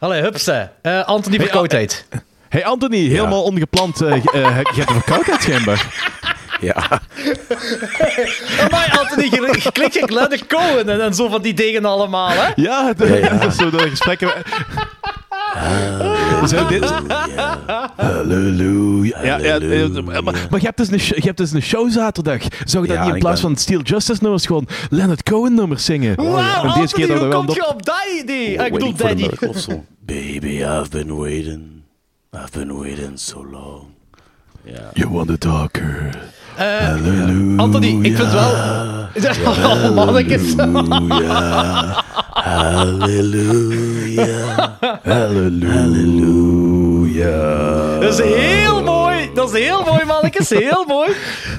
Allee, 0.00 0.22
hupsa. 0.22 0.72
Eh 0.82 1.04
Anthony 1.06 1.38
Verkoudheid. 1.38 2.06
Hey 2.48 2.64
Anthony, 2.64 3.08
helemaal 3.08 3.42
ongepland. 3.42 4.00
eh, 4.02 4.22
je- 4.22 4.30
eh, 4.32 4.42
je 4.74 4.78
hebt 4.78 4.88
een 4.90 4.94
verkoudheid 5.02 5.42
schijnbaar. 5.42 5.86
Ja. 6.60 6.74
Amai, 8.64 8.90
Anthony, 8.98 9.22
je, 9.30 9.58
je 9.92 10.02
Leonard 10.06 10.46
Cohen 10.46 10.88
en, 10.88 11.00
en 11.00 11.14
zo 11.14 11.28
van 11.28 11.42
die 11.42 11.54
dingen 11.54 11.84
allemaal, 11.84 12.28
hè? 12.30 12.48
Ja, 12.56 12.92
de, 12.92 13.06
Ja, 13.06 13.14
ja. 13.14 13.28
dat 13.34 13.52
is 13.52 13.56
zo 13.62 13.70
de 13.70 13.78
gesprekken. 13.90 14.32
Zo, 16.46 16.66
dit, 16.66 16.84
Halleluja. 17.96 19.22
ja, 19.24 19.38
ja, 19.38 19.58
maar, 20.02 20.22
maar 20.22 20.60
je, 20.60 20.66
hebt 20.66 20.76
dus 20.76 20.90
een, 20.90 20.98
je 21.16 21.22
hebt 21.26 21.36
dus 21.38 21.52
een 21.52 21.62
show 21.62 21.90
zaterdag. 21.90 22.42
Zou 22.64 22.82
je 22.82 22.88
dat 22.88 22.96
Ja, 22.96 23.02
niet 23.02 23.08
in 23.10 23.14
ik 23.16 23.22
plaats 23.22 23.40
ben- 23.40 23.50
van 23.50 23.58
Steel 23.58 23.80
Justice 23.80 24.18
nummers 24.22 24.46
gewoon 24.46 24.68
Leonard 24.90 25.22
Cohen 25.22 25.54
nummers 25.54 25.84
zingen? 25.84 26.16
Wauw, 26.16 26.36
En 26.38 26.44
Anthony, 26.70 26.86
dat 26.86 26.92
hoe 26.96 27.06
we 27.06 27.26
wel 27.26 27.38
kom 27.40 27.48
op- 27.48 27.54
je 27.54 27.68
op 27.68 27.84
dat 27.86 27.96
idee? 28.22 28.60
Ah, 28.60 28.66
ik 28.66 28.72
bedoel, 28.72 28.94
Waiting 28.96 28.98
for 28.98 29.08
the 29.08 29.14
Danny. 29.14 29.20
miracle 29.22 29.48
of 29.48 29.58
so. 29.58 29.84
Baby, 30.00 30.56
I've 30.62 30.88
been 30.90 31.16
waiting. 31.16 31.62
I've 32.34 32.50
been 32.58 32.78
waiting 32.78 33.18
so 33.18 33.46
long. 33.50 33.86
You 34.94 35.10
want 35.10 35.30
a 35.30 35.36
talker. 35.36 36.10
Halleluja. 36.58 37.56
Anthony, 37.62 37.98
ik 38.02 38.16
vind 38.16 38.32
wel... 38.32 38.50
Oh, 39.46 39.94
mannetjes. 39.94 40.54
Halleluja. 40.56 42.04
Halleluja. 42.30 44.76
Halleluja. 47.08 47.98
Dat 47.98 48.18
is 48.18 48.24
heel 48.34 48.82
mooi. 48.82 49.30
Dat 49.34 49.54
is 49.54 49.60
heel 49.64 49.82
mooi, 49.84 50.04
mannetjes. 50.04 50.48
Heel 50.48 50.84
mooi. 50.86 51.10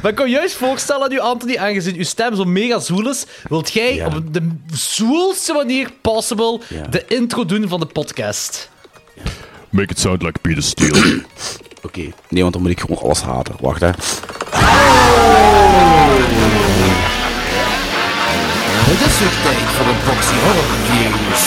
Maar 0.02 0.12
ik 0.12 0.18
kan 0.18 0.30
je 0.30 0.36
juist 0.36 0.56
voorstellen 0.56 1.04
aan 1.04 1.12
u, 1.12 1.20
Anthony, 1.20 1.58
aangezien 1.58 1.96
uw 1.96 2.04
stem 2.04 2.36
zo 2.36 2.44
mega 2.46 2.80
zoel 2.80 3.10
is, 3.10 3.26
wilt 3.50 3.72
jij 3.74 3.96
Ja. 3.96 4.06
op 4.06 4.34
de 4.34 4.48
zoelste 4.74 5.54
manier 5.54 5.90
possible 6.02 6.60
Ja. 6.68 6.82
de 6.90 7.04
intro 7.08 7.46
doen 7.46 7.68
van 7.68 7.80
de 7.80 7.86
podcast? 7.86 8.70
Make 9.70 9.92
it 9.92 10.00
sound 10.00 10.22
like 10.22 10.40
Peter 10.40 10.64
Steele. 10.64 11.00
Oké. 11.82 12.02
Nee, 12.28 12.42
want 12.42 12.54
dan 12.54 12.62
moet 12.62 12.72
ik 12.72 12.80
gewoon 12.80 13.02
alles 13.04 13.22
haten. 13.22 13.56
Wacht, 13.60 13.82
hè. 13.82 13.90
Het 18.90 19.00
is 19.08 19.20
weer 19.20 19.36
tijd 19.44 19.58
voor 19.76 19.86
een 19.88 20.02
boxy 20.06 20.36
horror 20.44 20.72
news. 20.94 21.44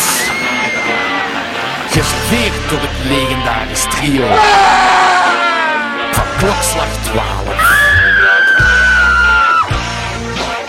Geserveerd 1.90 2.68
door 2.70 2.78
het 2.80 2.96
legendarisch 3.08 3.86
trio. 3.90 4.26
Van 6.12 6.24
klokslag 6.38 6.86
12. 7.02 7.80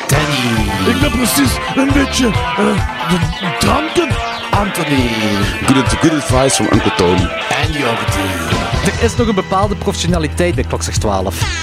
Danny, 0.08 0.96
Ik 0.96 1.02
ben 1.02 1.12
precies 1.12 1.52
een 1.76 1.92
beetje 1.94 2.26
uh, 2.26 3.60
dranken. 3.60 4.10
Anthony 4.52 5.10
Good, 5.66 5.88
good 6.02 6.14
advice 6.14 6.56
from 6.56 6.68
Uncle 6.72 6.94
Tony. 6.96 7.28
en 7.64 7.72
Jordi. 7.72 8.63
Er 8.84 9.04
is 9.04 9.16
nog 9.16 9.28
een 9.28 9.36
bepaalde 9.36 9.76
professionaliteit 9.76 10.56
bij 10.56 10.64
Klokslag 10.64 10.98
12. 10.98 11.62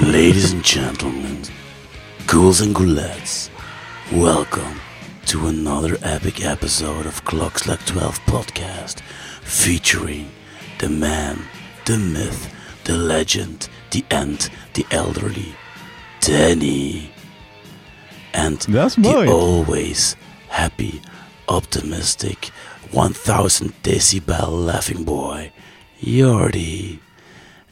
Ladies 0.00 0.52
and 0.52 0.66
gentlemen, 0.66 1.40
ghouls 2.26 2.60
and 2.60 2.76
ghoulettes, 2.76 3.50
welcome 4.10 4.87
to 5.28 5.46
another 5.46 5.98
epic 6.02 6.42
episode 6.42 7.04
of 7.04 7.22
Clocks 7.26 7.66
Like 7.68 7.84
12 7.84 8.18
podcast 8.24 9.02
featuring 9.42 10.30
the 10.78 10.88
man, 10.88 11.40
the 11.84 11.98
myth, 11.98 12.50
the 12.84 12.96
legend, 12.96 13.68
the 13.90 14.02
ant, 14.10 14.48
the 14.72 14.86
elderly, 14.90 15.54
Danny. 16.20 17.10
And 18.32 18.58
That's 18.60 18.94
the 18.94 19.30
always 19.30 20.16
happy, 20.48 21.02
optimistic, 21.46 22.46
1000 22.92 23.74
decibel 23.82 24.64
laughing 24.64 25.04
boy, 25.04 25.52
Jordi. 26.00 27.00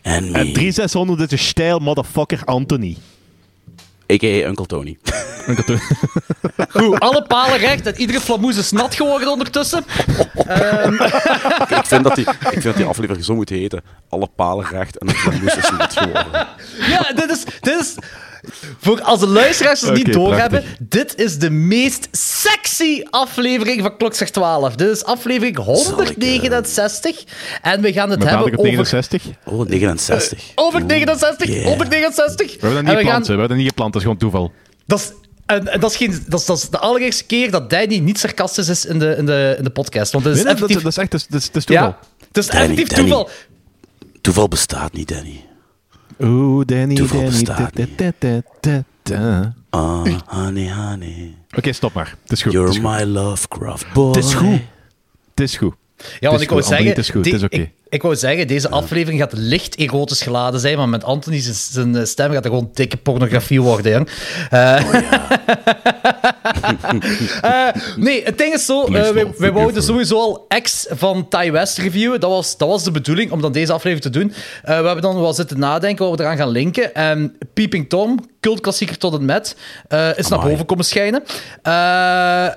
And 0.05 0.31
me. 0.33 0.39
En 0.39 0.53
3600 0.53 1.21
is 1.21 1.31
een 1.31 1.47
stijl 1.47 1.79
motherfucker 1.79 2.45
Anthony. 2.45 2.97
A.k.a. 4.13 4.49
Uncle 4.49 4.67
Tony. 4.67 4.99
Goed, 6.77 7.01
alle 7.01 7.23
palen 7.23 7.59
recht 7.59 7.87
en 7.87 8.01
iedere 8.01 8.21
flamoes 8.21 8.57
is 8.57 8.71
nat 8.71 8.95
geworden 8.95 9.31
ondertussen. 9.31 9.79
ik, 11.79 11.85
vind 11.85 12.05
dat 12.05 12.15
die, 12.15 12.29
ik 12.29 12.49
vind 12.49 12.63
dat 12.63 12.77
die 12.77 12.85
aflevering 12.85 13.25
zo 13.25 13.35
moet 13.35 13.49
heten. 13.49 13.83
Alle 14.09 14.29
palen 14.37 14.67
recht 14.67 14.99
en 14.99 15.09
het 15.09 15.41
moest 15.41 15.57
is 15.57 15.71
niet 15.71 15.93
geworden. 15.93 16.47
Ja, 16.89 17.13
dit 17.15 17.31
is... 17.31 17.45
Dit 17.61 17.81
is 17.81 17.95
voor 18.81 19.01
als 19.03 19.21
de 19.21 19.27
luisteraars 19.27 19.81
het 19.81 19.95
niet 19.95 20.13
doorhebben, 20.13 20.61
prachtig. 20.63 20.87
dit 20.89 21.15
is 21.19 21.39
de 21.39 21.51
meest 21.51 22.09
sexy 22.13 23.03
aflevering 23.11 23.81
van 23.83 23.97
Klokslag 23.97 24.29
12. 24.31 24.75
Dit 24.75 24.89
is 24.91 25.05
aflevering 25.05 25.57
169. 25.57 27.25
En 27.63 27.81
we 27.81 27.93
gaan 27.93 28.11
het 28.11 28.19
Met 28.19 28.29
hebben 28.29 28.47
over... 28.47 28.59
op 28.59 28.65
69. 28.65 29.23
We 29.45 29.51
Oh, 29.51 29.67
69. 29.69 30.53
Over 30.55 30.85
69, 30.85 31.49
yeah. 31.49 31.67
over 31.71 31.89
69. 31.89 32.51
hebben 32.61 32.71
dat 32.71 32.83
niet 32.83 32.91
we 32.93 32.97
gepland, 32.97 33.07
gaan- 33.07 33.23
we 33.23 33.29
hebben 33.29 33.49
dat 33.49 33.57
niet 33.57 33.67
gepland, 33.69 33.93
dat 33.93 34.03
is 34.03 34.09
gewoon 34.09 34.21
toeval. 34.23 34.53
Dat 34.87 34.99
is, 34.99 35.13
en, 35.47 35.69
en 35.73 35.81
dat, 35.81 35.91
is 35.91 35.97
geen, 35.97 36.25
dat, 36.29 36.41
is, 36.41 36.47
dat 36.47 36.57
is 36.57 36.69
de 36.71 36.79
allereerste 36.79 37.25
keer 37.25 37.51
dat 37.51 37.71
Danny 37.71 37.99
niet 37.99 38.19
sarcastisch 38.19 38.69
is 38.69 38.85
in 38.85 38.99
de, 38.99 39.15
in 39.19 39.27
de, 39.27 39.55
in 39.59 39.65
de 39.65 39.71
podcast. 39.71 40.13
Want 40.13 40.25
het 40.25 40.37
is 40.37 40.43
Nee, 40.43 40.55
nee, 40.55 40.69
dat, 40.83 40.87
is 40.87 40.97
echt 40.97 41.15
is, 41.15 41.27
dat 41.27 41.41
is, 41.41 41.47
dat 41.47 41.57
is 41.57 41.65
toeval. 41.65 41.87
ja, 41.87 41.99
het 42.29 42.37
is 42.37 42.47
Danny, 42.47 42.63
effectief 42.63 42.89
Danny. 42.89 43.11
toeval. 43.11 43.31
Toeval 44.21 44.49
bestaat 44.49 44.93
niet, 44.93 45.09
Danny. 45.09 45.45
Oeh, 46.21 46.65
Danny, 46.67 46.95
Toeval 46.95 47.19
Danny. 47.19 47.31
bestaat 47.31 47.77
da, 47.77 47.85
da, 47.97 48.13
da, 48.19 48.43
da, 48.61 48.85
da. 49.03 49.55
Ah, 49.71 50.05
honey, 50.27 50.73
honey. 50.73 51.35
Oké, 51.57 51.73
stop 51.73 51.93
maar. 51.93 52.17
Het 52.23 52.33
is 52.33 52.43
goed. 52.43 52.53
You're 52.53 52.69
is 52.69 52.77
goed. 52.77 52.85
my 52.85 53.05
Lovecraft 53.05 53.93
boy. 53.93 54.07
Het 54.07 54.25
is 54.25 54.35
goed. 54.35 54.61
Het 55.31 55.41
is 55.41 55.57
goed. 55.57 55.75
Ja, 56.21 56.31
want 56.31 56.41
ik 56.41 56.51
wou 56.51 56.63
zeggen... 56.63 56.87
het 56.87 56.99
is 56.99 57.11
goed, 57.11 57.25
het 57.25 57.35
is 57.35 57.43
oké. 57.43 57.71
Ik 57.89 58.03
wou 58.03 58.17
zeggen, 58.17 58.47
deze 58.47 58.69
aflevering 58.69 59.21
gaat 59.21 59.33
licht 59.33 59.77
erotisch 59.77 60.23
geladen 60.23 60.61
zijn, 60.61 60.77
maar 60.77 60.89
met 60.89 61.05
Anthony 61.05 61.41
zijn- 61.41 61.97
eh, 61.97 62.05
stem 62.05 62.33
gaat 62.33 62.45
er 62.45 62.51
gewoon 62.51 62.71
dikke 62.75 62.97
pornografie 62.97 63.61
worden, 63.63 63.93
jong. 63.93 64.09
Eh, 64.51 64.93
eh, 67.43 67.75
nee, 67.97 68.25
het 68.25 68.39
ding 68.39 68.55
is 68.55 68.65
zo, 68.67 68.91
wij, 68.93 69.27
wij 69.39 69.53
wouden 69.53 69.83
sowieso 69.83 70.19
al 70.19 70.47
X 70.63 70.87
van 70.91 71.29
Ty 71.29 71.51
West 71.51 71.79
reviewen. 71.79 72.21
Dat 72.21 72.31
was, 72.31 72.57
dat 72.57 72.69
was 72.69 72.85
de 72.85 72.91
bedoeling, 72.91 73.31
om 73.31 73.41
dan 73.41 73.53
deze 73.53 73.73
aflevering 73.73 74.13
te 74.13 74.19
doen. 74.19 74.33
We 74.65 74.73
hebben 74.73 75.01
dan 75.03 75.21
wel 75.21 75.33
zitten 75.35 75.59
nadenken 75.59 76.07
wat 76.09 76.19
we 76.19 76.25
eraan 76.25 76.37
gaan 76.37 76.49
linken. 76.49 76.95
En 76.95 77.39
Peeping 77.55 77.89
Tom, 77.89 78.19
cultklassieker 78.41 78.99
tot 78.99 79.15
en 79.15 79.25
met, 79.25 79.57
is 80.17 80.29
naar 80.29 80.41
boven 80.41 80.67
komen 80.67 80.85
schijnen. 80.85 81.23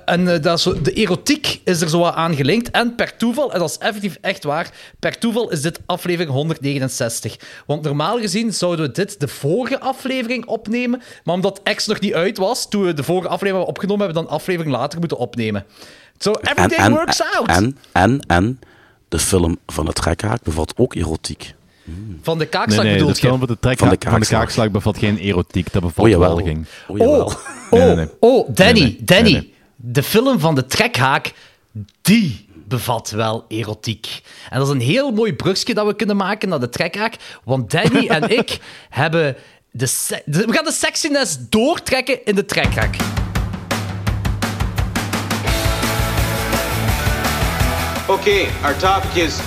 En 0.05 0.41
dat 0.41 0.57
is 0.57 0.63
de 0.83 0.93
erotiek 0.93 1.61
is 1.63 1.81
er 1.81 1.89
zo 1.89 1.99
wat 1.99 2.13
aan 2.15 2.35
gelinkt. 2.35 2.71
En 2.71 2.95
per 2.95 3.17
toeval, 3.17 3.53
en 3.53 3.59
dat 3.59 3.69
is 3.69 3.77
effectief 3.77 4.17
echt 4.21 4.43
waar, 4.43 4.69
per 4.99 5.18
toeval 5.19 5.51
is 5.51 5.61
dit 5.61 5.79
aflevering 5.85 6.31
169. 6.31 7.37
Want 7.65 7.81
normaal 7.83 8.19
gezien 8.19 8.53
zouden 8.53 8.85
we 8.85 8.91
dit 8.91 9.19
de 9.19 9.27
vorige 9.27 9.79
aflevering 9.79 10.45
opnemen. 10.45 11.01
Maar 11.23 11.35
omdat 11.35 11.61
X 11.75 11.85
nog 11.87 11.99
niet 11.99 12.13
uit 12.13 12.37
was, 12.37 12.69
toen 12.69 12.83
we 12.83 12.93
de 12.93 13.03
vorige 13.03 13.27
aflevering 13.27 13.55
hebben 13.57 13.75
opgenomen, 13.75 14.05
hebben 14.05 14.21
we 14.21 14.27
dan 14.27 14.31
een 14.33 14.39
aflevering 14.41 14.75
later 14.75 14.99
moeten 14.99 15.17
opnemen. 15.17 15.65
So 16.17 16.31
everything 16.31 16.81
en, 16.81 16.91
works 16.91 17.21
out. 17.35 17.47
en, 17.47 17.77
en, 17.91 18.19
en, 18.27 18.59
de 19.07 19.19
film 19.19 19.57
van 19.67 19.85
het 19.85 19.95
trekhaak 19.95 20.43
bevat 20.43 20.73
ook 20.77 20.95
erotiek. 20.95 21.53
Van 22.21 22.37
de 22.37 22.45
kaakslag 22.45 22.83
nee, 22.83 22.93
de 22.93 22.99
bedoel 22.99 23.15
je? 23.15 23.21
film 23.21 23.37
van 23.39 23.47
de, 23.47 23.57
trek, 23.59 23.77
Van 23.77 23.87
van 23.87 23.97
de 23.97 24.05
de, 24.25 24.31
kaakslag. 24.35 24.71
bevat 24.71 24.97
geen 24.97 25.17
erotiek. 25.17 25.71
Dat 25.73 25.81
bevat 25.81 26.05
Oh, 26.13 26.15
walging. 26.15 26.65
Oh, 26.87 26.97
jawel. 26.97 27.25
Oh, 27.25 27.33
Nee, 27.71 27.81
oh, 27.81 27.87
nee, 27.87 27.95
nee. 27.95 28.07
oh, 28.19 28.49
Danny, 28.53 28.79
Nee, 28.79 28.89
nee. 28.89 29.03
Danny. 29.03 29.31
Nee, 29.31 29.41
nee. 29.41 29.53
De 29.75 30.03
film 30.03 30.39
van 30.39 30.55
de 30.55 30.65
trekhaak, 30.65 31.33
die 32.01 32.48
bevat 32.69 33.09
wel 33.09 33.45
erotiek. 33.47 34.21
En 34.49 34.59
dat 34.59 34.67
is 34.67 34.73
een 34.73 34.81
heel 34.81 35.11
mooi 35.11 35.33
brugje 35.33 35.73
dat 35.73 35.85
we 35.85 35.95
kunnen 35.95 36.15
maken 36.15 36.49
naar 36.49 36.59
de 36.59 36.69
trekhaak. 36.69 37.15
Want 37.43 37.71
Danny 37.71 38.07
en 38.07 38.29
ik 38.39 38.59
hebben... 38.89 39.35
De 39.71 40.21
we 40.25 40.53
gaan 40.53 40.63
de 40.63 40.71
sexiness 40.71 41.37
doortrekken 41.49 42.25
in 42.25 42.35
de 42.35 42.45
trekhaak. 42.45 42.95
Okay, 48.09 48.47
our 48.63 48.73
topic 48.79 49.15
is 49.15 49.39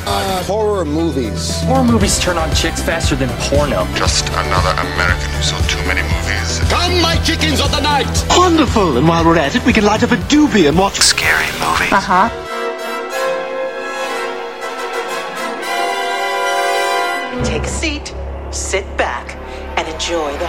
horror 0.46 0.84
movies. 0.84 1.62
Horror 1.64 1.82
movies 1.82 2.20
turn 2.20 2.38
on 2.38 2.48
chicks 2.54 2.80
faster 2.80 3.16
than 3.16 3.28
porno. 3.50 3.84
Just 3.96 4.28
another 4.28 4.70
American 4.78 5.30
who 5.34 5.42
saw 5.42 5.58
too 5.66 5.84
many 5.84 6.02
movies. 6.02 6.60
Come, 6.70 7.00
my 7.02 7.16
chickens 7.24 7.60
of 7.60 7.72
the 7.72 7.80
night! 7.80 8.24
Wonderful. 8.38 8.98
And 8.98 9.08
while 9.08 9.24
we're 9.24 9.36
at 9.36 9.56
it, 9.56 9.66
we 9.66 9.72
can 9.72 9.84
light 9.84 10.04
up 10.04 10.12
a 10.12 10.16
doobie 10.30 10.68
and 10.68 10.78
watch. 10.78 11.00
Scary 11.00 11.50
movies. 11.58 11.92
Uh-huh. 11.92 12.28
Take 12.28 12.41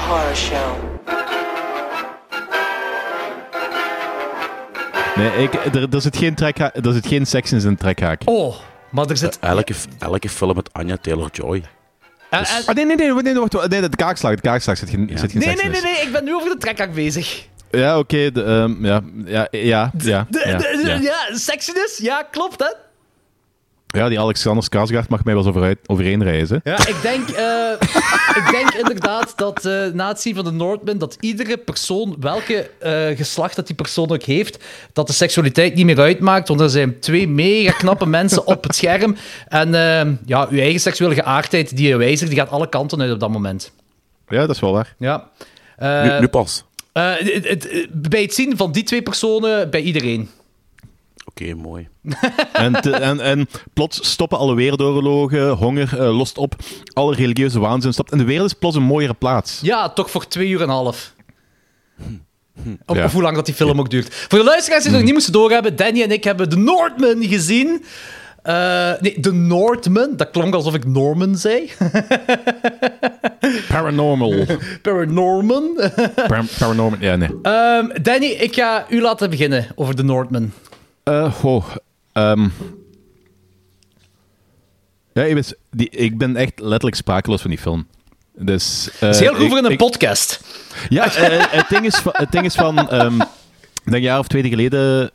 horror 0.08 0.36
show. 0.36 0.92
Nee, 5.16 5.44
ik, 5.44 5.54
er, 5.54 5.88
er, 5.94 6.02
zit 6.02 6.18
geen 6.18 6.36
trekha- 6.36 6.74
er 6.74 6.94
zit 6.94 7.08
geen 7.08 7.26
seks 7.26 7.52
in 7.52 7.62
zijn 7.62 7.78
trekhaak. 7.78 8.22
Oh, 8.26 8.56
maar 8.92 9.06
er 9.10 9.18
zit... 9.18 9.38
Elke, 9.40 9.74
elke 10.00 10.30
film 10.30 10.56
met 10.56 10.70
Anya 10.74 10.98
Taylor-Joy. 11.02 11.64
en- 12.30 12.40
en- 12.40 12.46
Ah, 12.66 12.76
nee, 12.76 12.86
nee, 12.86 12.96
nee, 12.96 13.12
nee, 13.22 13.34
wacht, 13.34 13.70
nee, 13.70 13.82
de 13.82 13.90
kaakslag, 13.96 14.36
de 14.36 14.42
kaakslag 14.42 14.78
zit 14.78 14.90
geen, 14.90 15.08
Ja. 15.12 15.18
zit 15.18 15.32
geen 15.32 15.40
nee, 15.42 15.50
seks 15.50 15.62
nee, 15.62 15.72
in. 15.78 15.84
nee, 15.84 15.94
nee, 15.94 16.02
ik 16.06 16.12
ben 16.12 16.24
nu 16.24 16.36
over 16.36 16.50
de 16.50 16.58
trekhaak 16.58 16.94
bezig. 16.94 17.46
Ja, 17.72 17.98
oké, 18.00 18.32
de, 18.32 18.44
ehm, 18.44 18.86
ja, 18.86 19.02
ja, 19.26 19.48
ja, 19.52 19.92
ja, 19.98 20.28
ja, 20.30 20.58
ja. 20.84 20.96
ja, 21.02 21.36
sexiness, 21.36 21.98
ja, 21.98 22.24
klopt, 22.32 22.60
hè? 22.60 22.68
Ja, 23.96 24.10
die 24.10 24.20
Alexander 24.20 24.64
Skarsgård 24.64 25.08
mag 25.10 25.24
mij 25.24 25.34
wel 25.34 25.38
eens 25.44 25.48
overuit, 25.48 25.78
overheen 25.86 26.24
reizen. 26.24 26.62
Ja, 26.64 26.88
ik 26.88 26.96
denk, 27.02 27.30
eh, 27.30 27.72
ik 28.36 28.48
denk 28.52 28.74
inderdaad 28.74 29.34
dat 29.36 29.66
eh 29.66 29.86
na 29.94 30.08
het 30.08 30.22
zien 30.22 30.36
van 30.36 30.44
de 30.44 30.52
Northman, 30.52 30.98
dat 30.98 31.18
iedere 31.20 31.58
persoon, 31.58 32.16
welke 32.20 32.70
eh, 32.80 33.18
geslacht 33.18 33.56
dat 33.56 33.68
die 33.68 33.76
persoon 33.76 34.12
ook 34.12 34.24
heeft, 34.24 34.64
dat 34.94 35.08
de 35.08 35.14
seksualiteit 35.14 35.76
niet 35.76 35.86
meer 35.86 36.00
uitmaakt, 36.00 36.48
want 36.48 36.60
er 36.60 36.70
zijn 36.70 37.00
twee 37.00 37.28
mega 37.28 37.72
knappe 37.72 38.06
mensen 38.06 38.46
op 38.48 38.64
het 38.64 38.76
scherm. 38.76 39.16
En 39.48 39.76
eh, 39.76 40.12
ja, 40.26 40.48
uw 40.50 40.60
eigen 40.60 40.80
seksuele 40.80 41.14
geaardheid, 41.16 41.78
die 41.78 41.98
wijzer, 41.98 42.28
die 42.30 42.38
gaat 42.38 42.50
alle 42.50 42.70
kanten 42.70 43.02
uit 43.02 43.12
op 43.12 43.20
dat 43.20 43.30
moment. 43.30 43.72
Ja, 44.28 44.40
dat 44.40 44.50
is 44.56 44.60
wel 44.62 44.72
waar. 44.72 44.96
Ja. 44.98 45.30
Eh, 45.78 46.04
nu, 46.04 46.20
nu 46.20 46.28
pas. 46.28 46.64
eh, 46.94 47.12
het- 47.18 47.48
het- 47.48 47.88
bij 47.92 48.22
het 48.22 48.34
zien 48.34 48.58
van 48.58 48.72
die 48.72 48.84
twee 48.84 49.02
personen, 49.02 49.70
bij 49.70 49.82
iedereen. 49.82 50.30
Oké, 51.36 51.54
mooi. 51.54 51.88
En, 52.54 52.82
te- 52.82 52.92
en, 52.96 53.20
en 53.20 53.48
plots 53.74 54.10
stoppen 54.12 54.38
alle 54.38 54.56
wereldoorlogen, 54.56 55.50
honger 55.50 56.00
eh, 56.00 56.18
lost 56.18 56.38
op, 56.38 56.56
alle 56.94 57.16
religieuze 57.16 57.60
waanzin 57.60 57.94
stopt. 57.94 58.12
En 58.12 58.18
de 58.18 58.24
wereld 58.24 58.48
is 58.52 58.58
plots 58.58 58.76
een 58.76 58.84
mooiere 58.84 59.14
plaats. 59.14 59.60
Ja, 59.62 59.90
toch 59.90 60.12
voor 60.12 60.28
twee 60.28 60.48
uur 60.50 60.58
en 60.62 60.64
een 60.68 60.74
half. 60.74 61.14
Of, 62.86 62.96
Ja. 62.98 63.04
of 63.06 63.12
hoe 63.14 63.22
lang 63.22 63.36
dat 63.36 63.46
die 63.46 63.56
film 63.56 63.80
ook 63.80 63.90
duurt. 63.90 64.14
Voor 64.30 64.40
de 64.40 64.46
luisteraars 64.46 64.82
die 64.84 64.90
het 64.92 64.98
nog 64.98 65.04
niet 65.06 65.14
moesten 65.14 65.34
doorhebben, 65.34 65.76
Danny 65.76 66.02
en 66.02 66.12
ik 66.12 66.24
hebben 66.24 66.50
The 66.50 66.58
Northman 66.58 67.24
gezien. 67.28 67.84
Eh, 68.44 68.92
nee, 69.00 69.20
The 69.20 69.34
Northman. 69.34 70.10
Dat 70.16 70.30
klonk 70.32 70.54
alsof 70.54 70.74
ik 70.74 70.86
Norman 70.86 71.36
zei. 71.38 71.72
Paranormal. 73.68 74.46
Paranorman. 74.82 75.80
Par- 76.28 76.46
paranormal, 76.60 77.00
ja, 77.00 77.16
nee. 77.16 77.30
Ehm, 77.42 78.02
Danny, 78.02 78.26
ik 78.26 78.56
ga 78.56 78.86
u 78.90 79.02
laten 79.02 79.30
beginnen 79.30 79.68
over 79.76 79.96
The 79.96 80.04
Northman. 80.04 80.52
Goh, 81.32 81.66
ehm. 82.12 82.48
Ja, 85.14 85.24
ik 85.24 85.34
ben, 85.34 85.44
die, 85.72 85.90
ik 85.90 86.18
ben 86.18 86.36
echt 86.36 86.60
letterlijk 86.60 86.96
sprakeloos 86.96 87.42
van 87.42 87.50
die 87.50 87.60
film. 87.60 87.88
Dus, 88.38 88.90
eh, 88.94 89.00
Dat 89.00 89.14
is 89.14 89.20
heel 89.20 89.36
goed 89.36 89.48
voor 89.48 89.58
in 89.58 89.66
een 89.66 89.72
ik- 89.72 89.78
podcast. 89.78 90.40
Ja, 90.90 91.16
eh, 91.16 91.46
het, 91.50 91.70
ding 91.70 91.86
is, 91.86 91.96
van- 91.96 92.14
het 92.16 92.32
ding 92.32 92.46
is 92.46 92.56
van... 92.56 92.78
een 93.86 94.02
jaar 94.02 94.20
of 94.20 94.28
twee 94.28 94.44
geleden... 94.50 95.12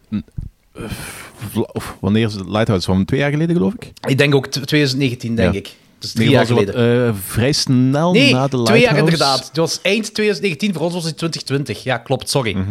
Of 1.72 1.96
wanneer 2.00 2.26
is 2.26 2.34
het 2.34 2.48
Lighthouse? 2.48 2.86
Van 2.86 3.04
twee 3.04 3.20
jaar 3.20 3.30
geleden, 3.30 3.56
geloof 3.56 3.74
ik? 3.74 3.92
Ik 4.08 4.18
denk 4.18 4.34
ook 4.34 4.46
t- 4.46 4.50
2019, 4.52 5.34
denk 5.36 5.52
Ja. 5.52 5.58
ik. 5.58 5.76
Dus 5.98 6.12
drie 6.12 6.30
jaar 6.30 6.46
wat, 6.46 6.58
geleden. 6.58 7.16
vrij 7.16 7.52
snel 7.52 8.12
nee, 8.12 8.32
na 8.32 8.46
de 8.48 8.56
Lighthouse. 8.56 8.64
twee 8.64 8.80
jaar 8.82 8.96
inderdaad. 8.96 9.46
Het 9.46 9.56
was 9.56 9.80
eind 9.82 10.14
2019, 10.14 10.72
voor 10.72 10.82
ons 10.82 10.94
was 10.94 11.04
het 11.04 11.16
2020. 11.16 11.82
Ja, 11.84 11.98
klopt, 11.98 12.30
sorry. 12.30 12.56
Mhm. 12.56 12.70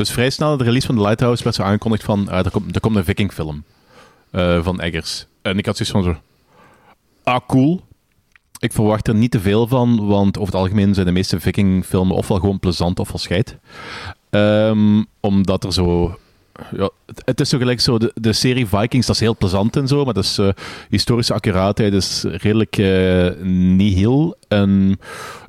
Dus 0.00 0.10
vrij 0.10 0.30
snel 0.30 0.56
de 0.56 0.64
release 0.64 0.86
van 0.86 0.96
The 0.96 1.02
Lighthouse 1.02 1.44
werd 1.44 1.56
zo 1.56 1.62
aangekondigd 1.62 2.04
van... 2.04 2.28
ah, 2.28 2.44
er, 2.44 2.50
komt, 2.50 2.74
er 2.74 2.80
komt 2.80 2.96
een 2.96 3.04
vikingfilm 3.04 3.64
eh, 4.30 4.62
van 4.62 4.80
Eggers. 4.80 5.26
En 5.42 5.58
ik 5.58 5.66
had 5.66 5.76
zoiets 5.76 5.94
van 5.94 6.04
zo... 6.04 6.20
Ah, 7.22 7.40
cool. 7.46 7.80
Ik 8.58 8.72
verwacht 8.72 9.08
er 9.08 9.14
niet 9.14 9.30
te 9.30 9.40
veel 9.40 9.66
van, 9.66 10.06
want 10.06 10.38
over 10.38 10.52
het 10.52 10.62
algemeen 10.62 10.94
zijn 10.94 11.06
de 11.06 11.12
meeste 11.12 11.40
vikingfilmen 11.40 12.16
ofwel 12.16 12.38
gewoon 12.38 12.58
plezant 12.58 12.98
ofwel 12.98 13.18
scheid. 13.18 13.56
Ehm, 14.30 15.02
omdat 15.20 15.64
er 15.64 15.72
zo... 15.72 16.18
Ja, 16.76 16.90
het, 17.24 17.40
is 17.40 17.48
zo 17.48 17.58
gelijk 17.58 17.80
zo, 17.80 17.98
de, 17.98 18.12
de 18.14 18.32
serie 18.32 18.66
Vikings, 18.66 19.06
dat 19.06 19.14
is 19.14 19.20
heel 19.20 19.36
plezant 19.36 19.76
en 19.76 19.88
zo, 19.88 20.04
maar 20.04 20.14
dat 20.14 20.24
is 20.24 20.38
eh, 20.38 20.48
historische 20.88 21.34
accuraatheid 21.34 21.92
is 21.92 22.24
redelijk 22.24 22.78
eh 22.78 23.30
nihil. 23.42 24.36
En 24.48 24.98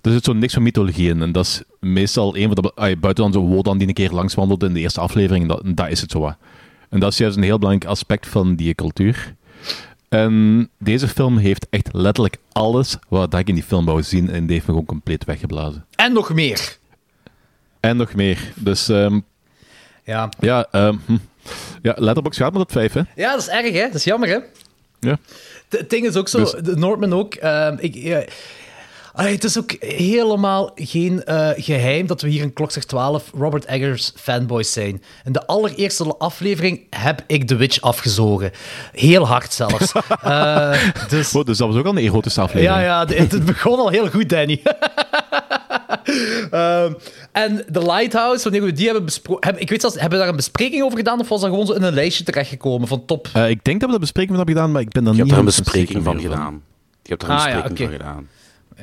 er 0.01 0.12
zit 0.12 0.24
zo 0.24 0.33
niks 0.33 0.54
van 0.54 0.63
mythologie 0.63 1.09
in. 1.09 1.21
En 1.21 1.31
dat 1.31 1.45
is 1.45 1.62
meestal 1.86 2.36
een 2.38 2.54
van 2.54 2.56
de... 2.63 2.72
ah, 2.75 3.00
buiten 3.00 3.31
dan 3.31 3.45
Wodan 3.48 3.78
die 3.78 3.88
een 3.88 3.94
keer 3.94 4.12
langs 4.12 4.33
wandelde 4.36 4.66
in 4.66 4.74
de 4.74 4.80
eerste 4.80 5.00
aflevering, 5.00 5.48
dat, 5.48 5.62
dat 5.66 5.89
is 5.89 6.01
het 6.01 6.12
zo 6.12 6.19
wat. 6.19 6.36
En 6.89 7.00
dat 7.00 7.12
is 7.12 7.18
juist 7.18 7.38
een 7.38 7.44
heel 7.44 7.57
belangrijk 7.60 7.92
aspect 7.92 8.28
van 8.28 8.56
die 8.56 8.75
cultuur. 8.75 9.36
En 10.10 10.69
deze 10.80 11.07
film 11.07 11.38
heeft 11.38 11.68
echt 11.69 11.89
letterlijk 11.94 12.38
alles 12.51 12.98
wat 13.10 13.33
ik 13.33 13.48
in 13.48 13.56
die 13.56 13.63
film 13.63 13.86
wou 13.86 14.04
zien. 14.04 14.30
En 14.30 14.42
die 14.45 14.51
heeft 14.54 14.66
me 14.68 14.72
gewoon 14.72 14.86
compleet 14.86 15.25
weggeblazen. 15.25 15.86
En 15.95 16.13
nog 16.13 16.33
meer. 16.33 16.78
En 17.80 17.98
nog 17.98 18.13
meer. 18.13 18.54
Dus 18.56 18.89
ehm, 18.89 19.19
Ja. 20.04 20.30
ja, 20.39 20.68
hm. 20.72 21.18
ja, 21.81 21.94
Letterboxd 21.98 22.39
gaat 22.39 22.51
met 22.54 22.62
dat 22.62 22.72
vijf, 22.72 22.94
hè? 22.94 23.01
ja, 23.16 23.31
dat 23.31 23.39
is 23.42 23.48
erg, 23.50 23.72
hè? 23.74 23.86
Dat 23.86 23.95
is 23.95 24.04
jammer, 24.04 24.30
hè? 24.30 24.38
Ja. 25.00 25.18
Het 25.69 25.89
ding 25.89 26.06
is 26.07 26.16
ook 26.16 26.28
zo, 26.28 26.38
Dus- 26.38 26.51
de 26.51 26.75
Northman 26.75 27.13
ook. 27.13 27.33
ehm, 27.33 27.75
ik, 27.80 27.95
allee, 29.13 29.34
het 29.34 29.44
is 29.44 29.58
ook 29.58 29.72
helemaal 29.80 30.72
geen 30.75 31.24
eh, 31.24 31.50
geheim 31.56 32.08
dat 32.08 32.22
we 32.22 32.30
hier 32.30 32.42
in 32.42 32.54
Klokzeg 32.54 32.84
12 32.84 33.31
Robert 33.38 33.66
Eggers 33.66 34.12
fanboys 34.16 34.72
zijn. 34.74 35.04
In 35.24 35.31
de 35.31 35.46
allereerste 35.48 36.18
aflevering 36.18 36.81
heb 36.90 37.24
ik 37.28 37.48
The 37.48 37.56
Witch 37.56 37.81
afgezogen. 37.81 38.52
Heel 38.92 39.28
hard 39.28 39.54
zelfs. 39.54 39.92
Eh, 40.22 40.72
dus, 41.10 41.36
Oh, 41.36 41.46
dus 41.46 41.58
dat 41.58 41.68
was 41.68 41.78
ook 41.78 41.86
al 41.86 41.92
een 41.98 42.04
erotische 42.04 42.42
aflevering. 42.42 42.80
ja, 42.80 42.81
ja, 42.86 43.06
de- 43.06 43.16
het 43.16 43.46
begon 43.52 43.80
al 43.80 43.90
heel 43.90 44.10
goed, 44.10 44.30
Danny. 44.30 44.62
Ehm, 46.52 46.94
en 47.31 47.66
The 47.72 47.80
Lighthouse, 47.86 48.44
wanneer 48.44 48.62
we 48.64 48.72
die 48.74 48.86
hebben 48.86 49.06
besproken... 49.06 49.60
Ik 49.62 49.69
weet 49.69 49.81
zelfs, 49.81 49.96
hebben 49.96 50.12
we 50.14 50.18
daar 50.19 50.28
een 50.30 50.36
bespreking 50.36 50.84
over 50.84 50.98
gedaan 50.98 51.19
of 51.19 51.30
was 51.30 51.42
dat 51.42 51.50
gewoon 51.50 51.66
zo 51.66 51.74
in 51.74 51.84
een 51.84 51.94
lijstje 51.94 52.24
terechtgekomen 52.24 52.88
van 52.88 53.06
top... 53.06 53.28
Eh, 53.34 53.50
ik 53.50 53.64
denk 53.64 53.80
dat 53.80 53.90
we 53.90 53.96
de 53.96 54.02
bespreking 54.02 54.36
van 54.38 54.46
hebben 54.46 54.56
gedaan, 54.56 54.72
maar 54.74 54.81
ik 54.81 54.90
ben 54.90 55.04
dan 55.04 55.16
Je 55.16 55.24
niet... 55.24 55.31
hebt 55.31 55.42
er 55.42 55.48
een 55.48 55.54
100% 55.54 55.64
bespreking 55.64 56.04
van 56.04 56.19
gedaan. 56.22 56.62
Je 57.04 57.10
hebt 57.10 57.24
er 57.24 57.30
een 57.30 57.36
Ah, 57.36 57.42
ja, 57.48 57.52
bespreking 57.62 57.80
oké. 57.90 57.98
van 57.98 58.07
gedaan. 58.07 58.28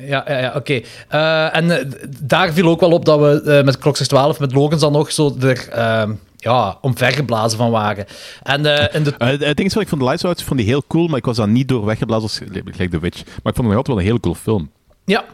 Ja, 0.07 0.25
ja, 0.27 0.37
ja 0.37 0.53
oké. 0.55 0.81
Eh, 1.07 1.55
en 1.55 1.71
eh, 1.71 1.85
daar 2.19 2.53
viel 2.53 2.67
ook 2.69 2.79
wel 2.79 2.91
op 2.91 3.05
dat 3.05 3.19
we 3.19 3.41
eh, 3.51 3.63
met 3.63 3.77
Klokzeg 3.77 4.07
12, 4.07 4.39
met 4.39 4.53
Logans 4.53 4.81
dan 4.81 4.91
nog 4.91 5.11
zo 5.11 5.35
er 5.41 5.67
ehm, 5.69 6.11
ja, 6.37 6.77
omvergeblazen 6.81 7.57
van 7.57 7.71
waren. 7.71 8.05
En 8.43 8.65
eh, 8.65 8.95
in 8.95 9.03
de... 9.03 9.13
Het 9.17 9.57
ding 9.57 9.67
is 9.67 9.73
wel, 9.73 9.83
ik 9.83 9.89
vond 9.89 10.01
de 10.01 10.07
Lights 10.07 10.43
vond 10.43 10.59
die 10.59 10.69
heel 10.69 10.83
cool, 10.87 11.07
maar 11.07 11.17
ik 11.17 11.25
was 11.25 11.37
dan 11.37 11.51
niet 11.51 11.67
door 11.67 11.85
weggeblazen 11.85 12.23
als 12.23 12.41
gelijk 12.65 12.91
The 12.91 12.99
Witch. 12.99 13.23
Maar 13.25 13.51
ik 13.53 13.55
vond 13.55 13.67
het 13.67 13.67
altijd 13.67 13.87
wel 13.87 13.97
een 13.97 14.03
heel 14.03 14.19
cool 14.19 14.35
film. 14.35 14.69
Ja. 15.09 15.25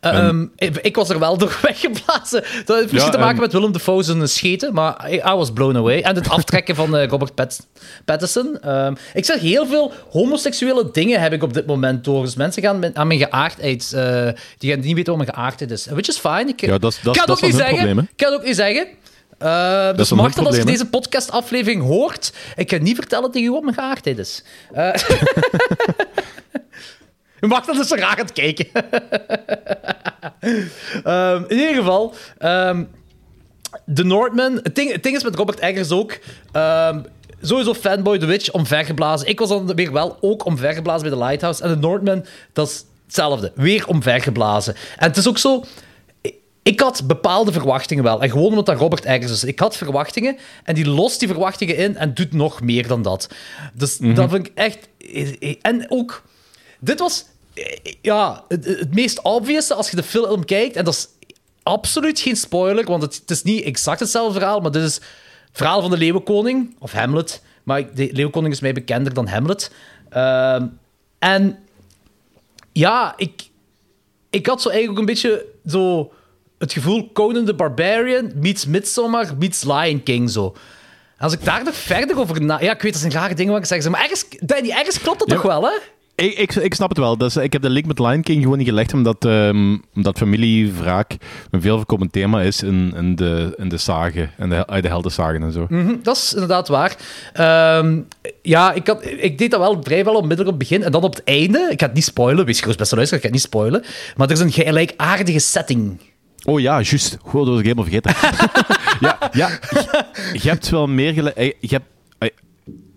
Ehm, 0.00 0.46
ik, 0.56 0.76
ik 0.76 0.96
was 0.96 1.08
er 1.08 1.18
wel 1.18 1.36
door 1.38 1.58
weggeblazen. 1.62 2.44
Dat 2.64 2.76
heeft 2.76 2.92
misschien 2.92 2.98
Ja, 2.98 3.10
te 3.10 3.18
maken 3.18 3.34
en- 3.36 3.40
met 3.42 3.52
Willem 3.52 3.72
Dafoe 3.72 4.02
zijn 4.02 4.28
scheten, 4.28 4.74
maar 4.74 5.10
I, 5.12 5.14
I 5.14 5.32
was 5.34 5.52
blown 5.52 5.76
away. 5.76 6.00
En 6.00 6.14
het 6.14 6.28
aftrekken 6.28 6.74
van 6.74 6.96
eh, 6.96 7.06
Robert 7.08 7.34
Pat 7.34 7.66
Pattinson. 8.04 8.58
Ehm, 8.60 8.94
ik 9.14 9.24
zeg 9.24 9.40
heel 9.40 9.66
veel 9.66 9.92
homoseksuele 10.10 10.88
dingen 10.92 11.20
heb 11.20 11.32
ik 11.32 11.42
op 11.42 11.54
dit 11.54 11.66
moment 11.66 12.04
door. 12.04 12.22
Dus 12.24 12.34
mensen 12.34 12.62
gaan 12.62 12.78
met- 12.78 12.94
aan 12.94 13.06
mijn 13.06 13.18
geaardheid... 13.18 13.92
eh, 13.94 14.28
die 14.58 14.70
gaan 14.70 14.80
niet 14.80 14.94
weten 14.94 15.16
wat 15.16 15.24
mijn 15.26 15.34
geaardheid 15.38 15.70
is. 15.70 15.86
Which 15.86 16.08
is 16.08 16.18
fine. 16.18 16.44
Ik, 16.46 16.60
Ja, 16.60 16.78
dat 16.78 16.98
dat 17.02 17.16
kan 17.16 17.26
dat 17.26 17.36
ook 17.36 17.42
niet 17.42 17.54
zeggen. 17.54 17.74
probleem? 17.76 17.98
Ik 17.98 18.16
kan 18.16 18.32
ook 18.32 18.44
niet 18.44 18.56
zeggen. 18.56 18.86
Eh, 19.38 19.96
dus 19.96 20.08
dat 20.08 20.38
als 20.46 20.56
je 20.56 20.64
deze 20.64 20.86
podcastaflevering 20.86 21.82
hoort, 21.82 22.32
ik 22.56 22.66
kan 22.66 22.82
niet 22.82 22.96
vertellen 22.96 23.30
tegen 23.30 23.48
u 23.48 23.52
wat 23.52 23.62
mijn 23.62 23.74
geaardheid 23.74 24.18
is. 24.18 24.42
Eh, 24.72 24.88
u 27.44 27.46
mag 27.46 27.64
dat 27.64 27.76
eens 27.76 27.90
raar 27.90 28.10
aan 28.10 28.16
het 28.24 28.32
kijken. 28.32 28.66
Ehm, 31.04 31.42
in 31.48 31.56
ieder 31.58 31.74
geval, 31.74 32.14
ehm 32.38 32.84
The 33.94 34.04
Northman. 34.04 34.60
Het 34.62 34.74
ding, 34.74 34.92
het 34.92 35.02
ding 35.02 35.16
is 35.16 35.22
met 35.24 35.34
Robert 35.34 35.58
Eggers 35.58 35.90
ook. 35.90 36.18
ehm, 36.52 37.00
sowieso 37.40 37.74
fanboy 37.74 38.18
The 38.18 38.26
Witch, 38.26 38.50
omvergeblazen. 38.50 39.28
Ik 39.28 39.38
was 39.38 39.48
dan 39.48 39.74
weer 39.74 39.92
wel 39.92 40.16
ook 40.20 40.44
omvergeblazen 40.44 41.08
bij 41.08 41.18
The 41.18 41.24
Lighthouse. 41.24 41.62
En 41.62 41.68
The 41.70 41.78
Northman, 41.86 42.24
dat 42.52 42.68
is 42.68 42.84
hetzelfde. 43.04 43.52
Weer 43.54 43.86
omvergeblazen. 43.88 44.74
En 44.96 45.08
het 45.08 45.16
is 45.16 45.28
ook 45.28 45.38
zo... 45.38 45.64
ik- 46.62 46.80
had 46.80 47.02
bepaalde 47.06 47.52
verwachtingen 47.52 48.04
wel. 48.04 48.22
En 48.22 48.30
gewoon 48.30 48.46
omdat 48.48 48.66
dat 48.66 48.78
Robert 48.78 49.04
Eggers 49.04 49.32
is. 49.32 49.44
Ik 49.44 49.58
had 49.58 49.76
verwachtingen 49.76 50.36
en 50.64 50.74
die 50.74 50.88
lost 50.88 51.18
die 51.18 51.28
verwachtingen 51.28 51.76
in 51.76 51.96
en 51.96 52.14
doet 52.14 52.32
nog 52.32 52.60
meer 52.60 52.86
dan 52.86 53.02
dat. 53.02 53.28
Dus 53.74 53.96
dat 53.96 54.30
vind 54.30 54.46
ik 54.46 54.52
echt... 54.54 54.88
En 55.62 55.86
ook... 55.88 56.22
Dit 56.80 56.98
was 56.98 57.24
ja, 58.00 58.44
het, 58.48 58.64
het 58.64 58.94
meest 58.94 59.22
obvious 59.22 59.70
als 59.70 59.90
je 59.90 59.96
de 59.96 60.02
film 60.02 60.44
kijkt. 60.44 60.76
En 60.76 60.84
dat 60.84 60.94
is 60.94 61.08
absoluut 61.62 62.20
geen 62.20 62.36
spoiler, 62.36 62.84
want 62.84 63.02
het, 63.02 63.14
het 63.14 63.30
is 63.30 63.42
niet 63.42 63.64
exact 63.64 64.00
hetzelfde 64.00 64.38
verhaal, 64.38 64.60
maar 64.60 64.70
dit 64.70 64.82
is 64.82 64.94
het 64.94 65.04
verhaal 65.52 65.80
van 65.80 65.90
de 65.90 65.96
Leeuwenkoning, 65.96 66.76
of 66.78 66.92
Hamlet. 66.92 67.42
Maar 67.62 67.94
de 67.94 68.08
Leeuwenkoning 68.12 68.54
is 68.54 68.60
mij 68.60 68.72
bekender 68.72 69.14
dan 69.14 69.26
Hamlet. 69.26 69.70
Ehm, 70.10 70.66
en 71.18 71.58
ja, 72.72 73.14
ik, 73.16 73.48
ik 74.30 74.46
had 74.46 74.62
zo 74.62 74.68
eigenlijk 74.68 74.98
ook 75.00 75.08
een 75.08 75.14
beetje 75.14 75.46
zo 75.66 76.12
het 76.58 76.72
gevoel 76.72 77.12
Conan 77.12 77.44
the 77.44 77.54
Barbarian 77.54 78.32
meets 78.34 78.66
Midsommar 78.66 79.36
meets 79.38 79.64
Lion 79.64 80.02
King 80.02 80.30
zo. 80.30 80.56
Als 81.18 81.32
ik 81.32 81.44
daar 81.44 81.64
nog 81.64 81.74
verder 81.74 82.18
over 82.18 82.42
na... 82.42 82.60
Ja, 82.60 82.72
ik 82.72 82.82
weet, 82.82 82.92
dat 82.92 83.02
een 83.02 83.10
rare 83.10 83.34
ding 83.34 83.50
wat 83.50 83.58
ik 83.58 83.64
zeg, 83.64 83.88
maar 83.88 84.02
ergens, 84.02 84.24
Danny, 84.40 84.70
ergens 84.70 85.00
klopt 85.00 85.18
dat 85.18 85.28
toch 85.28 85.42
wel, 85.42 85.62
hè? 85.62 85.78
Ik, 86.16 86.38
ik, 86.38 86.54
ik 86.54 86.74
snap 86.74 86.88
het 86.88 86.98
wel. 86.98 87.16
Is, 87.16 87.36
ik 87.36 87.52
heb 87.52 87.62
de 87.62 87.70
link 87.70 87.86
met 87.86 87.98
Lion 87.98 88.22
King 88.22 88.42
gewoon 88.42 88.58
niet 88.58 88.66
gelegd, 88.68 88.92
omdat, 88.92 89.24
ehm 89.24 89.76
omdat 89.94 90.18
familiewraak 90.18 91.16
een 91.50 91.60
veel 91.60 91.76
voorkomend 91.76 92.12
thema 92.12 92.40
is 92.42 92.62
in, 92.62 92.92
in, 92.96 93.16
de, 93.16 93.54
in 93.56 93.68
de 93.68 93.76
zagen, 93.76 94.30
en 94.38 94.48
de, 94.48 94.66
uit 94.66 94.82
de 94.82 94.88
heldenzagen 94.88 95.42
en 95.42 95.52
zo. 95.52 95.66
Mhm, 95.68 95.94
dat 96.02 96.16
is 96.16 96.32
inderdaad 96.32 96.68
waar. 96.68 96.96
Ehm, 97.32 98.00
ja, 98.42 98.72
ik, 98.72 98.86
had, 98.86 99.04
ik 99.04 99.38
deed 99.38 99.50
dat 99.50 99.60
wel 99.60 99.80
vrijwel 99.82 100.14
onmiddellijk 100.14 100.48
op 100.54 100.58
het 100.60 100.68
begin. 100.68 100.84
En 100.84 100.92
dan 100.92 101.02
op 101.02 101.14
het 101.14 101.24
einde, 101.24 101.68
ik 101.70 101.80
ga 101.80 101.86
het 101.86 101.94
niet 101.94 102.04
spoilen, 102.04 102.44
wees 102.44 102.60
gerust 102.60 102.78
best 102.78 102.90
wel 102.90 102.98
luisteren, 102.98 103.24
ik 103.24 103.30
ga 103.30 103.34
het 103.36 103.42
niet 103.44 103.52
spoilen. 103.52 103.84
Maar 104.16 104.26
er 104.26 104.32
is 104.32 104.40
een 104.40 104.52
gelijkaardige 104.64 105.38
setting. 105.38 106.00
Oh 106.44 106.60
ja, 106.60 106.80
juist. 106.80 107.18
Goed, 107.22 107.40
dat 107.40 107.48
was 107.48 107.58
ik 107.58 107.64
helemaal 107.64 107.84
vergeten. 107.84 108.14
ja, 109.08 109.18
ja 109.32 109.48
je, 109.70 110.04
je 110.42 110.48
hebt 110.48 110.68
wel 110.70 110.86
meer 110.86 111.12
gelijk. 111.12 111.36
eh, 111.36 111.52
Je 111.60 111.68
hebt, 111.68 111.86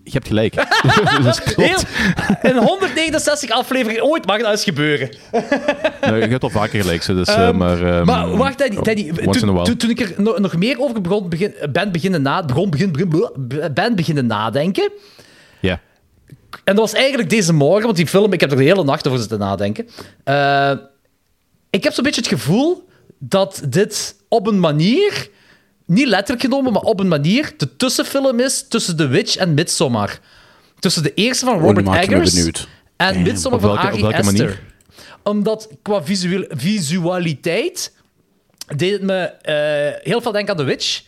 je 0.07 0.13
hebt 0.13 0.27
gelijk. 0.27 0.53
dat. 1.23 1.41
Heel, 1.55 1.79
in 2.41 2.57
169 2.57 3.49
afleveringen 3.49 4.03
ooit 4.03 4.25
mag 4.25 4.41
dat 4.41 4.51
eens 4.51 4.63
gebeuren. 4.63 5.09
Nou, 6.01 6.15
je 6.15 6.27
hebt 6.27 6.43
al 6.43 6.49
vaker 6.49 6.81
gelijk, 6.81 7.05
dus, 7.05 7.27
eh, 7.27 7.47
Ehm, 7.47 7.57
maar... 7.57 7.81
ehm, 7.81 8.05
maar 8.05 8.37
wacht, 8.37 8.57
Teddy, 8.57 8.77
oh, 8.77 8.83
Teddy, 8.83 9.11
a 9.11 9.31
toen, 9.31 9.51
while. 9.51 9.63
toen, 9.63 9.77
toen 9.77 9.89
ik 9.89 9.99
er 9.99 10.13
nog, 10.17 10.39
nog 10.39 10.55
meer 10.55 10.79
over 10.79 11.01
begon, 11.01 11.29
begin, 11.29 11.53
ben, 11.71 11.91
beginnen 11.91 12.21
na, 12.21 12.45
begon, 12.45 12.69
begin, 12.69 12.91
begin, 12.91 13.29
ben 13.73 13.95
beginnen 13.95 14.25
nadenken. 14.25 14.91
Ja. 15.59 15.81
En 16.63 16.75
dat 16.75 16.77
was 16.77 16.93
eigenlijk 16.93 17.29
deze 17.29 17.53
morgen, 17.53 17.83
want 17.83 17.95
die 17.95 18.07
film, 18.07 18.33
ik 18.33 18.39
heb 18.39 18.51
er 18.51 18.57
de 18.57 18.63
hele 18.63 18.83
nacht 18.83 19.07
over 19.07 19.19
zitten 19.19 19.39
nadenken. 19.39 19.87
Eh, 20.23 20.71
ik 21.69 21.83
heb 21.83 21.93
zo'n 21.93 22.03
beetje 22.03 22.21
het 22.21 22.29
gevoel 22.29 22.87
dat 23.19 23.61
dit 23.69 24.15
op 24.27 24.47
een 24.47 24.59
manier, 24.59 25.29
niet 25.87 26.07
letterlijk 26.07 26.41
genomen, 26.41 26.73
maar 26.73 26.81
op 26.81 26.99
een 26.99 27.07
manier, 27.07 27.53
de 27.57 27.75
tussenfilm 27.75 28.39
is 28.39 28.65
tussen 28.67 28.95
The 28.97 29.07
Witch 29.07 29.35
en 29.35 29.53
Midsommar. 29.53 30.19
Tussen 30.79 31.03
de 31.03 31.13
eerste 31.13 31.45
van 31.45 31.59
Robert 31.59 31.87
Eggers 31.87 32.59
en 32.97 33.21
Midsommar 33.21 33.59
Op 33.59 33.65
welke- 33.65 33.79
van 33.81 33.89
Ari 33.89 34.03
Aster. 34.17 34.25
manier? 34.25 34.59
Omdat 35.23 35.69
qua 35.81 36.03
visueel, 36.03 36.45
visualiteit 36.49 37.93
deed 38.75 38.91
het 38.91 39.01
me 39.01 39.15
eh, 39.21 40.03
heel 40.03 40.21
veel 40.21 40.31
denken 40.31 40.51
aan 40.51 40.57
The 40.59 40.63
Witch. 40.65 41.01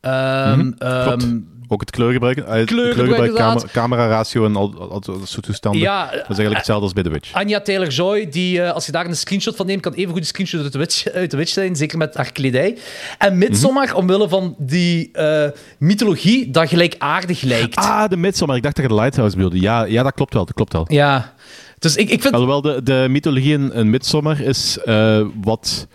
Klopt. 0.00 1.22
ehm, 1.22 1.38
Ook 1.72 1.80
het 1.80 1.90
kleurgebruik, 1.90 2.38
eh, 2.38 2.52
het 2.52 2.66
Kleurgebruik, 2.66 3.34
camera, 3.34 3.66
camera-ratio 3.72 4.44
en 4.44 4.56
al, 4.56 4.74
al, 4.78 4.90
al 4.90 5.00
dat 5.00 5.18
soort 5.24 5.44
toestanden. 5.44 5.80
Ja, 5.80 6.04
dat 6.04 6.12
is 6.14 6.20
eigenlijk 6.26 6.56
hetzelfde 6.56 6.84
als 6.84 6.92
bij 6.92 7.02
The 7.02 7.10
Witch. 7.10 7.32
Anya 7.32 7.60
Taylor-Joy, 7.60 8.28
die, 8.28 8.62
eh, 8.62 8.72
als 8.72 8.86
je 8.86 8.92
daar 8.92 9.06
een 9.06 9.16
screenshot 9.16 9.56
van 9.56 9.66
neemt, 9.66 9.80
kan 9.82 9.92
even 9.92 10.10
goed 10.12 10.20
een 10.20 10.26
screenshot 10.26 10.62
uit 10.62 10.72
de 10.72 10.78
Witch, 10.78 11.06
uit 11.12 11.30
de 11.30 11.36
Witch 11.36 11.52
zijn, 11.52 11.76
zeker 11.76 11.98
met 11.98 12.14
haar 12.14 12.32
kledij. 12.32 12.78
En 13.18 13.38
Midsommar, 13.38 13.86
Mhm. 13.86 13.96
omwille 13.96 14.28
van 14.28 14.54
die 14.58 15.08
eh, 15.12 15.48
mythologie, 15.78 16.50
dat 16.50 16.68
gelijkaardig 16.68 17.40
lijkt. 17.42 17.76
Ah, 17.76 18.08
de 18.08 18.16
Midsommar. 18.16 18.56
Ik 18.56 18.62
dacht 18.62 18.76
dat 18.76 18.84
je 18.84 18.90
de 18.90 19.00
Lighthouse 19.00 19.36
bedoelde. 19.36 19.60
Ja, 19.60 19.84
ja, 19.84 20.02
dat 20.02 20.14
klopt 20.14 20.34
wel. 20.34 20.44
Dat 20.44 20.54
klopt 20.54 20.72
wel. 20.72 20.84
Ja, 20.88 21.34
dus 21.78 21.96
ik, 21.96 22.10
ik 22.10 22.22
vind... 22.22 22.34
Alhoewel, 22.34 22.60
de, 22.60 22.82
de 22.82 23.06
mythologie 23.10 23.52
in, 23.52 23.72
in 23.72 23.90
Midsommar 23.90 24.40
is 24.40 24.78
eh, 24.84 25.20
wat... 25.42 25.86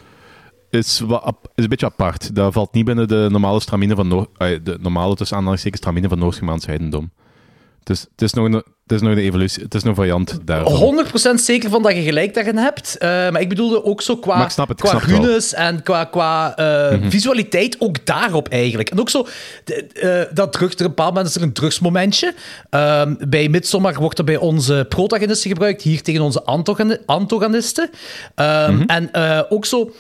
Is, 0.76 1.00
wat, 1.00 1.36
is 1.56 1.64
een 1.64 1.70
beetje 1.70 1.86
apart. 1.86 2.36
Dat 2.36 2.54
valt 2.54 2.74
niet 2.74 2.86
binnen 2.86 3.08
de 3.08 3.28
normale 3.32 3.60
stramine 3.60 3.96
van 3.96 4.08
Noor, 4.08 4.28
de 4.38 4.78
normale 4.82 5.16
tussen 5.16 5.38
aanhalingstekens 5.38 5.82
stramine 5.82 6.08
van 6.08 6.20
Noord-Germaans 6.20 6.66
heidendom. 6.66 7.12
Dus 7.84 8.02
het 8.12 8.22
is 8.22 8.34
nog 8.34 8.46
een, 8.46 8.54
het 8.54 8.64
is 8.88 9.02
nog 9.02 9.12
een 9.12 9.18
evolutie, 9.18 9.64
het 9.64 9.74
is 9.74 9.82
nog 9.84 9.90
een 9.90 9.96
variant 9.98 10.40
daarvan. 10.44 11.06
100% 11.34 11.34
zeker 11.36 11.70
van 11.70 11.82
dat 11.84 11.96
je 11.96 12.02
gelijk 12.02 12.34
daarin 12.34 12.58
hebt. 12.58 12.98
Eh, 12.98 13.10
maar 13.10 13.42
ik 13.42 13.50
bedoelde 13.50 13.84
ook 13.84 14.02
zo 14.02 14.16
qua, 14.18 14.38
Maar 14.38 14.54
het, 14.68 14.82
qua. 14.82 14.94
Mhm. 14.94 15.06
runes 15.10 15.54
en 15.54 15.84
qua, 15.84 16.04
qua 16.04 16.56
eh, 16.56 16.98
visualiteit 17.10 17.76
ook 17.80 18.06
daarop 18.06 18.48
eigenlijk. 18.48 18.90
En 18.90 19.00
ook 19.00 19.10
zo, 19.10 19.28
eh, 19.94 20.22
dat 20.34 20.52
drugs, 20.54 20.76
er 20.76 20.82
een 20.82 20.88
bepaald 20.88 21.10
moment 21.14 21.30
is 21.30 21.36
er 21.36 21.42
een 21.42 21.54
drugsmomentje. 21.54 22.34
Ehm, 22.70 23.16
bij 23.28 23.50
Midsommar 23.50 23.94
wordt 23.94 24.18
er 24.18 24.24
bij 24.26 24.38
onze 24.38 24.86
protagonisten 24.90 25.50
gebruikt, 25.50 25.82
hier 25.82 26.02
tegen 26.02 26.22
onze 26.22 26.44
antagoni- 26.44 26.98
antagonisten. 27.06 27.90
Ehm, 28.36 28.74
Mhm. 28.74 28.84
En 28.88 29.10
ook 29.50 29.66
zo... 29.66 29.92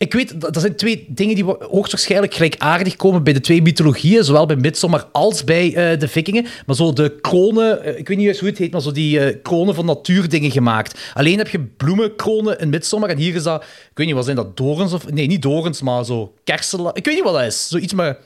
Ik 0.00 0.12
weet, 0.12 0.40
dat 0.40 0.52
dat 0.52 0.62
zijn 0.62 0.76
twee 0.76 1.06
dingen 1.08 1.34
die 1.34 1.44
hoogstwaarschijnlijk 1.44 2.34
gelijkaardig 2.34 2.96
komen 2.96 3.22
bij 3.22 3.32
de 3.32 3.40
twee 3.40 3.62
mythologieën, 3.62 4.24
zowel 4.24 4.46
bij 4.46 4.56
Midsommar 4.56 5.08
als 5.12 5.44
bij 5.44 5.74
eh, 5.74 5.98
de 5.98 6.08
Vikingen. 6.08 6.46
Maar 6.66 6.76
zo 6.76 6.92
de 6.92 7.18
kronen, 7.20 7.84
eh, 7.84 7.98
ik 7.98 8.08
weet 8.08 8.16
niet 8.16 8.26
juist 8.26 8.40
hoe 8.40 8.48
het 8.48 8.58
heet, 8.58 8.72
maar 8.72 8.80
zo 8.80 8.92
die 8.92 9.20
eh, 9.20 9.36
kronen 9.42 9.74
van 9.74 9.84
natuurdingen 9.86 10.50
gemaakt. 10.50 11.00
Alleen 11.14 11.38
heb 11.38 11.48
je 11.48 11.60
bloemenkronen 11.60 12.58
in 12.58 12.68
Midsommar 12.68 13.08
en 13.08 13.16
hier 13.16 13.34
is 13.34 13.42
dat, 13.42 13.62
ik 13.62 13.90
weet 13.94 14.06
niet, 14.06 14.14
wat 14.14 14.24
zijn 14.24 14.36
dat, 14.36 14.56
dorens 14.56 14.92
of... 14.92 15.10
Nee, 15.10 15.26
niet 15.26 15.42
dorens, 15.42 15.82
maar 15.82 16.04
zo 16.04 16.34
kersen... 16.44 16.90
Ik 16.92 17.04
weet 17.04 17.14
niet 17.14 17.24
wat 17.24 17.34
dat 17.34 17.44
is. 17.44 17.68
Zoiets, 17.68 17.92
maar... 17.92 18.18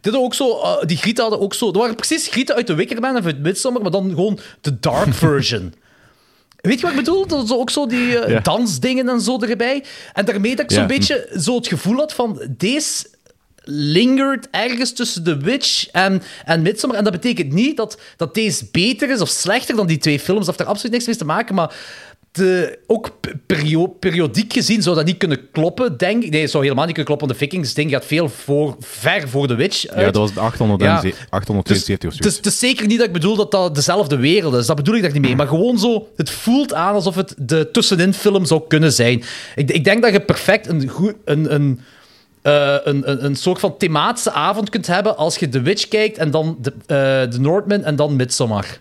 Dit 0.00 0.16
ook 0.16 0.34
zo, 0.34 0.60
die 0.86 0.96
grieten 0.96 1.22
hadden 1.22 1.42
ook 1.42 1.54
zo... 1.54 1.72
Er 1.72 1.78
waren 1.78 1.94
precies 1.94 2.28
grieten 2.28 2.54
uit 2.54 2.66
de 2.66 2.74
Wickerman 2.74 3.16
en 3.16 3.24
uit 3.24 3.42
Midsommar, 3.42 3.82
maar 3.82 3.90
dan 3.90 4.08
gewoon 4.08 4.38
de 4.60 4.78
dark 4.80 5.14
version. 5.24 5.74
Weet 6.60 6.74
je 6.80 6.82
wat 6.82 6.90
ik 6.90 6.96
bedoel? 7.04 7.26
Dat 7.26 7.52
ook 7.52 7.70
zo 7.70 7.86
die 7.86 8.18
eh, 8.18 8.30
Ja. 8.30 8.40
dansdingen 8.40 9.08
en 9.08 9.20
zo 9.20 9.40
erbij. 9.40 9.84
En 10.12 10.24
daarmee 10.24 10.56
dat 10.56 10.64
ik 10.64 10.70
zo'n 10.70 10.80
Ja. 10.80 10.86
beetje 10.86 11.28
zo 11.40 11.54
het 11.56 11.66
gevoel 11.68 11.96
had 11.96 12.12
van... 12.14 12.40
Deze 12.56 13.06
lingert 13.70 14.48
ergens 14.50 14.92
tussen 14.92 15.22
The 15.24 15.36
Witch 15.36 15.88
en, 15.90 16.22
en 16.44 16.62
Midsommar. 16.62 16.98
En 16.98 17.04
dat 17.04 17.12
betekent 17.12 17.52
niet 17.52 17.76
dat, 17.76 18.00
dat 18.16 18.34
deze 18.34 18.64
beter 18.72 19.10
is 19.10 19.20
of 19.20 19.28
slechter 19.28 19.76
dan 19.76 19.86
die 19.86 19.98
twee 19.98 20.18
films. 20.20 20.38
Dat 20.46 20.48
heeft 20.48 20.60
er 20.60 20.66
absoluut 20.66 20.92
niks 20.92 21.06
mee 21.06 21.16
te 21.16 21.24
maken, 21.24 21.54
maar... 21.54 21.74
De, 22.32 22.78
ook 22.86 23.10
perio- 23.46 23.86
periodiek 23.86 24.52
gezien 24.52 24.82
zou 24.82 24.96
dat 24.96 25.04
niet 25.04 25.16
kunnen 25.16 25.50
kloppen, 25.52 25.96
denk 25.96 26.22
ik. 26.24 26.30
Nee, 26.30 26.40
het 26.40 26.50
zou 26.50 26.62
helemaal 26.62 26.84
niet 26.86 26.94
kunnen 26.94 27.16
kloppen, 27.16 27.28
want 27.28 27.38
de 27.40 27.46
Vikings 27.56 27.74
ding 27.74 27.90
gaat 27.90 28.04
veel 28.04 28.28
voor, 28.28 28.76
ver 28.80 29.28
voor 29.28 29.46
The 29.46 29.54
Witch 29.54 29.82
Ja, 29.82 30.04
dat 30.04 30.16
was 30.16 30.30
het 30.30 30.38
800 30.38 30.80
Ja. 30.80 31.02
en 31.02 31.12
872 31.30 32.08
of 32.10 32.14
Dus 32.16 32.22
zoiets. 32.22 32.36
het 32.36 32.46
is 32.46 32.58
zeker 32.58 32.86
niet 32.86 32.98
dat 32.98 33.06
ik 33.06 33.12
bedoel 33.12 33.36
dat 33.36 33.50
dat 33.50 33.74
dezelfde 33.74 34.16
wereld 34.16 34.54
is. 34.54 34.66
Dat 34.66 34.76
bedoel 34.76 34.94
ik 34.94 35.02
daar 35.02 35.12
niet 35.12 35.22
mee. 35.22 35.36
Maar 35.36 35.46
gewoon 35.46 35.78
zo, 35.78 36.08
het 36.16 36.30
voelt 36.30 36.74
aan 36.74 36.94
alsof 36.94 37.14
het 37.14 37.34
de 37.38 37.68
tussenin 37.72 38.14
film 38.14 38.44
zou 38.44 38.62
kunnen 38.68 38.92
zijn. 38.92 39.22
Ik, 39.56 39.70
ik 39.70 39.84
denk 39.84 40.02
dat 40.02 40.12
je 40.12 40.20
perfect 40.20 40.66
een, 40.66 40.88
goed, 40.88 41.14
een, 41.24 41.54
een, 41.54 41.80
eh, 42.42 42.76
een, 42.84 43.10
een, 43.10 43.24
een 43.24 43.36
soort 43.36 43.60
van 43.60 43.76
thematische 43.76 44.30
avond 44.32 44.68
kunt 44.70 44.86
hebben 44.86 45.16
als 45.16 45.36
je 45.36 45.48
The 45.48 45.60
Witch 45.60 45.88
kijkt 45.88 46.18
en 46.18 46.30
dan 46.30 46.58
de, 46.62 46.72
de 47.30 47.38
Northman 47.40 47.82
en 47.84 47.96
dan 47.96 48.16
Midsommar. 48.16 48.80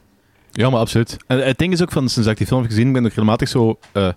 Ja, 0.57 0.69
maar 0.69 0.79
absoluut. 0.79 1.17
En 1.27 1.45
het 1.45 1.57
ding 1.57 1.73
is 1.73 1.81
ook 1.81 1.91
van, 1.91 2.01
sinds 2.09 2.15
dat 2.23 2.27
ik 2.31 2.37
die 2.37 2.47
film 2.47 2.61
heb 2.61 2.69
gezien, 2.69 2.91
ben 2.93 3.01
ik 3.05 3.09
regelmatig 3.09 3.49
zo... 3.49 3.77
eh, 3.91 4.09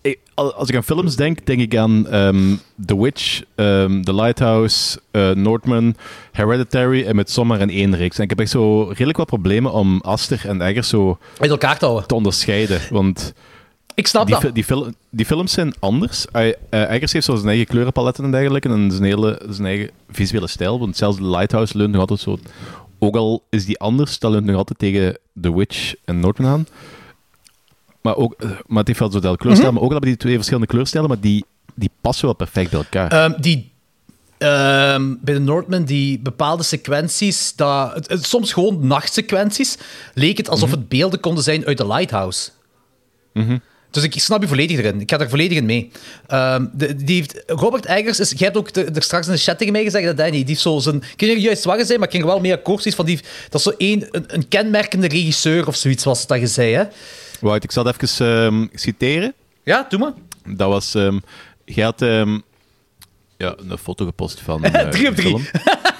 ik- 0.00 0.18
als 0.34 0.68
ik 0.68 0.76
aan 0.76 0.82
films 0.84 1.16
denk, 1.16 1.46
denk 1.46 1.60
ik 1.60 1.76
aan 1.76 2.08
ehm, 2.08 2.54
The 2.86 3.00
Witch, 3.02 3.42
ehm, 3.54 4.02
The 4.02 4.14
Lighthouse, 4.14 5.00
eh, 5.10 5.30
Northman, 5.30 5.94
Hereditary 6.32 7.04
en 7.06 7.16
Midsommar 7.16 7.60
in 7.60 7.70
één 7.70 7.96
reeks. 7.96 8.16
En 8.18 8.22
ik 8.24 8.30
heb 8.30 8.40
echt 8.40 8.50
zo 8.50 8.82
redelijk 8.82 9.18
wat 9.18 9.26
problemen 9.26 9.72
om 9.72 10.00
Aster 10.00 10.48
en 10.48 10.60
Eggers 10.60 10.88
zo 10.88 11.18
Uit 11.38 11.50
elkaar 11.50 11.78
te 11.78 11.84
houden. 11.84 12.08
te 12.08 12.14
onderscheiden. 12.14 12.80
Want 12.90 13.32
Ik 13.94 14.06
snap 14.06 14.26
die, 14.26 14.40
dat. 14.40 14.54
die, 14.54 14.64
fil- 14.64 14.90
die 15.10 15.26
films 15.26 15.52
zijn 15.52 15.74
anders. 15.78 16.26
Hij- 16.32 16.56
eh, 16.70 16.90
Eggers 16.90 17.12
heeft 17.12 17.24
zo 17.26 17.34
zijn 17.34 17.48
eigen 17.48 17.66
kleurenpaletten 17.66 18.24
en 18.24 18.30
dergelijke. 18.30 18.68
En 18.68 18.90
zijn, 18.90 19.04
hele, 19.04 19.42
zijn 19.48 19.66
eigen 19.66 19.90
visuele 20.10 20.46
stijl. 20.46 20.78
Want 20.78 20.96
zelfs 20.96 21.16
The 21.16 21.26
Lighthouse 21.30 21.76
leunt 21.76 21.90
nog 21.92 22.00
altijd 22.00 22.20
zo... 22.20 22.38
Ook 23.04 23.16
al 23.16 23.44
is 23.50 23.64
die 23.64 23.78
anders, 23.78 24.18
dat 24.18 24.30
leunt 24.30 24.44
nog 24.46 24.56
altijd 24.56 24.78
tegen 24.78 25.18
The 25.40 25.56
Witch 25.56 25.94
en 26.04 26.20
Northman 26.20 26.50
aan. 26.50 26.66
Maar, 28.00 28.16
ook, 28.16 28.34
eh, 28.38 28.50
maar 28.66 28.78
het 28.78 28.86
heeft 28.86 28.98
wel 28.98 29.10
zo 29.10 29.18
dat 29.20 29.36
kleurstijl. 29.36 29.72
Maar 29.72 29.80
ook 29.82 29.86
al 29.88 29.92
hebben 29.92 30.10
die 30.10 30.18
twee 30.18 30.34
verschillende 30.34 30.66
kleurstijlen, 30.68 31.08
maar 31.08 31.20
die, 31.20 31.44
die 31.74 31.90
passen 32.00 32.24
wel 32.24 32.34
perfect 32.34 32.70
bij 32.70 32.78
elkaar. 32.80 33.10
Ehm, 33.12 33.40
die, 33.40 33.72
ehm, 34.38 35.14
bij 35.20 35.34
de 35.34 35.40
Northman, 35.40 35.84
die 35.84 36.18
bepaalde 36.18 36.62
sequenties, 36.62 37.56
dat, 37.56 37.94
het, 37.94 38.08
het- 38.08 38.26
soms 38.26 38.52
gewoon 38.52 38.86
nachtsequenties, 38.86 39.78
leek 40.14 40.36
het 40.36 40.48
alsof 40.48 40.70
het 40.70 40.88
beelden 40.88 41.20
konden 41.20 41.44
zijn 41.44 41.66
uit 41.66 41.78
de 41.78 41.86
Lighthouse. 41.86 42.50
Dus 43.92 44.02
ik 44.02 44.20
snap 44.20 44.42
je 44.42 44.48
volledig 44.48 44.78
erin. 44.78 45.00
Ik 45.00 45.10
ga 45.10 45.18
er 45.18 45.28
volledig 45.28 45.58
in 45.58 45.64
mee. 45.64 45.90
Ehm, 46.26 46.66
de, 46.72 46.96
die 46.96 47.16
heeft, 47.16 47.42
Robert 47.46 47.86
Eggers, 47.86 48.20
is, 48.20 48.30
jij 48.30 48.38
hebt 48.38 48.56
ook 48.56 48.72
de- 48.72 48.84
er 48.84 49.02
straks 49.02 49.26
in 49.26 49.32
de 49.32 49.38
chat 49.38 49.58
tegen 49.58 49.72
mij 49.72 49.82
gezegd 49.84 50.06
dat 50.06 50.18
hij 50.18 50.30
niet. 50.30 50.38
Die 50.38 50.48
heeft 50.48 50.60
zo 50.60 50.78
zijn... 50.78 50.96
Ik 50.96 51.20
weet 51.20 51.42
juist 51.42 51.64
wat 51.64 51.86
zijn, 51.86 51.98
maar 51.98 52.08
ik 52.08 52.14
ging 52.14 52.24
er 52.26 52.30
wel 52.30 52.40
mee 52.40 52.52
akkoord. 52.52 52.94
Van 52.94 53.04
die, 53.06 53.20
dat 53.48 53.54
is 53.60 53.62
zo 53.62 53.72
een, 53.78 54.06
een 54.10 54.48
kenmerkende 54.48 55.08
regisseur 55.08 55.66
of 55.66 55.76
zoiets 55.76 56.04
was 56.04 56.26
dat 56.26 56.40
je 56.40 56.46
zei, 56.46 56.74
hè? 56.74 56.84
Wacht, 57.40 57.64
ik 57.64 57.72
zal 57.72 57.84
het 57.84 58.02
even 58.02 58.26
ehm, 58.26 58.66
citeren. 58.74 59.34
Ja, 59.64 59.86
doe 59.88 59.98
maar. 59.98 60.12
Dat 60.56 60.68
was... 60.68 60.94
ehm 60.94 61.18
jij 61.64 61.84
had 61.84 62.00
ja, 62.00 63.54
een 63.68 63.78
foto 63.82 64.04
gepost 64.04 64.40
van 64.40 64.64
eh, 64.64 64.88
Drie 64.88 65.08
op 65.08 65.16
de 65.16 65.22
drie. 65.22 65.38
film. 65.38 65.46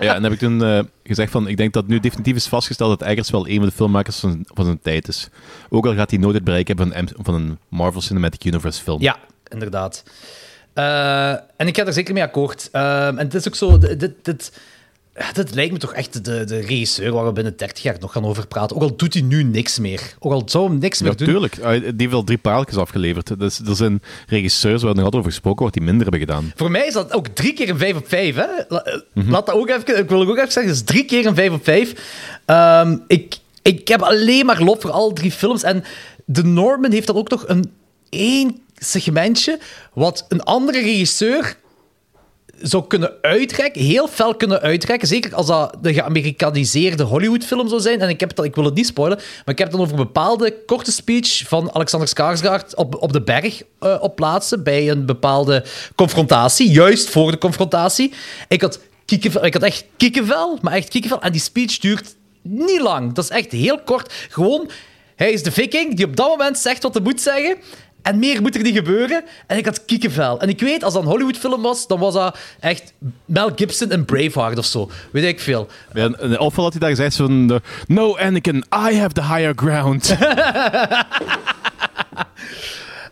ja, 0.00 0.14
en 0.14 0.22
heb 0.22 0.32
ik 0.32 0.38
toen 0.38 0.64
eh, 0.64 0.80
gezegd 1.04 1.32
van... 1.32 1.48
Ik 1.48 1.56
denk 1.56 1.72
dat 1.72 1.86
nu 1.86 2.00
definitief 2.00 2.36
is 2.36 2.46
vastgesteld 2.46 2.98
dat 2.98 3.08
Eggers 3.08 3.30
wel 3.30 3.48
een 3.48 3.56
van 3.56 3.66
de 3.66 3.72
filmmakers 3.72 4.18
van, 4.18 4.44
van 4.46 4.64
zijn 4.64 4.80
tijd 4.82 5.08
is. 5.08 5.28
Ook 5.68 5.86
al 5.86 5.94
gaat 5.94 6.10
hij 6.10 6.18
nooit 6.18 6.34
het 6.34 6.44
bereik 6.44 6.68
hebben 6.68 6.92
van, 6.92 7.08
van 7.22 7.34
een 7.34 7.58
Marvel 7.68 8.00
Cinematic 8.00 8.44
Universe 8.44 8.82
film. 8.82 9.00
Ja, 9.02 9.16
inderdaad. 9.48 10.02
Eh, 10.72 11.30
en 11.30 11.66
ik 11.66 11.76
ga 11.76 11.86
er 11.86 11.92
zeker 11.92 12.14
mee 12.14 12.22
akkoord. 12.22 12.68
Ehm, 12.72 13.18
en 13.18 13.24
het 13.24 13.34
is 13.34 13.46
ook 13.46 13.54
zo, 13.54 13.78
dit, 13.78 14.14
dit, 14.22 14.52
dit 15.32 15.54
lijkt 15.54 15.72
me 15.72 15.78
toch 15.78 15.92
echt 15.92 16.24
de, 16.24 16.44
de 16.44 16.58
regisseur 16.60 17.12
waar 17.12 17.24
we 17.26 17.32
binnen 17.32 17.56
30 17.56 17.82
jaar 17.82 17.96
nog 18.00 18.12
gaan 18.12 18.24
over 18.24 18.46
praten. 18.46 18.76
Ook 18.76 18.82
al 18.82 18.96
doet 18.96 19.12
hij 19.14 19.22
nu 19.22 19.42
niks 19.42 19.78
meer. 19.78 20.00
Ook 20.18 20.32
al 20.32 20.42
zou 20.46 20.68
hem 20.68 20.78
niks 20.78 21.00
meer 21.02 21.16
doen. 21.16 21.26
Natuurlijk. 21.26 21.58
Ah, 21.62 21.80
Die 21.80 21.92
heeft 21.96 22.12
al 22.12 22.24
drie 22.24 22.38
pareltjes 22.38 22.76
afgeleverd. 22.78 23.38
Dus, 23.38 23.58
er 23.66 23.76
zijn 23.76 24.02
regisseurs 24.26 24.82
waar 24.82 24.94
nog 24.94 25.04
altijd 25.04 25.20
over 25.22 25.32
gesproken 25.32 25.60
wordt 25.60 25.74
die 25.76 25.84
minder 25.84 26.02
hebben 26.02 26.20
gedaan. 26.20 26.52
Voor 26.56 26.70
mij 26.70 26.86
is 26.86 26.92
dat 26.92 27.12
ook 27.12 27.28
drie 27.28 27.52
keer 27.52 27.68
een 27.68 27.78
5 27.78 27.96
op 27.96 28.08
5. 28.08 28.34
Hè? 28.36 28.42
Eh, 28.42 29.00
Mhm. 29.14 29.30
Laat 29.30 29.46
dat 29.46 29.54
ook 29.54 29.68
even, 29.68 29.98
ik 29.98 30.08
wil 30.08 30.20
ook 30.28 30.36
even 30.36 30.52
zeggen, 30.52 30.66
dat 30.66 30.74
is 30.74 30.82
drie 30.82 31.04
keer 31.04 31.26
een 31.26 31.34
5 31.34 31.50
op 31.52 31.64
5. 31.64 31.92
Ehm, 32.44 32.96
ik, 33.06 33.36
ik 33.62 33.88
heb 33.88 34.02
alleen 34.02 34.46
maar 34.46 34.62
lof 34.62 34.80
voor 34.80 34.90
alle 34.90 35.12
drie 35.12 35.30
films. 35.32 35.62
En 35.62 35.84
The 36.32 36.42
Norman 36.42 36.92
heeft 36.92 37.06
dan 37.06 37.16
ook 37.16 37.30
nog 37.30 37.44
een 37.46 37.72
één 38.08 38.60
segmentje 38.78 39.58
wat 39.92 40.24
een 40.28 40.42
andere 40.42 40.80
regisseur 40.80 41.56
zou 42.60 42.86
kunnen 42.86 43.12
uitrekken, 43.20 43.82
heel 43.82 44.08
fel 44.08 44.34
kunnen 44.34 44.60
uitrekken. 44.60 45.08
Zeker 45.08 45.34
als 45.34 45.46
dat 45.46 45.76
de 45.80 45.94
geamerikaniseerde 45.94 47.02
Hollywoodfilm 47.02 47.68
zou 47.68 47.80
zijn. 47.80 48.00
En 48.00 48.08
ik, 48.08 48.20
heb 48.20 48.36
het, 48.36 48.44
ik 48.44 48.54
wil 48.54 48.64
het 48.64 48.74
niet 48.74 48.86
spoilen, 48.86 49.16
maar 49.16 49.54
ik 49.54 49.58
heb 49.58 49.68
het 49.68 49.70
dan 49.70 49.80
over 49.80 49.98
een 49.98 50.04
bepaalde 50.04 50.54
korte 50.66 50.92
speech 50.92 51.42
van 51.46 51.74
Alexander 51.74 52.08
Skarsgård 52.08 52.74
op, 52.74 53.02
op 53.02 53.12
de 53.12 53.22
berg 53.22 53.62
eh, 53.78 53.96
op 54.00 54.16
plaatsen 54.16 54.62
bij 54.62 54.90
een 54.90 55.06
bepaalde 55.06 55.64
confrontatie, 55.94 56.70
juist 56.70 57.10
voor 57.10 57.30
de 57.30 57.38
confrontatie. 57.38 58.12
Ik 58.48 58.60
had, 58.60 58.80
ik 59.42 59.52
had 59.52 59.62
echt 59.62 59.84
kiekenvel, 59.96 60.58
maar 60.62 60.72
echt 60.72 60.88
kiekenvel. 60.88 61.20
En 61.20 61.32
die 61.32 61.40
speech 61.40 61.78
duurt 61.78 62.14
niet 62.42 62.80
lang. 62.80 63.12
Dat 63.12 63.24
is 63.24 63.30
echt 63.30 63.52
heel 63.52 63.80
kort. 63.84 64.12
Gewoon, 64.28 64.70
hij 65.16 65.32
is 65.32 65.42
de 65.42 65.52
viking 65.52 65.96
die 65.96 66.06
op 66.06 66.16
dat 66.16 66.28
moment 66.28 66.58
zegt 66.58 66.82
wat 66.82 66.94
hij 66.94 67.02
moet 67.02 67.20
zeggen. 67.20 67.56
En 68.06 68.18
meer 68.18 68.42
moet 68.42 68.54
er 68.56 68.62
niet 68.62 68.76
gebeuren. 68.76 69.24
En 69.46 69.56
ik 69.56 69.64
had 69.64 69.84
kiekenvel. 69.84 70.40
En 70.40 70.48
ik 70.48 70.60
weet, 70.60 70.82
als 70.84 70.92
dat 70.94 71.02
een 71.02 71.08
Hollywoodfilm 71.08 71.62
was, 71.62 71.86
dan 71.86 71.98
was 71.98 72.14
dat 72.14 72.38
echt 72.60 72.92
Mel 73.24 73.50
Gibson 73.56 73.90
en 73.90 74.04
Braveheart 74.04 74.58
of 74.58 74.64
zo. 74.64 74.90
Weet 75.12 75.24
ik 75.24 75.40
veel. 75.40 75.68
Ja, 75.92 76.10
en- 76.12 76.38
ofwel 76.38 76.64
had 76.64 76.72
hij 76.72 76.80
daar 76.80 76.90
gezegd 76.90 77.16
van... 77.16 77.50
eh, 77.52 77.56
no, 77.86 78.16
Anakin, 78.16 78.56
I 78.90 78.98
have 78.98 79.12
the 79.12 79.22
higher 79.22 79.52
ground. 79.56 80.14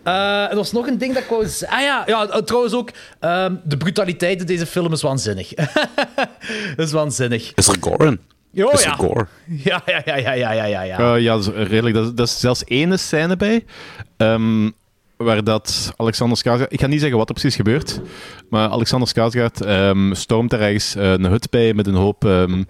Eh, 0.03 0.51
er 0.51 0.57
was 0.57 0.73
nog 0.73 0.87
een 0.87 0.99
ding 0.99 1.15
dat 1.15 1.23
ik 1.23 1.29
wou 1.29 1.47
zeggen. 1.47 1.79
Ah 1.79 1.85
ja, 1.85 2.03
ja 2.07 2.29
eh, 2.29 2.39
trouwens 2.43 2.75
ook, 2.75 2.91
ehm, 3.21 3.55
de 3.65 3.77
brutaliteit 3.77 4.41
in 4.41 4.47
deze 4.47 4.67
film 4.67 4.93
is 4.93 5.03
waanzinnig. 5.03 5.49
dat 6.77 6.87
is 6.87 6.93
waanzinnig. 6.93 7.53
Is 7.55 7.69
er 7.69 7.77
gore 7.81 8.07
in? 8.07 8.21
Oh, 8.65 8.73
is 8.73 8.83
ja. 8.83 8.91
er 8.91 8.97
gore? 8.97 9.27
Ja, 9.47 9.83
ja, 9.87 10.03
ja, 10.05 10.17
ja, 10.17 10.33
ja, 10.33 10.53
ja, 10.53 10.65
ja. 10.65 10.83
ja. 10.83 11.15
Eh, 11.15 11.21
ja, 11.23 11.35
dat 11.37 11.41
is 11.47 11.69
redelijk. 11.69 11.95
Dat 11.95 12.05
is, 12.07 12.13
dat 12.15 12.27
is 12.27 12.41
zelfs 12.41 12.63
ene 12.67 12.97
scène 12.97 13.37
bij. 13.37 13.65
ehm, 14.17 14.71
waar 15.17 15.45
dat 15.45 15.93
Alexander 15.97 16.39
Skarsgård... 16.39 16.73
Ik 16.73 16.81
ga 16.81 16.87
niet 16.87 17.01
zeggen 17.01 17.19
wat 17.19 17.29
er 17.29 17.35
precies 17.35 17.57
gebeurt. 17.57 18.01
Maar 18.51 18.69
Alexander 18.69 19.09
Skarsgård 19.09 19.61
ehm, 19.67 20.15
stormt 20.15 20.51
daar 20.51 20.61
ergens 20.61 20.95
eh, 20.95 21.11
een 21.11 21.25
hut 21.25 21.51
bij 21.51 21.75
met 21.75 21.87
een 21.87 21.95
hoop 21.95 22.25
ehm 22.25 22.63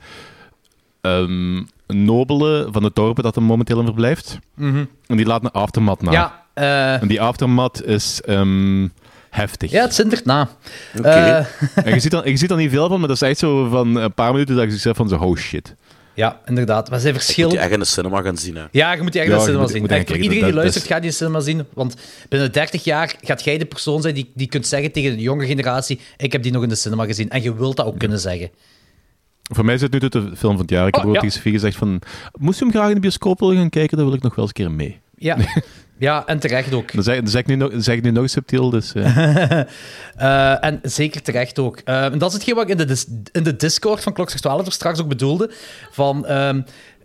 ehm, 1.00 1.62
nobelen 1.86 2.72
van 2.72 2.82
het 2.82 2.94
dorpen 2.94 3.22
dat 3.22 3.36
er 3.36 3.42
momenteel 3.42 3.78
in 3.78 3.84
verblijft. 3.84 4.38
En 5.06 5.16
die 5.16 5.26
laat 5.26 5.44
een 5.44 5.50
aftermat 5.50 6.02
na. 6.02 6.10
ja, 6.12 6.44
eh, 6.54 7.02
En 7.02 7.08
die 7.08 7.20
aftermat 7.20 7.84
is 7.84 8.20
ehm, 8.20 8.88
heftig. 9.30 9.70
ja, 9.70 9.82
het 9.82 9.94
zindert 9.94 10.24
na. 10.24 10.48
Oké. 10.98 11.08
Eh, 11.08 11.46
En 11.74 11.94
je 11.94 12.00
ziet, 12.00 12.10
dan, 12.10 12.22
je 12.24 12.36
ziet 12.36 12.48
dan 12.48 12.58
niet 12.58 12.70
veel 12.70 12.88
van, 12.88 12.98
maar 12.98 13.08
dat 13.08 13.16
is 13.22 13.28
echt 13.28 13.38
zo 13.38 13.68
van 13.68 13.94
een 13.96 14.14
paar 14.14 14.32
minuten 14.32 14.56
dat 14.56 14.64
je 14.64 14.76
zegt 14.76 14.96
van 14.96 15.08
zo, 15.08 15.16
oh 15.16 15.36
shit. 15.36 15.74
Ja, 16.14 16.40
inderdaad. 16.46 16.90
Maar 16.90 17.00
zijn 17.00 17.12
Moet 17.14 17.22
je 17.22 17.26
verschillen. 17.32 17.58
echt 17.62 17.70
in 17.72 17.78
de 17.78 17.84
cinema 17.84 18.22
gaan 18.22 18.36
zien, 18.36 18.56
hè. 18.56 18.64
Ja, 18.70 18.92
je 18.92 19.02
moet 19.02 19.12
die 19.12 19.20
echt 19.20 19.30
Ja, 19.30 19.36
in 19.36 19.44
de 19.44 19.50
je 19.52 19.52
cinema 19.52 19.62
moet- 19.62 19.70
zien. 19.70 19.80
moet 19.82 19.90
iedereen 20.10 20.30
die 20.30 20.40
dat- 20.40 20.52
luistert, 20.52 20.84
gaat 20.84 20.96
die 21.02 21.04
in 21.04 21.10
de 21.10 21.14
cinema 21.16 21.40
zien. 21.40 21.64
Want 21.74 21.94
binnen 22.28 22.52
30 22.52 22.84
jaar 22.84 23.14
gaat 23.22 23.44
jij 23.44 23.58
de 23.58 23.64
persoon 23.64 24.02
zijn 24.02 24.14
die, 24.14 24.30
die 24.34 24.46
kunt 24.46 24.66
zeggen 24.66 24.92
tegen 24.92 25.16
de 25.16 25.22
jonge 25.22 25.46
generatie: 25.46 26.00
Ik 26.16 26.32
heb 26.32 26.42
die 26.42 26.52
nog 26.52 26.62
in 26.62 26.68
de 26.68 26.74
cinema 26.74 27.04
gezien. 27.04 27.30
En 27.30 27.42
je 27.42 27.54
wilt 27.54 27.76
dat 27.76 27.86
ook 27.86 27.98
kunnen 27.98 28.18
zeggen. 28.18 28.50
Voor 29.52 29.64
mij 29.64 29.74
is 29.74 29.80
het 29.80 29.92
nu 29.92 29.98
de 29.98 30.10
film 30.10 30.34
van 30.38 30.56
het 30.60 30.70
jaar. 30.70 30.86
Ik 30.86 30.94
heb 30.94 31.02
Oh, 31.04 31.08
ook 31.08 31.14
ja. 31.14 31.20
tegen 31.20 31.36
Sofie 31.36 31.52
gezegd 31.52 31.76
van, 31.76 32.00
moest 32.38 32.58
je 32.58 32.64
hem 32.64 32.74
graag 32.74 32.88
in 32.88 32.94
de 32.94 33.00
bioscoop 33.00 33.40
willen 33.40 33.56
gaan 33.56 33.70
kijken, 33.70 33.96
dan 33.96 34.06
wil 34.06 34.14
ik 34.16 34.22
nog 34.22 34.34
wel 34.34 34.44
eens 34.44 34.52
een 34.58 34.64
keer 34.64 34.74
mee. 34.76 35.00
Ja, 35.16 35.36
ja 35.98 36.26
en 36.26 36.38
terecht 36.38 36.74
ook. 36.74 36.92
Dat 36.94 37.04
zeg, 37.04 37.20
dat 37.20 37.30
zeg, 37.30 37.40
ik, 37.40 37.46
nu 37.46 37.54
nog, 37.56 37.70
dat 37.70 37.84
zeg 37.84 37.96
ik 37.96 38.02
nu 38.02 38.10
nog 38.10 38.30
subtiel, 38.30 38.70
dus... 38.70 38.92
eh. 38.94 39.60
Eh, 40.16 40.64
en 40.64 40.80
zeker 40.82 41.22
terecht 41.22 41.58
ook. 41.58 41.78
Eh, 41.84 42.04
en 42.04 42.18
dat 42.18 42.28
is 42.28 42.34
hetgeen 42.34 42.54
wat 42.54 42.64
ik 42.64 42.70
in 42.70 42.76
de, 42.76 42.84
dis- 42.84 43.06
in 43.32 43.42
de 43.42 43.56
Discord 43.56 44.02
van 44.02 44.12
Klokslag 44.12 44.40
12 44.40 44.66
er 44.66 44.72
straks 44.72 45.00
ook 45.00 45.08
bedoelde. 45.08 45.50
Van, 45.90 46.26
ehm, 46.26 46.60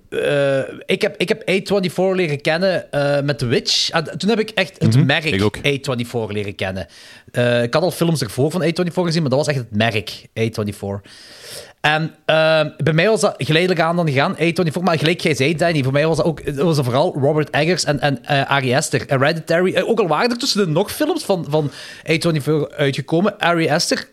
eh, 0.09 0.59
ik, 0.85 1.01
heb, 1.01 1.17
ik 1.17 1.29
heb 1.29 1.41
A24 1.41 1.93
leren 2.15 2.41
kennen 2.41 2.91
eh, 2.91 3.21
met 3.23 3.37
The 3.37 3.45
Witch. 3.45 3.89
En 3.89 4.17
toen 4.17 4.29
heb 4.29 4.39
ik 4.39 4.49
echt 4.49 4.75
het 4.81 5.05
merk 5.05 5.23
ik 5.23 5.41
ook. 5.43 5.57
A24 5.57 6.31
leren 6.31 6.55
kennen. 6.55 6.87
Eh, 7.31 7.63
ik 7.63 7.73
had 7.73 7.83
al 7.83 7.91
films 7.91 8.21
ervoor 8.21 8.51
van 8.51 8.63
A24 8.63 8.93
gezien, 8.93 9.21
maar 9.21 9.29
dat 9.29 9.45
was 9.45 9.47
echt 9.47 9.57
het 9.57 9.75
merk 9.75 10.21
A24. 10.39 11.09
En 11.81 12.15
ehm, 12.25 12.69
bij 12.77 12.93
mij 12.93 13.07
was 13.07 13.21
dat 13.21 13.33
geleidelijk 13.37 13.81
aan 13.81 13.95
dan 13.95 14.07
gegaan, 14.07 14.35
A24. 14.35 14.81
Maar 14.81 14.97
gelijk 14.97 15.21
jij 15.21 15.35
zei, 15.35 15.55
Danny, 15.55 15.83
voor 15.83 15.91
mij 15.91 16.07
was 16.07 16.17
dat 16.17 16.25
ook 16.25 16.41
was 16.55 16.75
dat 16.75 16.85
vooral 16.85 17.15
Robert 17.19 17.49
Eggers 17.49 17.83
en, 17.83 17.99
en 17.99 18.25
eh, 18.25 18.51
Ari 18.51 18.75
Aster. 18.75 19.03
Hereditary, 19.07 19.73
eh, 19.73 19.89
ook 19.89 19.99
al 19.99 20.07
waren 20.07 20.29
er 20.29 20.37
tussen 20.37 20.65
de 20.65 20.71
nog 20.71 20.91
films 20.91 21.23
van, 21.23 21.45
van 21.49 21.71
A24 22.11 22.75
uitgekomen. 22.75 23.39
Ari 23.39 23.69
Aster, 23.69 24.07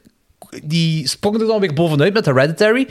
die 0.65 1.09
sprong 1.09 1.41
er 1.41 1.47
dan 1.47 1.61
weer 1.61 1.75
bovenuit 1.75 2.13
met 2.13 2.27
Hereditary. 2.27 2.87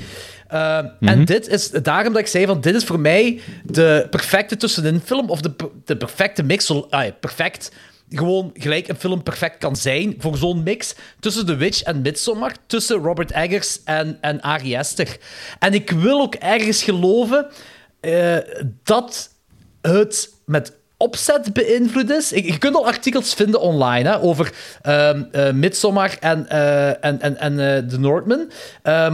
Uh, 0.53 0.77
En 0.99 1.25
dit 1.25 1.47
is 1.47 1.69
daarom 1.69 2.13
dat 2.13 2.21
ik 2.21 2.27
zei 2.27 2.45
van 2.45 2.61
dit 2.61 2.75
is 2.75 2.83
voor 2.83 2.99
mij 2.99 3.41
de 3.63 4.07
perfecte 4.09 4.57
tussenin 4.57 5.01
film 5.05 5.29
of 5.29 5.41
de, 5.41 5.51
de 5.85 5.97
perfecte 5.97 6.43
mix. 6.43 6.71
Ah, 6.71 7.03
ja, 7.05 7.11
perfect. 7.19 7.71
Gewoon 8.09 8.51
gelijk 8.53 8.87
een 8.87 8.95
film 8.95 9.23
perfect 9.23 9.57
kan 9.57 9.75
zijn 9.75 10.15
voor 10.17 10.37
zo'n 10.37 10.63
mix 10.63 10.95
tussen 11.19 11.45
The 11.45 11.55
Witch 11.55 11.81
en 11.81 12.01
Midsommar, 12.01 12.51
tussen 12.67 12.97
Robert 12.97 13.31
Eggers 13.31 13.83
en, 13.83 14.17
en 14.21 14.41
Ari 14.41 14.75
Aster. 14.75 15.17
En 15.59 15.73
ik 15.73 15.89
wil 15.91 16.21
ook 16.21 16.35
ergens 16.35 16.83
geloven 16.83 17.47
eh, 17.99 18.37
dat 18.83 19.29
het 19.81 20.33
met 20.45 20.73
opzet 20.97 21.53
beïnvloed 21.53 22.09
is. 22.09 22.29
Je 22.29 22.57
kunt 22.57 22.75
al 22.75 22.85
artikels 22.85 23.33
vinden 23.33 23.61
online 23.61 24.09
hè, 24.09 24.21
over 24.21 24.53
eh, 24.81 25.51
Midsommar 25.53 26.17
en, 26.19 26.49
eh, 26.49 26.87
en, 27.05 27.21
en, 27.21 27.37
en 27.37 27.87
The 27.87 27.99
Northman. 27.99 28.51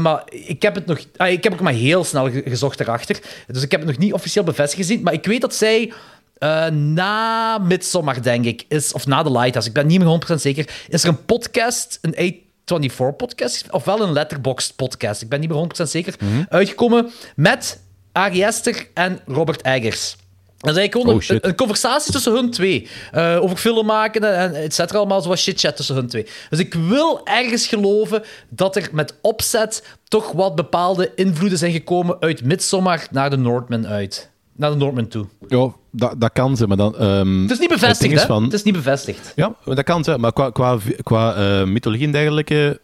Maar 0.02 0.24
ik 0.30 0.62
heb 0.62 0.76
het 0.76 0.86
nog... 0.86 1.00
ah, 1.18 1.30
ik 1.32 1.44
heb 1.44 1.54
ook 1.54 1.60
maar 1.60 1.74
heel 1.74 2.04
snel 2.04 2.30
ge- 2.32 2.44
gezocht 2.46 2.80
erachter. 2.80 3.20
Dus 3.48 3.64
ik 3.64 3.72
heb 3.72 3.80
het 3.80 3.90
nog 3.90 4.00
niet 4.00 4.14
officieel 4.14 4.44
bevestigd 4.44 4.88
gezien. 4.88 5.02
Maar 5.04 5.14
ik 5.14 5.26
weet 5.26 5.42
dat 5.42 5.56
zij... 5.56 5.94
eh, 6.42 6.68
na 6.68 7.58
Midsommar, 7.58 8.22
denk 8.22 8.46
ik, 8.46 8.66
is, 8.68 8.94
of 8.94 9.08
na 9.08 9.24
The 9.24 9.32
Lighthouse, 9.32 9.68
ik 9.68 9.74
ben 9.74 9.88
niet 9.88 10.00
meer 10.00 10.20
100% 10.32 10.34
zeker, 10.36 10.70
is 10.90 11.04
er 11.04 11.10
een 11.10 11.26
podcast, 11.26 12.00
een 12.02 12.16
A24-podcast, 12.34 13.66
ofwel 13.72 14.02
een 14.02 14.12
Letterboxd-podcast, 14.14 15.22
ik 15.22 15.30
ben 15.30 15.40
niet 15.40 15.50
meer 15.50 15.68
100% 15.86 15.90
zeker, 15.90 16.16
uitgekomen 16.50 17.12
met 17.36 17.82
Ari 18.12 18.44
Aster 18.46 18.88
en 18.94 19.20
Robert 19.26 19.62
Eggers. 19.62 20.16
Dat 20.58 20.70
is 20.72 20.78
eigenlijk 20.78 21.08
gewoon 21.08 21.38
Oh, 21.40 21.50
een, 21.50 21.56
conversatie 21.56 22.12
tussen 22.12 22.34
hun 22.34 22.52
twee. 22.52 22.88
Eh, 23.12 23.38
over 23.42 23.58
film 23.58 23.86
maken 23.86 24.38
en, 24.38 24.54
et 24.56 24.74
cetera. 24.74 24.98
Allemaal 25.00 25.22
zoals 25.22 25.42
shit-chat 25.42 25.76
tussen 25.76 25.96
hun 25.96 26.08
twee. 26.08 26.28
Dus 26.50 26.60
ik 26.60 26.74
wil 26.74 27.26
ergens 27.26 27.68
geloven 27.68 28.24
dat 28.50 28.76
er 28.76 28.90
met 28.92 29.14
opzet 29.22 29.84
toch 30.08 30.32
wat 30.32 30.56
bepaalde 30.56 31.12
invloeden 31.16 31.58
zijn 31.58 31.72
gekomen 31.72 32.18
uit 32.20 32.44
Midsommar 32.44 33.08
naar 33.12 33.30
de 33.30 33.38
Northman 33.38 33.88
uit. 33.88 34.30
Naar 34.56 34.70
de 34.72 34.76
Northman 34.78 35.08
toe. 35.08 35.26
ja, 35.48 35.72
dat, 35.92 36.14
dat 36.18 36.32
kan 36.34 36.58
ze, 36.58 36.68
maar 36.68 36.78
dan... 36.78 36.98
ehm, 36.98 37.42
Het 37.42 37.52
is 37.52 37.60
niet 37.60 37.70
bevestigd, 37.70 38.22
van- 38.22 38.44
Het 38.44 38.54
is 38.54 38.64
niet 38.64 38.74
bevestigd. 38.74 39.34
Ja, 39.36 39.56
dat 39.66 39.84
kan 39.84 40.04
ze, 40.04 40.18
maar 40.18 40.34
qua, 40.34 40.50
qua, 40.50 40.78
qua 41.04 41.34
eh, 41.36 41.66
mythologie 41.68 42.06
en 42.06 42.12
dergelijke 42.12 42.80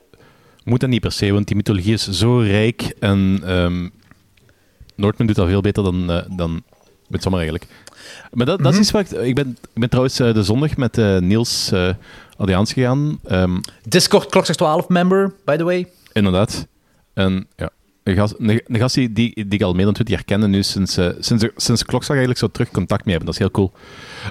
moet 0.64 0.80
dat 0.80 0.90
niet 0.90 1.02
per 1.02 1.12
se, 1.12 1.32
want 1.32 1.48
die 1.48 1.56
mythologie 1.56 1.94
is 1.94 2.10
zo 2.10 2.38
rijk 2.38 2.82
en 3.00 3.40
ehm 3.46 3.88
Noordman 4.96 5.28
doet 5.28 5.36
dat 5.36 5.48
veel 5.48 5.62
beter 5.62 5.84
dan, 5.84 6.12
eh 6.12 6.22
dan 6.38 6.64
Midsommar 7.08 7.40
eigenlijk. 7.42 7.72
Maar 8.32 8.46
dat, 8.46 8.64
dat 8.64 8.74
is 8.74 8.80
iets 8.80 8.92
waar 8.92 9.02
ik... 9.02 9.12
Ik 9.12 9.36
ben, 9.36 9.58
ik 9.74 9.80
ben 9.80 9.90
trouwens 9.90 10.20
eh, 10.20 10.34
de 10.34 10.44
zondag 10.44 10.78
met 10.78 10.98
Niels 11.22 11.72
Allianz 12.38 12.74
gegaan. 12.74 13.20
Ehm, 13.28 13.58
Discord 13.84 14.30
Klokslag 14.30 14.56
12 14.58 14.88
member, 14.90 15.34
by 15.46 15.56
the 15.56 15.64
way. 15.64 15.88
Inderdaad. 16.14 16.68
En 17.14 17.48
ja, 17.56 17.70
een 18.08 18.16
gast, 18.16 18.36
een, 18.38 18.62
een 18.66 18.80
gast 18.80 18.96
die, 18.96 19.14
die, 19.14 19.34
die 19.34 19.46
ik 19.50 19.62
al 19.62 19.74
meer 19.74 19.86
dan 19.86 19.94
20 19.94 20.16
jaar 20.16 20.26
kende, 20.26 20.48
nu 20.48 20.64
sinds, 20.64 20.98
eh, 20.98 21.10
sinds, 21.20 21.46
sinds 21.56 21.84
klokslag 21.86 22.18
eigenlijk 22.18 22.40
zo 22.40 22.48
terug 22.48 22.72
contact 22.72 23.06
mee 23.06 23.16
hebben. 23.16 23.34
Dat 23.34 23.42
is 23.42 23.48
heel 23.48 23.52
cool. 23.52 23.72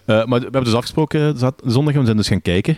Eh, 0.05 0.17
maar 0.27 0.39
we 0.39 0.43
hebben 0.45 0.65
dus 0.65 0.75
afgesproken 0.75 1.39
zat- 1.39 1.62
zondag 1.65 1.93
en 1.95 1.99
we 2.01 2.05
zijn 2.05 2.17
dus 2.17 2.29
gaan 2.29 2.43
kijken. 2.43 2.77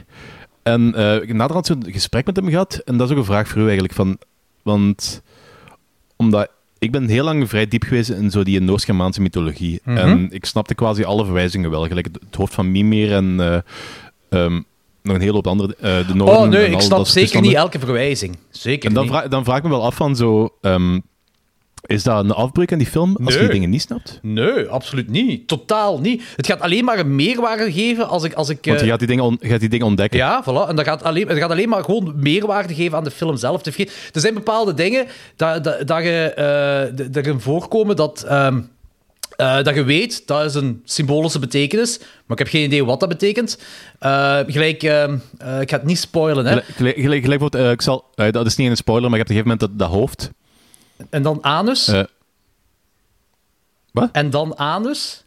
En 0.62 0.94
eh 0.94 1.14
ik 1.14 1.28
heb 1.28 1.36
naderhand 1.36 1.66
zo'n 1.66 1.84
gesprek 1.86 2.26
met 2.26 2.36
hem 2.36 2.48
gehad. 2.48 2.74
En 2.84 2.96
dat 2.96 3.06
is 3.06 3.12
ook 3.12 3.18
een 3.18 3.24
vraag 3.32 3.48
voor 3.48 3.60
u 3.60 3.64
eigenlijk. 3.64 3.94
Van, 3.94 4.18
want 4.62 5.22
omdat 6.16 6.50
ik 6.78 6.90
ben 6.92 7.08
heel 7.08 7.24
lang 7.24 7.48
vrij 7.48 7.68
diep 7.68 7.82
geweest 7.82 8.10
in 8.10 8.30
zo 8.30 8.42
die 8.42 8.60
Noord-Germaanse 8.60 9.20
mythologie. 9.20 9.80
Mhm. 9.84 9.96
En 9.96 10.28
ik 10.30 10.44
snapte 10.44 10.74
quasi 10.74 11.04
alle 11.04 11.24
verwijzingen 11.24 11.70
wel. 11.70 11.86
Gelijk 11.86 12.06
het, 12.06 12.18
het 12.26 12.34
hoofd 12.34 12.54
van 12.54 12.70
Mimir 12.70 13.12
en 13.12 13.40
eh, 13.40 13.58
ehm, 14.28 14.60
nog 15.02 15.14
een 15.14 15.20
hele 15.20 15.32
hoop 15.32 15.46
andere. 15.46 15.74
eh 15.80 16.06
de 16.08 16.14
Noorden 16.14 16.36
Oh 16.36 16.48
nee, 16.48 16.64
en 16.66 16.72
ik 16.72 16.80
snap 16.80 17.06
zeker 17.06 17.40
niet 17.40 17.54
elke 17.54 17.78
verwijzing. 17.78 18.36
Zeker 18.50 18.88
En 18.88 18.94
dan 18.94 19.02
niet. 19.04 19.12
vraag, 19.12 19.28
dan 19.28 19.44
vraag 19.44 19.56
ik 19.56 19.62
me 19.62 19.68
wel 19.68 19.84
af 19.84 19.94
van 19.94 20.16
zo... 20.16 20.48
ehm, 20.60 20.98
is 21.86 22.02
dat 22.02 22.24
een 22.24 22.30
afbreuk 22.32 22.72
aan 22.72 22.78
die 22.78 22.86
film 22.86 23.16
als 23.24 23.34
je 23.34 23.38
Nee. 23.40 23.42
die 23.48 23.54
dingen 23.54 23.70
niet 23.70 23.80
snapt? 23.80 24.18
Nee, 24.22 24.66
absoluut 24.66 25.08
niet. 25.10 25.48
Totaal 25.48 25.98
niet. 26.00 26.22
Het 26.36 26.46
gaat 26.46 26.60
alleen 26.60 26.84
maar 26.84 26.98
een 26.98 27.14
meerwaarde 27.14 27.72
geven 27.72 28.08
als 28.08 28.24
ik... 28.24 28.32
Als 28.34 28.48
ik 28.48 28.58
Want 28.62 28.76
eh, 28.78 28.84
je 28.84 28.90
gaat 28.90 28.98
die 28.98 29.08
dingen, 29.08 29.24
on- 29.24 29.38
gaat 29.40 29.60
die 29.60 29.68
dingen 29.68 29.86
ontdekken. 29.86 30.18
Ja, 30.18 30.42
voilà. 30.44 30.68
En 30.68 30.76
dat 30.76 30.84
gaat 30.84 31.02
alleen, 31.02 31.28
het 31.28 31.38
gaat 31.38 31.50
alleen 31.50 31.68
maar 31.68 31.84
gewoon 31.84 32.12
meerwaarde 32.16 32.74
geven 32.74 32.96
aan 32.98 33.04
de 33.04 33.10
film 33.10 33.36
zelf. 33.36 33.64
Er 33.66 33.86
zijn 34.12 34.34
bepaalde 34.34 34.74
dingen 34.74 35.06
dat, 35.36 35.64
dat, 35.64 35.86
dat 35.86 36.02
je, 36.02 36.32
eh, 36.98 37.06
d- 37.06 37.16
erin 37.16 37.40
voorkomen 37.40 37.96
dat, 37.96 38.22
ehm, 38.28 38.60
eh, 39.38 39.62
dat 39.62 39.74
je 39.74 39.84
weet, 39.84 40.26
dat 40.26 40.44
is 40.44 40.54
een 40.54 40.82
symbolische 40.84 41.38
betekenis, 41.38 41.98
maar 41.98 42.08
ik 42.28 42.38
heb 42.38 42.48
geen 42.48 42.64
idee 42.64 42.84
wat 42.84 43.00
dat 43.00 43.08
betekent. 43.08 43.58
Eh, 43.98 44.38
gelijk, 44.46 44.82
ehm, 44.82 45.18
eh, 45.38 45.60
ik 45.60 45.70
ga 45.70 45.76
het 45.76 45.84
niet 45.84 45.98
spoilen, 45.98 46.44
hè. 46.44 46.50
Gelijk, 46.50 46.66
gelijk, 46.66 46.96
gelijk, 46.96 47.22
gelijk 47.22 47.40
wordt, 47.40 47.54
ik 47.54 47.82
zal, 47.82 48.10
dat 48.14 48.46
is 48.46 48.56
niet 48.56 48.70
een 48.70 48.76
spoiler, 48.76 49.10
maar 49.10 49.18
je 49.18 49.24
hebt 49.24 49.30
op 49.30 49.36
een 49.36 49.52
gegeven 49.52 49.68
moment 49.68 49.78
dat, 49.78 49.88
dat 49.88 49.98
hoofd. 49.98 50.30
En 51.10 51.22
dan 51.22 51.44
anus. 51.44 51.92
Wat? 53.92 54.08
En 54.12 54.30
dan 54.30 54.58
anus? 54.58 55.24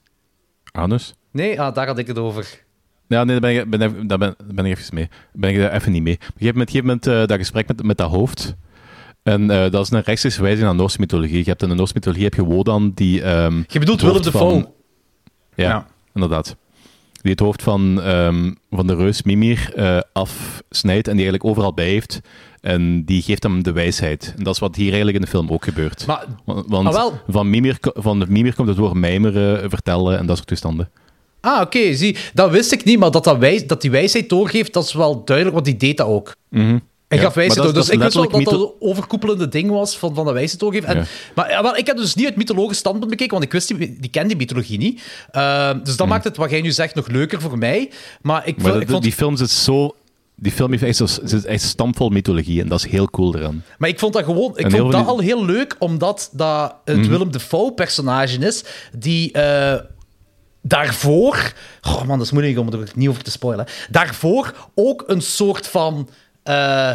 Anus? 0.71 1.13
Nee, 1.31 1.61
ah, 1.61 1.75
daar 1.75 1.87
had 1.87 1.97
ik 1.97 2.07
het 2.07 2.17
over. 2.17 2.63
Ja, 3.07 3.23
nee, 3.23 3.39
daar 3.39 3.51
ben 3.51 3.61
ik, 3.61 3.69
ben, 3.69 4.07
daar 4.07 4.17
ben, 4.17 4.35
daar 4.37 4.55
ben 4.55 4.65
ik 4.65 4.77
even 4.77 4.95
mee. 4.95 5.09
Ben 5.33 5.49
ik 5.49 5.57
daar 5.57 5.73
even 5.73 5.91
niet 5.91 6.03
mee. 6.03 6.15
Op 6.15 6.21
een 6.21 6.31
gegeven 6.37 6.55
moment, 6.55 6.69
op 6.69 6.75
een 6.75 6.81
gegeven 6.81 7.07
moment 7.07 7.29
dat 7.29 7.37
gesprek 7.37 7.67
met, 7.67 7.83
met 7.83 7.97
dat 7.97 8.09
hoofd. 8.09 8.55
En 9.23 9.49
eh, 9.49 9.71
dat 9.71 9.83
is 9.85 9.91
een 9.91 10.01
rechtstreeks 10.01 10.35
verwijzing 10.35 10.65
naar 10.65 10.75
Noorse 10.75 10.99
mythologie. 10.99 11.37
Je 11.37 11.43
hebt 11.49 11.61
in 11.63 11.69
de 11.69 11.75
Noorse 11.75 11.93
mythologie 11.95 12.23
heb 12.23 12.33
je 12.33 12.43
Wodan 12.43 12.91
die... 12.95 13.21
ehm, 13.21 13.61
Je 13.67 13.79
bedoelt 13.79 14.01
Willem 14.01 14.21
Dafoe. 14.21 14.39
van- 14.49 14.69
Ja, 15.55 15.69
Ja. 15.69 15.87
inderdaad. 16.13 16.55
Die 17.21 17.31
het 17.31 17.39
hoofd 17.39 17.63
van, 17.63 18.01
ehm, 18.01 18.51
van 18.71 18.87
de 18.87 18.95
reus 18.95 19.23
Mimir 19.23 19.71
eh, 19.75 19.99
afsnijdt 20.13 21.07
en 21.07 21.15
die 21.15 21.23
eigenlijk 21.25 21.45
overal 21.45 21.73
bij 21.73 21.89
heeft. 21.89 22.19
En 22.61 23.05
die 23.05 23.21
geeft 23.21 23.43
hem 23.43 23.63
de 23.63 23.71
wijsheid. 23.71 24.33
En 24.37 24.43
dat 24.43 24.53
is 24.53 24.59
wat 24.59 24.75
hier 24.75 24.85
eigenlijk 24.87 25.15
in 25.17 25.21
de 25.23 25.29
film 25.29 25.49
ook 25.49 25.63
gebeurt. 25.63 26.05
Maar, 26.05 26.25
Want, 26.45 26.87
Ah, 26.87 26.93
wel. 26.93 27.19
van, 27.27 27.49
Mimir, 27.49 27.77
van 27.81 28.19
de 28.19 28.25
Mimir 28.29 28.55
komt 28.55 28.67
het 28.67 28.77
woord 28.77 28.93
mijmeren, 28.93 29.69
vertellen 29.69 30.17
en 30.17 30.25
dat 30.25 30.35
soort 30.35 30.47
toestanden. 30.47 30.89
ah, 31.41 31.61
oké, 31.61 31.93
zie. 31.93 32.17
Dat 32.33 32.51
wist 32.51 32.71
ik 32.71 32.83
niet, 32.83 32.99
maar 32.99 33.11
dat, 33.11 33.23
dat, 33.23 33.37
wijs, 33.37 33.67
dat 33.67 33.81
die 33.81 33.91
wijsheid 33.91 34.29
doorgeeft, 34.29 34.73
dat 34.73 34.83
is 34.83 34.93
wel 34.93 35.23
duidelijk, 35.25 35.55
want 35.55 35.67
die 35.67 35.77
deed 35.77 35.97
dat 35.97 36.07
ook. 36.07 36.35
Hij 36.49 36.81
Ja, 37.17 37.21
gaf 37.21 37.33
wijsheid 37.33 37.65
dat 37.65 37.75
Dus 37.75 37.89
ik 37.89 37.99
dat 37.99 38.13
wist 38.13 38.25
is 38.25 38.31
wel 38.31 38.43
dat 38.43 38.59
dat 38.59 38.73
overkoepelende 38.79 39.47
ding 39.47 39.69
was 39.69 39.97
van, 39.97 40.15
van 40.15 40.25
de 40.25 40.31
wijsheid 40.31 40.59
doorgeven. 40.59 40.87
En. 40.87 41.05
Maar 41.35 41.77
ik 41.77 41.85
heb 41.87 41.97
dus 41.97 42.15
niet 42.15 42.25
het 42.25 42.35
mythologisch 42.35 42.77
standpunt 42.77 43.09
bekeken, 43.09 43.31
want 43.31 43.43
ik 43.43 43.51
wist 43.51 43.67
die, 43.67 43.77
die 43.99 44.09
kende 44.09 44.27
die 44.27 44.37
mythologie 44.37 44.77
niet. 44.77 45.01
Ehm, 45.31 45.83
dus 45.83 45.97
dat 45.97 46.07
maakt 46.07 46.23
het, 46.23 46.37
wat 46.37 46.49
jij 46.49 46.61
nu 46.61 46.71
zegt, 46.71 46.95
nog 46.95 47.07
leuker 47.07 47.41
voor 47.41 47.57
mij. 47.57 47.91
Maar 48.21 48.47
ik. 48.47 48.57
Maar 48.57 48.65
vond- 48.65 48.75
de- 48.75 48.81
ik 48.81 48.89
vond... 48.89 49.03
die 49.03 49.13
film 49.13 49.37
zit 49.37 49.49
zo... 49.49 49.95
Die 50.35 50.51
film 50.51 50.71
heeft 50.71 50.83
echt, 50.83 50.95
zo, 50.97 51.37
echt 51.45 51.61
stampvol 51.61 52.09
mythologie 52.09 52.61
en 52.61 52.67
dat 52.67 52.83
is 52.85 52.91
heel 52.91 53.09
cool 53.09 53.35
eraan. 53.35 53.63
Maar 53.77 53.89
ik 53.89 53.99
vond 53.99 54.13
dat 54.13 54.23
gewoon, 54.23 54.57
ik 54.57 54.71
vond 54.71 54.91
dat 54.91 55.07
al 55.07 55.19
heel 55.19 55.45
leuk, 55.45 55.75
omdat 55.79 56.29
dat 56.33 56.75
het 56.85 57.07
Willem 57.07 57.31
Dafoe-personage 57.31 58.37
is, 58.37 58.63
die 58.97 59.31
eh, 59.31 59.79
daarvoor, 60.61 61.53
oh 61.81 62.03
man, 62.03 62.17
dat 62.17 62.25
is 62.25 62.31
moeilijk 62.31 62.59
om 62.59 62.73
er 62.73 62.91
niet 62.95 63.09
over 63.09 63.23
te 63.23 63.31
spoilen, 63.31 63.65
daarvoor 63.89 64.69
ook 64.75 65.03
een 65.07 65.21
soort 65.21 65.67
van 65.67 66.09
eh, 66.43 66.91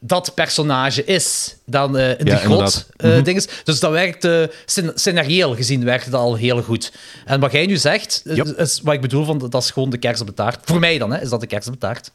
dat 0.00 0.34
personage 0.34 1.04
is 1.04 1.56
dan 1.66 1.96
eh, 1.96 2.08
in 2.18 2.24
de 2.24 2.30
Ja, 2.30 2.36
grot 2.36 2.86
eh, 2.96 3.22
dinges. 3.24 3.48
Dus 3.64 3.80
dat 3.80 3.90
werkte, 3.90 4.50
scen- 4.66 4.92
scenarieel 4.94 5.54
gezien 5.54 5.84
werkte 5.84 6.10
dat 6.10 6.20
al 6.20 6.34
heel 6.34 6.62
goed. 6.62 6.92
En 7.24 7.40
wat 7.40 7.52
jij 7.52 7.66
nu 7.66 7.76
zegt, 7.76 8.22
is- 8.24 8.36
Yep. 8.36 8.46
is 8.46 8.80
wat 8.84 8.94
ik 8.94 9.00
bedoel, 9.00 9.24
van, 9.24 9.38
dat 9.38 9.62
is 9.62 9.70
gewoon 9.70 9.90
de 9.90 9.98
kers 9.98 10.20
op 10.20 10.26
de 10.26 10.34
taart. 10.34 10.58
Voor 10.64 10.78
mij 10.80 10.98
dan, 10.98 11.12
hè, 11.12 11.20
is 11.22 11.28
dat 11.28 11.40
de 11.40 11.46
kers 11.46 11.66
op 11.66 11.72
de 11.72 11.78
taart. 11.78 12.10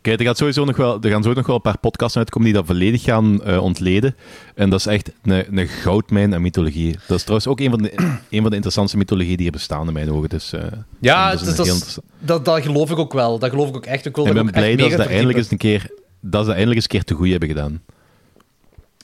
Kijk, 0.00 0.20
er, 0.20 0.26
gaat 0.26 0.36
sowieso 0.36 0.64
nog 0.64 0.76
wel, 0.76 0.94
er 0.94 1.10
gaan 1.10 1.22
sowieso 1.22 1.32
nog 1.32 1.46
wel 1.46 1.56
een 1.56 1.62
paar 1.62 1.78
podcasts 1.78 2.16
uitkomen 2.16 2.48
die 2.48 2.56
dat 2.56 2.66
volledig 2.66 3.02
gaan 3.02 3.44
eh, 3.44 3.62
ontleden. 3.62 4.16
En 4.54 4.70
dat 4.70 4.78
is 4.80 4.86
echt 4.86 5.10
een, 5.22 5.58
een 5.58 5.68
goudmijn 5.68 6.34
aan 6.34 6.42
mythologie. 6.42 6.96
Dat 7.06 7.16
is 7.16 7.22
trouwens 7.22 7.46
ook 7.46 7.60
een 7.60 7.70
van 7.70 7.82
de, 7.82 7.92
een 8.30 8.40
van 8.40 8.48
de 8.50 8.54
interessantste 8.54 8.96
mythologieën 8.96 9.36
die 9.36 9.46
er 9.46 9.52
bestaan 9.52 9.86
in 9.86 9.92
mijn 9.92 10.12
ogen. 10.12 10.28
Dus, 10.28 10.52
eh, 10.52 10.60
Ja, 11.00 11.30
dat 11.36 11.58
is 11.66 11.98
dat, 12.20 12.44
dat, 12.44 12.62
geloof 12.62 12.90
ik 12.90 12.98
ook 12.98 13.12
wel. 13.12 13.38
Dat 13.38 13.50
geloof 13.50 13.68
ik 13.68 13.76
ook 13.76 13.86
echt. 13.86 14.06
Ik 14.06 14.16
wil 14.16 14.26
Ik 14.26 14.32
ben 14.32 14.50
blij 14.50 14.76
dat 14.76 14.90
ze 14.90 14.96
dat 14.96 15.06
eindelijk 15.06 15.38
eens 15.38 15.50
een 15.50 15.56
keer, 15.56 15.90
dat 16.22 16.44
ze 16.44 16.50
eindelijk 16.50 16.76
eens 16.76 16.84
een 16.84 16.90
keer 16.90 17.04
te 17.04 17.14
goed 17.14 17.30
hebben 17.30 17.48
gedaan. 17.48 17.82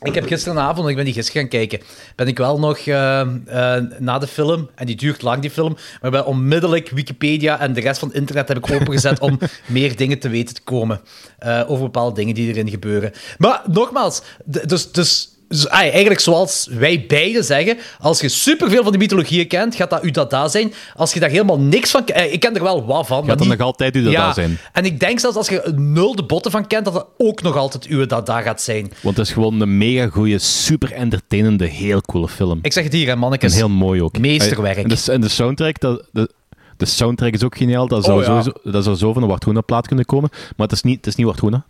Ik 0.03 0.15
heb 0.15 0.27
gisteravond, 0.27 0.89
ik 0.89 0.97
ben 0.97 1.05
die 1.05 1.15
gisteren 1.15 1.41
gaan 1.41 1.51
kijken, 1.51 1.81
ben 2.17 2.27
ik 2.27 2.39
wel 2.39 2.59
nog 2.59 2.79
eh, 2.79 3.21
eh, 3.21 3.85
na 3.99 4.19
de 4.19 4.27
film, 4.27 4.71
en 4.75 4.87
die 4.87 4.97
duurt 4.97 5.23
lang 5.23 5.41
die 5.41 5.51
film, 5.51 5.77
maar 6.01 6.11
ben 6.11 6.27
onmiddellijk 6.27 6.91
Wikipedia 6.91 7.61
en 7.61 7.73
de 7.73 7.81
rest 7.81 7.99
van 7.99 8.09
het 8.09 8.17
internet 8.17 8.49
heb 8.49 8.57
ik 8.57 8.71
opengezet 8.71 9.19
om 9.19 9.39
meer 9.67 9.97
dingen 9.97 10.19
te 10.19 10.29
weten 10.29 10.55
te 10.55 10.63
komen 10.63 11.01
eh, 11.39 11.65
over 11.67 11.85
bepaalde 11.85 12.15
dingen 12.15 12.35
die 12.35 12.49
erin 12.49 12.71
gebeuren. 12.71 13.13
Maar 13.39 13.63
nogmaals, 13.67 14.23
dus... 14.45 14.93
dus 14.93 15.33
eigenlijk 15.69 16.21
zoals 16.21 16.69
wij 16.71 17.05
beiden 17.09 17.45
zeggen, 17.45 17.79
als 18.01 18.21
je 18.21 18.29
superveel 18.29 18.83
van 18.83 18.91
die 18.93 19.01
mythologieën 19.01 19.47
kent, 19.49 19.75
gaat 19.75 19.91
dat 19.91 20.05
Udada 20.05 20.49
zijn. 20.49 20.73
Als 20.97 21.13
je 21.13 21.21
daar 21.21 21.31
helemaal 21.31 21.59
niks 21.59 21.91
van 21.91 22.05
kent, 22.05 22.33
ik 22.33 22.41
ken 22.41 22.55
er 22.57 22.63
wel 22.63 22.85
wat 22.87 23.07
van, 23.07 23.19
maar 23.19 23.29
Gaat 23.29 23.39
dat 23.39 23.49
niet- 23.49 23.59
nog 23.59 23.67
altijd 23.67 23.97
Udada 23.97 24.11
ja, 24.11 24.33
zijn? 24.33 24.59
En 24.73 24.85
ik 24.85 25.01
denk 25.01 25.19
zelfs 25.21 25.37
als 25.37 25.49
je 25.49 25.73
nul 25.77 26.17
de 26.17 26.23
botten 26.25 26.51
van 26.51 26.67
kent, 26.67 26.85
dat 26.85 26.95
dat 26.95 27.07
ook 27.17 27.43
nog 27.43 27.57
altijd 27.57 27.91
Udada 27.91 28.41
gaat 28.43 28.63
zijn. 28.63 28.93
Want 29.03 29.17
het 29.17 29.27
is 29.27 29.33
gewoon 29.33 29.61
een 29.61 29.79
mega 29.79 30.07
goede, 30.09 30.39
super 30.39 30.93
entertainende, 30.93 31.67
heel 31.67 32.01
coole 32.01 32.29
film. 32.29 32.59
Ik 32.63 32.73
zeg 32.73 32.85
het 32.85 32.93
hier, 32.93 33.07
hè, 33.07 33.13
En 33.13 33.19
mannetjes. 33.19 33.55
heel 33.55 33.69
mooi 33.69 34.03
ook. 34.03 34.19
Meesterwerk. 34.19 34.77
En 34.77 34.89
de, 34.89 35.03
en 35.13 35.21
de 35.21 35.29
soundtrack, 35.29 35.81
dat, 35.81 36.09
de, 36.13 36.31
de 36.77 36.87
soundtrack 36.87 37.33
is 37.33 37.43
ook 37.45 37.57
geniaal. 37.57 37.89
Dat 37.89 38.05
zou, 38.05 38.19
Oh, 38.21 38.25
ja. 38.27 38.29
sowieso, 38.43 38.71
dat 38.71 38.85
zou 38.85 38.97
zo 38.97 39.13
van 39.13 39.23
een 39.23 39.29
Wartuna 39.29 39.61
plaat 39.61 39.87
kunnen 39.87 40.05
komen. 40.05 40.29
Maar 40.33 40.67
het 40.67 40.73
is 40.77 40.83
niet, 40.83 40.97
het 40.97 41.07
is 41.07 41.15
niet 41.15 41.27
Wartuna. 41.27 41.65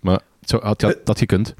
Maar 0.00 0.20
het 0.40 0.48
zou, 0.50 0.62
had, 0.64 0.82
had, 0.82 0.96
dat 1.04 1.18
gekund. 1.18 1.54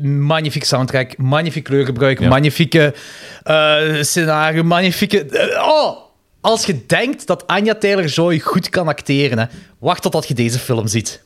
Magnifiek 0.00 0.64
soundtrack, 0.64 1.16
magnifiek 1.16 1.64
kleurgebruik, 1.64 2.20
Ja. 2.20 2.28
magnifieke 2.28 2.94
eh, 3.42 3.80
scenario, 4.00 4.62
magnifieke... 4.62 5.24
eh, 5.24 5.68
oh! 5.68 5.96
Als 6.40 6.66
je 6.66 6.86
denkt 6.86 7.26
dat 7.26 7.46
Anya 7.46 7.74
Taylor-Joy 7.74 8.38
goed 8.38 8.68
kan 8.68 8.88
acteren, 8.88 9.38
hè, 9.38 9.44
wacht 9.78 10.02
totdat 10.02 10.28
je 10.28 10.34
deze 10.34 10.58
film 10.58 10.86
ziet. 10.86 11.22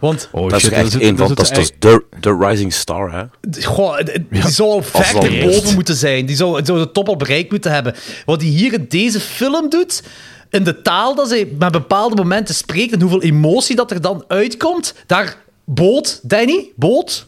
Want, 0.00 0.28
Oh, 0.32 0.48
Dat 0.50 0.58
is 0.58 0.64
shit, 0.64 0.72
echt 0.72 0.94
een 1.02 1.16
van, 1.16 1.34
dat 1.34 1.56
is, 1.58 1.70
de, 1.78 2.04
de 2.20 2.36
Rising 2.40 2.72
Star, 2.72 3.12
hè? 3.12 3.24
goh, 3.62 3.98
die 4.30 4.48
zou 4.50 4.68
al 4.70 4.82
ver 4.82 5.30
eerst. 5.30 5.74
moeten 5.74 5.94
zijn. 5.94 6.26
Die 6.26 6.36
zou, 6.36 6.64
zou 6.64 6.78
de 6.78 6.90
top 6.92 7.08
al 7.08 7.16
bereikt 7.16 7.50
moeten 7.50 7.72
hebben. 7.72 7.94
Wat 8.24 8.40
hij 8.40 8.50
hier 8.50 8.72
in 8.72 8.86
deze 8.88 9.20
film 9.20 9.68
doet, 9.70 10.02
in 10.50 10.64
de 10.64 10.82
taal 10.82 11.14
dat 11.14 11.30
hij 11.30 11.48
met 11.58 11.72
bepaalde 11.72 12.14
momenten 12.16 12.54
spreekt 12.54 12.92
en 12.92 13.00
hoeveel 13.00 13.22
emotie 13.22 13.76
dat 13.76 13.90
er 13.90 14.00
dan 14.00 14.24
uitkomt, 14.28 14.94
daar 15.06 15.36
boot, 15.64 16.20
Danny, 16.22 16.70
boot, 16.76 17.26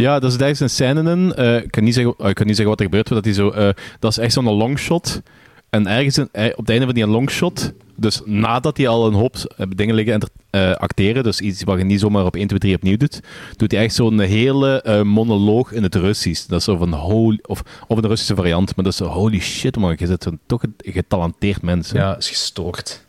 Ja, 0.00 0.18
dat 0.18 0.30
is 0.30 0.36
is 0.48 0.60
een 0.60 0.70
scène 0.70 1.10
in. 1.10 1.34
Eh, 1.34 1.56
ik, 1.56 1.70
kan 1.70 1.84
niet 1.84 1.94
zeggen, 1.94 2.14
eh, 2.18 2.28
ik 2.28 2.34
kan 2.34 2.46
niet 2.46 2.56
zeggen 2.56 2.76
wat 2.76 2.78
er 2.78 2.84
gebeurt. 2.84 3.10
maar 3.10 3.22
Dat, 3.22 3.24
hij 3.24 3.34
zo, 3.34 3.50
eh, 3.50 3.68
dat 3.98 4.10
is 4.10 4.18
echt 4.18 4.32
zo'n 4.32 4.44
longshot. 4.44 5.22
En 5.70 5.86
ergens 5.86 6.18
op 6.18 6.56
het 6.56 6.70
einde 6.70 6.84
van 6.84 6.94
die 6.94 7.06
longshot, 7.06 7.72
dus 7.96 8.20
nadat 8.24 8.76
hij 8.76 8.88
al 8.88 9.06
een 9.06 9.14
hoop 9.14 9.36
dingen 9.76 9.94
liggen 9.94 10.20
en 10.50 10.78
acteren, 10.78 11.22
dus 11.22 11.40
iets 11.40 11.62
wat 11.62 11.78
je 11.78 11.84
niet 11.84 12.00
zomaar 12.00 12.24
op 12.24 12.36
1, 12.36 12.46
2, 12.46 12.58
3 12.58 12.74
opnieuw 12.74 12.96
doet, 12.96 13.20
doet 13.56 13.70
hij 13.70 13.82
echt 13.82 13.94
zo'n 13.94 14.20
hele 14.20 15.02
monoloog 15.04 15.72
in 15.72 15.82
het 15.82 15.94
Russisch. 15.94 16.46
Dat 16.46 16.58
is 16.58 16.64
zo 16.64 16.76
van 16.76 16.92
holy, 16.92 17.38
of, 17.42 17.62
of 17.86 17.96
een 17.96 18.06
Russische 18.06 18.34
variant, 18.34 18.76
maar 18.76 18.84
dat 18.84 18.92
is 18.92 18.98
zo 18.98 19.06
holy 19.06 19.40
shit 19.40 19.76
man, 19.76 19.94
je 19.98 20.06
bent 20.06 20.26
toch 20.46 20.62
een 20.62 20.74
getalenteerd 20.76 21.62
mens. 21.62 21.90
Ja, 21.90 22.16
is 22.16 22.28
gestoord. 22.28 23.06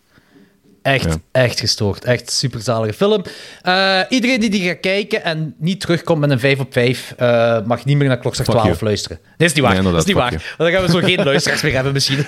Echt, 0.94 1.06
Ja. 1.06 1.16
echt 1.32 1.60
gestoord. 1.60 2.04
Echt 2.04 2.32
superzalige 2.32 2.94
film. 2.94 3.24
Eh, 3.62 4.00
iedereen 4.10 4.40
die 4.40 4.50
die 4.50 4.68
gaat 4.68 4.80
kijken 4.80 5.24
en 5.24 5.56
niet 5.58 5.80
terugkomt 5.82 6.20
met 6.20 6.30
een 6.30 6.40
5 6.40 6.60
op 6.60 6.74
5, 6.74 7.14
eh, 7.18 7.58
mag 7.66 7.86
niet 7.86 7.98
meer 7.98 8.08
naar 8.08 8.18
Klokslag 8.20 8.46
Fuck 8.46 8.56
12 8.56 8.74
you. 8.74 8.86
luisteren. 8.86 9.20
Nee, 9.38 9.48
is 9.48 9.54
niet 9.54 9.64
waar. 9.64 9.74
Nee, 9.74 9.92
dat 9.92 9.96
is 10.02 10.06
niet 10.06 10.16
waar. 10.16 10.32
Want 10.32 10.58
dan 10.58 10.72
gaan 10.72 10.82
we 10.82 10.92
zo 10.92 11.00
geen 11.00 11.24
luisteraars 11.24 11.62
meer 11.62 11.74
hebben 11.74 11.94
misschien. 11.94 12.26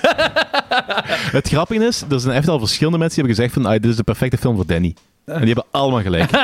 Het 1.38 1.48
grappige 1.48 1.84
is, 1.84 2.02
er 2.10 2.20
zijn 2.20 2.34
echt 2.34 2.48
al 2.48 2.58
verschillende 2.58 2.98
mensen 2.98 3.16
die 3.22 3.24
hebben 3.34 3.44
gezegd 3.44 3.62
van, 3.66 3.74
ah, 3.76 3.82
dit 3.82 3.90
is 3.90 3.96
de 3.96 4.02
perfecte 4.02 4.36
film 4.36 4.56
voor 4.56 4.66
Danny. 4.66 4.94
En 5.24 5.38
die 5.38 5.46
hebben 5.46 5.64
allemaal 5.70 6.00
gelijk. 6.02 6.30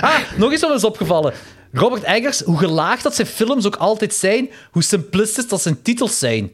ah, 0.00 0.16
nog 0.36 0.52
iets 0.52 0.62
wat 0.62 0.76
is 0.76 0.84
opgevallen. 0.84 1.32
Robert 1.72 2.02
Eggers, 2.02 2.40
hoe 2.40 2.58
gelaagd 2.58 3.02
dat 3.02 3.14
zijn 3.14 3.26
films 3.26 3.66
ook 3.66 3.76
altijd 3.76 4.14
zijn, 4.14 4.50
hoe 4.70 4.82
simplistisch 4.82 5.48
dat 5.48 5.62
zijn 5.62 5.82
titels 5.82 6.18
zijn. 6.18 6.52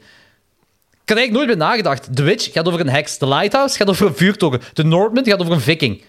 Ik 1.05 1.11
had 1.11 1.19
eigenlijk 1.19 1.47
nooit 1.47 1.59
meer 1.59 1.67
nagedacht. 1.69 2.17
The 2.17 2.23
Witch 2.23 2.53
gaat 2.53 2.67
over 2.69 2.81
een 2.81 2.88
heks. 2.88 3.17
The 3.17 3.29
Lighthouse 3.29 3.77
gaat 3.77 3.88
over 3.88 4.07
een 4.07 4.14
vuurtoren. 4.17 4.61
The 4.73 4.83
Northman 4.83 5.25
gaat 5.27 5.40
over 5.40 5.53
een 5.53 5.61
viking. 5.61 6.03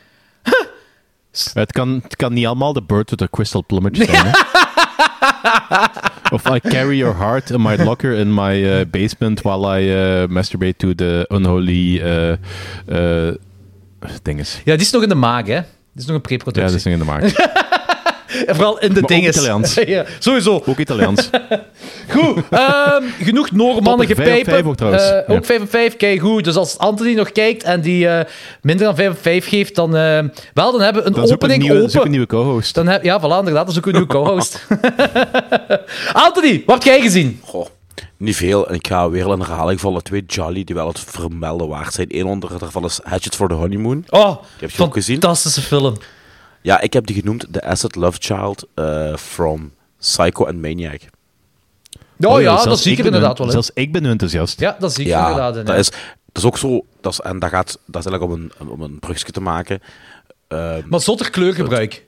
Het 1.53 1.71
kan, 1.71 1.99
het 2.03 2.15
kan 2.15 2.33
niet 2.33 2.45
allemaal 2.45 2.73
de 2.73 2.83
bird 2.83 3.09
with 3.09 3.21
a 3.21 3.27
crystal 3.31 3.63
plumage 3.65 4.05
zijn. 4.05 4.25
hè? 4.25 4.31
of 6.35 6.49
I 6.49 6.59
carry 6.59 6.97
your 6.97 7.15
heart 7.17 7.49
in 7.49 7.61
my 7.61 7.75
locker 7.75 8.13
in 8.13 8.33
my 8.33 8.79
uh, 8.79 8.85
basement 8.91 9.41
while 9.41 9.81
I 9.81 9.93
uh, 10.21 10.27
masturbate 10.27 10.75
to 10.77 10.95
the 10.95 11.25
unholy 11.27 12.01
uh, 12.01 13.33
dinges. 14.21 14.61
Ja, 14.65 14.73
die 14.75 14.85
is 14.85 14.91
nog 14.91 15.03
in 15.03 15.09
de 15.09 15.15
maag, 15.15 15.47
hè. 15.47 15.61
Die 15.61 16.03
is 16.03 16.05
nog 16.05 16.07
een 16.07 16.13
Ja, 16.15 16.19
pre-productie. 16.19 16.61
dat 16.71 16.73
is 16.79 16.83
niet 16.83 16.93
in 16.93 16.99
de 16.99 17.05
markt. 17.05 17.35
En 18.45 18.55
vooral 18.55 18.79
in 18.79 18.87
de 18.87 18.93
Maar 18.93 19.03
ook 19.03 19.07
dingen. 19.07 19.29
Italiaans. 19.29 19.73
ja, 19.95 20.05
sowieso. 20.19 20.63
Ook 20.65 20.77
Italiaans. 20.77 21.29
Goed. 22.13 22.43
ehm, 22.49 23.03
genoeg 23.21 23.51
Noormannen 23.51 24.07
Topper, 24.07 24.15
vijf 24.15 24.17
op 24.17 24.17
gepijpen. 24.17 24.51
vijf 24.53 24.65
ook 24.65 24.75
trouwens. 24.75 25.03
Eh, 25.03 25.09
Ja. 25.27 25.33
Ook 25.33 25.45
5 25.45 25.61
op 25.61 25.69
5, 25.69 25.97
kijk 25.97 26.19
goed. 26.19 26.43
Dus 26.43 26.55
als 26.55 26.77
Anthony 26.77 27.13
nog 27.13 27.31
kijkt 27.31 27.63
en 27.63 27.81
die 27.81 28.07
eh, 28.07 28.25
minder 28.61 28.85
dan 28.85 28.95
5 28.95 29.09
op 29.09 29.21
5 29.21 29.47
geeft, 29.47 29.75
dan, 29.75 29.95
eh, 29.95 30.19
wel, 30.53 30.71
dan 30.71 30.81
hebben 30.81 31.01
we 31.03 31.07
een 31.07 31.13
Dan 31.15 31.27
zoek 31.27 31.43
een 31.43 31.49
opening 31.49 31.61
nieuwe, 31.61 31.79
zoek 31.81 31.91
een 31.93 31.97
open. 31.99 32.11
nieuwe 32.11 32.25
co-host. 32.27 32.73
Dan 32.75 32.87
heb, 32.87 33.03
ja, 33.03 33.19
voilà, 33.19 33.23
inderdaad. 33.37 33.65
Dan 33.65 33.73
zoeken 33.73 33.91
we 33.91 33.97
een 33.97 34.05
nieuwe 34.07 34.25
co-host. 34.25 34.65
Anthony, 36.13 36.63
wat 36.65 36.75
heb 36.83 36.93
jij 36.93 37.01
gezien? 37.01 37.39
Goh, 37.43 37.65
niet 38.17 38.35
veel. 38.35 38.67
En 38.67 38.75
ik 38.75 38.87
ga 38.87 39.09
weer 39.09 39.27
een 39.29 39.39
herhaling 39.39 39.79
vallen. 39.79 40.03
Twee 40.03 40.23
Jolly 40.27 40.63
die 40.63 40.75
wel 40.75 40.87
het 40.87 40.99
vermelden 40.99 41.67
waard 41.67 41.93
zijn. 41.93 42.07
Eén 42.09 42.25
onder 42.25 42.59
daarvan 42.59 42.85
is 42.85 42.99
Hatchet 43.03 43.35
for 43.35 43.47
the 43.47 43.53
Honeymoon. 43.53 44.03
Oh, 44.09 44.35
heb 44.59 44.69
je 44.71 44.83
ook 44.83 44.93
gezien? 44.93 45.19
fantastische 45.19 45.61
film. 45.61 45.95
Ja, 46.65 46.79
ik 46.81 46.93
heb 46.93 47.05
die 47.05 47.15
genoemd 47.15 47.45
The 47.51 47.61
Acid 47.63 47.95
Love 47.95 48.17
Child 48.21 48.67
eh, 48.73 49.15
from 49.15 49.71
Psycho 49.99 50.45
and 50.45 50.61
Maniac. 50.61 51.01
Oh, 52.19 52.41
ja, 52.41 52.47
zelfs 52.47 52.63
dat 52.63 52.79
zie 52.79 52.91
ik 52.91 52.99
er 52.99 53.05
inderdaad 53.05 53.37
wel 53.37 53.47
in. 53.47 53.53
Zelfs 53.53 53.71
ik 53.73 53.91
ben 53.91 54.01
nu 54.03 54.09
enthousiast. 54.09 54.59
Ja, 54.59 54.75
dat 54.79 54.93
zie 54.93 55.03
ik 55.03 55.09
ja, 55.09 55.21
inderdaad 55.21 55.55
in. 55.55 55.65
dat 55.65 55.73
ja. 55.73 55.79
is, 55.79 55.89
dat 55.89 55.97
is 56.33 56.45
ook 56.45 56.57
zo. 56.57 56.85
Dat 57.01 57.11
is, 57.11 57.19
en 57.19 57.39
dat, 57.39 57.49
gaat, 57.49 57.79
dat 57.85 58.05
is 58.05 58.11
eigenlijk 58.11 58.23
om 58.23 58.51
een, 58.59 58.69
om 58.69 58.81
een 58.81 58.99
brugje 58.99 59.31
te 59.31 59.41
maken. 59.41 59.81
Ehm, 60.47 60.81
Maar 60.87 61.01
zonder 61.01 61.29
kleurgebruik. 61.29 62.05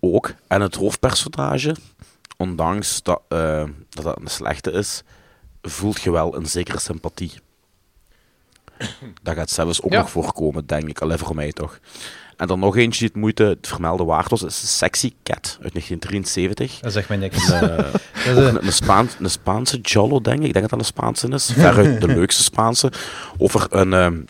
ook. 0.00 0.32
En 0.46 0.60
het 0.60 0.74
hoofdpersonage, 0.74 1.76
ondanks 2.36 3.02
dat, 3.02 3.20
eh, 3.28 3.64
dat 3.88 4.04
dat 4.04 4.20
een 4.20 4.28
slechte 4.28 4.70
is, 4.70 5.02
voelt 5.62 6.00
je 6.00 6.10
wel 6.10 6.36
een 6.36 6.46
zekere 6.46 6.78
sympathie. 6.80 7.32
Dat 9.22 9.34
gaat 9.34 9.50
zelfs 9.50 9.82
ook 9.82 9.92
Ja. 9.92 9.98
nog 10.00 10.10
voorkomen, 10.10 10.66
denk 10.66 10.88
ik. 10.88 11.00
Alleen 11.00 11.18
voor 11.18 11.34
mij 11.34 11.52
toch. 11.52 11.78
En 12.40 12.46
dan 12.46 12.58
nog 12.58 12.76
eentje 12.76 12.98
die 12.98 13.08
het 13.08 13.16
moeite 13.16 13.44
het 13.44 13.66
vermelden 13.66 14.06
waard 14.06 14.30
was, 14.30 14.42
is 14.42 14.78
Sexy 14.78 15.12
Cat 15.22 15.58
uit 15.62 15.72
1973. 15.72 16.80
Dat 16.80 16.92
zegt 16.92 17.08
mij 17.08 17.16
niks. 17.16 17.50
Eh, 17.50 17.62
een, 18.36 18.66
een, 18.66 18.72
Spaans, 18.72 19.16
een 19.18 19.30
Spaanse 19.30 19.80
Jollo, 19.80 20.20
denk 20.20 20.40
ik. 20.40 20.46
Ik 20.46 20.52
denk 20.52 20.68
dat 20.68 20.78
dat 20.78 20.78
een 20.78 20.94
Spaanse 20.94 21.28
is. 21.28 21.50
Veruit 21.52 22.00
de 22.00 22.06
leukste 22.06 22.42
Spaanse. 22.42 22.92
Over 23.38 23.66
een, 23.70 23.92
ehm, 23.92 24.20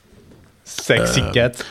Sexy 0.63 1.21
eh, 1.21 1.31
cat. 1.31 1.65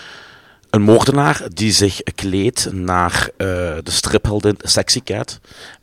een 0.69 0.81
moordenaar 0.81 1.41
die 1.53 1.71
zich 1.71 2.01
kleedt 2.15 2.71
naar 2.73 3.29
eh, 3.37 3.47
de 3.83 3.91
stripheldin 3.91 4.57
Sexy 4.61 5.01
Cat. 5.03 5.39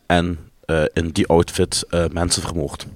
En 0.07 0.39
eh, 0.67 0.85
in 0.93 1.09
die 1.09 1.27
outfit 1.27 1.85
eh, 1.89 2.05
mensen 2.13 2.43
vermoordt. 2.43 2.87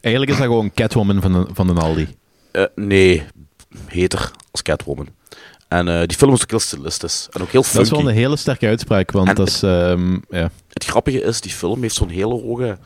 Eigenlijk 0.00 0.32
is 0.32 0.38
dat 0.38 0.46
gewoon 0.46 0.72
Catwoman 0.74 1.20
van 1.20 1.32
de, 1.32 1.46
van 1.52 1.66
de 1.66 1.72
Aldi. 1.80 2.08
Eh, 2.50 2.64
nee, 2.74 3.22
heter 3.86 4.30
als 4.50 4.62
Catwoman. 4.62 5.08
En 5.72 5.88
eh, 5.88 6.06
die 6.06 6.16
film 6.16 6.32
is 6.32 6.42
ook 6.42 6.50
heel 6.50 6.58
stilistisch. 6.60 7.28
En 7.30 7.42
ook 7.42 7.50
heel 7.50 7.60
Dat 7.62 7.70
funky. 7.70 7.84
is 7.84 7.90
wel 7.98 8.08
een 8.08 8.14
hele 8.14 8.36
sterke 8.36 8.66
uitspraak, 8.66 9.10
want 9.10 9.28
En 9.28 9.34
dat 9.34 9.48
is... 9.48 9.62
ehm, 9.62 10.12
ja. 10.30 10.50
Het 10.72 10.84
grappige 10.84 11.20
is, 11.22 11.40
die 11.40 11.52
film 11.52 11.82
heeft 11.82 11.94
zo'n 11.94 12.08
hele 12.08 12.34
hoge 12.34 12.78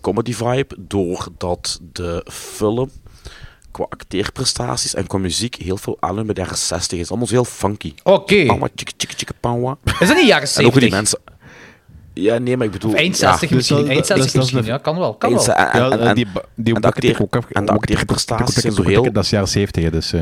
comedy 0.00 0.32
vibe, 0.34 0.76
doordat 0.78 1.80
de 1.92 2.26
film 2.32 2.90
qua 3.70 3.86
acteerprestaties 3.88 4.94
en 4.94 5.06
qua 5.06 5.18
muziek 5.18 5.54
heel 5.54 5.76
veel 5.76 5.96
aanleunt 6.00 6.26
bij 6.26 6.34
de 6.34 6.40
jaren 6.40 6.56
60 6.58 6.98
is. 6.98 7.08
Allemaal 7.10 7.28
heel 7.28 7.44
funky. 7.44 7.94
Oké. 8.02 8.44
Pawa. 9.40 9.76
Is 10.00 10.08
dat 10.08 10.16
niet 10.16 10.26
jaren 10.26 10.48
En 10.54 10.64
ook 10.66 10.72
die 10.72 10.90
70? 10.90 10.90
mensen... 10.90 11.18
Ja, 12.14 12.38
nee, 12.38 12.56
maar 12.56 12.66
ik 12.66 12.72
bedoel... 12.72 12.90
Of 12.92 12.96
eind 12.96 13.16
60 13.16 13.40
dus 13.40 13.50
misschien. 13.56 13.76
dat- 13.76 13.86
Eind 13.86 13.98
dat- 13.98 14.16
60 14.18 14.32
dat 14.32 14.42
is 14.44 14.50
misschien. 14.52 14.72
Ja, 14.74 14.78
kan 14.78 14.98
wel. 14.98 15.14
Kan 15.14 15.32
wel. 15.34 15.46
en, 15.46 15.54
en, 15.72 15.78
Ja, 15.80 15.90
en, 15.90 16.00
eh, 16.00 16.08
en, 16.08 16.14
die, 16.14 16.26
ba- 16.32 16.42
die 16.54 16.74
en 16.74 16.80
de 16.80 16.86
acteer- 16.86 17.20
en 17.52 17.64
de 17.66 17.72
acteerprestaties 17.72 18.54
zijn 18.54 18.72
zo 18.72 18.82
heel- 18.82 19.12
Dat 19.12 19.24
is 19.24 19.30
jaren 19.30 19.48
70, 19.48 19.82
hè, 19.82 19.90
dus... 19.90 20.12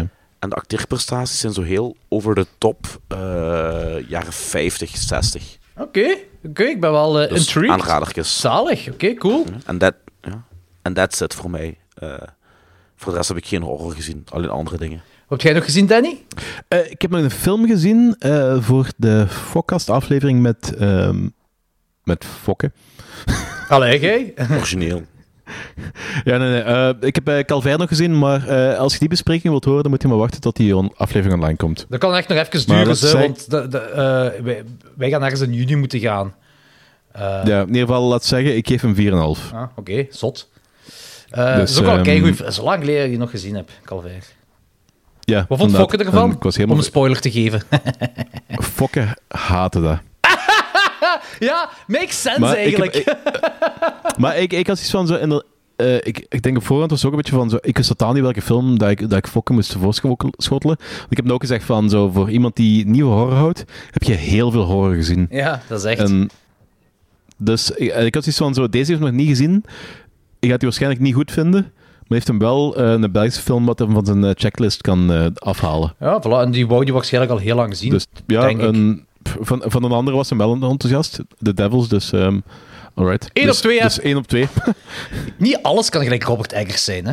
en 0.44 0.50
de 0.50 0.56
acteerprestaties 0.56 1.40
zijn 1.40 1.52
zo 1.52 1.62
heel 1.62 1.96
over 2.08 2.34
de 2.34 2.46
top 2.58 3.00
eh, 3.08 3.18
jaren 4.08 4.32
50, 4.32 4.96
60. 4.96 5.58
Oké. 5.76 6.16
Oké, 6.44 6.62
ik 6.62 6.80
ben 6.80 6.90
wel 6.90 7.20
eh 7.20 7.28
Dus 7.28 7.38
intrigued. 7.38 7.70
aanradertjes. 7.70 8.40
Zalig. 8.40 8.88
Oké, 8.90 9.14
cool. 9.14 9.44
En 9.64 9.78
dat, 9.78 9.94
ja. 10.20 10.44
En 10.82 10.92
that's 10.94 11.20
it 11.20 11.34
voor 11.34 11.50
mij. 11.50 11.78
Eh, 11.94 12.14
voor 12.96 13.12
de 13.12 13.16
rest 13.18 13.28
heb 13.28 13.38
ik 13.38 13.46
geen 13.46 13.62
horror 13.62 13.92
gezien, 13.92 14.24
alleen 14.28 14.48
andere 14.50 14.76
dingen. 14.76 15.02
Wat 15.28 15.28
heb 15.28 15.40
jij 15.40 15.52
nog 15.52 15.64
gezien, 15.64 15.86
Danny? 15.86 16.24
Eh, 16.68 16.90
ik 16.90 17.02
heb 17.02 17.10
nog 17.10 17.20
een 17.22 17.30
film 17.30 17.66
gezien 17.66 18.16
eh, 18.18 18.62
voor 18.62 18.86
de 18.96 19.26
Fokkast-aflevering 19.28 20.40
met, 20.40 20.74
ehm, 20.76 21.28
met 22.02 22.24
Fokke. 22.42 22.72
Allee, 23.68 24.00
jij? 24.00 24.34
Origineel. 24.50 25.02
Ja, 26.24 26.36
nee, 26.36 26.50
nee. 26.50 26.60
eh, 26.60 26.90
ik 27.00 27.14
heb 27.24 27.28
uh, 27.28 27.76
nog 27.76 27.88
gezien, 27.88 28.18
maar 28.18 28.46
eh, 28.48 28.78
als 28.78 28.92
je 28.92 28.98
die 28.98 29.08
bespreking 29.08 29.48
wilt 29.48 29.64
horen, 29.64 29.82
dan 29.82 29.90
moet 29.90 30.02
je 30.02 30.08
maar 30.08 30.16
wachten 30.16 30.40
tot 30.40 30.56
die 30.56 30.76
on- 30.76 30.92
aflevering 30.96 31.40
online 31.40 31.56
komt. 31.56 31.86
Dat 31.88 31.98
kan 32.00 32.14
echt 32.14 32.28
nog 32.28 32.38
even 32.38 32.52
Maar 32.66 32.76
duren, 32.76 32.84
dat 32.88 32.98
ze, 32.98 33.06
zei- 33.08 33.22
want 33.26 33.50
de, 33.50 33.68
de, 33.68 33.78
wij, 34.42 34.62
wij 34.96 35.10
gaan 35.10 35.22
ergens 35.22 35.40
in 35.40 35.52
juni 35.52 35.76
moeten 35.76 36.00
gaan. 36.00 36.34
Ja, 37.18 37.60
in 37.60 37.66
ieder 37.66 37.80
geval, 37.80 38.02
laat 38.02 38.24
zeggen, 38.24 38.56
ik 38.56 38.66
geef 38.68 38.80
hem 38.80 38.94
4,5. 38.94 39.00
ah, 39.54 39.62
Oké, 39.76 40.06
zot. 40.10 40.48
Eh 41.30 41.44
Dus, 41.46 41.56
dat 41.58 41.68
is 41.68 41.78
ook 41.78 41.84
wel 41.84 41.94
ehm, 41.94 42.02
keigoed. 42.02 42.54
Zo 42.54 42.64
lang 42.64 42.78
geleden 42.80 43.08
die 43.08 43.18
nog 43.18 43.30
gezien 43.30 43.54
heb, 43.54 43.70
Calvair. 43.84 44.24
Ja, 45.20 45.44
Wat 45.48 45.58
vond. 45.58 45.74
Fokke 45.76 45.96
ervan? 45.96 46.30
Ik 46.30 46.42
was 46.42 46.54
Om 46.54 46.60
helemaal... 46.60 46.76
een 46.78 46.82
spoiler 46.84 47.20
te 47.20 47.30
geven. 47.30 47.62
Fokke 48.76 49.16
haatte 49.28 49.80
dat. 49.80 49.98
Ja, 51.38 51.68
makes 51.86 52.20
sense 52.20 52.40
Maar 52.40 52.58
ik, 52.58 52.76
heb- 52.76 52.80
eigenlijk. 52.80 52.94
ik- 52.96 54.18
maar 54.22 54.38
ik, 54.38 54.52
ik 54.52 54.66
had 54.66 54.78
iets 54.78 54.90
van 54.90 55.06
zo... 55.06 55.14
In 55.14 55.28
de, 55.28 55.44
eh, 55.76 55.94
ik, 55.96 56.26
ik 56.28 56.42
denk 56.42 56.56
op 56.56 56.64
voorhand 56.64 56.90
was 56.90 56.98
het 57.02 57.06
ook 57.12 57.16
een 57.16 57.22
beetje 57.22 57.36
van 57.38 57.50
zo... 57.50 57.58
Ik 57.60 57.76
wist 57.76 57.88
totaal 57.88 58.12
niet 58.12 58.22
welke 58.22 58.42
film 58.42 58.78
dat 58.78 58.90
ik, 58.90 59.00
dat 59.10 59.18
ik 59.18 59.26
Fokke 59.26 59.52
moest 59.52 59.76
voorschotelen. 59.80 60.76
Ik 61.08 61.16
heb 61.16 61.30
ook 61.30 61.40
gezegd 61.40 61.64
van 61.64 61.88
zo... 61.90 62.10
Voor 62.10 62.30
iemand 62.30 62.56
die 62.56 62.86
nieuwe 62.86 63.12
horror 63.12 63.34
houdt, 63.36 63.64
heb 63.90 64.02
je 64.02 64.12
heel 64.14 64.50
veel 64.50 64.62
horror 64.64 64.94
gezien. 64.94 65.26
ja, 65.30 65.60
dat 65.68 65.78
is 65.78 65.84
echt. 65.84 66.00
En, 66.00 66.30
dus 67.36 67.70
ik, 67.70 67.94
ik 67.94 68.14
had 68.14 68.26
iets 68.26 68.36
van 68.36 68.54
zo... 68.54 68.68
Deze 68.68 68.90
heeft 68.90 69.02
nog 69.04 69.12
niet 69.12 69.28
gezien. 69.28 69.64
Ik 70.40 70.50
ga 70.50 70.56
die 70.56 70.68
waarschijnlijk 70.68 71.00
niet 71.02 71.14
goed 71.14 71.32
vinden. 71.32 71.60
Maar 71.62 72.12
heeft 72.18 72.26
hem 72.28 72.38
wel 72.38 72.76
eh, 72.76 72.90
een 72.90 73.12
Belgische 73.12 73.40
film 73.42 73.66
wat 73.66 73.78
hem 73.78 73.92
van 73.92 74.06
zijn 74.06 74.24
eh, 74.24 74.30
checklist 74.34 74.80
kan 74.80 75.32
afhalen. 75.34 75.94
Ja, 76.00 76.22
voilà. 76.22 76.40
En 76.44 76.50
die 76.50 76.66
wou 76.66 76.84
je 76.84 76.92
waarschijnlijk 76.92 77.32
al 77.32 77.38
heel 77.38 77.56
lang 77.56 77.70
gezien. 77.70 77.90
Dus 77.90 78.06
ja, 78.26 78.48
een, 78.48 79.06
van, 79.40 79.62
van 79.66 79.84
een 79.84 79.92
andere 79.92 80.16
was 80.16 80.28
hem 80.28 80.38
wel 80.38 80.52
een 80.52 80.62
enthousiast. 80.62 81.18
The 81.42 81.54
Devils, 81.54 81.88
dus... 81.88 82.12
ehm 82.12 82.38
alright. 82.94 83.30
Eén 83.32 83.46
dus, 83.46 83.56
op 83.56 83.62
twee, 83.62 83.78
hè? 83.78 83.84
Dus 83.84 84.00
één 84.00 84.16
op 84.16 84.26
twee. 84.26 84.48
Niet 85.38 85.58
alles 85.62 85.90
kan 85.90 86.02
gelijk 86.02 86.24
Robert 86.24 86.52
Eggers 86.52 86.84
zijn, 86.84 87.06
hè. 87.06 87.12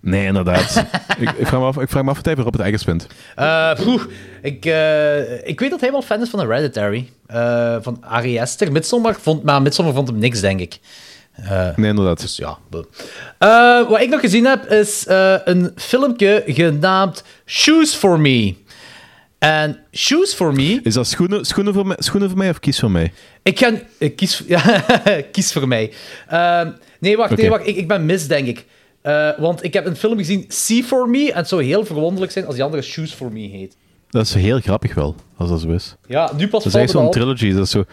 Nee, 0.00 0.26
inderdaad. 0.26 0.84
ik, 1.18 1.30
ik, 1.30 1.46
vraag 1.46 1.60
me 1.60 1.66
af, 1.66 1.78
ik 1.78 1.88
vraag 1.88 2.02
me 2.02 2.10
af 2.10 2.16
wat 2.16 2.24
hij 2.24 2.34
voor 2.34 2.44
Robert 2.44 2.64
Eggers 2.64 2.82
vindt. 2.84 3.06
Eh, 3.36 3.74
poeh, 3.74 4.02
ik, 4.42 4.64
eh, 4.64 5.46
ik 5.48 5.60
weet 5.60 5.70
dat 5.70 5.80
hij 5.80 5.90
wel 5.90 6.02
fan 6.02 6.20
is 6.20 6.28
van 6.28 6.40
Hereditary. 6.40 7.10
eh 7.26 7.76
van 7.80 8.04
Ari 8.04 8.38
Aster. 8.40 8.72
Midsommar 8.72 9.14
vond, 9.20 9.42
maar 9.42 9.62
Midsommar 9.62 9.94
vond 9.94 10.08
hem 10.08 10.18
niks, 10.18 10.40
denk 10.40 10.60
ik. 10.60 10.78
Eh, 11.32 11.76
Nee, 11.76 11.90
inderdaad. 11.90 12.20
dus 12.20 12.36
ja. 12.36 12.58
Eh, 13.38 13.88
wat 13.88 14.00
ik 14.00 14.08
nog 14.08 14.20
gezien 14.20 14.44
heb, 14.44 14.66
is 14.70 15.06
eh, 15.06 15.34
een 15.44 15.72
filmpje 15.76 16.42
genaamd 16.46 17.24
Shoes 17.46 17.94
for 17.94 18.20
Me. 18.20 18.54
En 19.42 19.78
Shoes 19.92 20.34
for 20.34 20.52
Me... 20.52 20.80
Is 20.82 20.94
dat 20.94 21.06
schoenen, 21.06 21.44
schoenen, 21.44 21.74
voor 21.74 21.86
mij, 21.86 21.96
schoenen 21.98 22.28
voor 22.28 22.38
mij 22.38 22.50
of 22.50 22.60
kies 22.60 22.80
voor 22.80 22.90
mij? 22.90 23.12
Ik 23.42 23.58
ga... 23.58 23.72
eh, 23.98 24.14
kies, 24.16 24.42
ja, 24.46 24.82
kies 25.32 25.52
voor 25.52 25.68
mij. 25.68 25.92
Ehm, 26.28 26.70
nee, 27.00 27.16
wacht, 27.16 27.36
nee, 27.36 27.50
wacht. 27.50 27.66
Ik, 27.66 27.76
ik 27.76 27.88
ben 27.88 28.06
mis, 28.06 28.26
denk 28.26 28.46
ik. 28.46 28.64
Eh, 29.00 29.28
want 29.38 29.64
ik 29.64 29.72
heb 29.72 29.86
een 29.86 29.96
film 29.96 30.18
gezien, 30.18 30.44
See 30.48 30.84
for 30.84 31.08
Me. 31.08 31.30
En 31.30 31.36
het 31.36 31.48
zou 31.48 31.62
heel 31.62 31.84
verwonderlijk 31.84 32.32
zijn 32.32 32.46
als 32.46 32.54
die 32.54 32.64
andere 32.64 32.82
Shoes 32.82 33.12
for 33.12 33.32
Me 33.32 33.48
heet. 33.48 33.76
Dat 34.10 34.26
is 34.26 34.34
heel 34.34 34.60
grappig 34.60 34.94
wel, 34.94 35.14
als 35.36 35.48
dat 35.48 35.60
zo 35.60 35.68
is. 35.68 35.96
Ja, 36.06 36.32
nu 36.36 36.48
pas 36.48 36.64
Dat 36.64 36.74
is 36.74 36.90
zo'n 36.90 37.10
trilogy. 37.10 37.52
Dat 37.52 37.64
is 37.64 37.70
zo... 37.70 37.84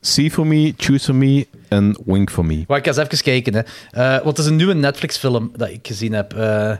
See 0.00 0.30
for 0.30 0.46
me, 0.46 0.74
choose 0.76 1.04
for 1.04 1.14
me 1.14 1.46
en 1.68 1.98
wink 2.04 2.30
for 2.30 2.44
me. 2.44 2.64
Maar 2.66 2.78
ik 2.78 2.84
ga 2.84 2.90
eens 2.90 2.98
even 2.98 3.24
kijken. 3.24 3.54
Hè. 3.54 3.60
Eh, 3.90 4.24
want 4.24 4.36
het 4.36 4.38
is 4.38 4.46
een 4.46 4.56
nieuwe 4.56 4.74
Netflix-film 4.74 5.52
dat 5.56 5.68
ik 5.68 5.86
gezien 5.86 6.12
heb. 6.12 6.32
Eh, 6.34 6.76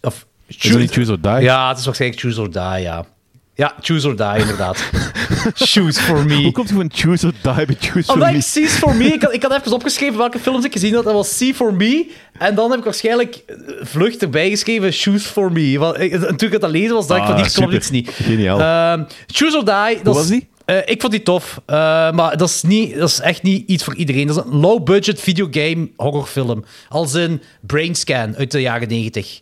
of, 0.00 0.26
niet 0.46 0.92
Choose 0.92 1.12
or 1.12 1.20
Die? 1.20 1.40
Ja, 1.40 1.68
het 1.68 1.78
is 1.78 1.84
waarschijnlijk 1.84 2.20
Choose 2.20 2.40
or 2.40 2.50
Die, 2.50 2.82
ja. 2.82 3.06
Ja, 3.54 3.74
Choose 3.80 4.08
or 4.08 4.16
Die, 4.16 4.38
inderdaad. 4.40 4.78
Choose 5.54 6.00
for 6.00 6.24
me. 6.24 6.34
Hoe 6.42 6.52
komt 6.52 6.68
je 6.68 6.74
van 6.74 6.90
choose 6.94 7.26
or 7.26 7.32
die 7.42 7.66
bij 7.66 7.76
choose 7.80 8.02
for 8.12 8.18
me? 8.18 8.34
ik 8.34 8.42
See 8.42 8.68
for 8.68 8.94
Me... 8.96 9.04
Ik 9.04 9.22
had, 9.22 9.32
ik 9.32 9.42
had 9.42 9.52
even 9.52 9.72
opgeschreven 9.72 10.18
welke 10.18 10.38
films 10.38 10.64
ik 10.64 10.72
gezien 10.72 10.94
had. 10.94 11.04
Dat 11.04 11.12
was 11.14 11.36
See 11.36 11.54
for 11.54 11.74
Me. 11.74 12.10
En 12.38 12.54
dan 12.54 12.70
heb 12.70 12.78
ik 12.78 12.84
waarschijnlijk 12.84 13.42
eh, 13.46 13.56
vlucht 13.82 14.22
erbij 14.22 14.50
geschreven 14.50 14.92
Choose 14.92 15.28
for 15.28 15.52
Me. 15.52 15.78
Want 15.78 15.96
en 15.96 16.36
toen 16.36 16.48
ik 16.48 16.52
het 16.52 16.62
het 16.62 16.70
lezen 16.70 16.94
was, 16.94 17.06
dacht 17.06 17.20
ik 17.20 17.26
Ah, 17.26 17.32
van, 17.32 17.42
hier 17.42 17.52
klopt 17.52 17.72
super. 17.72 17.74
iets 17.74 17.90
niet. 17.90 18.10
Geniaal. 18.26 18.60
Ehm, 18.60 19.04
Choose 19.26 19.56
or 19.56 19.64
Die... 19.64 20.02
Dat 20.02 20.14
was 20.14 20.26
die? 20.28 20.48
eh, 20.64 20.76
ik 20.84 21.00
vond 21.00 21.12
die 21.12 21.22
tof, 21.22 21.60
eh, 21.66 21.76
maar 22.12 22.36
dat 22.36 22.48
is, 22.48 22.62
niet, 22.62 22.94
dat 22.98 23.08
is 23.08 23.20
echt 23.20 23.42
niet 23.42 23.68
iets 23.68 23.84
voor 23.84 23.94
iedereen. 23.94 24.26
Dat 24.26 24.36
is 24.36 24.52
een 24.52 24.58
low-budget 24.60 25.20
videogame 25.20 25.88
horrorfilm. 25.96 26.64
Als 26.88 27.12
een 27.14 27.42
Brainscan 27.60 28.36
uit 28.36 28.50
de 28.50 28.60
jaren 28.60 28.88
90. 28.88 29.40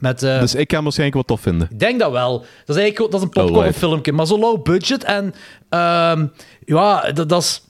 Met, 0.00 0.22
eh, 0.22 0.40
Dus 0.40 0.54
ik 0.54 0.66
kan 0.66 0.74
hem 0.76 0.82
waarschijnlijk 0.84 1.14
wel 1.26 1.36
tof 1.36 1.40
vinden. 1.42 1.68
ik 1.70 1.78
denk 1.80 2.00
dat 2.00 2.10
wel. 2.12 2.38
Dat 2.64 2.76
is 2.76 2.82
eigenlijk 2.82 3.12
dat 3.12 3.20
is 3.20 3.26
een 3.26 3.32
popcornfilmpje, 3.46 4.12
maar 4.12 4.26
zo 4.26 4.38
low 4.38 4.62
budget. 4.62 5.04
En 5.04 5.34
ehm, 5.68 6.26
ja, 6.64 7.12
dat, 7.12 7.28
dat 7.28 7.42
is... 7.42 7.62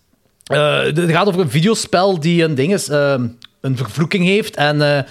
eh, 0.44 0.82
het 0.82 1.10
gaat 1.10 1.26
over 1.26 1.40
een 1.40 1.50
videospel 1.50 2.20
die 2.20 2.42
een 2.44 2.54
ding 2.54 2.72
is, 2.72 2.88
ehm, 2.88 3.26
een 3.60 3.76
vervloeking 3.76 4.24
heeft. 4.24 4.56
En 4.56 4.96
eh, 4.96 5.02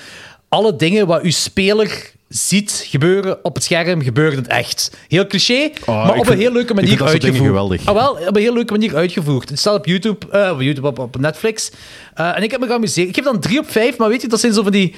alle 0.50 0.76
dingen 0.76 1.08
wat 1.08 1.22
uw 1.22 1.32
speler 1.32 2.12
ziet 2.28 2.84
gebeuren 2.88 3.46
op 3.46 3.56
het 3.56 3.64
scherm, 3.64 4.02
gebeuren 4.02 4.38
het 4.38 4.48
echt. 4.48 4.98
Heel 5.08 5.28
cliché, 5.28 5.70
Oh, 5.86 5.88
maar 6.06 6.10
op 6.10 6.14
vind- 6.16 6.28
een 6.30 6.38
heel 6.38 6.52
leuke 6.52 6.74
manier 6.74 7.04
uitgevoerd. 7.04 7.46
geweldig. 7.48 7.86
Ah, 7.86 7.94
wel, 7.96 8.12
op 8.28 8.36
een 8.36 8.42
heel 8.42 8.54
leuke 8.54 8.72
manier 8.72 8.96
uitgevoerd. 8.96 9.50
Het 9.50 9.60
staat 9.60 9.76
op 9.76 9.86
YouTube, 9.86 10.26
op, 10.52 10.62
YouTube 10.62 10.88
op, 10.88 11.00
op 11.00 11.18
Netflix. 11.20 11.72
En 12.14 12.44
ik 12.44 12.52
heb 12.52 12.60
me 12.60 12.68
geamuseerd. 12.68 13.08
Ik 13.10 13.16
geef 13.16 13.24
dan 13.24 13.40
3 13.40 13.60
op 13.60 13.72
5, 13.72 13.98
maar 13.98 14.10
weet 14.10 14.22
je, 14.22 14.28
dat 14.28 14.40
zijn 14.40 14.54
zo 14.54 14.64
van 14.64 14.72
die... 14.72 14.96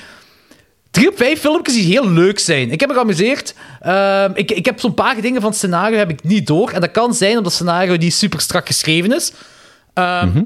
Drie 0.91 1.09
op 1.09 1.17
vijf 1.17 1.39
filmpjes 1.39 1.75
die 1.75 1.85
heel 1.85 2.09
leuk 2.09 2.39
zijn. 2.39 2.71
Ik 2.71 2.79
heb 2.79 2.89
me 2.89 2.95
geamuseerd. 2.95 3.53
Ehm, 3.79 4.31
ik, 4.33 4.51
ik 4.51 4.65
heb 4.65 4.79
zo'n 4.79 4.93
paar 4.93 5.21
dingen 5.21 5.41
van 5.41 5.49
het 5.49 5.59
scenario 5.59 5.97
heb 5.97 6.09
ik 6.09 6.23
niet 6.23 6.47
door. 6.47 6.69
En 6.71 6.81
dat 6.81 6.91
kan 6.91 7.13
zijn 7.13 7.29
omdat 7.37 7.45
het 7.45 7.53
scenario 7.53 7.95
niet 7.95 8.13
super 8.13 8.39
strak 8.41 8.67
geschreven 8.67 9.15
is. 9.15 9.33
Ehm, 9.93 10.27
Mhm. 10.27 10.43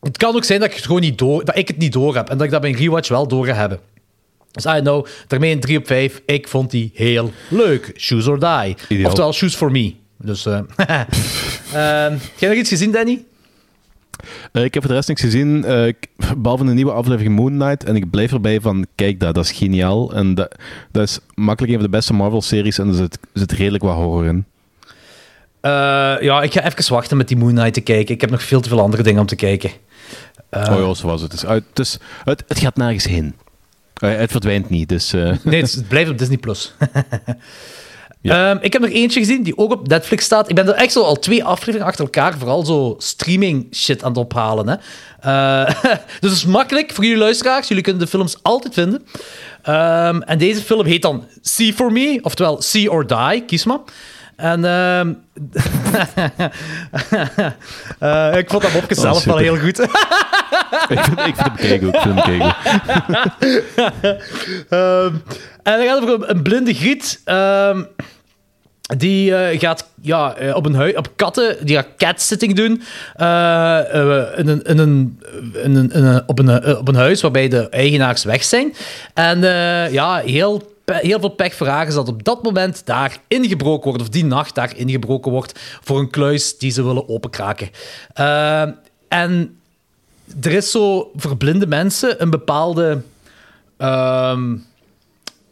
Het 0.00 0.16
kan 0.16 0.34
ook 0.34 0.44
zijn 0.44 0.60
dat 0.60 0.68
ik 0.68 0.74
het 0.76 0.84
gewoon 0.84 1.00
niet 1.00 1.18
door, 1.18 1.44
dat 1.44 1.56
ik 1.56 1.68
het 1.68 1.78
niet 1.78 1.92
door 1.92 2.14
heb. 2.16 2.28
En 2.30 2.36
dat 2.36 2.46
ik 2.46 2.52
dat 2.52 2.60
bij 2.60 2.70
een 2.70 2.76
rewatch 2.76 3.08
wel 3.08 3.28
door 3.28 3.46
ga 3.46 3.52
hebben. 3.54 3.80
Dus 4.50 4.64
I 4.64 4.80
know, 4.80 5.06
daarmee 5.26 5.52
een 5.52 5.60
3 5.60 5.78
op 5.78 5.86
5. 5.86 6.22
Ik 6.26 6.48
vond 6.48 6.70
die 6.70 6.90
heel 6.94 7.32
leuk. 7.48 7.92
Shoes 7.96 8.26
or 8.26 8.38
die. 8.38 8.76
Ideaal. 8.88 9.06
Oftewel, 9.06 9.32
shoes 9.32 9.54
for 9.54 9.70
me. 9.70 9.94
Dus, 10.18 10.46
eh 10.46 10.58
Ehm, 11.72 12.12
heb 12.12 12.38
jij 12.38 12.48
nog 12.48 12.58
iets 12.58 12.68
gezien, 12.68 12.92
Danny? 12.92 13.24
Eh, 14.52 14.64
ik 14.64 14.74
heb 14.74 14.82
voor 14.82 14.92
de 14.92 14.96
rest 14.96 15.08
niks 15.08 15.20
gezien, 15.20 15.64
eh, 15.64 15.92
behalve 16.36 16.64
een 16.64 16.74
nieuwe 16.74 16.92
aflevering 16.92 17.36
Moon 17.36 17.52
Knight. 17.52 17.84
En 17.84 17.96
ik 17.96 18.10
blijf 18.10 18.32
erbij 18.32 18.60
van, 18.60 18.86
kijk 18.94 19.20
dat, 19.20 19.34
dat 19.34 19.44
is 19.44 19.52
geniaal. 19.52 20.12
En 20.12 20.34
dat, 20.34 20.54
dat 20.92 21.02
is 21.02 21.18
makkelijk 21.34 21.72
een 21.72 21.80
van 21.80 21.90
de 21.90 21.96
beste 21.96 22.12
Marvel-series 22.12 22.78
en 22.78 22.88
er 22.88 22.94
zit, 22.94 23.18
zit 23.32 23.52
redelijk 23.52 23.84
wat 23.84 23.94
horror 23.94 24.26
in. 24.26 24.44
Eh, 25.60 25.70
ja, 26.20 26.42
ik 26.42 26.52
ga 26.52 26.64
even 26.64 26.92
wachten 26.92 27.16
met 27.16 27.28
die 27.28 27.36
Moon 27.36 27.54
Knight 27.54 27.74
te 27.74 27.80
kijken. 27.80 28.14
Ik 28.14 28.20
heb 28.20 28.30
nog 28.30 28.42
veel 28.42 28.60
te 28.60 28.68
veel 28.68 28.80
andere 28.80 29.02
dingen 29.02 29.20
om 29.20 29.26
te 29.26 29.36
kijken. 29.36 29.70
oh 30.50 30.64
ja, 30.66 30.94
zo 30.94 31.06
was 31.06 31.22
het. 31.22 31.32
Is 31.32 31.44
uit, 31.44 31.64
het, 32.24 32.58
gaat 32.58 32.76
nergens 32.76 33.04
heen. 33.04 33.34
Het 33.94 34.30
verdwijnt 34.30 34.70
niet, 34.70 34.88
dus... 34.88 35.12
Nee, 35.12 35.62
het, 35.62 35.72
het 35.72 35.88
blijft 35.88 36.10
op 36.10 36.18
Disney+. 36.18 36.36
Plus. 36.36 36.74
Ehm, 38.22 38.58
ik 38.60 38.72
heb 38.72 38.82
nog 38.82 38.90
eentje 38.90 39.20
gezien 39.20 39.42
die 39.42 39.58
ook 39.58 39.72
op 39.72 39.88
Netflix 39.88 40.24
staat. 40.24 40.48
Ik 40.48 40.54
ben 40.54 40.66
er 40.66 40.74
echt 40.74 40.92
zo 40.92 41.02
al 41.02 41.18
twee 41.18 41.44
afleveringen 41.44 41.86
achter 41.86 42.04
elkaar, 42.04 42.38
vooral 42.38 42.64
zo 42.64 42.94
streaming 42.98 43.66
shit 43.74 44.02
aan 44.02 44.08
het 44.08 44.18
ophalen. 44.18 44.68
Hè. 44.68 44.76
Eh, 45.20 45.74
dus 46.20 46.30
het 46.30 46.32
is 46.32 46.46
makkelijk 46.46 46.92
voor 46.92 47.04
jullie 47.04 47.18
luisteraars. 47.18 47.68
Jullie 47.68 47.82
kunnen 47.82 48.02
de 48.02 48.08
films 48.08 48.38
altijd 48.42 48.74
vinden. 48.74 49.06
Ehm, 49.62 50.20
en 50.20 50.38
deze 50.38 50.60
film 50.62 50.86
heet 50.86 51.02
dan 51.02 51.24
See 51.42 51.74
For 51.74 51.92
Me, 51.92 52.18
oftewel 52.22 52.62
See 52.62 52.90
or 52.90 53.06
Die, 53.06 53.44
kies 53.44 53.64
maar. 53.64 53.80
En 54.38 54.64
ehm, 54.64 55.12
eh, 57.98 58.36
ik 58.38 58.50
vond 58.50 58.62
dat 58.62 58.72
mopje 58.72 58.94
zelf 58.94 59.24
wel 59.24 59.36
heel 59.36 59.56
goed. 59.58 59.78
ik, 60.94 60.98
vind, 61.04 61.18
ik 61.18 61.34
vind 61.36 61.38
hem 61.38 61.54
keigoed. 61.56 61.94
Ik 61.94 62.00
vind 62.00 62.24
hem. 62.24 62.40
Ehm, 64.68 65.14
en 65.62 65.78
dan 65.78 65.86
gaat 65.86 66.00
het 66.00 66.10
over 66.10 66.30
een, 66.30 66.42
blinde 66.42 66.74
griet. 66.74 67.20
ehm, 67.24 67.82
die 68.96 69.34
eh, 69.36 69.60
gaat 69.60 69.88
ja, 70.02 70.34
eh, 70.34 70.54
op, 70.54 70.66
een 70.66 70.74
hui- 70.74 70.96
op 70.96 71.08
katten, 71.16 71.56
die 71.66 71.76
gaat 71.76 71.86
catsitting 71.96 72.54
doen. 72.54 72.82
in 74.36 74.48
een, 74.48 74.62
in 74.62 74.78
een, 74.78 75.20
in 75.62 75.74
een, 75.76 75.90
in 75.92 76.04
een- 76.04 76.22
op, 76.26 76.38
een, 76.38 76.76
op 76.78 76.88
een 76.88 76.94
huis 76.94 77.20
waarbij 77.22 77.48
de 77.48 77.68
eigenaars 77.68 78.24
weg 78.24 78.44
zijn. 78.44 78.74
En 79.14 79.40
ja, 79.92 80.16
heel, 80.16 80.76
heel 80.96 81.20
veel 81.20 81.28
pech 81.28 81.58
haar 81.58 81.86
is 81.86 81.94
dat 81.94 82.08
op 82.08 82.24
dat 82.24 82.42
moment 82.42 82.86
daar 82.86 83.18
ingebroken 83.28 83.88
wordt, 83.88 84.02
of 84.02 84.08
die 84.08 84.24
nacht 84.24 84.54
daar 84.54 84.76
ingebroken 84.76 85.32
wordt, 85.32 85.60
voor 85.82 85.98
een 85.98 86.10
kluis 86.10 86.58
die 86.58 86.70
ze 86.70 86.82
willen 86.82 87.08
openkraken. 87.08 87.70
Ehm, 88.12 88.72
en 89.08 89.58
er 90.42 90.52
is 90.52 90.70
zo 90.70 91.10
voor 91.16 91.36
blinde 91.36 91.66
mensen 91.66 92.22
een 92.22 92.30
bepaalde. 92.30 93.02
ehm, 93.76 94.56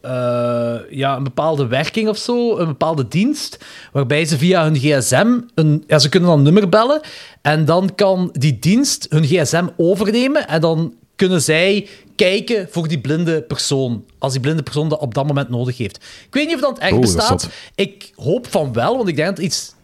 eh, 0.00 0.76
ja, 0.90 1.16
een 1.16 1.22
bepaalde 1.22 1.66
werking 1.66 2.08
of 2.08 2.16
zo, 2.16 2.58
een 2.58 2.66
bepaalde 2.66 3.08
dienst, 3.08 3.64
waarbij 3.92 4.24
ze 4.24 4.38
via 4.38 4.62
hun 4.62 4.76
gsm, 4.76 5.40
een, 5.54 5.84
ja, 5.86 5.98
ze 5.98 6.08
kunnen 6.08 6.28
dan 6.28 6.38
een 6.38 6.44
nummer 6.44 6.68
bellen, 6.68 7.00
en 7.42 7.64
dan 7.64 7.94
kan 7.94 8.30
die 8.32 8.58
dienst 8.58 9.06
hun 9.10 9.24
gsm 9.24 9.66
overnemen, 9.76 10.48
en 10.48 10.60
dan 10.60 10.94
kunnen 11.16 11.42
zij 11.42 11.88
kijken 12.16 12.68
voor 12.70 12.88
die 12.88 13.00
blinde 13.00 13.42
persoon, 13.42 14.04
als 14.18 14.32
die 14.32 14.40
blinde 14.40 14.62
persoon 14.62 14.88
dat 14.88 15.00
op 15.00 15.14
dat 15.14 15.26
moment 15.26 15.48
nodig 15.48 15.76
heeft. 15.76 15.96
Ik 15.96 16.34
weet 16.34 16.46
niet 16.46 16.54
of 16.54 16.60
dat 16.60 16.78
echt 16.78 16.92
Oh, 16.92 17.00
bestaat. 17.00 17.48
Ik 17.74 18.12
hoop 18.14 18.46
van 18.50 18.72
wel, 18.72 18.96
want 18.96 19.08
ik 19.08 19.16
denk 19.16 19.36
dat 19.36 19.44
iets, 19.44 19.74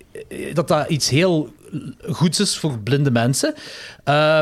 dat, 0.52 0.68
dat 0.68 0.88
iets 0.88 1.08
heel 1.08 1.52
goeds 2.08 2.40
is 2.40 2.56
voor 2.56 2.78
blinde 2.78 3.10
mensen. 3.10 3.54
Uh, 3.56 3.64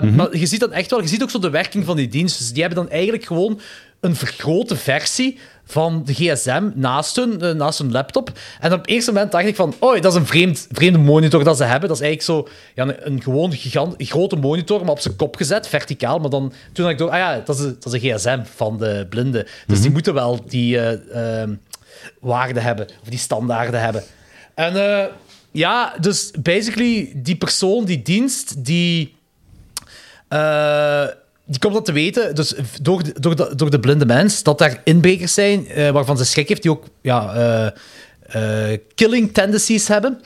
Maar 0.02 0.36
je 0.36 0.46
ziet 0.46 0.60
dat 0.60 0.70
echt 0.70 0.90
wel. 0.90 1.00
Je 1.00 1.08
ziet 1.08 1.22
ook 1.22 1.30
zo 1.30 1.38
de 1.38 1.50
werking 1.50 1.84
van 1.84 1.96
die 1.96 2.08
dienst. 2.08 2.38
Dus 2.38 2.52
die 2.52 2.62
hebben 2.62 2.82
dan 2.84 2.90
eigenlijk 2.92 3.24
gewoon 3.24 3.60
een 4.00 4.16
vergrote 4.16 4.76
versie 4.76 5.38
van 5.64 6.02
de 6.04 6.14
gsm 6.14 6.70
naast 6.74 7.16
hun, 7.16 7.40
eh, 7.40 7.50
naast 7.54 7.78
hun 7.78 7.92
laptop. 7.92 8.32
En 8.60 8.72
op 8.72 8.78
het 8.80 8.88
eerste 8.88 9.12
moment 9.12 9.32
dacht 9.32 9.46
ik 9.46 9.56
van, 9.56 9.74
oh, 9.78 10.00
dat 10.00 10.12
is 10.12 10.18
een 10.18 10.26
vreemd, 10.26 10.66
vreemde 10.72 10.98
monitor 10.98 11.44
dat 11.44 11.56
ze 11.56 11.64
hebben. 11.64 11.88
Dat 11.88 12.00
is 12.00 12.04
eigenlijk 12.06 12.48
zo 12.48 12.54
ja, 12.74 12.82
een, 12.88 13.06
een 13.12 13.22
gewoon 13.22 13.52
gigant, 13.52 13.94
grote 13.98 14.36
monitor, 14.36 14.80
maar 14.80 14.90
op 14.90 15.00
zijn 15.00 15.16
kop 15.16 15.36
gezet, 15.36 15.68
verticaal. 15.68 16.18
Maar 16.18 16.30
dan, 16.30 16.52
toen 16.72 16.84
had 16.84 16.92
ik 16.92 16.98
door, 16.98 17.10
ah 17.10 17.18
ja, 17.18 17.40
dat 17.44 17.58
is, 17.58 17.64
een- 17.64 17.76
dat 17.80 17.94
is 17.94 18.02
een 18.02 18.14
gsm 18.16 18.40
van 18.56 18.78
de 18.78 19.06
blinde. 19.10 19.46
Dus 19.66 19.80
die 19.80 19.90
moeten 19.90 20.14
wel 20.14 20.44
die 20.48 20.78
eh, 20.78 21.40
ehm, 21.42 21.54
waarden 22.20 22.62
hebben, 22.62 22.86
of 23.02 23.08
die 23.08 23.18
standaarden 23.18 23.80
hebben. 23.80 24.02
En 24.54 24.76
eh, 25.00 25.04
ja, 25.50 25.94
dus 26.00 26.30
basically, 26.42 27.12
die 27.16 27.36
persoon, 27.36 27.84
die 27.84 28.02
dienst, 28.02 28.64
die. 28.64 29.14
Die 31.50 31.58
komt 31.58 31.74
dat 31.74 31.84
te 31.84 31.92
weten, 31.92 32.34
dus 32.34 32.54
door 32.82 33.02
de, 33.02 33.20
door 33.20 33.36
de, 33.36 33.52
door 33.56 33.70
de 33.70 33.80
blinde 33.80 34.06
mens, 34.06 34.42
dat 34.42 34.58
daar 34.58 34.80
inbrekers 34.84 35.34
zijn 35.34 35.68
eh, 35.68 35.90
waarvan 35.90 36.18
ze 36.18 36.24
schrik 36.24 36.48
heeft, 36.48 36.62
die 36.62 36.70
ook 36.70 36.84
ja, 37.00 37.34
eh, 37.34 37.66
eh, 38.72 38.78
killing 38.94 39.32
tendencies 39.32 39.88
hebben. 39.88 40.20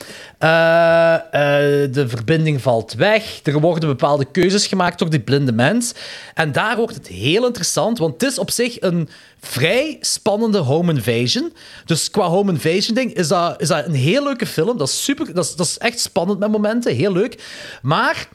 De 1.91 2.05
verbinding 2.07 2.61
valt 2.61 2.93
weg. 2.93 3.39
Er 3.43 3.59
worden 3.59 3.89
bepaalde 3.89 4.25
keuzes 4.31 4.67
gemaakt 4.67 4.99
door 4.99 5.09
die 5.09 5.19
blinde 5.19 5.51
mens. 5.51 5.93
En 6.33 6.51
daar 6.51 6.75
wordt 6.75 6.95
het 6.95 7.07
heel 7.07 7.45
interessant, 7.45 7.97
want 7.97 8.13
het 8.13 8.31
is 8.31 8.39
op 8.39 8.51
zich 8.51 8.81
een 8.81 9.09
vrij 9.39 9.97
spannende 10.01 10.57
home 10.57 10.93
invasion. 10.93 11.53
Dus 11.85 12.09
qua 12.09 12.27
home 12.27 12.51
invasion 12.51 12.95
ding 12.95 13.13
is 13.13 13.27
dat, 13.27 13.61
is 13.61 13.67
dat 13.67 13.85
een 13.85 13.93
heel 13.93 14.23
leuke 14.23 14.45
film. 14.45 14.77
Dat 14.77 14.87
is 14.87 15.03
super, 15.03 15.33
dat 15.33 15.45
is, 15.45 15.55
dat 15.55 15.65
is 15.65 15.77
echt 15.77 15.99
spannend 15.99 16.39
met 16.39 16.51
momenten, 16.51 16.95
heel 16.95 17.11
leuk. 17.11 17.43
Maar 17.81 18.27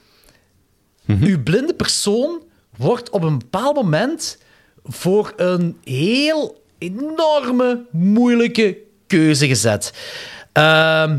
uw 1.07 1.42
blinde 1.42 1.74
persoon 1.74 2.48
wordt 2.81 3.11
op 3.11 3.23
een 3.23 3.38
bepaald 3.38 3.75
moment 3.75 4.38
voor 4.85 5.33
een 5.37 5.79
heel 5.85 6.62
enorme, 6.79 7.85
moeilijke 7.90 8.77
keuze 9.07 9.47
gezet. 9.47 9.93
Ehm, 10.53 11.19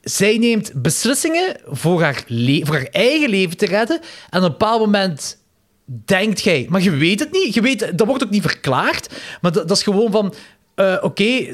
zij 0.00 0.38
neemt 0.38 0.72
beslissingen 0.74 1.56
voor 1.66 2.02
haar, 2.02 2.24
voor 2.62 2.74
haar 2.74 2.88
eigen 2.90 3.28
leven 3.28 3.56
te 3.56 3.66
redden. 3.66 4.00
En 4.30 4.38
op 4.38 4.44
een 4.44 4.50
bepaald 4.50 4.80
moment 4.80 5.38
denkt 6.04 6.40
jij, 6.40 6.66
maar 6.68 6.82
je 6.82 6.90
weet 6.90 7.20
het 7.20 7.32
niet. 7.32 7.54
Je 7.54 7.60
weet, 7.60 7.98
dat 7.98 8.06
wordt 8.06 8.22
ook 8.24 8.30
niet 8.30 8.42
verklaard. 8.42 9.08
Maar 9.40 9.52
dat, 9.52 9.70
is 9.70 9.82
gewoon 9.82 10.10
van. 10.10 10.34
eh, 10.74 10.96
Oké, 11.00 11.52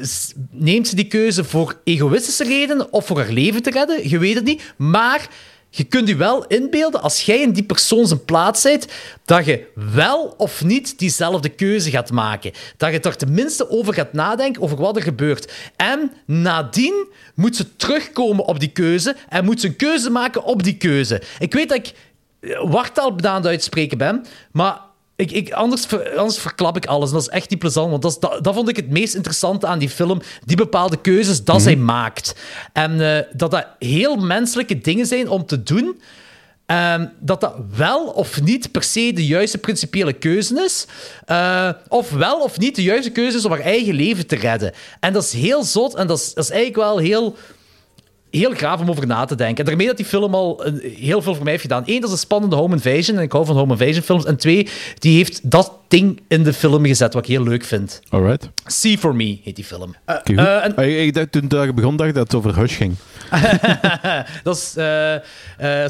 neemt 0.51 0.87
ze 0.87 0.95
die 0.95 1.07
keuze 1.07 1.43
voor 1.43 1.79
egoïstische 1.83 2.43
redenen 2.43 2.93
of 2.93 3.05
voor 3.05 3.17
haar 3.17 3.31
leven 3.31 3.61
te 3.61 3.69
redden? 3.69 4.09
Je 4.09 4.17
weet 4.17 4.35
het 4.35 4.43
niet. 4.43 4.73
Maar 4.77 5.27
je 5.69 5.83
kunt 5.83 6.07
je 6.07 6.15
wel 6.15 6.45
inbeelden, 6.45 7.01
als 7.01 7.21
jij 7.21 7.41
in 7.41 7.51
die 7.51 7.63
persoon 7.63 8.07
zijn 8.07 8.25
plaats 8.25 8.63
bent, 8.63 8.87
dat 9.25 9.45
je 9.45 9.65
wel 9.73 10.33
of 10.37 10.63
niet 10.63 10.99
diezelfde 10.99 11.49
keuze 11.49 11.89
gaat 11.89 12.11
maken. 12.11 12.51
Dat 12.77 12.91
je 12.91 12.99
er 12.99 13.15
tenminste 13.17 13.69
over 13.69 13.93
gaat 13.93 14.13
nadenken, 14.13 14.61
over 14.61 14.77
wat 14.77 14.95
er 14.95 15.01
gebeurt. 15.01 15.51
En 15.75 16.11
nadien 16.25 17.07
moet 17.35 17.55
ze 17.55 17.75
terugkomen 17.75 18.45
op 18.45 18.59
die 18.59 18.71
keuze 18.71 19.15
en 19.29 19.45
moet 19.45 19.61
ze 19.61 19.67
een 19.67 19.75
keuze 19.75 20.09
maken 20.09 20.43
op 20.43 20.63
die 20.63 20.77
keuze. 20.77 21.21
Ik 21.39 21.53
weet 21.53 21.69
dat 21.69 21.77
ik 21.77 21.93
eh, 22.39 22.71
wartaal 22.71 23.15
aan 23.21 23.47
uitspreken 23.47 23.97
ben, 23.97 24.25
maar 24.51 24.86
ik, 25.17 25.31
ik, 25.31 25.51
anders, 25.51 25.87
anders 26.17 26.39
verklap 26.39 26.77
ik 26.77 26.85
alles. 26.85 27.07
En 27.07 27.13
dat 27.13 27.27
is 27.27 27.33
echt 27.33 27.49
niet 27.49 27.59
plezant, 27.59 27.89
want 27.89 28.01
dat, 28.01 28.11
is, 28.11 28.19
dat, 28.19 28.43
dat 28.43 28.53
vond 28.53 28.69
ik 28.69 28.75
het 28.75 28.89
meest 28.89 29.15
interessante 29.15 29.67
aan 29.67 29.79
die 29.79 29.89
film. 29.89 30.21
Die 30.45 30.57
bepaalde 30.57 31.01
keuzes 31.01 31.43
dat 31.43 31.61
zij 31.61 31.75
maakt. 31.75 32.35
En 32.73 33.15
eh, 33.15 33.23
dat 33.33 33.51
dat 33.51 33.67
heel 33.79 34.15
menselijke 34.15 34.79
dingen 34.79 35.05
zijn 35.05 35.29
om 35.29 35.45
te 35.45 35.63
doen. 35.63 36.01
Ehm, 36.65 37.05
dat 37.19 37.41
dat 37.41 37.55
wel 37.75 38.05
of 38.05 38.41
niet 38.41 38.71
per 38.71 38.83
se 38.83 39.13
de 39.13 39.25
juiste 39.25 39.57
principiële 39.57 40.13
keuze 40.13 40.63
is. 40.63 40.85
Eh, 41.25 41.69
of 41.87 42.11
wel 42.11 42.41
of 42.41 42.57
niet 42.57 42.75
de 42.75 42.83
juiste 42.83 43.11
keuze 43.11 43.37
is 43.37 43.45
om 43.45 43.51
haar 43.51 43.59
eigen 43.59 43.93
leven 43.93 44.27
te 44.27 44.35
redden. 44.35 44.73
En 44.99 45.13
dat 45.13 45.23
is 45.23 45.33
heel 45.33 45.63
zot 45.63 45.95
en 45.95 46.07
dat 46.07 46.17
is, 46.17 46.33
dat 46.33 46.43
is 46.43 46.49
eigenlijk 46.49 46.79
wel 46.79 46.97
heel 46.97 47.35
heel 48.31 48.53
gaaf 48.55 48.79
om 48.79 48.89
over 48.89 49.07
na 49.07 49.25
te 49.25 49.35
denken. 49.35 49.57
En 49.57 49.65
daarmee 49.65 49.87
dat 49.87 49.97
die 49.97 50.05
film 50.05 50.33
al 50.33 50.65
een- 50.65 50.81
heel 50.95 51.21
veel 51.21 51.33
voor 51.33 51.43
mij 51.43 51.51
heeft 51.51 51.63
gedaan. 51.63 51.83
Eén, 51.85 51.95
dat 51.99 52.09
is 52.09 52.11
een 52.11 52.17
spannende 52.21 52.55
home 52.55 52.73
invasion. 52.75 53.17
En 53.17 53.23
ik 53.23 53.31
hou 53.31 53.45
van 53.45 53.55
home 53.57 53.71
invasion 53.71 54.03
films. 54.03 54.25
En 54.25 54.37
twee, 54.37 54.67
die 54.99 55.15
heeft 55.17 55.51
dat 55.51 55.71
ding 55.87 56.21
in 56.27 56.43
de 56.43 56.53
film 56.53 56.85
gezet, 56.85 57.13
wat 57.13 57.23
ik 57.23 57.29
heel 57.29 57.43
leuk 57.43 57.63
vind. 57.63 58.01
Alright. 58.09 58.49
See 58.65 58.97
For 58.97 59.15
Me 59.15 59.39
heet 59.43 59.55
die 59.55 59.65
film. 59.65 59.95
Eh, 60.05 60.15
eh, 60.25 60.63
en 60.63 60.75
Ah, 60.75 60.85
ik 61.05 61.13
dacht, 61.13 61.31
toen 61.31 61.63
ik 61.63 61.75
begon, 61.75 61.95
dacht 61.95 62.09
ik 62.09 62.15
dat 62.15 62.23
het 62.23 62.35
over 62.35 62.55
Hush 62.59 62.75
ging. 62.77 62.95
dat 64.43 64.55
is, 64.57 64.73
eh, 64.75 65.13
eh, 65.15 65.21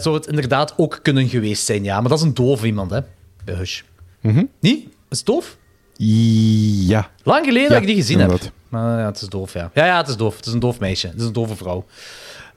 zou 0.01 0.15
het 0.15 0.27
inderdaad 0.27 0.73
ook 0.77 0.99
kunnen 1.01 1.27
geweest 1.29 1.65
zijn, 1.65 1.83
ja. 1.83 1.99
Maar 1.99 2.09
dat 2.09 2.17
is 2.19 2.23
een 2.25 2.33
doof 2.33 2.63
iemand, 2.63 2.91
hè, 2.91 2.99
bij 3.45 3.55
Hush. 3.55 3.81
Mhm. 4.21 4.43
Niet? 4.59 4.85
Is 5.09 5.17
het 5.17 5.25
doof? 5.25 5.57
Ja. 5.95 7.09
Lang 7.23 7.45
geleden 7.45 7.63
Ja, 7.63 7.69
dat 7.69 7.81
ik 7.81 7.87
die 7.87 7.95
gezien 7.95 8.19
inderdaad. 8.19 8.43
heb. 8.43 8.53
Maar 8.69 8.99
ja, 8.99 9.05
het 9.05 9.21
is 9.21 9.27
doof, 9.27 9.53
ja. 9.53 9.71
Ja, 9.73 9.85
ja, 9.85 9.97
het 9.97 10.07
is 10.07 10.17
doof. 10.17 10.35
Het 10.35 10.45
is 10.45 10.53
een 10.53 10.59
doof 10.59 10.79
meisje. 10.79 11.07
Het 11.07 11.19
is 11.19 11.25
een 11.25 11.33
dove 11.33 11.55
vrouw. 11.55 11.85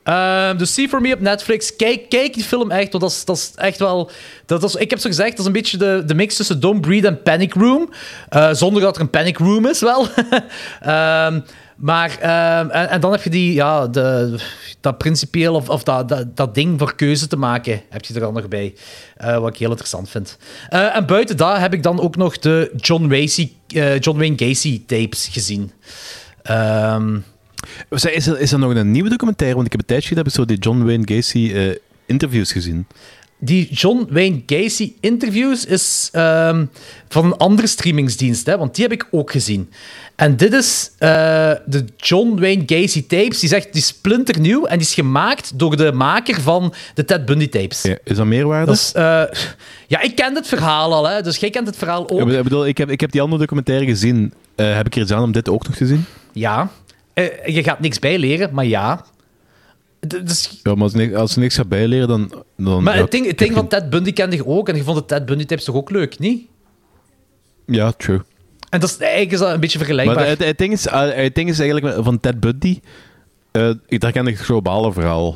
Ehm, 0.03 0.57
dus 0.57 0.75
See 0.75 0.89
For 0.89 1.01
Me 1.01 1.15
op 1.15 1.21
Netflix. 1.21 1.77
Kijk, 1.77 2.11
die 2.35 2.45
film 2.45 2.71
echt, 2.71 2.93
want 2.93 3.03
dat 3.03 3.13
is, 3.13 3.25
dat 3.25 3.37
is 3.37 3.53
echt 3.55 3.79
wel... 3.79 4.11
Dat 4.47 4.63
is, 4.63 4.75
ik 4.75 4.91
heb 4.91 4.99
zo 4.99 5.09
gezegd, 5.09 5.31
dat 5.31 5.39
is 5.39 5.47
een 5.47 5.53
beetje 5.53 5.77
de, 5.77 6.03
de 6.07 6.15
mix 6.15 6.37
tussen 6.37 6.61
Don't 6.61 6.81
Breathe 6.81 7.07
en 7.07 7.23
Panic 7.23 7.55
Room. 7.55 7.91
Eh, 8.29 8.53
zonder 8.53 8.83
dat 8.83 8.97
er 8.97 9.03
een 9.03 9.11
Panic 9.11 9.39
Room 9.39 9.67
is, 9.67 9.81
wel. 9.81 10.07
Ehm, 10.81 11.41
maar... 11.81 12.19
ehm, 12.21 12.71
en, 12.71 12.89
en 12.89 13.01
dan 13.01 13.13
heb 13.13 13.23
je 13.23 13.31
die... 13.31 13.53
Ja, 13.53 13.87
de, 13.87 14.39
dat 14.81 14.99
principieel 14.99 15.55
of, 15.55 15.69
of 15.69 15.83
dat, 15.83 16.09
dat, 16.09 16.37
dat 16.37 16.55
ding 16.55 16.79
voor 16.79 16.95
keuze 16.95 17.27
te 17.27 17.37
maken, 17.37 17.83
heb 17.89 18.05
je 18.05 18.15
er 18.15 18.21
dan 18.21 18.35
nog 18.35 18.49
bij. 18.49 18.75
Eh, 19.17 19.39
wat 19.39 19.49
ik 19.49 19.57
heel 19.57 19.71
interessant 19.71 20.09
vind. 20.11 20.37
Eh, 20.69 20.97
en 20.97 21.07
buiten 21.07 21.37
dat 21.37 21.59
heb 21.59 21.75
ik 21.75 21.83
dan 21.83 22.01
ook 22.01 22.17
nog 22.17 22.39
de 22.39 22.73
John, 22.77 23.11
Racy, 23.11 23.53
eh, 23.67 23.99
John 23.99 24.19
Wayne 24.19 24.39
Gacy 24.39 24.83
tapes 24.87 25.29
gezien. 25.33 25.73
Ehm, 26.43 27.19
Is 27.89 28.05
er, 28.05 28.41
is 28.41 28.53
er 28.53 28.59
nog 28.59 28.75
een 28.75 28.91
nieuwe 28.91 29.09
documentaire? 29.09 29.55
Want 29.55 29.67
ik 29.67 29.73
heb 29.73 29.81
een 29.81 29.87
tijdje 29.87 30.09
geleden 30.09 30.33
heb 30.33 30.35
ik 30.35 30.41
zo 30.41 30.55
die 30.55 30.59
John 30.59 30.85
Wayne 30.85 31.15
Gacy 31.15 31.77
interviews 32.07 32.53
gezien. 32.53 32.87
die 33.39 33.73
John 33.73 34.07
Wayne 34.11 34.43
Gacy 34.47 34.93
interviews 35.01 35.65
is 35.65 36.09
ehm, 36.13 36.65
van 37.09 37.25
een 37.25 37.37
andere 37.37 37.67
streamingsdienst, 37.67 38.47
hè, 38.47 38.59
want 38.59 38.75
die 38.75 38.85
heb 38.85 38.93
ik 38.93 39.07
ook 39.11 39.31
gezien. 39.31 39.71
En 40.21 40.37
dit 40.37 40.53
is 40.53 40.91
eh, 40.99 41.09
de 41.67 41.85
John 41.97 42.41
Wayne 42.41 42.63
Gacy 42.67 43.07
tapes. 43.07 43.41
Die 43.41 43.49
zegt, 43.49 43.73
die 43.73 43.81
is 43.81 43.87
splinternieuw 43.87 44.65
en 44.65 44.79
die 44.79 44.87
is 44.87 44.95
gemaakt 44.95 45.59
door 45.59 45.77
de 45.77 45.93
maker 45.93 46.41
van 46.41 46.75
de 46.95 47.05
Ted 47.05 47.25
Bundy 47.25 47.49
tapes. 47.49 47.83
Ja, 47.83 47.99
is 48.05 48.17
dat 48.17 48.27
meerwaarde? 48.27 48.67
Dat 48.67 48.75
is, 48.75 48.93
eh, 48.93 49.23
ja, 49.87 50.01
ik 50.01 50.15
ken 50.15 50.35
het 50.35 50.49
verhaal 50.49 50.95
al, 50.95 51.09
hè, 51.09 51.23
dus 51.23 51.37
jij 51.37 51.51
kent 51.51 51.67
het 51.67 51.77
verhaal 51.77 52.11
ook. 52.11 52.31
Ik 52.31 52.43
bedoel, 52.43 52.67
ik 52.67 52.79
heb, 52.79 52.91
ik 52.91 53.01
heb 53.01 53.11
die 53.11 53.21
andere 53.21 53.41
documentaire 53.41 53.85
gezien. 53.85 54.33
Eh, 54.55 54.75
heb 54.75 54.87
ik 54.87 54.95
er 54.95 55.03
iets 55.03 55.13
aan 55.13 55.23
om 55.23 55.33
dit 55.33 55.49
ook 55.49 55.67
nog 55.67 55.77
te 55.77 55.87
zien? 55.87 56.05
Ja. 56.33 56.71
Je 57.47 57.63
gaat 57.63 57.81
niks 57.81 57.99
bijleren, 57.99 58.51
maar 58.53 58.67
ja. 58.67 59.05
Dus, 60.01 60.61
Ja, 60.63 60.75
maar 60.75 60.83
als, 60.83 61.13
als 61.15 61.31
ik 61.31 61.37
niks 61.37 61.55
ga 61.55 61.65
bijleren, 61.65 62.09
dan... 62.09 62.45
dan 62.57 62.83
maar 62.83 62.95
ja, 62.95 63.03
het 63.03 63.11
ding, 63.11 63.27
het 63.27 63.39
ding 63.39 63.55
van 63.55 63.69
Ted 63.69 63.91
Bundy 63.91 64.13
kende 64.13 64.37
je 64.37 64.47
ook 64.47 64.69
en 64.69 64.77
je 64.77 64.83
vond 64.83 64.97
de 64.97 65.05
Ted 65.05 65.27
Bundy 65.27 65.45
tapes 65.45 65.65
toch 65.65 65.75
ook 65.75 65.91
leuk, 65.91 66.19
niet? 66.19 66.47
Ja, 67.67 67.93
true. 67.93 68.21
En 68.71 68.81
dat 68.81 68.91
is, 68.91 68.97
eigenlijk 68.99 69.33
is 69.33 69.39
dat 69.39 69.53
een 69.55 69.61
beetje 69.61 69.79
Maar 69.79 69.87
vergelijkbaar. 69.87 70.27
het, 70.29 70.45
het, 70.45 70.59
ding 70.59 70.73
is, 70.73 70.87
eh, 70.87 71.09
het 71.15 71.35
ding 71.35 71.49
is 71.49 71.59
eigenlijk 71.59 72.05
van 72.05 72.21
Ted 72.21 72.41
Bundy... 72.41 72.81
eh, 73.53 73.71
ik- 73.89 74.01
daar 74.01 74.13
ken 74.13 74.27
ik 74.27 74.37
het 74.37 74.45
globale 74.45 74.93
verhaal. 74.93 75.33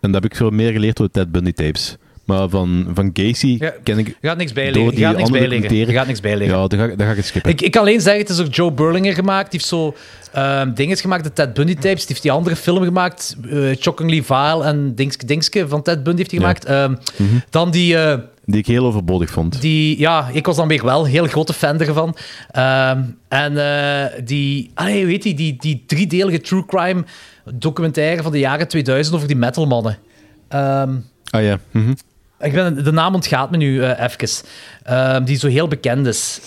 En 0.00 0.12
dat 0.12 0.22
heb 0.22 0.30
ik 0.32 0.36
veel 0.36 0.50
meer 0.50 0.72
geleerd 0.72 0.96
door 0.96 1.06
de 1.06 1.12
Ted 1.12 1.32
Bundy 1.32 1.52
tapes. 1.52 1.96
Maar 2.24 2.48
van, 2.48 2.90
van 2.94 3.10
Gacy 3.12 3.56
Ja, 3.60 3.72
ken 3.82 3.98
ik... 3.98 4.06
Je 4.06 4.28
gaat 4.28 4.36
niks 4.36 4.52
door 4.52 4.62
bijleren. 4.62 4.84
Je 4.90 4.90
die 4.96 5.04
gaat 5.04 5.16
niks 5.16 5.30
bijleren. 5.30 5.86
Je 5.86 5.92
gaat 5.92 6.06
niks 6.06 6.20
bijleren. 6.20 6.56
Ja, 6.58 6.66
daar 6.66 6.78
ga, 6.78 6.84
ik- 6.84 6.96
daar 6.98 7.06
ga 7.06 7.12
ik 7.12 7.18
het 7.18 7.26
skippen. 7.26 7.50
Ik, 7.50 7.60
ik 7.60 7.70
kan 7.70 7.80
alleen 7.82 8.00
zeggen, 8.00 8.20
het 8.22 8.30
is 8.30 8.40
ook 8.40 8.54
Joe 8.54 8.72
Burlinger 8.72 9.14
gemaakt. 9.14 9.50
Die 9.50 9.60
heeft 9.60 9.70
zo 9.72 9.94
ehm 10.32 10.74
dingen 10.74 10.96
gemaakt, 10.96 11.24
de 11.24 11.32
Ted 11.32 11.54
Bundy 11.54 11.74
tapes. 11.74 11.98
Die 11.98 12.06
heeft 12.08 12.22
die 12.22 12.32
andere 12.32 12.56
film 12.56 12.82
gemaakt, 12.84 13.36
eh 13.50 13.76
Shockingly 13.80 14.22
Vile 14.22 14.64
en 14.64 14.94
Dingske 14.94 15.26
Dingske 15.26 15.68
van 15.68 15.82
Ted 15.82 16.02
Bundy 16.02 16.18
heeft 16.18 16.30
hij 16.30 16.40
Ja. 16.40 16.46
gemaakt. 16.46 16.64
Ehm, 16.64 16.90
Mhm. 17.26 17.38
Dan 17.50 17.70
die... 17.70 17.96
Die 18.44 18.58
ik 18.58 18.66
heel 18.66 18.86
overbodig 18.86 19.30
vond. 19.30 19.60
Die, 19.60 19.98
ja, 19.98 20.28
ik 20.32 20.46
was 20.46 20.56
dan 20.56 20.68
weer 20.68 20.84
wel 20.84 21.04
een 21.04 21.10
heel 21.10 21.26
grote 21.26 21.52
fan 21.52 21.80
ervan. 21.80 22.16
Ehm, 22.50 23.02
en 23.28 23.56
eh, 23.58 24.24
die, 24.24 24.70
allee, 24.74 25.06
weet 25.06 25.24
je, 25.24 25.34
die, 25.34 25.56
die 25.58 25.84
driedelige 25.86 26.40
true 26.40 26.66
crime 26.66 27.04
documentaire 27.54 28.22
van 28.22 28.32
de 28.32 28.38
jaren 28.38 28.68
2000 28.68 29.16
over 29.16 29.28
die 29.28 29.36
metalmannen. 29.36 29.98
Ehm, 30.48 30.96
Ah 31.30 31.42
ja. 31.42 31.58
mhm. 31.70 31.92
ik 32.40 32.52
ben, 32.52 32.84
de 32.84 32.92
naam 32.92 33.14
ontgaat 33.14 33.50
me 33.50 33.56
nu 33.56 33.82
eh 33.82 34.04
even. 34.04 34.46
Ehm, 34.82 35.24
die 35.24 35.38
zo 35.38 35.48
heel 35.48 35.68
bekend 35.68 36.06
is. 36.06 36.40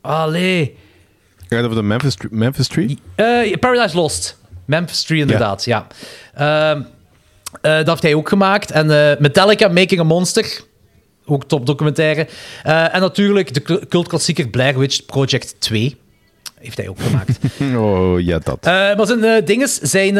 Allee. 0.00 0.76
Ga 1.48 1.56
je 1.56 1.62
over 1.62 1.76
de 1.76 1.82
Memphis, 1.82 2.16
Memphis 2.30 2.68
Tree? 2.68 2.98
Eh, 3.14 3.58
Paradise 3.58 3.96
Lost. 3.96 4.38
Memphis 4.64 5.02
3, 5.02 5.20
inderdaad, 5.20 5.64
ja. 5.64 5.86
Ehm, 6.34 6.82
eh, 7.60 7.76
dat 7.76 7.86
heeft 7.86 8.02
hij 8.02 8.14
ook 8.14 8.28
gemaakt. 8.28 8.70
En 8.70 9.10
eh, 9.10 9.18
Metallica, 9.18 9.68
Making 9.68 10.00
a 10.00 10.04
Monster. 10.04 10.60
Ook 11.26 11.44
top 11.44 11.66
documentaire. 11.66 12.26
Eh, 12.62 12.94
en 12.94 13.00
natuurlijk 13.00 13.54
de 13.54 13.62
cul- 13.62 13.80
cultklassieker 13.88 14.48
Blair 14.48 14.78
Witch 14.78 15.04
Project 15.06 15.54
2. 15.58 15.96
Heeft 16.60 16.76
hij 16.76 16.88
ook 16.88 17.00
gemaakt. 17.00 17.38
Oh, 17.76 18.20
ja, 18.20 18.38
dat. 18.38 18.64
Maar 18.64 19.06
zijn 19.06 19.44
dinges, 19.44 19.78
zijn 19.80 20.14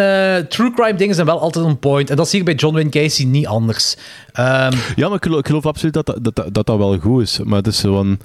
true 0.48 0.72
crime 0.74 0.94
dingen 0.98 1.14
zijn 1.14 1.26
wel 1.26 1.40
altijd 1.40 1.64
on 1.64 1.78
point. 1.78 2.10
En 2.10 2.16
dat 2.16 2.28
zie 2.28 2.38
ik 2.38 2.44
bij 2.44 2.54
John 2.54 2.74
Wayne 2.74 2.92
Gacy 3.02 3.24
niet 3.24 3.46
anders. 3.46 3.96
Ehm, 4.32 4.72
Ja, 4.96 5.06
maar 5.08 5.16
ik 5.16 5.22
geloof, 5.24 5.38
ik 5.40 5.46
geloof 5.46 5.66
absoluut 5.66 5.94
dat 5.94 6.06
dat, 6.06 6.24
dat, 6.34 6.54
dat 6.54 6.66
dat 6.66 6.76
wel 6.78 6.98
goed 6.98 7.22
is. 7.22 7.38
Maar 7.44 7.56
het 7.58 7.66
is 7.66 7.78
zo 7.78 7.94
van... 7.94 8.18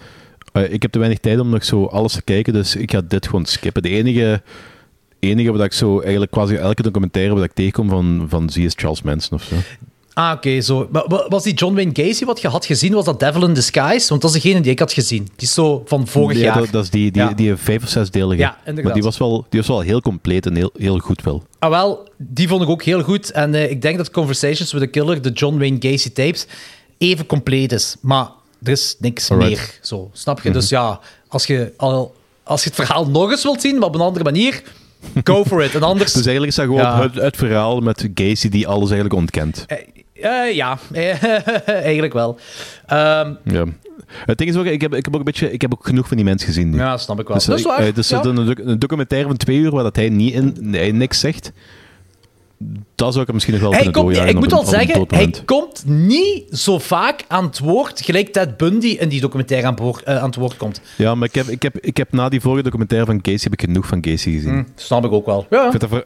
eh, 0.51 0.71
ik 0.73 0.81
heb 0.81 0.91
te 0.91 0.99
weinig 0.99 1.19
tijd 1.19 1.39
om 1.39 1.49
nog 1.49 1.63
zo 1.63 1.85
alles 1.85 2.13
te 2.13 2.21
kijken, 2.21 2.53
dus 2.53 2.75
ik 2.75 2.91
ga 2.91 3.01
dit 3.07 3.25
gewoon 3.25 3.45
skippen. 3.45 3.81
De 3.81 3.89
enige, 3.89 4.41
enige 5.23 5.51
wat 5.51 5.63
ik 5.65 5.73
zo... 5.73 5.99
Eigenlijk 5.99 6.31
quasi 6.31 6.55
elke 6.55 6.81
documentaire 6.81 7.33
wat 7.33 7.43
ik 7.43 7.53
tegenkom 7.53 7.89
van, 7.89 8.25
van 8.29 8.49
zie 8.49 8.65
is 8.65 8.73
Charles 8.75 9.01
Manson 9.01 9.37
of 9.37 9.43
zo. 9.43 9.55
ah, 10.13 10.31
oké, 10.35 10.61
zo. 10.61 10.87
Maar 10.91 11.03
wa- 11.07 11.25
was 11.29 11.43
die 11.43 11.53
John 11.53 11.75
Wayne 11.75 11.91
Gacy 11.93 12.25
wat 12.25 12.41
je 12.41 12.47
had 12.47 12.65
gezien, 12.65 12.93
was 12.93 13.05
dat 13.05 13.19
Devil 13.19 13.45
in 13.45 13.53
Disguise? 13.53 14.09
Want 14.09 14.21
dat 14.21 14.35
is 14.35 14.41
degene 14.41 14.61
die 14.61 14.71
ik 14.71 14.79
had 14.79 14.93
gezien. 14.93 15.23
Die 15.23 15.47
is 15.47 15.53
zo 15.53 15.83
van 15.85 16.07
vorig 16.07 16.37
ja, 16.37 16.43
jaar. 16.43 16.57
Dat, 16.57 16.71
dat 16.71 16.83
is 16.83 16.89
die, 16.89 17.11
die, 17.11 17.21
Ja. 17.21 17.33
die 17.33 17.55
vijf 17.55 17.83
of 17.83 17.89
zes 17.89 18.09
delige. 18.11 18.41
Ja, 18.41 18.57
inderdaad. 18.59 18.83
Maar 18.83 18.93
die 18.93 19.03
was, 19.03 19.17
wel, 19.17 19.45
die 19.49 19.59
was 19.59 19.69
wel 19.69 19.79
heel 19.79 20.01
compleet 20.01 20.45
en 20.45 20.55
heel, 20.55 20.71
heel 20.77 20.97
goed 20.99 21.21
wel. 21.23 21.43
Ah, 21.59 21.69
wel, 21.69 22.07
die 22.17 22.47
vond 22.47 22.61
ik 22.61 22.69
ook 22.69 22.83
heel 22.83 23.01
goed. 23.03 23.31
En 23.31 23.55
eh, 23.55 23.69
ik 23.69 23.81
denk 23.81 23.97
dat 23.97 24.11
Conversations 24.11 24.71
with 24.73 24.81
a 24.81 24.87
Killer, 24.87 25.21
de 25.21 25.31
John 25.31 25.57
Wayne 25.57 25.77
Gacy 25.79 26.09
tapes, 26.11 26.45
even 26.97 27.25
compleet 27.25 27.71
is. 27.71 27.95
Maar 28.01 28.27
er 28.63 28.71
is 28.71 28.95
niks 28.99 29.31
Alright. 29.31 29.49
meer. 29.57 29.77
Zo, 29.81 30.09
snap 30.13 30.41
je? 30.41 30.51
Dus 30.51 30.69
ja, 30.69 30.99
als 31.27 31.45
je, 31.45 31.73
al, 31.77 32.15
als 32.43 32.63
je 32.63 32.67
het 32.69 32.77
verhaal 32.85 33.07
nog 33.07 33.31
eens 33.31 33.43
wilt 33.43 33.61
zien, 33.61 33.77
maar 33.77 33.87
op 33.87 33.95
een 33.95 34.01
andere 34.01 34.23
manier, 34.23 34.63
go 35.23 35.43
for 35.45 35.63
it. 35.63 35.75
En 35.75 35.83
anders... 35.83 36.13
Dus 36.17 36.25
eigenlijk 36.25 36.47
is 36.47 36.55
dat 36.55 36.65
gewoon 36.65 36.81
Ja. 36.81 37.01
het, 37.01 37.15
het 37.15 37.35
verhaal 37.37 37.79
met 37.79 38.09
Gacy 38.13 38.49
die 38.49 38.67
alles 38.67 38.89
eigenlijk 38.91 39.13
ontkent. 39.19 39.65
Eh, 39.67 39.77
eh, 40.47 40.55
ja, 40.55 40.77
eigenlijk 41.65 42.13
wel. 42.13 42.37
Ehm, 42.85 43.33
Ja. 43.43 43.65
Het 44.25 44.37
ding 44.37 44.49
is 44.49 44.55
ook, 44.55 44.65
ik 44.65 44.81
heb, 44.81 44.93
ik 44.93 45.03
heb 45.05 45.13
ook 45.13 45.19
een 45.19 45.25
beetje, 45.25 45.51
ik 45.51 45.61
heb 45.61 45.73
ook 45.73 45.85
genoeg 45.85 46.07
van 46.07 46.17
die 46.17 46.25
mensen 46.25 46.47
gezien 46.47 46.69
nu. 46.69 46.77
ja, 46.77 46.97
snap 46.97 47.19
ik 47.19 47.27
wel. 47.27 47.37
Dus, 47.37 47.45
dat 47.45 47.57
is 47.59 47.65
eh, 47.65 47.77
waar. 47.77 47.93
dus 47.93 48.09
ja. 48.09 48.23
een, 48.23 48.35
doc- 48.45 48.59
een 48.63 48.79
documentaire 48.79 49.27
van 49.27 49.37
twee 49.37 49.57
uur 49.57 49.71
waar 49.71 49.83
dat 49.83 49.95
hij, 49.95 50.09
niet 50.09 50.33
in, 50.33 50.67
hij 50.71 50.91
niks 50.91 51.19
zegt, 51.19 51.51
dat 52.95 53.07
zou 53.11 53.19
ik 53.19 53.25
hem 53.25 53.33
misschien 53.33 53.53
nog 53.53 53.61
wel 53.63 53.71
Hij 53.71 53.81
kunnen 53.81 54.01
komt, 54.01 54.05
doorjagen 54.15 54.35
ik 54.35 54.49
moet 54.49 54.59
een 54.59 54.65
zeggen, 54.67 55.05
hij 55.09 55.33
komt 55.45 55.83
niet 55.85 56.43
zo 56.59 56.79
vaak 56.79 57.23
aan 57.27 57.43
het 57.45 57.59
woord, 57.59 58.01
gelijk 58.01 58.33
Ted 58.33 58.57
Bundy 58.57 58.87
in 58.87 59.09
die 59.09 59.21
documentaire 59.21 59.67
aan, 59.67 59.73
het 59.73 59.81
woord- 59.83 60.03
eh, 60.03 60.17
aan 60.17 60.25
het 60.25 60.35
woord 60.35 60.57
komt. 60.57 60.81
Ja, 60.97 61.15
maar 61.15 61.27
ik 61.27 61.35
heb, 61.35 61.47
ik, 61.47 61.61
heb, 61.61 61.79
ik 61.79 61.97
heb 61.97 62.11
na 62.11 62.29
die 62.29 62.41
vorige 62.41 62.63
documentaire 62.63 63.05
van 63.05 63.21
Casey 63.21 63.39
heb 63.43 63.53
ik 63.53 63.61
genoeg 63.61 63.87
van 63.87 64.01
Casey 64.01 64.31
gezien. 64.31 64.53
Hm, 64.53 64.63
snap 64.75 65.05
ik 65.05 65.11
ook 65.11 65.25
wel. 65.25 65.45
Ja. 65.49 65.63
Ik 65.65 65.69
vind 65.69 65.81
dat 65.81 65.89
voor- 65.89 66.05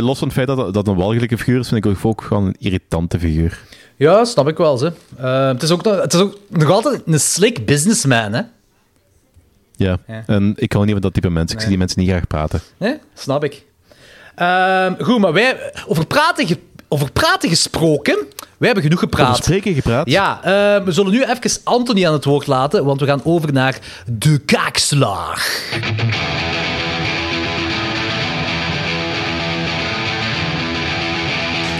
los 0.00 0.18
van 0.18 0.28
het 0.28 0.36
feit 0.36 0.46
dat 0.46 0.74
dat- 0.74 0.86
een 0.88 0.96
walgelijke 0.96 1.38
figuur 1.38 1.58
is, 1.60 1.68
vind 1.68 1.84
ik 1.84 2.04
ook 2.04 2.22
gewoon 2.22 2.46
een 2.46 2.56
irritante 2.58 3.18
figuur. 3.18 3.60
Ja, 3.96 4.24
snap 4.24 4.48
ik 4.48 4.56
wel. 4.56 4.76
Ze. 4.78 4.92
Eh, 5.16 5.46
het, 5.48 5.62
is 5.62 5.70
ook, 5.70 5.82
nog- 5.82 6.00
het 6.00 6.12
is 6.14 6.20
ook 6.20 6.38
nog 6.48 6.70
altijd 6.70 7.02
een 7.06 7.20
slick 7.20 7.66
businessman, 7.66 8.32
hè? 8.32 8.42
Ja. 9.76 9.98
Ja. 10.06 10.22
en 10.26 10.52
ik 10.56 10.72
hou 10.72 10.84
niet 10.84 10.92
van 10.92 11.02
dat 11.02 11.14
type 11.14 11.30
mensen. 11.30 11.48
Ik 11.50 11.54
Nee. 11.54 11.60
zie 11.60 11.68
die 11.68 11.78
mensen 11.78 12.00
niet 12.00 12.08
graag 12.10 12.26
praten. 12.26 12.60
Nee, 12.76 12.96
snap 13.14 13.44
ik. 13.44 13.64
Ehm, 14.38 14.92
goed, 15.04 15.18
maar 15.18 15.32
wij, 15.32 15.72
over, 15.86 16.06
praten 16.06 16.46
ge- 16.46 16.58
over 16.88 17.12
praten 17.12 17.48
gesproken, 17.48 18.14
wij 18.58 18.66
hebben 18.66 18.82
genoeg 18.82 19.04
Over 19.04 19.16
gepraat. 19.18 19.36
spreken 19.36 19.74
gepraat? 19.74 20.10
Ja, 20.10 20.38
eh, 20.42 20.84
we 20.84 20.92
zullen 20.92 21.12
nu 21.12 21.22
even 21.24 21.60
Anthony 21.64 22.06
aan 22.06 22.12
het 22.12 22.24
woord 22.24 22.46
laten, 22.46 22.84
want 22.84 23.00
we 23.00 23.06
gaan 23.06 23.20
over 23.24 23.52
naar 23.52 23.78
de 24.06 24.38
kaakslag. 24.38 25.46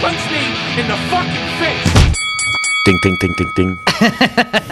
Punch 0.01 0.23
me 0.31 0.41
in 0.81 0.85
the 0.87 0.97
fucking 1.11 1.49
face! 1.59 1.97
Ting, 2.85 2.99
ting, 3.01 3.17
ting, 3.19 3.35
ting, 3.35 3.51
ting. 3.53 3.77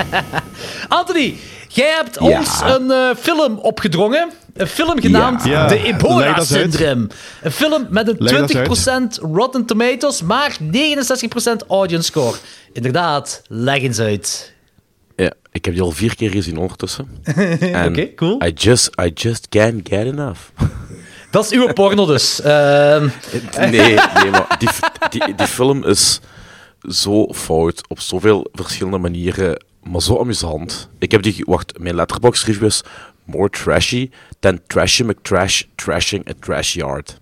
Anthony, 0.99 1.37
jij 1.67 1.93
hebt 1.95 2.17
Ja. 2.19 2.37
ons 2.39 2.61
een 2.63 2.91
eh, 2.91 3.09
film 3.19 3.57
opgedrongen. 3.57 4.29
Een 4.53 4.67
film 4.67 5.01
genaamd 5.01 5.43
Ja. 5.45 5.67
De 5.67 5.83
Ebola. 5.83 6.39
Syndrome. 6.43 7.07
Een 7.41 7.51
film 7.51 7.87
met 7.89 8.07
een 8.07 8.15
Leg 8.19 8.39
dat 8.39 8.49
eens 8.53 9.17
20% 9.19 9.21
Rotten 9.33 9.65
Tomatoes, 9.65 10.21
maar 10.21 10.57
69% 10.61 11.67
audience 11.67 12.05
score. 12.05 12.37
Inderdaad, 12.73 13.41
leg 13.47 13.81
eens 13.81 13.99
uit. 13.99 14.53
Ja, 15.15 15.31
ik 15.51 15.65
heb 15.65 15.73
die 15.73 15.83
al 15.83 15.91
vier 15.91 16.15
keer 16.15 16.29
gezien 16.29 16.57
ondertussen. 16.57 17.07
En 17.59 17.89
Oké, 17.89 18.13
cool. 18.13 18.41
I 18.45 18.51
just, 18.55 18.89
I 19.01 19.11
just 19.13 19.49
can't 19.49 19.89
get 19.89 20.05
enough. 20.05 20.39
Dat 21.31 21.45
is 21.45 21.51
uw 21.51 21.73
porno 21.73 22.05
dus. 22.05 22.41
Ehm, 22.41 23.07
Nee, 23.59 23.69
nee, 23.69 23.95
maar 24.31 24.55
die, 24.59 24.69
die, 25.09 25.35
die 25.35 25.47
film 25.47 25.83
is 25.85 26.19
zo 26.89 27.33
fout 27.33 27.81
op 27.87 27.99
zoveel 27.99 28.47
verschillende 28.53 28.97
manieren, 28.97 29.63
maar 29.89 30.01
zo 30.01 30.19
amusant. 30.19 30.89
Ik 30.99 31.11
heb 31.11 31.21
die, 31.21 31.43
wacht, 31.45 31.79
mijn 31.79 31.95
letterbox 31.95 32.45
review 32.45 32.65
is 32.65 32.83
more 33.23 33.49
trashy 33.49 34.09
than 34.39 34.59
Trashy 34.67 35.03
McTrash 35.03 35.63
trashing 35.75 36.29
a 36.29 36.33
trash 36.39 36.73
yard. 36.73 37.19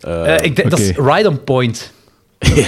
eh, 0.00 0.44
ik 0.44 0.56
denk, 0.56 0.70
Dat 0.70 0.78
is 0.78 0.90
right 0.90 1.26
on 1.26 1.44
point. 1.44 1.92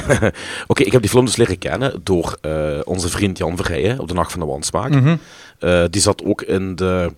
Oké, 0.66 0.82
ik 0.82 0.92
heb 0.92 1.00
die 1.00 1.10
film 1.10 1.24
dus 1.24 1.36
leren 1.36 1.58
kennen 1.58 2.00
door 2.04 2.38
eh, 2.40 2.80
onze 2.84 3.08
vriend 3.08 3.38
Jan 3.38 3.56
Verrijen 3.56 3.98
op 3.98 4.08
de 4.08 4.14
Nacht 4.14 4.30
van 4.30 4.40
de 4.40 4.46
Wansmaak. 4.46 5.18
Eh, 5.58 5.84
die 5.90 6.00
zat 6.00 6.24
ook 6.24 6.42
in 6.42 6.74
de 6.76 7.12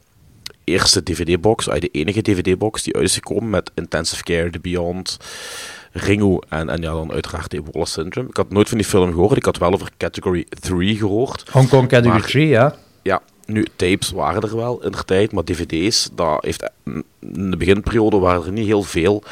eerste 0.65 1.03
DVD-box, 1.03 1.65
de 1.65 1.89
enige 1.93 2.23
DVD-box 2.23 2.83
die 2.83 2.95
uit 2.95 3.05
is 3.05 3.15
gekomen 3.15 3.51
met 3.51 3.71
Intensive 3.75 4.23
Care, 4.23 4.51
The 4.51 4.61
Beyond, 4.61 5.17
Ringo 5.93 6.39
en, 6.49 6.69
en 6.69 6.81
ja, 6.83 6.91
dan 6.93 7.13
uiteraard 7.13 7.51
de 7.51 7.57
Ebola 7.57 7.85
Syndrome. 7.85 8.29
Ik 8.29 8.37
had 8.37 8.51
nooit 8.51 8.69
van 8.69 8.79
die 8.79 8.87
film 8.87 9.11
gehoord, 9.11 9.37
ik 9.37 9.45
had 9.45 9.57
wel 9.59 9.73
over 9.73 9.89
Category 9.97 10.47
3 10.49 10.97
gehoord. 10.97 11.45
Hong 11.51 11.69
Kong 11.69 11.89
Category 11.89 12.21
Maar- 12.21 12.29
3, 12.29 12.49
ja. 12.49 12.75
Ja, 13.03 13.23
nu, 13.47 13.67
tapes 13.77 14.11
waren 14.11 14.43
er 14.43 14.57
wel 14.57 14.83
in 14.85 14.91
de 14.93 15.05
tijd, 15.05 15.33
maar 15.33 15.45
dvd's, 15.45 16.09
dat 16.13 16.45
heeft, 16.45 16.71
in 17.21 17.51
de 17.51 17.57
beginperiode 17.57 18.19
waren 18.19 18.45
er 18.45 18.53
niet 18.53 18.67
heel 18.67 18.83
veel 18.83 19.23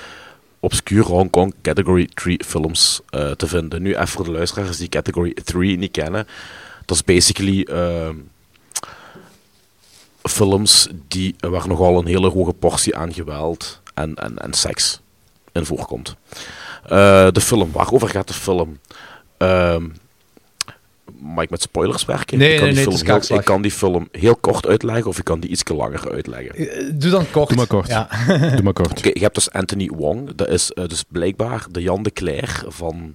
obscure 0.61 1.03
Hong 1.09 1.31
Kong 1.31 1.55
Category 1.63 2.09
3 2.15 2.45
films 2.47 3.01
eh, 3.11 3.31
te 3.31 3.47
vinden. 3.47 3.83
Nu, 3.83 3.95
even 3.95 4.09
voor 4.09 4.25
de 4.25 4.31
luisteraars 4.31 4.77
die 4.77 4.89
Category 4.89 5.37
3 5.45 5.79
niet 5.79 5.91
kennen, 5.91 6.27
dat 6.85 6.97
is 6.97 7.05
basically 7.05 7.63
ehm, 7.63 8.15
films 10.23 10.89
die, 11.09 11.35
waar 11.41 11.69
nogal 11.69 11.99
een 11.99 12.07
hele 12.07 12.29
hoge 12.29 12.53
portie 12.53 12.97
aan 12.97 13.13
geweld 13.13 13.81
en, 13.95 14.15
en, 14.15 14.39
en 14.39 14.53
seks 14.53 15.01
in 15.53 15.65
voorkomt. 15.65 16.17
Eh, 16.85 17.29
de 17.31 17.41
film, 17.41 17.73
waarover 17.73 18.09
gaat 18.09 18.29
de 18.29 18.35
film? 18.35 18.79
Ehm, 19.37 19.85
mag 21.19 21.45
ik 21.45 21.51
met 21.51 21.63
spoilers 21.63 22.05
werken? 22.05 22.39
Nee, 22.39 22.53
ik, 22.53 22.57
kan 22.57 22.65
nee, 22.65 22.75
die 22.75 22.87
nee, 22.87 22.97
film 22.97 23.21
heel, 23.21 23.39
ik 23.39 23.45
kan 23.45 23.63
die 23.63 23.71
film 23.71 24.09
heel 24.13 24.37
kort 24.37 24.67
uitleggen 24.67 25.07
of 25.07 25.19
ik 25.19 25.25
kan 25.25 25.41
die 25.41 25.51
iets 25.51 25.63
langer 25.69 26.11
uitleggen. 26.11 26.55
Eh, 26.57 26.91
Doe 26.95 27.11
dan 27.11 27.31
kort. 27.31 27.49
Doe 27.49 27.57
maar 27.57 27.67
kort. 27.67 27.89
Ja. 27.89 28.09
Doe 28.55 28.63
maar 28.63 28.73
kort. 28.73 28.99
Oké, 28.99 29.11
je 29.13 29.21
hebt 29.21 29.35
dus 29.35 29.51
Anthony 29.51 29.91
Wong. 29.95 30.35
Dat 30.35 30.49
is 30.49 30.73
eh, 30.73 30.87
dus 30.87 31.05
blijkbaar 31.09 31.67
de 31.71 31.83
Jan 31.83 32.03
de 32.03 32.13
Cler 32.13 32.63
van, 32.67 33.15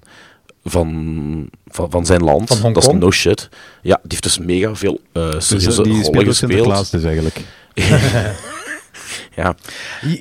van, 0.64 1.50
van, 1.68 1.92
van 1.92 2.06
zijn 2.06 2.24
land. 2.24 2.58
Van 2.58 2.74
dat 2.74 2.88
is 2.88 2.94
no 2.94 3.12
shit. 3.12 3.50
Ja, 3.82 3.96
die 3.96 4.08
heeft 4.08 4.24
dus 4.24 4.38
mega 4.38 4.76
veel 4.76 5.00
eh 5.12 5.32
Dus, 5.32 5.48
serieuze 5.48 5.82
eh, 5.82 5.84
die 5.84 6.04
rollen 6.04 6.20
ook 6.20 6.26
gespeeld. 6.26 6.92
Dus 6.92 7.04
eigenlijk. 7.04 7.42
Ja. 9.36 9.56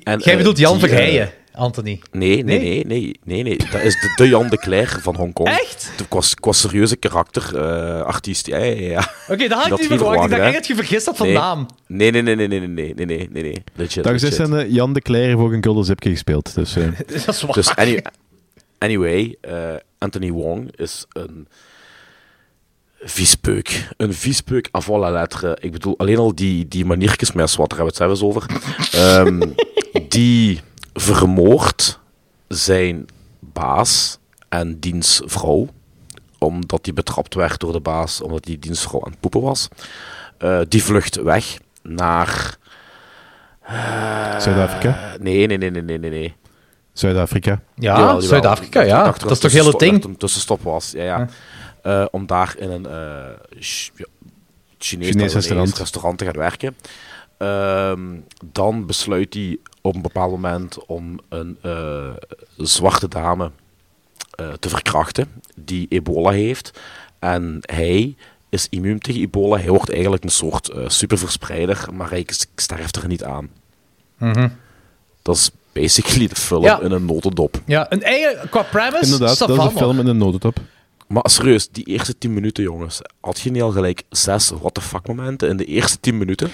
En, 0.02 0.18
Jij 0.18 0.36
bedoelt 0.36 0.58
Jan 0.58 0.78
Verheijen, 0.78 1.32
Anthony. 1.56 2.00
Nee, 2.12 2.44
nee, 2.44 2.58
nee, 2.58 2.84
nee, 2.86 3.20
nee, 3.24 3.42
nee. 3.42 3.56
Dat 3.56 3.80
is 3.82 4.00
de, 4.00 4.12
de 4.16 4.28
Jan 4.28 4.48
de 4.48 4.56
Cler 4.58 4.98
van 5.02 5.16
Hongkong. 5.16 5.48
Echt? 5.48 5.90
De, 5.96 6.08
qua, 6.08 6.20
qua 6.40 6.52
serieuze 6.52 6.96
karakterartiest. 6.96 8.46
ja, 8.46 8.56
ja, 8.58 8.80
ja. 8.90 9.08
Oké, 9.28 9.48
dat 9.48 9.62
had 9.62 9.80
ik 9.80 9.88
niet 9.90 9.98
verwacht. 9.98 10.24
Ik 10.24 10.30
dacht 10.30 10.42
echt 10.42 10.54
dat 10.54 10.66
je 10.66 10.74
vergist 10.74 11.06
had 11.06 11.16
van 11.16 11.26
Nee. 11.26 11.36
naam. 11.36 11.66
Nee, 11.86 12.10
nee, 12.10 12.22
nee, 12.22 12.34
nee, 12.36 12.48
nee, 12.48 12.60
nee, 12.60 12.94
nee, 12.94 13.06
nee, 13.06 13.28
nee, 13.32 13.42
nee. 13.42 13.62
Legit, 13.74 14.04
Daar 14.04 14.14
is 14.14 14.22
legit. 14.22 14.38
een 14.48 14.72
Jan 14.72 14.92
de 14.92 15.00
Cler 15.00 15.24
heeft 15.24 15.36
ook 15.38 15.52
een 15.52 15.62
Gulden 15.62 15.84
Zipke 15.84 16.10
gespeeld. 16.10 16.54
Dus, 16.54 16.76
eh, 16.76 16.84
Dat 17.24 17.34
is 17.34 17.42
waar. 17.42 17.52
Dus 17.54 17.74
any- 17.76 18.02
anyway, 18.78 19.36
eh, 19.40 19.74
Anthony 19.98 20.30
Wong 20.30 20.76
is 20.76 21.04
een 21.12 21.48
viespeuk. 23.00 23.88
Een 23.96 24.14
viespeuk 24.14 24.68
avant 24.70 25.00
la 25.00 25.10
lettre. 25.10 25.58
Ik 25.60 25.72
bedoel, 25.72 25.98
alleen 25.98 26.18
al 26.18 26.34
die, 26.34 26.68
die 26.68 26.84
maniertjes 26.84 27.32
met 27.32 27.50
zwart, 27.50 27.70
daar 27.70 27.78
hebben 27.78 27.96
we 27.96 28.04
het 28.04 28.16
zelfs 28.18 28.36
over. 28.36 28.50
Ehm, 28.92 29.40
die 30.08 30.60
vermoordt 30.94 32.00
zijn 32.48 33.06
baas 33.40 34.18
en 34.48 34.80
diens 34.80 35.20
vrouw. 35.24 35.68
Omdat 36.38 36.84
die 36.84 36.92
betrapt 36.92 37.34
werd 37.34 37.60
door 37.60 37.72
de 37.72 37.80
baas, 37.80 38.20
omdat 38.20 38.44
die 38.44 38.58
dienstvrouw 38.58 39.04
aan 39.04 39.10
het 39.10 39.20
poepen 39.20 39.40
was. 39.40 39.68
Eh, 40.38 40.60
die 40.68 40.84
vlucht 40.84 41.16
weg 41.16 41.58
naar... 41.82 42.56
eh, 43.62 44.38
Zuid-Afrika? 44.40 45.16
Nee, 45.20 45.46
nee, 45.46 45.58
nee, 45.58 45.70
nee, 45.70 45.98
nee, 45.98 46.10
nee. 46.10 46.34
Zuid-Afrika. 46.92 47.60
Ja. 47.74 48.20
Zuid-Afrika, 48.20 48.80
Ik 48.82 48.88
ja. 48.88 49.02
dacht 49.04 49.20
Dat 49.20 49.30
is 49.30 49.38
toch 49.38 49.52
heel 49.52 49.66
het 49.66 49.78
ding? 49.78 49.92
tussenstop- 49.92 50.02
dat 50.02 50.10
een 50.10 50.16
tussenstop 50.18 50.62
was, 50.62 50.90
ja, 50.90 51.02
ja. 51.04 51.28
Eh, 51.82 52.06
om 52.10 52.26
daar 52.26 52.54
in 52.58 52.70
een 52.70 52.86
eh, 52.86 53.58
Ch- 53.60 53.90
ja, 53.96 54.04
Chinees, 54.78 55.32
restaurant. 55.34 55.78
restaurant 55.78 56.18
te 56.18 56.24
gaan 56.24 56.36
werken. 56.36 56.76
Ehm, 57.38 58.00
dan 58.44 58.86
besluit 58.86 59.34
hij 59.34 59.58
op 59.86 59.94
een 59.94 60.02
bepaald 60.02 60.30
moment 60.30 60.86
om 60.86 61.18
een 61.28 61.58
eh, 61.62 62.10
zwarte 62.56 63.08
dame 63.08 63.50
eh, 64.30 64.52
te 64.52 64.68
verkrachten 64.68 65.28
die 65.54 65.86
ebola 65.88 66.30
heeft. 66.30 66.80
En 67.18 67.58
hij 67.60 68.16
is 68.48 68.66
immuun 68.70 68.98
tegen 68.98 69.20
ebola. 69.20 69.56
Hij 69.56 69.68
wordt 69.68 69.90
eigenlijk 69.92 70.24
een 70.24 70.30
soort 70.30 70.68
eh, 70.68 70.88
superverspreider, 70.88 71.86
maar 71.92 72.10
hij 72.10 72.26
sterft 72.54 72.96
er 72.96 73.08
niet 73.08 73.24
aan. 73.24 73.50
Dat 75.22 75.36
is 75.36 75.50
basically 75.72 76.28
de 76.28 76.36
film 76.36 76.62
Ja. 76.62 76.80
in 76.80 76.90
een 76.90 77.04
notendop. 77.04 77.60
Ja, 77.66 77.86
een 77.92 78.02
eigen, 78.02 78.48
qua 78.48 78.62
premise, 78.62 79.12
Inderdaad, 79.12 79.38
dat 79.38 79.50
is 79.50 79.56
een 79.56 79.70
film 79.70 79.98
in 79.98 80.06
een 80.06 80.16
notendop. 80.18 80.58
Maar 81.06 81.30
serieus, 81.30 81.68
die 81.68 81.84
eerste 81.84 82.18
10 82.18 82.34
minuten, 82.34 82.62
jongens. 82.62 83.00
Had 83.20 83.40
je 83.40 83.50
niet 83.50 83.62
al 83.62 83.70
gelijk 83.70 84.02
zes 84.10 84.50
what 84.50 84.74
the 84.74 84.80
fuck 84.80 85.06
momenten 85.06 85.48
in 85.48 85.56
de 85.56 85.64
eerste 85.64 86.00
10 86.00 86.18
minuten? 86.18 86.50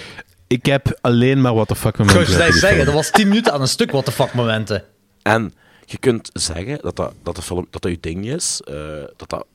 Ik 0.51 0.65
heb 0.65 0.97
alleen 1.01 1.41
maar 1.41 1.53
what 1.53 1.67
the 1.67 1.75
fuck 1.75 1.97
Ik 1.97 2.05
momenten 2.05 2.45
die 2.45 2.53
zeggen, 2.53 2.85
dat 2.85 2.93
was 2.93 3.11
10 3.11 3.27
minuten 3.27 3.53
aan 3.53 3.61
een 3.61 3.67
stuk, 3.67 3.91
what 3.91 4.05
the 4.05 4.11
fuck 4.11 4.33
momenten. 4.33 4.83
En 5.21 5.53
je 5.85 5.97
kunt 5.97 6.29
zeggen 6.33 6.77
dat 6.81 6.95
dat, 6.95 7.13
dat 7.23 7.35
de 7.35 7.41
film 7.41 7.67
dat 7.69 7.81
dat 7.81 7.91
je 7.91 7.97
ding 8.01 8.25
is, 8.25 8.61
eh, 8.65 8.75
dat 9.17 9.29
dat 9.29 9.45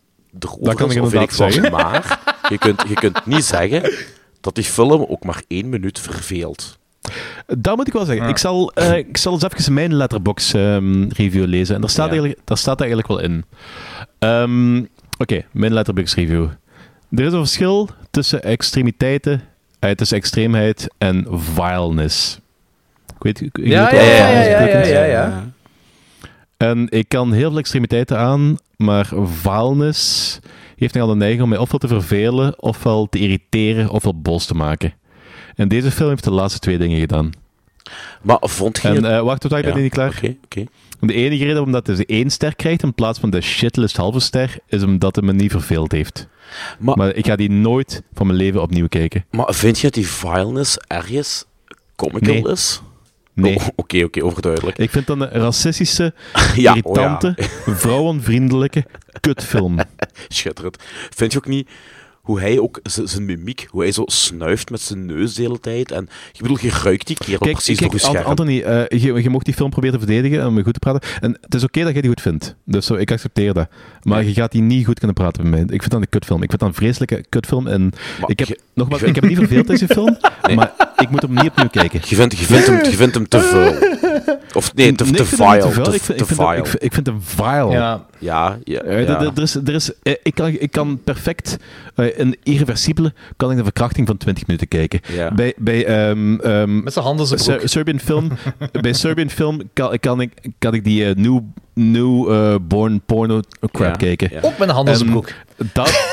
erover 0.40 0.64
Dat 0.64 0.74
kan 0.74 0.88
is, 0.88 0.94
ik 0.94 1.03
of 1.03 1.11
weet 1.11 1.22
ik 1.22 1.30
inderdaad 1.30 1.38
wat, 1.38 1.53
zeggen. 1.53 1.72
maar 1.72 2.20
je 2.51 2.59
kunt, 2.59 2.84
je 2.88 2.94
kunt 2.94 3.26
niet 3.26 3.44
zeggen 3.44 3.92
dat 4.40 4.55
die 4.55 4.64
film 4.64 5.05
ook 5.09 5.24
maar 5.24 5.42
één 5.49 5.68
minuut 5.68 6.01
verveelt. 6.01 6.78
Dat 7.47 7.76
moet 7.76 7.86
ik 7.86 7.92
wel 7.92 8.05
zeggen. 8.05 8.28
Ik, 8.28 8.38
zal, 8.38 8.72
eh, 8.72 8.97
ik 8.97 9.16
zal 9.16 9.32
eens 9.32 9.42
even 9.42 9.72
mijn 9.74 9.94
letterbox 9.94 10.53
ehm, 10.55 11.09
review 11.09 11.47
lezen. 11.47 11.74
En 11.74 11.80
daar 11.80 11.90
staat, 11.90 12.05
Ja. 12.07 12.11
eigenlijk, 12.11 12.40
daar 12.44 12.57
staat 12.59 12.78
eigenlijk 12.80 13.09
wel 13.09 13.20
in. 13.20 13.44
Ehm, 14.18 14.84
Oké, 15.18 15.44
mijn 15.51 15.72
letterbox 15.72 16.14
review. 16.14 16.49
Er 17.11 17.24
is 17.24 17.32
een 17.32 17.38
verschil 17.38 17.88
tussen 18.11 18.42
extremiteiten, 18.42 19.42
eh, 19.79 19.91
tussen 19.91 20.16
extreemheid 20.16 20.89
en 20.99 21.27
vileness. 21.31 22.39
Ik 23.07 23.22
weet, 23.22 23.41
ik, 23.41 23.57
Ja, 23.57 23.91
weet 23.91 24.01
ja, 24.01 24.07
ja, 24.07 24.29
ja, 24.31 24.41
ja, 24.43 24.59
betekent. 24.59 24.87
ja, 24.87 25.05
ja. 25.05 25.51
En 26.57 26.87
ik 26.91 27.09
kan 27.09 27.33
heel 27.33 27.49
veel 27.51 27.59
extremiteiten 27.59 28.18
aan, 28.18 28.57
maar 28.77 29.09
vileness 29.24 30.39
heeft 30.77 30.95
nogal 30.95 31.09
de 31.09 31.16
neiging 31.16 31.43
om 31.43 31.49
mij 31.49 31.59
ofwel 31.59 31.79
te 31.79 31.89
vervelen, 31.89 32.62
ofwel 32.62 33.07
te 33.09 33.18
irriteren, 33.18 33.91
ofwel 33.91 34.20
boos 34.20 34.47
te 34.47 34.55
maken. 34.55 34.93
En 35.55 35.68
deze 35.68 35.91
film 35.91 36.09
heeft 36.09 36.24
de 36.24 36.31
laatste 36.31 36.59
twee 36.59 36.79
dingen 36.79 37.01
gedaan. 37.01 37.31
Maar 38.22 38.37
vond 38.41 38.79
je... 38.83 38.89
En 38.89 38.95
het- 38.95 39.05
eh, 39.05 39.20
wacht, 39.20 39.41
tot 39.41 39.53
ik 39.53 39.62
ben 39.64 39.83
niet 39.83 39.93
klaar. 39.93 40.09
Oké, 40.09 40.37
oké. 40.45 40.64
De 41.07 41.13
enige 41.15 41.39
reden 41.45 41.55
waarom 41.55 41.73
dat 41.73 41.87
hij 41.87 42.05
één 42.07 42.31
ster 42.31 42.57
krijgt 42.57 42.83
in 42.83 42.95
plaats 42.95 43.19
van 43.19 43.31
de 43.31 43.41
shitlist 43.41 43.97
halve 43.97 44.21
ster, 44.21 44.57
is 44.69 44.83
omdat 44.83 45.17
hij 45.17 45.25
me 45.25 45.33
niet 45.33 45.51
verveeld 45.51 45.93
heeft. 45.93 46.29
Maar, 46.79 46.97
Maar 46.97 47.15
ik 47.15 47.27
ga 47.27 47.37
die 47.37 47.51
nooit 47.51 48.03
van 48.15 48.27
mijn 48.27 48.39
leven 48.39 48.63
opnieuw 48.63 48.89
kijken. 48.89 49.25
maar 49.31 49.55
vind 49.55 49.77
je 49.77 49.83
dat 49.83 49.95
die 49.95 50.07
vileness 50.09 50.77
ergens 50.87 51.45
comical 51.97 52.35
Nee. 52.35 52.49
is? 52.53 52.81
Nee. 53.33 53.55
Oh, 53.57 53.67
Oké, 53.77 54.05
oké, 54.05 54.25
overduidelijk. 54.25 54.79
Ik 54.79 54.91
vind 54.91 55.07
dat 55.07 55.21
een 55.21 55.29
racistische, 55.31 56.15
Ja, 56.55 56.71
oh 56.73 56.77
irritante, 56.77 57.35
vrouwenvriendelijke 57.67 58.85
kutfilm. 59.21 59.79
Schitterend. 60.29 60.77
Vind 61.15 61.33
je 61.33 61.39
ook 61.39 61.47
niet 61.47 61.69
hoe 62.27 62.41
hij 62.41 62.59
ook 62.59 62.81
zijn 62.83 63.24
mimiek, 63.24 63.66
hoe 63.70 63.83
hij 63.83 63.93
zo 63.93 64.03
snuift 64.07 64.70
met 64.70 64.81
zijn 64.81 65.07
neus 65.07 65.35
de 65.35 65.43
hele 65.43 65.61
tijd? 65.61 65.91
En 65.91 66.09
je 66.33 66.43
bedoel, 66.43 66.59
je 66.61 66.81
ruikt 66.83 67.07
die 67.07 67.16
kerel 67.16 67.39
Kijk, 67.39 67.53
precies 67.53 67.79
kijk 67.79 67.91
door 67.91 68.01
je 68.01 68.07
scherm. 68.07 68.27
Anthony, 68.27 68.61
eh, 68.61 69.01
je, 69.01 69.22
je 69.22 69.31
mocht 69.31 69.45
die 69.45 69.55
film 69.55 69.70
proberen 69.70 69.99
te 69.99 70.07
verdedigen 70.07 70.41
en 70.41 70.47
om 70.47 70.62
goed 70.62 70.72
te 70.72 70.79
praten. 70.79 71.09
En 71.20 71.39
het 71.41 71.55
is 71.55 71.64
oké 71.64 71.83
dat 71.83 71.93
jij 71.93 72.01
die 72.01 72.11
goed 72.11 72.20
vindt. 72.20 72.57
Dus 72.64 72.87
zo, 72.87 72.95
ik 72.95 73.11
accepteer 73.11 73.55
dat. 73.55 73.68
Maar 74.09 74.25
je 74.25 74.33
gaat 74.33 74.53
die 74.53 74.63
niet 74.63 74.85
goed 74.87 74.99
kunnen 74.99 75.17
praten 75.17 75.43
bij 75.43 75.51
mij. 75.51 75.61
Ik 75.61 75.69
vind 75.69 75.91
dat 75.91 76.01
een 76.01 76.09
kutfilm. 76.09 76.43
Ik 76.43 76.49
vind 76.49 76.61
dat 76.61 76.69
een 76.69 76.75
vreselijke 76.75 77.25
kutfilm. 77.29 77.67
En 77.67 77.93
Maar 78.21 78.31
ik 78.31 78.39
heb, 78.39 78.49
je- 78.49 78.61
nogmaals, 78.75 79.03
ik 79.03 79.15
heb 79.15 79.25
niet 79.29 79.37
verveeld 79.39 79.67
deze 79.67 79.87
film, 79.87 80.17
maar 80.57 80.73
ik 80.99 81.11
moet 81.11 81.23
hem 81.23 81.31
niet 81.35 81.47
opnieuw 81.51 81.69
kijken. 81.69 82.01
Je 82.05 82.15
vindt, 82.17 82.39
je, 82.39 82.45
vindt 82.45 82.67
hem, 82.67 82.85
je 82.85 82.97
vindt 82.97 83.15
hem 83.15 83.29
te 83.29 83.41
vuil. 83.41 83.75
Of 84.55 84.75
nee, 84.75 84.93
te, 84.95 85.05
Nee, 85.05 85.13
te 85.13 85.23
ik 85.23 85.27
vind 85.29 85.41
hem 85.41 85.53
niet 85.55 85.63
vile. 85.63 85.83
Te, 85.85 85.95
Ik 85.95 86.03
vind- 86.03 86.07
te 86.07 86.15
ik 86.15 86.27
vind 86.27 86.39
hem- 86.39 86.49
vile. 86.49 86.59
ik 86.59 86.67
vind- 86.67 86.83
Ik 86.85 86.93
vind 86.93 87.07
hem 87.07 87.23
vile. 87.23 87.71
Ja. 87.71 88.05
Ja, 88.19 88.59
ja, 88.65 88.81
Eh, 88.81 89.07
ja. 89.07 89.21
er- 89.21 89.31
er 89.35 89.43
is, 89.43 89.55
er 89.55 89.75
is, 89.75 89.91
eh, 90.03 90.15
ik, 90.23 90.35
kan, 90.35 90.49
ik 90.49 90.71
kan 90.71 91.01
perfect 91.05 91.57
eh, 91.95 92.19
een 92.19 92.37
irreversibele 92.43 93.13
kan 93.37 93.51
ik 93.51 93.57
de 93.57 93.63
verkrachting 93.63 94.07
van 94.07 94.17
20 94.17 94.47
minuten 94.47 94.69
kijken. 94.69 95.01
Ja. 95.13 95.35
Bij, 95.35 95.55
bij 95.57 95.85
ehm, 95.87 96.35
ehm, 96.41 96.83
Met 96.83 96.93
zijn 96.93 97.05
handen 97.05 97.27
Ser-. 97.27 97.61
Serbian 97.69 98.01
film, 98.01 98.29
bij 98.81 98.93
Serbian 98.93 99.31
film 99.31 99.61
kan, 99.73 99.99
kan, 99.99 100.21
ik, 100.21 100.33
kan 100.59 100.75
ik 100.75 100.85
die 100.85 101.05
eh, 101.09 101.15
new, 101.15 101.41
new 101.81 102.33
eh, 102.33 102.55
born 102.61 103.01
porno 103.07 103.41
crap 103.72 103.91
Ja, 103.91 103.97
kijken. 103.97 104.29
ja. 104.33 104.41
Ook 104.43 104.59
met 104.59 104.68
een 104.68 104.74
zijn 104.97 105.09
En 105.09 105.12
broek. 105.12 105.29
Dat, 105.72 106.05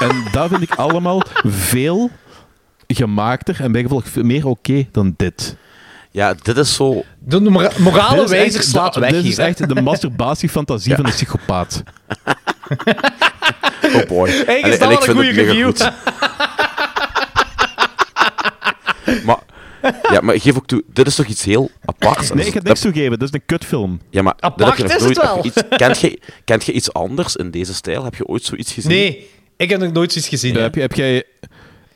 en 0.00 0.24
dat 0.32 0.48
vind 0.48 0.62
ik 0.62 0.74
allemaal 0.74 1.22
veel 1.44 2.10
gemaakter 2.88 3.56
en 3.60 3.72
bijgevolg 3.72 4.08
veel 4.08 4.22
meer 4.24 4.46
oké 4.46 4.86
dan 4.92 5.14
dit. 5.16 5.56
ja, 6.10 6.34
dit 6.42 6.56
is 6.56 6.74
zo... 6.74 7.04
De 7.18 7.40
mora- 7.40 7.70
morale 7.78 8.28
wijzer 8.28 8.60
echt- 8.60 8.68
slaat 8.68 8.94
weg 8.96 9.10
Dit 9.10 9.20
hier. 9.22 9.30
is 9.30 9.36
hè. 9.36 9.44
echt 9.44 9.68
de 9.68 9.82
masturbatiefantasie 9.82 10.94
van 10.94 11.04
een 11.06 11.12
psychopaat. 11.12 11.82
Oh 13.94 14.06
boy. 14.08 14.30
Hey, 14.30 14.62
En- 14.62 14.68
is 14.70 14.78
en 14.78 14.88
dat 14.88 14.90
een 14.90 15.02
vind 15.02 15.18
het 15.18 15.26
goede 15.26 15.42
review? 15.42 15.64
goed. 15.66 15.92
Maar, 19.24 19.38
ja, 20.12 20.20
maar 20.20 20.40
geef 20.40 20.56
ook 20.56 20.66
toe, 20.66 20.82
dit 20.92 21.06
is 21.06 21.14
toch 21.14 21.26
iets 21.26 21.44
heel 21.44 21.70
aparts? 21.84 22.32
Nee, 22.32 22.46
ik 22.46 22.52
ga 22.52 22.58
Dat- 22.58 22.64
niks 22.68 22.80
toegeven. 22.80 23.18
Dit 23.18 23.28
is 23.28 23.34
een 23.34 23.42
kutfilm. 23.46 24.00
Ja, 24.10 24.22
maar 24.22 24.34
dat 24.36 24.50
Apart 24.50 24.68
heb 24.68 24.76
je 24.76 24.82
nog 24.82 24.92
is 25.02 25.16
het 25.16 25.22
wel. 25.22 25.44
Iets, 25.44 25.62
kent, 25.76 26.00
je, 26.00 26.18
kent 26.44 26.64
je 26.64 26.72
iets 26.72 26.92
anders 26.92 27.36
in 27.36 27.50
deze 27.50 27.74
stijl? 27.74 28.04
Heb 28.04 28.14
je 28.14 28.26
ooit 28.26 28.44
zoiets 28.44 28.72
gezien? 28.72 28.90
Nee, 28.90 29.28
ik 29.56 29.70
heb 29.70 29.80
nog 29.80 29.92
nooit 29.92 30.12
zoiets 30.12 30.30
gezien. 30.30 30.54
Ja, 30.54 30.60
heb, 30.60 30.74
je, 30.74 30.80
heb 30.80 30.92
jij... 30.92 31.24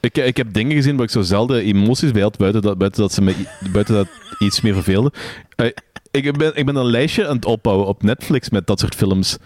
Ik, 0.00 0.16
ik 0.18 0.36
heb 0.36 0.52
dingen 0.52 0.76
gezien 0.76 0.96
waar 0.96 1.04
ik 1.04 1.10
zo 1.10 1.22
zelden 1.22 1.62
emoties 1.62 2.10
bij 2.10 2.22
had, 2.22 2.36
buiten 2.36 2.62
dat, 2.62 2.78
buiten 2.78 3.00
dat, 3.02 3.12
ze 3.12 3.22
me, 3.22 3.34
buiten 3.72 3.94
dat 3.94 4.06
iets 4.38 4.60
meer 4.60 4.74
verveelde. 4.74 5.12
Eh, 5.56 5.66
ik, 6.10 6.36
ben, 6.38 6.52
ik 6.56 6.66
ben 6.66 6.76
een 6.76 6.90
lijstje 6.90 7.26
aan 7.28 7.36
het 7.36 7.44
opbouwen 7.44 7.86
op 7.86 8.02
Netflix 8.02 8.50
met 8.50 8.66
dat 8.66 8.80
soort 8.80 8.94
films. 8.94 9.36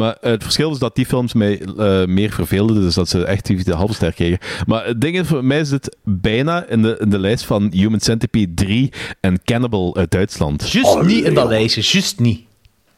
Maar 0.00 0.16
het 0.20 0.42
verschil 0.42 0.70
is 0.72 0.78
dat 0.78 0.94
die 0.94 1.06
films 1.06 1.32
mij 1.32 1.60
eh, 1.60 2.04
meer 2.04 2.30
verveelden, 2.30 2.80
dus 2.80 2.94
dat 2.94 3.08
ze 3.08 3.24
echt 3.24 3.64
de 3.64 3.74
halve 3.74 3.94
ster 3.94 4.12
kregen. 4.12 4.38
Maar 4.66 4.86
het 4.86 5.00
ding 5.00 5.18
is, 5.18 5.26
voor 5.26 5.44
mij 5.44 5.60
is 5.60 5.68
dit 5.68 5.96
bijna 6.04 6.66
in 6.66 6.82
de, 6.82 6.96
in 7.00 7.10
de 7.10 7.18
lijst 7.18 7.44
van 7.44 7.70
Human 7.74 8.00
Centipede 8.00 8.54
3 8.54 8.92
en 9.20 9.40
Cannibal 9.44 9.96
uit 9.96 10.10
Duitsland. 10.10 10.70
Juist 10.70 10.94
Oh, 10.94 11.02
niet 11.02 11.24
in 11.24 11.34
dat 11.34 11.48
lijstje, 11.48 11.80
juist 11.84 12.18
niet. 12.18 12.40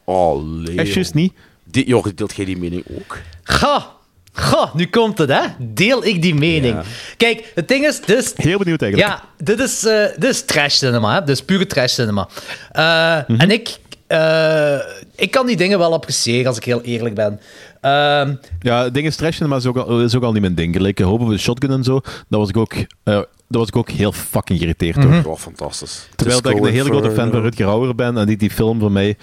Oh, 0.03 0.43
Leo. 0.43 0.75
Echt 0.75 0.93
juist 0.93 1.13
niet? 1.13 1.33
Die, 1.63 1.87
joh, 1.87 2.05
deelt 2.15 2.35
jij 2.35 2.45
die 2.45 2.57
mening 2.57 2.83
ook? 2.97 3.17
Ga, 3.43 3.87
ga, 4.33 4.71
nu 4.73 4.85
komt 4.85 5.17
het, 5.17 5.29
hè. 5.29 5.41
Deel 5.59 6.05
ik 6.05 6.21
die 6.21 6.35
mening. 6.35 6.77
Kijk, 7.17 7.51
het 7.55 7.67
ding 7.67 7.85
is, 7.85 7.99
is 7.99 8.33
Heel 8.35 8.57
benieuwd 8.57 8.81
eigenlijk. 8.81 9.11
Ja, 9.11 9.23
dit 9.37 9.59
is, 9.59 9.85
eh, 9.85 10.05
dit 10.17 10.29
is 10.29 10.45
trash 10.45 10.75
cinema, 10.75 11.13
hè? 11.13 11.19
Dit 11.19 11.29
is 11.29 11.43
pure 11.43 11.65
trash 11.67 11.93
cinema. 11.93 12.27
Eh, 12.71 12.81
Mhm. 13.27 13.39
En 13.41 13.51
ik, 13.51 13.77
eh, 14.13 14.79
ik 15.15 15.31
kan 15.31 15.45
die 15.45 15.57
dingen 15.57 15.79
wel 15.79 15.93
appreciëren, 15.93 16.47
als 16.47 16.57
ik 16.57 16.63
heel 16.63 16.81
eerlijk 16.81 17.15
ben. 17.15 17.39
Ehm, 17.81 18.35
Ja, 18.59 18.89
dingen 18.89 19.11
trashen, 19.17 19.49
maar 19.49 19.57
is 19.57 19.65
ook, 19.65 19.77
al, 19.77 20.01
is 20.01 20.15
ook 20.15 20.23
al 20.23 20.31
niet 20.31 20.41
mijn 20.41 20.55
ding. 20.55 20.75
Gelijk 20.75 20.99
Hope 20.99 21.23
of 21.23 21.29
the 21.29 21.37
Shotgun 21.37 21.71
en 21.71 21.83
zo, 21.83 22.01
daar 22.29 22.39
was 22.39 22.49
ik 22.49 22.57
ook, 22.57 22.73
eh, 22.73 22.85
daar 23.03 23.25
was 23.47 23.67
ik 23.67 23.75
ook 23.75 23.89
heel 23.89 24.11
fucking 24.11 24.59
geïrriteerd 24.59 25.01
door. 25.01 25.23
Oh, 25.25 25.37
fantastisch. 25.39 26.09
Terwijl 26.15 26.41
dat 26.41 26.51
ik 26.51 26.57
een 26.57 26.71
hele 26.71 26.89
grote 26.89 27.11
fan 27.11 27.31
van. 27.31 27.41
Rutger 27.41 27.65
Hauer 27.65 27.95
ben 27.95 28.17
en 28.17 28.25
die 28.25 28.37
die 28.37 28.49
film 28.51 28.79
voor 28.79 28.91
mij 28.91 29.17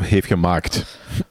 heeft 0.00 0.26
gemaakt. 0.26 0.84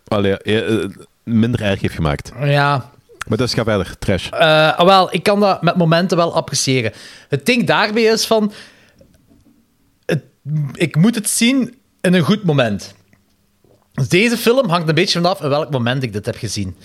Allee, 0.07 0.37
eh, 0.37 0.83
eh, 0.83 0.89
minder 1.23 1.61
erg 1.61 1.81
heeft 1.81 1.95
gemaakt. 1.95 2.31
ja, 2.43 2.91
Maar 3.27 3.37
dus 3.37 3.53
ga 3.53 3.63
verder, 3.63 3.95
trash. 3.99 4.29
Eh, 4.29 4.77
ah, 4.77 4.85
wel, 4.85 5.13
ik 5.13 5.23
kan 5.23 5.39
dat 5.39 5.61
met 5.61 5.75
momenten 5.75 6.17
wel 6.17 6.35
appreciëren. 6.35 6.91
Het 7.29 7.45
ding 7.45 7.67
daarbij 7.67 8.03
is 8.03 8.25
van... 8.25 8.51
Het, 10.05 10.23
ik 10.73 10.95
moet 10.95 11.15
het 11.15 11.29
zien 11.29 11.75
in 12.05 12.13
een 12.13 12.23
goed 12.23 12.43
moment. 12.43 12.93
Dus 13.93 14.07
deze 14.09 14.37
film 14.37 14.69
hangt 14.69 14.89
een 14.89 14.95
beetje 14.95 15.19
vanaf 15.21 15.41
in 15.41 15.49
welk 15.49 15.71
moment 15.71 16.03
ik 16.03 16.13
dit 16.13 16.25
heb 16.25 16.35
gezien. 16.35 16.75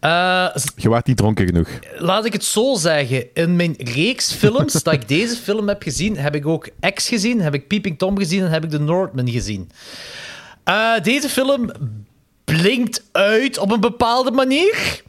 Eh, 0.00 0.46
Je 0.76 0.88
waart 0.88 1.06
niet 1.06 1.16
dronken 1.16 1.46
genoeg. 1.46 1.68
laat 1.98 2.24
ik 2.24 2.32
het 2.32 2.44
zo 2.44 2.74
zeggen. 2.74 3.24
In 3.34 3.56
mijn 3.56 3.74
reeks 3.78 4.32
films 4.32 4.72
dat 4.82 4.92
ik 4.92 5.08
deze 5.08 5.36
film 5.36 5.68
heb 5.68 5.82
gezien, 5.82 6.16
heb 6.16 6.34
ik 6.34 6.46
ook 6.46 6.68
X 6.94 7.08
gezien, 7.08 7.40
heb 7.40 7.54
ik 7.54 7.68
Peeping 7.68 7.98
Tom 7.98 8.18
gezien 8.18 8.42
en 8.44 8.50
heb 8.50 8.64
ik 8.64 8.70
The 8.70 8.78
Northman 8.80 9.28
gezien. 9.30 9.70
Eh, 10.64 11.00
deze 11.02 11.28
film 11.28 11.70
blinkt 12.44 13.02
uit 13.12 13.58
op 13.58 13.70
een 13.72 13.80
bepaalde 13.80 14.30
manier. 14.30 15.02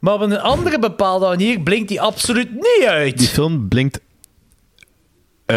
Maar 0.00 0.14
op 0.14 0.20
een 0.20 0.40
andere 0.40 0.78
bepaalde 0.78 1.26
manier 1.26 1.60
blinkt 1.60 1.88
die 1.88 2.00
absoluut 2.00 2.52
niet 2.52 2.84
uit. 2.86 3.18
Die 3.18 3.28
film 3.28 3.68
blinkt... 3.68 4.00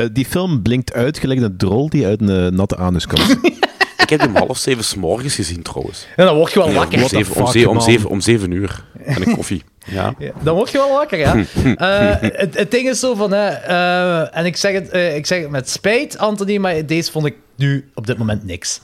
eh, 0.02 0.08
die 0.14 0.26
film 0.26 0.62
blinkt 0.62 0.94
uit 0.94 1.18
gelijk 1.20 1.42
een 1.42 1.58
drol 1.58 1.90
die 1.90 2.06
uit 2.06 2.22
een 2.22 2.46
eh, 2.46 2.52
natte 2.52 2.76
anus 2.78 3.08
komt. 3.08 3.36
Ik 4.04 4.10
heb 4.10 4.20
die 4.20 4.30
om 4.30 4.36
half 4.36 4.58
zeven 4.58 4.84
's 4.84 4.96
morgens 4.96 5.36
gezien, 5.36 5.62
trouwens. 5.62 6.08
En 6.16 6.26
dan 6.26 6.36
word 6.36 6.54
je 6.54 6.60
wel 6.60 6.68
Ja, 6.70 6.74
wakker. 6.76 7.02
om, 7.02 7.08
zeven, 7.08 7.36
om, 7.36 7.42
fuck, 7.44 7.54
zeven, 7.54 7.70
om, 7.70 7.76
man. 7.76 7.84
zeven, 7.84 8.10
om 8.10 8.22
zeven 8.22 8.52
uur. 8.52 8.84
En 9.06 9.28
een 9.28 9.36
koffie. 9.36 9.64
Ja. 9.86 10.14
Ja, 10.20 10.32
dan 10.42 10.56
word 10.56 10.72
je 10.72 10.78
wel 10.78 10.92
wakker, 10.92 11.18
ja. 11.20 11.36
Eh, 11.76 12.16
het, 12.20 12.58
het 12.58 12.72
ding 12.72 12.90
is 12.90 13.00
zo 13.00 13.16
van... 13.16 13.32
hè, 13.32 13.48
eh, 13.48 14.38
en 14.38 14.46
ik 14.46 14.58
zeg, 14.58 14.74
het, 14.74 14.90
eh, 14.90 15.16
ik 15.16 15.26
zeg 15.26 15.42
het 15.42 15.50
met 15.50 15.70
spijt, 15.70 16.18
Anthony, 16.18 16.58
maar 16.58 16.86
deze 16.86 17.12
vond 17.12 17.26
ik 17.26 17.36
nu 17.56 17.92
op 17.94 18.08
dit 18.08 18.18
moment 18.18 18.44
niks. 18.46 18.82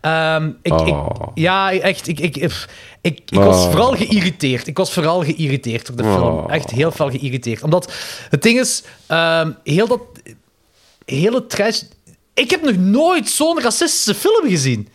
Ehm, 0.00 0.50
ik, 0.62 0.72
Oh. 0.72 0.86
ik, 0.86 0.94
ja, 1.34 1.72
echt. 1.72 2.08
Ik, 2.08 2.20
ik, 2.20 2.36
ik, 2.36 2.66
ik, 3.00 3.20
ik 3.28 3.38
was 3.38 3.64
Oh. 3.64 3.70
vooral 3.70 3.92
geïrriteerd. 3.96 4.66
Ik 4.66 4.76
was 4.76 4.92
vooral 4.92 5.22
geïrriteerd 5.22 5.86
door 5.86 5.96
de 5.96 6.02
film. 6.02 6.22
Oh. 6.38 6.52
Echt 6.54 6.70
heel 6.70 6.92
veel 6.92 7.10
geïrriteerd. 7.10 7.62
Omdat 7.62 7.92
het 8.30 8.42
ding 8.42 8.58
is, 8.60 8.82
ehm, 9.06 9.50
heel 9.64 9.86
dat... 9.86 10.00
Hele 11.04 11.46
trash... 11.46 11.82
Ik 12.34 12.50
heb 12.50 12.62
nog 12.62 12.76
nooit 12.76 13.28
zo'n 13.28 13.60
racistische 13.60 14.14
film 14.14 14.48
gezien. 14.50 14.88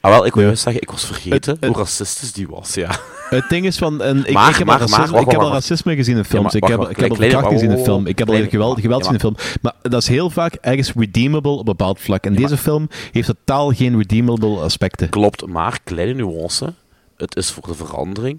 Ah, 0.00 0.10
wel, 0.10 0.26
ik 0.26 0.34
wil 0.34 0.44
juist 0.44 0.62
zeggen, 0.62 0.82
ik 0.82 0.90
was 0.90 1.04
vergeten 1.06 1.30
Het- 1.32 1.46
het- 1.46 1.64
hoe 1.64 1.76
racistisch 1.76 2.32
die 2.32 2.48
was, 2.48 2.74
ja. 2.74 2.90
Het 3.28 3.48
ding 3.48 3.66
is 3.66 3.76
van... 3.78 4.02
En 4.02 4.26
ik, 4.26 4.32
Maar- 4.32 4.50
ik 4.50 4.56
heb, 4.56 4.66
maar- 4.66 4.74
al 4.74 4.80
racisme, 4.80 5.02
maar- 5.02 5.10
wacht, 5.12 5.24
ik 5.24 5.30
heb 5.30 5.40
al 5.40 5.52
racisme 5.52 5.94
gezien 5.96 6.16
in 6.16 6.24
films. 6.24 6.52
Ja, 6.52 6.58
maar 6.60 6.68
ik 6.70 6.76
heb, 6.76 6.78
wacht, 6.78 6.90
ik 6.90 6.96
heb 6.96 7.10
al 7.10 7.16
kleine- 7.16 7.48
gezien 7.48 7.70
in 7.70 7.84
film. 7.84 8.06
Ik 8.06 8.18
heb 8.18 8.28
al 8.28 8.34
geweld, 8.34 8.80
geweld 8.80 9.04
ja, 9.04 9.10
gezien 9.10 9.30
in 9.30 9.36
film. 9.36 9.58
Maar 9.62 9.74
dat 9.82 10.02
is 10.02 10.08
heel 10.08 10.30
vaak 10.30 10.54
ergens 10.54 10.92
redeemable 10.96 11.50
op 11.50 11.58
een 11.58 11.64
bepaald 11.64 12.00
vlak. 12.00 12.24
En 12.24 12.34
deze 12.34 12.56
film 12.56 12.88
heeft 13.12 13.26
totaal 13.26 13.70
geen 13.72 13.96
redeemable 13.96 14.58
aspecten. 14.60 15.08
Klopt, 15.08 15.46
maar 15.46 15.78
kleine 15.84 16.12
nuance. 16.14 16.74
Het 17.16 17.36
is 17.36 17.50
voor 17.50 17.66
de 17.66 17.74
verandering. 17.74 18.38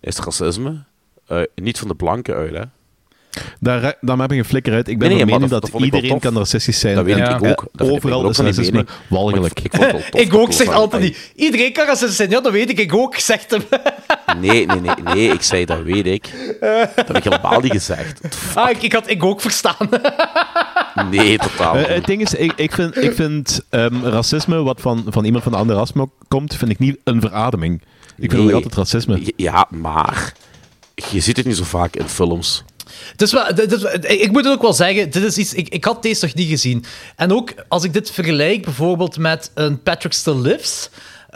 Is 0.00 0.16
racisme 0.16 0.84
eh, 1.26 1.40
niet 1.54 1.78
van 1.78 1.88
de 1.88 1.94
blanken 1.94 2.34
uit, 2.34 2.54
hè? 2.54 2.62
Daar, 3.60 3.94
daar 4.00 4.18
heb 4.18 4.32
ik 4.32 4.38
een 4.38 4.44
flikker 4.44 4.72
uit. 4.72 4.88
Ik 4.88 4.98
ben 4.98 5.08
Nee, 5.08 5.16
nee, 5.16 5.26
van 5.28 5.40
mening 5.40 5.60
dat- 5.60 5.82
iedereen 5.82 6.18
kan 6.18 6.36
racistisch 6.36 6.80
zijn. 6.80 6.94
Dat 6.94 7.04
weet 7.04 7.16
ik 7.16 7.30
ook. 7.32 7.40
Dat 7.72 7.86
ik 7.86 7.92
overal 7.92 8.24
ook 8.24 8.30
is 8.30 8.38
racisme 8.38 8.86
walgelijk. 9.08 9.58
Ik, 9.58 9.64
ik 9.64 9.70
vond 9.74 9.82
het 9.84 9.92
wel 9.92 10.02
tof. 10.10 10.20
ik 10.20 10.34
ook, 10.34 10.52
zegt 10.52 10.70
van- 10.72 10.80
Anthony. 10.82 11.14
Iedereen 11.34 11.72
kan 11.72 11.86
racistisch 11.86 12.16
zijn. 12.16 12.30
Ja, 12.30 12.40
dat 12.40 12.52
weet 12.52 12.70
ik. 12.70 12.78
Ik 12.78 12.94
ook, 12.94 13.16
zegt 13.16 13.50
hem. 13.50 13.62
Nee, 14.40 14.66
nee, 14.66 14.80
nee, 14.80 14.94
nee, 15.14 15.32
ik 15.32 15.42
zei 15.42 15.64
dat 15.64 15.82
weet 15.82 16.06
ik. 16.06 16.30
Dat 16.60 17.06
heb 17.06 17.16
ik 17.16 17.24
helemaal 17.24 17.60
niet 17.60 17.72
gezegd. 17.72 18.20
Ah, 18.54 18.70
ik, 18.70 18.82
ik 18.82 18.92
had 18.92 19.10
ik 19.10 19.24
ook 19.24 19.40
verstaan. 19.40 19.88
Nee, 21.10 21.38
totaal 21.38 21.74
Eh, 21.74 21.78
niet. 21.80 21.88
het 21.88 22.04
ding 22.06 22.22
is, 22.22 22.34
ik, 22.34 22.52
ik 22.56 22.72
vind, 22.72 22.96
ik 23.02 23.12
vind 23.14 23.60
ehm, 23.70 24.04
racisme 24.04 24.62
wat 24.62 24.80
van, 24.80 25.04
van 25.08 25.24
iemand 25.24 25.42
van 25.44 25.52
een 25.52 25.58
andere 25.58 25.78
ras 25.78 25.92
komt, 26.28 26.54
vind 26.54 26.70
ik 26.70 26.78
niet 26.78 26.96
een 27.04 27.20
verademing. 27.20 27.80
Ik 28.16 28.30
vind 28.30 28.32
Nee. 28.32 28.44
nog 28.44 28.54
altijd 28.54 28.74
racisme. 28.74 29.32
Ja, 29.36 29.66
maar 29.70 30.32
je 31.10 31.20
ziet 31.20 31.36
het 31.36 31.46
niet 31.46 31.56
zo 31.56 31.64
vaak 31.64 31.96
in 31.96 32.08
films. 32.08 32.64
Wel, 33.16 33.54
dit 33.54 33.72
is- 33.72 33.82
ik 34.16 34.30
moet 34.32 34.44
het 34.44 34.54
ook 34.54 34.62
wel 34.62 34.72
zeggen, 34.72 35.10
dit 35.10 35.22
is 35.22 35.38
iets, 35.38 35.54
ik, 35.54 35.68
ik 35.68 35.84
had 35.84 36.02
deze 36.02 36.24
nog 36.24 36.34
niet 36.34 36.48
gezien. 36.48 36.84
En 37.16 37.32
ook 37.32 37.52
als 37.68 37.84
ik 37.84 37.92
dit 37.92 38.10
vergelijk 38.10 38.64
bijvoorbeeld 38.64 39.18
met 39.18 39.50
een 39.54 39.82
Patrick 39.82 40.12
Still 40.12 40.36
Lives, 40.40 40.88
eh, 41.30 41.34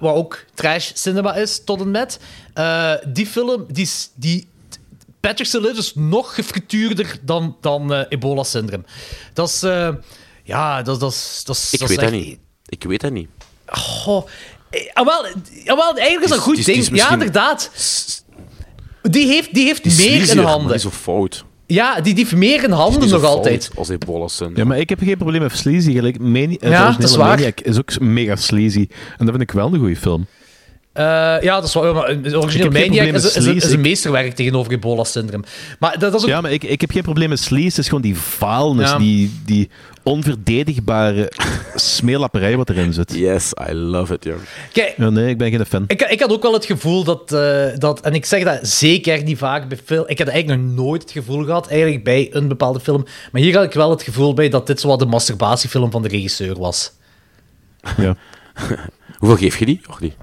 waar 0.00 0.14
ook 0.14 0.44
trash 0.54 0.90
cinema 0.94 1.34
is 1.34 1.60
tot 1.64 1.80
en 1.80 1.90
met, 1.90 2.18
eh, 2.54 2.92
die 3.06 3.26
film, 3.26 3.66
die, 3.68 3.90
die, 4.14 4.48
Patrick 5.20 5.46
Still 5.48 5.60
Lives 5.60 5.78
is 5.78 5.92
nog 5.94 6.34
gefrituurder 6.34 7.16
dan, 7.22 7.56
dan 7.60 7.92
eh, 7.94 8.00
Ebola-syndroom. 8.08 8.84
Dat 9.32 9.48
is, 9.48 9.60
ja, 10.44 10.82
dat, 10.82 11.00
dat 11.00 11.12
is... 11.12 11.42
Dat 11.44 11.56
is 11.56 11.72
Ik 11.72 11.78
dat 11.78 11.88
weet 11.88 11.98
is 11.98 12.04
dat 12.04 12.12
niet. 12.12 12.38
Ik 12.66 12.82
weet 12.84 13.00
dat 13.00 13.12
niet. 13.12 13.28
Goh, 13.66 14.26
eh, 14.70 14.80
ah, 14.92 15.06
wel, 15.06 15.24
ah, 15.24 15.76
wel, 15.76 15.96
eigenlijk 15.96 16.22
is 16.22 16.28
dat 16.28 16.38
een 16.38 16.44
goed 16.44 16.58
is- 16.58 16.64
ding. 16.64 16.96
Ja, 16.96 17.10
inderdaad. 17.12 17.70
Die 19.10 19.26
heeft, 19.26 19.54
die 19.54 19.64
heeft 19.64 19.82
Die 19.82 19.92
is 19.92 19.98
meer 19.98 20.06
in 20.18 20.24
sleazier, 20.26 20.42
handen. 20.44 20.72
niet 20.72 20.80
zo 20.80 20.90
fout. 20.90 21.44
Ja, 21.66 21.94
die, 21.94 22.14
die 22.14 22.24
heeft 22.24 22.36
meer 22.36 22.64
in 22.64 22.70
handen 22.70 23.00
nog 23.00 23.20
fout 23.20 23.24
altijd. 23.24 23.70
Als 23.76 23.88
ebola 23.88 24.28
syndroom. 24.28 24.56
Ja, 24.58 24.64
maar 24.64 24.78
ik 24.78 24.88
heb 24.88 24.98
geen 25.02 25.16
probleem 25.16 25.40
met 25.42 25.56
sleazy. 25.56 25.92
Gelijk, 25.92 26.18
Mani 26.18 26.56
het 26.60 26.70
Ja, 26.70 26.90
dat 26.90 27.02
is 27.10 27.16
waar. 27.16 27.28
Maniac 27.28 27.60
is 27.60 27.78
ook 27.78 28.00
mega 28.00 28.36
sleazy. 28.36 28.86
En 29.18 29.26
dat 29.26 29.28
vind 29.28 29.40
ik 29.40 29.50
wel 29.50 29.72
een 29.72 29.78
goede 29.78 29.96
film. 29.96 30.26
Eh, 30.94 31.04
ja, 31.40 31.54
dat 31.54 31.64
is 31.64 31.74
wel. 31.74 31.94
maar 31.94 32.08
Een 32.08 32.36
origineel 32.36 32.70
Maniac 32.70 33.06
is, 33.06 33.34
een- 33.34 33.40
is 33.40 33.44
sleaze. 33.44 33.74
een 33.74 33.80
meesterwerk 33.80 34.34
tegenover 34.34 34.72
Ebola-syndroom. 34.72 35.44
Maar 35.78 35.90
dat, 35.92 36.00
dat 36.00 36.14
is 36.14 36.22
ook... 36.22 36.28
Ja, 36.28 36.40
maar 36.40 36.52
ik, 36.52 36.64
ik 36.64 36.80
heb 36.80 36.90
geen 36.90 37.02
probleem 37.02 37.28
met 37.28 37.38
sleaze. 37.40 37.66
Het 37.68 37.78
is 37.78 37.86
gewoon 37.86 38.02
die 38.02 38.16
vaalnis, 38.18 38.90
Ja. 38.90 38.98
die, 38.98 39.40
die 39.44 39.68
onverdedigbare 40.02 41.32
smeerlapperij 41.74 42.56
wat 42.56 42.68
erin 42.70 42.92
zit. 42.92 43.14
Yes, 43.14 43.52
I 43.70 43.72
love 43.72 44.14
it, 44.14 44.24
jong. 44.24 44.38
Kijk, 44.72 44.94
Ja, 44.96 45.10
nee, 45.10 45.28
ik 45.28 45.38
ben 45.38 45.50
geen 45.50 45.66
fan. 45.66 45.84
ik, 45.86 46.02
ik 46.02 46.20
had 46.20 46.30
ook 46.32 46.42
wel 46.42 46.52
het 46.52 46.64
gevoel 46.64 47.04
dat, 47.04 47.32
eh, 47.32 47.66
dat... 47.78 48.00
En 48.00 48.14
ik 48.14 48.24
zeg 48.24 48.44
dat 48.44 48.66
zeker 48.68 49.22
niet 49.22 49.38
vaak 49.38 49.68
bij 49.68 49.78
film... 49.84 50.04
Ik 50.06 50.18
heb 50.18 50.28
eigenlijk 50.28 50.62
nog 50.62 50.74
nooit 50.74 51.02
het 51.02 51.10
gevoel 51.10 51.44
gehad, 51.44 51.68
eigenlijk 51.68 52.04
bij 52.04 52.28
een 52.32 52.48
bepaalde 52.48 52.80
film. 52.80 53.04
Maar 53.32 53.42
hier 53.42 53.54
had 53.54 53.64
ik 53.64 53.72
wel 53.72 53.90
het 53.90 54.02
gevoel 54.02 54.34
bij 54.34 54.48
dat 54.48 54.66
dit 54.66 54.80
zo 54.80 54.88
wat 54.88 54.98
de 54.98 55.06
masturbatiefilm 55.06 55.90
van 55.90 56.02
de 56.02 56.08
regisseur 56.08 56.58
was. 56.58 56.92
Ja. 57.96 58.16
Hoeveel 59.18 59.38
geef 59.38 59.58
je 59.58 59.66
die? 59.66 59.80
Jordi? 59.88 60.14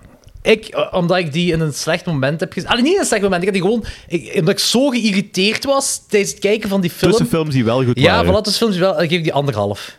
Ik, 0.42 0.66
eh, 0.66 0.88
omdat 0.94 1.18
ik 1.18 1.34
die 1.34 1.52
in 1.52 1.60
een 1.60 1.74
slecht 1.74 2.06
moment 2.06 2.40
heb 2.40 2.54
gezien... 2.54 2.70
Allee, 2.70 2.84
niet 2.84 2.94
in 2.94 3.00
een 3.00 3.06
slecht 3.06 3.22
moment. 3.22 3.42
Ik 3.44 3.48
had 3.48 3.58
die 3.58 3.64
gewoon... 3.68 3.86
Ik, 4.08 4.32
omdat 4.40 4.54
ik 4.54 4.60
zo 4.60 4.90
geïrriteerd 4.90 5.64
was 5.66 6.02
tijdens 6.10 6.32
het 6.32 6.40
kijken 6.42 6.70
van 6.70 6.82
die 6.82 6.90
film... 6.90 7.12
Tussenfilms 7.12 7.54
die 7.54 7.66
wel 7.66 7.84
goed 7.84 8.00
Ja, 8.00 8.16
waren. 8.24 8.40
voilà, 8.40 8.44
tussen 8.44 8.66
films 8.68 8.78
wel. 8.78 8.94
Dan 8.94 9.08
geef 9.08 9.18
ik 9.18 9.24
die 9.24 9.34
anderhalf. 9.34 9.98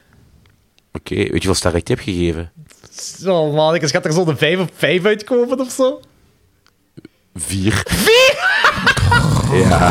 Oké, 0.92 1.14
weet 1.14 1.24
je 1.26 1.30
hoeveel 1.32 1.54
sterren 1.54 1.80
ik 1.80 1.88
heb 1.88 1.98
gegeven? 1.98 2.52
Oh 3.26 3.54
man, 3.54 3.74
ik 3.74 3.86
gaat 3.88 4.04
er 4.04 4.12
zo 4.12 4.24
de 4.24 4.36
5 4.36 4.58
op 4.58 4.70
5 4.76 5.04
uitkomen 5.04 5.60
of 5.60 5.70
zo. 5.70 6.00
Vier. 7.34 7.82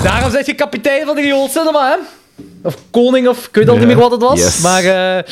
Daarom 0.04 0.32
zeg 0.32 0.46
je 0.46 0.54
kapitein 0.54 1.06
van 1.06 1.16
de 1.16 1.22
Riool 1.22 1.50
Cinema, 1.50 1.92
hè? 1.92 1.98
Of 2.68 2.78
koning, 2.92 3.28
of 3.28 3.48
ik 3.48 3.56
weet 3.56 3.68
al 3.68 3.74
niet 3.74 3.82
Ja. 3.84 3.88
meer 3.90 3.98
wat 4.00 4.12
het 4.12 4.22
was. 4.22 4.40
Yes. 4.40 4.60
Maar 4.62 4.84
eh, 4.84 5.24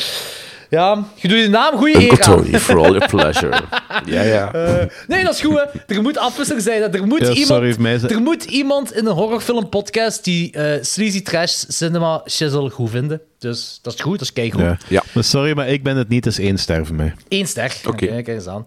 ja, 0.70 1.04
je 1.14 1.28
doet 1.28 1.38
je 1.38 1.48
naam 1.48 1.76
goede 1.76 2.00
eer 2.02 2.22
aan. 2.22 2.36
Tony, 2.36 2.58
for 2.58 2.76
all 2.78 2.92
your 2.92 3.06
pleasure. 3.08 3.62
ja, 4.14 4.22
ja. 4.22 4.52
Eh, 4.52 4.86
nee, 5.08 5.24
dat 5.24 5.34
is 5.34 5.40
goed, 5.40 5.54
hè. 5.54 5.94
Er 5.94 6.02
moet 6.02 6.18
afwisseling 6.18 6.62
zijn. 6.64 6.82
hè. 6.82 6.88
Er 6.88 7.06
moet, 7.06 7.20
Ja, 7.20 7.32
iemand, 7.32 7.78
mij 7.78 8.00
er 8.00 8.20
moet 8.20 8.44
iemand 8.44 8.92
in 8.96 9.06
een 9.06 9.12
horrorfilm 9.12 9.68
podcast 9.68 10.24
die 10.24 10.52
eh 10.52 10.82
sleazy 10.82 11.22
trash 11.22 11.64
cinema 11.68 12.22
shizzle 12.28 12.70
goed 12.70 12.90
vinden. 12.90 13.20
Dus 13.38 13.78
dat 13.82 13.94
is 13.94 14.00
goed, 14.00 14.12
dat 14.12 14.20
is 14.20 14.32
keigoed. 14.32 14.60
Ja. 14.60 14.78
Ja. 14.88 15.02
Maar 15.12 15.24
sorry, 15.24 15.52
maar 15.56 15.68
ik 15.68 15.82
ben 15.82 15.96
het 15.96 16.08
niet. 16.08 16.24
Het 16.24 16.38
is 16.38 16.44
één 16.44 16.58
ster 16.58 16.86
voor 16.86 16.96
mij. 16.96 17.14
Eén 17.28 17.46
ster. 17.46 17.76
Oké, 17.84 17.88
Oké. 17.88 18.06
kijk 18.06 18.28
eens 18.28 18.46
aan. 18.46 18.66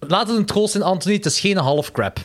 Laat 0.00 0.28
het 0.28 0.36
een 0.36 0.44
troost 0.44 0.74
in, 0.74 0.82
Anthony. 0.82 1.14
Het 1.14 1.26
is 1.26 1.40
geen 1.40 1.56
half 1.56 1.92
crap. 1.92 2.18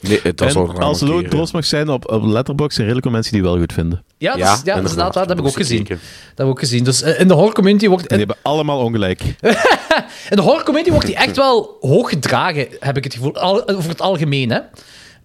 Nee, 0.00 0.20
dat 0.22 0.40
En 0.40 0.50
zou 0.50 0.70
ik 0.70 0.78
als 0.78 1.00
het 1.00 1.10
ook 1.10 1.26
troost 1.26 1.52
mag 1.52 1.64
zijn, 1.64 1.88
op, 1.88 2.10
op 2.12 2.24
Letterboxd 2.24 2.74
zijn 2.74 2.86
redelijk 2.86 3.06
veel 3.06 3.14
mensen 3.16 3.32
die 3.32 3.42
wel 3.42 3.58
goed 3.58 3.72
vinden. 3.72 4.04
Ja, 4.18 4.30
dat, 4.30 4.38
Ja, 4.40 4.52
is, 4.52 4.60
ja, 4.64 4.74
dat 4.80 4.90
inderdaad 4.90 5.28
heb 5.28 5.38
ik 5.38 5.46
ook 5.46 5.52
gezien. 5.56 5.84
Dat 5.84 5.98
heb 6.34 6.38
ik 6.38 6.46
ook 6.46 6.58
gezien. 6.58 6.84
Dus 6.84 7.02
eh, 7.02 7.20
in 7.20 7.28
de 7.28 7.34
horror 7.34 7.52
community 7.54 7.88
wordt... 7.88 8.06
En 8.06 8.16
die 8.18 8.26
hebben 8.26 8.36
allemaal 8.42 8.78
ongelijk. 8.80 9.20
In 10.30 10.36
de 10.36 10.42
horror 10.42 10.62
community 10.62 10.90
wordt 10.90 11.06
die 11.06 11.16
echt 11.16 11.36
wel 11.36 11.76
hoog 11.80 12.08
gedragen, 12.08 12.66
heb 12.80 12.96
ik 12.96 13.04
het 13.04 13.14
gevoel. 13.14 13.34
Al, 13.36 13.68
over 13.68 13.88
het 13.90 14.00
algemeen, 14.00 14.50
hè. 14.50 14.60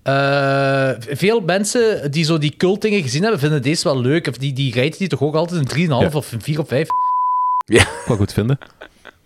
Eh, 0.04 0.96
veel 1.10 1.40
mensen 1.40 2.12
die 2.12 2.24
zo 2.26 2.38
die 2.38 2.54
cultdingen 2.58 3.02
gezien 3.02 3.22
hebben, 3.22 3.40
vinden 3.40 3.62
deze 3.62 3.84
wel 3.84 4.00
leuk. 4.02 4.28
Of 4.28 4.38
die, 4.38 4.54
die 4.54 4.74
rijden 4.74 4.98
die 5.00 5.08
toch 5.08 5.22
ook 5.22 5.36
altijd 5.36 5.60
een 5.72 5.78
3,5 5.78 5.88
Ja. 5.88 6.10
of 6.14 6.32
een 6.32 6.42
4 6.42 6.60
of 6.60 6.68
5. 6.68 6.88
Wel 8.06 8.18
goed 8.18 8.34
vinden. 8.34 8.58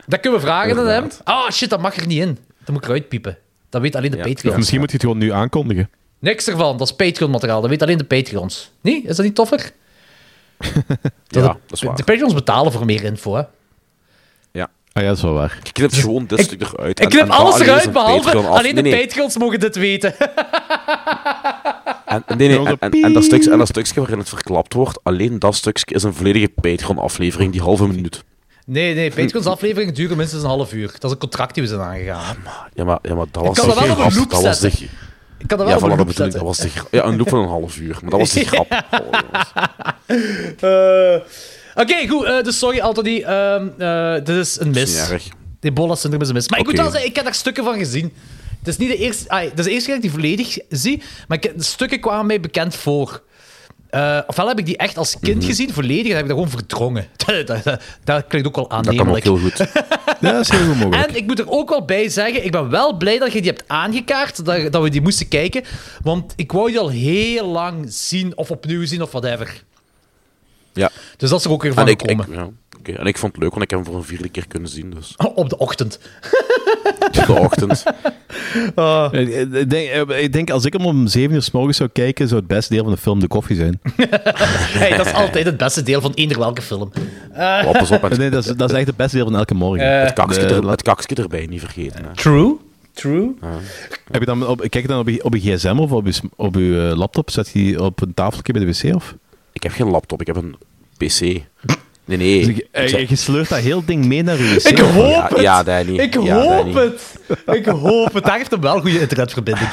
Dat 0.07 0.19
kunnen 0.19 0.39
we 0.39 0.45
vragen 0.45 0.77
aan 0.77 0.87
hem. 0.87 1.07
Ah, 1.23 1.49
shit, 1.51 1.69
dat 1.69 1.81
mag 1.81 1.95
er 1.97 2.07
niet 2.07 2.19
in. 2.21 2.37
Dat 2.59 2.67
moet 2.73 2.77
ik 2.83 2.89
eruit 2.89 3.07
piepen. 3.09 3.37
Dat 3.75 3.83
weet 3.83 3.95
alleen 3.95 4.11
de 4.11 4.17
Ja. 4.17 4.23
Patreon. 4.23 4.51
Of 4.51 4.57
misschien 4.57 4.79
moet 4.79 4.89
je 4.89 4.95
het 4.95 5.05
gewoon 5.05 5.19
nu 5.19 5.31
aankondigen. 5.31 5.89
Niks 6.19 6.47
ervan, 6.47 6.77
dat 6.77 6.87
is 6.87 6.95
Patreon-materiaal. 6.95 7.61
Dat 7.61 7.69
weet 7.69 7.81
alleen 7.81 7.97
de 7.97 8.03
Patreons. 8.03 8.71
Nee? 8.81 9.01
Is 9.05 9.15
dat 9.15 9.25
niet 9.25 9.35
toffer? 9.35 9.71
Ja, 11.27 11.41
dat 11.41 11.57
is 11.69 11.79
De, 11.79 11.87
waar. 11.87 11.95
de 11.95 12.03
Patreons 12.03 12.33
betalen 12.33 12.71
voor 12.71 12.85
meer 12.85 13.03
info, 13.03 13.33
hè. 13.35 13.41
Ja. 14.51 14.69
Ah 14.93 15.01
ja, 15.03 15.07
dat 15.07 15.17
is 15.17 15.23
wel 15.23 15.33
waar. 15.33 15.59
Je 15.63 15.71
knipt 15.71 15.93
gewoon 15.95 16.25
dit 16.25 16.39
stuk 16.39 16.61
eruit. 16.61 16.99
Ik 16.99 17.09
knip 17.09 17.21
en 17.21 17.29
alles 17.29 17.59
eruit, 17.59 17.91
behalve 17.91 18.37
alleen 18.37 18.75
de 18.75 18.81
Nee, 18.81 18.91
nee. 18.91 19.05
Patreons 19.05 19.37
mogen 19.37 19.59
dit 19.59 19.75
weten. 19.75 20.15
En, 22.05 22.23
nee, 22.37 22.47
nee, 22.47 22.59
Onze 22.59 22.77
en, 22.79 22.91
en, 22.91 23.03
en 23.03 23.13
dat 23.13 23.23
stukje, 23.23 23.51
en 23.51 23.57
dat 23.57 23.67
stukje 23.67 23.99
waarin 23.99 24.17
het 24.19 24.29
verklapt 24.29 24.73
wordt, 24.73 24.99
alleen 25.03 25.39
dat 25.39 25.55
stukje 25.55 25.95
is 25.95 26.03
een 26.03 26.13
volledige 26.13 26.47
Patreon-aflevering, 26.61 27.51
die 27.51 27.61
halve 27.61 27.87
minuut. 27.87 28.23
Nee, 28.65 28.95
nee, 28.95 29.09
Patreons 29.11 29.45
afleveringen 29.45 29.93
duren 29.93 30.17
minstens 30.17 30.43
een 30.43 30.49
half 30.49 30.73
uur. 30.73 30.87
Dat 30.91 31.03
is 31.03 31.11
een 31.11 31.17
contract 31.17 31.53
die 31.53 31.63
we 31.63 31.69
zijn 31.69 31.81
aangegaan. 31.81 32.37
Ja, 32.73 32.83
maar, 32.83 32.99
ja, 33.01 33.15
maar 33.15 33.25
dat 33.31 33.43
was 33.45 33.57
kan 33.59 33.67
de 33.69 33.75
dat 33.75 33.83
wel 33.83 33.91
op 33.91 34.11
een 34.11 34.15
loop 34.17 34.29
Dat 34.29 34.41
was 34.43 34.59
de. 34.59 34.67
Ik 35.37 35.47
kan 35.47 35.57
dat 35.57 35.67
ja, 35.67 35.73
wel 35.73 35.75
op 35.75 35.81
een 35.83 35.89
dat 35.89 35.97
loop 35.97 36.07
bedoel 36.07 36.25
ik. 36.25 36.31
Dat 36.31 36.41
was 36.41 36.57
de, 36.57 36.69
ja, 36.91 37.03
een 37.03 37.17
loop 37.17 37.29
van 37.29 37.39
een 37.39 37.47
half 37.47 37.77
uur. 37.77 37.97
Maar 38.01 38.09
dat 38.09 38.19
was 38.19 38.31
de 38.31 38.45
grap. 38.51 38.71
Oh. 38.91 39.13
Eh, 40.59 41.21
Oké, 41.75 42.07
goed. 42.07 42.25
eh, 42.25 42.43
dus 42.43 42.57
sorry, 42.57 42.79
Anthony. 42.79 43.21
Eh, 43.21 44.13
dit 44.13 44.29
is 44.29 44.59
een 44.59 44.71
Dat 44.71 44.81
is 44.87 44.93
mis. 44.93 45.09
erg. 45.09 45.27
Ebola-syndroom 45.59 46.21
is 46.21 46.27
een 46.27 46.33
mis. 46.33 46.49
Maar 46.49 46.59
ik 46.59 46.65
Oké. 46.67 46.73
moet 46.73 46.83
wel 46.83 46.91
zeggen, 46.91 47.09
ik 47.09 47.15
heb 47.15 47.25
daar 47.25 47.33
stukken 47.33 47.63
van 47.63 47.77
gezien. 47.77 48.13
Het 48.59 48.67
is 48.67 48.77
niet 48.77 48.89
de 48.89 48.97
eerste... 48.97 49.29
ah, 49.29 49.41
het 49.41 49.59
is 49.59 49.65
de 49.65 49.71
eerste 49.71 49.85
keer 49.89 49.95
dat 49.95 50.03
ik 50.05 50.11
die 50.11 50.21
volledig 50.21 50.57
zie, 50.69 51.01
maar 51.27 51.37
ik, 51.43 51.57
de 51.57 51.63
stukken 51.63 51.99
kwamen 51.99 52.25
mij 52.25 52.39
bekend 52.39 52.75
voor. 52.75 53.23
Eh, 53.95 54.19
ofwel 54.27 54.47
heb 54.47 54.59
ik 54.59 54.65
die 54.65 54.77
echt 54.77 54.97
als 54.97 55.15
kind 55.19 55.45
gezien, 55.45 55.73
volledig, 55.73 56.09
en 56.11 56.15
heb 56.15 56.21
ik 56.21 56.27
dat 56.27 56.37
gewoon 56.37 56.49
verdrongen. 56.49 57.07
dat, 57.25 57.47
dat, 57.47 57.63
dat, 57.63 57.81
dat 58.03 58.27
klinkt 58.27 58.47
ook 58.47 58.55
wel 58.55 58.67
Dat 58.67 58.85
kan 58.85 58.93
ook 58.93 58.99
aannemelijk. 58.99 59.23
heel 59.23 59.37
goed. 59.37 59.57
Ja, 60.21 60.31
dat 60.31 60.41
is 60.41 60.49
heel 60.49 60.65
goed 60.67 60.75
mogelijk. 60.79 61.07
En 61.07 61.15
ik 61.15 61.25
moet 61.25 61.39
er 61.39 61.49
ook 61.49 61.69
wel 61.69 61.85
bij 61.85 62.09
zeggen, 62.09 62.45
ik 62.45 62.51
ben 62.51 62.69
wel 62.69 62.97
blij 62.97 63.19
dat 63.19 63.33
je 63.33 63.41
die 63.41 63.49
hebt 63.51 63.63
aangekaart, 63.67 64.45
dat, 64.45 64.71
dat 64.71 64.81
we 64.81 64.89
die 64.89 65.01
moesten 65.01 65.27
kijken. 65.27 65.63
Want 66.01 66.33
ik 66.35 66.51
wou 66.51 66.67
die 66.69 66.79
al 66.79 66.89
heel 66.89 67.47
lang 67.47 67.85
zien, 67.87 68.37
of 68.37 68.51
opnieuw 68.51 68.85
zien, 68.85 69.01
of 69.01 69.11
whatever. 69.11 69.63
Ja. 70.73 70.91
Dus 71.17 71.29
dat 71.29 71.39
is 71.39 71.45
er 71.45 71.51
ook 71.51 71.61
weer 71.63 71.73
van 71.73 71.83
En 71.83 71.89
ik, 71.89 72.01
ik, 72.01 72.09
gekomen. 72.09 72.35
ja, 72.37 72.49
oké. 72.79 72.91
en 72.91 73.05
ik 73.05 73.17
vond 73.17 73.31
het 73.33 73.41
leuk, 73.41 73.51
want 73.51 73.63
ik 73.63 73.69
heb 73.69 73.79
hem 73.79 73.87
voor 73.89 73.97
een 73.97 74.03
vierde 74.07 74.29
keer 74.29 74.47
kunnen 74.47 74.69
zien. 74.69 74.89
Dus. 74.89 75.13
Op 75.35 75.49
de 75.49 75.57
ochtend. 75.57 75.99
De 77.11 77.25
ochtend. 77.39 77.83
Ik, 79.11 79.29
ik 79.53 79.69
denk, 79.69 79.89
eh, 80.09 80.23
ik 80.23 80.33
denk, 80.33 80.49
als 80.49 80.65
ik 80.65 80.73
hem 80.73 80.85
om 80.85 81.07
7 81.07 81.35
uur 81.35 81.41
s 81.41 81.51
morgens 81.51 81.77
zou 81.77 81.89
kijken, 81.93 82.27
zou 82.27 82.39
het 82.39 82.49
beste 82.49 82.73
deel 82.73 82.83
van 82.83 82.93
de 82.93 82.97
film 82.99 83.19
de 83.19 83.27
koffie 83.27 83.55
zijn. 83.55 83.79
Hey, 84.75 84.97
dat 84.97 85.05
is 85.05 85.13
altijd 85.13 85.45
het 85.45 85.57
beste 85.57 85.83
deel 85.83 86.01
van 86.01 86.11
eender 86.13 86.39
welke 86.39 86.61
film. 86.61 86.91
Oh, 87.33 87.71
pas 87.71 87.91
op, 87.91 88.17
Nee, 88.17 88.29
dat 88.29 88.45
is, 88.45 88.55
dat 88.55 88.69
is 88.71 88.77
echt 88.77 88.87
het 88.87 88.95
beste 88.95 89.15
deel 89.15 89.25
van 89.25 89.35
elke 89.35 89.53
morgen. 89.53 89.99
het, 89.99 90.13
kakske 90.13 90.45
de- 90.45 90.53
er, 90.53 90.69
het 90.69 90.81
kakske 90.81 91.15
erbij 91.15 91.45
niet 91.45 91.59
vergeten. 91.59 92.03
Hè. 92.05 92.13
True. 92.15 92.55
True. 92.93 93.33
Heb 94.11 94.19
je 94.19 94.25
dan 94.25 94.47
op, 94.47 94.59
kijk 94.59 94.73
je 94.81 94.87
dan 94.87 94.99
op 94.99 95.07
je, 95.09 95.23
op 95.23 95.35
je 95.35 95.39
gsm 95.55 95.77
of 95.79 95.91
op 95.91 96.05
je, 96.07 96.13
op 96.35 96.55
je 96.55 96.87
eh, 96.91 96.97
laptop? 96.97 97.29
Zet 97.31 97.47
je 97.47 97.59
die 97.59 97.83
op 97.83 98.01
een 98.01 98.13
tafeltje 98.13 98.53
bij 98.53 98.65
de 98.65 98.67
wc? 98.89 98.95
Of? 98.95 99.15
Ik 99.51 99.63
heb 99.63 99.71
geen 99.71 99.89
laptop, 99.89 100.21
ik 100.21 100.27
heb 100.27 100.35
een 100.35 100.55
PC. 100.97 101.41
Nee, 102.05 102.17
nee. 102.17 102.39
Dus 102.39 102.47
ik 102.47 102.55
je, 102.55 102.67
eh, 102.71 102.87
zeg- 102.87 103.09
je 103.09 103.15
sleurt 103.15 103.49
dat 103.49 103.59
heel 103.59 103.85
ding 103.85 104.05
mee 104.05 104.23
naar 104.23 104.37
je 104.37 104.53
wc. 104.53 104.63
Ik 104.63 104.77
hoop 104.79 105.09
ja, 105.09 105.27
het. 105.29 105.39
ja, 105.41 105.63
Danny. 105.63 105.97
Ik 105.99 106.13
Ja, 106.13 106.19
hoop 106.41 106.73
Danny. 106.73 106.73
het. 106.73 107.01
Ik 107.55 107.65
hoop 107.65 108.13
het. 108.13 108.23
Daar 108.23 108.37
heeft 108.37 108.51
hem 108.51 108.61
wel 108.61 108.75
een 108.75 108.81
goede 108.81 108.99
internetverbinding. 108.99 109.69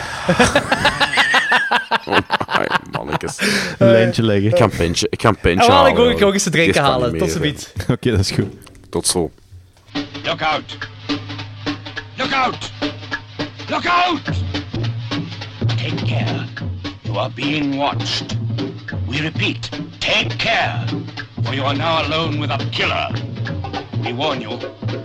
Mannetjes. 2.91 3.39
Een 3.79 3.91
lijntje 3.91 4.23
leggen. 4.23 4.51
Ik 4.51 4.57
ga 4.57 4.65
een 4.65 4.71
pintje, 4.71 5.07
ik 5.11 5.23
ga 5.23 5.29
een 5.29 5.39
pintje 5.41 5.67
wel, 5.69 5.77
halen. 5.77 6.11
ik 6.11 6.19
joh. 6.19 6.27
ook 6.29 6.33
eens 6.35 6.43
te 6.43 6.51
drinken 6.51 6.83
halen. 6.83 7.19
Tot 7.19 7.31
ziens. 7.31 7.73
Oké, 7.89 8.11
dat 8.11 8.21
is 8.21 8.31
goed. 8.31 8.53
Tot 8.91 9.07
zo. 9.07 9.31
Look 10.25 10.43
out! 10.43 10.77
Look 12.17 12.33
out! 12.33 12.73
Look 13.69 13.87
out! 13.87 14.21
Take 15.67 16.05
care. 16.07 16.45
You 17.03 17.17
are 17.19 17.31
being 17.35 17.77
watched. 17.77 18.37
We 19.09 19.21
repeat, 19.21 19.71
take 20.01 20.31
care. 20.39 20.87
For 21.45 21.55
you 21.55 21.65
are 21.65 21.75
now 21.75 22.07
alone 22.07 22.39
with 22.39 22.51
a 22.51 22.59
killer. 22.73 23.09
We 24.05 24.13
warn 24.13 24.41
you, 24.41 24.59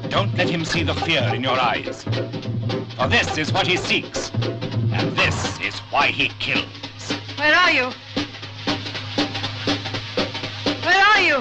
don't 0.09 0.35
let 0.37 0.49
him 0.49 0.65
see 0.65 0.83
the 0.83 0.95
fear 0.95 1.31
in 1.33 1.43
your 1.43 1.59
eyes. 1.59 2.03
For 2.95 3.07
this 3.07 3.37
is 3.37 3.51
what 3.53 3.67
he 3.67 3.77
seeks. 3.77 4.31
And 4.33 5.15
this 5.15 5.59
is 5.59 5.79
why 5.91 6.07
he 6.07 6.29
kills. 6.39 6.65
Where 7.37 7.53
are 7.53 7.71
you? 7.71 7.91
Where 10.83 11.05
are 11.05 11.21
you? 11.21 11.37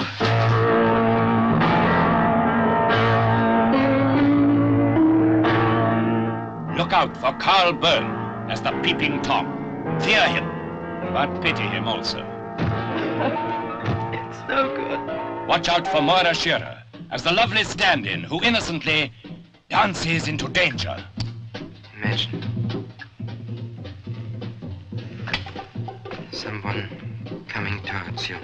Look 6.77 6.93
out 6.93 7.17
for 7.17 7.33
Carl 7.39 7.73
Byrne 7.73 8.51
as 8.51 8.61
the 8.61 8.71
Peeping 8.83 9.21
Tom. 9.21 9.47
Fear 10.01 10.27
him, 10.29 10.45
but 11.13 11.41
pity 11.41 11.63
him 11.63 11.87
also. 11.87 12.36
It's 13.17 14.47
no 14.47 14.75
good. 14.75 15.47
Watch 15.47 15.69
out 15.69 15.87
for 15.87 16.03
Moira 16.03 16.35
Shearer 16.35 16.83
as 17.09 17.23
the 17.23 17.31
lovely 17.31 17.63
stand-in 17.63 18.21
who 18.21 18.43
innocently 18.43 19.11
dances 19.69 20.27
into 20.27 20.47
danger. 20.49 21.03
Imagine 21.95 22.87
someone 26.31 26.87
coming 27.47 27.81
towards 27.83 28.29
you 28.29 28.35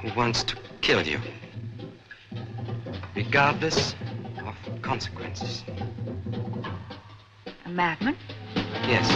who 0.00 0.16
wants 0.16 0.44
to 0.44 0.54
kill 0.80 1.04
you, 1.04 1.18
regardless 3.16 3.96
of 4.46 4.54
consequences. 4.82 5.64
A 7.64 7.68
madman? 7.68 8.16
Yes. 8.86 9.10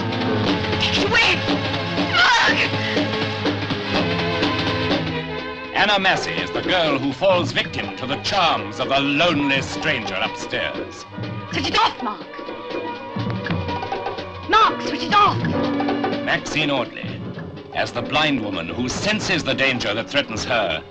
Wait! 1.12 3.23
Anna 5.74 5.98
Massey 5.98 6.30
is 6.30 6.52
the 6.52 6.62
girl 6.62 7.00
who 7.00 7.12
falls 7.12 7.50
victim 7.50 7.96
to 7.96 8.06
the 8.06 8.14
charms 8.22 8.78
of 8.78 8.90
the 8.90 9.00
lonely 9.00 9.60
stranger 9.60 10.14
upstairs. 10.14 11.04
Switch 11.52 11.66
it 11.66 11.76
off, 11.76 12.00
Mark! 12.00 12.20
Mark, 14.48 14.80
switch 14.82 15.02
it 15.02 15.12
off! 15.12 15.36
Maxine 16.24 16.70
Audley 16.70 17.20
as 17.74 17.90
the 17.90 18.00
blind 18.00 18.40
woman 18.40 18.68
who 18.68 18.88
senses 18.88 19.42
the 19.42 19.52
danger 19.52 19.92
that 19.92 20.08
threatens 20.08 20.44
her 20.44 20.82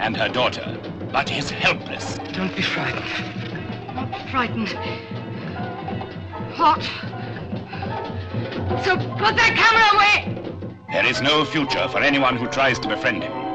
and 0.00 0.16
her 0.16 0.28
daughter, 0.28 0.76
but 1.12 1.30
is 1.30 1.48
helpless. 1.48 2.18
Don't 2.32 2.54
be 2.56 2.62
frightened. 2.62 3.94
Not 3.94 4.30
frightened. 4.32 4.70
What? 6.58 6.82
So 8.84 8.96
put 9.16 9.36
that 9.36 9.54
camera 9.54 9.94
away! 9.94 10.52
There 10.90 11.06
is 11.06 11.22
no 11.22 11.44
future 11.44 11.86
for 11.88 12.00
anyone 12.00 12.36
who 12.36 12.48
tries 12.48 12.80
to 12.80 12.88
befriend 12.88 13.22
him. 13.22 13.47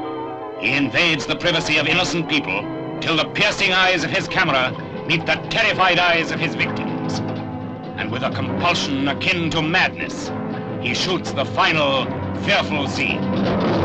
He 0.64 0.72
invades 0.72 1.26
the 1.26 1.36
privacy 1.36 1.76
of 1.76 1.86
innocent 1.86 2.26
people 2.26 2.62
till 3.02 3.16
the 3.16 3.26
piercing 3.34 3.72
eyes 3.72 4.02
of 4.02 4.08
his 4.08 4.26
camera 4.26 4.72
meet 5.06 5.26
the 5.26 5.34
terrified 5.50 5.98
eyes 5.98 6.32
of 6.32 6.40
his 6.40 6.54
victims. 6.54 7.18
And 7.98 8.10
with 8.10 8.22
a 8.22 8.30
compulsion 8.30 9.06
akin 9.08 9.50
to 9.50 9.60
madness, 9.60 10.32
he 10.80 10.94
shoots 10.94 11.32
the 11.32 11.44
final, 11.44 12.06
fearful 12.36 12.88
scene. 12.88 13.83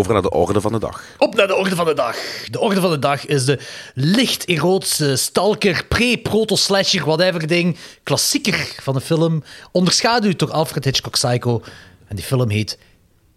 Over 0.00 0.12
naar 0.12 0.22
de 0.22 0.30
orde 0.30 0.60
van 0.60 0.72
de 0.72 0.78
dag. 0.78 1.02
Op 1.18 1.34
naar 1.34 1.46
de 1.46 1.54
orde 1.54 1.74
van 1.76 1.84
de 1.86 1.94
dag. 1.94 2.16
De 2.50 2.60
orde 2.60 2.80
van 2.80 2.90
de 2.90 2.98
dag 2.98 3.26
is 3.26 3.44
de 3.44 3.58
licht 3.94 4.44
erotische 4.44 5.16
stalker, 5.16 5.84
pre-proto-slasher, 5.88 7.04
whatever 7.04 7.46
ding, 7.46 7.76
klassieker 8.02 8.74
van 8.82 8.94
de 8.94 9.00
film, 9.00 9.42
onderschaduwd 9.72 10.38
door 10.38 10.50
Alfred 10.52 10.84
Hitchcock 10.84 11.12
Psycho. 11.12 11.62
En 12.08 12.16
die 12.16 12.24
film 12.24 12.50
heet 12.50 12.78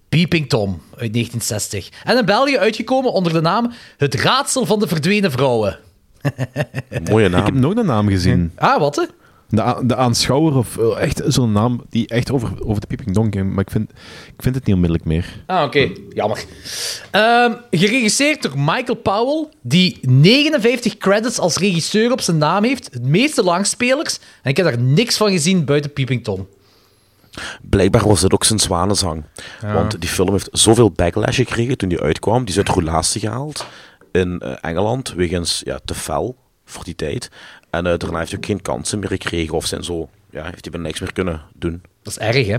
Peeping 0.10 0.50
Tom 0.50 0.70
uit 0.98 1.14
1960. 1.14 1.90
En 2.04 2.18
in 2.18 2.26
België 2.26 2.58
uitgekomen 2.58 3.12
onder 3.12 3.34
de 3.34 3.42
naam 3.42 3.72
Het 3.98 4.16
Raadsel 4.16 4.66
van 4.66 4.80
de 4.80 4.88
Verdwenen 4.88 5.32
Vrouwen. 5.32 5.80
Mooie 7.10 7.26
Ik 7.28 7.34
heb 7.34 7.44
naam. 7.54 7.60
nog 7.60 7.76
een 7.76 7.86
naam 7.86 8.08
gezien. 8.08 8.52
Ah, 8.56 8.80
wat 8.80 8.96
hè? 8.96 9.04
De, 9.56 9.84
de 9.86 9.96
aanschouwer, 9.96 10.56
of 10.56 10.78
eh, 10.78 11.02
echt 11.02 11.22
zo'n 11.26 11.52
naam 11.52 11.82
die 11.90 12.08
echt 12.08 12.32
over, 12.32 12.50
over 12.66 12.82
de 12.82 12.88
Peeping 12.88 13.16
Dong 13.16 13.34
ging. 13.34 13.54
Maar 13.54 13.64
ik 13.64 13.72
vind, 13.72 13.90
ik 14.36 14.42
vind 14.42 14.56
het 14.56 14.66
niet 14.66 14.76
onmiddellijk 14.76 15.08
meer. 15.08 15.44
Ah, 15.46 15.64
oké. 15.64 15.92
Jammer. 16.10 16.44
Ehm, 17.12 17.54
geregisseerd 17.72 18.42
door 18.42 18.52
Michael 18.56 18.96
Powell, 18.96 19.48
die 19.62 20.00
59 20.02 20.98
credits 20.98 21.40
als 21.40 21.58
regisseur 21.58 22.12
op 22.12 22.22
zijn 22.22 22.38
naam 22.38 22.64
heeft. 22.64 22.94
Het 22.94 23.06
meeste 23.06 23.44
langspelers. 23.44 24.20
En 24.42 24.50
ik 24.50 24.58
heb 24.58 24.66
daar 24.66 24.80
niks 24.80 25.18
van 25.18 25.32
gezien 25.32 25.66
buiten 25.66 25.94
Peeping 25.94 26.24
Tom. 26.24 26.48
Blijkbaar 27.62 28.08
was 28.08 28.22
dit 28.22 28.34
ook 28.34 28.44
zijn 28.44 28.60
zwanenzang. 28.60 29.24
Want 29.62 30.02
die 30.02 30.10
film 30.10 30.32
heeft 30.32 30.50
zoveel 30.52 30.92
backlash 30.92 31.36
gekregen 31.36 31.78
toen 31.78 31.90
die 31.90 32.00
uitkwam. 32.00 32.40
Die 32.40 32.50
is 32.50 32.58
uit 32.58 32.70
roulatie 32.70 33.22
gehaald 33.22 33.66
in 34.12 34.40
eh, 34.40 34.56
Engeland, 34.62 35.14
wegens 35.14 35.62
ja, 35.66 35.80
te 35.86 35.94
fel 35.94 36.36
voor 36.66 36.84
die 36.84 36.96
tijd. 36.96 37.30
En 37.74 37.86
eh, 37.86 37.98
daarna 37.98 38.18
heeft 38.18 38.30
hij 38.30 38.40
ook 38.40 38.46
geen 38.46 38.62
kansen 38.62 39.00
meer 39.00 39.10
gekregen 39.10 39.56
of 39.56 39.66
zijn 39.66 39.84
zo. 39.84 40.10
Ja, 40.30 40.44
heeft 40.44 40.62
hij 40.62 40.72
bijna 40.72 40.88
niks 40.88 41.00
meer 41.00 41.14
kunnen 41.14 41.42
doen. 41.54 41.82
Dat 42.02 42.14
is 42.14 42.20
erg, 42.20 42.48
hè? 42.48 42.58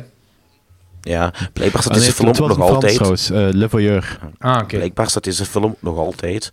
Ja, 1.01 1.33
blijkbaar 1.53 1.83
staat 1.83 1.93
Ah, 1.93 1.99
deze 1.99 2.13
film 2.13 2.27
nog 2.27 2.39
in 2.39 2.55
Frans 2.55 2.71
altijd... 2.71 2.95
trouwens, 2.95 3.31
eh, 3.31 3.49
Le 3.51 3.69
Voyeur. 3.69 4.19
Ah, 4.39 4.63
oké. 4.63 4.77
Blijkbaar 4.77 5.11
staat 5.11 5.25
deze 5.25 5.45
film 5.45 5.77
nog 5.79 5.97
altijd 5.97 6.53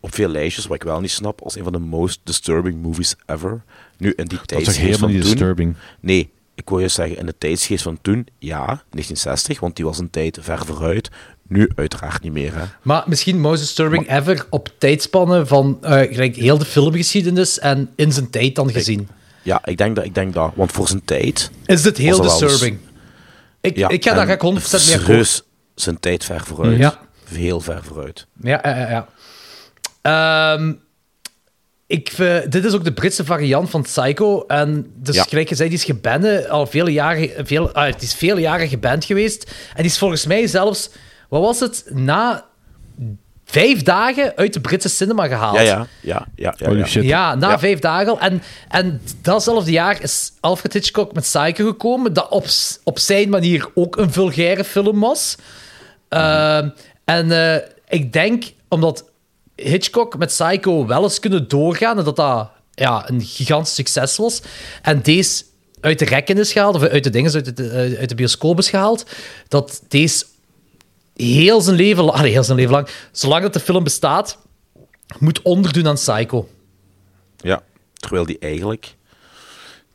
op 0.00 0.14
veel 0.14 0.28
lijstjes, 0.28 0.66
wat 0.66 0.76
ik 0.76 0.82
wel 0.82 1.00
niet 1.00 1.10
snap, 1.10 1.40
als 1.40 1.56
een 1.56 1.62
van 1.62 1.72
de 1.72 1.78
most 1.78 2.20
disturbing 2.24 2.82
movies 2.82 3.14
ever. 3.26 3.62
Nu, 3.98 4.12
in 4.16 4.24
die 4.24 4.24
Dat 4.24 4.32
is 4.32 4.38
toch 4.38 4.46
tijdsgeest 4.46 4.78
helemaal 4.80 5.08
niet 5.08 5.20
toen... 5.20 5.30
disturbing? 5.30 5.76
Nee, 6.00 6.30
ik 6.54 6.68
wil 6.68 6.78
je 6.78 6.88
zeggen, 6.88 7.16
in 7.16 7.26
de 7.26 7.38
tijdsgeest 7.38 7.82
van 7.82 7.98
toen, 8.02 8.26
ja, 8.38 8.64
1960, 8.64 9.60
want 9.60 9.76
die 9.76 9.84
was 9.84 9.98
een 9.98 10.10
tijd 10.10 10.38
ver 10.40 10.66
vooruit. 10.66 11.10
Nu 11.48 11.70
uiteraard 11.74 12.22
niet 12.22 12.32
meer, 12.32 12.54
hè. 12.54 12.62
Maar 12.82 13.02
misschien 13.06 13.40
most 13.40 13.60
disturbing 13.60 14.10
ever 14.10 14.46
op 14.50 14.68
tijdspannen 14.78 15.46
van 15.46 15.78
eh, 15.82 15.90
gelijk 16.14 16.36
heel 16.36 16.58
de 16.58 16.64
filmgeschiedenis 16.64 17.58
en 17.58 17.90
in 17.96 18.12
zijn 18.12 18.30
tijd 18.30 18.54
dan 18.54 18.72
gezien. 18.72 19.08
Ja, 19.42 19.60
ik 19.64 19.76
denk 19.78 19.96
dat, 19.96 20.04
ik 20.04 20.14
denk 20.14 20.34
dat, 20.34 20.52
want 20.54 20.72
voor 20.72 20.88
zijn 20.88 21.04
tijd... 21.04 21.50
Is 21.66 21.82
dit 21.82 21.96
heel 21.96 22.20
disturbing? 22.22 22.78
Ik, 23.60 23.76
Ja, 23.76 23.88
ik 23.88 24.04
ga 24.04 24.10
daar 24.14 24.28
en 24.28 24.38
ga 24.40 24.48
ik 24.48 24.60
100% 24.82 24.86
mee 24.86 24.98
akkoord. 24.98 25.44
zijn 25.74 26.00
tijd 26.00 26.24
ver 26.24 26.40
vooruit. 26.44 26.78
Ja. 26.78 26.98
Heel 27.28 27.60
ver 27.60 27.80
vooruit. 27.84 28.26
Ja, 28.42 28.60
ja, 28.64 28.76
ja. 28.76 28.88
ja. 28.90 29.08
Ehm, 30.02 30.72
ik, 31.86 32.10
vind- 32.12 32.52
dit 32.52 32.64
is 32.64 32.72
ook 32.74 32.84
de 32.84 32.92
Britse 32.92 33.24
variant 33.24 33.70
van 33.70 33.82
Psycho. 33.82 34.44
En 34.46 34.90
dus 34.96 35.20
gelijk 35.20 35.48
gezegd, 35.48 35.70
die 35.70 35.78
is 35.78 35.84
geband 35.84 36.48
al 36.48 36.66
vele 36.66 36.90
jaren, 36.92 37.46
veel, 37.46 37.72
ah, 37.72 37.86
het 37.86 38.02
is 38.02 38.14
vele 38.14 38.40
jaren 38.40 38.68
geband 38.68 39.04
geweest. 39.04 39.42
En 39.74 39.82
die 39.82 39.90
is 39.90 39.98
volgens 39.98 40.26
mij 40.26 40.46
zelfs, 40.46 40.90
wat 41.28 41.40
was 41.42 41.60
het, 41.60 41.84
na 41.92 42.44
vijf 43.44 43.82
dagen 43.82 44.32
uit 44.36 44.52
de 44.52 44.60
Britse 44.60 44.88
cinema 44.88 45.26
gehaald. 45.26 45.56
Ja, 45.56 45.62
ja, 45.62 45.86
ja, 46.00 46.26
ja. 46.34 46.54
ja, 46.56 46.66
Holy 46.66 46.78
ja. 46.78 46.86
shit. 46.86 47.04
Ja, 47.04 47.34
na 47.34 47.50
Ja. 47.50 47.58
vijf 47.58 47.78
dagen 47.78 48.08
al. 48.08 48.20
En, 48.20 48.42
en 48.68 49.00
datzelfde 49.22 49.70
jaar 49.70 50.02
is 50.02 50.32
Alfred 50.40 50.72
Hitchcock 50.72 51.12
met 51.12 51.22
Psycho 51.22 51.66
gekomen, 51.66 52.12
dat 52.12 52.28
op, 52.28 52.46
op 52.84 52.98
zijn 52.98 53.28
manier 53.28 53.68
ook 53.74 53.96
een 53.96 54.12
vulgaire 54.12 54.64
film 54.64 55.00
was. 55.00 55.36
Ehm, 56.08 56.68
en 57.04 57.30
eh, 57.30 57.68
ik 57.88 58.12
denk, 58.12 58.44
omdat 58.68 59.04
Hitchcock 59.56 60.18
met 60.18 60.28
Psycho 60.28 60.86
wel 60.86 61.02
eens 61.02 61.20
kunnen 61.20 61.48
doorgaan 61.48 61.98
en 61.98 62.04
dat 62.04 62.16
dat 62.16 62.50
ja, 62.74 63.08
een 63.08 63.20
gigantisch 63.22 63.74
succes 63.74 64.16
was, 64.16 64.42
en 64.82 65.00
deze 65.02 65.44
uit 65.80 65.98
de 65.98 66.04
rekken 66.04 66.38
is 66.38 66.52
gehaald, 66.52 66.74
of 66.74 66.82
uit 66.82 67.04
de 67.04 67.10
dingen, 67.10 67.32
uit 67.34 67.56
de, 67.56 67.96
uit 67.98 68.08
de 68.08 68.14
bioscoop 68.14 68.58
is 68.58 68.70
gehaald, 68.70 69.06
dat 69.48 69.82
deze 69.88 70.24
heel 71.16 71.60
zijn 71.60 71.76
leven 71.76 72.04
lang, 72.04 72.18
allee, 72.18 72.32
heel 72.32 72.44
zijn 72.44 72.56
leven 72.58 72.72
lang, 72.72 72.88
zolang 73.12 73.42
dat 73.42 73.52
de 73.52 73.60
film 73.60 73.84
bestaat, 73.84 74.38
moet 75.18 75.42
onderdoen 75.42 75.86
aan 75.86 75.94
Psycho. 75.94 76.48
Ja, 77.36 77.62
terwijl 77.94 78.26
die 78.26 78.38
eigenlijk 78.38 78.94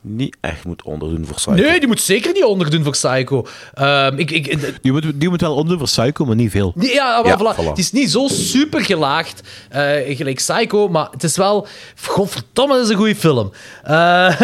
niet 0.04 0.38
echt 0.42 0.66
moet 0.66 0.84
onderdoen 0.84 1.26
voor 1.26 1.36
Psycho. 1.36 1.52
Nee, 1.54 1.80
die 1.80 1.88
moet 1.88 2.02
zeker 2.02 2.34
niet 2.34 2.44
onderdoen 2.44 2.84
voor 2.84 2.92
Psycho. 2.92 3.46
Ehm, 3.74 4.18
ik, 4.18 4.32
ik, 4.32 4.74
Die 4.82 4.92
moet, 4.92 5.20
die 5.20 5.30
moet 5.30 5.42
wel 5.42 5.56
onderdoen 5.56 5.88
voor 5.88 6.04
Psycho, 6.04 6.26
maar 6.26 6.36
niet 6.36 6.52
veel. 6.52 6.72
Nee, 6.76 6.94
Ja, 6.94 7.22
maar 7.22 7.28
Ja, 7.32 7.38
voilà. 7.54 7.58
voilà. 7.60 7.64
Het 7.68 7.78
is 7.78 7.92
niet 7.92 8.12
zo 8.12 8.28
super 8.28 8.82
gelaagd, 8.86 9.42
eh, 9.70 10.16
gelijk 10.18 10.36
Psycho, 10.36 10.88
maar 10.88 11.08
het 11.12 11.24
is 11.24 11.38
wel... 11.38 11.68
Godverdomme, 12.06 12.74
dat 12.76 12.84
is 12.84 12.90
een 12.90 12.96
goede 12.98 13.16
film. 13.16 13.52
Eh, 13.84 13.92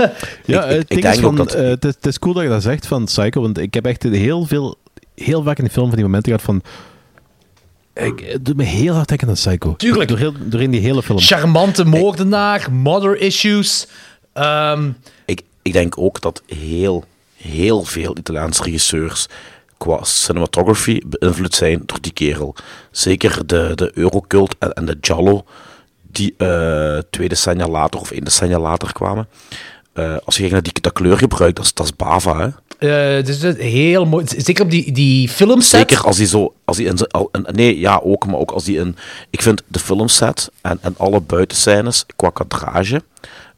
Ja, 0.46 0.64
Ik- 0.66 0.70
ik- 0.70 0.70
het 0.70 0.80
ik 0.82 0.88
ding 0.88 1.02
denk 1.02 1.14
is 1.16 1.20
van, 1.20 1.36
dat- 1.36 1.54
eh, 1.54 1.70
het 1.80 2.06
is 2.06 2.20
cool 2.20 2.34
dat 2.34 2.44
je 2.44 2.50
dat 2.50 2.62
zegt 2.64 2.88
van 2.88 3.06
Psycho, 3.06 3.42
want 3.42 3.58
ik 3.58 3.74
heb 3.74 3.86
echt 3.86 4.04
heel 4.04 4.46
veel, 4.46 4.78
heel 5.24 5.44
vaak 5.44 5.58
in 5.58 5.64
de 5.64 5.70
film 5.70 5.86
van 5.88 5.96
die 5.96 6.06
momenten 6.06 6.32
gehad 6.32 6.46
van... 6.46 6.62
Ik, 7.94 8.20
het 8.20 8.46
doet 8.46 8.58
me 8.58 8.64
heel 8.64 8.94
hard 8.94 9.08
denken 9.08 9.28
aan 9.28 9.34
Psycho. 9.34 9.76
Tuurlijk. 9.76 10.10
Door 10.10 10.18
heel, 10.18 10.34
doorheen 10.40 10.72
die 10.72 10.82
hele 10.82 11.04
film. 11.04 11.20
charmante 11.20 11.86
moordenaar, 11.86 12.68
mother 12.72 13.18
issues. 13.18 13.88
Ehm, 14.34 14.92
Ik, 15.26 15.42
ik 15.62 15.74
denk 15.74 15.98
ook 15.98 16.22
dat 16.22 16.44
heel, 16.46 17.04
heel 17.36 17.84
veel 17.84 18.18
Italiaanse 18.18 18.64
regisseurs 18.64 19.28
qua 19.78 20.04
cinematography 20.04 21.02
beïnvloed 21.08 21.54
zijn 21.56 21.82
door 21.86 22.02
die 22.02 22.12
kerel. 22.14 22.56
Zeker 22.92 23.48
de, 23.48 23.72
de 23.76 23.92
Eurocult 23.94 24.56
en, 24.60 24.74
en 24.74 24.86
de 24.86 24.98
Giallo, 25.02 25.46
die 26.12 26.34
eh, 26.38 26.98
twee 27.10 27.30
decennia 27.30 27.68
later 27.68 28.00
of 28.00 28.12
één 28.12 28.24
decennia 28.24 28.60
later 28.60 28.94
kwamen. 28.94 29.28
Eh, 29.98 30.16
als 30.26 30.36
je 30.36 30.40
kijkt 30.40 30.52
naar 30.54 30.62
die, 30.64 30.82
dat 30.82 30.94
kleurgebruik, 30.94 31.56
dat 31.56 31.66
is, 31.66 31.74
dat 31.74 31.86
is 31.86 31.96
Bava, 31.96 32.38
hè. 32.38 32.48
eh, 33.18 33.26
dus 33.26 33.42
het 33.42 33.58
is 33.58 33.72
heel 33.72 34.06
mooi. 34.06 34.26
Zeker 34.38 34.64
op 34.64 34.72
die, 34.72 34.92
die 34.92 35.30
filmset. 35.30 35.90
Zeker 35.90 36.06
als 36.06 36.18
hij 36.18 36.26
zo, 36.26 36.54
als 36.66 36.78
hij 36.78 36.86
in 36.86 37.08
al- 37.08 37.32
nee, 37.52 37.80
ja 37.80 38.00
ook, 38.04 38.26
maar 38.26 38.36
ook 38.36 38.52
als 38.52 38.66
hij 38.66 38.76
in, 38.76 38.96
ik 39.30 39.42
vind 39.42 39.62
de 39.68 39.80
filmset 39.80 40.52
en, 40.62 40.78
en 40.82 40.94
alle 40.98 41.22
buitenscènes 41.22 42.06
qua 42.16 42.30
kadrage, 42.30 43.02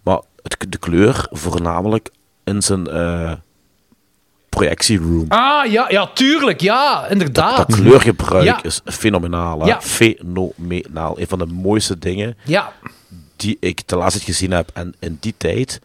maar 0.03 0.19
het, 0.43 0.65
de 0.69 0.77
kleur 0.77 1.27
voornamelijk 1.31 2.09
in 2.43 2.61
zijn 2.61 2.87
eh 2.87 3.31
projectieroom. 4.49 5.25
Ah, 5.27 5.71
ja, 5.71 5.85
ja, 5.89 6.09
tuurlijk. 6.13 6.61
Ja, 6.61 7.07
inderdaad. 7.07 7.57
Dat 7.67 7.75
kleurgebruik 7.79 8.43
Ja. 8.45 8.63
is 8.63 8.81
fenomenaal. 8.85 9.59
Hè? 9.59 9.65
Ja. 9.67 9.81
Fenomenaal. 9.81 11.19
Een 11.19 11.27
van 11.27 11.39
de 11.39 11.45
mooiste 11.45 11.97
dingen 11.99 12.37
Ja. 12.43 12.73
die 13.35 13.57
ik 13.59 13.81
te 13.85 13.95
laatst 13.95 14.23
gezien 14.23 14.51
heb. 14.51 14.69
En 14.73 14.95
in 14.99 15.17
die 15.19 15.33
tijd 15.37 15.79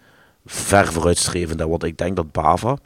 ver 0.47 0.93
vooruitstrevend. 0.93 1.61
hè, 1.61 1.69
Want 1.69 1.85
ik 1.85 1.97
denk 1.99 2.17
dat 2.17 2.33
Bava 2.33 2.79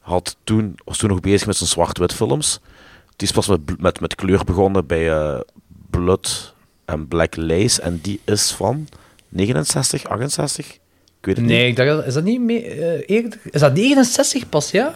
had 0.00 0.36
toen, 0.44 0.74
was 0.84 0.98
toen 0.98 1.08
nog 1.10 1.20
bezig 1.20 1.46
met 1.46 1.56
zijn 1.56 1.68
zwart-wit 1.68 2.12
films. 2.12 2.60
Die 3.16 3.28
is 3.28 3.34
pas 3.34 3.46
met, 3.46 3.80
met, 3.80 4.00
met 4.00 4.14
kleur 4.14 4.44
begonnen 4.44 4.86
bij 4.86 5.10
eh, 5.12 5.40
Blood 5.90 6.54
en 6.84 7.08
Black 7.08 7.36
Lace. 7.36 7.82
En 7.82 7.98
die 8.02 8.20
is 8.24 8.50
van 8.50 8.88
69, 9.28 10.04
68? 10.04 10.66
Ik 10.66 10.78
weet 11.20 11.36
het 11.36 11.44
niet. 11.46 11.54
Nee, 11.54 11.66
ik 11.68 11.76
dacht, 11.76 11.88
dat- 11.88 12.06
is 12.06 12.14
dat 12.14 12.24
niet 12.24 12.40
mee, 12.40 12.64
eh, 12.64 13.16
eerder? 13.16 13.38
Is 13.50 13.60
dat 13.60 13.74
69 13.74 14.48
pas, 14.48 14.70
ja? 14.70 14.94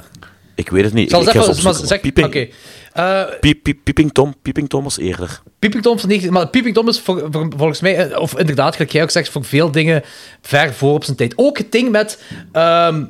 Ik 0.54 0.68
weet 0.70 0.84
het 0.84 0.92
niet. 0.92 1.04
Ik 1.04 1.11
zal 1.11 1.20
ik 1.22 1.34
even... 1.34 1.62
maar 1.62 1.74
zeg, 1.74 2.04
Oké. 2.24 2.48
Eh, 2.93 3.22
Piep- 3.41 3.62
Piep- 3.62 3.84
Pieping 3.84 4.12
Tom. 4.12 4.34
Pieping 4.43 4.68
Tom 4.68 4.84
was 4.84 4.99
eerder. 4.99 5.43
Peeping 5.59 5.82
Tom 5.82 5.97
19... 6.07 6.32
Maar 6.32 6.49
Peeping 6.49 6.74
Tom 6.74 6.88
is 6.88 7.01
voor, 7.01 7.28
voor- 7.30 7.49
volgens 7.57 7.80
mij, 7.80 7.97
eh, 8.11 8.20
of 8.20 8.38
inderdaad, 8.38 8.72
gelijk 8.74 8.93
jij 8.93 9.03
ook 9.03 9.11
zegt, 9.11 9.28
voor 9.28 9.45
veel 9.45 9.70
dingen 9.70 10.03
ver 10.43 10.74
voor 10.74 10.95
op 10.95 11.05
zijn 11.05 11.16
tijd. 11.16 11.32
Ook 11.36 11.59
het 11.59 11.72
ding 11.72 11.91
met... 11.91 12.22
ehm 12.53 13.05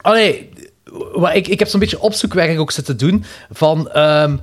allee, 0.00 0.48
wat 1.12 1.34
ik, 1.34 1.48
ik 1.48 1.58
heb 1.58 1.68
zo'n 1.68 1.80
beetje 1.80 2.00
opzoekwerk 2.00 2.58
ook 2.60 2.70
zitten 2.72 2.96
doen 2.96 3.24
van... 3.50 3.90
ehm, 3.90 4.36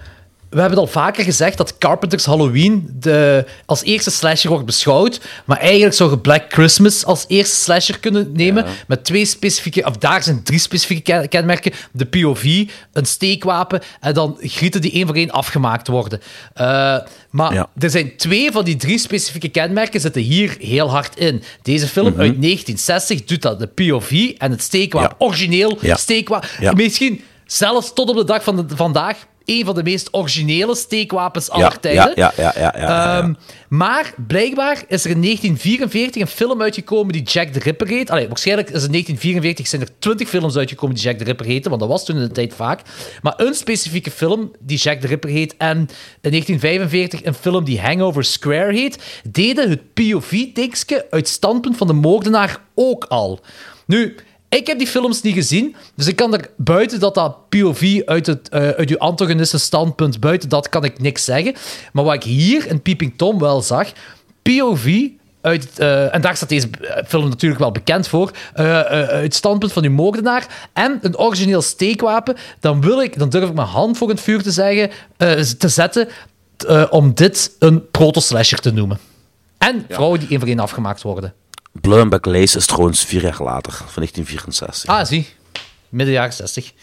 we 0.49 0.59
hebben 0.59 0.77
het 0.79 0.87
al 0.87 1.01
vaker 1.01 1.23
gezegd 1.23 1.57
dat 1.57 1.77
Carpenter's 1.77 2.25
Halloween 2.25 2.89
de, 2.93 3.45
als 3.65 3.83
eerste 3.83 4.11
slasher 4.11 4.49
wordt 4.49 4.65
beschouwd. 4.65 5.19
Maar 5.45 5.57
eigenlijk 5.57 5.93
zou 5.95 6.09
je 6.09 6.19
Black 6.19 6.43
Christmas 6.49 7.05
als 7.05 7.25
eerste 7.27 7.55
slasher 7.55 7.99
kunnen 7.99 8.29
nemen. 8.33 8.65
Met 8.87 9.03
twee 9.05 9.25
specifieke, 9.25 9.83
of 9.85 9.97
daar 9.97 10.23
zijn 10.23 10.43
drie 10.43 10.59
specifieke 10.59 11.01
ken- 11.01 11.29
kenmerken: 11.29 11.71
de 11.91 12.05
POV, 12.05 12.63
een 12.93 13.05
steekwapen 13.05 13.81
en 13.99 14.13
dan 14.13 14.37
grieten 14.41 14.81
die 14.81 14.91
één 14.91 15.05
voor 15.07 15.15
één 15.15 15.31
afgemaakt 15.31 15.87
worden. 15.87 16.21
Eh, 16.53 16.97
maar 17.29 17.53
Ja. 17.53 17.69
er 17.79 17.89
zijn 17.89 18.17
twee 18.17 18.51
van 18.51 18.65
die 18.65 18.75
drie 18.75 18.97
specifieke 18.99 19.49
kenmerken 19.49 19.99
zitten 19.99 20.21
hier 20.21 20.55
heel 20.59 20.89
hard 20.89 21.17
in. 21.17 21.43
Deze 21.61 21.87
film 21.87 22.11
Mhm. 22.11 22.19
uit 22.19 22.37
1960 22.41 23.23
doet 23.23 23.41
dat, 23.41 23.59
de 23.59 23.67
POV 23.67 24.11
en 24.37 24.51
het 24.51 24.61
steekwapen. 24.61 25.15
Ja. 25.19 25.25
Origineel 25.25 25.77
steekwapen. 25.81 26.49
Misschien 26.75 27.21
zelfs 27.45 27.93
tot 27.93 28.09
op 28.09 28.15
de 28.15 28.23
dag 28.25 28.43
van 28.43 28.55
de, 28.55 28.75
vandaag 28.75 29.17
een 29.47 29.65
van 29.65 29.75
de 29.75 29.83
meest 29.83 30.07
originele 30.11 30.75
steekwapens 30.75 31.49
aller 31.49 31.79
tijden. 31.79 32.11
ja, 32.15 32.33
ja, 32.37 32.53
ja, 32.55 32.73
ja. 32.77 33.17
Ehm, 33.17 33.33
maar 33.69 34.13
blijkbaar 34.27 34.83
is 34.87 35.05
er 35.05 35.11
in 35.11 35.21
1944 35.21 36.21
een 36.21 36.27
film 36.27 36.61
uitgekomen 36.61 37.13
die 37.13 37.23
Jack 37.23 37.47
the 37.47 37.59
Ripper 37.59 37.87
heet. 37.87 38.09
Allee, 38.09 38.27
waarschijnlijk 38.27 38.69
is 38.69 38.83
in 38.83 38.91
1944 38.91 39.67
zijn 39.67 39.81
er 39.81 39.89
20 39.99 40.29
films 40.29 40.57
uitgekomen 40.57 40.95
die 40.95 41.03
Jack 41.03 41.17
the 41.17 41.23
Ripper 41.23 41.45
heten, 41.45 41.69
want 41.69 41.81
dat 41.81 41.91
was 41.91 42.05
toen 42.05 42.15
in 42.15 42.21
de 42.21 42.31
tijd 42.31 42.53
vaak. 42.53 42.81
Maar 43.21 43.33
een 43.37 43.53
specifieke 43.53 44.11
film 44.11 44.51
die 44.59 44.77
Jack 44.77 44.99
the 44.99 45.07
Ripper 45.07 45.29
heet 45.29 45.55
en 45.57 45.77
in 46.21 46.29
1945 46.29 47.25
een 47.25 47.33
film 47.33 47.63
die 47.63 47.81
Hangover 47.81 48.23
Square 48.23 48.73
heet, 48.73 49.21
deden 49.29 49.69
het 49.69 49.93
POV-tekstje 49.93 51.07
uit 51.09 51.27
standpunt 51.27 51.77
van 51.77 51.87
de 51.87 51.93
moordenaar 51.93 52.61
ook 52.75 53.03
al. 53.03 53.39
Nu, 53.85 54.15
ik 54.49 54.67
heb 54.67 54.77
die 54.77 54.87
films 54.87 55.21
niet 55.21 55.33
gezien, 55.33 55.75
dus 55.95 56.07
ik 56.07 56.15
kan 56.15 56.33
er 56.33 56.49
buiten 56.57 56.99
dat 56.99 57.15
dat 57.15 57.49
POV 57.49 58.01
uit, 58.05 58.25
het, 58.25 58.49
eh, 58.49 58.69
uit 58.69 58.89
uw 58.89 58.97
antagonisten 58.97 59.59
standpunt, 59.59 60.19
buiten 60.19 60.49
dat 60.49 60.69
kan 60.69 60.83
ik 60.83 60.99
niks 60.99 61.23
zeggen. 61.23 61.55
Maar 61.91 62.03
wat 62.03 62.13
ik 62.13 62.23
hier 62.23 62.67
in 62.67 62.81
Peeping 62.81 63.13
Tom 63.17 63.39
wel 63.39 63.61
zag, 63.61 63.91
POV 64.41 65.07
uit, 65.41 65.79
eh, 65.79 66.15
en 66.15 66.21
daar 66.21 66.35
staat 66.35 66.49
deze 66.49 66.67
eh, 66.81 67.03
film 67.07 67.29
natuurlijk 67.29 67.61
wel 67.61 67.71
bekend 67.71 68.07
voor, 68.07 68.31
uit 68.53 69.21
het 69.21 69.35
standpunt 69.35 69.73
van 69.73 69.83
uw 69.83 69.91
moordenaar 69.91 70.69
en 70.73 70.99
een 71.01 71.17
origineel 71.17 71.61
steekwapen, 71.61 72.35
dan, 72.59 72.81
wil 72.81 73.01
ik, 73.01 73.19
dan 73.19 73.29
durf 73.29 73.49
ik 73.49 73.55
mijn 73.55 73.67
hand 73.67 73.97
voor 73.97 74.09
het 74.09 74.21
vuur 74.21 74.43
te, 74.43 74.51
zeggen, 74.51 74.89
te 75.57 75.69
zetten 75.69 76.07
om 76.89 77.13
dit 77.13 77.55
een 77.59 77.89
proto-slasher 77.91 78.59
te 78.59 78.71
noemen. 78.71 78.99
En 79.57 79.85
vrouwen 79.89 80.19
die 80.19 80.29
één 80.29 80.39
voor 80.39 80.47
één 80.47 80.59
afgemaakt 80.59 81.01
worden. 81.01 81.33
Black 81.81 82.25
Lace 82.25 82.57
is 82.57 82.65
trouwens 82.65 83.05
vier 83.05 83.21
jaar 83.21 83.43
later, 83.43 83.71
van 83.73 83.87
1964. 83.95 84.89
Ah, 84.89 85.05
zie. 85.05 85.27
Midden 85.89 86.13
jaren 86.15 86.33
60. 86.33 86.73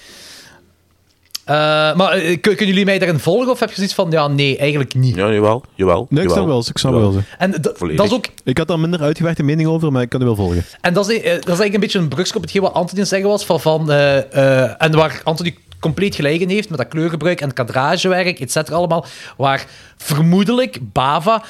Eh, 1.44 1.54
maar 1.94 2.12
eh, 2.12 2.26
kun- 2.26 2.40
kunnen 2.40 2.66
jullie 2.66 2.84
mij 2.84 2.98
daarin 2.98 3.18
volgen 3.18 3.50
of 3.50 3.60
heb 3.60 3.68
je 3.68 3.74
zoiets 3.74 3.94
van, 3.94 4.10
ja, 4.10 4.28
nee, 4.28 4.56
eigenlijk 4.58 4.94
niet? 4.94 5.14
Ja, 5.16 5.32
jawel, 5.32 5.64
jawel. 5.74 6.06
Nee, 6.10 6.24
ik 6.24 6.30
snap 6.30 6.46
wel, 6.46 6.58
ik 6.68 6.78
snap 6.78 6.92
jawel. 6.92 7.12
wel. 7.12 7.22
En 7.38 7.50
dat 7.96 8.06
is 8.06 8.12
ook 8.12 8.26
Ik 8.44 8.58
had 8.58 8.68
daar 8.68 8.78
minder 8.80 9.00
uitgewerkte 9.02 9.42
mening 9.42 9.68
over, 9.68 9.92
maar 9.92 10.02
ik 10.02 10.08
kan 10.08 10.22
u 10.22 10.24
wel 10.24 10.36
volgen. 10.36 10.64
En 10.80 10.94
dat 10.94 11.08
is, 11.10 11.16
eh, 11.16 11.22
dat 11.24 11.32
is 11.32 11.44
eigenlijk 11.44 11.74
een 11.74 11.80
beetje 11.80 11.98
een 11.98 12.08
brugschop 12.08 12.36
op 12.36 12.42
hetgeen 12.42 12.62
wat 12.62 12.72
Anthony 12.72 12.92
aan 12.92 12.98
het 13.00 13.08
zeggen 13.08 13.28
was. 13.28 13.44
Van, 13.44 13.60
van, 13.60 13.90
eh, 13.90 14.62
eh, 14.62 14.74
en 14.78 14.92
waar 14.92 15.20
Anthony 15.24 15.56
compleet 15.84 16.14
gelijk 16.14 16.40
in 16.40 16.48
heeft 16.48 16.68
met 16.68 16.78
dat 16.78 16.88
kleurgebruik 16.88 17.40
en 17.40 17.46
het 17.46 17.56
kadragewerk, 17.56 18.40
et 18.40 18.52
cetera, 18.52 18.76
allemaal. 18.76 19.06
Waar 19.36 19.66
vermoedelijk 19.96 20.78
Bava... 20.92 21.42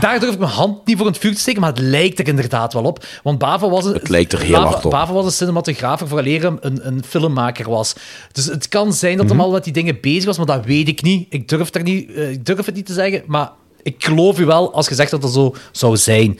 Daar 0.00 0.20
durf 0.20 0.32
ik 0.32 0.38
mijn 0.38 0.50
hand 0.50 0.86
niet 0.86 0.96
voor 0.96 1.06
in 1.06 1.12
het 1.12 1.20
vuur 1.20 1.34
te 1.34 1.40
steken, 1.40 1.60
maar 1.60 1.70
het 1.70 1.78
lijkt 1.78 2.18
er 2.18 2.28
inderdaad 2.28 2.72
wel 2.72 2.82
op. 2.84 3.04
Want 3.22 3.38
Bava 3.38 3.68
was 3.68 3.84
een... 3.84 3.92
Het 3.92 4.08
lijkt 4.08 4.32
er 4.32 4.40
heel 4.40 4.52
Bava, 4.52 4.68
hard 4.68 4.84
op. 4.84 4.90
Bava 4.90 5.12
was 5.12 5.24
een 5.24 5.32
cinematograaf 5.32 6.00
hem 6.00 6.56
een, 6.60 6.86
een 6.86 7.04
filmmaker 7.06 7.70
was. 7.70 7.94
Dus 8.32 8.44
het 8.44 8.68
kan 8.68 8.92
zijn 8.92 9.16
dat 9.16 9.26
Mhm. 9.26 9.36
hij 9.36 9.44
al 9.44 9.50
met 9.52 9.64
die 9.64 9.72
dingen 9.72 10.00
bezig 10.00 10.24
was, 10.24 10.36
maar 10.36 10.46
dat 10.46 10.64
weet 10.64 10.88
ik 10.88 11.02
niet. 11.02 11.26
Ik 11.30 11.48
durf, 11.48 11.74
er 11.74 11.82
niet, 11.82 12.12
eh, 12.12 12.30
ik 12.30 12.46
durf 12.46 12.66
het 12.66 12.74
niet 12.74 12.86
te 12.86 12.92
zeggen, 12.92 13.22
maar 13.26 13.50
ik 13.88 14.04
geloof 14.04 14.38
u 14.38 14.44
wel 14.44 14.72
als 14.74 14.88
je 14.88 14.94
zegt 14.94 15.10
dat 15.10 15.22
dat 15.22 15.32
zo 15.32 15.54
zou 15.72 15.96
zijn. 15.96 16.38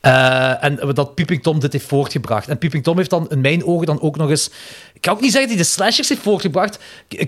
Eh, 0.00 0.64
en 0.64 0.80
dat 0.94 1.14
Peeping 1.14 1.42
Tom 1.42 1.60
dit 1.60 1.72
heeft 1.72 1.86
voortgebracht. 1.86 2.48
En 2.48 2.58
Peeping 2.58 2.82
Tom 2.84 2.96
heeft 2.96 3.10
dan 3.10 3.28
in 3.30 3.40
mijn 3.40 3.64
ogen 3.64 3.86
dan 3.86 4.00
ook 4.00 4.16
nog 4.16 4.30
eens... 4.30 4.50
Ik 4.94 5.00
kan 5.00 5.14
ook 5.14 5.20
niet 5.20 5.32
zeggen 5.32 5.48
dat 5.48 5.58
hij 5.58 5.66
de 5.66 5.72
slashers 5.74 6.08
heeft 6.08 6.20
voortgebracht. 6.22 6.78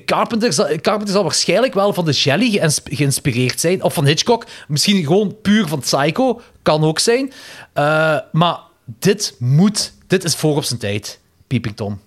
Carpenter, 0.07 0.53
zal- 0.53 0.67
Carpenter 0.81 1.15
zal 1.15 1.23
waarschijnlijk 1.23 1.75
wel 1.75 1.93
van 1.95 2.05
de 2.05 2.13
geïns- 2.13 2.81
geïnspireerd 2.85 3.61
zijn. 3.61 3.83
Of 3.83 3.95
van 3.95 4.07
Hitchcock. 4.07 4.47
Misschien 4.69 5.05
gewoon 5.05 5.37
puur 5.43 5.69
van 5.69 5.81
Psycho. 5.81 6.41
Kan 6.63 6.85
ook 6.85 6.99
zijn. 6.99 7.33
Eh, 7.73 8.17
maar 8.33 8.59
dit 8.85 9.35
moet... 9.39 9.93
Dit 10.07 10.25
is 10.25 10.35
voor 10.35 10.57
op 10.57 10.65
zijn 10.65 10.79
tijd. 10.81 11.19
Peeping 11.47 11.77
Tom. 11.77 12.01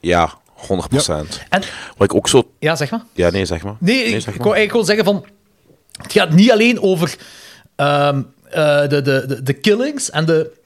Ja, 0.00 0.32
100%. 0.56 1.42
En- 1.48 1.62
Wat 1.96 2.10
ik 2.10 2.14
ook 2.14 2.28
zo... 2.28 2.48
Ja, 2.58 2.76
zeg 2.76 2.90
maar. 2.90 3.02
Ja, 3.12 3.30
nee, 3.30 3.44
zeg 3.44 3.62
maar. 3.62 3.76
Nee, 3.78 4.02
ik, 4.04 4.10
zeg 4.10 4.18
ik 4.20 4.26
maar. 4.26 4.36
wou 4.48 4.54
eigenlijk 4.56 4.70
gewoon 4.70 4.86
zeggen 4.86 5.04
van... 5.04 5.24
Het 5.92 6.12
gaat 6.12 6.30
niet 6.32 6.50
alleen 6.52 6.80
over 6.80 7.16
ehm, 7.76 8.22
eh, 8.50 8.80
de, 8.88 9.02
de, 9.02 9.24
de, 9.26 9.42
de 9.42 9.52
killings 9.52 10.10
en 10.10 10.24
de... 10.26 10.60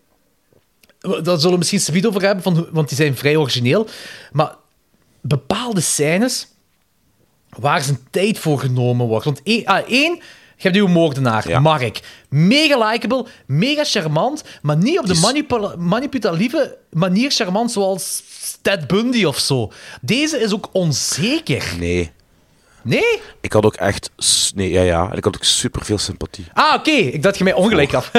Daar 1.01 1.37
zullen 1.37 1.51
we 1.51 1.59
misschien 1.59 1.81
Sabiet 1.81 2.07
over 2.07 2.23
hebben, 2.23 2.43
van, 2.43 2.69
want 2.73 2.89
die 2.89 2.97
zijn 2.97 3.17
vrij 3.17 3.37
origineel. 3.37 3.89
Maar 4.33 4.55
bepaalde 5.21 5.81
scènes 5.81 6.47
waar 7.49 7.83
zijn 7.83 7.99
tijd 8.11 8.39
voor 8.39 8.59
genomen 8.61 9.07
wordt. 9.07 9.25
Want 9.25 9.41
één, 9.43 9.65
ah, 9.65 9.89
één 9.89 10.15
je 10.57 10.63
hebt 10.63 10.77
uw 10.77 10.87
moordenaar, 10.87 11.49
Ja. 11.49 11.59
Mark. 11.61 12.01
Mega 12.29 12.89
likable, 12.91 13.27
mega 13.47 13.85
charmant, 13.85 14.45
maar 14.63 14.77
niet 14.77 14.99
op 14.99 15.07
de 15.07 15.15
manipula- 15.15 15.77
manipulatieve 15.77 16.77
manier 16.91 17.31
charmant 17.31 17.73
zoals 17.73 18.23
Ted 18.63 18.87
Bundy 18.87 19.25
of 19.25 19.39
zo. 19.39 19.73
Deze 20.01 20.39
is 20.39 20.53
ook 20.53 20.69
onzeker. 20.73 21.75
Nee. 21.79 22.11
Nee? 22.87 23.21
Ik 23.41 23.53
had 23.53 23.65
ook 23.65 23.75
echt... 23.75 24.11
s- 24.17 24.53
Nee, 24.55 24.71
ja, 24.71 24.83
ja. 24.83 25.11
En 25.11 25.17
ik 25.17 25.25
had 25.25 25.37
ook 25.37 25.45
super 25.45 25.85
veel 25.85 25.99
sympathie. 25.99 26.45
Ah, 26.53 26.75
oké. 26.75 26.91
Ik 26.91 27.23
dacht 27.23 27.39
je 27.39 27.45
mij 27.45 27.53
ongelijk 27.53 27.95
af. 27.95 28.11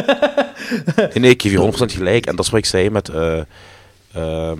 Nee, 0.95 1.09
nee, 1.13 1.30
ik 1.32 1.41
geef 1.41 1.51
je 1.51 1.72
100% 1.91 1.95
gelijk. 1.95 2.26
En 2.26 2.36
dat 2.36 2.45
is 2.45 2.51
wat 2.51 2.59
ik 2.59 2.65
zei 2.65 2.89
met... 2.89 3.09
eh 3.09 3.39
ehm 4.13 4.59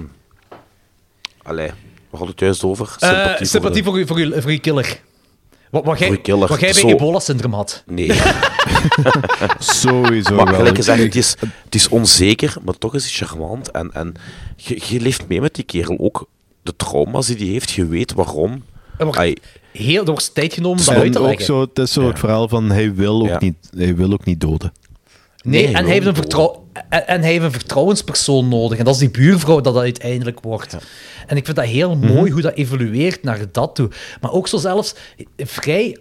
allee, 1.44 1.68
waar 2.10 2.20
had 2.20 2.28
het 2.28 2.40
juist 2.40 2.64
over? 2.64 2.96
Eh, 3.00 3.36
sympathie 3.40 3.84
voor, 3.84 4.00
u, 4.00 4.08
voor, 4.08 4.20
u, 4.20 4.42
voor 4.42 4.52
uw 4.52 4.60
killer. 4.60 5.00
Wat, 5.72 5.84
wat, 5.86 6.00
jij, 6.00 6.08
Voor 6.08 6.16
uw 6.18 6.22
killer. 6.24 6.48
wat 6.48 6.60
jij 6.60 6.72
bij 6.72 6.80
Zo. 6.82 6.88
ebola-syndroom 6.90 7.54
had. 7.54 7.84
de- 7.86 7.94
Nee. 7.94 8.12
Sowieso 9.60 10.36
maar 10.36 10.46
wel. 10.46 10.56
gelijk 10.56 10.76
gezegd, 10.76 11.04
het 11.04 11.16
is, 11.16 11.36
het 11.64 11.76
is 11.76 11.88
onzeker, 11.88 12.56
maar 12.64 12.78
toch 12.78 12.96
is 12.96 13.04
het 13.04 13.14
charmant. 13.30 13.72
En, 13.72 13.90
en 13.94 14.14
je, 14.56 14.82
je 14.88 15.00
leeft 15.00 15.28
mee 15.28 15.42
met 15.42 15.56
die 15.56 15.64
kerel. 15.64 15.98
Ook 16.00 16.30
de 16.64 16.76
trauma's 16.76 17.28
die 17.28 17.36
hij 17.38 17.46
heeft, 17.46 17.72
je 17.72 17.86
weet 17.88 18.14
waarom. 18.14 18.64
Er 18.98 19.06
wordt 19.06 19.20
Ai, 19.20 19.34
heel 19.72 20.00
er 20.06 20.12
wordt 20.12 20.34
tijd 20.36 20.54
genomen 20.54 20.80
om 20.80 20.86
dat 20.86 20.96
uit 20.96 21.12
te 21.14 21.22
leggen. 21.22 21.46
zo, 21.46 21.62
het 21.62 21.80
is 21.80 21.92
zo 21.94 22.08
het 22.08 22.20
verhaal 22.20 22.48
van 22.48 22.70
hij 22.72 22.94
wil 22.94 23.22
ook, 23.22 23.28
Ja. 23.28 23.38
niet, 23.40 23.56
hij 23.78 23.96
wil 23.96 24.12
ook 24.14 24.26
niet 24.26 24.40
doden. 24.40 24.72
Nee, 25.44 25.64
Nee, 25.66 25.76
en, 25.76 25.84
hij 25.84 25.94
heeft 25.94 26.06
een 26.06 26.16
vertrouw- 26.16 26.66
en, 26.90 27.08
en 27.08 27.22
hij 27.22 27.32
heeft 27.32 27.44
een 27.44 27.52
vertrouwenspersoon 27.52 28.48
nodig. 28.48 28.78
En 28.78 28.86
dat 28.86 28.94
is 28.94 29.00
die 29.00 29.10
buurvrouw 29.12 29.62
dat 29.62 29.74
dat 29.74 29.84
uiteindelijk 29.84 30.40
wordt. 30.42 30.78
En 31.28 31.38
ik 31.38 31.46
vind 31.46 31.58
dat 31.58 31.66
heel 31.66 31.96
mooi 31.98 32.32
hoe 32.32 32.42
dat 32.42 32.54
evolueert 32.54 33.24
naar 33.24 33.40
dat 33.52 33.76
toe. 33.76 33.90
Maar 34.22 34.32
ook 34.32 34.48
zo 34.48 34.58
zelfs 34.58 34.96
vrij... 35.38 35.98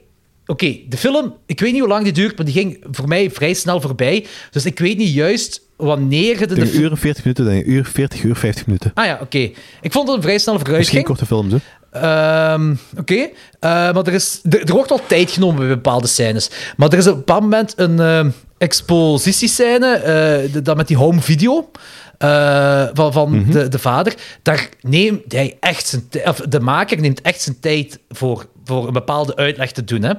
Oké, 0.47 0.77
de 0.89 0.97
film, 0.97 1.35
ik 1.47 1.61
weet 1.61 1.71
niet 1.73 1.81
hoe 1.81 1.89
lang 1.89 2.05
die 2.05 2.13
duurt, 2.13 2.37
maar 2.37 2.45
die 2.47 2.55
ging 2.55 2.85
voor 2.91 3.09
mij 3.09 3.31
vrij 3.31 3.55
snel 3.55 3.81
voorbij. 3.81 4.27
Dus 4.51 4.65
ik 4.67 4.79
weet 4.79 4.97
niet 4.99 5.13
juist 5.13 5.61
wanneer 5.77 6.41
het 6.41 6.49
in 6.51 6.55
de 6.55 6.61
Een 6.61 6.67
film... 6.67 6.83
uur 6.83 6.91
en 6.91 6.97
40 6.97 7.23
minuten, 7.25 7.45
denk 7.45 7.61
ik. 7.61 7.67
Uur 7.67 7.85
40, 7.85 8.23
uur 8.23 8.37
50 8.37 8.67
minuten. 8.67 8.91
Ah 8.95 9.05
ja, 9.05 9.19
oké. 9.23 9.39
Ik 9.81 9.93
vond 9.93 10.09
het 10.09 10.17
een 10.17 10.23
vrij 10.23 10.39
geen 10.39 10.59
vooruitgang. 10.59 11.05
korte 11.05 11.27
films, 11.27 11.53
hè? 11.53 11.59
Ehm, 12.03 12.75
Oké, 12.99 13.15
Eh, 13.61 13.71
maar 13.71 13.97
er, 14.07 14.13
is, 14.13 14.41
er, 14.51 14.61
er 14.65 14.73
wordt 14.73 14.89
wel 14.89 15.01
tijd 15.07 15.31
genomen 15.31 15.59
bij 15.59 15.69
bepaalde 15.69 16.07
scènes. 16.07 16.51
Maar 16.77 16.89
er 16.89 16.99
is 16.99 17.07
op 17.07 17.13
een 17.13 17.19
bepaald 17.19 17.43
moment 17.43 17.73
een 17.77 18.01
ehm, 18.01 18.31
expositiescène, 18.59 19.95
eh, 19.95 20.53
de- 20.53 20.63
dat 20.63 20.77
met 20.77 20.89
die 20.89 20.97
home 20.97 21.21
video 21.21 21.71
eh, 22.19 22.85
van, 22.93 23.13
van 23.13 23.45
de, 23.51 23.69
de 23.69 23.79
vader. 23.79 24.15
Daar 24.43 24.69
neemt 24.81 25.33
hij 25.33 25.57
echt 25.61 25.87
zijn 25.87 26.29
of 26.29 26.37
de 26.41 26.61
maker 26.61 27.01
neemt 27.01 27.21
echt 27.23 27.41
zijn 27.43 27.61
tijd 27.61 27.99
voor, 28.11 28.47
voor 28.67 28.87
een 28.87 28.93
bepaalde 28.93 29.37
uitleg 29.37 29.73
te 29.73 29.85
doen. 29.85 30.03
Hè. 30.03 30.13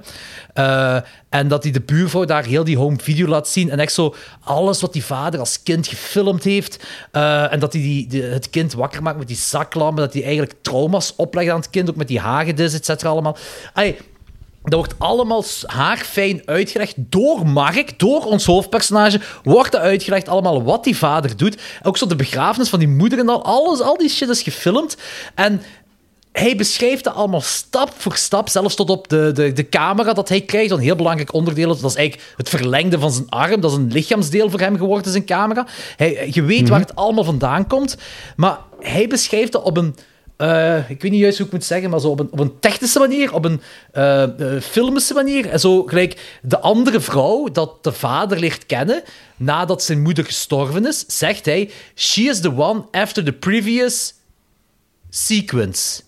Eh, 0.53 1.01
en 1.29 1.47
dat 1.47 1.63
hij 1.63 1.71
de 1.71 1.81
buurvrouw 1.81 2.25
daar 2.25 2.45
heel 2.45 2.63
die 2.63 2.77
home 2.77 2.97
video 3.01 3.27
laat 3.27 3.47
zien. 3.47 3.69
En 3.69 3.79
echt 3.79 3.93
zo 3.93 4.15
alles 4.43 4.81
wat 4.81 4.93
die 4.93 5.05
vader 5.05 5.39
als 5.39 5.63
kind 5.63 5.87
gefilmd 5.87 6.43
heeft. 6.43 6.85
Eh, 7.11 7.53
en 7.53 7.59
dat 7.59 7.73
hij 7.73 7.81
die, 7.81 8.23
het 8.23 8.49
kind 8.49 8.73
wakker 8.73 9.03
maakt 9.03 9.17
met 9.17 9.27
die 9.27 9.37
zaklampen. 9.37 10.03
Dat 10.03 10.13
hij 10.13 10.23
eigenlijk 10.23 10.53
trauma's 10.61 11.13
oplegt 11.15 11.49
aan 11.49 11.59
het 11.59 11.69
kind. 11.69 11.89
Ook 11.89 11.95
met 11.95 12.07
die 12.07 12.19
hagedis, 12.19 12.73
et 12.73 12.85
cetera, 12.85 13.09
allemaal. 13.09 13.37
Ai, 13.73 13.97
dat 14.63 14.79
wordt 14.79 14.95
allemaal 14.97 15.43
haarfijn 15.65 16.41
uitgelegd 16.45 16.95
door 16.97 17.47
Mark, 17.47 17.99
door 17.99 18.23
ons 18.23 18.45
hoofdpersonage. 18.45 19.19
Wordt 19.43 19.71
dat 19.71 19.81
uitgelegd 19.81 20.27
allemaal 20.27 20.63
wat 20.63 20.83
die 20.83 20.97
vader 20.97 21.37
doet. 21.37 21.61
Ook 21.83 21.97
zo 21.97 22.07
de 22.07 22.15
begrafenis 22.15 22.69
van 22.69 22.79
die 22.79 22.87
moeder 22.87 23.19
en 23.19 23.29
al. 23.29 23.43
Alles, 23.43 23.81
al 23.81 23.97
die 23.97 24.09
shit 24.09 24.29
is 24.29 24.41
gefilmd. 24.41 24.97
En 25.35 25.61
hij 26.39 26.55
beschrijft 26.55 27.03
dat 27.03 27.13
allemaal 27.13 27.41
stap 27.41 27.93
voor 27.97 28.15
stap, 28.15 28.49
zelfs 28.49 28.75
tot 28.75 28.89
op 28.89 29.07
de, 29.07 29.31
de, 29.33 29.53
de 29.53 29.69
camera 29.69 30.13
dat 30.13 30.29
hij 30.29 30.41
krijgt. 30.41 30.71
Een 30.71 30.79
heel 30.79 30.95
belangrijk 30.95 31.33
onderdeel. 31.33 31.67
Dat 31.67 31.91
is 31.91 31.95
eigenlijk 31.95 32.33
het 32.37 32.49
verlengde 32.49 32.99
van 32.99 33.11
zijn 33.11 33.29
arm. 33.29 33.61
Dat 33.61 33.71
is 33.71 33.77
een 33.77 33.91
lichaamsdeel 33.91 34.49
voor 34.49 34.59
hem 34.59 34.77
geworden, 34.77 35.11
zijn 35.11 35.25
camera. 35.25 35.67
Hij, 35.95 36.29
je 36.31 36.43
weet 36.43 36.69
waar 36.69 36.79
het 36.79 36.95
allemaal 36.95 37.23
vandaan 37.23 37.67
komt. 37.67 37.97
Maar 38.35 38.59
hij 38.79 39.07
beschrijft 39.07 39.51
dat 39.51 39.63
op 39.63 39.77
een... 39.77 39.95
eh, 40.37 40.89
ik 40.89 41.01
weet 41.01 41.11
niet 41.11 41.19
juist 41.19 41.37
hoe 41.37 41.45
ik 41.45 41.51
moet 41.53 41.63
zeggen, 41.63 41.89
maar 41.89 41.99
zo 41.99 42.09
op 42.09 42.19
een, 42.19 42.27
op 42.31 42.39
een 42.39 42.59
technische 42.59 42.99
manier, 42.99 43.33
op 43.33 43.45
een 43.45 43.61
eh, 43.91 44.23
filmische 44.61 45.13
manier. 45.13 45.49
En 45.49 45.59
zo 45.59 45.83
gelijk 45.83 46.39
de 46.41 46.59
andere 46.59 46.99
vrouw 46.99 47.51
dat 47.51 47.83
de 47.83 47.91
vader 47.91 48.39
leert 48.39 48.65
kennen 48.65 49.03
nadat 49.37 49.83
zijn 49.83 50.01
moeder 50.01 50.25
gestorven 50.25 50.87
is, 50.87 51.03
zegt 51.07 51.45
hij: 51.45 51.71
She 51.95 52.21
is 52.21 52.39
the 52.41 52.55
one 52.55 52.83
after 52.91 53.23
the 53.23 53.33
previous 53.33 54.13
sequence. 55.09 56.05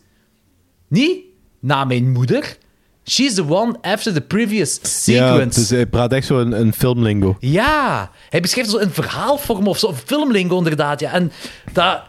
Niet 0.89 1.17
na 1.59 1.83
mijn 1.85 2.11
moeder. 2.11 2.57
She's 3.05 3.33
the 3.33 3.47
one 3.49 3.77
after 3.81 4.13
the 4.13 4.21
previous 4.21 4.79
Ja, 4.81 4.87
sequence. 4.87 5.59
dus 5.59 5.69
hij 5.69 5.85
praat 5.85 6.13
echt 6.13 6.25
zo 6.27 6.39
een, 6.39 6.51
een 6.59 6.73
filmlingo. 6.73 7.37
Ja, 7.39 8.11
hij 8.29 8.39
beschrijft 8.41 8.69
zo 8.69 8.77
in 8.77 8.89
verhaalvorm 8.89 9.67
of 9.67 9.77
zo, 9.79 9.93
filmlingo 9.93 10.57
inderdaad. 10.57 10.99
Ja. 10.99 11.11
En 11.11 11.31
dat 11.73 12.01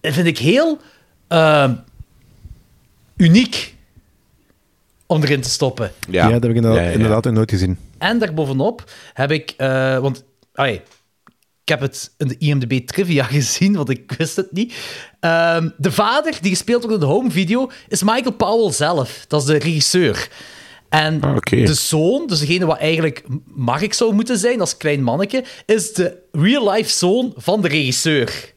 vind 0.00 0.26
ik 0.26 0.38
heel 0.38 0.78
ehm, 1.28 1.74
uniek 3.16 3.74
om 5.06 5.22
erin 5.22 5.40
te 5.40 5.50
stoppen. 5.50 5.92
Ja, 6.10 6.22
dat 6.30 6.42
heb 6.42 6.50
ik 6.50 6.56
inderdaad, 6.56 6.78
Ja, 6.80 6.98
ja, 6.98 7.20
ja. 7.22 7.30
nooit 7.30 7.50
gezien. 7.50 7.78
En 7.98 8.18
daarbovenop 8.18 8.90
heb 9.12 9.30
ik, 9.30 9.54
eh, 9.56 9.98
want 9.98 10.24
ai, 10.54 10.80
ik 11.64 11.68
heb 11.68 11.80
het 11.80 12.14
in 12.18 12.28
de 12.28 12.38
IMDb 12.38 12.86
trivia 12.86 13.24
gezien, 13.38 13.76
want 13.76 13.88
ik 13.90 14.12
wist 14.18 14.36
het 14.36 14.52
niet. 14.52 14.74
Ehm, 15.20 15.68
de 15.76 15.92
vader, 15.92 16.38
die 16.40 16.50
gespeeld 16.50 16.82
wordt 16.82 16.94
in 16.94 17.00
de 17.08 17.14
home 17.14 17.30
video, 17.30 17.70
is 17.88 18.02
Michael 18.02 18.32
Powell 18.32 18.72
zelf. 18.72 19.24
Dat 19.28 19.40
is 19.40 19.46
de 19.46 19.58
regisseur. 19.58 20.28
En 20.88 21.20
Ah, 21.20 21.36
de 21.40 21.74
zoon, 21.74 22.26
dus 22.26 22.38
degene 22.38 22.66
wat 22.66 22.78
eigenlijk 22.78 23.22
Mark 23.46 23.92
zou 23.92 24.14
moeten 24.14 24.38
zijn 24.38 24.60
als 24.60 24.76
klein 24.76 25.02
manneke, 25.02 25.44
is 25.66 25.92
de 25.92 26.18
real-life 26.32 26.90
zoon 26.90 27.32
van 27.36 27.62
de 27.62 27.68
regisseur. 27.68 28.52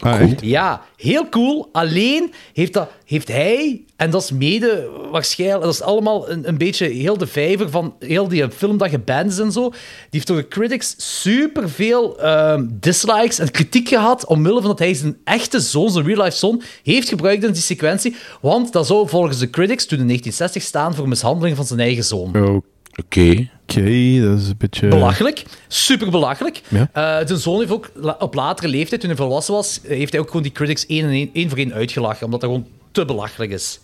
Ah? 0.00 0.30
Ja, 0.40 0.82
heel 0.96 1.28
cool. 1.28 1.68
Alleen 1.72 2.32
heeft, 2.52 2.72
dat, 2.72 2.90
heeft 3.04 3.28
hij, 3.28 3.82
en 3.96 4.10
dat 4.10 4.22
is 4.22 4.30
mede 4.30 4.88
waarschijnlijk, 5.10 5.62
dat 5.62 5.72
is 5.72 5.82
allemaal 5.82 6.30
een, 6.30 6.48
een 6.48 6.58
beetje 6.58 6.86
heel 6.86 7.18
de 7.18 7.26
vijver 7.26 7.70
van 7.70 7.94
heel 7.98 8.28
die 8.28 8.50
film 8.50 8.78
dat 8.78 8.88
geband 8.88 9.38
en 9.38 9.52
zo. 9.52 9.70
Die 9.70 9.78
heeft 10.10 10.26
door 10.26 10.36
de 10.36 10.48
critics 10.48 10.94
superveel 11.20 12.20
ehm 12.20 12.66
dislikes 12.70 13.38
en 13.38 13.50
kritiek 13.50 13.88
gehad, 13.88 14.26
omwille 14.26 14.60
van 14.60 14.68
dat 14.68 14.78
hij 14.78 14.94
zijn 14.94 15.16
echte 15.24 15.60
zoon, 15.60 15.90
zijn 15.90 16.06
real-life 16.06 16.36
zoon, 16.36 16.62
heeft 16.82 17.08
gebruikt 17.08 17.44
in 17.44 17.52
die 17.52 17.62
sequentie. 17.62 18.16
Want 18.40 18.72
dat 18.72 18.86
zou 18.86 19.08
volgens 19.08 19.38
de 19.38 19.50
critics 19.50 19.86
toen 19.86 19.98
in 19.98 20.06
1960 20.06 20.62
staan 20.62 20.94
voor 20.94 21.08
mishandeling 21.08 21.56
van 21.56 21.66
zijn 21.66 21.80
eigen 21.80 22.04
zoon. 22.04 22.62
Oké, 22.96 23.48
Oké. 23.68 23.80
dat 24.28 24.38
is 24.40 24.48
een 24.48 24.54
beetje... 24.58 24.88
Belachelijk. 24.88 25.44
Super 25.68 26.10
belachelijk. 26.10 26.60
Ja. 26.68 26.88
Eh, 26.92 27.26
zijn 27.26 27.38
zoon 27.38 27.58
heeft 27.58 27.70
ook 27.72 27.90
op 28.18 28.34
latere 28.34 28.68
leeftijd, 28.68 29.00
toen 29.00 29.10
hij 29.10 29.18
volwassen 29.18 29.54
was, 29.54 29.80
heeft 29.86 30.12
hij 30.12 30.20
ook 30.20 30.26
gewoon 30.26 30.42
die 30.42 30.52
critics 30.52 30.86
één, 30.86 31.04
en 31.04 31.10
één, 31.10 31.30
één 31.32 31.48
voor 31.48 31.58
één 31.58 31.72
uitgelachen, 31.72 32.24
omdat 32.24 32.40
dat 32.40 32.50
gewoon 32.50 32.66
te 32.92 33.04
belachelijk 33.04 33.52
is. 33.52 33.80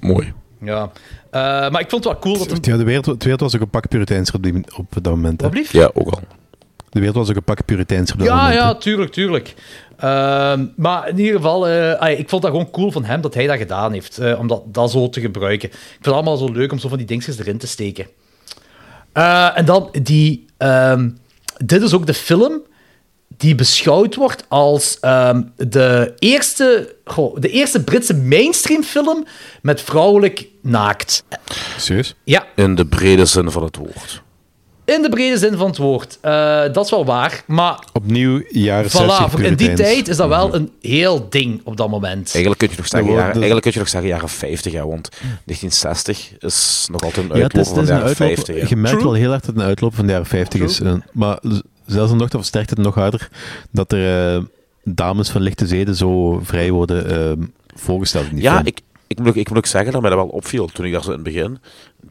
Mooi. 0.00 0.32
Ja. 0.60 0.90
Eh, 1.30 1.40
maar 1.70 1.80
ik 1.80 1.90
vond 1.90 2.04
het 2.04 2.12
wel 2.12 2.18
cool 2.22 2.46
dat... 2.46 2.66
Ja, 2.66 2.76
de 2.76 2.84
wereld, 2.84 3.04
de 3.04 3.14
wereld 3.18 3.40
was 3.40 3.54
ook 3.54 3.60
een 3.60 3.70
pak 3.70 3.88
puriteinser 3.88 4.34
op, 4.34 4.42
die- 4.42 4.64
op 4.76 4.86
dat 4.92 5.04
moment. 5.14 5.40
Hè. 5.40 5.48
Ja, 5.70 5.90
ook 5.94 6.08
al. 6.10 6.20
De 6.90 7.00
wereld 7.00 7.16
was 7.18 7.30
ook 7.30 7.36
een 7.36 7.42
pak 7.44 7.64
puriteins 7.64 8.12
op 8.12 8.18
dat 8.18 8.26
Ja, 8.26 8.34
moment. 8.36 8.52
hè. 8.54 8.58
ja, 8.60 8.74
tuurlijk, 8.74 9.12
tuurlijk. 9.12 9.54
Ehm, 9.98 10.66
maar 10.76 11.08
in 11.08 11.18
ieder 11.18 11.34
geval, 11.36 11.68
eh, 11.68 12.18
ik 12.18 12.28
vond 12.28 12.42
dat 12.42 12.50
gewoon 12.50 12.70
cool 12.70 12.90
van 12.90 13.04
hem 13.04 13.20
dat 13.20 13.34
hij 13.34 13.46
dat 13.46 13.56
gedaan 13.56 13.92
heeft. 13.92 14.18
eh, 14.18 14.38
om 14.38 14.46
dat, 14.46 14.62
dat 14.74 14.90
zo 14.90 15.08
te 15.08 15.20
gebruiken. 15.20 15.68
Ik 15.68 15.74
vind 15.74 16.04
het 16.04 16.14
allemaal 16.14 16.36
zo 16.36 16.52
leuk 16.52 16.72
om 16.72 16.78
zo 16.78 16.88
van 16.88 16.98
die 16.98 17.06
dingetjes 17.06 17.38
erin 17.38 17.58
te 17.58 17.66
steken. 17.66 18.06
Eh, 19.14 19.58
en 19.58 19.64
dan 19.64 19.88
die... 20.02 20.46
ehm, 20.56 21.08
dit 21.64 21.82
is 21.82 21.94
ook 21.94 22.06
de 22.06 22.14
film 22.14 22.62
die 23.36 23.54
beschouwd 23.54 24.14
wordt 24.14 24.44
als 24.48 24.98
ehm, 25.00 25.42
de, 25.56 26.12
eerste, 26.18 26.96
goh, 27.04 27.36
de 27.40 27.48
eerste 27.48 27.84
Britse 27.84 28.14
mainstream 28.14 28.82
film 28.82 29.26
met 29.62 29.80
vrouwelijk 29.82 30.46
naakt. 30.62 31.24
Serieus? 31.76 32.14
Ja, 32.24 32.46
In 32.56 32.74
de 32.74 32.86
brede 32.86 33.24
zin 33.24 33.50
van 33.50 33.62
het 33.62 33.76
woord. 33.76 34.22
In 34.84 35.02
de 35.02 35.08
brede 35.08 35.38
zin 35.38 35.56
van 35.56 35.66
het 35.66 35.76
woord. 35.76 36.18
Eh, 36.20 36.62
dat 36.72 36.84
is 36.84 36.90
wel 36.90 37.04
waar, 37.04 37.42
maar 37.46 37.78
Opnieuw, 37.92 38.42
jaren 38.50 38.90
voilà, 38.90 38.92
60 38.94 39.30
voor 39.30 39.40
in 39.42 39.54
die 39.54 39.72
tijd 39.72 40.08
is 40.08 40.16
dat 40.16 40.28
wel 40.28 40.54
een 40.54 40.70
heel 40.80 41.26
ding 41.30 41.60
op 41.64 41.76
dat 41.76 41.88
moment. 41.90 42.30
Eigenlijk 42.32 42.58
kun 42.58 42.68
je 42.70 42.76
nog 42.76 42.86
zeggen, 42.86 43.08
Ja, 43.10 43.14
jaren, 43.16 43.26
de- 43.32 43.38
eigenlijk 43.38 43.62
kun 43.62 43.72
je 43.72 43.78
nog 43.78 43.88
zeggen 43.88 44.10
jaren 44.10 44.28
50, 44.28 44.72
hè, 44.72 44.86
want 44.86 45.08
1960 45.44 46.32
is 46.38 46.88
nog 46.90 47.02
altijd 47.02 47.30
een 47.30 47.36
Ja, 47.36 47.42
het 47.42 47.56
is, 47.56 47.58
uitloper 47.58 47.58
het 47.58 47.68
van 47.68 47.82
is 47.82 47.86
de 47.88 47.92
jaren 47.92 48.06
uitloop. 48.08 48.28
50. 48.28 48.54
hè. 48.62 48.66
Je 48.68 48.76
merkt 48.76 49.02
wel 49.02 49.12
heel 49.12 49.28
hard 49.30 49.44
dat 49.44 49.54
het 49.54 49.62
een 49.62 49.68
uitloop 49.68 49.94
van 49.94 50.06
de 50.06 50.12
jaren 50.12 50.26
50 50.26 50.60
is. 50.60 50.80
En- 50.80 51.04
maar 51.12 51.38
zelfs 51.86 52.08
dan 52.10 52.18
nog, 52.18 52.28
dat 52.28 52.40
versterkt 52.40 52.70
het 52.70 52.78
nog 52.78 52.94
harder, 52.94 53.28
dat 53.70 53.92
er 53.92 54.34
eh, 54.36 54.42
dames 54.84 55.28
van 55.28 55.40
lichte 55.40 55.66
zeden 55.66 55.94
zo 55.96 56.40
vrij 56.42 56.70
worden 56.70 57.10
eh, 57.30 57.46
voorgesteld 57.74 58.24
in 58.28 58.34
die 58.34 58.42
Ja, 58.42 58.52
film. 58.54 58.66
ik, 58.66 58.80
ik, 59.06 59.18
moet 59.18 59.28
ook, 59.28 59.34
ik 59.34 59.48
moet 59.48 59.58
ook 59.58 59.66
zeggen 59.66 59.92
dat 59.92 60.00
mij 60.00 60.10
dat 60.10 60.18
wel 60.18 60.28
opviel 60.28 60.66
toen 60.66 60.84
ik 60.86 60.92
daar 60.92 61.02
zo 61.02 61.08
in 61.08 61.14
het 61.14 61.22
begin 61.24 61.58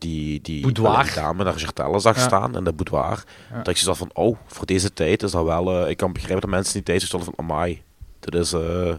die, 0.03 0.41
die, 0.41 0.61
Boudoir. 0.61 1.03
die 1.03 1.13
dame 1.13 1.43
naar 1.43 1.59
Gertelle 1.59 1.99
zag 1.99 2.15
Ja. 2.15 2.21
staan 2.21 2.57
in 2.57 2.63
de 2.63 2.71
boudoir. 2.73 3.23
Dat 3.57 3.67
ik 3.67 3.77
zo 3.77 3.85
dacht 3.85 3.97
van, 3.97 4.09
oh, 4.13 4.37
voor 4.47 4.65
deze 4.65 4.93
tijd 4.93 5.23
is 5.23 5.31
dat 5.31 5.43
wel... 5.45 5.83
eh, 5.83 5.89
ik 5.89 5.97
kan 5.97 6.13
begrijpen 6.13 6.41
dat 6.41 6.49
mensen 6.49 6.73
die 6.73 6.83
tijd 6.83 7.01
stonden 7.01 7.33
van, 7.35 7.45
amai, 7.45 7.81
dit 8.19 8.35
is 8.35 8.53
eh, 8.53 8.93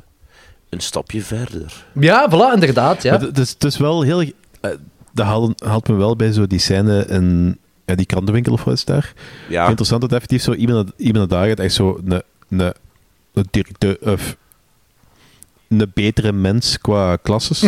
een 0.69 0.81
stapje 0.81 1.23
verder. 1.23 1.85
Ja, 1.93 2.29
voilà, 2.31 2.55
inderdaad. 2.55 3.03
Ja. 3.03 3.19
Het, 3.19 3.39
is, 3.39 3.51
het 3.51 3.65
is 3.65 3.77
wel 3.77 4.03
heel... 4.03 4.21
eh, 4.21 4.71
dat 5.13 5.27
haalt, 5.27 5.65
haalt 5.65 5.89
me 5.89 5.95
wel 5.95 6.17
bij 6.17 6.33
zo 6.33 6.47
die 6.47 6.59
scène 6.59 7.07
in 7.07 7.59
ja, 7.85 7.95
die 7.95 8.07
krantenwinkel 8.07 8.53
of 8.53 8.65
wat 8.65 8.75
is 8.75 8.81
het 8.81 8.89
daar. 8.89 9.13
Ja. 9.49 9.67
Interessant 9.69 10.01
dat 10.01 10.13
effectief 10.13 10.43
zo 10.43 10.53
iemand, 10.53 10.93
iemand 10.97 11.31
daar 11.31 11.49
gaat, 11.49 11.59
echt 11.61 11.75
zo 11.75 12.01
een, 12.05 12.23
een, 12.49 12.73
een 13.35 13.47
directeur 13.51 13.97
of 14.01 14.37
een 15.69 15.91
betere 15.95 16.33
mens 16.33 16.79
qua 16.79 17.17
klasses. 17.17 17.63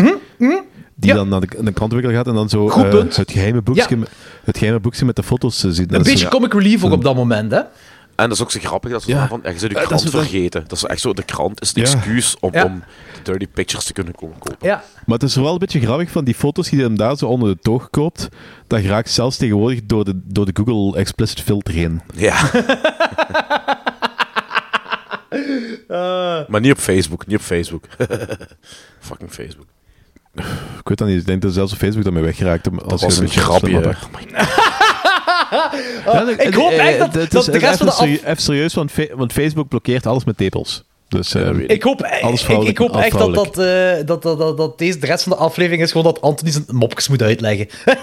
Die 0.99 1.11
Ja. 1.11 1.17
dan 1.17 1.29
naar 1.29 1.41
de, 1.41 1.47
de 1.47 1.73
krantenwinkel 1.73 2.17
gaat 2.17 2.27
en 2.27 2.35
dan 2.35 2.49
zo 2.49 2.69
Goed 2.69 2.85
eh, 2.85 3.17
het, 3.17 3.31
geheime 3.31 3.63
boekje, 3.63 3.97
Ja. 3.99 4.05
het 4.45 4.57
geheime 4.59 4.81
boekje 4.81 5.05
met 5.05 5.17
de 5.17 5.23
foto's 5.23 5.59
ziet. 5.61 5.93
Een 5.93 6.03
beetje 6.03 6.29
comic 6.29 6.53
relief 6.53 6.85
ook 6.85 6.93
op 6.93 7.03
dat 7.05 7.15
moment, 7.15 7.51
hè? 7.51 7.59
En 7.59 8.29
dat 8.29 8.33
is 8.33 8.43
ook 8.43 8.51
zo 8.51 8.61
grappig 8.63 8.91
dat 8.91 9.03
ze 9.03 9.11
Ja. 9.11 9.29
van, 9.29 9.41
ja, 9.43 9.51
je 9.51 9.59
zou 9.59 9.73
je 9.73 9.79
Eh, 9.79 9.87
krant 9.87 10.03
dat- 10.03 10.11
vergeten. 10.11 10.63
Dat 10.67 10.73
is 10.73 10.85
echt 10.85 11.01
zo, 11.01 11.13
de 11.13 11.23
krant 11.23 11.61
is 11.61 11.75
een 11.75 11.83
Ja. 11.83 11.89
excuus 11.93 12.37
om, 12.41 12.53
Ja. 12.53 12.65
om 12.65 12.83
de 13.15 13.23
dirty 13.31 13.47
pictures 13.47 13.85
te 13.85 13.93
kunnen 13.93 14.15
komen 14.15 14.39
kopen. 14.39 14.57
Ja. 14.69 14.83
Maar 15.07 15.19
het 15.19 15.29
is 15.29 15.35
wel 15.35 15.53
een 15.53 15.59
beetje 15.59 15.81
grappig 15.81 16.11
van 16.11 16.25
die 16.25 16.35
foto's 16.35 16.69
die 16.69 16.79
hij 16.79 16.89
hem 16.89 16.97
daar 16.97 17.17
zo 17.17 17.27
onder 17.27 17.49
de 17.55 17.59
toog 17.61 17.91
koopt. 17.91 18.29
Dat 18.67 18.81
raakt 18.81 19.11
zelfs 19.11 19.37
tegenwoordig 19.37 19.81
door 19.87 20.05
de, 20.05 20.21
door 20.25 20.45
de 20.53 20.63
Google 20.65 20.99
Explicit 20.99 21.41
filter 21.41 21.75
heen. 21.75 22.01
Ja. 22.15 22.51
maar 26.49 26.61
niet 26.61 26.73
op 26.73 26.79
Facebook, 26.79 27.27
niet 27.27 27.37
op 27.37 27.43
Facebook. 27.43 27.85
Fucking 29.01 29.31
Facebook. 29.31 29.67
Ik 30.78 30.89
weet 30.89 30.99
dat 30.99 31.09
niet, 31.09 31.20
ik 31.20 31.26
denk 31.26 31.43
dat 31.43 31.53
zelfs 31.53 31.72
op 31.72 31.78
Facebook 31.78 32.05
daarmee 32.05 32.22
weggeraakt. 32.22 32.68
Als 32.70 32.80
Dat 32.89 33.01
je 33.01 33.07
was 33.07 33.18
een 33.18 33.28
grapje. 33.28 33.76
Oh 33.78 33.82
God. 33.84 34.09
Ja, 36.12 36.39
ik 36.39 36.55
hoop 36.55 36.70
eh, 36.70 36.87
echt 36.89 36.99
dat- 36.99 37.14
het 37.14 37.30
dat 37.30 37.47
is 37.47 37.53
de 37.53 37.59
rest 37.59 37.76
van 37.78 37.87
de 37.87 37.93
even, 37.93 38.05
af- 38.24 38.30
even 38.30 38.43
serieus, 38.43 38.74
want, 38.74 38.93
want 39.14 39.32
Facebook 39.32 39.68
blokkeert 39.68 40.07
alles 40.07 40.24
met 40.24 40.37
tepels. 40.37 40.84
Dus 41.09 41.28
dat 41.30 41.57
weet 41.57 41.70
Ik 41.70 41.82
hoop, 41.82 42.07
ik, 42.07 42.62
ik 42.62 42.78
hoop 42.78 42.91
alles 42.91 43.05
echt 43.05 43.18
dat, 43.18 43.34
dat, 43.34 43.59
eh, 43.59 44.07
dat, 44.07 44.22
dat, 44.22 44.39
dat, 44.39 44.57
dat 44.57 44.78
deze, 44.78 44.99
de 44.99 45.07
rest 45.07 45.22
van 45.22 45.32
de 45.32 45.39
aflevering 45.39 45.82
is 45.82 45.91
gewoon 45.93 46.07
dat 46.12 46.20
Anthony 46.20 46.51
zijn 46.51 46.64
mopjes 46.70 47.09
moet 47.09 47.22
uitleggen. 47.22 47.68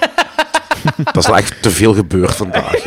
Dat 1.03 1.17
is 1.17 1.27
wel 1.27 1.37
echt 1.37 1.61
te 1.61 1.69
veel 1.71 1.93
gebeurd 1.93 2.35
vandaag. 2.35 2.83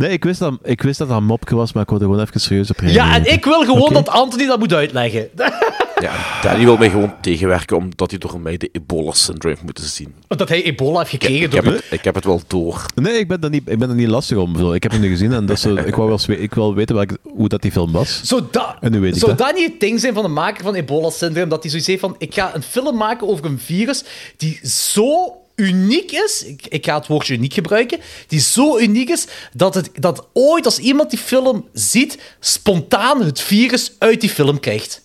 Nee, 0.00 0.10
ik 0.10 0.24
wist, 0.24 0.38
dat, 0.38 0.58
ik 0.62 0.82
wist 0.82 0.98
dat 0.98 1.08
dat 1.08 1.16
een 1.16 1.24
mopje 1.24 1.54
was, 1.54 1.72
maar 1.72 1.82
ik 1.82 1.88
wilde 1.88 2.04
gewoon 2.04 2.20
even 2.20 2.40
serieus 2.40 2.70
op 2.70 2.80
Ja, 2.80 3.14
en 3.14 3.32
ik 3.32 3.44
wil 3.44 3.64
gewoon 3.64 3.92
dat 3.92 4.08
Anthony 4.08 4.46
dat 4.46 4.58
moet 4.58 4.72
uitleggen. 4.72 5.28
Ja, 6.00 6.40
Danny 6.42 6.64
wil 6.64 6.76
mij 6.76 6.90
gewoon 6.90 7.14
tegenwerken 7.20 7.76
omdat 7.76 8.10
hij 8.10 8.18
door 8.18 8.40
mij 8.40 8.56
de 8.56 8.68
ebola-syndroom 8.72 9.52
heeft 9.52 9.64
moeten 9.64 9.84
zien. 9.84 10.14
Dat 10.28 10.48
hij 10.48 10.62
ebola 10.62 10.98
heeft 10.98 11.12
Ik, 11.12 11.22
gekregen 11.22 11.46
ik, 11.46 11.52
heb 11.52 11.64
door... 11.64 11.72
het, 11.72 11.84
ik 11.90 12.04
heb 12.04 12.14
het 12.14 12.24
wel 12.24 12.42
door. 12.46 12.84
Nee, 12.94 13.18
ik 13.18 13.28
ben, 13.28 13.40
dat 13.40 13.50
niet, 13.50 13.62
ik 13.68 13.78
ben 13.78 13.88
er 13.88 13.94
niet 13.94 14.08
lastig 14.08 14.36
om. 14.36 14.74
Ik 14.74 14.82
heb 14.82 14.92
het 14.92 15.00
nu 15.00 15.08
gezien 15.08 15.32
en 15.32 15.46
dat 15.46 15.58
zo, 15.60 15.74
ik, 15.74 15.94
wou 15.94 16.08
wel, 16.08 16.18
eens 16.18 16.28
ik 16.28 16.54
wil 16.54 16.74
weten 16.74 16.94
welke, 16.94 17.18
hoe 17.22 17.48
dat 17.48 17.62
die 17.62 17.72
film 17.72 17.92
was. 17.92 18.20
Zou 18.24 18.42
dat, 18.50 18.76
En 18.80 18.92
nu 18.92 19.00
weet 19.00 19.14
ik 19.14 19.20
zou 19.20 19.34
dat 19.36 19.54
niet 19.54 19.70
het 19.70 19.80
ding 19.80 20.00
zijn 20.00 20.14
van 20.14 20.22
de 20.22 20.28
maker 20.28 20.64
van 20.64 20.74
ebola-syndroom? 20.74 21.48
Dat 21.48 21.62
hij 21.62 21.70
zoiets 21.70 21.88
heeft 21.88 22.00
van, 22.00 22.14
ik 22.18 22.34
ga 22.34 22.54
een 22.54 22.62
film 22.62 22.96
maken 22.96 23.28
over 23.28 23.44
een 23.44 23.58
virus 23.58 24.04
die 24.36 24.60
zo 24.62 25.39
uniek 25.54 26.12
is, 26.12 26.44
ik, 26.44 26.66
ik 26.66 26.84
ga 26.84 26.98
het 26.98 27.06
woordje 27.06 27.34
uniek 27.34 27.52
gebruiken, 27.52 27.98
die 28.26 28.40
zo 28.40 28.78
uniek 28.78 29.08
is, 29.08 29.26
dat, 29.52 29.74
het, 29.74 29.90
dat 29.94 30.26
ooit 30.32 30.64
als 30.64 30.78
iemand 30.78 31.10
die 31.10 31.18
film 31.18 31.68
ziet, 31.72 32.18
spontaan 32.40 33.22
het 33.22 33.40
virus 33.40 33.92
uit 33.98 34.20
die 34.20 34.30
film 34.30 34.60
krijgt. 34.60 35.02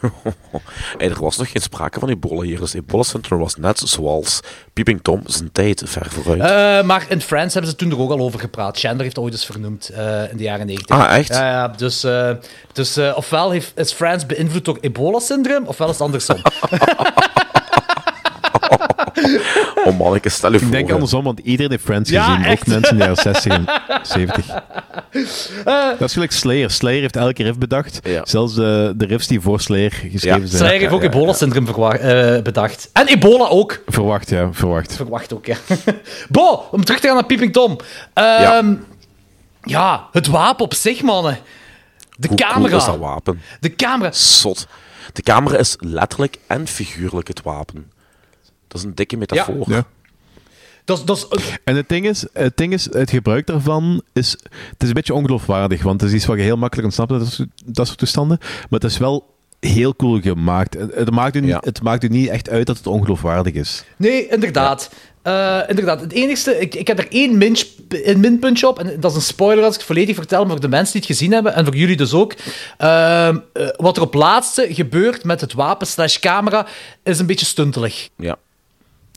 Hey, 0.98 1.10
er 1.10 1.20
was 1.20 1.36
nog 1.36 1.50
geen 1.50 1.62
sprake 1.62 2.00
van 2.00 2.08
ebola 2.08 2.42
hier. 2.42 2.58
Dus 2.58 2.74
ebola-syndroom 2.74 3.40
was 3.40 3.56
net 3.56 3.78
zoals 3.78 4.40
Peeping 4.72 5.02
Tom 5.02 5.22
zijn 5.26 5.52
tijd 5.52 5.82
ver 5.86 6.10
vooruit. 6.10 6.40
Eh, 6.40 6.86
maar 6.86 7.06
in 7.08 7.20
Friends 7.20 7.54
hebben 7.54 7.70
ze 7.70 7.76
toen 7.76 7.90
er 7.90 7.98
ook 7.98 8.10
al 8.10 8.18
over 8.18 8.40
gepraat. 8.40 8.78
Chandler 8.78 9.02
heeft 9.02 9.18
ooit 9.18 9.32
eens 9.32 9.46
vernoemd 9.46 9.88
eh, 9.88 10.30
in 10.30 10.36
de 10.36 10.42
jaren 10.42 10.66
90. 10.66 10.96
Ah, 10.96 11.16
echt? 11.16 11.28
Ja, 11.28 11.48
ja 11.50 11.68
dus, 11.68 12.04
eh, 12.04 12.30
dus 12.72 12.98
ofwel 12.98 13.50
heeft, 13.50 13.72
is 13.74 13.92
Friends 13.92 14.26
beïnvloed 14.26 14.64
door 14.64 14.78
ebola-syndroom, 14.80 15.66
ofwel 15.66 15.88
is 15.88 15.92
het 15.92 16.02
andersom. 16.02 16.36
oh 19.84 19.98
manneke, 19.98 20.28
stel 20.28 20.50
je 20.50 20.56
Ik 20.56 20.62
voor. 20.62 20.70
denk 20.70 20.90
andersom, 20.92 21.24
want 21.24 21.38
iedereen 21.38 21.70
heeft 21.70 21.84
Friends 21.84 22.10
Ja, 22.10 22.24
gezien. 22.24 22.44
echt. 22.44 22.60
Ook 22.60 22.66
mensen 22.66 22.90
in 22.90 22.96
de 22.98 23.02
jaren 23.04 23.16
60 23.22 23.52
en 23.52 23.66
70. 24.02 24.46
dat 25.98 26.00
is 26.08 26.12
gelijk 26.12 26.32
Slayer. 26.32 26.70
Slayer 26.70 27.00
heeft 27.00 27.16
elke 27.16 27.42
riff 27.42 27.58
bedacht. 27.58 28.00
Ja. 28.02 28.20
Zelfs 28.24 28.54
de, 28.54 28.92
de 28.96 29.06
riffs 29.06 29.26
die 29.26 29.40
voor 29.40 29.60
Slayer 29.60 29.90
geschreven 29.92 30.40
Ja. 30.40 30.46
zijn. 30.46 30.58
Slayer 30.62 30.80
heeft 30.80 30.92
ook 30.92 31.02
ebola-syndroom 31.02 31.66
verwa- 31.66 31.96
eh, 31.96 32.42
bedacht. 32.42 32.90
En 32.92 33.06
ebola 33.06 33.46
ook. 33.48 33.82
Verwacht, 33.86 34.30
ja. 34.30 34.48
Verwacht. 34.52 34.96
Verwacht 34.96 35.34
ook, 35.34 35.46
ja. 35.46 35.56
Bo, 36.28 36.64
om 36.70 36.84
terug 36.84 37.00
te 37.00 37.06
gaan 37.06 37.16
naar 37.16 37.26
Peeping 37.26 37.52
Tom. 37.52 37.76
Ehm, 38.14 38.74
ja. 39.62 40.08
het 40.12 40.26
wapen 40.26 40.64
op 40.64 40.74
zich, 40.74 41.02
mannen. 41.02 41.38
De 42.16 42.28
Hoe 42.28 42.36
camera. 42.36 42.68
cool 42.68 42.78
is 42.80 42.84
dat 42.84 42.98
wapen? 42.98 43.40
De 43.60 43.74
camera. 43.76 44.12
Zot. 44.12 44.66
De 45.12 45.22
camera 45.22 45.56
is 45.58 45.76
letterlijk 45.78 46.36
en 46.46 46.66
figuurlijk 46.66 47.28
het 47.28 47.42
wapen. 47.42 47.90
Dat 48.68 48.80
is 48.80 48.86
een 48.86 48.94
dikke 48.94 49.16
metafoor. 49.16 49.64
Ja. 49.66 49.84
Dat 50.84 50.98
is- 50.98 51.04
dat 51.04 51.26
is... 51.38 51.56
En 51.64 51.76
het 51.76 51.88
ding, 51.88 52.06
is, 52.08 52.24
het 52.32 52.56
ding 52.56 52.72
is, 52.72 52.88
het 52.92 53.10
gebruik 53.10 53.46
daarvan 53.46 54.02
is... 54.12 54.30
Het 54.50 54.82
is 54.82 54.88
een 54.88 54.94
beetje 54.94 55.14
ongeloofwaardig, 55.14 55.82
want 55.82 56.00
het 56.00 56.10
is 56.10 56.16
iets 56.16 56.26
wat 56.26 56.36
je 56.36 56.42
heel 56.42 56.56
makkelijk 56.56 56.86
ontsnapt 56.86 57.10
dat 57.10 57.26
soort- 57.32 57.48
dat 57.64 57.86
soort 57.86 57.98
toestanden. 57.98 58.36
Maar 58.40 58.80
het 58.80 58.84
is 58.84 58.98
wel 58.98 59.34
heel 59.60 59.96
cool 59.96 60.20
gemaakt. 60.20 60.74
Het, 60.94 61.10
maakt 61.10 61.36
u, 61.36 61.46
Ja. 61.46 61.60
het 61.64 61.82
maakt 61.82 62.04
u 62.04 62.08
niet 62.08 62.28
echt 62.28 62.48
uit 62.50 62.66
dat 62.66 62.76
het 62.76 62.86
ongeloofwaardig 62.86 63.52
is. 63.54 63.84
Nee, 63.96 64.26
inderdaad. 64.28 64.90
Eh, 65.22 65.58
inderdaad. 65.68 66.00
Het 66.00 66.12
enigste, 66.12 66.58
ik, 66.60 66.74
ik 66.74 66.86
heb 66.86 66.98
er 66.98 67.06
één 67.10 67.38
minch, 67.38 67.62
een 67.88 68.20
minpuntje 68.20 68.68
op. 68.68 68.78
En 68.78 69.00
dat 69.00 69.10
is 69.10 69.16
een 69.16 69.22
spoiler 69.22 69.64
als 69.64 69.72
ik 69.74 69.78
het 69.80 69.88
volledig 69.88 70.16
vertel, 70.16 70.40
maar 70.42 70.50
voor 70.50 70.60
de 70.60 70.68
mensen 70.68 70.92
die 70.92 71.00
het 71.02 71.10
gezien 71.10 71.32
hebben, 71.32 71.54
en 71.54 71.64
voor 71.64 71.76
jullie 71.76 71.96
dus 71.96 72.12
ook. 72.12 72.34
Ehm, 72.78 73.38
eh, 73.52 73.68
wat 73.76 73.96
er 73.96 74.02
op 74.02 74.14
laatste 74.14 74.66
gebeurt 74.70 75.24
met 75.24 75.40
het 75.40 75.52
wapen 75.52 75.86
slash 75.86 76.18
camera, 76.18 76.66
is 77.02 77.18
een 77.18 77.26
beetje 77.26 77.46
stuntelig. 77.46 78.08
Ja. 78.16 78.36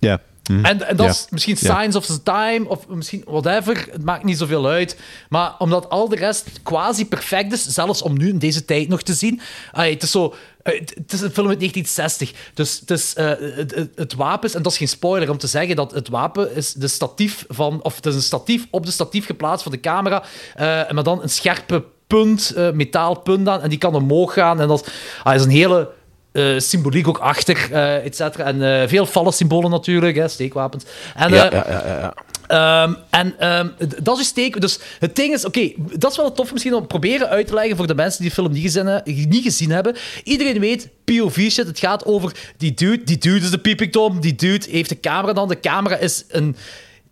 Ja. 0.01 0.19
Hm. 0.43 0.65
En, 0.65 0.87
en 0.87 0.95
dat 0.95 1.05
Ja. 1.05 1.11
is 1.11 1.27
misschien 1.29 1.57
Ja. 1.59 1.75
signs 1.81 1.95
of 1.95 2.05
the 2.05 2.23
time, 2.23 2.67
of 2.67 2.87
misschien 2.87 3.23
whatever. 3.27 3.87
Het 3.91 4.03
maakt 4.03 4.23
niet 4.23 4.37
zoveel 4.37 4.67
uit. 4.67 4.97
Maar 5.29 5.55
omdat 5.57 5.89
al 5.89 6.09
de 6.09 6.15
rest 6.15 6.47
quasi 6.63 7.05
perfect 7.05 7.53
is, 7.53 7.63
zelfs 7.65 8.01
om 8.01 8.17
nu 8.17 8.29
in 8.29 8.37
deze 8.39 8.65
tijd 8.65 8.87
nog 8.87 9.01
te 9.01 9.13
zien. 9.13 9.41
Allee, 9.71 9.93
het 9.93 10.03
is 10.03 10.11
zo... 10.11 10.33
eh, 10.63 10.79
Het 10.79 11.13
is 11.13 11.21
een 11.21 11.31
film 11.31 11.47
uit 11.47 11.59
1960. 11.59 12.31
Dus 12.53 12.79
het, 12.79 12.91
is, 12.91 13.13
eh, 13.13 13.29
het, 13.55 13.87
het, 13.95 14.13
wapen 14.13 14.49
is... 14.49 14.55
En 14.55 14.61
dat 14.61 14.71
is 14.71 14.77
geen 14.77 14.87
spoiler 14.87 15.29
om 15.29 15.37
te 15.37 15.47
zeggen 15.47 15.75
dat 15.75 15.91
het 15.91 16.09
wapen 16.09 16.55
is 16.55 16.73
de 16.73 16.87
statief 16.87 17.45
van... 17.47 17.83
Of 17.83 17.95
het 17.95 18.05
is 18.05 18.15
een 18.15 18.21
statief 18.21 18.67
op 18.71 18.85
de 18.85 18.91
statief 18.91 19.25
geplaatst 19.25 19.63
van 19.63 19.71
de 19.71 19.79
camera. 19.79 20.23
eh, 20.55 20.65
maar 20.91 21.03
dan 21.03 21.21
een 21.21 21.29
scherpe 21.29 21.83
punt, 22.07 22.53
eh 22.55 22.71
metaalpunt 22.71 23.47
aan. 23.47 23.61
En 23.61 23.69
die 23.69 23.77
kan 23.77 23.95
omhoog 23.95 24.33
gaan. 24.33 24.61
En 24.61 24.67
dat 24.67 24.91
ah, 25.23 25.35
is 25.35 25.43
een 25.43 25.49
hele 25.49 25.89
eh, 26.31 26.59
symboliek 26.59 27.07
ook 27.07 27.17
achter, 27.17 27.67
eh 27.71 28.05
et 28.05 28.15
cetera. 28.15 28.43
En 28.43 28.81
eh, 28.81 28.87
veel 28.87 29.05
vallen 29.05 29.33
symbolen 29.33 29.71
natuurlijk, 29.71 30.15
hè, 30.15 30.27
steekwapens. 30.27 30.83
En, 31.15 31.29
Ja, 31.29 31.43
ja, 31.43 31.51
ja, 31.51 31.83
ja, 31.85 31.97
ja. 31.99 32.13
Ehm, 32.47 32.93
en 33.09 33.33
ehm, 33.39 33.67
dat 34.03 34.19
is 34.19 34.27
steek. 34.27 34.61
Dus 34.61 34.79
het 34.99 35.15
ding 35.15 35.33
is, 35.33 35.45
oké, 35.45 35.71
dat 35.97 36.11
is 36.11 36.17
wel 36.17 36.31
tof 36.31 36.51
misschien 36.51 36.73
om 36.73 36.87
proberen 36.87 37.29
uit 37.29 37.47
te 37.47 37.53
leggen 37.53 37.77
voor 37.77 37.87
de 37.87 37.95
mensen 37.95 38.21
die 38.21 38.29
de 38.29 38.35
film 38.35 38.51
niet 38.51 38.61
gezien, 38.61 39.01
niet 39.29 39.43
gezien 39.43 39.71
hebben. 39.71 39.95
Iedereen 40.23 40.59
weet, 40.59 40.89
POV-shit, 41.03 41.67
het 41.67 41.79
gaat 41.79 42.05
over 42.05 42.35
die 42.57 42.73
dude. 42.73 43.03
Die 43.03 43.17
dude 43.17 43.45
is 43.45 43.51
de 43.51 43.57
Peeping 43.57 43.91
Tom. 43.91 44.19
Die 44.21 44.35
dude 44.35 44.65
heeft 44.69 44.89
de 44.89 44.99
camera 44.99 45.33
dan. 45.33 45.47
De 45.47 45.59
camera 45.59 45.97
is 45.97 46.23
een 46.27 46.55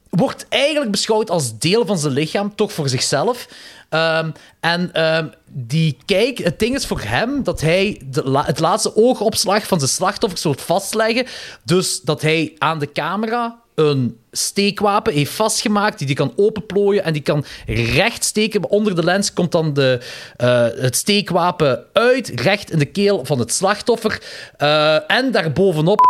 wordt 0.10 0.46
eigenlijk 0.50 0.92
beschouwd 0.92 1.30
als 1.30 1.60
deel 1.60 1.86
van 1.86 1.98
zijn 1.98 2.14
lichaam, 2.14 2.56
toch 2.56 2.74
voor 2.74 2.90
zichzelf. 2.90 3.48
Ehm, 3.90 4.32
en 4.60 4.94
ehm, 4.94 5.28
die 5.52 5.98
kijk, 6.06 6.38
het 6.38 6.60
ding 6.60 6.76
is 6.76 6.86
voor 6.86 7.02
hem 7.02 7.44
dat 7.44 7.62
hij 7.62 8.02
de 8.12 8.42
het 8.46 8.60
laatste 8.60 8.96
oogopslag 8.96 9.68
van 9.68 9.80
zijn 9.80 9.92
slachtoffers 9.92 10.44
wil 10.44 10.56
vastleggen. 10.58 11.26
Dus 11.64 12.02
dat 12.02 12.22
hij 12.22 12.54
aan 12.58 12.80
de 12.80 12.92
camera 12.92 13.60
een 13.76 14.18
steekwapen 14.32 15.14
heeft 15.14 15.32
vastgemaakt 15.32 15.98
die 15.98 16.08
die 16.08 16.16
kan 16.16 16.34
openplooien 16.36 17.04
en 17.04 17.14
die 17.14 17.22
kan 17.22 17.46
recht 17.66 18.24
steken. 18.24 18.70
Onder 18.70 18.96
de 18.96 19.04
lens 19.04 19.34
komt 19.34 19.52
dan 19.52 19.74
de, 19.74 20.00
eh, 20.36 20.68
het 20.76 20.96
steekwapen 20.96 21.86
uit, 21.94 22.32
recht 22.36 22.72
in 22.72 22.80
de 22.80 22.86
keel 22.86 23.26
van 23.26 23.40
het 23.40 23.54
slachtoffer. 23.54 24.22
Eh, 24.58 25.12
en 25.12 25.32
daarbovenop... 25.32 26.08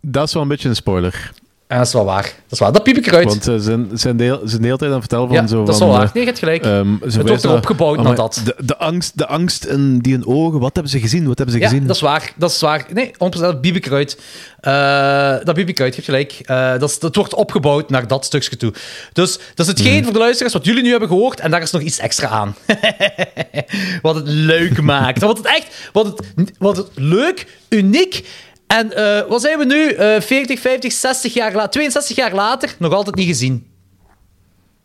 Dat 0.00 0.26
is 0.26 0.32
wel 0.32 0.42
een 0.42 0.48
beetje 0.48 0.68
een 0.68 0.76
spoiler. 0.76 1.32
Ja, 1.68 1.76
dat 1.76 1.86
is 1.86 1.92
wel 1.92 2.04
waar. 2.04 2.22
Dat 2.22 2.32
is 2.50 2.58
waar. 2.58 2.72
Dat 2.72 2.82
piep 2.82 2.96
ik 2.96 3.06
eruit. 3.06 3.24
Want 3.28 3.44
ze 3.44 3.60
zijn, 3.60 3.88
zijn, 3.94 4.16
deel, 4.16 4.40
zijn 4.44 4.60
de 4.60 4.66
hele 4.66 4.78
tijd 4.78 4.90
aan 4.92 4.98
het 5.00 5.06
vertellen 5.08 5.26
van 5.28 5.36
Ja, 5.36 5.46
zo 5.46 5.58
dat 5.64 5.68
is 5.74 5.78
van... 5.78 5.88
wel 5.88 5.96
waar. 5.96 6.06
eh, 6.06 6.12
Nee, 6.14 6.22
je 6.22 6.28
hebt 6.28 6.38
gelijk. 6.42 6.64
ehm, 6.64 6.94
Het 7.00 7.16
wordt 7.28 7.44
erop 7.44 7.66
gebouwd 7.66 7.96
naar 7.96 8.04
maar 8.04 8.14
dat. 8.16 8.40
De, 8.44 8.54
de, 8.64 8.76
angst, 8.76 9.18
de 9.18 9.26
angst 9.26 9.64
in 9.64 9.98
die 9.98 10.12
hun 10.12 10.26
ogen, 10.26 10.60
wat 10.60 10.74
hebben 10.74 10.92
ze 10.92 11.00
gezien? 11.00 11.26
Wat 11.26 11.36
hebben 11.38 11.54
ze 11.54 11.60
Ja, 11.60 11.68
gezien? 11.68 11.86
dat 11.86 11.96
is 11.96 12.02
waar. 12.02 12.32
Dat 12.36 12.50
is 12.50 12.60
waar. 12.60 12.86
Nee, 12.92 13.10
100% 13.12 13.16
dat 13.40 13.60
biep 13.60 13.76
ik 13.76 13.86
eruit. 13.86 14.18
Eh, 14.60 15.44
dat 15.44 15.54
biep 15.54 15.68
ik 15.68 15.80
uit, 15.80 15.94
je 15.96 16.02
hebt 16.02 16.04
gelijk. 16.04 16.32
Eh, 16.44 16.78
dat, 17.00 17.16
wordt 17.16 17.34
opgebouwd 17.34 17.90
naar 17.90 18.06
dat 18.06 18.24
stukje 18.24 18.56
toe. 18.56 18.72
Dus 19.12 19.38
dat 19.54 19.66
is 19.66 19.72
hetgeen 19.72 19.94
Mhm. 19.94 20.04
voor 20.04 20.12
de 20.12 20.18
luisteraars 20.18 20.52
wat 20.54 20.64
jullie 20.64 20.82
nu 20.82 20.90
hebben 20.90 21.08
gehoord. 21.08 21.40
En 21.40 21.50
daar 21.50 21.62
is 21.62 21.70
nog 21.70 21.82
iets 21.82 21.98
extra 21.98 22.28
aan. 22.28 22.56
wat 24.02 24.14
het 24.14 24.28
leuk 24.28 24.80
maakt. 24.82 25.20
Wat 25.22 25.36
het 25.36 25.46
echt... 25.46 25.90
Wat 25.92 26.06
het, 26.06 26.52
wat 26.58 26.76
het 26.76 26.88
leuk, 26.94 27.46
uniek... 27.68 28.24
En 28.66 28.92
eh, 28.96 29.28
wat 29.28 29.40
zijn 29.40 29.58
we 29.58 29.64
nu? 29.64 29.88
Eh 29.90 30.20
40, 30.20 30.60
50, 30.60 30.92
60 30.92 31.34
jaar 31.34 31.52
later... 31.54 31.70
62 31.70 32.16
jaar 32.16 32.34
later, 32.34 32.74
nog 32.78 32.92
altijd 32.92 33.16
niet 33.16 33.26
gezien. 33.26 33.66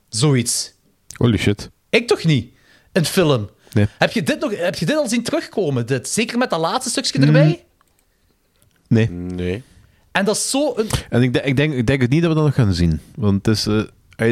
Zoiets. 0.10 0.74
Holy 1.18 1.38
shit. 1.38 1.70
Ik 1.90 2.08
toch 2.08 2.24
niet? 2.24 2.54
Een 2.92 3.06
film. 3.06 3.50
Nee. 3.74 3.88
Heb 3.98 4.12
je 4.12 4.24
dit, 4.24 4.40
nog, 4.40 4.58
heb 4.58 4.76
je 4.76 4.86
dit 4.86 4.96
al 4.96 5.08
zien 5.10 5.24
terugkomen? 5.24 5.86
Dit? 5.86 6.10
Zeker 6.10 6.38
met 6.38 6.50
dat 6.50 6.60
laatste 6.60 6.90
stukje 6.90 7.20
Mm. 7.20 7.26
erbij? 7.26 7.64
Nee. 8.88 9.10
Nee. 9.10 9.64
En 10.12 10.26
dat 10.26 10.36
is 10.36 10.50
zo... 10.50 10.74
Een... 10.78 10.88
En 11.10 11.22
ik, 11.22 11.34
denk- 11.34 11.46
ik, 11.46 11.56
denk, 11.56 11.74
ik 11.74 11.88
denk 11.88 12.04
ook 12.04 12.10
niet 12.10 12.22
dat 12.22 12.30
we 12.30 12.36
dat 12.36 12.46
nog 12.46 12.56
gaan 12.56 12.74
zien. 12.74 13.00
Want 13.16 13.46
het 13.46 13.56
is, 13.58 13.68
eh, 13.68 14.28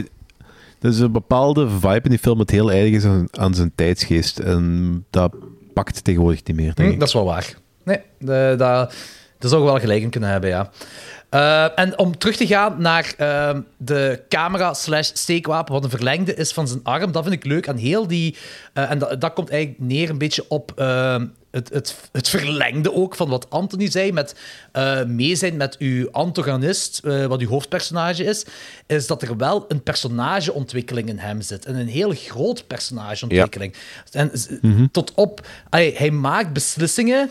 er 0.79 0.89
is 0.89 0.99
een 0.99 1.11
bepaalde 1.11 1.69
vibe 1.69 2.01
in 2.03 2.09
die 2.09 2.19
film 2.19 2.37
dat 2.37 2.49
heel 2.49 2.71
eigen 2.71 2.97
is 2.97 3.05
aan, 3.05 3.27
aan 3.31 3.53
zijn 3.53 3.71
tijdsgeest. 3.75 4.39
En 4.39 5.05
dat 5.09 5.35
pakt 5.73 6.03
tegenwoordig 6.03 6.43
niet 6.43 6.55
meer, 6.55 6.73
denk 6.73 6.87
Hm, 6.87 6.93
ik. 6.93 6.99
dat 6.99 7.07
is 7.07 7.13
wel 7.13 7.25
waar. 7.25 7.53
Nee, 7.83 7.99
dat, 8.57 8.93
dat 9.39 9.49
zou 9.49 9.63
je 9.63 9.69
wel 9.69 9.79
gelijk 9.79 10.01
in 10.01 10.09
kunnen 10.09 10.29
hebben, 10.29 10.49
ja. 10.49 10.69
Eh, 11.29 11.79
en 11.79 11.97
om 11.99 12.17
terug 12.17 12.35
te 12.35 12.47
gaan 12.47 12.81
naar 12.81 13.13
ehm, 13.17 13.61
de 13.77 14.21
camera 14.29 14.73
slash 14.73 15.09
steekwapen, 15.13 15.73
wat 15.73 15.83
een 15.83 15.89
verlengde 15.89 16.33
is 16.33 16.51
van 16.51 16.67
zijn 16.67 16.79
arm, 16.83 17.11
dat 17.11 17.23
vind 17.23 17.35
ik 17.35 17.45
leuk. 17.45 17.67
En 17.67 17.77
heel 17.77 18.07
die... 18.07 18.35
eh, 18.73 18.91
en 18.91 18.97
dat, 18.99 19.21
dat 19.21 19.33
komt 19.33 19.49
eigenlijk 19.49 19.81
neer 19.81 20.09
een 20.09 20.17
beetje 20.17 20.45
op 20.47 20.71
ehm, 20.75 21.25
het, 21.51 21.69
het, 21.69 21.95
het 22.11 22.29
verlengde 22.29 22.93
ook 22.93 23.15
van 23.15 23.29
wat 23.29 23.49
Anthony 23.49 23.89
zei, 23.91 24.11
met 24.11 24.35
eh 24.71 25.03
mee 25.03 25.35
zijn 25.35 25.57
met 25.57 25.77
uw 25.77 26.11
antagonist, 26.11 26.99
wat 27.27 27.39
uw 27.41 27.47
hoofdpersonage 27.47 28.23
is, 28.23 28.45
is 28.87 29.07
dat 29.07 29.21
er 29.21 29.37
wel 29.37 29.65
een 29.67 29.83
personageontwikkeling 29.83 31.09
in 31.09 31.17
hem 31.17 31.41
zit. 31.41 31.65
En 31.65 31.75
een 31.75 31.87
heel 31.87 32.11
groot 32.15 32.67
personageontwikkeling. 32.67 33.73
En 34.11 34.29
z- 34.33 34.47
tot 34.91 35.11
op... 35.15 35.47
Hij 35.69 36.11
maakt 36.11 36.53
beslissingen 36.53 37.29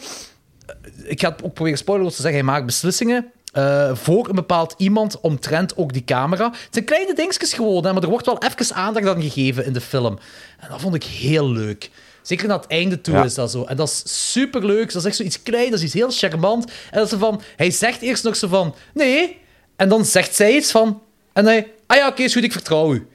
ik 1.05 1.21
ga 1.21 1.31
het 1.31 1.43
ook 1.45 1.55
proberen 1.55 1.79
spoilerloos 1.79 2.17
te 2.17 2.23
zeggen, 2.23 2.41
hij 2.41 2.51
maakt 2.53 2.67
beslissingen 2.67 3.33
eh, 3.53 3.95
voor 3.95 4.29
een 4.29 4.35
bepaald 4.35 4.75
iemand 4.77 5.21
omtrent 5.21 5.77
ook 5.77 5.93
die 5.93 6.05
camera. 6.05 6.45
Het 6.45 6.69
zijn 6.71 6.85
kleine 6.85 7.15
dingetjes 7.15 7.53
gewoon, 7.53 7.85
hè, 7.85 7.93
maar 7.93 8.03
er 8.03 8.09
wordt 8.09 8.27
wel 8.27 8.43
even 8.43 8.75
aandacht 8.75 9.07
aan 9.07 9.23
gegeven 9.23 9.65
in 9.65 9.73
de 9.73 9.81
film. 9.81 10.19
En 10.59 10.69
dat 10.71 10.81
vond 10.81 10.95
ik 10.95 11.05
heel 11.05 11.51
leuk. 11.51 11.91
Zeker 12.23 12.49
naar 12.49 12.59
het 12.59 12.67
einde 12.67 13.01
toe 13.01 13.15
Ja. 13.15 13.25
is 13.25 13.35
dat 13.35 13.51
zo. 13.51 13.65
En 13.65 13.77
dat 13.77 13.89
is 13.89 14.31
superleuk. 14.33 14.93
Dat 14.93 15.03
is 15.03 15.05
echt 15.09 15.17
zoiets 15.17 15.43
klein, 15.43 15.71
dat 15.71 15.79
is 15.79 15.85
iets 15.85 15.95
heel 15.95 16.11
charmant. 16.11 16.65
En 16.65 16.99
dat 16.99 17.05
is 17.05 17.11
zo 17.11 17.19
van, 17.19 17.41
hij 17.57 17.71
zegt 17.71 18.01
eerst 18.01 18.25
nog 18.25 18.37
zo 18.37 18.49
van, 18.49 18.75
nee. 18.95 19.39
En 19.77 19.89
dan 19.89 20.05
zegt 20.05 20.35
zij 20.35 20.57
iets 20.57 20.71
van, 20.71 21.03
en 21.33 21.45
hij, 21.47 21.73
ah 21.87 21.97
ja, 21.97 22.09
oké, 22.09 22.23
is 22.23 22.33
goed, 22.33 22.45
ik 22.45 22.53
vertrouw 22.53 22.93
u. 22.93 23.07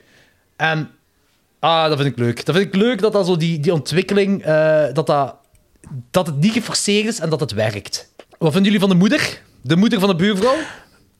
En 0.55 0.89
ah, 1.59 1.88
dat 1.88 1.97
vind 1.97 2.09
ik 2.11 2.17
leuk. 2.17 2.45
Dat 2.45 2.55
vind 2.55 2.67
ik 2.67 2.75
leuk 2.75 3.01
dat 3.01 3.13
dat 3.13 3.25
zo 3.25 3.38
die, 3.38 3.59
die 3.59 3.73
ontwikkeling, 3.73 4.43
eh, 4.43 4.85
dat, 4.93 5.05
dat, 5.05 5.35
dat 6.11 6.27
het 6.27 6.39
niet 6.39 6.51
geforceerd 6.51 7.07
is 7.07 7.19
en 7.19 7.30
dat 7.30 7.39
het 7.39 7.51
werkt. 7.53 8.11
Wat 8.38 8.51
vinden 8.53 8.64
jullie 8.72 8.80
van 8.88 8.89
de 8.89 8.95
moeder? 9.01 9.41
De 9.61 9.76
moeder 9.76 9.99
van 9.99 10.10
de 10.10 10.15
buurvrouw? 10.15 10.55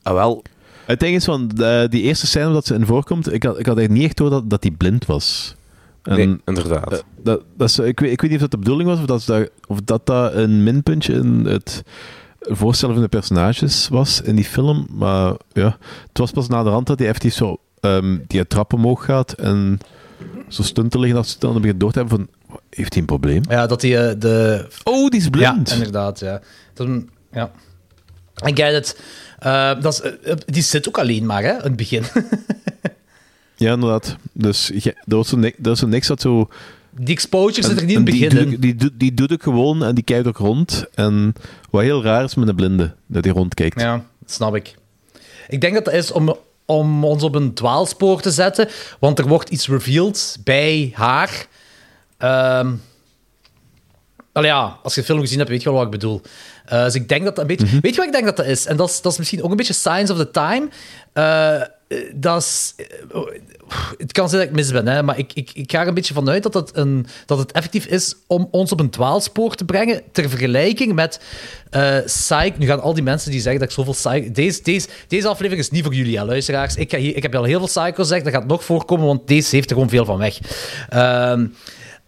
Ah, 0.02 0.14
wel. 0.14 0.42
Het 0.86 1.00
ding 1.00 1.16
is 1.16 1.24
van 1.24 1.50
eh, 1.50 1.82
die 1.88 2.02
eerste 2.02 2.26
scène 2.26 2.52
dat 2.52 2.66
ze 2.66 2.74
in 2.74 2.86
voorkomt, 2.86 3.32
ik 3.32 3.42
had, 3.42 3.58
ik 3.58 3.66
had 3.66 3.76
eigenlijk 3.76 3.90
niet 3.90 4.04
echt 4.04 4.16
door 4.16 4.30
dat, 4.30 4.50
dat 4.50 4.62
die 4.62 4.72
blind 4.72 5.06
was. 5.06 5.54
En, 6.02 6.16
Nee, 6.16 6.40
inderdaad. 6.44 6.92
eh, 6.92 6.98
dat, 7.22 7.42
dat 7.56 7.68
is, 7.68 7.78
ik, 7.78 8.00
weet, 8.00 8.12
ik 8.12 8.20
weet 8.20 8.30
niet 8.30 8.42
of 8.42 8.48
dat 8.48 8.50
de 8.50 8.58
bedoeling 8.58 8.88
was 8.88 8.98
of 8.98 9.04
dat 9.04 9.24
dat, 9.26 9.50
of 9.66 9.80
dat, 9.80 10.06
dat 10.06 10.34
een 10.34 10.62
minpuntje 10.62 11.12
in 11.12 11.44
het 11.46 11.82
voorstellen 12.40 12.94
van 12.94 13.04
de 13.04 13.10
personages 13.10 13.88
was 13.88 14.20
in 14.20 14.36
die 14.36 14.44
film. 14.44 14.86
Maar 14.90 15.34
ja, 15.52 15.76
het 16.08 16.18
was 16.18 16.30
pas 16.30 16.48
na 16.48 16.62
de 16.62 16.70
rand 16.70 16.86
dat 16.86 16.98
hij 16.98 17.08
effectief 17.08 17.34
zo 17.34 17.56
ehm, 17.80 18.18
die 18.26 18.46
trap 18.46 18.72
omhoog 18.72 19.04
gaat 19.04 19.32
en 19.32 19.78
zo 20.48 20.62
stuntelig 20.62 21.12
dat 21.12 21.26
ze 21.28 21.36
dan 21.38 21.60
begint 21.60 21.80
door 21.80 21.92
te 21.92 21.98
hebben 21.98 22.18
van, 22.18 22.28
heeft 22.70 22.92
hij 22.92 23.00
een 23.02 23.08
probleem? 23.08 23.42
Ja, 23.48 23.66
dat 23.66 23.82
hij 23.82 24.08
eh, 24.08 24.14
de... 24.18 24.66
Oh, 24.84 25.08
die 25.10 25.20
is 25.20 25.28
blind. 25.28 25.68
Ja, 25.68 25.74
inderdaad, 25.76 26.18
ja. 26.20 26.40
Dat, 26.74 26.88
ja. 27.32 27.50
Get 28.34 28.58
it. 28.74 29.00
Eh, 29.38 29.80
dat 29.80 29.92
is, 29.92 30.00
eh, 30.00 30.34
die 30.46 30.62
zit 30.62 30.88
ook 30.88 30.98
alleen 30.98 31.26
maar, 31.26 31.42
hè, 31.42 31.52
in 31.52 31.62
het 31.62 31.76
begin. 31.76 32.02
Ja, 33.56 33.72
inderdaad. 33.72 34.16
Dus 34.32 34.70
je, 34.78 34.92
er, 34.92 35.16
was 35.16 35.28
zo 35.28 35.36
ni- 35.36 35.54
er 35.62 35.70
is 35.70 35.78
zo 35.78 35.86
niks 35.86 36.06
dat 36.06 36.20
zo... 36.20 36.48
Die 36.90 37.14
exposure 37.14 37.66
zit 37.68 37.76
er 37.80 37.84
niet 37.84 37.96
in 37.96 38.02
het 38.04 38.06
die 38.12 38.28
begin. 38.28 38.60
Die, 38.60 38.74
doet- 38.74 38.92
die 38.94 39.14
doet 39.14 39.32
ook 39.32 39.42
gewoon 39.42 39.84
en 39.84 39.94
die 39.94 40.04
kijkt 40.04 40.26
ook 40.26 40.36
rond. 40.36 40.84
En 40.94 41.32
wat 41.70 41.82
heel 41.82 42.02
raar 42.02 42.24
is 42.24 42.34
met 42.34 42.48
een 42.48 42.54
blinde, 42.54 42.94
dat 43.06 43.24
hij 43.24 43.32
rondkijkt. 43.32 43.80
Ja, 43.80 44.04
dat 44.20 44.30
snap 44.30 44.54
ik. 44.56 44.74
Ik 45.48 45.60
denk 45.60 45.74
dat 45.74 45.84
dat 45.84 45.94
is 45.94 46.10
om, 46.12 46.36
om 46.64 47.04
ons 47.04 47.22
op 47.22 47.34
een 47.34 47.54
dwaalspoor 47.54 48.20
te 48.20 48.30
zetten, 48.30 48.68
want 49.00 49.18
er 49.18 49.26
wordt 49.28 49.48
iets 49.50 49.68
revealed 49.68 50.36
bij 50.44 50.90
haar. 50.94 51.46
Ehm 52.24 52.72
Allee, 54.34 54.50
ja, 54.50 54.78
als 54.82 54.94
je 54.94 55.00
de 55.00 55.06
film 55.06 55.20
gezien 55.20 55.38
hebt, 55.38 55.50
weet 55.50 55.62
je 55.62 55.68
wel 55.68 55.78
wat 55.78 55.84
ik 55.86 55.90
bedoel. 55.90 56.20
Eh, 56.64 56.84
dus 56.84 56.94
ik 56.94 57.08
denk 57.08 57.24
dat 57.24 57.36
dat 57.36 57.50
een 57.50 57.56
beetje... 57.56 57.80
Weet 57.80 57.94
je 57.94 57.96
wat 57.96 58.06
ik 58.06 58.12
denk 58.12 58.24
dat 58.24 58.36
dat 58.36 58.46
is? 58.46 58.66
En 58.66 58.76
dat 58.76 58.88
is, 58.88 59.00
dat 59.00 59.12
is 59.12 59.18
misschien 59.18 59.42
ook 59.42 59.50
een 59.50 59.56
beetje 59.56 59.72
Signs 59.72 60.10
of 60.10 60.16
the 60.16 60.30
Time. 60.30 60.68
Eh, 61.12 61.60
dat 62.14 62.42
is... 62.42 62.74
eh, 62.76 63.20
het 63.98 64.12
kan 64.12 64.28
zijn 64.28 64.40
dat 64.40 64.50
ik 64.50 64.56
mis 64.56 64.72
ben, 64.72 64.86
hè, 64.86 65.02
maar 65.02 65.18
ik, 65.18 65.32
ik, 65.32 65.50
ik 65.54 65.72
ga 65.72 65.80
er 65.80 65.88
een 65.88 65.94
beetje 65.94 66.14
vanuit 66.14 66.42
dat 66.42 66.54
het, 66.54 66.70
een, 66.76 67.06
dat 67.26 67.38
het 67.38 67.52
effectief 67.52 67.86
is 67.86 68.14
om 68.26 68.48
ons 68.50 68.72
op 68.72 68.80
een 68.80 68.90
dwaalspoor 68.90 69.54
te 69.54 69.64
brengen, 69.64 70.02
ter 70.12 70.28
vergelijking 70.28 70.92
met 70.92 71.20
eh 71.70 71.98
Psych. 72.04 72.58
Nu 72.58 72.66
gaan 72.66 72.80
al 72.80 72.94
die 72.94 73.02
mensen 73.02 73.30
die 73.30 73.40
zeggen 73.40 73.60
dat 73.60 73.68
ik 73.68 73.74
zoveel 73.74 73.92
Psycho... 73.92 74.32
Deze, 74.32 74.62
deze, 74.62 74.88
deze 75.08 75.28
aflevering 75.28 75.64
is 75.64 75.70
niet 75.70 75.84
voor 75.84 75.94
jullie, 75.94 76.18
hè, 76.18 76.24
luisteraars. 76.24 76.76
Ik, 76.76 76.90
ga 76.90 76.98
hier, 76.98 77.16
ik 77.16 77.22
heb 77.22 77.34
al 77.34 77.44
heel 77.44 77.58
veel 77.58 77.82
Psycho 77.82 78.02
gezegd, 78.02 78.24
dat 78.24 78.32
gaat 78.32 78.46
nog 78.46 78.64
voorkomen, 78.64 79.06
want 79.06 79.28
deze 79.28 79.54
heeft 79.54 79.70
er 79.70 79.74
gewoon 79.74 79.90
veel 79.90 80.04
van 80.04 80.18
weg. 80.18 80.38
Ehm 80.88 81.46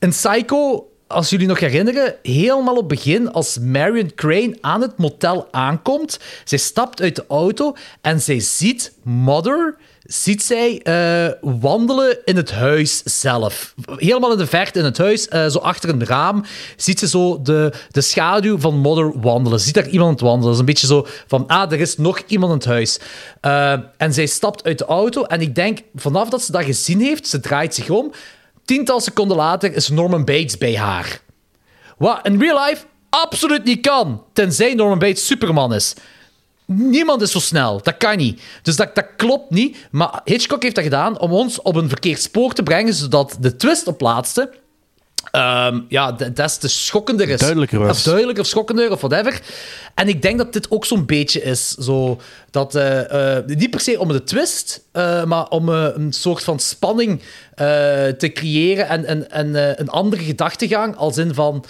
een 0.06 0.12
Psycho 0.12 0.88
als 1.06 1.30
jullie 1.30 1.46
nog 1.46 1.60
herinneren, 1.60 2.14
helemaal 2.22 2.74
op 2.74 2.78
het 2.78 2.88
begin, 2.88 3.32
als 3.32 3.58
Marion 3.58 4.14
Crane 4.14 4.56
aan 4.60 4.80
het 4.80 4.98
motel 4.98 5.48
aankomt, 5.50 6.18
zij 6.44 6.58
stapt 6.58 7.00
uit 7.00 7.16
de 7.16 7.24
auto 7.28 7.76
en 8.00 8.20
zij 8.20 8.40
ziet 8.40 8.92
Mother, 9.02 9.76
ziet 10.02 10.42
zij 10.42 10.80
eh, 10.82 11.32
wandelen 11.40 12.18
in 12.24 12.36
het 12.36 12.52
huis 12.52 13.02
zelf. 13.02 13.74
Helemaal 13.96 14.32
in 14.32 14.38
de 14.38 14.46
verte 14.46 14.78
in 14.78 14.84
het 14.84 14.98
huis, 14.98 15.28
eh, 15.28 15.46
zo 15.46 15.58
achter 15.58 15.90
een 15.90 16.04
raam, 16.04 16.44
ziet 16.76 16.98
ze 16.98 17.08
zo 17.08 17.42
de, 17.42 17.72
de 17.90 18.00
schaduw 18.00 18.58
van 18.58 18.78
Mother 18.78 19.20
wandelen. 19.20 19.60
Ziet 19.60 19.74
daar 19.74 19.88
iemand 19.88 20.20
wandelen. 20.20 20.44
Dat 20.44 20.54
is 20.54 20.58
een 20.58 20.64
beetje 20.64 20.86
zo 20.86 21.06
van, 21.26 21.46
ah, 21.46 21.72
er 21.72 21.80
is 21.80 21.96
nog 21.96 22.20
iemand 22.26 22.52
in 22.52 22.58
het 22.58 22.68
huis. 22.68 22.98
Eh, 23.40 23.72
en 23.96 24.14
zij 24.14 24.26
stapt 24.26 24.64
uit 24.64 24.78
de 24.78 24.84
auto 24.84 25.22
en 25.22 25.40
ik 25.40 25.54
denk, 25.54 25.78
vanaf 25.94 26.28
dat 26.28 26.42
ze 26.42 26.52
dat 26.52 26.64
gezien 26.64 27.00
heeft, 27.00 27.28
ze 27.28 27.40
draait 27.40 27.74
zich 27.74 27.90
om, 27.90 28.12
Tiental 28.66 29.00
seconden 29.00 29.36
later 29.36 29.74
is 29.74 29.88
Norman 29.88 30.24
Bates 30.24 30.58
bij 30.58 30.76
haar. 30.76 31.20
Wat 31.98 32.26
in 32.26 32.40
real 32.40 32.64
life 32.64 32.84
absoluut 33.10 33.64
niet 33.64 33.80
kan, 33.80 34.24
tenzij 34.32 34.74
Norman 34.74 34.98
Bates 34.98 35.26
Superman 35.26 35.74
is. 35.74 35.94
Niemand 36.64 37.22
is 37.22 37.30
zo 37.30 37.38
snel, 37.38 37.82
dat 37.82 37.96
kan 37.96 38.16
niet. 38.16 38.42
Dus 38.62 38.76
dat, 38.76 38.94
dat 38.94 39.06
klopt 39.16 39.50
niet. 39.50 39.76
Maar 39.90 40.20
Hitchcock 40.24 40.62
heeft 40.62 40.74
dat 40.74 40.84
gedaan 40.84 41.20
om 41.20 41.32
ons 41.32 41.62
op 41.62 41.76
een 41.76 41.88
verkeerd 41.88 42.22
spoor 42.22 42.52
te 42.52 42.62
brengen, 42.62 42.94
zodat 42.94 43.36
de 43.40 43.56
twist 43.56 43.86
op 43.86 44.00
laatste 44.00 44.52
ehm, 45.30 45.80
ja, 45.88 46.12
des 46.12 46.56
te 46.56 46.68
schokkender 46.68 47.28
is. 47.28 47.40
Duidelijker 47.40 47.78
was. 47.78 47.90
Of 47.90 48.02
duidelijker 48.02 48.42
of 48.42 48.48
schokkender 48.48 48.90
of 48.90 49.00
whatever. 49.00 49.40
En 49.94 50.08
ik 50.08 50.22
denk 50.22 50.38
dat 50.38 50.52
dit 50.52 50.70
ook 50.70 50.84
zo'n 50.84 51.06
beetje 51.06 51.42
is. 51.42 51.68
Zo, 51.70 52.20
dat, 52.50 52.74
eh, 52.74 53.36
niet 53.46 53.70
per 53.70 53.80
se 53.80 54.00
om 54.00 54.08
de 54.08 54.24
twist, 54.24 54.82
eh, 54.92 55.24
maar 55.24 55.48
om 55.48 55.68
een 55.68 56.12
soort 56.12 56.42
van 56.42 56.58
spanning 56.58 57.22
te 58.18 58.30
creëren 58.34 58.88
en, 58.88 59.04
en, 59.04 59.30
en 59.30 59.80
een 59.80 59.88
andere 59.88 60.22
gedachtegang, 60.22 60.96
als 60.96 61.16
in 61.16 61.34
van... 61.34 61.64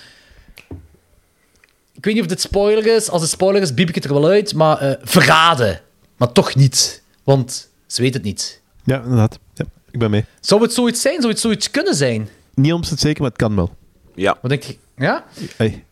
Ik 1.92 2.04
weet 2.04 2.14
niet 2.14 2.22
of 2.22 2.28
dit 2.28 2.40
spoiler 2.40 2.86
is. 2.86 3.10
Als 3.10 3.22
het 3.22 3.30
spoiler 3.30 3.62
is, 3.62 3.74
biep 3.74 3.88
ik 3.88 3.94
het 3.94 4.04
er 4.04 4.12
wel 4.12 4.28
uit. 4.28 4.54
Maar 4.54 4.98
verraden. 5.02 5.80
Maar 6.16 6.32
toch 6.32 6.54
niet. 6.54 7.02
Want 7.24 7.68
Ze 7.86 8.02
weet 8.02 8.14
het 8.14 8.22
niet. 8.22 8.60
Ja, 8.84 9.02
inderdaad. 9.02 9.38
Ja, 9.54 9.64
ik 9.90 9.98
ben 9.98 10.10
mee. 10.10 10.24
Zou 10.40 10.62
het 10.62 10.72
zoiets 10.72 11.00
zijn? 11.00 11.20
Zou 11.20 11.32
het 11.32 11.40
zoiets 11.40 11.70
kunnen 11.70 11.94
zijn? 11.94 12.28
Niet 12.56 12.72
omstend 12.72 13.00
zeker, 13.00 13.20
maar 13.22 13.30
het 13.30 13.38
kan 13.40 13.54
wel. 13.56 13.74
Ja. 14.14 14.38
Wat 14.42 14.50
denk 14.50 14.62
je? 14.62 14.76
Ja? 14.96 15.24
Hey. 15.56 15.84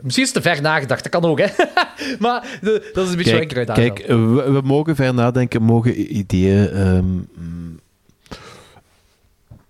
Misschien 0.00 0.24
is 0.24 0.32
het 0.34 0.42
te 0.42 0.50
ver 0.50 0.62
nagedacht, 0.62 1.02
dat 1.02 1.12
kan 1.20 1.30
ook, 1.30 1.38
hè? 1.40 1.46
maar 2.18 2.58
de- 2.60 2.90
dat 2.92 3.04
is 3.04 3.10
een 3.10 3.16
beetje 3.16 3.40
ik 3.40 3.48
Kijk, 3.48 3.68
eruit 3.68 3.72
kijk 3.94 4.06
we, 4.06 4.50
we 4.52 4.60
mogen 4.64 4.96
ver 4.96 5.14
nadenken, 5.14 5.62
mogen 5.62 6.16
ideeën 6.16 6.68
ehm, 6.70 7.04
mm, 7.04 7.80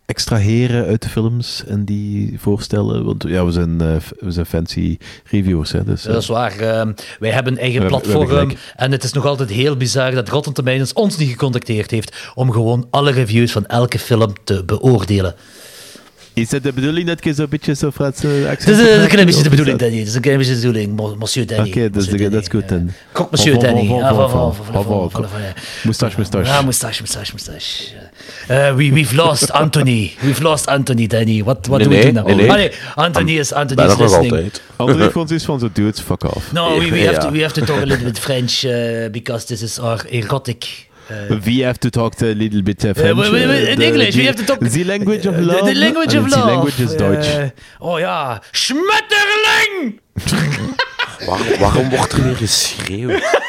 extraheren 0.06 0.86
uit 0.86 1.02
de 1.02 1.08
films 1.08 1.64
en 1.66 1.84
die 1.84 2.40
voorstellen. 2.40 3.04
Want 3.04 3.24
ja, 3.28 3.44
we 3.44 3.50
zijn, 3.52 3.80
eh, 3.80 3.96
we 4.18 4.30
zijn 4.30 4.46
fancy 4.46 4.98
reviewers, 5.30 5.72
hè. 5.72 5.84
Dus, 5.84 6.02
Dat 6.02 6.22
is 6.22 6.28
waar. 6.28 6.58
Ehm, 6.58 6.92
wij 7.18 7.30
hebben 7.30 7.52
een 7.52 7.58
eigen 7.58 7.82
We 7.82 7.88
hebben- 7.90 8.10
we 8.12 8.24
platform. 8.26 8.52
en 8.76 8.92
het 8.92 9.04
is 9.04 9.12
nog 9.12 9.26
altijd 9.26 9.50
heel 9.50 9.76
bizar 9.76 10.10
dat 10.10 10.28
Rotten 10.28 10.52
Tomatoes 10.52 10.92
ons 10.92 11.16
niet 11.16 11.30
gecontacteerd 11.30 11.90
heeft 11.90 12.30
om 12.34 12.50
gewoon 12.52 12.86
alle 12.90 13.10
reviews 13.10 13.52
van 13.52 13.66
elke 13.66 13.98
film 13.98 14.32
te 14.44 14.64
beoordelen. 14.64 15.34
Is 16.34 16.50
het 16.50 16.62
de 16.62 16.72
bedoeling 16.72 17.06
dat 17.06 17.24
je 17.24 17.34
zo'n 17.34 17.46
beetje 17.48 17.74
zo'n 17.74 17.92
Franse 17.92 18.46
accent 18.48 18.64
hebt? 18.64 18.66
Dat 18.66 18.78
is 18.78 19.02
een 19.02 19.08
klein 19.08 19.26
beetje 19.26 19.42
de 19.42 19.48
bedoeling, 19.48 19.78
Danny. 19.78 19.98
Dat 19.98 20.06
is 20.06 20.14
een 20.14 20.20
klein 20.20 20.38
beetje 20.38 20.54
de 20.54 20.60
bedoeling, 20.60 21.18
monsieur 21.18 21.46
Danny. 21.46 21.68
Oké, 21.68 21.90
dat 21.90 22.42
is 22.42 22.48
goed 22.48 22.68
dan. 22.68 22.90
Kok 23.12 23.30
monsieur 23.30 23.58
Danny. 23.58 23.86
Moustache, 25.82 26.16
moustache. 26.16 26.44
Ja, 26.44 26.62
moustache, 26.62 27.02
moustache, 27.02 27.32
moustache. 27.32 27.92
we, 28.76 28.92
we've 28.92 29.14
lost 29.14 29.52
Anthony. 29.52 30.12
We've 30.20 30.42
lost 30.42 30.66
Anthony, 30.66 31.06
Danny. 31.06 31.42
What, 31.42 31.66
what 31.66 31.82
do 31.82 31.88
we 31.88 32.00
do 32.00 32.12
now? 32.12 32.26
Nee, 32.26 32.70
Anthony 32.94 33.38
is, 33.38 33.52
Anthony 33.52 33.82
is 33.82 33.98
listening. 33.98 34.50
Anthony 34.76 35.10
Frans 35.10 35.30
is 35.30 35.44
van 35.44 35.58
zo 35.58 35.68
dudes, 35.72 36.00
fuck 36.00 36.24
off. 36.24 36.52
No, 36.52 36.78
we, 36.78 37.04
have, 37.04 37.18
to, 37.18 37.30
we 37.30 37.40
have 37.40 37.52
to 37.52 37.64
talk 37.64 37.80
a 37.80 37.86
little 37.86 38.04
bit 38.04 38.18
French, 38.18 38.62
because 39.10 39.46
this 39.46 39.62
is 39.62 39.78
our 39.78 40.04
erotic... 40.08 40.88
Uh, 41.10 41.38
We 41.44 41.64
have 41.64 41.78
to 41.78 41.88
talk 41.90 42.20
a 42.22 42.24
little 42.34 42.62
bit 42.62 42.84
uh, 42.84 42.90
Uh, 42.90 42.96
French. 42.96 43.16
we- 43.16 43.30
we- 43.30 43.46
we- 43.46 43.62
uh, 43.62 43.70
in 43.70 43.76
the- 43.78 43.84
English, 43.84 44.10
the- 44.14 44.18
we 44.20 44.24
have 44.26 44.36
to 44.36 44.44
talk- 44.44 44.68
The 44.70 44.84
language 44.84 45.28
of 45.28 45.34
the- 45.34 45.42
love. 45.44 45.64
The 45.72 45.74
language 45.78 46.18
of 46.18 46.28
the 46.30 46.36
love. 46.36 46.46
language 46.50 46.82
is 46.82 46.96
Deutsch. 46.96 47.36
Uh, 47.36 47.42
oh 47.78 47.98
ja, 47.98 48.42
Schmetterling! 48.50 50.00
Waarom, 51.26 51.58
waarom 51.58 51.88
wordt 51.90 52.12
er 52.12 52.22
weer 52.22 52.36
geschreeuwd? 52.36 53.22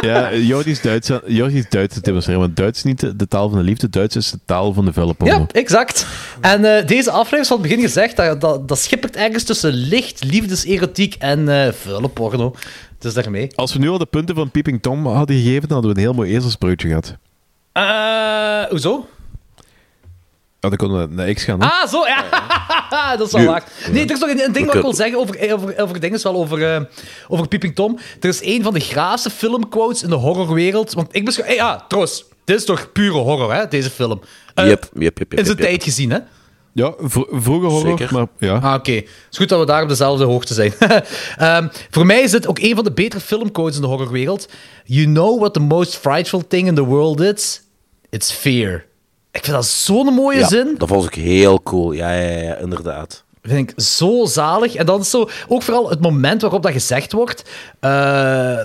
Ja, 0.00 0.34
Jordi 0.34 0.70
is 0.70 0.80
Duits, 0.80 1.10
Jordi 1.26 1.58
is 1.58 1.68
Duits 1.68 1.94
te 1.94 2.00
demonstreren, 2.00 2.40
want 2.40 2.56
Duits 2.56 2.78
is 2.78 2.84
niet 2.84 3.18
de, 3.18 3.28
taal 3.28 3.48
van 3.48 3.58
de 3.58 3.64
liefde, 3.64 3.88
Duits 3.88 4.16
is 4.16 4.30
de 4.30 4.38
taal 4.44 4.72
van 4.72 4.84
de 4.84 4.92
vuile 4.92 5.14
porno. 5.14 5.34
Ja, 5.38 5.46
exact. 5.60 6.06
En 6.40 6.64
eh, 6.76 6.86
deze 6.86 7.10
aflevering 7.10 7.40
is 7.42 7.48
van 7.48 7.58
het 7.58 7.66
begin 7.68 7.82
gezegd 7.84 8.16
dat, 8.16 8.40
dat, 8.40 8.68
dat 8.68 8.78
schippert 8.78 9.16
ergens 9.16 9.44
tussen 9.44 9.72
licht, 9.72 10.24
liefdeserotiek 10.24 11.14
en 11.18 11.48
eh 11.48 11.72
vuile 11.72 12.08
porno. 12.08 12.54
Dus 12.98 13.14
daarmee. 13.14 13.50
Als 13.54 13.72
we 13.72 13.78
nu 13.78 13.88
al 13.88 13.98
de 13.98 14.06
punten 14.06 14.34
van 14.34 14.50
Peeping 14.50 14.82
Tom 14.82 15.06
hadden 15.06 15.36
gegeven, 15.36 15.68
dan 15.68 15.72
hadden 15.72 15.90
we 15.90 15.96
een 15.96 16.02
heel 16.04 16.14
mooi 16.14 16.34
ezelsbroodje 16.36 16.88
gehad. 16.88 17.16
Eh, 17.72 18.70
hoezo? 18.70 19.06
Ja, 20.60 20.68
dan 20.68 20.76
konden 20.78 21.08
we 21.08 21.14
naar 21.14 21.32
X 21.32 21.44
gaan. 21.44 21.60
hè? 21.60 21.66
Ah, 21.66 21.88
zo, 21.88 22.06
ja. 22.06 22.24
dat 23.16 23.26
is 23.26 23.32
wel 23.32 23.40
Nu. 23.42 23.46
waar. 23.48 23.64
Nee, 23.90 24.04
er 24.04 24.10
is 24.10 24.18
nog 24.20 24.30
een, 24.30 24.40
een 24.44 24.52
ding 24.52 24.66
wat 24.66 24.74
ik 24.74 24.80
wil 24.82 24.94
zeggen 24.94 25.18
over, 25.18 25.52
over, 25.52 25.78
over 25.80 26.00
dingen, 26.00 26.22
wel 26.22 26.34
over, 26.34 26.74
eh, 26.74 26.82
over 27.28 27.48
Peeping 27.48 27.74
Tom. 27.74 27.98
Er 28.20 28.28
is 28.28 28.42
een 28.44 28.62
van 28.62 28.74
de 28.74 28.80
graafste 28.80 29.30
filmquotes 29.30 30.02
in 30.02 30.08
de 30.08 30.14
horrorwereld. 30.14 30.92
Want 30.92 31.08
ik 31.14 31.24
beschouw... 31.24 31.44
Hey, 31.44 31.54
ja, 31.54 31.84
trouwens, 31.88 32.24
dit 32.44 32.56
is 32.58 32.64
toch 32.64 32.92
pure 32.92 33.18
horror, 33.18 33.54
hè, 33.54 33.68
deze 33.68 33.90
film? 33.90 34.20
Eh, 34.54 34.66
Yep, 34.66 34.88
yep, 34.92 35.02
yep, 35.02 35.18
yep, 35.18 35.38
In 35.38 35.44
zijn 35.44 35.48
yep, 35.48 35.58
yep. 35.58 35.66
tijd 35.68 35.82
gezien, 35.82 36.10
hè? 36.10 36.18
Ja, 36.78 36.94
vro- 36.98 37.26
vroeger 37.30 37.68
horror, 37.70 37.98
Zeker. 37.98 38.14
maar 38.14 38.26
ja. 38.38 38.56
Ah, 38.58 38.74
oké. 38.74 38.92
Het 38.92 39.06
is 39.30 39.36
goed 39.38 39.48
dat 39.48 39.58
we 39.60 39.66
daar 39.66 39.82
op 39.82 39.88
dezelfde 39.88 40.24
hoogte 40.24 40.54
zijn. 40.54 40.72
Ehm, 41.36 41.68
voor 41.90 42.06
mij 42.06 42.20
is 42.20 42.30
dit 42.30 42.46
ook 42.48 42.58
een 42.58 42.74
van 42.74 42.84
de 42.84 42.92
betere 42.92 43.20
filmquotes 43.22 43.74
in 43.76 43.80
de 43.82 43.86
horrorwereld. 43.88 44.48
You 44.84 45.06
know 45.06 45.38
what 45.38 45.54
the 45.54 45.60
most 45.60 45.96
frightful 45.96 46.42
thing 46.48 46.66
in 46.66 46.74
the 46.74 46.84
world 46.84 47.20
is? 47.20 47.62
It's 48.10 48.32
fear. 48.32 48.84
Ik 49.32 49.44
vind 49.44 49.56
dat 49.56 49.66
zo'n 49.66 50.14
mooie 50.14 50.38
Ja, 50.38 50.46
zin. 50.48 50.74
dat 50.78 50.88
vond 50.88 51.04
ik 51.04 51.14
heel 51.14 51.62
cool. 51.62 51.92
Ja, 51.92 52.12
ja, 52.12 52.38
ja, 52.40 52.56
inderdaad. 52.56 53.24
Vind 53.42 53.70
ik 53.70 53.80
zo 53.80 54.24
zalig. 54.24 54.74
En 54.74 54.86
dan 54.86 55.00
is 55.00 55.10
zo, 55.10 55.28
ook 55.48 55.62
vooral 55.62 55.90
het 55.90 56.00
moment 56.00 56.42
waarop 56.42 56.62
dat 56.62 56.72
gezegd 56.72 57.12
wordt. 57.12 57.42
eh, 57.80 57.90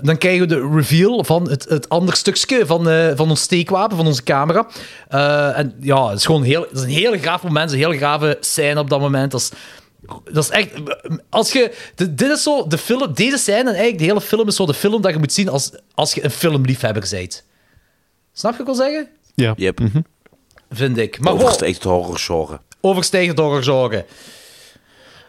dan 0.02 0.18
krijgen 0.18 0.40
we 0.42 0.46
de 0.56 0.70
reveal 0.76 1.24
van 1.24 1.50
het, 1.50 1.66
het 1.70 1.90
andere 1.90 2.18
stukje 2.18 2.66
van, 2.66 2.90
eh, 2.90 3.12
van 3.16 3.30
ons 3.30 3.42
steekwapen, 3.42 3.98
van 3.98 4.06
onze 4.08 4.24
camera. 4.24 4.68
Eh, 5.08 5.58
en 5.58 5.76
ja, 5.80 6.08
het 6.10 6.18
is 6.20 6.26
gewoon 6.26 6.44
heel, 6.44 6.62
het 6.62 6.72
is 6.78 6.82
een 6.82 6.90
heel 6.90 7.20
gaaf 7.20 7.44
moment, 7.44 7.72
een 7.72 7.78
heel 7.78 7.98
gave 7.98 8.38
scène 8.40 8.80
op 8.80 8.90
dat 8.90 9.00
moment. 9.00 9.32
Dat 9.32 9.42
is, 9.42 9.50
dat 10.34 10.44
is 10.44 10.50
echt. 10.50 10.70
Als 11.30 11.52
je, 11.52 11.74
de- 11.96 12.14
dit 12.16 12.30
is 12.32 12.44
zo 12.44 12.68
de 12.68 12.78
film, 12.78 13.14
deze 13.14 13.38
scène 13.38 13.60
en 13.60 13.66
eigenlijk 13.68 13.98
de 13.98 14.04
hele 14.04 14.22
film 14.22 14.48
is 14.48 14.56
zo 14.56 14.66
de 14.66 14.74
film 14.74 15.02
dat 15.02 15.14
je 15.14 15.20
moet 15.20 15.34
zien 15.34 15.50
als, 15.50 15.72
als 15.96 16.14
je 16.14 16.24
een 16.24 16.32
filmliefhebber 16.32 17.08
bent. 17.12 17.44
Snap 18.34 18.52
je 18.58 18.64
wat 18.64 18.68
ik 18.70 18.76
wil 18.76 18.86
zeggen? 18.86 19.08
ja. 19.36 19.54
Yep. 19.58 19.80
Vind 20.72 20.98
ik. 20.98 21.20
Maar 21.20 21.24
Maar 21.24 21.34
wow, 21.34 21.42
Overstijgt 22.82 23.30
het 23.30 23.40
horrorgenre. 23.40 24.06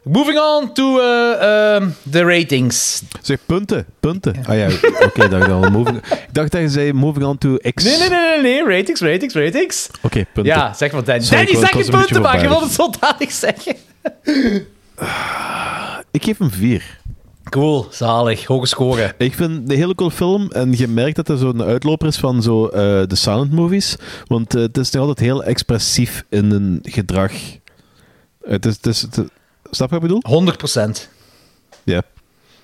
Moving 0.04 0.38
on 0.38 0.72
to 0.72 1.00
eh, 1.00 1.74
ehm, 1.76 1.88
de 2.02 2.22
ratings. 2.22 3.02
Zeg, 3.22 3.38
punten, 3.46 3.86
punten. 4.00 4.34
Ah 4.46 4.56
ja, 4.56 4.68
oké, 5.04 5.28
dacht 5.28 5.44
ik 5.44 5.50
al. 5.50 5.70
Moving, 5.70 5.96
ik 5.96 6.28
dacht 6.32 6.50
dat 6.52 6.60
je 6.60 6.68
zei 6.68 6.92
moving 6.92 7.24
on 7.24 7.38
to 7.38 7.56
X. 7.74 7.84
Nee, 7.84 7.98
nee, 7.98 8.08
nee, 8.08 8.40
nee, 8.42 8.62
nee. 8.64 8.76
Ratings, 8.76 9.00
ratings, 9.00 9.34
ratings. 9.34 9.88
Oké, 10.02 10.24
punten. 10.34 10.52
Ja, 10.54 10.72
zeg 10.74 10.92
maar 10.92 11.04
Danny. 11.04 11.22
Sorry, 11.22 11.44
Danny, 11.44 11.60
zeg 11.60 11.84
je 11.84 11.90
punten 11.90 12.22
maar. 12.22 12.42
Je 12.42 12.48
wil 12.48 12.60
voorbarig. 12.60 12.62
het 12.62 12.72
zo 12.72 12.90
dadelijk 13.00 13.30
zeggen. 13.30 13.76
Ik 16.10 16.24
geef 16.24 16.38
hem 16.38 16.50
vier. 16.50 16.98
Cool, 17.50 17.86
zalig. 17.90 18.44
Hoge 18.44 18.66
score. 18.66 19.14
Ik 19.18 19.34
vind 19.34 19.70
een 19.70 19.76
hele 19.76 19.94
cool 19.94 20.10
film 20.10 20.50
en 20.50 20.76
je 20.76 20.88
merkt 20.88 21.16
dat 21.16 21.28
er 21.28 21.38
zo'n 21.38 21.62
uitloper 21.62 22.06
is 22.08 22.16
van 22.16 22.42
zo, 22.42 22.66
eh, 22.66 22.80
de 23.06 23.14
silent 23.14 23.52
movies. 23.52 23.96
Want 24.26 24.54
eh, 24.54 24.62
het 24.62 24.76
is 24.78 24.90
nog 24.90 25.00
altijd 25.02 25.26
heel 25.26 25.44
expressief 25.44 26.24
in 26.28 26.50
een 26.50 26.78
gedrag. 26.82 27.32
Het 28.44 28.66
is, 28.66 28.74
het 28.76 28.86
is, 28.86 29.00
het- 29.02 29.28
snap 29.74 29.90
je 29.90 29.94
wat 29.94 30.04
ik 30.04 30.08
bedoel? 30.14 30.32
100 30.32 30.56
procent. 30.56 31.08
Ja. 31.84 32.02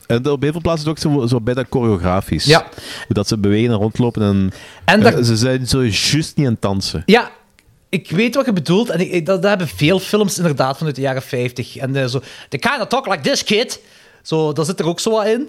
En 0.07 0.31
op 0.31 0.43
heel 0.43 0.53
veel 0.53 0.61
plaatsen 0.61 0.93
is 0.95 1.03
het 1.03 1.13
ook 1.13 1.21
zo, 1.21 1.27
zo 1.27 1.41
bijna 1.41 1.65
choreografisch. 1.71 2.45
Ja. 2.45 2.67
Hoe 3.07 3.15
dat 3.15 3.29
ze 3.29 3.39
bewegen 3.39 3.71
en 3.71 3.77
rondlopen 3.79 4.23
en, 4.23 4.53
En 4.85 5.01
dat- 5.01 5.27
ze 5.27 5.37
zijn 5.37 5.67
zo 5.67 5.83
juist 5.85 6.37
niet 6.37 6.47
aan 6.47 6.53
het 6.53 6.63
dansen. 6.63 7.03
Ja, 7.07 7.31
ik 7.89 8.11
weet 8.11 8.35
wat 8.35 8.47
je 8.47 8.53
bedoelt. 8.53 8.89
En 8.91 9.01
ik, 9.15 9.27
dat, 9.27 9.43
dat 9.43 9.49
hebben 9.51 9.69
veel 9.69 9.99
films 9.99 10.37
inderdaad 10.39 10.77
vanuit 10.77 10.95
de 10.97 11.01
jaren 11.03 11.23
50. 11.23 11.77
En 11.77 11.97
eh, 11.97 12.07
zo, 12.07 12.21
they 12.49 12.59
kind 12.59 12.81
of 12.81 12.87
talk 12.87 13.07
like 13.07 13.21
this, 13.23 13.45
kid. 13.45 13.81
Zo, 14.23 14.53
dat 14.53 14.67
zit 14.67 14.81
er 14.81 14.87
ook 14.87 15.01
zo 15.01 15.11
wat 15.11 15.27
in. 15.27 15.49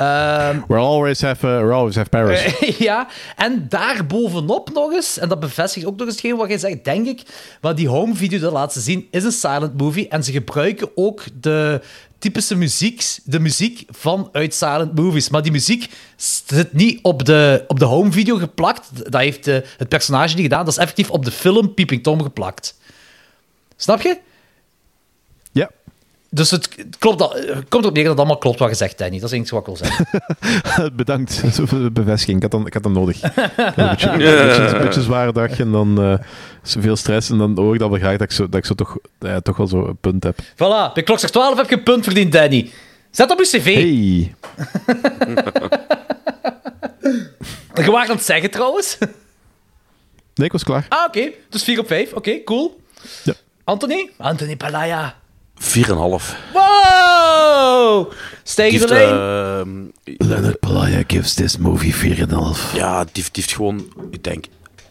Ehm, 0.00 0.60
We 0.68 0.76
always 0.76 1.20
have, 1.20 1.46
uh, 1.46 1.72
always 1.72 1.94
have 1.94 2.08
Paris. 2.08 2.58
ja, 2.78 3.08
en 3.36 3.66
daar 3.68 4.06
bovenop 4.06 4.70
nog 4.72 4.92
eens, 4.92 5.18
en 5.18 5.28
dat 5.28 5.40
bevestigt 5.40 5.86
ook 5.86 5.96
nog 5.96 6.06
eens 6.06 6.16
hetgeen 6.16 6.36
wat 6.36 6.48
jij 6.48 6.58
zegt, 6.58 6.84
denk 6.84 7.06
ik, 7.06 7.22
maar 7.60 7.74
die 7.74 7.88
home 7.88 8.14
video 8.14 8.38
dat 8.38 8.52
laat 8.52 8.72
ze 8.72 8.80
zien, 8.80 9.08
is 9.10 9.24
een 9.24 9.32
silent 9.32 9.76
movie. 9.76 10.08
En 10.08 10.24
ze 10.24 10.32
gebruiken 10.32 10.90
ook 10.94 11.24
de 11.40 11.80
typische 12.18 12.56
muziek, 12.56 13.04
de 13.24 13.40
muziek 13.40 13.84
vanuit 13.88 14.54
silent 14.54 14.94
movies. 14.94 15.28
Maar 15.28 15.42
die 15.42 15.52
muziek 15.52 15.90
zit 16.16 16.72
niet 16.72 16.98
op 17.02 17.24
de, 17.24 17.64
op 17.66 17.78
de 17.78 17.84
home 17.84 18.12
video 18.12 18.36
geplakt. 18.36 18.88
Dat 19.10 19.20
heeft 19.20 19.46
eh, 19.46 19.58
het 19.76 19.88
personage 19.88 20.34
niet 20.34 20.42
gedaan. 20.42 20.64
Dat 20.64 20.74
is 20.74 20.80
effectief 20.80 21.10
op 21.10 21.24
de 21.24 21.30
film 21.30 21.74
Peeping 21.74 22.02
Tom 22.02 22.22
geplakt. 22.22 22.78
Snap 23.76 24.00
je? 24.00 24.18
Dus 26.32 26.50
het, 26.50 26.68
klopt 26.98 27.18
dat, 27.18 27.32
het 27.32 27.68
komt 27.68 27.82
erop 27.82 27.94
neer 27.94 28.02
dat 28.02 28.12
het 28.12 28.18
allemaal 28.18 28.38
klopt 28.38 28.58
wat 28.58 28.68
je 28.68 28.74
zegt, 28.74 28.98
Danny. 28.98 29.18
Dat 29.18 29.32
is 29.32 29.36
enigszins 29.36 29.64
wat 29.66 29.68
ik 29.68 29.78
wil 29.78 29.88
zeggen. 29.88 30.92
Bedankt 30.96 31.42
voor 31.52 31.82
de 31.82 31.90
bevestiging. 31.90 32.36
Ik 32.36 32.42
had 32.42 32.50
dat, 32.50 32.66
ik 32.66 32.74
had 32.74 32.82
dat 32.82 32.92
nodig. 32.92 33.16
Ik 33.16 33.32
had 33.34 33.76
een, 33.76 33.88
beetje, 33.88 34.10
een, 34.10 34.18
beetje, 34.18 34.76
een 34.76 34.82
beetje 34.82 35.02
zware 35.02 35.32
dag 35.32 35.58
en 35.58 35.72
dan 35.72 36.02
eh, 36.02 36.14
veel 36.62 36.96
stress. 36.96 37.30
En 37.30 37.38
dan 37.38 37.58
hoor 37.58 37.74
ik 37.74 37.80
dat 37.80 37.90
wel 37.90 37.98
graag 37.98 38.16
dat 38.16 38.30
ik 38.30 38.32
zo, 38.32 38.48
dat 38.48 38.54
ik 38.54 38.64
zo 38.64 38.74
toch, 38.74 38.96
ja, 39.18 39.40
toch 39.40 39.56
wel 39.56 39.66
zo 39.66 39.86
een 39.86 39.96
punt 39.96 40.22
heb. 40.22 40.38
Voilà, 40.40 40.92
bij 40.94 41.02
klokslag 41.02 41.30
12 41.30 41.56
heb 41.56 41.68
je 41.68 41.76
een 41.76 41.82
punt 41.82 42.04
verdiend, 42.04 42.32
Danny. 42.32 42.70
Zet 43.10 43.30
op 43.30 43.38
je 43.38 43.44
cv. 43.44 43.74
Hey. 43.74 44.34
Je 47.84 47.90
waart 47.90 48.08
aan 48.08 48.16
het 48.16 48.24
zeggen, 48.24 48.50
trouwens. 48.50 48.98
Nee, 50.34 50.46
ik 50.46 50.52
was 50.52 50.64
klaar. 50.64 50.86
Ah, 50.88 51.04
oké. 51.06 51.30
Dus 51.48 51.62
4 51.62 51.78
op 51.78 51.86
5. 51.86 52.12
Oké, 52.12 52.42
cool. 52.44 52.80
Ja. 53.24 53.32
Anthony? 53.64 54.10
Anthony 54.16 54.56
Palaya. 54.56 55.19
4,5. 55.60 56.36
Wow! 56.52 58.12
Die 58.54 58.64
heeft, 58.64 58.88
lijn. 58.88 59.08
ehm, 59.08 59.68
Leonard 60.28 60.60
Palaya 60.60 61.02
gives 61.06 61.34
this 61.34 61.56
movie 61.58 61.94
4,5. 61.94 62.74
ja, 62.74 63.04
die, 63.04 63.10
heeft- 63.12 63.34
die 63.34 63.42
heeft 63.42 63.52
gewoon, 63.52 63.92
ik 64.10 64.24
denk, 64.24 64.44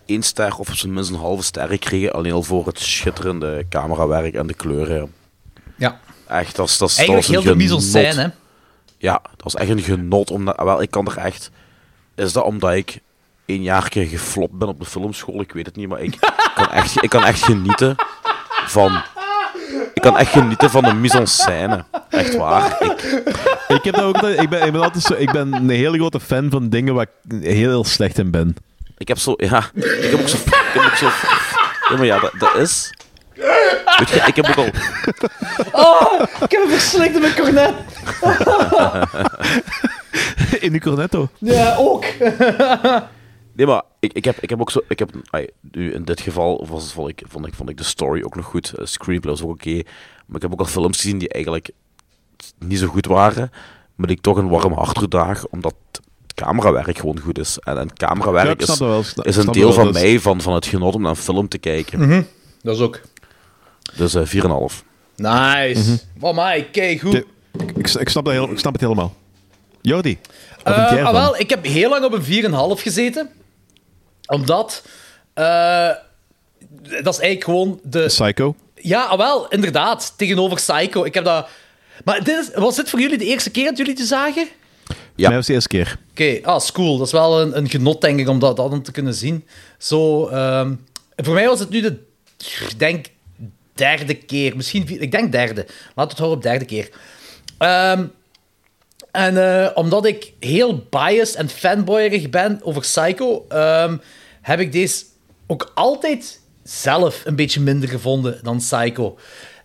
één 0.06 0.24
ster 0.24 0.56
of 0.58 0.70
op 0.70 0.76
zijn 0.76 0.94
minst 0.94 1.10
een 1.10 1.16
halve 1.16 1.44
ster 1.44 1.68
gekregen. 1.68 2.12
Alleen 2.14 2.32
al 2.34 2.44
voor 2.44 2.66
het 2.66 2.80
schitterende 2.80 3.66
camerawerk 3.70 4.34
en 4.34 4.48
de 4.48 4.54
kleuren. 4.54 5.14
Ja. 5.76 6.00
Echt, 6.28 6.56
dat 6.56 6.68
is, 6.70 6.78
dat 6.78 6.90
is, 6.90 6.98
Eigenlijk 6.98 7.28
dat 7.28 7.36
heel 7.36 7.44
de 7.44 7.64
een 7.64 7.80
mise 7.82 8.00
hè. 8.00 8.28
Ja, 8.98 9.14
dat 9.22 9.44
was 9.44 9.56
echt 9.56 9.70
een 9.70 9.82
genot. 9.82 10.32
Omdat, 10.32 10.56
wel, 10.64 10.82
ik 10.82 10.92
kan 10.92 11.08
er 11.08 11.18
echt... 11.18 11.52
Is 12.16 12.34
dat 12.34 12.44
omdat 12.44 12.74
ik 12.74 13.00
een 13.46 13.62
jaar 13.64 13.90
keer 13.90 14.06
geflopt 14.06 14.58
ben 14.58 14.68
op 14.68 14.80
de 14.80 14.86
filmschool? 14.86 15.42
Ik 15.42 15.52
weet 15.52 15.66
het 15.66 15.76
niet, 15.76 15.88
maar 15.88 16.00
ik 16.02 16.18
kan 16.56 16.72
echt, 16.72 17.04
ik 17.04 17.10
kan 17.10 17.24
echt 17.26 17.44
genieten 17.44 17.96
van... 18.66 19.02
Ik 19.94 20.02
kan 20.02 20.18
echt 20.18 20.32
genieten 20.32 20.70
van 20.70 20.84
de 20.84 20.94
mise 20.94 21.18
en 21.18 21.28
scène. 21.28 21.84
Echt 22.10 22.36
waar. 22.36 22.78
Ik, 22.80 23.02
Ik, 23.68 23.84
heb 23.84 23.96
dat 23.96 24.04
ook, 24.04 24.16
altijd- 24.16 24.42
ik, 24.42 24.50
ben, 24.50 24.66
ik 24.66 24.72
ben 24.72 24.82
altijd 24.82 25.04
zo, 25.04 25.14
ik 25.14 25.32
ben 25.32 25.54
een 25.54 25.70
hele 25.70 25.98
grote 25.98 26.20
fan 26.20 26.50
van 26.50 26.70
dingen 26.70 26.94
waar 26.94 27.06
ik 27.30 27.42
heel, 27.42 27.70
heel 27.70 27.84
slecht 27.86 28.18
in 28.18 28.32
ben. 28.32 28.56
Ik 28.98 29.08
heb 29.08 29.18
zo, 29.18 29.34
ja, 29.38 29.64
ik 29.74 30.10
heb 30.12 30.20
ook 30.20 30.28
zo, 30.28 30.38
ik 30.38 30.54
heb 30.74 30.84
ook 30.84 30.96
zo, 30.96 31.06
ja, 31.90 31.96
maar 31.98 32.06
ja, 32.06 32.20
dat, 32.20 32.32
dat 32.40 32.56
is, 32.56 32.94
weet 33.98 34.10
je, 34.10 34.24
ik 34.26 34.36
heb 34.36 34.46
ook 34.48 34.56
al, 34.58 34.70
Oh, 35.72 36.22
ik 36.42 36.52
heb 36.52 36.62
hem 36.62 36.70
verslikt 36.70 37.16
in 37.16 37.22
mijn 37.22 37.36
cornet. 37.36 37.74
In 40.60 40.74
uw 40.74 40.80
cornetto. 40.80 41.30
Ja, 41.38 41.76
ook. 41.78 42.06
Nee, 43.60 43.68
maar 43.68 43.82
ik, 44.00 44.14
ik 44.14 44.26
heb, 44.26 44.38
ik 44.40 44.50
heb 44.50 44.60
ook 44.62 44.72
zo, 44.72 44.82
ik 44.88 45.00
heb, 45.00 45.12
ai, 45.30 45.48
nu 45.72 45.94
in 45.94 46.04
dit 46.04 46.22
geval 46.22 46.66
was, 46.70 46.94
vond, 46.94 47.10
ik, 47.10 47.22
vond, 47.28 47.48
ik, 47.48 47.54
vond 47.54 47.70
ik 47.70 47.78
de 47.78 47.84
story 47.84 48.24
ook 48.24 48.36
nog 48.36 48.46
goed, 48.46 48.74
uh, 48.80 48.86
screenplay 48.86 49.34
was 49.34 49.44
ook 49.44 49.50
oké, 49.50 49.74
maar 50.26 50.36
ik 50.36 50.42
heb 50.42 50.52
ook 50.52 50.60
al 50.60 50.66
films 50.66 50.98
gezien 51.02 51.18
die 51.18 51.30
eigenlijk 51.30 51.70
niet 52.60 52.80
zo 52.80 52.88
goed 52.88 53.06
waren, 53.06 53.52
maar 53.96 54.08
die 54.08 54.16
ik 54.16 54.22
toch 54.22 54.38
een 54.38 54.50
warm 54.50 54.74
hart 54.74 54.96
toedraag, 54.96 55.48
omdat 55.48 55.74
het 55.92 56.02
camerawerk 56.36 56.98
gewoon 56.98 57.20
goed 57.20 57.40
is. 57.40 57.58
En, 57.60 57.78
en 57.78 57.94
camerawerk 57.94 58.48
Ja, 58.48 58.56
is, 58.58 58.66
dat 58.66 58.78
wel, 58.78 59.04
snap- 59.04 59.26
is 59.26 59.36
een 59.36 59.52
deel 59.52 59.64
wel, 59.64 59.84
van 59.84 59.92
mij, 59.92 60.20
van, 60.20 60.42
van 60.42 60.54
het 60.54 60.66
genot 60.66 60.96
om 60.96 61.02
naar 61.02 61.10
een 61.10 61.16
film 61.16 61.48
te 61.48 61.58
kijken. 61.58 62.00
Mhm. 62.00 62.22
Dat 62.62 62.76
is 62.76 62.82
ook. 62.82 63.02
Dus 63.96 64.14
eh 64.16 64.26
4,5. 64.26 64.84
Nice. 65.16 66.00
Oh 66.20 66.36
my, 66.46 66.64
kijk 66.72 67.00
goed. 67.00 67.14
Ik, 67.16 67.26
ik, 67.76 67.90
ik 67.90 68.10
snap 68.10 68.26
dat 68.26 68.34
heel, 68.34 68.52
ik 68.52 68.60
snap 68.60 68.72
het 68.74 68.82
helemaal. 68.82 69.16
Jordi, 69.82 70.18
wat 70.64 70.74
Eh, 70.74 70.74
vind 70.76 70.90
jij 70.90 71.02
ah, 71.02 71.08
ervan? 71.08 71.14
wel, 71.14 71.38
ik 71.40 71.50
heb 71.50 71.66
heel 71.66 71.90
lang 71.90 72.06
op 72.06 72.14
een 72.14 72.24
4,5 72.78 72.82
gezeten. 72.82 73.30
Omdat... 74.30 74.84
eh, 75.34 75.90
dat 77.04 77.14
is 77.14 77.20
eigenlijk 77.20 77.44
gewoon 77.44 77.80
de... 77.84 78.06
Psycho? 78.06 78.56
Ja, 78.76 79.04
ah, 79.04 79.18
wel, 79.18 79.48
inderdaad. 79.48 80.14
Tegenover 80.16 80.56
Psycho. 80.56 81.04
Ik 81.04 81.14
heb 81.14 81.24
dat... 81.24 81.48
Maar 82.04 82.24
dit 82.24 82.38
is, 82.38 82.50
was 82.54 82.76
dit 82.76 82.90
voor 82.90 83.00
jullie 83.00 83.18
de 83.18 83.26
eerste 83.26 83.50
keer 83.52 83.66
dat 83.66 83.78
jullie 83.78 83.94
het 83.94 84.08
zagen? 84.08 84.48
Ja. 85.16 85.28
Mij 85.28 85.38
was 85.38 85.46
de 85.48 85.54
eerste 85.54 85.70
keer. 85.70 85.98
Oké, 86.12 86.40
ah, 86.44 86.56
is 86.56 86.72
cool. 86.72 86.98
Dat 86.98 87.08
is 87.08 87.14
wel 87.14 87.42
een, 87.42 87.58
een 87.58 87.70
genot, 87.70 88.02
denk 88.02 88.20
ik, 88.20 88.28
om 88.28 88.40
dat, 88.40 88.56
dat 88.58 88.72
dan 88.72 88.82
te 88.82 88.92
kunnen 88.92 89.14
zien. 89.14 89.46
Zo, 89.78 90.28
ehm, 90.28 90.74
voor 91.16 91.34
mij 91.34 91.48
was 91.48 91.60
het 91.60 91.70
nu 91.70 91.82
de, 91.82 92.00
ik 92.70 92.80
denk, 92.80 93.06
derde 93.74 94.14
keer. 94.14 94.56
Misschien, 94.56 94.88
vier- 94.88 95.02
ik 95.02 95.12
denk 95.12 95.32
derde. 95.32 95.66
Laten 95.66 95.94
we 95.96 96.02
het 96.02 96.18
houden 96.18 96.38
op 96.38 96.44
derde 96.44 96.66
keer. 96.66 96.90
Ehm, 97.58 98.06
en 99.12 99.62
eh, 99.62 99.72
omdat 99.74 100.06
ik 100.06 100.34
heel 100.40 100.86
biased 100.90 101.36
en 101.36 101.50
fanboyerig 101.50 102.30
ben 102.30 102.60
over 102.64 102.82
Psycho, 102.82 103.46
ehm, 103.50 103.98
heb 104.42 104.60
ik 104.60 104.72
deze 104.72 105.04
ook 105.48 105.72
altijd 105.76 106.40
zelf 106.64 107.22
een 107.26 107.36
beetje 107.36 107.62
minder 107.62 107.90
gevonden 107.90 108.40
dan 108.44 108.58
Psycho. 108.58 109.18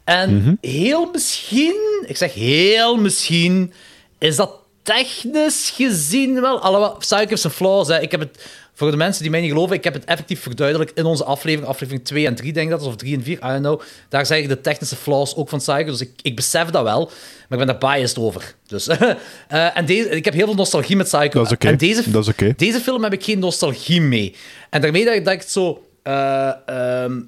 En 0.05 0.59
heel 0.61 1.11
misschien, 1.12 2.05
ik 2.07 2.16
zeg 2.16 2.35
heel 2.35 2.97
misschien, 2.97 3.73
is 4.19 4.37
dat 4.37 4.59
technisch 4.83 5.73
gezien 5.77 6.41
wel... 6.41 6.61
Alhoewel, 6.61 6.97
Psycho 6.97 7.29
heeft 7.29 7.41
zijn 7.41 7.53
flaws. 7.53 7.89
Hè. 7.89 8.01
Ik 8.01 8.11
heb 8.11 8.21
het, 8.21 8.47
voor 8.75 8.91
de 8.91 8.97
mensen 8.97 9.23
die 9.23 9.31
mij 9.31 9.41
niet 9.41 9.51
geloven, 9.51 9.77
ik 9.77 9.85
heb 9.85 9.95
het 9.95 10.05
effectief 10.05 10.41
verduidelijkt 10.41 10.99
in 10.99 11.05
onze 11.05 11.25
aflevering, 11.25 11.69
aflevering 11.69 12.05
2 12.05 12.27
en 12.27 12.35
3, 12.35 12.53
denk 12.53 12.71
ik 12.71 12.79
dat 12.79 12.87
of 12.87 12.97
3 12.97 13.17
en 13.17 13.23
4, 13.23 13.37
I 13.37 13.39
don't 13.41 13.59
know. 13.61 13.81
Daar 14.09 14.27
zeg 14.27 14.39
ik 14.39 14.49
de 14.49 14.61
technische 14.61 14.97
flaws 14.97 15.37
ook 15.37 15.49
van 15.49 15.59
Psycho, 15.59 15.85
dus 15.85 16.01
ik, 16.01 16.11
ik 16.23 16.37
besef 16.37 16.71
dat 16.71 16.83
wel, 16.83 17.05
maar 17.49 17.59
ik 17.59 17.67
ben 17.67 17.79
daar 17.79 17.97
biased 17.97 18.19
over. 18.19 18.55
Dus, 18.67 18.87
eh, 18.89 19.77
en 19.77 19.87
deze, 19.87 20.09
ik 20.09 20.25
heb 20.25 20.35
heel 20.35 20.47
veel 20.47 20.55
nostalgie 20.55 20.97
met 20.97 21.07
Psycho. 21.07 21.39
Dat 21.39 21.47
is 21.47 21.53
oké. 21.53 21.67
En 21.69 21.77
deze, 21.77 22.11
Dat 22.11 22.23
is 22.23 22.29
oké. 22.29 22.55
deze 22.57 22.81
film 22.81 23.03
heb 23.03 23.13
ik 23.13 23.25
geen 23.25 23.39
nostalgie 23.39 24.01
mee. 24.01 24.35
En 24.71 24.81
daarmee 24.81 25.05
dat 25.05 25.15
ik, 25.15 25.25
dat 25.25 25.33
ik 25.35 25.41
het 25.41 25.51
zo... 25.51 25.87
eh, 26.03 26.49
ehm, 26.67 27.21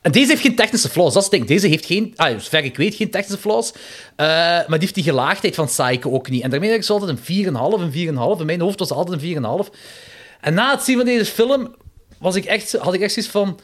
en 0.00 0.12
deze 0.12 0.30
heeft 0.30 0.42
geen 0.42 0.56
technische 0.56 0.88
flaws, 0.88 1.12
dat 1.12 1.22
is 1.22 1.28
het 1.28 1.38
ding. 1.38 1.46
Deze 1.46 1.66
heeft 1.66 1.86
geen, 1.86 2.12
ah, 2.16 2.38
zover 2.38 2.64
ik 2.64 2.76
weet, 2.76 2.94
geen 2.94 3.10
technische 3.10 3.38
flaws. 3.40 3.72
Eh, 4.16 4.26
maar 4.26 4.66
die 4.68 4.78
heeft 4.78 4.94
die 4.94 5.04
gelaagdheid 5.04 5.54
van 5.54 5.66
Psycho 5.66 6.10
ook 6.12 6.30
niet. 6.30 6.42
En 6.42 6.50
daarmee 6.50 6.68
dat 6.68 6.78
ik 6.78 6.84
zo 6.84 6.92
altijd 6.92 7.18
een 7.18 7.24
4,5, 7.24 7.80
een 7.80 7.92
4,5. 7.92 8.40
In 8.40 8.46
mijn 8.46 8.60
hoofd 8.60 8.78
was 8.78 8.88
het 8.88 8.98
altijd 8.98 9.22
een 9.22 9.28
4,5. 9.64 9.70
En 10.40 10.54
na 10.54 10.70
het 10.70 10.82
zien 10.82 10.96
van 10.96 11.04
deze 11.04 11.24
film 11.24 11.74
was 12.18 12.34
ik 12.34 12.44
echt, 12.44 12.72
had 12.72 12.94
ik 12.94 13.00
echt 13.00 13.12
zoiets 13.12 13.32
van... 13.32 13.60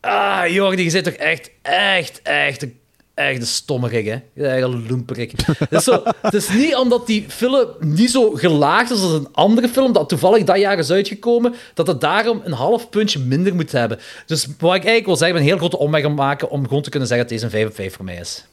Ah, 0.00 0.42
Jordi, 0.48 0.82
je 0.82 0.90
zit 0.90 1.04
toch 1.04 1.12
echt, 1.12 1.50
echt, 1.62 2.22
echt 2.22 2.62
een, 2.62 2.78
echt 3.14 3.40
een 3.40 3.46
stommerik, 3.46 4.06
hè? 4.06 4.44
Echt 4.46 4.62
een 4.62 4.86
loemperik. 4.88 5.32
Het 5.46 5.72
is, 5.72 5.84
zo, 5.84 6.02
het 6.22 6.34
is 6.34 6.48
niet 6.48 6.76
omdat 6.76 7.06
die 7.06 7.24
film 7.28 7.68
niet 7.78 8.10
zo 8.10 8.30
gelaagd 8.30 8.90
is 8.90 9.02
als 9.02 9.12
een 9.12 9.28
andere 9.32 9.68
film, 9.68 9.92
dat 9.92 10.08
toevallig 10.08 10.44
dat 10.44 10.58
jaar 10.58 10.78
is 10.78 10.90
uitgekomen, 10.90 11.54
dat 11.74 11.86
het 11.86 12.00
daarom 12.00 12.40
een 12.44 12.52
half 12.52 12.88
puntje 12.88 13.18
minder 13.18 13.54
moet 13.54 13.72
hebben. 13.72 13.98
Dus 14.26 14.46
wat 14.46 14.74
ik 14.74 14.84
eigenlijk 14.84 15.06
wil 15.06 15.16
zeggen, 15.16 15.36
een 15.36 15.42
heel 15.42 15.56
grote 15.56 15.78
omweg 15.78 16.04
om 16.04 16.14
maken 16.14 16.50
om 16.50 16.66
gewoon 16.66 16.82
te 16.82 16.90
kunnen 16.90 17.08
zeggen 17.08 17.28
dat 17.28 17.38
deze 17.38 17.44
een 17.44 17.60
5 17.60 17.66
op 17.66 17.74
5 17.74 17.94
voor 17.94 18.04
mij 18.04 18.16
is. 18.16 18.44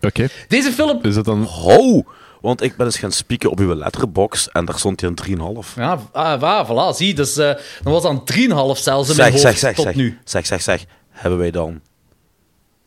Oké. 0.00 0.28
Deze 0.48 0.72
film... 0.72 0.98
Is 1.02 1.14
dat 1.14 1.24
dan... 1.24 1.42
Ho! 1.42 2.04
Want 2.44 2.62
ik 2.62 2.76
ben 2.76 2.86
eens 2.86 2.98
gaan 2.98 3.12
spieken 3.12 3.50
op 3.50 3.58
uw 3.58 3.74
letterbox 3.74 4.48
en 4.48 4.64
daar 4.64 4.78
stond 4.78 5.00
hij 5.00 5.10
een 5.10 5.38
3,5. 5.64 5.74
Ja, 5.76 5.98
ah, 6.12 6.40
waar, 6.40 6.66
voilà, 6.66 6.96
zie. 6.96 7.14
Dus 7.14 7.36
eh, 7.36 7.52
dan 7.82 7.92
was 7.92 8.02
dan 8.02 8.22
3,5 8.32 8.36
zelfs 8.82 9.08
in 9.08 9.14
Zeg, 9.14 9.16
mijn 9.16 9.30
hoofd 9.30 9.42
zeg, 9.42 9.58
zeg, 9.58 9.74
tot 9.74 9.84
zeg. 9.84 9.94
nu. 9.94 10.18
Zeg, 10.24 10.46
zeg, 10.46 10.62
zeg. 10.62 10.84
Hebben 11.10 11.38
wij 11.38 11.50
dan 11.50 11.80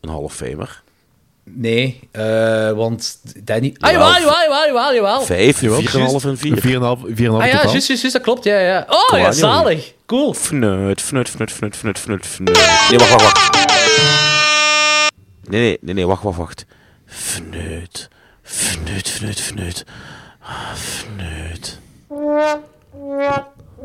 een 0.02 0.10
half 0.10 0.34
famer? 0.34 0.82
Nee, 1.44 2.00
eh, 2.12 2.72
want 2.72 3.22
Danny... 3.44 3.76
Ah, 3.80 3.92
jawel, 3.92 4.14
jawel, 4.14 4.42
jawel, 4.42 4.66
jawel, 4.66 4.94
jawel. 4.94 5.22
Vijf, 5.22 5.62
Jawel, 5.62 5.82
4,5 5.82 5.86
precies. 5.86 6.24
en 6.24 6.38
4. 6.38 6.56
4,5 6.58 6.62
4,5 6.62 6.70
Ah 6.70 7.46
ja, 7.46 7.52
totaal. 7.52 7.72
juist, 7.72 7.88
juist, 7.88 7.88
juist, 7.88 8.12
dat 8.12 8.22
klopt, 8.22 8.44
ja, 8.44 8.60
ja. 8.60 8.86
Oh, 8.90 9.18
ja, 9.20 9.32
zalig. 9.32 9.94
Cool. 10.06 10.34
Fnut, 10.34 11.02
fnut, 11.02 11.30
fnut, 11.30 11.52
fnut, 11.52 11.76
fnut, 11.76 12.00
fnut, 12.00 12.26
fnut. 12.26 12.58
Nee, 12.90 13.00
wacht, 13.00 13.12
wacht, 13.12 13.24
wacht. 13.24 13.68
Nee, 15.50 15.62
nee, 15.62 15.78
nee, 15.82 15.94
nee, 15.94 16.08
wacht, 16.08 16.24
wacht, 16.24 16.38
wacht. 16.38 16.66
Fnut, 17.06 18.10
fnut, 18.48 19.10
fnut, 19.10 19.42
fnut. 19.42 19.86
Ah, 20.42 20.74
Fnut. 20.76 21.80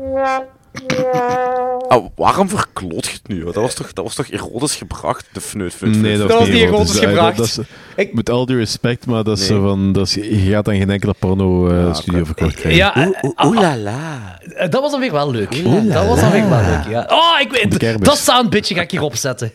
Ah, 1.87 2.05
waarom 2.15 2.49
verkloot 2.49 3.05
je 3.05 3.11
het 3.11 3.27
nu? 3.27 3.43
Dat 3.43 3.55
was 3.55 3.73
toch, 3.73 3.93
dat 3.93 4.05
was 4.05 4.15
toch 4.15 4.27
erotisch 4.27 4.75
gebracht, 4.75 5.25
de 5.33 5.41
fnut, 5.41 5.73
fnut, 5.73 6.01
Nee, 6.01 6.17
dat, 6.17 6.31
was 6.31 6.47
niet 6.47 6.61
erotisch. 6.61 6.91
Dat- 6.93 7.03
gebracht. 7.03 7.37
Dat, 7.37 7.53
dat 7.55 7.65
is, 7.65 7.71
Ik- 7.95 8.13
Met 8.13 8.29
al 8.29 8.45
die 8.45 8.55
respect, 8.55 9.05
maar 9.05 9.23
dat 9.23 9.37
is 9.39 9.49
Nee. 9.49 9.59
van... 9.59 9.91
Dat 9.91 10.07
is, 10.07 10.13
je 10.13 10.49
gaat 10.51 10.65
dan 10.65 10.75
geen 10.75 10.89
enkele 10.89 11.13
porno-studio 11.19 12.25
verkocht 12.25 12.53
krijgen. 12.55 12.75
Ja, 12.75 12.95
eh, 12.95 13.07
ah, 13.35 13.47
Oeh 13.47 13.59
la 13.59 13.77
la. 13.77 14.39
eh, 14.55 14.69
dat 14.69 14.81
was 14.81 14.91
dan 14.91 14.99
weer 14.99 15.11
wel 15.11 15.31
leuk. 15.31 15.63
dat 15.93 16.07
was 16.07 16.19
dan 16.19 16.31
weer 16.31 16.49
wel 16.49 16.61
leuk, 16.61 16.87
ja. 16.89 17.05
Oh, 17.09 17.39
ik 17.41 17.51
weet... 17.51 18.03
Dat 18.05 18.17
soundbitje 18.17 18.75
ga 18.75 18.81
ik 18.81 18.91
hierop 18.91 19.15
zetten. 19.15 19.51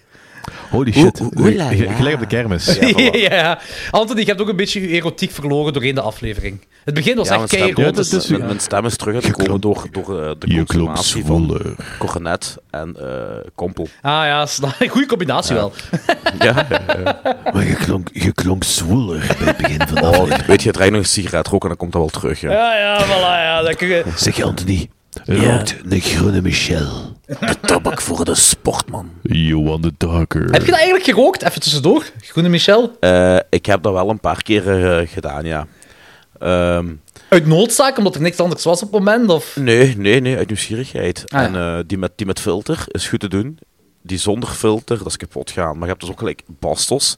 Holy 0.71 0.93
shit. 0.93 1.21
La, 1.31 1.51
la. 1.53 1.69
Gelijk 1.95 2.15
op 2.15 2.21
de 2.21 2.27
kermis. 2.27 2.77
Ja, 2.81 2.89
voilà. 2.93 3.19
ja. 3.31 3.59
Anthony, 3.91 4.21
je 4.21 4.27
hebt 4.27 4.41
ook 4.41 4.49
een 4.49 4.57
beetje 4.57 4.81
je 4.81 4.89
erotiek 4.89 5.31
verloren 5.31 5.73
doorheen 5.73 5.95
de 5.95 6.01
aflevering. 6.01 6.67
Het 6.85 6.95
begin 6.95 7.17
was 7.17 7.29
Ja, 7.29 7.35
echt 7.35 7.47
kei 7.49 7.73
ja, 7.77 7.91
dat 7.91 8.13
is- 8.13 8.27
mijn, 8.27 8.45
mijn 8.47 8.61
stem 8.61 8.85
is 8.85 8.97
terug 8.97 9.15
uitgekomen 9.15 9.61
door, 9.61 9.87
door 9.93 10.23
eh, 10.23 10.31
de 10.39 10.65
consumatie 10.67 11.25
van 11.25 11.61
cornet 11.99 12.57
en 12.71 12.97
eh 13.01 13.07
kompel. 13.55 13.89
Ah 14.03 14.25
ja, 14.25 14.47
goede 14.89 15.07
combinatie 15.07 15.55
wel. 15.55 15.73
Ja. 16.39 16.67
Maar 17.53 17.67
je 17.67 17.75
klonk, 17.75 18.09
je 18.13 18.33
klonk 18.33 18.65
zwoeler 18.65 19.35
bij 19.39 19.47
het 19.47 19.57
begin 19.57 19.79
van 19.87 19.95
de 19.95 20.01
Oh, 20.03 20.09
aflevering. 20.09 20.47
weet 20.47 20.63
je, 20.63 20.69
het 20.69 20.77
rijdt 20.77 20.93
nog 20.93 21.03
een 21.03 21.09
sigaret 21.09 21.47
roken 21.47 21.71
en 21.71 21.77
dan 21.77 21.77
komt 21.77 21.93
dat 21.93 22.01
wel 22.13 22.21
terug. 22.21 22.41
Ja. 22.41 22.51
Ja, 22.51 22.79
ja, 22.79 23.05
voilà, 23.07 23.43
ja. 23.43 23.63
Dat 23.63 23.77
kun 23.77 23.89
je... 23.89 24.05
Zeg 24.17 24.43
Anthony, 24.43 24.89
rookt 25.25 25.77
een 25.89 26.01
groene 26.01 26.41
Michel. 26.41 27.17
De 27.27 27.57
tabak 27.61 28.01
voor 28.01 28.25
de 28.25 28.35
sportman. 28.35 29.11
You 29.23 29.63
want 29.63 29.83
the 29.83 29.93
darker. 29.97 30.43
Heb 30.43 30.61
je 30.61 30.71
dat 30.71 30.77
eigenlijk 30.77 31.05
gerookt? 31.05 31.43
Even 31.43 31.61
tussendoor. 31.61 32.05
Groene 32.21 32.49
Michel. 32.49 32.97
Eh, 33.01 33.37
ik 33.51 33.67
heb 33.67 33.83
dat 33.83 33.93
wel 33.93 34.11
een 34.11 34.21
paar 34.21 34.43
keer 34.43 34.85
eh, 34.85 35.09
gedaan, 35.09 35.45
ja. 35.45 35.67
Ehm, 36.39 36.87
Uit 37.29 37.47
noodzaak, 37.47 37.99
omdat 37.99 38.15
er 38.15 38.21
niks 38.21 38.39
anders 38.39 38.65
was 38.65 38.83
op 38.83 38.93
het 38.93 39.05
moment? 39.05 39.31
Of... 39.31 39.57
nee, 39.57 39.97
nee, 39.97 40.21
nee, 40.21 40.37
uit 40.37 40.47
nieuwsgierigheid. 40.47 41.25
Ah, 41.27 41.41
ja. 41.41 41.47
En 41.47 41.55
eh, 41.55 41.85
die, 41.87 41.99
met, 41.99 42.13
die 42.17 42.27
met 42.27 42.41
filter 42.41 42.85
is 42.87 43.09
goed 43.09 43.21
te 43.21 43.29
doen. 43.29 43.59
Die 44.03 44.19
zonder 44.19 44.49
filter, 44.49 44.99
dat 44.99 45.07
is 45.07 45.17
kapot 45.17 45.51
gaan. 45.51 45.73
Maar 45.73 45.83
je 45.83 45.89
hebt 45.89 46.01
dus 46.01 46.11
ook 46.11 46.19
gelijk 46.19 46.43
Bastos. 46.47 47.17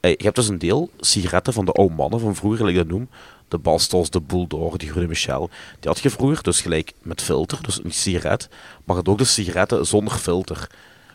Eh, 0.00 0.10
je 0.10 0.24
hebt 0.24 0.36
dus 0.36 0.48
een 0.48 0.58
deel 0.58 0.90
sigaretten 1.00 1.52
van 1.52 1.64
de 1.64 1.72
oude 1.72 1.94
mannen 1.94 2.20
van 2.20 2.34
vroeger, 2.34 2.58
gelijk 2.58 2.76
ik 2.76 2.82
dat 2.82 2.92
noem. 2.92 3.08
De 3.52 3.58
Bastos, 3.58 4.10
de 4.10 4.20
Bulldog, 4.20 4.76
die 4.76 4.90
Groene 4.90 5.08
Michel. 5.08 5.50
Die 5.80 5.90
had 5.90 5.98
je 6.00 6.10
vroeger 6.10 6.42
dus 6.42 6.60
gelijk 6.60 6.92
met 7.02 7.22
filter, 7.22 7.58
dus 7.62 7.80
een 7.84 7.92
sigaret. 7.92 8.48
Maar 8.84 8.96
had 8.96 9.08
ook 9.08 9.18
de 9.18 9.24
sigaretten 9.24 9.86
zonder 9.86 10.14
filter. 10.14 10.66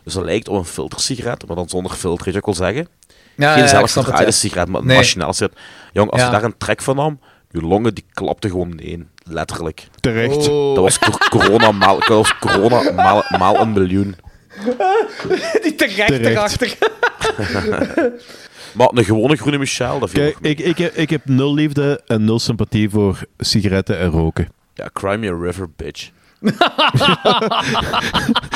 Dus 0.04 0.14
dat 0.14 0.24
lijkt 0.24 0.48
op 0.48 0.56
een 0.56 0.64
filtersigaret, 0.64 1.46
maar 1.46 1.56
dan 1.56 1.68
zonder 1.68 1.92
filter. 1.92 2.24
Weet 2.24 2.34
je 2.34 2.40
wat 2.40 2.48
ik 2.48 2.56
wil 2.56 2.66
zeggen? 2.66 2.88
Ja, 3.36 3.52
Geen 3.52 3.62
ja, 3.62 4.24
het, 4.24 4.34
sigaret, 4.34 4.68
maar 4.68 4.80
een 4.80 4.86
Nee. 4.86 4.96
machinaal 4.96 5.32
sigaret. 5.32 5.58
Jong, 5.92 6.10
als 6.10 6.20
Ja. 6.20 6.26
je 6.26 6.32
daar 6.32 6.44
een 6.44 6.56
trek 6.56 6.82
van 6.82 6.96
nam, 6.96 7.20
je 7.50 7.60
longen 7.60 7.94
die 7.94 8.04
klapten 8.12 8.50
gewoon 8.50 8.78
ineen. 8.78 9.08
Letterlijk. 9.22 9.88
Terecht. 10.00 10.48
Oh. 10.48 10.74
Dat 10.74 10.84
was 10.84 10.98
cor- 10.98 11.28
corona 11.28 11.72
maal, 11.72 11.98
dat 11.98 12.08
was 12.08 12.38
corona 12.38 12.90
maal, 12.92 13.22
maal 13.38 13.60
een 13.60 13.72
miljoen. 13.72 14.16
Die 15.62 15.74
terecht, 15.74 16.06
Terecht. 16.06 16.24
erachter. 16.24 16.78
Maar 18.72 18.88
een 18.92 19.04
gewone 19.04 19.36
groene 19.36 19.58
Michel, 19.58 19.98
dat 19.98 20.12
mee. 20.12 20.34
ik, 20.40 20.58
ik, 20.58 20.78
heb, 20.78 20.94
ik 20.94 21.10
heb 21.10 21.24
nul 21.24 21.54
liefde 21.54 22.00
en 22.06 22.24
nul 22.24 22.38
sympathie 22.38 22.90
voor 22.90 23.18
sigaretten 23.38 23.98
en 23.98 24.10
roken. 24.10 24.48
Ja, 24.74 24.90
Crimea 24.92 25.36
River, 25.40 25.66
bitch. 25.76 26.10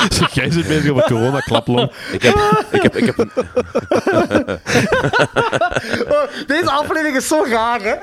Zeg, 0.09 0.33
jij 0.39 0.51
zit 0.51 0.67
bezig 0.67 0.91
op 0.91 0.97
een 0.97 1.03
corona-klaplong. 1.03 1.91
Ik 2.11 2.21
heb, 2.21 2.35
ik 2.71 2.81
heb, 2.81 2.95
ik 2.95 3.05
heb 3.05 3.17
een, 3.17 3.31
Oh, 6.13 6.23
Deze 6.47 6.71
aflevering 6.71 7.15
is 7.15 7.27
zo 7.27 7.45
raar, 7.49 7.81
hè? 7.81 7.95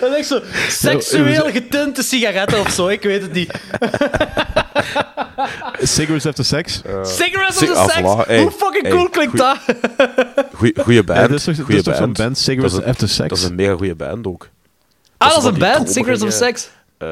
Dat 0.00 0.10
is 0.10 0.16
echt 0.16 0.26
zo 0.26 0.40
seksueel 0.68 1.50
getinte 1.50 2.02
sigaretten 2.02 2.60
of 2.60 2.70
zo, 2.70 2.88
ik 2.88 3.02
weet 3.02 3.22
het 3.22 3.32
niet. 3.32 3.52
Cigarettes 5.96 6.26
after 6.26 6.44
sex? 6.44 6.82
Cigarettes 7.04 7.58
Sig- 7.58 7.70
of 7.70 7.74
the 7.74 7.80
ah, 7.80 7.88
sex? 7.88 8.00
voilà. 8.00 8.26
Hey, 8.26 8.42
Hoe 8.42 8.50
fucking 8.50 8.82
hey, 8.82 8.90
cool 8.92 9.08
klinkt 9.08 9.36
dat? 9.36 9.58
goeie, 10.54 10.74
goeie 10.82 11.04
band. 11.04 11.18
Ja, 11.20 11.26
dat 11.26 11.36
is 11.36 11.44
toch- 11.44 11.66
goeie 11.66 11.82
zo'n 11.82 12.12
band, 12.12 12.38
Cigarettes 12.38 12.78
een- 12.78 12.84
After 12.84 13.08
Sex? 13.08 13.28
Dat 13.28 13.38
is 13.38 13.44
een 13.44 13.54
mega 13.54 13.74
goede 13.76 13.94
band 13.94 14.26
ook. 14.26 14.48
Ah, 15.18 15.28
dat 15.28 15.38
is 15.38 15.44
een 15.44 15.58
band, 15.58 15.90
Cigarettes 15.90 16.22
of 16.22 16.34
dromerige, 16.34 16.58
Sex. 16.60 16.70
eh, 16.98 17.08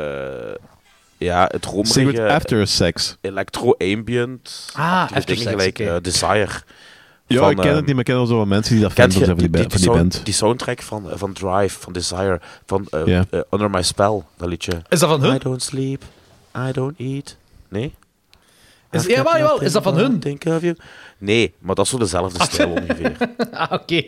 ja, 1.18 1.42
het 1.50 1.64
Cigarettes 1.64 1.94
romerige 1.96 2.28
after 2.28 2.66
sex. 2.66 3.16
electro-ambient. 3.20 4.70
Ah, 4.72 5.02
after 5.02 5.26
dingen 5.26 5.42
sex, 5.42 5.50
gelijk 5.50 5.78
eh, 5.78 5.94
Desire. 6.02 6.48
Ja, 7.26 7.50
ik 7.50 7.56
ken 7.56 7.64
ehm, 7.66 7.74
het 7.76 7.84
niet, 7.84 7.90
maar 7.90 7.98
ik 7.98 8.04
ken 8.04 8.14
wel 8.14 8.26
zo 8.26 8.36
wat 8.36 8.46
mensen 8.46 8.74
die 8.74 8.82
dat 8.82 8.92
zijn 8.94 9.12
van 9.12 9.20
die, 9.20 9.36
die, 9.36 9.50
die, 9.50 9.60
van 9.60 9.68
die 9.70 9.78
sound- 9.78 9.96
band. 9.98 10.20
die 10.24 10.34
soundtrack 10.34 10.82
van, 10.82 11.10
eh, 11.10 11.16
van 11.16 11.32
Drive, 11.32 11.80
van 11.80 11.92
Desire, 11.92 12.40
van 12.66 12.86
eh, 12.90 13.06
Ja. 13.06 13.24
eh, 13.30 13.40
Under 13.50 13.70
My 13.70 13.82
Spell, 13.82 14.22
dat 14.36 14.48
liedje. 14.48 14.72
Is 14.88 14.98
dat 14.98 15.08
van 15.08 15.22
hun? 15.22 15.34
I 15.34 15.38
don't 15.38 15.62
sleep, 15.62 16.02
I 16.68 16.72
don't 16.72 16.98
eat. 16.98 17.36
Nee? 17.72 17.94
Is, 18.90 19.06
jawel, 19.06 19.24
got 19.24 19.36
jawel, 19.40 19.60
is 19.62 19.72
dat 19.72 19.82
van 19.82 19.96
hun? 19.96 20.18
Think 20.20 20.44
of 20.44 20.62
you. 20.62 20.76
Nee, 21.18 21.54
maar 21.58 21.74
dat 21.74 21.84
is 21.84 21.90
zo 21.90 21.98
dezelfde 21.98 22.42
stijl 22.44 22.70
ongeveer. 22.70 23.16
Ah, 23.52 23.72
oké. 23.72 24.02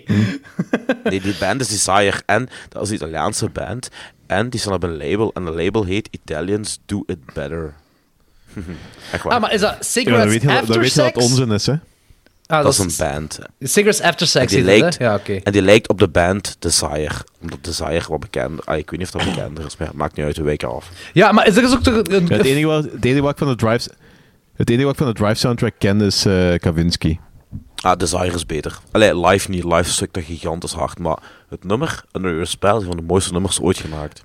Nee, 1.04 1.20
die 1.20 1.34
band 1.40 1.60
is 1.60 1.68
Desire 1.68 2.22
en 2.26 2.48
dat 2.68 2.82
is 2.82 2.88
een 2.88 2.94
Italiaanse 2.94 3.48
band. 3.48 3.88
En 4.26 4.50
die 4.50 4.60
staan 4.60 4.72
op 4.72 4.82
een 4.82 4.96
label 4.96 5.30
en 5.34 5.44
de 5.44 5.50
label 5.50 5.84
heet 5.84 6.08
Italians 6.10 6.78
Do 6.86 7.02
It 7.06 7.32
Better. 7.34 7.74
Echt 9.12 9.22
waar. 9.22 9.32
Ah, 9.32 9.40
maar 9.40 9.52
is 9.52 9.60
dat 9.60 9.70
Ja, 9.70 9.76
dan 9.76 9.84
Cigarettes 9.84 10.32
weet 10.32 10.40
je, 10.40 10.46
dat- 10.46 10.56
After 10.56 10.72
dan 10.72 10.82
weet 10.82 10.92
je 10.94 11.00
dat 11.02 11.16
onzin 11.16 11.50
is, 11.50 11.66
hè? 11.66 11.74
Ah, 12.46 12.62
dat 12.62 12.72
is 12.72 12.78
een 12.78 12.90
band. 12.98 13.38
Cigarettes 13.60 14.00
After 14.06 14.20
En 14.20 14.28
Sex 14.28 14.52
die, 14.52 14.62
heet 14.62 14.70
het, 14.70 14.80
lijkt, 14.80 14.98
hè? 14.98 15.04
Ja, 15.04 15.14
oké. 15.14 15.32
en 15.42 15.52
die 15.52 15.62
lijkt 15.62 15.88
op 15.88 15.98
de 15.98 16.08
band 16.08 16.56
Desire. 16.58 17.14
Omdat 17.40 17.58
Desire 17.64 18.04
wat 18.08 18.20
bekend 18.20 18.66
ah, 18.66 18.78
Ik 18.78 18.90
weet 18.90 18.98
niet 19.00 19.14
of 19.14 19.20
dat 19.22 19.34
bekender 19.34 19.64
is, 19.66 19.76
maar 19.76 19.88
het 19.88 19.96
maakt 19.96 20.16
niet 20.16 20.26
uit 20.26 20.34
de 20.36 20.42
weken 20.42 20.74
af. 20.74 20.90
Ja, 21.12 21.32
maar 21.32 21.46
er 21.46 21.62
is 21.62 21.72
ook 21.72 21.82
toch 21.82 21.94
een... 21.94 22.26
Ja, 22.26 22.36
het, 22.36 22.46
enige 22.46 22.66
wat, 22.66 22.84
het 22.84 23.04
enige 23.04 23.22
wat 23.22 23.30
ik 23.30 23.38
van 23.38 23.48
de 23.48 23.54
Drive... 23.56 23.90
Het 24.54 24.70
enige 24.70 24.84
wat 24.84 24.92
ik 24.92 24.98
van 24.98 25.06
de 25.12 25.18
Drive 25.20 25.34
soundtrack 25.34 25.74
ken 25.78 26.00
is 26.00 26.24
eh 26.24 26.54
Kavinsky. 26.54 27.18
Ah, 27.80 27.96
Desire 27.98 28.34
is 28.34 28.46
beter. 28.46 28.78
Allee, 28.90 29.26
live 29.26 29.50
niet. 29.50 29.64
Live 29.64 29.90
stukt 29.90 30.14
dat 30.14 30.24
gigantisch 30.24 30.72
hard. 30.72 30.98
Maar 30.98 31.18
het 31.48 31.64
nummer, 31.64 32.04
Under 32.12 32.30
Your 32.30 32.46
Spell, 32.46 32.70
is 32.74 32.80
een 32.80 32.86
van 32.86 32.96
de 32.96 33.02
mooiste 33.02 33.32
nummers 33.32 33.60
ooit 33.60 33.78
gemaakt. 33.78 34.24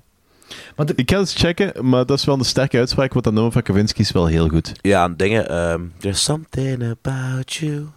Ik 0.96 1.12
ga 1.12 1.18
eens 1.18 1.34
checken, 1.36 1.90
maar 1.90 2.06
dat 2.06 2.18
is 2.18 2.26
wel 2.26 2.38
een 2.38 2.46
sterke 2.46 2.78
uitspraak, 2.78 3.14
want 3.14 3.26
dat 3.26 3.34
nummer 3.34 3.52
van 3.52 3.62
Kavinsky 3.62 4.00
is 4.02 4.12
wel 4.12 4.26
heel 4.26 4.48
goed. 4.48 4.72
Ja, 4.82 5.04
en 5.04 5.18
dingen. 5.18 5.50
ehm, 5.50 5.82
There's 5.98 6.24
something 6.24 6.84
about 6.90 7.54
you. 7.54 7.88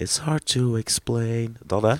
It's 0.00 0.18
hard 0.18 0.46
to 0.46 0.76
explain. 0.76 1.56
Dat, 1.66 1.82
hè? 1.82 1.94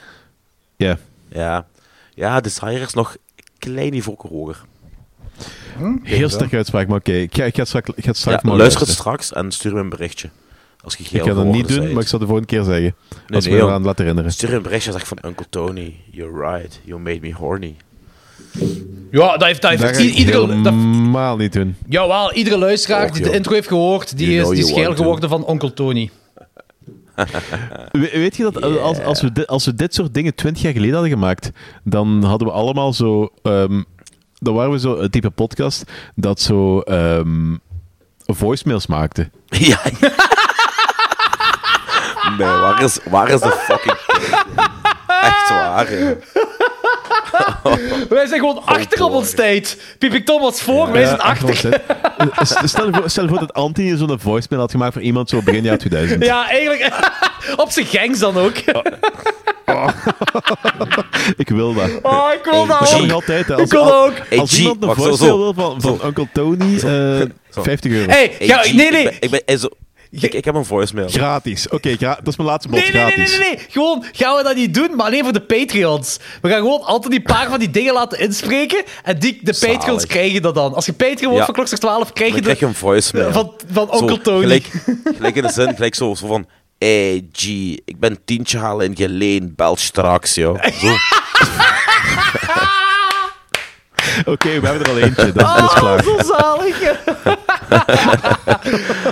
Ja. 0.77 0.98
Ja. 1.28 1.66
Ja, 2.14 2.40
Desire 2.40 2.81
is 2.81 2.93
nog 2.94 3.12
een 3.12 3.44
klein 3.59 3.90
niveau 3.90 4.16
hoger. 4.28 4.60
Heel 6.02 6.28
sterke 6.28 6.56
uitspraak, 6.56 6.89
maar 6.89 6.98
oké. 6.98 7.12
Ik 7.12 7.35
ga, 7.35 7.44
ik 7.44 7.55
ga 7.56 7.64
straks, 7.64 7.89
ik 7.94 8.02
ga 8.05 8.09
het 8.09 8.16
straks 8.18 8.43
Ja, 8.43 8.48
maar 8.48 8.59
luister 8.59 8.81
het 8.81 8.90
straks 8.90 9.32
en 9.32 9.52
stuur 9.52 9.72
me 9.74 9.81
een 9.81 9.89
berichtje. 9.89 10.31
Als 10.81 10.94
je 10.97 11.05
Ik 11.18 11.22
ga 11.22 11.35
dat 11.35 11.44
niet 11.44 11.68
doen, 11.68 11.77
zijt. 11.82 11.93
maar 11.93 12.02
ik 12.02 12.09
zal 12.09 12.18
de 12.18 12.24
volgende 12.24 12.48
keer 12.48 12.62
zeggen. 12.62 12.82
Nee, 12.82 12.93
als 13.36 13.44
nee, 13.44 13.55
we 13.55 13.60
me 13.60 13.66
eraan 13.66 13.82
laten 13.82 14.01
herinneren. 14.01 14.32
Stuur 14.32 14.55
een 14.55 14.62
berichtje 14.62 14.93
en 14.93 14.98
zeg 14.98 15.09
van 15.09 15.18
Uncle 15.24 15.47
Tony, 15.51 15.94
you're 16.10 16.51
right. 16.51 16.81
You 16.85 17.01
made 17.01 17.20
me 17.20 17.32
horny. 17.32 17.77
Ja, 19.10 19.36
dat 19.36 19.44
heeft, 19.44 19.62
dat 19.62 19.70
heeft 19.70 19.82
Dat 19.82 19.97
iedere... 19.97 20.62
Dat, 20.62 20.72
helemaal 20.72 21.36
niet 21.36 21.52
doen. 21.52 21.77
jawel, 21.89 22.32
iedere 22.32 22.59
luisteraar 22.59 23.05
Och, 23.09 23.10
die 23.10 23.22
de 23.22 23.32
intro 23.32 23.52
heeft 23.52 23.68
gehoord, 23.68 24.16
die 24.16 24.31
You 24.31 24.43
is, 24.43 24.48
die 24.48 24.68
is 24.68 24.81
geel 24.82 24.94
geworden 24.97 25.28
van 25.28 25.44
Onkel 25.44 25.72
Tony. 25.72 26.10
We- 27.92 28.10
weet 28.12 28.36
je 28.36 28.42
dat 28.42 28.62
als, 28.80 29.01
als, 29.02 29.20
we 29.20 29.32
dit, 29.32 29.47
als 29.47 29.64
we 29.64 29.74
dit 29.74 29.94
soort 29.94 30.14
dingen 30.14 30.34
twintig 30.34 30.62
jaar 30.62 30.72
geleden 30.72 30.94
hadden 30.94 31.12
gemaakt, 31.12 31.51
dan 31.84 32.22
hadden 32.24 32.48
we 32.48 32.55
allemaal 32.55 32.92
zo... 32.92 33.28
ehm, 33.42 33.82
dan 34.38 34.55
waren 34.55 34.70
we 34.70 34.78
zo 34.78 34.97
een 34.97 35.10
type 35.10 35.30
podcast 35.30 35.84
dat 36.14 36.40
zo 36.40 36.80
ehm, 36.80 37.56
voicemails 38.26 38.86
maakte. 38.86 39.30
Ja. 39.48 39.80
nee, 42.38 42.47
waar 42.48 42.82
is, 42.82 42.98
waar 43.10 43.28
is 43.28 43.40
de 43.40 43.51
fucking... 43.68 43.97
Echt 45.06 45.48
waar. 45.48 45.86
Wij 48.09 48.27
zijn 48.27 48.40
gewoon 48.40 48.62
achter 48.65 49.05
op 49.05 49.12
ons 49.12 49.31
tijd. 49.31 49.82
Pipik 49.98 50.24
Tom 50.24 50.40
was 50.40 50.61
voor, 50.62 50.93
wij 50.93 51.05
zijn 51.07 51.20
achter. 51.20 51.74
Eh, 52.19 52.27
Stel 52.65 52.86
je 52.86 52.93
voor, 52.93 53.11
stel 53.11 53.23
je 53.23 53.28
voor 53.28 53.39
dat 53.39 53.52
Anthony 53.52 53.97
zo'n 53.97 54.20
voicemail 54.20 54.61
had 54.62 54.70
gemaakt 54.70 54.93
voor 54.93 55.02
iemand 55.02 55.28
zo 55.28 55.43
begin 55.43 55.62
jaar 55.62 55.78
2000. 55.78 56.24
Ja, 56.24 56.48
eigenlijk. 56.48 56.93
op 57.65 57.70
zijn 57.70 57.86
gangs 57.86 58.19
dan 58.19 58.36
ook. 58.36 58.55
Ik 61.36 61.48
wil 61.48 61.74
dat. 61.74 61.90
Oh, 62.02 62.28
ik 62.35 62.44
wil 62.44 62.66
dat 62.66 62.78
Dat 62.78 62.89
kan 62.90 63.01
ook. 63.01 63.07
nog 63.07 63.12
altijd. 63.15 63.47
Hè. 63.48 63.61
Ik 63.61 63.70
wil 63.70 63.94
ook. 63.94 64.12
Als 64.39 64.59
iemand 64.59 64.82
een 64.82 64.94
voicemail 64.94 65.39
wil 65.39 65.55
van, 65.55 65.81
van 65.81 66.01
Uncle 66.05 66.28
Tony, 66.32 66.74
eh, 66.77 67.27
50 67.51 67.93
euro. 67.93 68.11
Hey, 68.11 68.36
nee, 68.73 68.90
nee. 68.90 69.02
Ik 69.02 69.05
ben, 69.05 69.16
ik, 69.20 69.31
ben, 69.31 69.43
eh, 69.44 69.57
ik, 70.11 70.35
ik 70.35 70.45
heb 70.45 70.55
een 70.55 70.65
voicemail. 70.65 71.09
Gratis. 71.09 71.69
Oké, 71.69 71.97
gra- 71.97 72.15
dat 72.15 72.27
is 72.27 72.37
mijn 72.37 72.49
laatste 72.49 72.69
bod. 72.70 72.81
Nee, 72.81 72.93
nee, 72.93 73.03
nee, 73.03 73.12
gratis. 73.12 73.31
nee, 73.39 73.49
nee, 73.49 73.57
nee. 73.57 73.66
Gewoon, 73.70 74.05
gaan 74.12 74.37
we 74.37 74.43
dat 74.43 74.55
niet 74.57 74.74
doen, 74.74 74.97
maar 74.97 75.07
alleen 75.07 75.23
voor 75.24 75.32
de 75.32 75.41
Patreons. 75.41 76.19
We 76.43 76.49
gaan 76.49 76.59
gewoon 76.61 76.82
altijd 76.82 77.11
die 77.12 77.23
paar 77.23 77.49
van 77.51 77.59
die 77.59 77.70
dingen 77.70 77.93
laten 77.93 78.19
inspreken. 78.20 78.82
En 79.05 79.19
die, 79.19 79.39
de 79.43 79.53
Zalig. 79.53 79.77
Patreons 79.77 80.07
krijgen 80.07 80.43
dat 80.43 80.55
dan. 80.55 80.74
Als 80.74 80.87
je 80.87 80.93
Patreon 80.93 81.20
wordt 81.23 81.37
Ja. 81.39 81.45
van 81.45 81.55
Klokslag 81.55 81.78
12, 81.81 82.12
krijg 82.12 82.28
je, 82.28 82.35
Dan 82.35 82.43
krijg 82.45 82.59
je 82.59 82.66
een 82.66 82.74
voicemail. 82.74 83.32
van, 83.32 83.53
van 83.73 83.87
Zo, 83.87 83.93
Onkel 83.93 84.20
Tony. 84.20 84.41
Gelijk, 84.41 84.66
gelijk 85.16 85.37
in 85.37 85.43
de 85.43 85.53
zin, 85.53 85.74
gelijk 85.74 85.95
zo, 85.95 86.15
zo 86.15 86.27
van... 86.27 86.47
Hey 86.78 87.28
G, 87.32 87.45
ik 87.85 87.99
ben 87.99 88.19
tientje 88.24 88.59
halen 88.59 88.87
in 88.87 88.97
Geleen, 88.97 89.53
bel 89.57 89.77
straks, 89.77 90.35
joh. 90.35 90.65
Zo. 90.81 90.95
Oké, 94.32 94.60
we 94.60 94.66
hebben 94.66 94.82
er 94.86 94.90
al 94.90 94.98
eentje. 94.98 95.32
Dat, 95.32 95.35
dat 95.35 95.56
is 95.56 95.62
Oh, 95.62 95.74
klaar. 95.77 96.02
zo 96.02 96.16
zalig. 96.27 96.94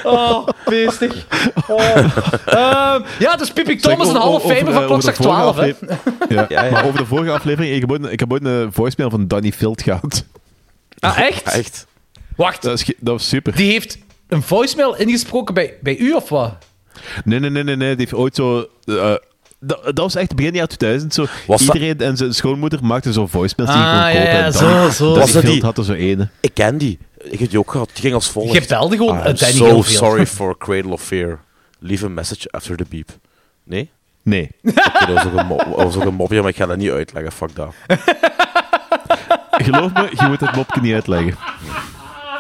oh, 0.05 0.49
beestig. 0.65 1.27
Oh. 1.67 1.97
Ehm, 2.47 3.03
ja, 3.19 3.37
dus 3.37 3.53
Pipik 3.53 3.81
Tom 3.81 3.91
Zeg, 3.97 4.01
is 4.01 4.09
een 4.09 4.21
over- 4.21 4.57
famer 4.57 4.73
van 4.73 4.87
vorige 4.89 5.13
12, 5.13 5.57
hè. 5.57 5.71
afle- 5.73 5.97
Ja, 6.29 6.47
Ja, 6.49 6.65
ja. 6.65 6.71
maar 6.71 6.85
over 6.87 6.99
de 6.99 7.07
vorige 7.07 7.31
aflevering, 7.33 7.75
ik 7.75 7.81
heb 7.81 7.91
ooit, 7.91 8.03
een- 8.05 8.13
ik 8.13 8.21
heb 8.21 8.33
ooit 8.33 8.45
een 8.45 8.73
voicemail 8.73 9.11
van 9.11 9.27
Danny 9.29 9.53
Field 9.53 9.83
gehad. 9.83 10.25
Ah, 10.99 11.19
echt? 11.19 11.43
Echt. 11.43 11.87
Wacht, 12.37 12.63
Dat, 12.63 12.79
is, 12.79 12.85
dat 12.85 12.95
was 13.15 13.29
super. 13.29 13.57
die 13.57 13.71
heeft 13.73 13.99
een 14.29 14.43
voicemail 14.43 14.97
ingesproken 14.97 15.55
bij, 15.55 15.75
bij 15.81 15.97
u, 15.97 16.13
of 16.13 16.29
wat? 16.29 16.55
Nee, 17.25 17.39
nee, 17.41 17.51
nee, 17.51 17.63
nee, 17.65 17.77
nee. 17.77 17.89
Die 17.89 17.99
heeft 17.99 18.15
ooit 18.15 18.35
zo... 18.35 18.67
eh, 18.85 19.15
dat, 19.61 19.85
dat 19.85 19.99
was 19.99 20.15
echt 20.15 20.35
begin 20.37 20.55
jaar 20.55 20.67
2000. 20.67 21.15
Zo, 21.15 21.27
Was 21.47 21.65
dat- 21.65 21.75
iedereen 21.75 21.99
en 22.01 22.17
zijn 22.17 22.35
schoonmoeder 22.35 22.85
maakten 22.85 23.13
zo 23.13 23.27
voicemails 23.27 23.71
die 23.73 23.81
je 23.81 23.87
Ah, 23.87 24.03
kon 24.03 24.13
ja, 24.13 24.17
kopen. 24.25 24.39
ja, 24.39 24.45
En 24.45 24.53
zo, 24.53 24.69
Danny- 24.69 24.91
zo. 24.93 25.05
Danny 25.05 25.21
Was 25.21 25.33
dat 25.33 25.43
die- 25.43 25.63
had 25.63 25.79
er 25.79 25.85
zo 25.85 25.93
ene. 25.93 26.29
Ik 26.41 26.55
ken 26.55 26.79
die. 26.79 26.99
Ik 27.19 27.39
heb 27.39 27.51
die 27.51 27.59
ook 27.59 27.71
gehad. 27.71 27.91
Die 27.93 28.03
ging 28.03 28.15
als 28.15 28.29
volgt. 28.29 28.53
Je 28.53 28.63
belde 28.69 28.97
gewoon 28.97 29.19
I'm 29.19 29.27
een 29.27 29.37
Danny 29.37 29.55
so 29.57 29.83
sorry 29.83 30.27
for 30.27 30.57
Cradle 30.59 30.93
of 30.93 31.03
Fear. 31.03 31.39
Leave 31.79 32.05
a 32.05 32.09
message 32.09 32.51
after 32.51 32.77
the 32.77 32.85
beep. 32.89 33.09
Nee? 33.65 33.91
Nee. 34.23 34.51
Oké, 34.63 34.75
dat, 35.07 35.09
was 35.15 35.25
ook 35.25 35.39
een 35.39 35.47
mop- 35.47 35.59
dat 35.77 35.83
was 35.85 35.97
ook 35.97 36.05
een 36.05 36.15
mopje, 36.15 36.41
maar 36.41 36.51
ik 36.51 36.57
ga 36.57 36.67
dat 36.67 36.77
niet 36.77 36.91
uitleggen. 36.91 37.33
Fuck 37.33 37.55
dat. 37.55 37.75
Geloof 39.51 39.93
me, 39.93 40.09
je 40.11 40.27
moet 40.29 40.41
het 40.41 40.55
mopje 40.57 40.81
niet 40.81 40.93
uitleggen. 40.95 41.35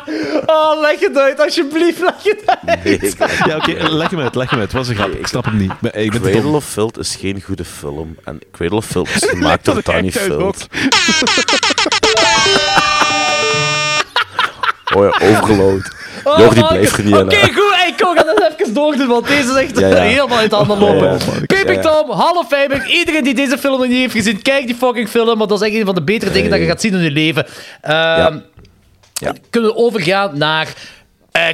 Oh, 0.46 0.80
leg 0.80 1.00
het 1.00 1.18
uit, 1.18 1.40
alsjeblieft, 1.40 2.00
leg 2.00 2.22
het 2.22 2.42
uit. 2.46 2.84
Nee, 2.84 2.98
ik- 2.98 3.16
Ja, 3.46 3.56
oké, 3.56 3.72
leg 3.88 4.10
hem 4.10 4.20
uit, 4.20 4.34
leg 4.34 4.50
hem 4.50 4.58
uit. 4.60 4.68
Het 4.68 4.78
was 4.78 4.88
een 4.88 4.94
grap. 4.94 5.10
Ik 5.12 5.26
snap 5.26 5.44
hem 5.44 5.56
niet. 5.56 5.70
Ik 5.70 5.80
ben, 5.80 6.04
ik 6.04 6.10
Cradle 6.10 6.56
of 6.56 6.64
Filth 6.64 6.98
is 6.98 7.16
geen 7.20 7.42
goede 7.42 7.64
film. 7.64 8.16
En 8.24 8.38
Cradle 8.52 8.76
of 8.76 8.86
Filth 8.86 9.08
is 9.14 9.24
gemaakt 9.30 9.64
door 9.64 9.80
Danny. 9.82 10.10
Filth. 10.10 10.66
Oh 14.94 15.02
ja, 15.04 15.26
overgeload. 15.26 15.96
Oh, 16.24 16.38
Jordi 16.38 16.60
blijft 16.68 16.96
er 16.96 17.04
niet 17.04 17.14
Oké, 17.16 17.36
goed. 17.36 17.74
Hey, 17.76 17.94
kom, 17.98 18.16
ga 18.16 18.22
dat 18.22 18.52
even 18.58 18.74
doordoen, 18.74 19.06
want 19.06 19.26
deze 19.26 19.48
is 19.48 19.54
echt 19.54 19.78
Ja, 19.78 19.88
ja. 19.88 19.94
helemaal 20.02 20.38
uit 20.38 20.50
de 20.50 20.56
handen 20.56 20.78
lopen. 20.78 21.18
Ja, 21.46 21.56
Ja, 21.66 21.72
ja. 21.72 21.80
Tom, 21.80 22.10
half 22.10 22.46
famer. 22.48 22.86
Iedereen 22.86 23.24
die 23.24 23.34
deze 23.34 23.58
film 23.58 23.78
nog 23.78 23.88
niet 23.88 23.96
heeft 23.96 24.12
gezien, 24.12 24.42
kijk 24.42 24.66
die 24.66 24.74
fucking 24.76 25.08
film, 25.08 25.38
want 25.38 25.50
dat 25.50 25.60
is 25.62 25.68
echt 25.68 25.76
een 25.76 25.84
van 25.86 25.94
de 25.94 26.02
betere 26.02 26.30
dingen 26.32 26.50
dat 26.50 26.58
je 26.58 26.66
gaat 26.66 26.80
zien 26.80 26.92
in 26.94 27.02
je 27.02 27.10
leven. 27.10 27.46
Ehm, 27.80 28.38
Ja. 29.18 29.34
Kunnen 29.50 29.70
we 29.70 29.76
overgaan 29.76 30.38
naar 30.38 30.74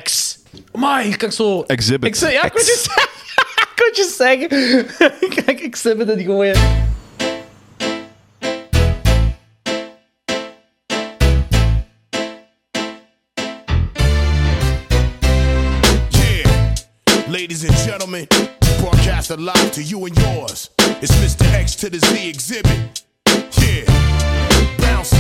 X. 0.03 0.39
Maar 0.73 1.03
hier 1.03 1.17
kan 1.17 1.29
ik 1.29 1.35
zo... 1.35 1.63
Exhibit. 1.63 2.23
Ik, 2.23 2.31
ja, 2.31 2.45
ik 2.45 2.59
je 2.59 2.83
zeggen. 2.83 3.09
ik 3.89 3.97
je 3.97 4.15
zeggen. 4.17 4.49
Kijk, 5.45 5.61
Exhibit 5.61 6.09
en 6.09 6.25
gooien. 6.25 6.57
Yeah, 16.11 17.27
ladies 17.29 17.65
and 17.65 17.75
gentlemen, 17.75 18.27
broadcast 18.79 19.31
live 19.31 19.71
to 19.71 19.83
you 19.83 20.07
and 20.07 20.17
yours. 20.19 20.71
It's 21.01 21.13
Mr. 21.13 21.47
X 21.63 21.75
to 21.77 21.91
the 21.91 21.99
Z 21.99 22.29
exhibit. 22.29 23.03
Yeah, 23.59 23.85
bouncing. 24.79 25.19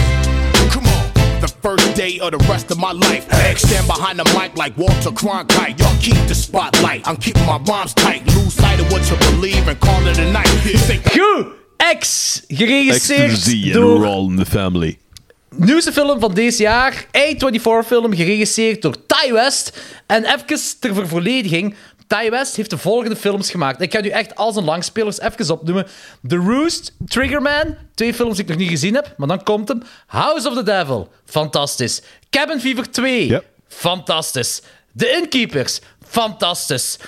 Come 0.70 0.86
on, 0.86 1.13
the 1.46 1.52
first 1.60 1.94
day 1.94 2.18
of 2.20 2.30
the 2.30 2.38
rest 2.48 2.70
of 2.70 2.78
my 2.78 2.92
life. 2.92 3.26
X 3.30 3.62
stand 3.62 3.86
behind 3.86 4.18
the 4.18 4.24
mic 4.38 4.56
like 4.56 4.74
Walter 4.78 5.10
Cronkite. 5.10 5.78
Y'all 5.78 5.98
keep 6.00 6.16
the 6.26 6.34
spotlight. 6.34 7.06
I'm 7.06 7.16
keeping 7.16 7.44
my 7.44 7.58
rhymes 7.58 7.92
tight. 7.92 8.26
Lose 8.34 8.54
sight 8.54 8.80
of 8.80 8.90
what 8.90 9.02
you 9.10 9.16
believe 9.30 9.68
and 9.68 9.78
call 9.78 10.06
it 10.06 10.18
a 10.18 10.32
night. 10.32 10.48
You 10.64 10.78
think! 10.78 11.02
X, 11.78 12.42
geregisseerd 12.48 13.72
door... 13.72 14.06
all 14.06 14.30
in 14.30 14.36
the 14.36 14.46
family. 14.46 14.98
Nieuwste 15.56 15.92
film 15.92 16.20
van 16.20 16.34
deze 16.34 16.62
jaar. 16.62 17.06
A24-film, 17.06 18.14
geregisseerd 18.14 18.82
door 18.82 18.96
Ty 19.06 19.32
West. 19.32 19.80
En 20.06 20.24
even 20.24 20.78
ter 20.80 20.94
vervollediging. 20.94 21.74
Ty 22.06 22.30
West 22.30 22.56
heeft 22.56 22.70
de 22.70 22.78
volgende 22.78 23.16
films 23.16 23.50
gemaakt. 23.50 23.80
Ik 23.80 23.92
ga 23.92 24.00
nu 24.00 24.08
echt 24.08 24.34
al 24.34 24.52
zijn 24.52 24.64
langspelers 24.64 25.20
even 25.20 25.50
opnoemen. 25.50 25.86
The 26.28 26.36
Roost, 26.36 26.92
Triggerman, 27.06 27.76
twee 27.94 28.14
films 28.14 28.34
die 28.36 28.44
ik 28.44 28.50
nog 28.50 28.58
niet 28.58 28.68
gezien 28.68 28.94
heb, 28.94 29.14
maar 29.16 29.28
dan 29.28 29.42
komt 29.42 29.68
hem. 29.68 29.82
House 30.06 30.48
of 30.48 30.54
the 30.54 30.62
Devil, 30.62 31.12
fantastisch. 31.24 32.02
Cabin 32.30 32.60
Fever 32.60 32.90
2, 32.90 33.40
fantastisch. 33.68 34.60
The 34.96 35.10
Innkeepers, 35.10 35.80
fantastisch. 36.08 36.98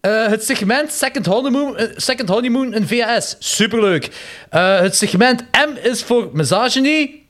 Eh, 0.00 0.26
het 0.26 0.44
segment 0.44 0.92
Second 0.92 1.26
Honeymoon, 1.26 1.76
eh, 1.76 1.86
Second 1.96 2.28
Honeymoon 2.28 2.74
in 2.74 2.86
VHS, 2.86 3.36
superleuk. 3.38 4.10
Eh, 4.50 4.78
het 4.80 4.96
segment 4.96 5.44
M 5.52 5.76
is 5.82 6.02
voor 6.02 6.30
misogyny 6.32 7.22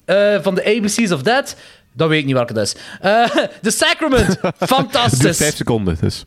van 0.42 0.54
de 0.54 0.64
ABC's 0.64 1.10
of 1.10 1.22
Dead. 1.22 1.56
Dat 1.92 2.08
weet 2.08 2.18
ik 2.18 2.24
niet 2.24 2.34
welke 2.34 2.52
dat 2.52 2.64
is. 2.66 2.72
The 3.62 3.70
Sacrament, 3.70 4.26
Het 4.28 4.40
duurt 4.42 4.54
fantastisch. 4.58 5.36
vijf 5.36 5.56
seconden, 5.56 5.96
dus... 6.00 6.24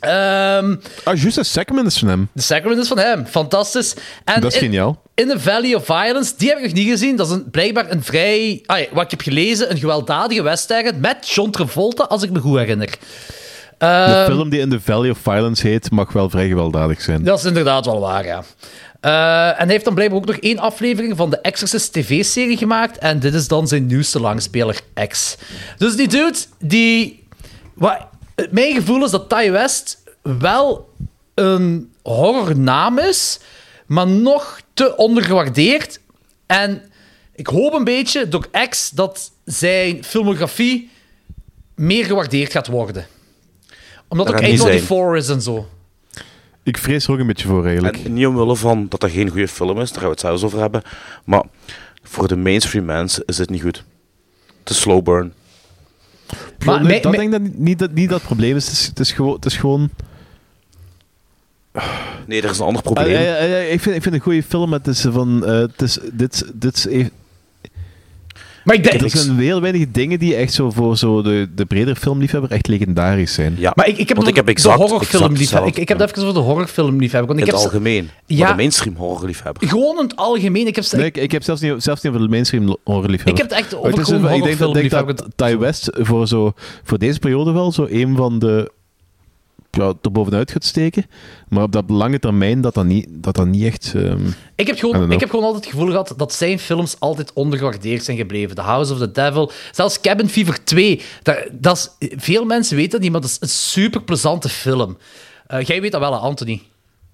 Ehm, 0.00 0.76
Ah, 1.04 1.16
juist, 1.16 1.34
de 1.36 1.44
Sacrament 1.44 1.86
is 1.86 1.98
van 1.98 2.08
hem. 2.08 2.28
The 2.36 2.42
Sacrament 2.42 2.80
is 2.80 2.88
van 2.88 2.98
hem, 2.98 3.26
fantastisch. 3.26 3.94
En 4.24 4.40
Dat 4.40 4.52
is 4.54 4.58
in- 4.58 4.64
geniaal. 4.64 5.02
In 5.14 5.28
the 5.28 5.40
Valley 5.40 5.74
of 5.74 5.84
Violence, 5.84 6.32
die 6.36 6.48
heb 6.48 6.58
ik 6.58 6.64
nog 6.64 6.72
niet 6.72 6.88
gezien. 6.88 7.16
Dat 7.16 7.26
is 7.26 7.32
een, 7.32 7.50
blijkbaar 7.50 7.90
een 7.90 8.02
vrij, 8.04 8.62
ah 8.66 8.78
ja, 8.78 8.84
wat 8.92 9.04
ik 9.04 9.10
heb 9.10 9.20
gelezen, 9.20 9.70
een 9.70 9.78
gewelddadige 9.78 10.42
western 10.42 11.00
met 11.00 11.28
John 11.28 11.50
Travolta, 11.50 12.04
als 12.04 12.22
ik 12.22 12.30
me 12.30 12.38
goed 12.40 12.58
herinner. 12.58 12.88
De 12.88 12.96
Ehm, 13.86 14.24
film 14.32 14.48
die 14.48 14.60
in 14.60 14.70
the 14.70 14.80
Valley 14.80 15.10
of 15.10 15.18
Violence 15.22 15.66
heet, 15.66 15.90
mag 15.90 16.12
wel 16.12 16.30
vrij 16.30 16.48
gewelddadig 16.48 17.00
zijn. 17.00 17.24
Dat 17.24 17.38
is 17.38 17.44
inderdaad 17.44 17.84
wel 17.86 18.00
waar, 18.00 18.24
ja. 18.26 18.42
Eh, 19.00 19.48
en 19.48 19.56
hij 19.64 19.66
heeft 19.72 19.84
dan 19.84 19.94
blijkbaar 19.94 20.18
ook 20.18 20.26
nog 20.26 20.36
één 20.36 20.58
aflevering 20.58 21.16
van 21.16 21.30
de 21.30 21.38
Exorcist 21.40 21.92
TV-serie 21.92 22.56
gemaakt. 22.56 22.98
En 22.98 23.18
dit 23.18 23.34
is 23.34 23.48
dan 23.48 23.68
zijn 23.68 23.86
nieuwste 23.86 24.20
langspeler, 24.20 24.80
X. 25.08 25.36
Dus 25.76 25.96
die 25.96 26.08
dude, 26.08 26.38
die... 26.58 27.26
Wat, 27.74 27.96
mijn 28.50 28.74
gevoel 28.74 29.04
is 29.04 29.10
dat 29.10 29.28
Ty 29.28 29.50
West 29.50 30.02
wel 30.22 30.94
een 31.34 31.92
horrornaam 32.02 32.98
is, 32.98 33.38
maar 33.86 34.06
nog 34.06 34.60
te 34.74 34.96
ondergewaardeerd. 34.96 36.00
En 36.46 36.82
ik 37.34 37.46
hoop 37.46 37.72
een 37.72 37.84
beetje 37.84 38.28
door 38.28 38.48
X 38.68 38.90
dat 38.90 39.32
zijn 39.44 40.04
filmografie 40.04 40.90
meer 41.74 42.04
gewaardeerd 42.04 42.52
gaat 42.52 42.66
worden. 42.66 43.06
Omdat 44.08 44.26
Dat 44.26 44.34
ook 44.34 44.40
gaat 44.42 44.50
niet 44.50 44.60
zijn. 44.60 44.80
A24 44.80 45.16
is 45.16 45.28
en 45.28 45.42
zo. 45.42 45.68
Ik 46.62 46.78
vrees 46.78 47.06
er 47.06 47.12
ook 47.12 47.18
een 47.18 47.26
beetje 47.26 47.48
voor, 47.48 47.64
eigenlijk. 47.64 47.96
En 48.04 48.12
niet 48.12 48.26
omwille 48.26 48.56
van 48.56 48.86
dat 48.88 49.00
dat 49.00 49.10
geen 49.10 49.28
goede 49.28 49.48
film 49.48 49.80
is, 49.80 49.88
daar 49.88 49.98
gaan 49.98 50.04
we 50.04 50.10
het 50.10 50.20
zelfs 50.20 50.42
over 50.42 50.60
hebben. 50.60 50.82
Maar 51.24 51.42
voor 52.02 52.28
de 52.28 52.36
mainstream 52.36 52.84
mensen 52.84 53.22
is 53.26 53.38
het 53.38 53.50
niet 53.50 53.62
goed. 53.62 53.84
Het 54.60 54.70
is 54.70 54.80
slow 54.80 55.02
burn. 55.02 55.32
Maar, 56.64 56.82
mij- 56.82 57.00
dat 57.00 57.10
mij- 57.12 57.20
denk 57.20 57.34
ik 57.34 57.42
dat 57.42 57.58
niet 57.58 57.78
dat, 57.78 57.92
niet 57.92 58.08
dat 58.08 58.18
het 58.18 58.26
probleem 58.26 58.56
is. 58.56 58.64
Het 58.66 58.72
is, 58.74 58.86
het 58.86 58.98
is 59.00 59.12
gewoon... 59.12 59.34
Het 59.34 59.44
is 59.44 59.56
gewoon 59.56 59.90
Nee, 62.26 62.42
er 62.42 62.50
is 62.50 62.58
een 62.58 62.64
ander 62.64 62.82
Ah, 62.84 62.92
probleem. 62.92 63.12
ja, 63.12 63.20
ja, 63.20 63.42
ja, 63.44 63.56
ik, 63.56 63.80
vind, 63.80 63.96
ik 63.96 64.02
vind 64.02 64.04
het 64.04 64.14
een 64.14 64.20
goede 64.20 64.42
film. 64.42 64.68
maar 64.70 64.78
Het 64.78 64.88
is 64.88 65.00
van... 65.00 65.44
eh, 65.46 65.58
het 65.58 65.82
is, 65.82 65.98
dit, 66.12 66.44
dit 66.54 66.76
is 66.76 66.86
even- 66.86 67.10
Maar 68.68 68.76
ik 68.76 68.82
denk... 68.90 69.02
er 69.02 69.10
zijn 69.10 69.38
heel 69.38 69.60
weinig 69.60 69.86
dingen 69.90 70.18
die 70.18 70.34
echt 70.34 70.52
zo 70.52 70.70
voor 70.70 70.96
zo 70.96 71.22
de, 71.22 71.48
de 71.54 71.64
bredere 71.66 71.96
filmliefhebber 71.96 72.50
echt 72.50 72.66
legendarisch 72.66 73.34
zijn. 73.34 73.54
Ja, 73.58 73.72
Maar 73.74 73.88
ik, 73.88 73.98
ik 73.98 74.08
heb 74.08 74.16
want 74.16 74.20
het 74.28 74.28
ik 74.28 74.36
heb 74.36 74.48
exact, 74.56 74.76
de 74.78 74.82
horrorfilmliefhebber. 74.82 75.68
Ik, 75.68 75.76
ik 75.78 75.88
heb 75.88 75.98
het 75.98 76.10
even 76.10 76.22
over 76.22 76.34
de 76.34 76.40
horrorfilmliefhebber. 76.40 77.28
Want 77.28 77.40
in 77.40 77.46
ik 77.46 77.52
het 77.52 77.60
heb 77.62 77.70
ze- 77.70 77.76
algemeen. 77.76 78.10
Ja. 78.26 78.38
Maar 78.38 78.48
de 78.48 78.56
mainstream 78.56 78.96
horrorliefhebber. 78.96 79.68
Gewoon 79.68 79.96
in 79.96 80.02
het 80.02 80.16
algemeen. 80.16 80.66
Ik 80.66 80.76
heb, 80.76 80.84
Nee, 80.92 81.06
ik, 81.06 81.16
ik 81.16 81.32
heb 81.32 81.42
zelfs 81.42 81.60
niet, 81.60 81.74
zelfs 81.82 82.02
niet 82.02 82.12
over 82.12 82.24
de 82.26 82.30
mainstream 82.32 82.76
horrorliefhebber. 82.84 83.32
Ik 83.44 83.50
heb 83.50 83.50
het 83.50 83.58
echt 83.58 83.74
over 83.74 84.00
is 84.00 84.08
een- 84.08 84.24
Ik 84.24 84.42
denk 84.42 84.58
dat, 84.58 84.74
denk 84.74 84.90
dat. 84.90 85.26
Ty 85.36 85.56
West 85.56 85.90
voor, 85.92 86.26
zo, 86.28 86.52
voor 86.84 86.98
deze 86.98 87.18
periode 87.18 87.52
wel 87.52 87.72
zo 87.72 87.86
een 87.90 88.16
van 88.16 88.38
de... 88.38 88.72
Ja, 89.70 89.92
er 90.02 90.12
bovenuit 90.12 90.50
gaat 90.50 90.64
steken. 90.64 91.06
Maar 91.48 91.62
op 91.62 91.72
dat 91.72 91.84
lange 91.90 92.18
termijn 92.18 92.60
dat 92.60 92.74
dat 92.74 92.84
niet, 92.84 93.06
dat 93.10 93.34
dat 93.34 93.46
niet 93.46 93.64
echt... 93.64 93.92
ehm, 93.94 94.26
Ik 94.56 94.66
heb, 94.66 94.78
gewoon, 94.78 95.12
ik 95.12 95.20
heb 95.20 95.30
gewoon 95.30 95.44
altijd 95.44 95.64
het 95.64 95.72
gevoel 95.74 95.90
gehad 95.90 96.14
dat 96.16 96.32
zijn 96.34 96.58
films 96.58 96.96
altijd 97.00 97.32
ondergewaardeerd 97.32 98.04
zijn 98.04 98.16
gebleven. 98.16 98.54
The 98.56 98.62
House 98.62 98.92
of 98.92 98.98
the 98.98 99.10
Devil. 99.12 99.50
Zelfs 99.72 100.00
Cabin 100.00 100.28
Fever 100.28 100.64
2. 100.64 101.02
Dat, 101.22 101.38
dat 101.52 101.96
is, 101.98 102.08
veel 102.16 102.44
mensen 102.44 102.76
weten 102.76 102.90
dat 102.90 103.00
niet, 103.00 103.10
maar 103.12 103.20
dat 103.20 103.30
is 103.30 103.36
een 103.40 103.48
super 103.48 104.02
plezante 104.02 104.48
film. 104.48 104.96
Eh, 105.46 105.60
jij 105.62 105.80
weet 105.80 105.92
dat 105.92 106.00
wel, 106.00 106.14
Anthony. 106.14 106.62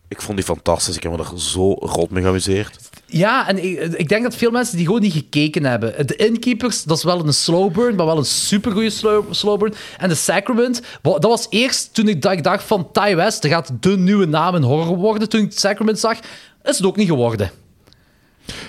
Ik 0.08 0.22
vond 0.22 0.36
die 0.36 0.46
fantastisch. 0.46 0.96
Ik 0.96 1.02
heb 1.02 1.12
me 1.12 1.18
er 1.18 1.40
zo 1.40 1.72
rot 1.72 2.10
mee 2.10 2.22
geamuseerd. 2.22 2.90
Ja, 3.06 3.48
en 3.48 3.64
ik, 3.64 3.80
ik 3.80 4.08
denk 4.08 4.22
dat 4.22 4.36
veel 4.36 4.50
mensen 4.50 4.76
die 4.76 4.86
gewoon 4.86 5.00
niet 5.00 5.12
gekeken 5.12 5.64
hebben. 5.64 6.06
The 6.06 6.16
Innkeepers, 6.16 6.82
dat 6.82 6.96
is 6.96 7.04
wel 7.04 7.26
een 7.26 7.34
slow 7.34 7.72
burn, 7.72 7.94
maar 7.94 8.06
wel 8.06 8.18
een 8.18 8.24
supergoeie 8.24 8.90
slow, 8.90 9.32
slow 9.32 9.58
burn. 9.58 9.74
En 9.98 10.08
The 10.08 10.14
Sacrament, 10.14 10.82
dat 11.02 11.24
was 11.24 11.46
eerst 11.50 11.94
toen 11.94 12.08
ik, 12.08 12.22
dat 12.22 12.32
ik 12.32 12.42
dacht 12.42 12.64
van 12.64 12.92
Ty 12.92 13.14
West, 13.14 13.42
dat 13.42 13.50
gaat 13.50 13.72
de 13.80 13.96
nieuwe 13.96 14.26
naam 14.26 14.54
in 14.54 14.62
horror 14.62 14.96
worden. 14.96 15.28
Toen 15.28 15.40
ik 15.40 15.50
The 15.50 15.58
Sacrament 15.58 15.98
zag, 15.98 16.18
is 16.62 16.76
het 16.76 16.86
ook 16.86 16.96
niet 16.96 17.08
geworden. 17.08 17.50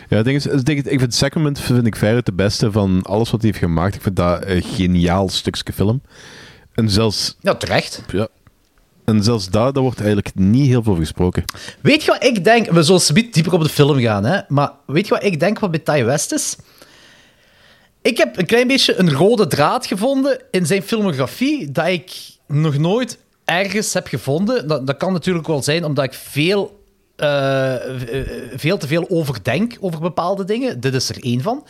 Ja, 0.09 0.17
het 0.17 0.27
ik, 0.27 0.65
denk, 0.65 0.85
ik 0.85 0.99
vind 0.99 1.13
Sacrament 1.13 1.59
vind 1.59 1.87
ik 1.87 1.95
veruit 1.95 2.25
de 2.25 2.33
beste 2.33 2.71
van 2.71 3.01
alles 3.01 3.31
wat 3.31 3.41
hij 3.41 3.49
heeft 3.49 3.63
gemaakt. 3.63 3.95
Ik 3.95 4.01
vind 4.01 4.15
dat 4.15 4.45
een 4.45 4.63
geniaal 4.63 5.29
stukje 5.29 5.73
film. 5.73 6.01
En 6.73 6.89
zelfs... 6.89 7.35
Ja, 7.39 7.55
terecht. 7.55 8.01
Ja. 8.11 8.27
En 9.05 9.23
zelfs 9.23 9.49
daar, 9.49 9.73
daar 9.73 9.83
wordt 9.83 9.97
eigenlijk 9.99 10.31
niet 10.35 10.67
heel 10.67 10.83
veel 10.83 10.91
over 10.91 11.03
gesproken. 11.03 11.43
Weet 11.81 12.03
je 12.03 12.11
wat 12.11 12.23
ik 12.23 12.43
denk? 12.43 12.69
We 12.69 12.83
zullen 12.83 13.01
subiet 13.01 13.33
dieper 13.33 13.53
op 13.53 13.63
de 13.63 13.69
film 13.69 13.99
gaan, 13.99 14.23
hè? 14.25 14.39
maar 14.47 14.71
weet 14.85 15.07
je 15.07 15.13
wat 15.13 15.23
ik 15.23 15.39
denk 15.39 15.59
wat 15.59 15.71
bij 15.71 15.79
Ty 15.79 16.03
West 16.03 16.31
is? 16.31 16.55
Ik 18.01 18.17
heb 18.17 18.37
een 18.37 18.45
klein 18.45 18.67
beetje 18.67 18.95
een 18.95 19.11
rode 19.13 19.47
draad 19.47 19.85
gevonden 19.85 20.41
in 20.51 20.65
zijn 20.65 20.83
filmografie 20.83 21.71
dat 21.71 21.87
ik 21.87 22.11
nog 22.47 22.77
nooit 22.77 23.17
ergens 23.45 23.93
heb 23.93 24.07
gevonden. 24.07 24.67
Dat, 24.67 24.87
dat 24.87 24.97
kan 24.97 25.13
natuurlijk 25.13 25.47
wel 25.47 25.63
zijn 25.63 25.83
omdat 25.85 26.03
ik 26.05 26.13
veel, 26.13 26.83
eh, 27.15 27.73
veel 28.55 28.77
te 28.77 28.87
veel 28.87 29.05
overdenk 29.09 29.77
over 29.79 29.99
bepaalde 29.99 30.43
dingen. 30.43 30.79
Dit 30.79 30.93
is 30.93 31.09
er 31.09 31.23
één 31.23 31.41
van. 31.41 31.65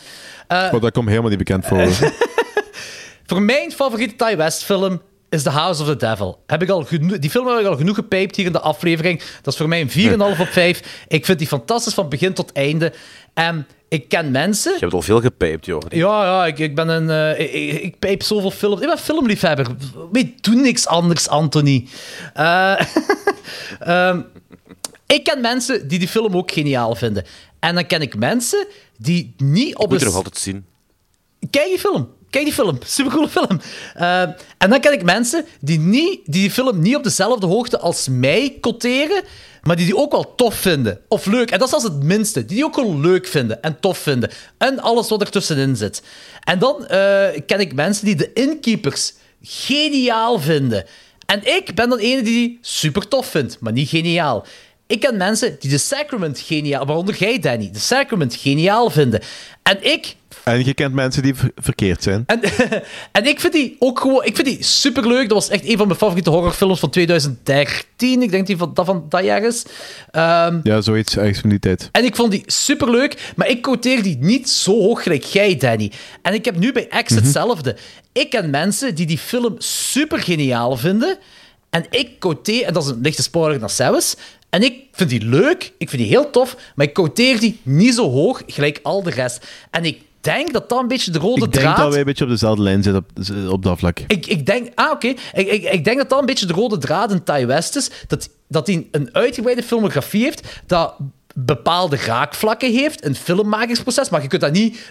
Eh, 0.48 0.70
Maar 0.70 0.80
dat 0.80 0.92
komt 0.92 1.08
helemaal 1.08 1.28
niet 1.28 1.38
bekend 1.38 1.66
voor. 1.66 1.88
voor 3.26 3.42
mijn 3.42 3.72
favoriete 3.72 4.16
Ty 4.16 4.36
West 4.36 4.64
film 4.64 5.00
is 5.36 5.42
The 5.42 5.50
House 5.50 5.82
of 5.82 5.88
the 5.88 5.96
Devil. 5.96 6.42
Heb 6.46 6.62
ik 6.62 6.68
al 6.68 6.86
die 7.20 7.30
film 7.30 7.46
heb 7.46 7.58
ik 7.58 7.66
al 7.66 7.76
genoeg 7.76 7.94
gepijpt 7.94 8.36
hier 8.36 8.46
in 8.46 8.52
de 8.52 8.60
aflevering. 8.60 9.22
Dat 9.42 9.52
is 9.52 9.58
voor 9.58 9.68
mij 9.68 9.80
een 9.80 9.90
4,5 10.36 10.40
op 10.40 10.48
5. 10.48 11.04
Ik 11.08 11.24
vind 11.24 11.38
die 11.38 11.48
fantastisch 11.48 11.94
van 11.94 12.08
begin 12.08 12.32
tot 12.32 12.52
einde. 12.52 12.92
En 13.34 13.66
ik 13.88 14.08
ken 14.08 14.30
mensen... 14.30 14.72
Je 14.72 14.78
hebt 14.78 14.92
al 14.92 15.02
veel 15.02 15.20
gepijpt, 15.20 15.66
joh. 15.66 15.82
Ja, 15.88 16.24
ja, 16.24 16.46
ik, 16.46 16.58
ik 16.58 16.74
ben 16.74 16.88
een... 16.88 17.10
eh, 17.10 17.40
ik, 17.40 17.52
ik, 17.52 17.82
ik 17.82 17.98
pijp 17.98 18.22
zoveel 18.22 18.50
films. 18.50 18.80
Ik 18.80 18.86
ben 18.86 18.98
filmliefhebber. 18.98 19.66
Ik 20.12 20.42
doe 20.42 20.54
niks 20.54 20.86
anders, 20.86 21.28
Anthony. 21.28 21.88
Eh, 22.34 22.80
ehm, 23.80 24.20
ik 25.06 25.24
ken 25.24 25.40
mensen 25.40 25.88
die 25.88 25.98
die 25.98 26.08
film 26.08 26.36
ook 26.36 26.50
geniaal 26.50 26.94
vinden. 26.94 27.24
En 27.58 27.74
dan 27.74 27.86
ken 27.86 28.00
ik 28.00 28.16
mensen 28.16 28.66
die 28.96 29.34
niet 29.36 29.76
op 29.76 29.88
Moet 29.88 30.00
je 30.00 30.06
een... 30.06 30.10
nog 30.12 30.16
altijd 30.16 30.38
zien. 30.38 30.64
Kijk 31.50 31.66
die 31.66 31.78
film. 31.78 32.08
Kijk 32.36 32.48
die 32.48 32.56
film. 32.56 32.78
Supercoole 32.84 33.28
film. 33.28 33.60
Eh, 33.94 34.20
en 34.58 34.70
dan 34.70 34.80
ken 34.80 34.92
ik 34.92 35.02
mensen 35.02 35.44
die, 35.60 35.78
niet, 35.78 36.20
die 36.24 36.50
film 36.50 36.80
niet 36.80 36.96
op 36.96 37.02
dezelfde 37.02 37.46
hoogte 37.46 37.78
als 37.78 38.08
mij 38.08 38.56
quoteren, 38.60 39.22
maar 39.62 39.76
die 39.76 39.84
die 39.84 39.96
ook 39.96 40.12
wel 40.12 40.34
tof 40.34 40.54
vinden. 40.54 41.00
Of 41.08 41.26
leuk. 41.26 41.50
En 41.50 41.58
dat 41.58 41.68
is 41.68 41.74
als 41.74 41.82
het 41.82 42.02
minste. 42.02 42.44
Die 42.44 42.56
die 42.56 42.64
ook 42.64 42.76
wel 42.76 43.00
leuk 43.00 43.26
vinden 43.26 43.62
en 43.62 43.80
tof 43.80 43.98
vinden. 43.98 44.30
En 44.58 44.80
alles 44.80 45.08
wat 45.08 45.20
er 45.20 45.30
tussenin 45.30 45.76
zit. 45.76 46.02
En 46.44 46.58
dan 46.58 46.86
eh, 46.86 47.40
ken 47.46 47.60
ik 47.60 47.74
mensen 47.74 48.04
die 48.04 48.14
de 48.14 48.32
Innkeepers 48.32 49.12
geniaal 49.42 50.38
vinden. 50.38 50.84
En 51.26 51.56
ik 51.56 51.74
ben 51.74 51.88
dan 51.88 51.98
ene 51.98 52.22
die 52.22 52.34
die 52.34 52.58
super 52.60 53.08
tof 53.08 53.26
vindt, 53.26 53.56
maar 53.60 53.72
niet 53.72 53.88
geniaal. 53.88 54.46
Ik 54.86 55.00
ken 55.00 55.16
mensen 55.16 55.56
die 55.58 55.70
The 55.70 55.78
Sacrament 55.78 56.38
geniaal, 56.38 56.86
waaronder 56.86 57.16
jij, 57.16 57.38
Danny, 57.38 57.70
The 57.72 57.80
Sacrament 57.80 58.34
geniaal 58.34 58.90
vinden. 58.90 59.20
En 59.62 59.92
ik 59.92 60.16
En 60.44 60.64
je 60.64 60.74
kent 60.74 60.94
mensen 60.94 61.22
die 61.22 61.34
ver- 61.34 61.50
verkeerd 61.56 62.02
zijn. 62.02 62.22
en, 62.26 62.40
en 63.12 63.26
ik 63.26 63.40
vind 63.40 63.52
die 63.52 63.76
ook 63.78 64.00
gewoon... 64.00 64.24
Ik 64.24 64.34
vind 64.34 64.46
die 64.48 64.62
superleuk. 64.62 65.28
Dat 65.28 65.38
was 65.38 65.48
echt 65.48 65.68
een 65.68 65.76
van 65.76 65.86
mijn 65.86 65.98
favoriete 65.98 66.30
horrorfilms 66.30 66.78
van 66.80 66.90
2013. 66.90 68.22
Ik 68.22 68.30
denk 68.30 68.46
die 68.46 68.56
van, 68.56 68.70
dat 68.74 68.86
van 68.86 69.06
dat 69.08 69.24
jaar 69.24 69.42
is. 69.44 69.64
Ehm, 70.10 70.60
Ja, 70.62 70.80
zoiets 70.80 71.16
ergens 71.16 71.38
van 71.40 71.50
die 71.50 71.58
tijd. 71.58 71.88
en 71.92 72.04
ik 72.04 72.16
vond 72.16 72.30
die 72.30 72.42
superleuk, 72.46 73.32
maar 73.36 73.48
ik 73.48 73.62
quoteer 73.62 74.02
die 74.02 74.16
niet 74.20 74.48
zo 74.48 74.72
hoog 74.80 75.02
gelijk 75.02 75.24
jij, 75.24 75.56
Danny. 75.56 75.92
En 76.22 76.34
ik 76.34 76.44
heb 76.44 76.58
nu 76.58 76.72
bij 76.72 76.88
X 77.04 77.14
hetzelfde. 77.14 77.76
Ik 78.12 78.30
ken 78.30 78.50
mensen 78.50 78.94
die 78.94 79.06
die 79.06 79.18
film 79.18 79.54
super 79.58 80.18
geniaal 80.18 80.76
vinden. 80.76 81.18
En 81.70 81.86
ik 81.90 82.18
quoteer, 82.18 82.64
en 82.64 82.72
dat 82.72 82.84
is 82.84 82.90
een 82.90 83.00
lichte 83.02 83.22
spoiler 83.22 83.58
naar 83.60 83.70
Sebas. 83.70 84.16
En 84.50 84.62
ik 84.62 84.74
vind 84.92 85.10
die 85.10 85.24
leuk, 85.24 85.72
ik 85.78 85.88
vind 85.88 86.02
die 86.02 86.10
heel 86.10 86.30
tof, 86.30 86.56
maar 86.74 86.86
ik 86.86 86.92
quoteer 86.92 87.40
die 87.40 87.60
niet 87.62 87.94
zo 87.94 88.10
hoog 88.10 88.42
gelijk 88.46 88.80
al 88.82 89.02
de 89.02 89.10
rest. 89.10 89.46
En 89.70 89.84
ik 89.84 90.00
denk 90.26 90.52
dat 90.52 90.68
dat 90.68 90.80
een 90.80 90.88
beetje 90.88 91.10
de 91.10 91.18
rode 91.18 91.44
Ik 91.44 91.52
denk 91.52 91.64
draad... 91.64 91.76
dat 91.76 91.90
wij 91.90 91.98
een 91.98 92.04
beetje 92.04 92.24
op 92.24 92.30
dezelfde 92.30 92.62
lijn 92.62 92.82
zitten 92.82 93.04
op, 93.08 93.50
op 93.52 93.62
dat 93.62 93.78
vlak. 93.78 93.98
Ik, 94.06 94.26
ik 94.26 94.46
denk... 94.46 94.68
Ah, 94.74 94.90
oké. 94.90 95.06
Ik, 95.06 95.18
ik, 95.32 95.62
ik 95.62 95.84
denk 95.84 95.96
dat 95.96 96.08
dat 96.08 96.20
een 96.20 96.26
beetje 96.26 96.46
de 96.46 96.52
rode 96.52 96.78
draad 96.78 97.12
in 97.12 97.22
Ty 97.22 97.46
West 97.46 97.76
is. 97.76 97.90
Dat, 98.06 98.28
dat 98.48 98.66
hij 98.66 98.86
een 98.90 99.08
uitgebreide 99.12 99.62
filmografie 99.62 100.22
heeft, 100.22 100.62
dat 100.66 100.94
bepaalde 101.34 101.96
raakvlakken 101.96 102.72
heeft, 102.72 103.04
een 103.04 103.14
filmmakingsproces, 103.14 104.08
maar 104.08 104.22
je 104.22 104.28
kunt 104.28 104.40
dat 104.40 104.52
niet 104.52 104.90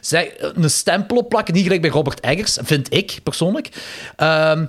een 0.56 0.70
stempel 0.70 1.18
op 1.18 1.30
plakken, 1.30 1.54
niet 1.54 1.64
gelijk 1.64 1.82
bij 1.82 1.90
Robert 1.90 2.20
Eggers, 2.20 2.58
vind 2.62 2.94
ik 2.94 3.20
persoonlijk. 3.24 3.70
Ehm, 4.16 4.66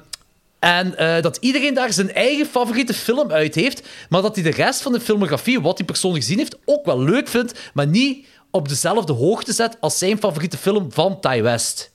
en 0.59 0.97
eh, 0.97 1.23
dat 1.23 1.37
iedereen 1.41 1.75
daar 1.75 1.93
zijn 1.93 2.15
eigen 2.15 2.47
favoriete 2.47 2.95
film 2.95 3.31
uit 3.31 3.55
heeft, 3.55 3.89
maar 4.09 4.23
dat 4.23 4.35
hij 4.35 4.45
de 4.45 4.51
rest 4.51 4.83
van 4.83 4.93
de 4.93 5.01
filmografie, 5.01 5.61
wat 5.61 5.77
hij 5.77 5.87
persoonlijk 5.87 6.25
gezien 6.25 6.39
heeft, 6.39 6.57
ook 6.65 6.85
wel 6.85 7.03
leuk 7.03 7.29
vindt, 7.29 7.71
maar 7.75 7.87
niet 7.87 8.27
op 8.51 8.69
dezelfde 8.69 9.13
hoogte 9.13 9.53
zet 9.53 9.77
als 9.81 9.99
zijn 9.99 10.19
favoriete 10.19 10.57
film 10.57 10.93
van 10.93 11.21
Ty 11.21 11.43
West. 11.43 11.93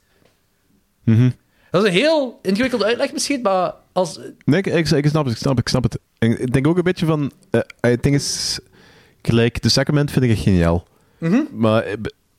Mhm. 1.04 1.30
Dat 1.72 1.84
is 1.84 1.88
een 1.90 1.96
heel 1.96 2.40
ingewikkelde 2.42 2.86
uitleg 2.86 3.14
misschien, 3.14 3.42
maar 3.42 3.74
als... 3.92 4.20
Nee, 4.46 4.62
ik, 4.62 4.66
ik, 4.66 5.08
snap 5.08 5.26
het, 5.26 5.34
ik 5.34 5.40
snap 5.40 5.56
het, 5.56 5.60
ik 5.60 5.68
snap 5.68 5.84
het. 5.84 6.00
Ik 6.20 6.54
denk 6.54 6.68
ook 6.68 6.78
een 6.78 6.84
beetje 6.84 7.06
van... 7.06 7.32
eh 7.50 7.62
het 7.80 8.04
ding 8.04 8.16
is... 8.16 8.60
Gelijk, 9.22 9.58
The 9.58 9.70
Sacrament 9.70 10.12
vind 10.12 10.26
ik 10.26 10.38
geniaal. 10.40 10.88
Mhm. 11.18 11.42
Maar 11.52 11.84
eh, 11.84 11.94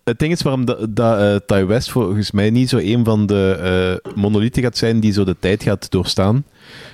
het 0.04 0.18
ding 0.18 0.32
is 0.32 0.42
waarom 0.42 0.64
dat, 0.64 0.98
eh, 0.98 1.36
Ty 1.46 1.64
West 1.64 1.90
volgens 1.90 2.30
mij 2.30 2.50
niet 2.50 2.68
zo 2.68 2.78
een 2.78 3.04
van 3.04 3.26
de 3.26 3.58
eh 4.04 4.12
monolithen 4.14 4.62
gaat 4.62 4.76
zijn 4.76 5.00
die 5.00 5.12
zo 5.12 5.24
de 5.24 5.36
tijd 5.38 5.62
gaat 5.62 5.90
doorstaan, 5.90 6.44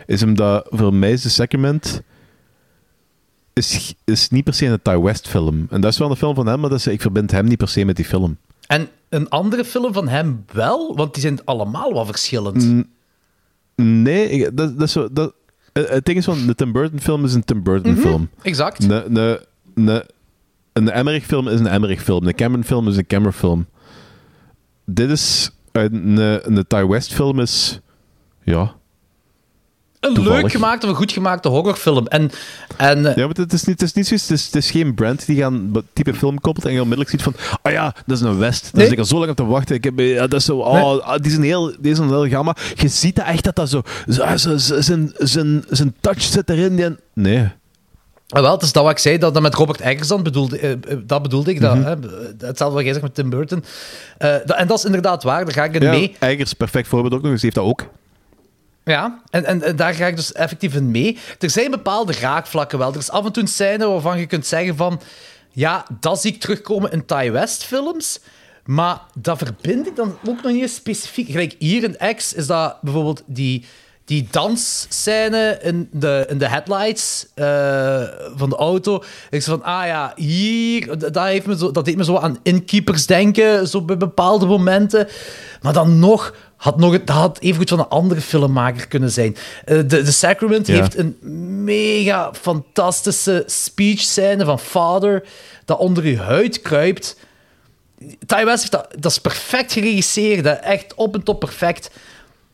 is 0.06 0.22
omdat 0.22 0.66
voor 0.70 0.94
mij 0.94 1.12
is 1.12 1.22
The 1.22 1.30
Sacrament 1.30 2.02
is, 3.58 3.94
is 4.04 4.28
niet 4.28 4.44
per 4.44 4.54
se 4.54 4.66
een 4.66 4.82
Ty 4.82 4.96
West 4.98 5.28
film. 5.28 5.66
En 5.70 5.80
dat 5.80 5.92
is 5.92 5.98
wel 5.98 6.10
een 6.10 6.16
film 6.16 6.34
van 6.34 6.46
hem, 6.46 6.60
maar 6.60 6.70
dat 6.70 6.78
is, 6.78 6.86
ik 6.86 7.00
verbind 7.00 7.30
hem 7.30 7.44
niet 7.44 7.58
per 7.58 7.68
se 7.68 7.84
met 7.84 7.96
die 7.96 8.04
film. 8.04 8.36
En 8.66 8.88
een 9.08 9.28
andere 9.28 9.64
film 9.64 9.92
van 9.92 10.08
hem 10.08 10.44
wel, 10.52 10.96
want 10.96 11.12
die 11.14 11.22
zijn 11.22 11.44
allemaal 11.44 11.92
wat 11.92 12.06
verschillend. 12.06 12.64
Mm, 12.64 12.86
Nee, 14.02 14.28
ik- 14.28 14.56
dat, 14.56 14.78
dat 14.78 14.86
is 14.86 14.92
zo... 14.92 15.08
Dat, 15.12 15.32
het 15.72 16.04
ding 16.04 16.18
is 16.18 16.24
van, 16.24 16.46
de 16.46 16.54
Tim 16.54 16.72
Burton 16.72 17.00
film 17.00 17.24
is 17.24 17.34
een 17.34 17.44
Tim 17.44 17.62
Burton 17.62 17.92
Mhm, 17.92 18.00
film. 18.00 18.28
exact. 18.42 18.84
Een, 18.84 19.16
een, 19.16 19.38
een, 19.74 20.02
een 20.72 20.90
Emmerich 20.90 21.24
film 21.24 21.48
is 21.48 21.60
een 21.60 21.66
Emmerich 21.66 22.02
film. 22.02 22.26
Een 22.26 22.34
Cameron 22.34 22.64
film 22.64 22.88
is 22.88 22.96
een 22.96 23.06
Cameron 23.06 23.32
film. 23.32 23.66
Dit 24.84 25.10
is... 25.10 25.50
Een, 25.72 26.16
een, 26.18 26.56
een 26.56 26.66
Ty 26.66 26.86
West 26.86 27.14
film 27.14 27.40
is... 27.40 27.80
Ja... 28.44 28.74
Een 30.00 30.14
Toevallig. 30.14 30.42
leuk 30.42 30.50
gemaakte 30.50 30.86
of 30.86 30.92
een 30.92 30.98
goed 30.98 31.12
gemaakte 31.12 31.48
horrorfilm. 31.48 32.06
En, 32.06 32.30
en 32.76 33.06
eh, 33.06 33.16
Ja, 33.16 33.26
maar 33.26 33.34
het 33.36 33.52
is 33.52 33.64
niet, 33.64 33.80
het 33.80 33.88
is 33.88 33.92
niet 33.94 34.06
zoiets... 34.06 34.28
Het 34.28 34.38
is, 34.38 34.44
het 34.44 34.54
is 34.54 34.70
geen 34.70 34.94
brand 34.94 35.26
die 35.26 35.36
gaan 35.36 35.72
type 35.92 36.14
film 36.14 36.40
koppelt 36.40 36.66
en 36.66 36.72
je 36.72 36.78
onmiddellijk 36.82 37.10
ziet 37.10 37.22
van... 37.22 37.34
Oh 37.62 37.72
ja, 37.72 37.94
dat 38.06 38.16
is 38.16 38.22
een 38.22 38.38
West. 38.38 38.62
Daar 38.62 38.70
Nee. 38.74 38.84
zit 38.84 38.92
ik 38.92 38.98
al 38.98 39.04
zo 39.04 39.18
lang 39.18 39.30
op 39.30 39.36
te 39.36 39.44
wachten. 39.44 39.74
Ik 39.76 39.84
heb, 39.84 39.98
ja, 39.98 40.26
dat 40.26 40.40
is 40.40 40.44
zo... 40.44 40.56
Oh, 40.58 40.98
ah, 41.00 41.20
die 41.22 41.30
zijn 41.30 41.42
heel, 41.42 41.72
die 41.80 41.94
zijn 41.94 42.08
heel 42.08 42.28
gamma. 42.28 42.56
Je 42.74 42.88
ziet 42.88 43.16
dat 43.16 43.26
echt 43.26 43.44
dat 43.44 43.56
dat 43.56 43.68
zo... 43.68 43.82
zo, 44.08 44.36
zo- 44.36 44.56
zo- 44.56 44.80
zijn, 44.80 45.12
zijn, 45.18 45.64
zijn 45.68 45.94
touch 46.00 46.22
zit 46.22 46.50
erin. 46.50 46.76
Die, 46.76 46.96
nee. 47.14 47.48
Ah, 48.28 48.42
wel, 48.42 48.52
het 48.52 48.62
is 48.62 48.72
dat 48.72 48.82
wat 48.82 48.92
ik 48.92 48.98
zei, 48.98 49.18
dat 49.18 49.34
dat 49.34 49.42
met 49.42 49.54
Robert 49.54 49.80
Eggers 49.80 50.08
dan 50.08 50.22
bedoelde, 50.22 50.58
eh, 50.58 50.70
eh, 50.72 50.78
dat 51.06 51.22
bedoelde 51.22 51.50
ik. 51.50 51.60
Dat, 51.60 51.74
Mhm. 51.76 51.84
hè, 51.86 51.94
hetzelfde 52.46 52.74
wat 52.76 52.84
jij 52.84 52.92
zegt 52.92 53.02
met 53.04 53.14
Tim 53.14 53.30
Burton. 53.30 53.64
Eh, 54.18 54.30
dat- 54.44 54.56
en 54.56 54.66
dat 54.66 54.78
is 54.78 54.84
inderdaad 54.84 55.22
waar, 55.22 55.44
daar 55.44 55.54
ga 55.54 55.64
ik 55.64 55.74
in 55.74 55.82
Ja, 55.82 55.90
mee. 55.90 56.16
Eggers, 56.18 56.52
perfect 56.52 56.88
voorbeeld 56.88 57.14
ook 57.14 57.22
nog 57.22 57.32
eens. 57.32 57.42
Heeft 57.42 57.54
dat 57.54 57.64
ook. 57.64 57.86
Ja, 58.88 59.20
en, 59.30 59.44
en, 59.44 59.62
en 59.62 59.76
daar 59.76 59.94
ga 59.94 60.06
ik 60.06 60.16
dus 60.16 60.32
effectief 60.32 60.74
in 60.74 60.90
mee. 60.90 61.18
Er 61.38 61.50
zijn 61.50 61.70
bepaalde 61.70 62.12
raakvlakken 62.12 62.78
wel. 62.78 62.92
Er 62.92 62.98
is 62.98 63.10
af 63.10 63.24
en 63.24 63.32
toe 63.32 63.42
een 63.42 63.48
scène 63.48 63.86
waarvan 63.86 64.18
je 64.18 64.26
kunt 64.26 64.46
zeggen 64.46 64.76
van... 64.76 65.00
Ja, 65.50 65.86
dat 66.00 66.20
zie 66.20 66.32
ik 66.32 66.40
terugkomen 66.40 66.90
in 66.90 67.06
Ty 67.06 67.30
West 67.30 67.64
films. 67.64 68.20
Maar 68.64 69.00
dat 69.20 69.38
verbind 69.38 69.86
ik 69.86 69.96
dan 69.96 70.18
ook 70.26 70.42
nog 70.42 70.52
niet 70.52 70.70
specifiek. 70.70 71.30
Gelijk 71.30 71.54
hier 71.58 71.82
in 71.82 72.16
X 72.16 72.32
is 72.32 72.46
dat 72.46 72.82
bijvoorbeeld 72.82 73.22
die, 73.26 73.64
die 74.08 74.26
dansscène 74.30 75.58
in 75.62 75.88
de, 75.92 76.26
in 76.28 76.38
de 76.38 76.48
headlights 76.48 77.26
eh, 77.34 78.02
van 78.36 78.48
de 78.50 78.56
auto. 78.56 78.96
Ik 79.30 79.42
zeg 79.42 79.44
van, 79.44 79.62
ah 79.62 79.86
ja, 79.86 80.12
hier, 80.16 80.98
dat, 80.98 81.24
heeft 81.24 81.46
me 81.46 81.56
zo, 81.56 81.70
dat 81.70 81.84
deed 81.84 81.96
me 81.96 82.04
zo 82.04 82.16
aan 82.16 82.38
Inkeepers 82.42 83.06
denken, 83.06 83.68
zo 83.68 83.82
bij 83.82 83.96
bepaalde 83.96 84.46
momenten. 84.46 85.08
Maar 85.62 85.72
dan 85.72 85.98
nog, 85.98 86.34
had 86.56 86.76
nog, 86.78 87.04
dat 87.04 87.16
had 87.16 87.38
evengoed 87.40 87.68
van 87.68 87.78
een 87.78 87.88
andere 87.88 88.20
filmmaker 88.20 88.88
kunnen 88.88 89.10
zijn. 89.10 89.36
Eh, 89.64 89.76
de, 89.76 90.02
de 90.02 90.12
Sacrament 90.12 90.66
Ja. 90.66 90.74
heeft 90.74 90.98
een 90.98 91.16
mega 91.64 92.32
fantastische 92.40 93.42
speech 93.46 94.00
scène 94.00 94.44
van 94.44 94.58
Father, 94.58 95.24
dat 95.64 95.78
onder 95.78 96.06
je 96.06 96.18
huid 96.18 96.60
kruipt. 96.62 97.16
Ty 98.26 98.44
West 98.44 98.58
heeft 98.60 98.72
dat, 98.72 98.88
dat 98.98 99.10
is 99.10 99.18
perfect 99.18 99.72
geregisseerd, 99.72 100.44
hè. 100.44 100.52
echt 100.52 100.94
op 100.94 101.14
en 101.14 101.22
top 101.22 101.40
perfect. 101.40 101.90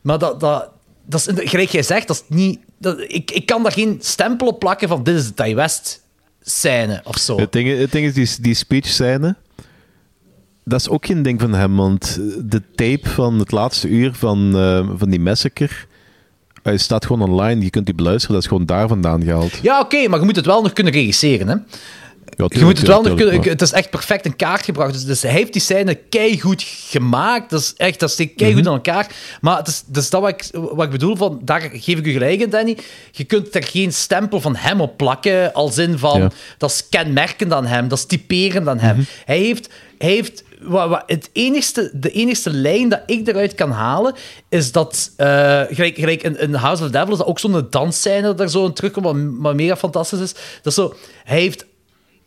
Maar 0.01 0.18
dat, 0.18 0.40
dat, 0.40 0.68
dat 1.06 1.28
is, 1.28 1.48
gelijk 1.51 1.68
jij 1.68 1.82
zegt, 1.82 2.06
dat 2.06 2.16
is 2.16 2.36
niet, 2.36 2.59
dat, 2.78 3.01
ik, 3.01 3.31
ik 3.31 3.47
kan 3.47 3.62
daar 3.62 3.72
geen 3.72 3.98
stempel 4.01 4.47
op 4.47 4.59
plakken 4.59 4.89
van 4.89 5.02
dit 5.02 5.14
is 5.14 5.35
de 5.35 5.55
West 5.55 6.02
scène 6.43 7.01
of 7.05 7.18
zo. 7.18 7.39
Het 7.39 7.52
ding, 7.52 7.78
het 7.78 7.93
ding 7.93 8.06
is, 8.06 8.14
die, 8.14 8.43
die 8.43 8.55
speech 8.55 8.86
scène, 8.86 9.36
dat 10.64 10.81
is 10.81 10.89
ook 10.89 11.06
geen 11.06 11.22
ding 11.22 11.40
van 11.40 11.55
hem, 11.55 11.76
want 11.76 12.20
de 12.39 12.62
tape 12.74 13.09
van 13.09 13.39
het 13.39 13.51
laatste 13.51 13.89
uur 13.89 14.14
van, 14.14 14.56
eh, 14.56 14.89
van 14.97 15.10
die 15.10 15.20
massacre 15.20 15.76
hij 16.64 16.76
staat 16.76 17.06
gewoon 17.06 17.31
online, 17.31 17.62
je 17.62 17.70
kunt 17.70 17.86
die 17.86 17.94
beluisteren, 17.94 18.35
dat 18.35 18.43
is 18.43 18.48
gewoon 18.48 18.66
daar 18.66 18.89
vandaan 18.89 19.22
gehaald. 19.22 19.59
Ja, 19.62 19.81
oké, 19.81 20.09
maar 20.09 20.18
je 20.18 20.24
moet 20.24 20.36
het 20.36 20.47
wel 20.47 20.62
nog 20.62 20.72
kunnen 20.72 20.93
regisseren, 20.93 21.48
hè. 21.48 21.56
Ja, 22.36 22.47
Je 22.48 22.65
moet 22.65 22.78
het 22.78 22.86
wel 22.86 23.02
nog 23.02 23.15
kunnen... 23.15 23.43
Het 23.43 23.62
is 23.62 23.73
echt 23.73 23.90
perfect 23.90 24.24
in 24.24 24.36
kaart 24.36 24.65
gebracht. 24.65 24.93
Dus, 24.93 25.05
dus 25.05 25.23
hij 25.23 25.31
heeft 25.31 25.52
die 25.52 25.62
scène 25.62 25.94
keigoed 25.94 26.62
gemaakt. 26.66 27.51
Dat 27.51 27.61
is 27.61 27.74
echt... 27.77 28.01
Dat 28.01 28.11
steekt 28.11 28.36
keigoed 28.36 28.61
Mhm. 28.62 28.69
in 28.69 28.74
elkaar. 28.74 29.06
Maar 29.40 29.56
het 29.56 29.66
is, 29.69 29.82
dus 29.86 30.11
dat 30.11 30.20
wat 30.20 30.31
ik, 30.31 30.44
wat 30.52 30.85
ik 30.85 30.90
bedoel, 30.90 31.16
van, 31.16 31.40
daar 31.43 31.61
geef 31.61 31.98
ik 31.98 32.06
u 32.06 32.12
gelijk 32.12 32.40
in, 32.40 32.51
Danny. 32.51 32.77
Je 33.11 33.24
kunt 33.24 33.55
er 33.55 33.62
geen 33.65 33.93
stempel 33.93 34.40
van 34.40 34.56
hem 34.56 34.81
op 34.81 34.97
plakken, 34.97 35.52
als 35.52 35.78
in 35.78 35.98
van... 35.98 36.20
Ja. 36.20 36.31
Dat 36.59 36.70
is 36.70 36.89
kenmerkend 36.89 37.52
aan 37.52 37.66
hem, 37.66 37.89
dat 37.89 37.98
is 37.98 38.05
typerend 38.05 38.69
aan 38.69 38.78
hem. 38.78 39.06
Hij 39.24 39.39
heeft... 39.39 39.69
Hij 39.98 40.11
heeft 40.12 40.44
wat, 40.61 40.89
wat, 40.89 41.02
het 41.06 41.31
enigste, 41.32 41.90
de 41.94 42.11
enigste 42.11 42.51
lijn 42.51 42.89
dat 42.89 43.01
ik 43.06 43.28
eruit 43.28 43.55
kan 43.55 43.70
halen, 43.70 44.15
is 44.48 44.73
dat... 44.73 45.11
eh, 45.16 45.61
gelijk, 45.70 45.94
gelijk 45.97 46.23
in, 46.23 46.39
in 46.39 46.55
House 46.55 46.82
of 46.85 46.90
the 46.90 46.98
Devil 46.98 47.12
is 47.12 47.19
dat 47.19 47.27
ook 47.27 47.39
zo'n 47.39 47.66
dansscène 47.70 48.23
dat 48.23 48.40
er 48.40 48.51
zo 48.51 48.73
terugkomt, 48.73 49.05
wat, 49.06 49.16
wat 49.39 49.55
mega 49.55 49.77
fantastisch 49.77 50.20
is. 50.20 50.32
Dat 50.32 50.66
is 50.66 50.74
zo... 50.74 50.94
Hij 51.24 51.39
heeft 51.40 51.65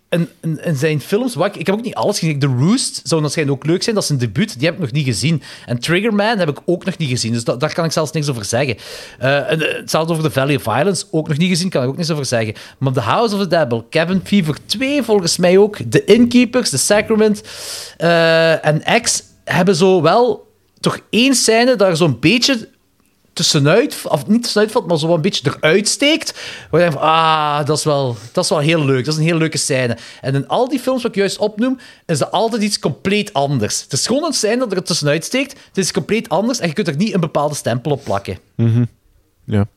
in, 0.10 0.30
in 0.64 0.76
zijn 0.76 1.02
films, 1.02 1.36
wat 1.36 1.56
ik, 1.56 1.66
heb 1.66 1.76
ook 1.76 1.84
niet 1.84 1.96
alles 1.96 2.20
gezien. 2.20 2.40
The 2.40 2.56
Roost 2.60 3.02
zou 3.04 3.22
waarschijnlijk 3.22 3.58
ook 3.58 3.70
leuk 3.70 3.84
zijn, 3.84 3.96
dat 3.96 4.04
is 4.04 4.10
een 4.10 4.18
debuut, 4.18 4.58
die 4.60 4.66
heb 4.68 4.76
ik 4.76 4.82
nog 4.82 4.92
niet 4.92 5.06
gezien. 5.06 5.42
En 5.66 5.80
Triggerman 5.80 6.38
heb 6.38 6.50
ik 6.50 6.60
ook 6.66 6.86
nog 6.86 6.98
niet 6.98 7.10
gezien, 7.10 7.34
dus 7.34 7.44
da- 7.44 7.56
daar 7.56 7.74
kan 7.74 7.86
ik 7.86 7.92
zelfs 7.92 8.12
niks 8.12 8.30
over 8.30 8.46
zeggen. 8.46 8.78
Eh, 9.20 9.52
en, 9.52 9.62
eh, 9.70 9.78
hetzelfde 9.78 10.12
over 10.14 10.24
The 10.26 10.32
Valley 10.32 10.56
of 10.56 10.62
Violence, 10.64 11.06
ook 11.12 11.28
nog 11.28 11.38
niet 11.38 11.50
gezien, 11.50 11.70
kan 11.70 11.84
ik 11.84 11.90
ook 11.90 11.98
niks 11.98 12.12
over 12.12 12.26
zeggen. 12.26 12.54
Maar 12.78 12.94
The 12.94 13.00
House 13.00 13.36
of 13.36 13.42
the 13.42 13.48
Devil, 13.48 13.88
Cabin 13.90 14.22
Fever 14.24 14.58
2 14.66 15.04
volgens 15.04 15.38
mij 15.38 15.58
ook, 15.58 15.78
The 15.90 16.04
Innkeepers, 16.04 16.70
The 16.70 16.78
Sacrament 16.78 17.42
eh, 17.98 18.66
en 18.66 19.02
X 19.02 19.24
hebben 19.44 19.76
zo 19.76 20.02
wel 20.02 20.48
toch 20.80 21.00
één 21.10 21.36
scène 21.36 21.76
daar 21.76 21.98
zo'n 21.98 22.20
beetje 22.20 22.70
tussenuit, 23.38 24.02
of 24.04 24.28
niet 24.28 24.44
tussenuit 24.44 24.72
valt, 24.72 24.88
maar 24.88 24.98
zo 24.98 25.14
een 25.14 25.22
beetje 25.22 25.52
eruit 25.58 25.88
steekt. 25.88 26.34
Waar 26.70 26.82
je 26.82 26.90
denkt 26.90 27.02
van, 27.02 27.12
ah, 27.12 27.66
dat 27.66 27.78
is, 27.78 27.84
wel, 27.84 28.18
dat 28.32 28.44
is 28.44 28.50
wel 28.50 28.60
heel 28.60 28.86
leuk. 28.86 29.06
Dat 29.06 29.14
is 29.14 29.20
een 29.20 29.26
heel 29.26 29.38
leuke 29.38 29.58
scène. 29.58 29.98
En 30.22 30.36
in 30.36 30.48
al 30.48 30.70
die 30.70 30.80
films 30.80 31.02
wat 31.02 31.12
ik 31.12 31.18
juist 31.18 31.38
opnoem, 31.38 31.80
is 32.06 32.18
dat 32.18 32.32
altijd 32.32 32.62
iets 32.62 32.80
compleet 32.80 33.34
anders. 33.34 33.82
Het 33.82 33.94
is 33.94 34.08
gewoon 34.08 34.24
een 34.24 34.34
scène 34.34 34.58
dat 34.58 34.72
er 34.72 34.84
tussenuit 34.84 35.26
steekt. 35.26 35.60
Het 35.68 35.78
is 35.78 35.92
compleet 35.92 36.30
anders 36.30 36.60
en 36.60 36.68
je 36.68 36.74
kunt 36.74 36.88
er 36.88 36.96
niet 36.96 37.14
een 37.14 37.20
bepaalde 37.20 37.56
stempel 37.56 37.92
op 37.92 38.04
plakken. 38.04 38.38
Mhm. 38.56 38.84
Ja. 39.46 39.68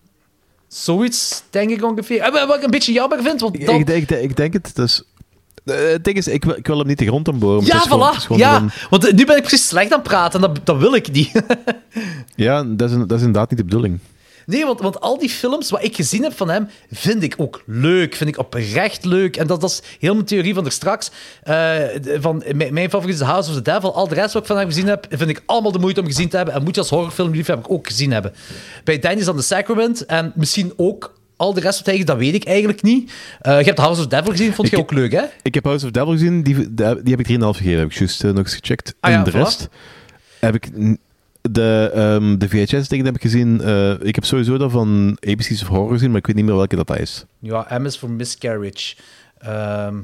Zoiets, 0.69 1.43
denk 1.51 1.70
ik 1.70 1.85
ongeveer. 1.85 2.20
En 2.20 2.32
wat 2.32 2.57
ik 2.57 2.62
een 2.62 2.70
beetje 2.70 2.93
jammer 2.93 3.23
vind, 3.23 3.41
want 3.41 3.66
dan... 3.66 3.81
Ik, 3.81 4.11
ik 4.11 4.37
denk 4.37 4.53
het, 4.53 4.70
dus... 4.74 5.03
eh, 5.70 5.90
Het 5.90 6.05
ding 6.05 6.16
is, 6.16 6.28
ik 6.28 6.44
wil, 6.44 6.56
ik 6.56 6.66
wil 6.66 6.78
hem 6.78 6.86
niet 6.86 6.98
de 6.98 7.06
grond 7.06 7.28
omboren. 7.28 7.64
Ja, 7.64 7.84
voilà. 7.86 8.20
gewoon 8.22 8.38
Ja, 8.38 8.64
want 8.90 9.12
nu 9.12 9.24
ben 9.24 9.36
ik 9.36 9.42
precies 9.42 9.68
slecht 9.68 9.92
aan 9.92 9.98
het 9.98 10.09
praten 10.09 10.42
en 10.42 10.48
dat, 10.48 10.66
dat 10.66 10.76
wil 10.76 10.94
ik 10.94 11.12
niet. 11.12 11.30
ja 12.36 12.64
dat, 12.64 12.90
is, 12.90 12.97
dat 12.97 13.12
is 13.12 13.18
inderdaad 13.18 13.51
niet 13.51 13.59
de 13.59 13.64
bedoeling. 13.64 13.98
Nee, 14.51 14.64
want, 14.64 14.80
want 14.80 15.01
al 15.01 15.18
die 15.18 15.28
films 15.28 15.70
wat 15.70 15.84
ik 15.84 15.97
gezien 15.97 16.22
heb 16.22 16.36
van 16.36 16.51
hem, 16.51 16.68
vind 16.90 17.22
ik 17.22 17.34
ook 17.36 17.62
leuk. 17.66 18.14
Vind 18.14 18.30
ik 18.30 18.38
oprecht 18.38 19.05
leuk. 19.05 19.36
En 19.36 19.47
dat, 19.47 19.60
dat 19.60 19.70
is 19.70 19.82
heel 19.98 20.14
mijn 20.14 20.26
theorie 20.26 20.55
van 20.55 20.64
er 20.64 20.72
straks. 20.72 21.10
Eh, 21.42 21.78
van, 22.20 22.42
mijn, 22.55 22.74
mijn 22.74 22.90
favoriet 22.90 23.14
is 23.14 23.20
House 23.20 23.48
of 23.48 23.55
the 23.55 23.62
Devil. 23.62 23.94
Al 23.94 24.09
de 24.09 24.14
rest 24.14 24.32
wat 24.32 24.42
ik 24.42 24.48
van 24.48 24.59
hem 24.59 24.66
gezien 24.66 24.86
heb, 24.86 25.06
vind 25.10 25.30
ik 25.30 25.42
allemaal 25.47 25.72
de 25.72 25.78
moeite 25.78 26.01
om 26.01 26.06
gezien 26.06 26.28
te 26.28 26.36
hebben. 26.36 26.55
En 26.55 26.62
moet 26.62 26.74
je 26.74 26.80
als 26.80 26.90
horrorfilmliefhebber 26.90 27.70
ook 27.70 27.86
gezien 27.86 28.12
hebben. 28.12 28.32
Bij 28.84 28.98
Danny's 28.98 29.28
on 29.28 29.36
the 29.36 29.42
Sacrament. 29.42 30.06
En 30.06 30.32
misschien 30.34 30.72
ook 30.76 31.12
al 31.40 31.54
de 31.54 31.60
rest 31.60 31.78
wat 31.78 31.94
hij 31.94 32.04
dat 32.04 32.16
weet 32.16 32.34
ik 32.34 32.44
eigenlijk 32.44 32.82
niet. 32.82 33.12
Eh, 33.40 33.58
je 33.58 33.64
hebt 33.64 33.78
House 33.78 34.00
of 34.00 34.06
Devil 34.06 34.30
gezien, 34.30 34.52
vond 34.52 34.70
je 34.70 34.78
ook 34.78 34.92
leuk, 34.92 35.12
hè? 35.12 35.22
Ik 35.42 35.54
heb 35.54 35.64
House 35.64 35.84
of 35.84 35.90
Devil 35.90 36.12
gezien, 36.12 36.42
die, 36.42 36.54
die, 36.54 37.02
die 37.02 37.16
heb 37.16 37.20
ik 37.20 37.28
3,5 37.28 37.34
gegeven, 37.38 37.78
heb 37.78 37.90
ik 37.90 37.96
juist 37.98 38.24
eh, 38.24 38.30
nog 38.30 38.38
eens 38.44 38.54
gecheckt. 38.54 38.94
Ah 39.00 39.12
en 39.12 39.24
de 39.24 39.30
voilà. 39.30 39.34
rest 39.34 39.68
heb 40.40 40.54
ik... 40.54 40.70
De, 41.50 41.90
ehm, 41.94 42.38
de 42.38 42.48
VHS-dingen 42.48 43.04
heb 43.04 43.14
ik 43.14 43.20
gezien. 43.20 43.60
eh, 43.60 43.92
ik 44.00 44.14
heb 44.14 44.24
sowieso 44.24 44.58
dat 44.58 44.70
van 44.70 45.16
ABC's 45.28 45.62
of 45.62 45.68
Horror 45.68 45.92
gezien, 45.92 46.08
maar 46.08 46.18
ik 46.18 46.26
weet 46.26 46.36
niet 46.36 46.44
meer 46.44 46.56
welke 46.56 46.76
dat 46.76 46.98
is. 46.98 47.24
Ja, 47.38 47.78
M 47.78 47.86
is 47.86 47.98
voor 47.98 48.10
Miscarriage. 48.10 48.94
Ehm, 49.38 49.94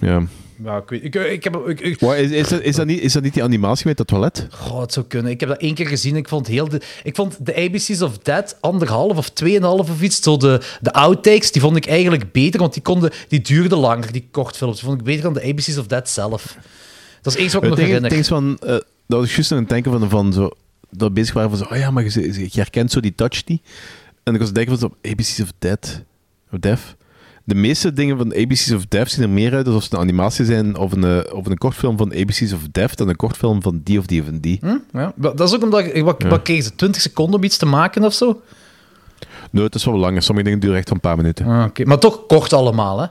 Ja. 0.00 0.22
Ja, 0.64 0.76
ik, 0.76 0.88
weet, 0.88 1.04
ik, 1.04 1.14
ik 1.14 1.44
heb, 1.44 1.68
ik, 1.68 1.80
is, 1.80 2.30
is, 2.30 2.48
dat, 2.48 2.60
is, 2.60 2.76
dat 2.76 2.86
niet, 2.86 3.00
is 3.00 3.12
dat 3.12 3.22
niet 3.22 3.34
die 3.34 3.42
animatie 3.42 3.86
met 3.86 3.96
dat 3.96 4.06
toilet? 4.06 4.46
Goh, 4.50 4.80
het 4.80 4.92
zou 4.92 5.06
kunnen. 5.06 5.32
Ik 5.32 5.40
heb 5.40 5.48
dat 5.48 5.58
één 5.58 5.74
keer 5.74 5.86
gezien. 5.86 6.16
Ik 6.16 6.28
vond, 6.28 6.46
heel 6.46 6.68
de, 6.68 6.80
ik 7.02 7.14
vond 7.14 7.46
de 7.46 7.56
ABC's 7.56 8.00
of 8.00 8.18
Dead 8.18 8.56
anderhalf 8.60 9.16
of 9.16 9.30
tweeënhalf 9.30 9.90
of 9.90 10.02
iets. 10.02 10.22
Zo 10.22 10.36
de, 10.36 10.60
de 10.80 10.92
outtakes, 10.92 11.52
die 11.52 11.62
vond 11.62 11.76
ik 11.76 11.86
eigenlijk 11.86 12.32
beter, 12.32 12.60
want 12.60 12.72
die, 12.72 12.82
konden, 12.82 13.10
die 13.28 13.40
duurden 13.40 13.78
langer, 13.78 14.12
die 14.12 14.28
kortfilms. 14.30 14.76
Die 14.76 14.84
vond 14.84 14.98
ik 14.98 15.04
beter 15.04 15.22
dan 15.22 15.32
de 15.32 15.42
ABC's 15.42 15.76
of 15.76 15.86
Dead 15.86 16.08
zelf. 16.08 16.56
Dat 17.22 17.34
is 17.34 17.42
eens 17.42 17.52
wat 17.52 17.62
ik 17.62 17.70
me 17.70 17.76
nog 17.76 17.86
herinner. 17.86 18.24
van, 18.24 18.58
eh, 18.60 18.68
dat 19.06 19.20
was 19.20 19.34
juist 19.34 19.52
aan 19.52 19.58
het 19.58 19.68
denken 19.68 19.92
van, 19.92 20.10
van 20.10 20.32
zo, 20.32 20.50
dat 20.90 21.08
we 21.08 21.14
bezig 21.14 21.34
waren 21.34 21.50
van 21.50 21.58
zo, 21.58 21.64
oh 21.64 21.76
ja, 21.76 21.90
maar 21.90 22.04
je, 22.04 22.32
je 22.32 22.48
herkent 22.52 22.92
zo 22.92 23.00
die 23.00 23.14
touch 23.14 23.44
niet. 23.46 23.62
En 24.22 24.34
ik 24.34 24.40
was 24.40 24.52
denken 24.52 24.78
van 24.78 24.90
zo, 24.90 25.10
ABC's 25.10 25.40
of 25.40 25.52
Dead, 25.58 26.04
of 26.52 26.58
Death. 26.58 26.96
De 27.48 27.54
meeste 27.54 27.92
dingen 27.92 28.16
van 28.16 28.32
ABC's 28.34 28.70
of 28.70 28.86
Death 28.86 29.10
zien 29.10 29.22
er 29.22 29.30
meer 29.30 29.54
uit 29.54 29.66
alsof 29.66 29.82
ze 29.82 29.88
een 29.94 30.00
animatie 30.00 30.44
zijn 30.44 30.76
of 30.76 30.92
een, 30.92 31.04
eh, 31.04 31.34
of 31.34 31.46
een 31.46 31.58
kortfilm 31.58 31.96
van 31.96 32.12
ABC's 32.12 32.52
of 32.52 32.60
Death 32.72 32.96
dan 32.96 33.08
een 33.08 33.16
kortfilm 33.16 33.62
van 33.62 33.80
die 33.84 33.98
of 33.98 34.06
die 34.06 34.20
of 34.22 34.26
die. 34.32 34.58
Hm? 34.60 34.76
Ja. 34.92 35.12
Dat 35.16 35.40
is 35.40 35.54
ook 35.54 35.62
omdat... 35.62 35.80
ik- 35.80 36.04
Wat, 36.04 36.22
Ja. 36.22 36.28
wat 36.28 36.42
kregen 36.42 36.64
ze? 36.64 36.74
20 36.74 37.02
seconden 37.02 37.34
om 37.36 37.44
iets 37.44 37.56
te 37.56 37.66
maken 37.66 38.04
of 38.04 38.12
zo? 38.14 38.42
Nee, 39.50 39.64
het 39.64 39.74
is 39.74 39.84
wel 39.84 39.96
langer. 39.96 40.22
Sommige 40.22 40.44
dingen 40.46 40.60
duren 40.62 40.76
echt 40.78 40.90
een 40.90 41.00
paar 41.00 41.16
minuten. 41.16 41.46
Ah, 41.46 41.64
oké. 41.64 41.84
Maar 41.84 41.98
toch 41.98 42.26
kort 42.26 42.52
allemaal, 42.52 42.98
hè? 43.00 43.06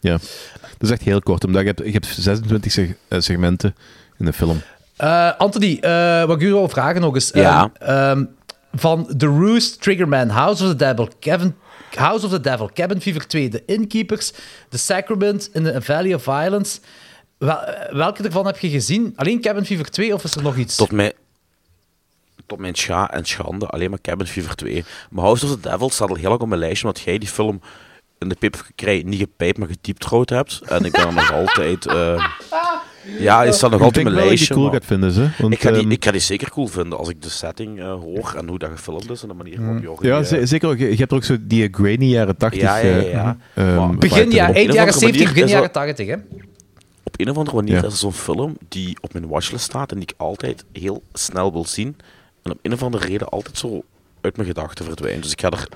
Ja. 0.00 0.18
Dat 0.60 0.88
is 0.88 0.90
echt 0.90 1.02
heel 1.02 1.20
kort, 1.20 1.44
omdat 1.44 1.60
je 1.60 1.66
hebt, 1.66 1.82
je 1.84 1.90
hebt 1.92 2.06
26 2.06 2.72
seg- 2.72 2.94
eh, 3.08 3.20
segmenten 3.20 3.74
in 4.18 4.24
de 4.24 4.32
film. 4.32 4.60
Eh, 4.96 5.30
Anthony, 5.38 5.78
eh, 5.80 6.24
wat 6.24 6.36
ik 6.40 6.42
u 6.48 6.52
wil 6.52 6.68
vragen 6.68 7.00
nog 7.00 7.14
eens. 7.14 7.30
Ja. 7.34 7.70
Ehm, 7.78 7.90
ehm, 7.90 8.24
van 8.74 9.08
The 9.16 9.26
Roost, 9.26 9.82
Triggerman, 9.82 10.28
House 10.28 10.62
of 10.64 10.68
the 10.70 10.76
Devil, 10.76 11.08
Kevin, 11.20 11.54
House 11.94 12.24
of 12.24 12.30
the 12.30 12.40
Devil, 12.40 12.70
Cabin 12.74 13.00
Fever 13.00 13.26
2, 13.26 13.48
The 13.48 13.62
Innkeepers, 13.66 14.32
The 14.68 14.78
Sacrament 14.78 15.50
in 15.52 15.64
the 15.64 15.80
Valley 15.80 16.14
of 16.14 16.22
Violence. 16.22 16.80
Eh, 17.38 17.56
welke 17.90 18.22
ervan 18.22 18.46
heb 18.46 18.58
je 18.58 18.68
gezien? 18.70 19.12
Alleen 19.16 19.40
Cabin 19.40 19.64
Fever 19.64 19.90
2 19.90 20.14
of 20.14 20.24
is 20.24 20.34
er 20.34 20.42
nog 20.42 20.56
iets? 20.56 20.76
Tot 20.76 20.92
mijn, 20.92 21.12
tot 22.46 22.58
mijn 22.58 22.74
scha 22.74 23.10
en 23.10 23.24
schande, 23.24 23.66
alleen 23.66 23.90
maar 23.90 24.00
Cabin 24.00 24.26
Fever 24.26 24.54
2. 24.54 24.84
Maar 25.10 25.24
House 25.24 25.44
of 25.46 25.50
the 25.50 25.60
Devil 25.60 25.90
staat 25.90 26.08
al 26.08 26.14
heel 26.14 26.28
lang 26.28 26.40
op 26.40 26.48
mijn 26.48 26.60
lijstje, 26.60 26.86
omdat 26.86 27.02
jij 27.02 27.18
die 27.18 27.28
film 27.28 27.60
in 28.18 28.28
de 28.28 28.34
pipkrijg 28.34 29.04
niet 29.04 29.20
gepijpt, 29.20 29.58
maar 29.58 29.68
gedieptrood 29.68 30.30
hebt. 30.30 30.60
En 30.64 30.84
ik 30.84 30.92
ben 30.92 31.06
er 31.06 31.12
nog 31.12 31.32
altijd... 31.40 31.86
eh, 31.86 32.24
ja, 33.18 33.42
die 33.44 33.52
staat 33.52 33.70
nog 33.70 33.78
Ik 33.80 33.84
altijd 33.84 34.04
mijn 34.04 34.16
dat 34.16 34.24
je 34.24 34.30
lijstje. 34.30 34.46
die 34.54 34.56
cool 34.56 34.70
maar 34.70 34.80
gaat 34.80 34.88
vinden, 34.88 35.12
ze. 35.12 35.28
Want, 35.38 35.52
ik, 35.54 35.60
ga 35.60 35.70
die, 35.70 35.82
ehm, 35.82 35.90
ik 35.90 36.04
ga 36.04 36.10
die 36.10 36.20
zeker 36.20 36.50
cool 36.50 36.66
vinden 36.66 36.98
als 36.98 37.08
ik 37.08 37.22
de 37.22 37.28
setting 37.30 37.78
eh, 37.80 37.92
hoor 37.92 38.34
en 38.36 38.48
hoe 38.48 38.58
dat 38.58 38.70
gefilmd 38.70 39.10
is 39.10 39.22
en 39.22 39.28
de 39.28 39.34
manier 39.34 39.60
waarop 39.60 39.82
Jorgen 39.82 40.06
ja, 40.08 40.16
die, 40.18 40.26
ze- 40.26 40.36
eh, 40.38 40.46
zeker 40.46 40.68
ook. 40.68 40.78
Je 40.78 40.90
je 40.90 40.96
hebt 40.96 41.12
ook 41.12 41.24
zo 41.24 41.36
die 41.40 41.68
grainy 41.72 42.04
jaren 42.04 42.36
80. 42.36 42.60
Ja, 42.62 42.76
ja, 42.76 42.88
ja, 42.96 42.98
eh, 43.02 43.12
ja. 43.12 43.36
ehm, 43.54 43.76
Maar- 43.76 43.94
begin 43.96 44.20
eind 44.22 44.32
jaren 44.32 44.54
of 44.54 44.66
andere 44.68 44.92
70, 44.92 45.02
manier 45.02 45.28
begin 45.28 45.44
is 45.44 45.50
jaren 45.50 45.64
dat- 45.64 45.72
80, 45.72 46.06
hè? 46.06 46.14
op 47.04 47.14
een 47.20 47.30
of 47.30 47.36
andere 47.36 47.56
manier 47.56 47.72
Ja. 47.74 47.78
is 47.86 47.92
er 47.92 47.98
zo'n 47.98 48.12
film 48.12 48.56
die 48.68 48.96
op 49.00 49.12
mijn 49.12 49.28
watchlist 49.28 49.64
staat 49.64 49.90
en 49.92 49.98
die 49.98 50.08
ik 50.08 50.14
altijd 50.16 50.64
heel 50.72 51.02
snel 51.12 51.52
wil 51.52 51.64
zien. 51.66 51.96
En 52.42 52.50
op 52.52 52.58
een 52.62 52.72
of 52.72 52.82
andere 52.82 53.06
reden 53.06 53.28
altijd 53.28 53.58
zo 53.58 53.82
uit 54.20 54.36
mijn 54.36 54.48
gedachten 54.48 54.84
verdwijnt. 54.84 55.22
Dus 55.22 55.32
ik 55.32 55.40
ga 55.40 55.50
er 55.50 55.68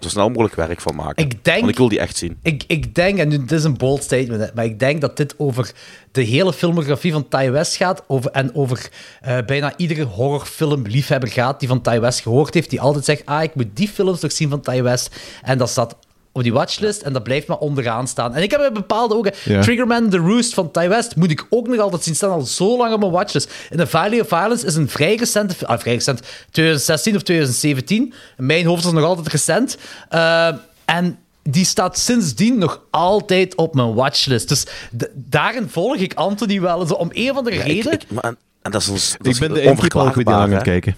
zo 0.00 0.08
snel 0.08 0.28
mogelijk 0.28 0.54
werk 0.54 0.80
van 0.80 0.94
maken. 0.94 1.24
Ik 1.24 1.44
denk- 1.44 1.58
Want 1.58 1.70
ik 1.70 1.76
wil 1.78 1.88
die 1.88 1.98
echt 2.00 2.16
zien. 2.16 2.38
Ik, 2.42 2.64
ik 2.66 2.94
denk, 2.94 3.18
en 3.18 3.28
dit 3.28 3.52
is 3.52 3.64
een 3.64 3.76
bold 3.76 4.02
statement, 4.02 4.40
hè, 4.40 4.46
maar 4.54 4.64
ik 4.64 4.78
denk 4.78 5.00
dat 5.00 5.16
dit 5.16 5.34
over 5.38 5.72
de 6.12 6.22
hele 6.22 6.52
filmografie 6.52 7.12
van 7.12 7.28
Ty 7.28 7.50
West 7.50 7.76
gaat 7.76 8.02
over, 8.06 8.30
en 8.30 8.54
over 8.54 8.88
eh, 9.20 9.38
bijna 9.46 9.72
iedere 9.76 10.02
horrorfilm-liefhebber 10.04 11.28
gaat 11.30 11.58
die 11.60 11.68
van 11.68 11.80
Ty 11.82 12.00
West 12.00 12.20
gehoord 12.20 12.54
heeft, 12.54 12.70
die 12.70 12.80
altijd 12.80 13.04
zegt, 13.04 13.22
ah, 13.26 13.42
ik 13.42 13.54
moet 13.54 13.66
die 13.74 13.88
films 13.88 14.20
nog 14.20 14.32
zien 14.32 14.50
van 14.50 14.60
Ty 14.60 14.82
West. 14.82 15.16
En 15.42 15.58
dat 15.58 15.68
staat 15.70 15.96
op 16.32 16.42
die 16.42 16.52
watchlist 16.52 17.02
en 17.02 17.12
dat 17.12 17.22
blijft 17.22 17.46
maar 17.46 17.58
onderaan 17.58 18.08
staan. 18.08 18.34
En 18.34 18.42
ik 18.42 18.50
heb 18.50 18.60
een 18.60 18.72
bepaalde 18.72 19.14
ook. 19.14 19.26
Triggerman 19.28 20.08
The 20.08 20.16
Roost 20.16 20.54
van 20.54 20.70
Ty 20.70 20.88
West 20.88 21.16
moet 21.16 21.30
ik 21.30 21.46
ook 21.50 21.68
nog 21.68 21.78
altijd 21.78 22.02
zien 22.02 22.14
staan, 22.14 22.30
al 22.30 22.40
zo 22.40 22.76
lang 22.76 22.92
op 22.92 23.00
mijn 23.00 23.12
watchlist. 23.12 23.52
In 23.70 23.76
The 23.76 23.86
Valley 23.86 24.20
of 24.20 24.28
Violence 24.28 24.66
is 24.66 24.74
een 24.74 24.88
vrij 24.88 25.14
recente, 25.16 25.66
ah, 25.66 25.78
vrij 25.78 25.94
recent, 25.94 26.20
2016 26.50 27.16
of 27.16 27.22
2017. 27.22 28.14
In 28.38 28.46
mijn 28.46 28.66
hoofd 28.66 28.84
is 28.84 28.92
nog 28.92 29.04
altijd 29.04 29.28
recent. 29.28 29.76
Eh, 30.08 30.48
en 30.84 31.18
die 31.42 31.64
staat 31.64 31.98
sindsdien 31.98 32.58
nog 32.58 32.80
altijd 32.90 33.54
op 33.54 33.74
mijn 33.74 33.94
watchlist. 33.94 34.48
Dus 34.48 34.66
daarin 35.14 35.68
volg 35.68 35.96
ik 35.96 36.14
Anthony 36.14 36.60
wel. 36.60 36.78
Om 36.96 37.08
een 37.12 37.30
of 37.30 37.36
andere 37.36 37.56
Ja, 37.56 37.62
ik- 37.64 37.66
reden. 37.72 37.92
ik- 37.92 38.10
maar, 38.10 38.34
en, 38.62 38.70
dat 38.70 38.80
is, 38.80 38.88
ons, 38.88 39.10
dat 39.16 39.26
Ik 39.26 39.32
is 39.32 39.38
ben 39.38 39.52
de 39.54 39.76
goed 39.76 40.26
aan 40.26 40.50
het 40.52 40.62
kijken. 40.62 40.96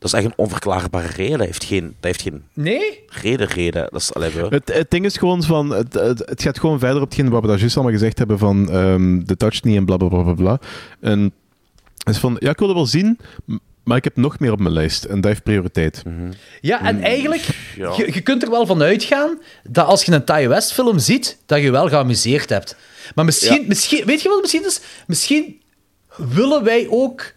Dat 0.00 0.12
is 0.12 0.18
echt 0.18 0.26
een 0.26 0.32
onverklaarbare 0.36 1.08
reden. 1.16 1.38
Dat 1.38 1.46
heeft 1.46 1.64
geen, 1.64 1.82
dat 1.84 1.94
heeft 2.00 2.22
geen 2.22 2.42
Nee? 2.54 3.04
reden, 3.06 3.46
reden. 3.46 3.86
Dat 3.90 4.00
is, 4.00 4.14
allee, 4.14 4.30
we- 4.30 4.46
Het, 4.50 4.74
het 4.74 4.90
ding 4.90 5.04
is 5.04 5.16
gewoon 5.16 5.42
van, 5.42 5.70
het, 5.70 5.94
het, 5.94 6.18
het 6.24 6.42
gaat 6.42 6.58
gewoon 6.58 6.78
verder 6.78 7.02
op 7.02 7.08
hetgeen 7.08 7.28
wat 7.30 7.42
we 7.42 7.48
daar 7.48 7.58
juist 7.58 7.74
allemaal 7.76 7.94
gezegd 7.94 8.18
hebben 8.18 8.38
van 8.38 8.70
ehm, 8.70 9.24
de 9.24 9.36
touch 9.36 9.62
niet 9.62 9.76
en 9.76 9.84
bla 9.84 9.96
bla 9.96 10.08
bla 10.08 10.22
bla 10.22 10.32
bla. 10.32 10.58
En 11.00 11.32
het 11.98 12.14
is 12.14 12.18
van, 12.18 12.36
ja, 12.38 12.50
ik 12.50 12.58
wil 12.58 12.68
het 12.68 12.76
wel 12.76 12.86
zien, 12.86 13.18
maar 13.84 13.96
ik 13.96 14.04
heb 14.04 14.16
nog 14.16 14.38
meer 14.38 14.52
op 14.52 14.60
mijn 14.60 14.72
lijst 14.74 15.04
en 15.04 15.14
dat 15.20 15.30
heeft 15.30 15.42
prioriteit. 15.42 16.02
Ja, 16.60 16.82
en 16.84 17.02
eigenlijk, 17.02 17.48
ja. 17.76 17.94
je, 17.96 18.10
je 18.12 18.20
kunt 18.20 18.42
er 18.42 18.50
wel 18.50 18.66
van 18.66 18.82
uitgaan 18.82 19.38
dat 19.64 19.86
als 19.86 20.04
je 20.04 20.12
een 20.12 20.24
Ty 20.24 20.46
West 20.48 20.72
film 20.72 20.98
ziet, 20.98 21.38
dat 21.46 21.60
je 21.60 21.70
wel 21.70 21.88
geamuseerd 21.88 22.48
hebt. 22.48 22.76
Maar 23.14 23.24
misschien, 23.24 23.60
Ja. 23.60 23.66
misschien 23.68 24.06
weet 24.06 24.22
je 24.22 24.28
wat 24.28 24.42
het 24.42 24.42
misschien 24.42 24.66
is? 24.66 24.80
Misschien 25.06 25.60
willen 26.16 26.64
wij 26.64 26.86
ook 26.90 27.32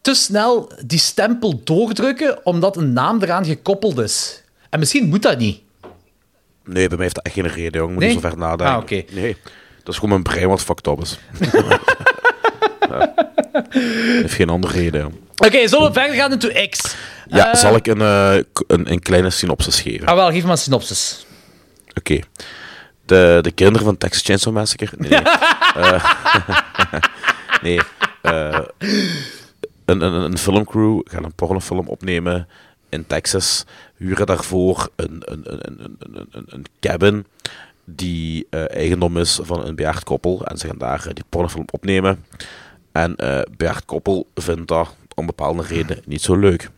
te 0.00 0.14
snel 0.14 0.72
die 0.86 0.98
stempel 0.98 1.60
doordrukken, 1.64 2.46
omdat 2.46 2.76
een 2.76 2.92
naam 2.92 3.22
eraan 3.22 3.44
gekoppeld 3.44 3.98
is. 3.98 4.42
En 4.70 4.78
misschien 4.78 5.08
moet 5.08 5.22
dat 5.22 5.38
niet. 5.38 5.60
Nee, 6.64 6.86
bij 6.88 6.96
mij 6.96 6.98
heeft 7.04 7.14
dat 7.14 7.24
echt 7.24 7.34
geen 7.34 7.46
reden, 7.48 7.80
jong. 7.80 7.92
Moet 7.92 8.00
Nee? 8.02 8.12
niet 8.14 8.22
zo 8.22 8.28
ver 8.28 8.38
nadenken. 8.38 8.74
Ah, 8.76 8.82
oké. 8.82 9.02
Nee, 9.10 9.36
dat 9.78 9.88
is 9.88 9.94
gewoon 9.94 10.10
mijn 10.10 10.22
brein 10.22 10.48
wat 10.48 10.62
fucked 10.62 10.86
up 10.86 11.00
is. 11.02 11.18
ja. 12.90 13.14
Heeft 14.22 14.34
geen 14.34 14.48
andere 14.48 14.72
reden, 14.72 15.00
jong. 15.00 15.14
Oké, 15.36 15.68
zullen 15.68 15.86
we 15.86 15.92
verder 16.00 16.16
gaan 16.16 16.32
into 16.32 16.48
X? 16.68 16.94
Ja, 17.26 17.52
Eh, 17.52 17.58
zal 17.58 17.74
ik 17.76 17.86
een, 17.86 18.00
eh, 18.00 18.34
een, 18.66 18.90
een 18.92 19.00
kleine 19.00 19.30
synopsis 19.30 19.80
geven? 19.80 20.06
Ah, 20.06 20.14
wel, 20.14 20.30
geef 20.30 20.42
maar 20.42 20.52
een 20.52 20.58
synopsis. 20.58 21.26
Oké. 21.94 22.18
De, 23.06 23.38
de 23.42 23.50
kinderen 23.50 23.86
van 23.86 23.96
Texas 23.98 24.22
Chainsaw 24.22 24.52
Massacre? 24.52 24.94
Nee, 24.98 25.10
nee. 27.62 27.80
Eh, 28.22 28.58
nee. 28.78 29.00
Een, 29.90 30.02
een, 30.02 30.12
een 30.12 30.38
filmcrew 30.38 31.00
gaat 31.04 31.24
een 31.24 31.34
pornofilm 31.34 31.88
opnemen 31.88 32.48
in 32.88 33.06
Texas. 33.06 33.64
Huren 33.96 34.26
daarvoor 34.26 34.88
een, 34.96 35.22
een, 35.24 35.40
een, 35.44 35.60
een, 35.78 35.96
een, 35.98 36.28
een, 36.30 36.44
een 36.46 36.64
cabin 36.80 37.26
die 37.84 38.46
eh, 38.50 38.70
eigendom 38.70 39.18
is 39.18 39.38
van 39.42 39.66
een 39.66 39.74
bejaard 39.74 40.04
koppel. 40.04 40.44
En 40.44 40.58
ze 40.58 40.66
gaan 40.66 40.78
daar 40.78 41.06
eh, 41.06 41.14
die 41.14 41.24
pornofilm 41.28 41.64
opnemen. 41.70 42.24
En 42.92 43.16
eh 43.16 43.40
bejaard 43.56 43.84
koppel 43.84 44.26
vindt 44.34 44.68
dat 44.68 44.94
om 45.14 45.26
bepaalde 45.26 45.62
reden 45.62 45.98
niet 46.04 46.22
zo 46.22 46.36
leuk. 46.36 46.70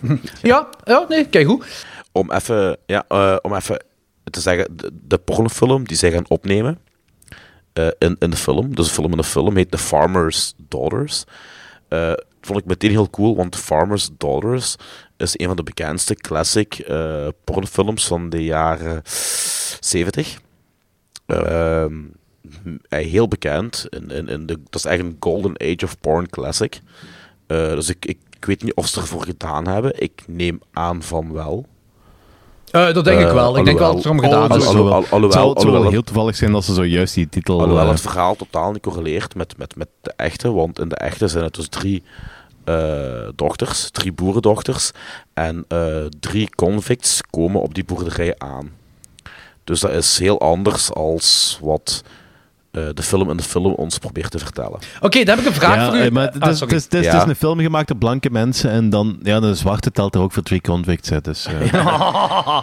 Ja, 0.42 0.68
ja 0.84 1.04
nee, 1.08 1.28
kijk 1.28 1.46
goed. 1.46 1.86
om 2.12 2.32
even, 2.32 2.76
ja, 2.86 3.04
om 3.42 3.54
even 3.54 3.84
te 4.30 4.40
zeggen, 4.40 4.76
de, 4.76 4.90
de 5.06 5.18
pornofilm 5.18 5.84
die 5.84 5.96
zij 5.96 6.10
gaan 6.10 6.28
opnemen 6.28 6.78
in, 7.98 8.16
in 8.18 8.30
de 8.30 8.36
film, 8.36 8.74
dus 8.74 8.86
de 8.86 8.92
film 8.92 9.10
in 9.10 9.16
de 9.16 9.24
film 9.24 9.56
heet 9.56 9.70
The 9.70 9.78
Farmer's 9.78 10.54
Daughters. 10.68 11.24
Eh, 11.94 12.12
vond 12.40 12.58
ik 12.58 12.64
meteen 12.64 12.90
heel 12.90 13.10
cool, 13.10 13.36
want 13.36 13.56
Farmer's 13.56 14.10
Daughters 14.16 14.76
is 15.16 15.38
een 15.38 15.46
van 15.46 15.56
de 15.56 15.62
bekendste 15.62 16.14
classic 16.14 16.78
eh, 16.78 17.28
pornofilms 17.44 18.06
van 18.06 18.30
de 18.30 18.44
jaren 18.44 19.02
70. 19.80 20.40
Ehm, 21.26 21.94
eh, 22.88 23.06
heel 23.06 23.28
bekend. 23.28 23.86
In, 23.90 24.28
in, 24.28 24.46
de, 24.46 24.60
dat 24.62 24.74
is 24.74 24.84
eigenlijk 24.84 25.16
een 25.16 25.30
golden 25.30 25.60
age 25.60 25.84
of 25.84 26.00
porn 26.00 26.28
classic. 26.28 26.80
Dus 27.46 27.88
ik, 27.88 28.04
ik 28.04 28.44
weet 28.44 28.62
niet 28.62 28.74
of 28.74 28.86
ze 28.86 29.00
ervoor 29.00 29.22
gedaan 29.22 29.68
hebben. 29.68 30.02
Ik 30.02 30.22
neem 30.26 30.60
aan 30.72 31.02
van 31.02 31.32
wel. 31.32 31.66
Eh, 32.74 32.92
dat 32.94 33.04
denk 33.04 33.20
ik 33.20 33.26
Eh, 33.26 33.32
wel. 33.32 33.56
Ik 33.58 33.64
denk 33.64 33.78
wel 33.78 33.86
dat 33.86 33.96
het 33.96 34.04
erom 34.04 34.20
gedaan 34.20 34.56
is. 34.56 34.66
alhoewel- 34.66 35.04
het 35.22 35.32
zal 35.32 35.70
wel 35.72 35.90
heel 35.90 36.02
toevallig 36.02 36.36
zijn 36.36 36.54
als 36.54 36.66
ze 36.66 36.74
zojuist 36.74 37.14
die 37.14 37.28
titel... 37.28 37.60
Alhoewel 37.60 37.84
eh, 37.84 37.90
het 37.90 38.00
verhaal 38.00 38.34
totaal 38.36 38.72
niet 38.72 38.82
correleert 38.82 39.34
met, 39.34 39.56
met, 39.58 39.76
met 39.76 39.88
de 40.00 40.12
echte, 40.16 40.52
want 40.52 40.78
in 40.78 40.88
de 40.88 40.96
echte 40.96 41.28
zijn 41.28 41.44
het 41.44 41.54
dus 41.54 41.68
drie 41.68 42.02
eh, 42.64 43.28
dochters, 43.34 43.90
drie 43.90 44.12
boerendochters, 44.12 44.90
en 45.34 45.64
eh, 45.68 45.96
drie 46.20 46.48
convicts 46.54 47.20
komen 47.30 47.60
op 47.60 47.74
die 47.74 47.84
boerderij 47.84 48.34
aan. 48.38 48.70
Dus 49.64 49.80
dat 49.80 49.90
is 49.90 50.18
heel 50.18 50.40
anders 50.40 50.92
als 50.92 51.58
wat 51.62 52.02
de 52.94 53.02
film 53.02 53.30
in 53.30 53.36
de 53.36 53.42
film 53.42 53.72
ons 53.72 53.98
probeert 53.98 54.30
te 54.30 54.38
vertellen. 54.38 54.78
Oké, 55.00 55.24
dan 55.24 55.36
heb 55.36 55.38
ik 55.38 55.50
een 55.50 55.60
vraag 55.60 55.74
ja, 55.74 55.86
voor 55.86 55.96
u. 55.96 56.00
eh, 56.04 56.10
maar 56.10 56.32
het 56.32 56.42
Ah, 56.42 56.50
is, 56.50 56.60
het 56.60 56.72
is, 56.72 56.84
het 56.84 56.94
is, 56.94 57.04
Ja. 57.04 57.12
het 57.12 57.22
is 57.22 57.28
een 57.28 57.36
film 57.36 57.60
gemaakt 57.60 57.88
door 57.88 57.96
blanke 57.96 58.30
mensen 58.30 58.70
en 58.70 58.90
dan... 58.90 59.18
Ja, 59.22 59.40
de 59.40 59.54
zwarte 59.54 59.90
telt 59.90 60.14
er 60.14 60.20
ook 60.20 60.32
voor 60.32 60.42
drie 60.42 60.60
convicts, 60.60 61.08
hè, 61.08 61.20
dus... 61.20 61.46
eh, 61.46 61.74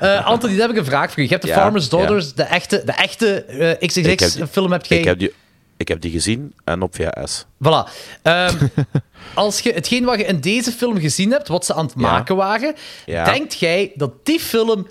Eh, 0.00 0.26
Anthony, 0.26 0.52
dan 0.52 0.60
heb 0.60 0.70
ik 0.70 0.76
een 0.76 0.84
vraag 0.84 1.10
voor 1.12 1.18
u. 1.18 1.22
Je 1.22 1.28
hebt 1.28 1.42
de 1.42 1.48
Ja, 1.48 1.54
Farmer's 1.54 1.88
Daughters, 1.88 2.34
de 2.34 2.42
echte, 2.42 2.82
de 2.84 2.92
echte 2.92 3.44
eh, 3.44 3.58
heb 3.68 3.80
XXX-film 3.86 4.72
heb 4.72 4.84
jij... 4.86 4.98
Ik 4.98 5.04
heb 5.04 5.18
die, 5.18 5.32
ik 5.76 5.88
heb 5.88 6.00
die 6.00 6.10
gezien 6.10 6.54
en 6.64 6.82
op 6.82 6.94
VHS. 6.94 7.44
Voilà. 7.64 7.90
Ehm, 8.22 8.54
als 9.34 9.60
je 9.60 9.72
hetgeen 9.72 10.04
wat 10.04 10.18
je 10.18 10.24
in 10.24 10.40
deze 10.40 10.72
film 10.72 10.98
gezien 11.00 11.30
hebt, 11.30 11.48
wat 11.48 11.64
ze 11.64 11.74
aan 11.74 11.84
het 11.86 11.94
maken 11.94 12.36
waren, 12.36 12.74
Ja. 13.06 13.24
denkt 13.24 13.58
jij 13.58 13.92
dat 13.94 14.10
die 14.22 14.40
film 14.40 14.86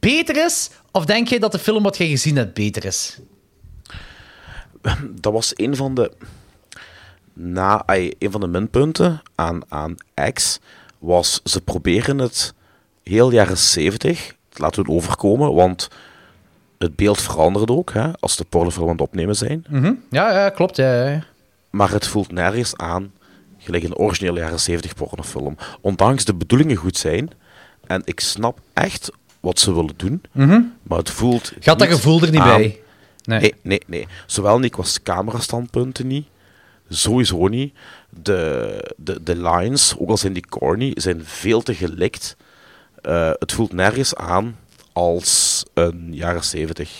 beter 0.00 0.44
is? 0.44 0.70
Of 0.90 1.04
denk 1.04 1.28
jij 1.28 1.38
dat 1.38 1.52
de 1.52 1.58
film 1.58 1.82
wat 1.82 1.96
jij 1.96 2.08
gezien 2.08 2.36
hebt 2.36 2.54
beter 2.54 2.84
is? 2.84 3.18
dat 5.20 5.32
was 5.32 5.52
een 5.54 5.76
van 5.76 5.94
de, 5.94 6.12
na, 7.32 7.82
ay, 7.86 8.14
een 8.18 8.30
van 8.30 8.40
de 8.40 8.46
minpunten 8.46 9.22
aan, 9.34 9.60
aan 9.68 9.94
X. 10.32 10.60
Was 10.98 11.40
ze 11.44 11.60
proberen 11.60 12.18
het 12.18 12.54
heel 13.02 13.30
jaren 13.32 13.58
70 13.58 14.34
te 14.48 14.62
laten 14.62 14.84
doen 14.84 14.96
overkomen. 14.96 15.54
Want 15.54 15.88
het 16.78 16.96
beeld 16.96 17.20
verandert 17.20 17.70
ook 17.70 17.92
hè, 17.92 18.18
als 18.20 18.36
de 18.36 18.44
pornofilm 18.44 18.86
aan 18.86 18.92
het 18.92 19.00
opnemen 19.00 19.36
zijn. 19.36 19.64
Mhm. 19.68 19.92
Ja, 20.10 20.32
ja, 20.32 20.48
klopt. 20.50 20.76
Ja, 20.76 21.08
ja. 21.10 21.24
Maar 21.70 21.90
het 21.90 22.06
voelt 22.06 22.32
nergens 22.32 22.76
aan 22.76 23.12
gelijk 23.58 23.82
een 23.84 23.96
originele 23.96 24.40
jaren 24.40 24.60
70 24.60 24.94
pornofilm. 24.94 25.56
Ondanks 25.80 26.24
de 26.24 26.34
bedoelingen 26.34 26.76
goed 26.76 26.96
zijn. 26.96 27.30
En 27.86 28.02
ik 28.04 28.20
snap 28.20 28.58
echt 28.72 29.10
wat 29.40 29.58
ze 29.58 29.74
willen 29.74 29.94
doen. 29.96 30.22
Mhm. 30.32 30.60
Maar 30.82 30.98
het 30.98 31.10
voelt. 31.10 31.52
Gaat 31.60 31.78
dat 31.78 31.88
gevoel 31.88 32.22
er 32.22 32.30
niet 32.30 32.40
aan- 32.40 32.56
bij? 32.60 32.78
Nee. 33.24 33.40
Nee, 33.40 33.54
nee, 33.62 33.80
nee. 33.86 34.06
Zowel 34.26 34.58
niet 34.58 34.72
qua 34.72 34.82
camerastandpunten 35.02 36.06
niet. 36.06 36.26
Sowieso 36.88 37.46
niet. 37.48 37.74
De, 38.22 38.92
de, 38.96 39.22
de 39.22 39.36
lines, 39.36 39.94
ook 39.98 40.08
al 40.08 40.16
zijn 40.16 40.32
die 40.32 40.46
corny, 40.48 40.92
zijn 40.94 41.20
veel 41.24 41.62
te 41.62 41.74
gelikt. 41.74 42.36
Eh, 43.02 43.30
het 43.38 43.52
voelt 43.52 43.72
nergens 43.72 44.14
aan 44.14 44.56
als 44.92 45.62
een 45.74 46.08
jaren 46.14 46.44
70 46.44 46.90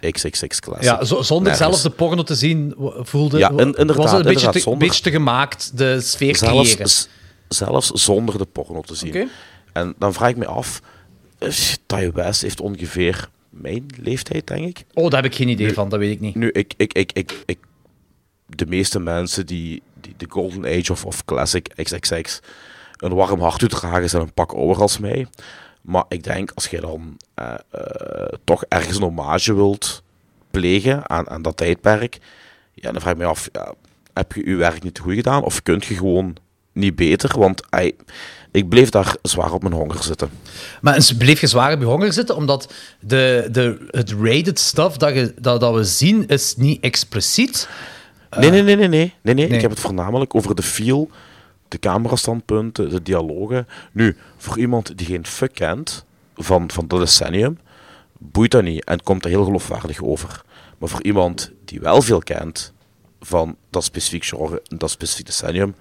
XXX 0.00 0.60
classic. 0.60 0.84
Ja, 0.84 1.04
zo- 1.04 1.22
zonder 1.22 1.52
Nergens. 1.52 1.80
zelf 1.80 1.92
de 1.92 1.96
porno 1.98 2.22
te 2.22 2.34
zien 2.34 2.74
voelde 3.00 3.38
Ja, 3.38 3.48
in- 3.50 3.58
inderdaad, 3.58 3.96
was 3.96 4.10
het 4.10 4.26
een 4.26 4.32
beetje 4.32 4.48
te, 4.50 4.58
zonder- 4.58 4.86
beetje 4.86 5.02
te 5.02 5.10
gemaakt, 5.10 5.76
de 5.78 6.00
sfeer 6.00 6.36
zelfs, 6.36 6.74
creëren. 6.74 6.92
zelfs 7.48 7.90
zonder 7.90 8.38
de 8.38 8.44
porno 8.44 8.80
te 8.80 8.94
zien. 8.94 9.30
En 9.72 9.94
dan 9.98 10.12
vraag 10.12 10.28
ik 10.30 10.36
me 10.36 10.46
af, 10.46 10.80
eh, 11.38 11.48
Ty 11.86 12.10
West 12.12 12.42
heeft 12.42 12.60
ongeveer 12.60 13.28
mijn 13.60 13.86
leeftijd, 14.00 14.46
denk 14.46 14.66
ik. 14.66 14.84
Oh, 14.94 15.10
daar 15.10 15.22
heb 15.22 15.30
ik 15.32 15.36
geen 15.36 15.48
idee 15.48 15.72
van, 15.72 15.88
dat 15.88 15.98
weet 15.98 16.10
ik 16.10 16.20
niet. 16.20 16.34
Nu, 16.34 16.50
ik, 16.50 16.74
ik, 16.76 16.92
ik, 16.92 17.12
ik, 17.12 17.42
ik, 17.46 17.58
de 18.46 18.66
meeste 18.66 19.00
mensen 19.00 19.46
die, 19.46 19.82
die 20.00 20.14
de 20.16 20.26
Golden 20.28 20.64
Age 20.64 20.92
of, 20.92 21.04
of 21.04 21.24
Classic 21.24 21.72
XXX 21.82 22.40
een 22.96 23.14
warm 23.14 23.40
hart 23.40 23.58
toedragen, 23.58 24.10
zijn 24.10 24.22
een 24.22 24.32
pak 24.32 24.52
ouder 24.52 24.80
als 24.80 24.98
mij. 24.98 25.26
Maar 25.80 26.04
ik 26.08 26.24
denk, 26.24 26.50
als 26.54 26.66
je 26.66 26.80
dan 26.80 27.16
eh, 27.34 27.54
eh, 27.70 28.28
toch 28.44 28.64
ergens 28.68 28.96
een 28.96 29.02
hommage 29.02 29.54
wilt 29.54 30.02
plegen 30.50 31.10
aan, 31.10 31.30
aan 31.30 31.42
dat 31.42 31.56
tijdperk, 31.56 32.18
ja, 32.74 32.92
dan 32.92 33.00
vraag 33.00 33.12
ik 33.12 33.18
me 33.18 33.24
af, 33.24 33.48
ja, 33.52 33.74
heb 34.12 34.32
je 34.32 34.48
je 34.48 34.56
werk 34.56 34.82
niet 34.82 34.98
goed 34.98 35.14
gedaan? 35.14 35.42
Of 35.42 35.62
kunt 35.62 35.84
je 35.84 35.94
gewoon 35.94 36.36
niet 36.72 36.96
beter? 36.96 37.38
Want 37.38 37.62
ik 38.56 38.68
bleef 38.68 38.90
daar 38.90 39.16
zwaar 39.22 39.52
op 39.52 39.62
mijn 39.62 39.74
honger 39.74 40.02
zitten. 40.02 40.30
Maar 40.80 41.10
bleef 41.18 41.40
je 41.40 41.46
zwaar 41.46 41.72
op 41.72 41.80
je 41.80 41.86
honger 41.86 42.12
zitten, 42.12 42.36
omdat 42.36 42.72
de, 43.00 43.48
de, 43.50 43.86
het 43.90 44.14
rated 44.20 44.58
stuff 44.58 44.96
dat, 44.96 45.14
je, 45.14 45.34
dat, 45.40 45.60
dat 45.60 45.74
we 45.74 45.84
zien, 45.84 46.26
is 46.26 46.56
niet 46.56 46.80
expliciet. 46.80 47.68
Nee, 48.38 48.50
nee, 48.50 48.62
nee, 48.62 48.76
nee, 48.76 48.88
nee, 48.88 49.14
nee, 49.22 49.34
nee. 49.34 49.46
nee. 49.46 49.56
Ik 49.56 49.60
heb 49.60 49.70
het 49.70 49.80
voornamelijk 49.80 50.34
over 50.34 50.54
de 50.54 50.62
feel, 50.62 51.10
de 51.68 51.78
camerastandpunten, 51.78 52.90
de 52.90 53.02
dialogen. 53.02 53.68
Nu, 53.92 54.16
voor 54.36 54.58
iemand 54.58 54.98
die 54.98 55.06
geen 55.06 55.26
fuck 55.26 55.54
kent 55.54 56.04
van, 56.34 56.70
van 56.70 56.86
dat 56.86 57.00
decennium, 57.00 57.58
boeit 58.18 58.50
dat 58.50 58.62
niet 58.62 58.84
en 58.84 59.02
komt 59.02 59.22
dat 59.22 59.32
heel 59.32 59.44
geloofwaardig 59.44 60.02
over. 60.02 60.42
Maar 60.78 60.88
voor 60.88 61.02
iemand 61.02 61.50
die 61.64 61.80
wel 61.80 62.02
veel 62.02 62.20
kent 62.20 62.72
van 63.20 63.56
dat 63.70 63.84
specifiek 63.84 64.24
genre, 64.24 64.62
en 64.68 64.78
dat 64.78 64.90
specifiek 64.90 65.26
decennium, 65.26 65.74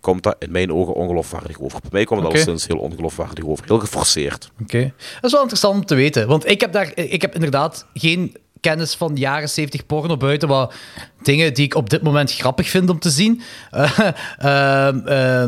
komt 0.00 0.22
dat 0.22 0.36
in 0.38 0.50
mijn 0.50 0.72
ogen 0.72 0.94
ongeloofwaardig 0.94 1.60
over. 1.60 1.80
Bij 1.80 1.90
mij 1.92 2.04
kwam 2.04 2.18
het 2.18 2.26
Oké. 2.26 2.36
alleszins 2.36 2.66
heel 2.66 2.78
ongeloofwaardig 2.78 3.44
over. 3.44 3.64
Heel 3.66 3.78
geforceerd. 3.78 4.50
Oké. 4.62 4.92
Dat 5.14 5.24
is 5.24 5.30
wel 5.32 5.40
interessant 5.40 5.74
om 5.74 5.84
te 5.86 5.94
weten. 5.94 6.26
Want 6.28 6.48
ik 6.50 6.60
heb, 6.60 6.72
daar, 6.72 6.92
ik 6.94 7.22
heb 7.22 7.34
inderdaad 7.34 7.86
geen 7.94 8.36
kennis 8.60 8.94
van 8.94 9.16
jaren 9.16 9.48
70 9.48 9.86
porno 9.86 10.16
buiten 10.16 10.48
wat 10.48 10.74
dingen 11.22 11.54
die 11.54 11.64
ik 11.64 11.74
op 11.74 11.90
dit 11.90 12.02
moment 12.02 12.32
grappig 12.34 12.68
vind 12.68 12.90
om 12.90 12.98
te 12.98 13.10
zien. 13.10 13.42
eh, 13.70 13.98
ehm, 14.38 14.98
eh, 15.06 15.44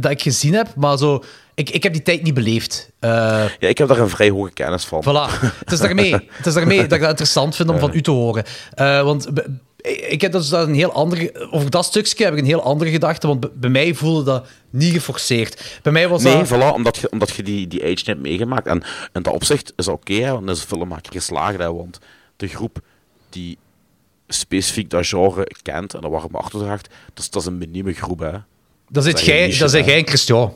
dat 0.00 0.10
ik 0.10 0.22
gezien 0.22 0.54
heb, 0.54 0.74
maar 0.76 0.98
zo... 0.98 1.22
Ik, 1.54 1.70
ik 1.70 1.82
heb 1.82 1.92
die 1.92 2.02
tijd 2.02 2.22
niet 2.22 2.34
beleefd. 2.34 2.90
Eh, 2.98 3.10
Ja, 3.58 3.68
ik 3.68 3.78
heb 3.78 3.88
daar 3.88 3.98
een 3.98 4.08
vrij 4.08 4.30
hoge 4.30 4.50
kennis 4.52 4.84
van. 4.84 5.02
Voilà. 5.02 5.40
Het 5.58 5.72
is 5.72 5.78
daarmee, 5.78 6.12
het 6.30 6.46
is 6.46 6.54
daarmee 6.54 6.76
dat 6.82 6.92
ik 6.92 7.00
dat 7.00 7.08
interessant 7.10 7.56
vind 7.56 7.68
om 7.68 7.78
van 7.86 7.90
u 7.94 8.00
te 8.02 8.10
horen. 8.10 8.44
Eh, 8.74 9.02
want 9.02 9.28
ik 9.82 10.20
heb 10.20 10.32
dus 10.32 10.48
dat 10.48 10.68
een 10.68 10.74
heel 10.74 10.92
andere... 10.92 11.48
Over 11.50 11.70
dat 11.70 11.84
stukje 11.84 12.24
heb 12.24 12.32
ik 12.32 12.38
een 12.38 12.44
heel 12.44 12.62
andere 12.62 12.90
gedachte, 12.90 13.26
want 13.26 13.60
bij 13.60 13.70
mij 13.70 13.94
voelde 13.94 14.22
dat 14.24 14.46
niet 14.70 14.92
geforceerd. 14.92 15.78
Bij 15.82 15.92
mij 15.92 16.08
was 16.08 16.22
Nee, 16.22 16.36
dat... 16.36 16.48
voilà, 16.48 16.74
omdat 16.74 16.96
je, 16.96 17.10
omdat 17.10 17.30
je 17.30 17.42
die, 17.42 17.66
die 17.66 17.82
age 17.82 18.02
hebt 18.04 18.20
meegemaakt. 18.20 18.66
En 18.66 18.82
in 19.12 19.22
dat 19.22 19.34
opzicht 19.34 19.72
is 19.76 19.84
dat 19.84 19.94
oké, 19.94 20.30
want 20.30 20.46
dan 20.46 20.54
is 20.54 20.60
de 20.60 20.66
filmmaker 20.66 21.12
geslaagd. 21.12 21.58
Hè, 21.58 21.72
want 21.72 21.98
de 22.36 22.48
groep 22.48 22.78
die 23.30 23.58
specifiek 24.28 24.90
dat 24.90 25.06
genre 25.06 25.46
kent 25.62 25.94
en 25.94 26.00
dat 26.00 26.10
warme 26.10 26.38
achterdraagt, 26.38 26.88
dat 27.14 27.24
is, 27.24 27.30
dat 27.30 27.42
is 27.42 27.48
een 27.48 27.58
minieme 27.58 27.92
groep. 27.92 28.18
Hè. 28.18 28.32
Dat 28.88 29.04
zit 29.04 29.18
is 29.18 29.24
jij, 29.24 29.58
dat 29.58 29.70
jij 29.70 29.96
en 29.96 30.06
Christian. 30.06 30.54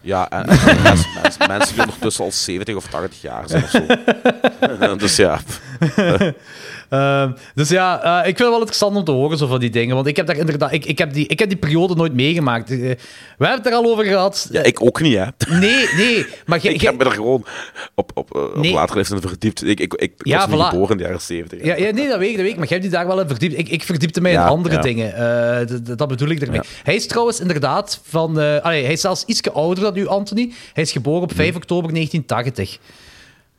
Ja, 0.00 0.30
en, 0.30 0.48
en 0.48 0.82
mensen, 0.82 1.10
mensen, 1.22 1.48
mensen 1.48 1.74
die 1.74 1.84
ondertussen 1.84 2.24
al 2.24 2.32
70 2.32 2.74
of 2.76 2.86
80 2.86 3.22
jaar 3.22 3.48
zijn 3.48 3.62
of 3.62 3.70
zo. 3.70 4.96
dus 4.96 5.16
ja. 5.16 5.40
Ehm, 6.92 7.30
dus 7.54 7.68
ja, 7.68 8.02
eh, 8.02 8.18
ik 8.18 8.24
vind 8.24 8.38
het 8.38 8.48
wel 8.48 8.58
interessant 8.58 8.96
om 8.96 9.04
te 9.04 9.10
horen 9.10 9.38
zo 9.38 9.46
van 9.46 9.60
die 9.60 9.70
dingen. 9.70 9.94
Want 9.94 10.06
ik 10.06 10.16
heb 10.16 10.26
daar 10.26 10.36
inderdaad, 10.36 10.72
ik, 10.72 10.84
ik, 10.84 10.98
heb, 10.98 11.12
die, 11.12 11.26
ik 11.26 11.38
heb 11.38 11.48
die 11.48 11.58
periode 11.58 11.94
nooit 11.94 12.14
meegemaakt. 12.14 12.70
Eh, 12.70 12.76
we 12.78 12.96
hebben 13.38 13.56
het 13.56 13.66
er 13.66 13.72
al 13.72 13.84
over 13.90 14.04
gehad. 14.04 14.48
ja, 14.50 14.62
ik 14.62 14.82
ook 14.82 15.00
niet, 15.00 15.16
hè. 15.16 15.24
Nee, 15.58 15.86
nee. 15.96 16.26
Maar 16.46 16.64
Ik 16.72 16.80
heb 16.80 16.98
me 16.98 17.04
er 17.04 17.10
gewoon 17.10 17.44
op, 17.94 18.10
op, 18.14 18.36
eh, 18.36 18.42
op 18.42 18.56
Nee. 18.56 18.72
later 18.72 18.96
in 18.96 19.04
verdiept. 19.04 19.64
Ik, 19.64 19.80
ik, 19.80 19.94
ik, 19.94 20.02
ik 20.02 20.12
Ja, 20.16 20.38
was 20.38 20.46
niet 20.48 20.56
voilà. 20.56 20.68
geboren 20.68 20.90
in 20.90 20.96
de 20.96 21.02
jaren 21.02 21.20
70. 21.20 21.64
Ja, 21.64 21.76
ja, 21.76 21.90
nee, 21.90 22.08
dat 22.08 22.18
weet 22.18 22.30
ik, 22.30 22.34
dat 22.36 22.42
weet 22.44 22.52
ik. 22.52 22.58
Maar 22.58 22.68
jij 22.68 22.78
hebt 22.78 22.90
die 22.90 22.98
daar 22.98 23.06
wel 23.06 23.20
in 23.20 23.28
verdiept. 23.28 23.58
Ik, 23.58 23.68
ik 23.68 23.82
verdiepte 23.82 24.20
mij 24.20 24.32
in 24.32 24.38
andere 24.38 24.78
dingen. 24.80 25.96
Dat 25.96 26.08
bedoel 26.08 26.28
ik 26.28 26.40
ermee. 26.40 26.60
Hij 26.82 26.94
is 26.94 27.06
trouwens 27.06 27.40
inderdaad 27.40 28.00
van... 28.02 28.30
allee, 28.62 28.84
hij 28.84 28.92
is 28.92 29.00
zelfs 29.00 29.24
iets 29.24 29.50
ouder 29.52 29.84
dan 29.84 29.96
u, 29.96 30.06
Anthony. 30.06 30.52
Hij 30.72 30.82
is 30.82 30.92
geboren 30.92 31.22
op 31.22 31.32
5 31.34 31.56
oktober 31.56 31.92
1980. 31.92 32.78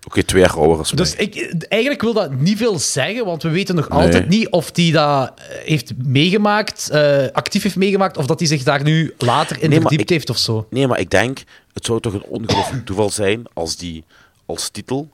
Oké, 0.05 0.23
twee 0.23 0.41
jaar 0.41 0.57
ouder 0.57 0.77
als 0.77 0.93
mij. 0.93 1.03
Dus 1.03 1.15
ik, 1.15 1.63
eigenlijk 1.69 2.01
wil 2.01 2.13
dat 2.13 2.39
niet 2.39 2.57
veel 2.57 2.79
zeggen, 2.79 3.25
want 3.25 3.43
we 3.43 3.49
weten 3.49 3.75
nog 3.75 3.89
Nee. 3.89 3.99
altijd 3.99 4.29
niet 4.29 4.49
of 4.49 4.69
hij 4.73 4.91
dat 4.91 5.31
eh, 5.35 5.43
heeft 5.65 5.91
meegemaakt, 6.05 6.89
eh, 6.89 7.25
actief 7.31 7.63
heeft 7.63 7.75
meegemaakt, 7.75 8.17
of 8.17 8.25
dat 8.25 8.39
hij 8.39 8.47
zich 8.47 8.63
daar 8.63 8.83
nu 8.83 9.13
later 9.17 9.61
in 9.61 9.69
Nee, 9.69 9.79
verdiept 9.79 10.01
ik- 10.01 10.09
heeft 10.09 10.29
of 10.29 10.37
zo. 10.37 10.67
Nee, 10.69 10.87
maar 10.87 10.99
ik 10.99 11.09
denk, 11.09 11.43
het 11.73 11.85
zou 11.85 11.99
toch 11.99 12.13
een 12.13 12.23
ongelooflijk 12.27 12.85
toeval 12.85 13.09
zijn 13.09 13.43
als 13.53 13.75
die 13.77 14.03
als 14.45 14.69
titel 14.69 15.09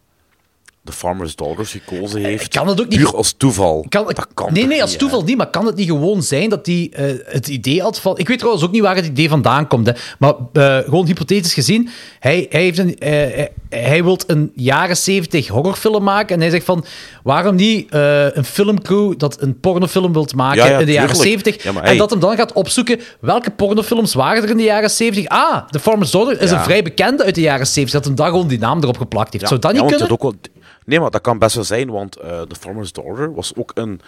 The 0.84 0.91
Farmer's 0.91 1.35
Daughters 1.35 1.72
gekozen 1.72 2.22
heeft. 2.23 2.47
kan 2.47 2.68
het 2.68 2.81
ook 2.81 2.88
niet- 2.88 2.99
Puur 2.99 3.15
als 3.15 3.34
toeval. 3.38 3.85
Kan, 3.89 4.06
dat 4.06 4.27
kan 4.34 4.53
nee, 4.53 4.65
nee, 4.68 4.81
als 4.81 4.89
niet, 4.89 4.99
toeval 4.99 5.23
niet, 5.23 5.38
maar 5.38 5.49
kan 5.49 5.65
het 5.65 5.76
niet 5.76 5.88
gewoon 5.88 6.23
zijn 6.23 6.49
dat 6.49 6.65
hij 6.65 6.89
eh, 6.93 7.06
het 7.26 7.47
idee 7.47 7.81
had 7.81 7.99
van... 7.99 8.18
Ik 8.18 8.27
weet 8.27 8.38
trouwens 8.38 8.65
ook 8.65 8.72
niet 8.72 8.81
waar 8.81 8.95
het 8.95 9.06
idee 9.06 9.30
vandaan 9.30 9.68
komt, 9.68 9.88
hè, 9.88 9.93
maar 10.19 10.34
eh, 10.53 10.77
gewoon 10.77 11.06
hypothetisch 11.06 11.53
gezien, 11.53 11.89
hij, 12.19 12.45
hij, 12.49 12.61
heeft 12.61 12.77
een, 12.77 12.97
eh, 12.97 13.10
hij, 13.11 13.51
hij 13.69 14.03
wil 14.03 14.18
een 14.27 14.51
jaren 14.56 14.97
70 14.97 15.47
horrorfilm 15.47 16.03
maken 16.03 16.35
en 16.35 16.41
hij 16.41 16.49
zegt 16.49 16.65
van, 16.65 16.85
waarom 17.23 17.56
niet 17.56 17.91
eh, 17.91 18.35
een 18.35 18.45
filmcrew 18.45 19.14
dat 19.18 19.41
een 19.41 19.60
pornofilm 19.60 20.14
wilt 20.14 20.35
maken 20.35 20.64
Ja, 20.64 20.69
ja, 20.69 20.80
in 20.80 20.85
de 20.85 20.91
jaren. 20.91 21.15
70 21.15 21.64
Ja, 21.64 21.72
maar 21.72 21.84
en 21.84 21.89
hey. 21.89 21.97
dat 21.97 22.10
hem 22.10 22.19
dan 22.19 22.35
gaat 22.35 22.53
opzoeken 22.53 22.99
welke 23.19 23.51
pornofilms 23.51 24.14
waren 24.14 24.43
er 24.43 24.49
in 24.49 24.57
de 24.57 24.64
jaren 24.64 24.89
70. 24.89 25.27
Ah, 25.27 25.68
The 25.69 25.80
Farmer's 25.80 26.11
Daughter 26.11 26.41
is 26.41 26.51
een 26.51 26.60
vrij 26.64 26.84
bekende 26.84 27.23
uit 27.23 27.35
de 27.35 27.41
jaren 27.41 27.68
70, 27.68 27.93
dat 27.93 28.06
hem 28.06 28.15
daar 28.15 28.30
gewoon 28.30 28.47
die 28.47 28.60
naam 28.60 28.81
erop 28.81 28.97
geplakt 28.97 29.34
heeft. 29.34 29.47
Zou 29.47 29.60
dat 29.60 29.72
niet 29.72 29.81
kunnen? 29.81 30.01
het 30.01 30.11
ook 30.11 30.22
wel- 30.22 30.34
nee, 30.90 30.99
maar 30.99 31.11
dat 31.11 31.22
kan 31.22 31.38
best 31.38 31.56
wel 31.56 31.64
zijn, 31.64 31.90
want 31.90 32.16
eh 32.16 32.41
The 32.41 32.56
Farmer's 32.56 32.91
Daughter 32.91 33.34
was 33.34 33.52
ook 33.56 33.72
een, 33.74 34.02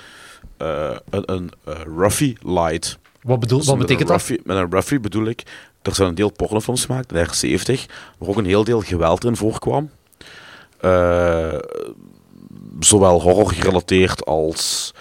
eh 0.58 0.95
een, 1.10 1.24
een 1.32 1.52
eh, 1.66 1.74
Ruffy 1.98 2.36
light. 2.41 2.98
Wat, 3.22 3.40
bedoel, 3.40 3.58
Dus 3.58 3.68
wat 3.68 3.78
betekent 3.78 4.08
dat? 4.08 4.18
Ruffy, 4.18 4.40
Met 4.44 4.58
een 4.58 4.72
Ruffy 4.72 4.99
bedoel 4.99 5.26
ik, 5.26 5.44
er 5.82 5.95
zijn 5.95 6.08
een 6.08 6.16
deel 6.16 6.32
pornofilms 6.32 6.86
gemaakt 6.86 7.10
in 7.10 7.14
de 7.16 7.22
jaren 7.22 7.36
70, 7.36 7.86
waar 8.18 8.30
ook 8.30 8.38
een 8.38 8.45
heel 8.45 8.64
deel 8.64 8.82
geweld 8.82 9.26
in 9.26 9.36
voorkwam. 9.36 9.90
Zowel 12.80 13.22
horror 13.22 13.52
gerelateerd 13.52 14.26
als 14.26 14.94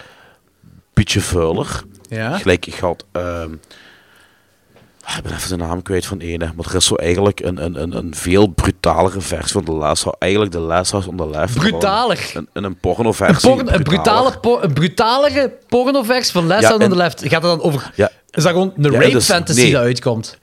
beetje 0.93 1.21
vuiler. 1.21 1.83
Ja. 2.09 2.37
Gelijk, 2.37 2.65
ik 2.65 2.75
had... 2.75 3.05
ehm, 3.11 3.55
ik 5.17 5.23
ben 5.23 5.33
even 5.33 5.49
de 5.49 5.55
naam 5.55 5.81
kwijt 5.81 6.05
van 6.05 6.19
ene, 6.19 6.51
maar 6.55 6.65
er 6.65 6.75
is 6.75 6.85
zo 6.85 6.95
eigenlijk 6.95 7.39
een, 7.39 7.63
een, 7.63 7.81
een, 7.81 7.97
een 7.97 8.15
veel 8.15 8.47
brutalere 8.47 9.21
versie 9.21 9.51
van 9.51 9.65
de 9.65 9.71
Last 9.71 10.03
House. 10.03 10.19
Eigenlijk 10.19 10.51
de 10.51 10.59
Last 10.59 10.91
House 10.91 11.09
on 11.09 11.17
the 11.17 11.29
Left. 11.29 11.53
Brutaler? 11.53 12.31
Een, 12.33 12.39
een, 12.41 12.47
een 12.53 12.63
Een, 12.63 12.75
pornoversie. 12.79 13.49
porno, 13.49 13.71
een, 13.71 13.83
brutale, 13.83 14.39
por- 14.39 14.63
een 14.63 14.73
brutalere 14.73 15.57
pornovers 15.67 16.31
van 16.31 16.47
Last 16.47 16.61
Ja, 16.61 16.69
Out 16.69 16.83
on 16.83 16.89
the 16.89 16.95
Left. 16.95 17.21
Gaat 17.21 17.31
het 17.31 17.41
dan 17.41 17.61
over... 17.61 17.91
Ja. 17.95 18.09
Is 18.29 18.43
dat 18.43 18.51
gewoon 18.51 18.73
een 18.77 18.91
Ja, 18.91 18.99
rape 18.99 19.11
dus- 19.11 19.25
fantasy 19.25 19.61
nee. 19.61 19.71
dat 19.71 19.81
uitkomt? 19.81 20.39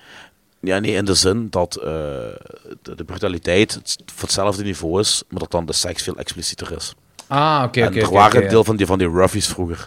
Ja, 0.60 0.78
nee, 0.78 0.92
in 0.92 1.04
de 1.04 1.14
zin 1.14 1.46
dat 1.50 1.76
eh, 1.76 1.84
de, 2.82 2.94
de 2.96 3.04
brutaliteit 3.04 3.74
het, 3.74 3.96
voor 4.06 4.22
hetzelfde 4.22 4.62
niveau 4.62 5.00
is, 5.00 5.22
maar 5.28 5.40
dat 5.40 5.50
dan 5.50 5.66
de 5.66 5.72
seks 5.72 6.02
veel 6.02 6.16
explicieter 6.16 6.72
is. 6.76 6.94
Ah, 7.26 7.62
oké, 7.66 7.84
oké. 7.86 7.98
er 7.98 8.04
oké, 8.06 8.14
waren 8.14 8.42
een 8.42 8.48
deel 8.48 8.64
van 8.64 8.76
die, 8.76 8.86
van 8.86 8.98
die 8.98 9.08
roughies 9.08 9.46
vroeger. 9.46 9.86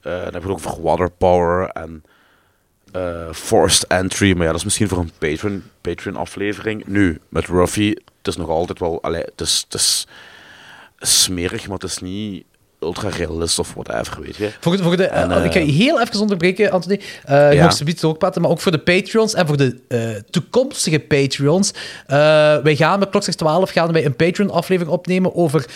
Eh, 0.00 0.12
dan 0.24 0.32
heb 0.32 0.42
je 0.42 0.48
ook 0.48 0.54
over 0.66 0.82
water 0.82 1.10
power 1.10 1.68
en 1.68 2.04
eh, 2.96 3.32
forced 3.32 3.86
entry. 3.86 4.32
Maar 4.32 4.42
ja, 4.44 4.50
dat 4.50 4.58
is 4.58 4.64
misschien 4.64 4.88
voor 4.88 4.98
een 4.98 5.10
Patreon, 5.18 5.62
Patreon 5.80 6.16
aflevering. 6.16 6.86
Nu, 6.86 7.20
met 7.28 7.46
Ruffy, 7.46 7.88
het 7.88 8.26
is 8.26 8.36
nog 8.36 8.48
altijd 8.48 8.78
wel... 8.78 9.02
Allee, 9.02 9.20
het, 9.22 9.40
is, 9.40 9.64
het 9.68 9.74
is 9.80 10.06
smerig, 10.98 11.66
maar 11.68 11.78
het 11.78 11.90
is 11.90 11.98
niet 11.98 12.44
ultra 12.80 13.08
realist 13.08 13.58
of 13.58 13.74
whatever, 13.74 14.20
weet 14.22 14.36
je. 14.36 14.50
Voor, 14.60 14.76
de- 14.76 14.82
voor 14.82 14.96
de, 14.96 15.04
En, 15.06 15.44
ik 15.44 15.52
ga 15.52 15.58
je 15.58 15.66
eh, 15.66 15.72
heel 15.76 16.00
even 16.00 16.20
onderbreken, 16.20 16.70
Anthony. 16.70 16.94
Ik 16.94 17.02
Ja. 17.28 17.62
mag 17.64 17.72
ze 17.76 18.06
ook 18.06 18.18
praten, 18.18 18.42
maar 18.42 18.50
ook 18.50 18.60
voor 18.60 18.72
de 18.72 18.78
Patreons 18.78 19.34
en 19.34 19.46
voor 19.46 19.56
de 19.56 20.22
toekomstige 20.30 20.98
Patreons. 20.98 21.72
Wij 22.62 22.76
gaan 22.76 22.98
met 22.98 23.10
Klokslag 23.10 23.34
12 23.34 23.70
gaan 23.70 23.92
wij 23.92 24.04
een 24.04 24.16
Patreon-aflevering 24.16 24.94
opnemen 24.94 25.34
over 25.34 25.66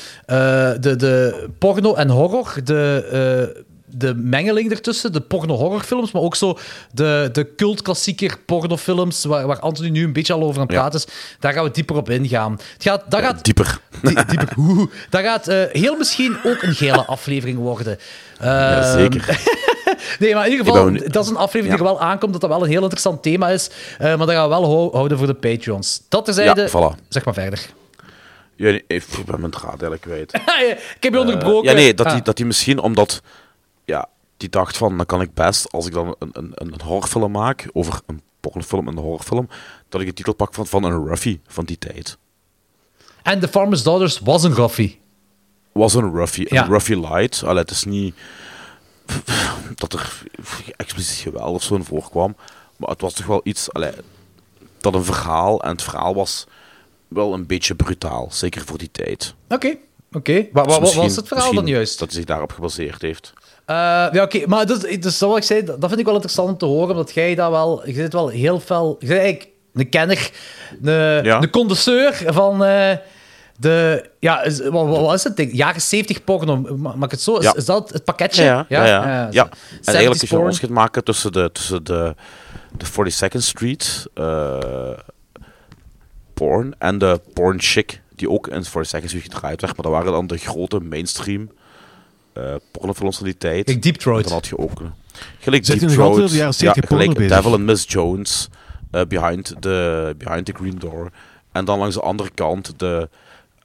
de, 0.81 0.95
de 0.97 1.47
porno 1.59 1.95
en 1.95 2.09
horror. 2.09 2.55
De, 2.65 3.65
de 3.93 4.15
mengeling 4.15 4.71
ertussen, 4.71 5.12
de 5.12 5.21
porno-horrorfilms, 5.21 6.12
maar 6.12 6.23
ook 6.23 6.37
zo 6.37 6.59
de, 6.93 7.29
de 7.33 7.55
cult-klassieker 7.57 8.39
pornofilms, 8.47 9.25
waar, 9.25 9.47
waar 9.47 9.59
Anthony 9.59 9.89
nu 9.89 10.05
een 10.05 10.12
beetje 10.12 10.33
al 10.33 10.43
over 10.43 10.61
aan 10.61 10.67
het 10.67 10.73
Ja. 10.73 10.81
praten 10.81 10.99
is. 10.99 11.07
Daar 11.41 11.53
gaan 11.53 11.65
we 11.65 11.71
dieper 11.71 11.97
op 11.97 12.11
ingaan. 12.11 12.53
Het 12.73 12.83
gaat, 12.83 13.03
dat 13.09 13.21
gaat 13.21 13.45
Dieper. 13.45 13.81
Die- 14.03 14.25
dieper. 14.25 14.49
Oeh. 14.59 14.91
Dat 15.11 15.21
gaat 15.23 15.49
eh, 15.49 15.62
heel 15.73 15.97
misschien 15.97 16.37
ook 16.45 16.62
een 16.62 16.75
gele 16.75 17.05
aflevering 17.05 17.59
worden. 17.59 17.99
Ja, 18.41 18.81
Ehm, 18.81 18.93
zeker. 18.99 19.41
nee, 20.19 20.35
maar 20.35 20.45
in 20.47 20.51
ieder 20.51 20.67
geval, 20.67 20.93
dat 21.11 21.25
is 21.25 21.31
een 21.31 21.37
aflevering 21.37 21.79
die 21.79 21.87
er 21.87 21.93
wel 21.93 22.01
aankomt, 22.01 22.33
dat 22.33 22.41
dat 22.41 22.51
wel 22.51 22.62
een 22.62 22.69
heel 22.71 22.83
interessant 22.83 23.23
thema 23.23 23.49
is. 23.49 23.71
Eh, 23.99 24.07
maar 24.17 24.27
dat 24.27 24.31
gaan 24.31 24.43
we 24.43 24.49
wel 24.49 24.65
hou- 24.65 24.93
houden 24.93 25.19
voor 25.19 25.27
de 25.27 25.35
Patreons. 25.35 26.03
Dat 26.09 26.25
terzijde, 26.25 26.61
Ja, 26.62 26.69
voilà. 26.69 27.09
zeg 27.09 27.25
maar 27.25 27.35
verder. 27.35 27.67
Ja, 28.57 28.71
nee, 28.71 28.85
ik 28.87 29.05
ben 29.27 29.41
mijn 29.41 29.53
draad 29.53 29.69
eigenlijk 29.83 30.01
kwijt. 30.03 30.33
ik 30.97 31.03
heb 31.03 31.12
je 31.12 31.19
onderbroken. 31.21 31.69
ja, 31.71 31.75
nee, 31.77 31.95
dat 31.95 32.07
Ah. 32.07 32.12
hij 32.12 32.23
dat 32.23 32.37
die 32.37 32.47
misschien 32.47 32.79
omdat... 32.79 33.23
Ja, 33.91 34.09
die 34.37 34.49
dacht 34.49 34.77
van, 34.77 34.97
dan 34.97 35.07
kan 35.07 35.21
ik 35.21 35.35
best, 35.35 35.73
als 35.73 35.87
ik 35.87 35.93
dan 35.93 36.17
een, 36.19 36.31
een, 36.33 36.53
een 36.55 36.81
horrorfilm 36.85 37.31
maak, 37.33 37.69
over 37.73 38.01
een 38.07 38.23
pornofilm 38.41 38.89
en 38.89 38.97
een 38.97 39.03
horrorfilm, 39.03 39.49
dat 39.89 40.01
ik 40.01 40.07
de 40.07 40.12
titel 40.12 40.35
pak 40.35 40.55
van, 40.55 40.67
van 40.67 40.85
een 40.85 41.05
roughie 41.07 41.41
van 41.47 41.65
die 41.65 41.79
tijd. 41.79 42.17
En 43.23 43.41
The 43.41 43.49
Farmer's 43.49 43.83
Daughters 43.83 44.19
was 44.19 44.43
een 44.43 44.53
graffie. 44.53 45.01
Was 45.73 45.95
een 45.95 46.27
Ja. 46.35 46.62
een 46.62 46.69
roughie 46.69 47.01
light. 47.01 47.43
Allee, 47.45 47.62
het 47.62 47.71
is 47.71 47.85
niet 47.85 48.15
dat 49.75 49.93
er 49.93 50.23
expliciet 50.77 51.23
geweld 51.23 51.55
of 51.55 51.62
zo 51.62 51.75
in 51.75 51.85
voorkwam, 51.85 52.37
maar 52.77 52.89
het 52.91 53.01
was 53.01 53.12
toch 53.15 53.27
wel 53.27 53.41
iets, 53.45 53.73
allee, 53.73 53.93
dat 54.79 54.95
een 54.95 55.05
verhaal, 55.05 55.62
en 55.62 55.71
het 55.71 55.83
verhaal 55.83 56.15
was 56.15 56.47
wel 57.09 57.35
een 57.35 57.47
beetje 57.47 57.75
brutaal, 57.75 58.29
zeker 58.31 58.65
voor 58.65 58.79
die 58.79 58.91
tijd. 58.91 59.35
Oké, 59.49 59.77
oké. 60.12 60.47
Wa- 60.53 60.65
wa- 60.65 60.79
Dus 60.79 60.95
Wat 60.95 60.95
was 60.95 61.17
het 61.17 61.29
verhaal 61.29 61.53
dan 61.55 61.67
juist? 61.67 61.99
Dat 61.99 62.09
hij 62.09 62.17
zich 62.17 62.27
daarop 62.27 62.53
gebaseerd 62.53 63.03
heeft. 63.03 63.33
Eh, 63.71 63.77
ja, 64.13 64.23
oké. 64.23 64.47
Maar 64.47 64.67
dus, 64.67 64.79
dus 65.01 65.19
zoals 65.19 65.37
ik 65.37 65.43
zei, 65.43 65.65
dat 65.65 65.79
vind 65.89 65.99
ik 65.99 66.05
wel 66.05 66.15
interessant 66.15 66.49
om 66.51 66.57
te 66.59 66.65
horen, 66.65 66.91
omdat 66.91 67.13
jij 67.13 67.35
dat 67.35 67.51
wel... 67.51 67.87
Je 67.87 67.93
zit 67.93 68.13
wel 68.13 68.29
heel 68.29 68.61
fel... 68.61 68.97
Je 69.01 69.07
bent 69.07 69.21
eigenlijk 69.21 69.51
een 69.75 69.89
kenner, 69.89 70.31
een, 70.83 71.25
Ja. 71.25 71.43
een 71.43 71.51
van 72.35 72.65
eh, 72.65 72.97
de... 73.59 74.09
Ja, 74.19 74.43
is, 74.43 74.59
wat, 74.61 74.87
wat 74.87 75.01
was 75.01 75.25
het? 75.25 75.37
De 75.37 75.55
jaren 75.57 75.81
70 75.81 76.25
porno. 76.25 76.57
Ma- 76.57 76.95
Mag 76.95 77.05
ik 77.05 77.11
het 77.11 77.21
zo? 77.21 77.37
Is, 77.37 77.45
Ja. 77.45 77.55
is 77.55 77.65
dat 77.65 77.91
het 77.91 78.05
pakketje? 78.05 78.43
Ja, 78.45 78.67
ja, 78.69 78.87
ja. 78.87 79.09
ja, 79.09 79.29
ja. 79.31 79.45
En 79.85 79.95
eigenlijk 79.95 80.17
70s 80.17 80.21
als 80.21 80.31
je 80.31 80.39
onderscheid 80.39 80.73
maken 80.73 81.05
tussen 81.05 81.33
de, 81.33 81.51
tussen 81.53 81.85
de, 81.85 82.15
de 82.77 82.87
42nd 82.87 83.37
Street 83.39 84.07
eh, 84.15 84.59
porn 86.35 86.75
en 86.79 86.99
de 86.99 87.21
porn 87.35 87.61
chic, 87.61 88.01
die 88.15 88.31
ook 88.31 88.49
in 88.49 88.65
42nd 88.65 88.85
Street 88.85 89.23
gedraaid 89.23 89.61
werd, 89.61 89.77
maar 89.77 89.85
dat 89.85 89.93
waren 89.93 90.13
dan 90.13 90.27
de 90.27 90.37
grote 90.37 90.81
mainstream 90.81 91.51
eh 92.32 92.55
pornofilms 92.70 93.16
van 93.16 93.27
die 93.27 93.36
tijd. 93.36 93.65
Kijk, 93.65 93.82
Deep 93.82 93.97
Throat. 93.97 94.23
Dan 94.23 94.32
had 94.32 94.47
je 94.47 94.59
ook... 94.59 94.82
Gelijk 95.39 95.65
Zit 95.65 95.81
Deep 95.81 95.90
Throat, 95.90 96.11
over 96.11 96.28
de 96.28 96.36
jaren 96.36 96.47
ja, 96.47 96.52
70 96.52 96.85
porno 96.85 97.02
gelijk 97.02 97.19
bezig? 97.19 97.36
Devil 97.36 97.52
and 97.52 97.62
Miss 97.62 97.85
Jones, 97.89 98.48
eh, 98.90 99.02
behind, 99.05 99.55
the, 99.61 100.15
behind 100.19 100.47
the 100.47 100.52
Green 100.52 100.78
Door. 100.78 101.11
En 101.52 101.65
dan 101.65 101.78
langs 101.78 101.94
de 101.94 102.01
andere 102.01 102.31
kant 102.35 102.78
de 102.78 103.09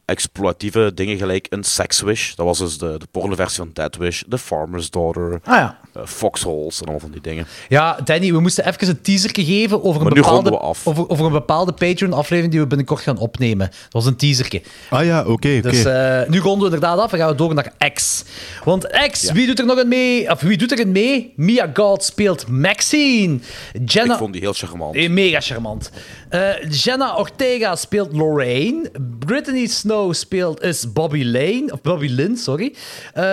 exploitieve 0.05 0.91
dingen 0.95 1.17
gelijk 1.17 1.47
een 1.49 1.63
Sex 1.63 2.01
Wish. 2.01 2.33
Dat 2.33 2.45
was 2.45 2.57
dus 2.57 2.77
de, 2.77 2.95
de 2.97 3.07
pornoversie 3.11 3.57
van 3.57 3.69
Dead 3.73 3.95
Wish. 3.95 4.21
The 4.29 4.37
Farmer's 4.37 4.89
Daughter. 4.89 5.39
Ah 5.43 5.55
ja. 5.55 5.79
eh, 5.93 6.01
Foxholes 6.05 6.81
en 6.81 6.87
al 6.93 6.99
van 6.99 7.11
die 7.11 7.21
dingen. 7.21 7.47
Ja, 7.69 7.99
Danny, 8.03 8.31
we 8.31 8.39
moesten 8.39 8.67
even 8.67 8.87
een 8.87 9.01
teaser 9.01 9.29
geven 9.33 9.83
over 9.83 10.01
een, 10.01 10.07
Maar 10.07 10.13
bepaalde, 10.15 10.35
ronden 10.35 10.51
we 10.53 10.59
af. 10.59 10.87
Over, 10.87 11.09
over 11.09 11.25
een 11.25 11.31
bepaalde 11.31 11.71
Patreon-aflevering 11.71 12.51
die 12.51 12.61
we 12.61 12.67
binnenkort 12.67 13.01
gaan 13.01 13.17
opnemen. 13.17 13.67
Dat 13.67 13.77
was 13.89 14.05
een 14.05 14.15
teaserke. 14.15 14.61
Ah 14.89 15.05
ja, 15.05 15.19
oké, 15.19 15.31
oké. 15.31 15.61
Dus 15.61 15.85
eh, 15.85 16.21
nu 16.27 16.39
ronden 16.39 16.69
we 16.69 16.75
inderdaad 16.75 16.99
af 16.99 17.11
en 17.13 17.19
gaan 17.19 17.29
we 17.29 17.35
door 17.35 17.53
naar 17.53 17.73
X. 17.93 18.23
Want 18.63 18.87
X, 19.11 19.21
Ja. 19.21 19.33
wie 19.33 19.47
doet 19.47 19.59
er 19.59 19.65
nog 19.65 19.77
een 19.77 19.87
mee? 19.87 20.31
Of 20.31 20.41
wie 20.41 20.57
doet 20.57 20.71
er 20.71 20.79
een 20.79 20.91
mee? 20.91 21.33
Mia 21.35 21.69
God 21.73 22.03
speelt 22.03 22.47
Maxine. 22.47 23.39
Jenna... 23.85 24.13
Ik 24.13 24.19
vond 24.19 24.33
die 24.33 24.41
heel 24.41 24.53
charmant. 24.53 24.95
Eh, 24.95 25.09
Mega 25.09 25.39
charmant. 25.41 25.91
Eh, 26.35 26.69
Jenna 26.69 27.15
Ortega 27.17 27.75
speelt 27.75 28.13
Lorraine. 28.13 28.89
Brittany 28.99 29.67
Snow 29.67 30.13
speelt 30.13 30.61
is 30.63 30.91
Bobby 30.93 31.23
Lane. 31.23 31.71
Of 31.71 31.81
Bobby 31.81 32.07
Lynn, 32.07 32.37
sorry. 32.37 32.75
Eh, 33.13 33.23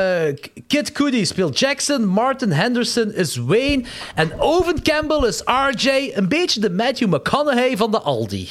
K- 0.40 0.50
Kid 0.66 0.92
Cudi 0.92 1.24
speelt 1.24 1.58
Jackson. 1.58 2.04
Martin 2.06 2.50
Henderson 2.52 3.12
is 3.14 3.36
Wayne. 3.36 3.84
En 4.14 4.40
Owen 4.40 4.82
Campbell 4.82 5.28
is 5.28 5.42
RJ. 5.44 6.10
Een 6.14 6.28
beetje 6.28 6.60
de 6.60 6.70
Matthew 6.70 7.08
McConaughey 7.14 7.76
van 7.76 7.90
de 7.90 8.00
Aldi. 8.00 8.48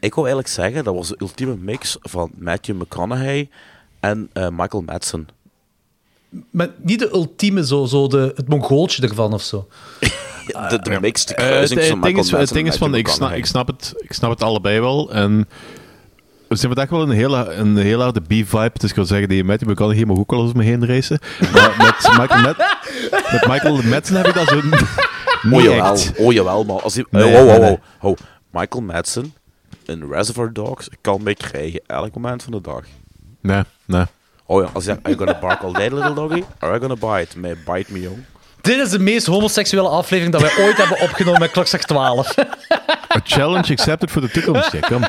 Ik 0.00 0.14
wil 0.14 0.24
eigenlijk 0.26 0.54
zeggen, 0.54 0.84
dat 0.84 0.94
was 0.94 1.08
de 1.08 1.16
ultieme 1.18 1.56
mix 1.56 1.96
van 2.00 2.30
Matthew 2.38 2.76
McConaughey 2.80 3.48
en 4.00 4.30
eh, 4.32 4.48
Michael 4.48 4.82
Madsen. 4.86 5.28
Maar 6.50 6.68
niet 6.82 6.98
de 6.98 7.10
ultieme, 7.12 7.66
zo, 7.66 7.84
zo 7.84 8.06
de, 8.08 8.32
het 8.36 8.48
mongooltje 8.48 9.02
ervan 9.02 9.32
of 9.32 9.42
zo. 9.42 9.68
De, 10.52 10.78
de 10.82 10.98
mix, 11.00 11.26
de 11.26 11.34
Eh, 11.34 11.46
kruising 11.46 11.80
het 11.80 11.88
ding 11.88 12.00
Michael 12.00 12.18
is, 12.24 12.30
het 12.30 12.38
Madsen 12.38 12.56
ding 12.56 12.68
is 12.68 12.76
van, 12.76 12.94
ik 12.94 13.08
snap, 13.08 13.32
ik, 13.32 13.46
snap 13.46 13.66
het, 13.66 13.94
ik 13.96 14.12
snap 14.12 14.30
het 14.30 14.42
allebei 14.42 14.80
wel. 14.80 15.12
En 15.12 15.48
we 16.48 16.56
zijn 16.56 16.72
vandaag 16.74 16.90
wel 16.90 17.02
een 17.02 17.10
hele, 17.16 17.52
een 17.54 17.76
hele 17.76 18.02
harde 18.02 18.20
B-vibe. 18.20 18.70
Dus 18.72 18.90
ik 18.90 18.96
wil 18.96 19.04
zeggen, 19.04 19.28
die 19.28 19.44
Matthew 19.44 19.68
McConaughey 19.70 20.04
mag 20.06 20.18
ook 20.18 20.30
wel 20.30 20.40
over 20.42 20.56
me 20.56 20.64
heen 20.64 20.86
racen. 20.86 21.18
Maar 21.52 21.74
met 21.78 22.08
Michael, 22.18 22.40
Mad- 22.42 22.76
met 23.32 23.46
Michael 23.48 23.82
Madsen 23.82 24.16
heb 24.16 24.26
ik 24.26 24.34
dat 24.34 24.48
zo 24.48 24.60
Oh 25.52 25.62
jawel, 25.62 25.96
oh 26.16 26.32
jawel, 26.32 26.64
maar 26.64 26.82
als. 26.82 26.94
Nee, 27.10 27.36
oh, 27.36 27.46
oh, 27.46 27.54
oh, 27.54 27.70
oh, 27.70 27.78
oh. 28.00 28.16
Michael 28.50 28.82
Madsen 28.84 29.34
in 29.84 30.08
Reservoir 30.10 30.52
Dogs 30.52 30.88
kan 31.00 31.22
mij 31.22 31.34
krijgen 31.34 31.80
elk 31.86 32.14
moment 32.14 32.42
van 32.42 32.52
de 32.52 32.60
dag. 32.60 32.82
Nee, 33.40 33.62
nee. 33.86 34.04
Oh 34.46 34.62
ja, 34.62 34.68
als 34.72 34.84
je 34.84 34.90
are 34.90 35.00
you 35.02 35.16
gonna 35.16 35.38
bark 35.40 35.62
all 35.62 35.72
day, 35.72 35.88
little 35.88 36.14
doggy? 36.14 36.40
Or 36.60 36.68
are 36.68 36.78
you 36.78 36.80
gonna 36.80 37.16
bite? 37.18 37.38
May 37.38 37.54
bite 37.66 37.92
me, 37.92 38.00
jong. 38.00 38.18
Dit 38.60 38.76
is 38.78 38.90
de 38.90 38.98
meest 38.98 39.26
homoseksuele 39.26 39.88
aflevering 39.88 40.32
dat 40.36 40.42
wij 40.54 40.64
ooit 40.66 40.76
hebben 40.76 41.00
opgenomen 41.00 41.40
met 41.40 41.50
Klokslag 41.50 41.82
12. 41.82 42.38
A 43.16 43.20
challenge 43.24 43.72
accepted 43.72 44.10
voor 44.10 44.20
de 44.20 44.30
toekomst. 44.30 44.72
Ja, 44.72 44.78
kom. 44.80 45.02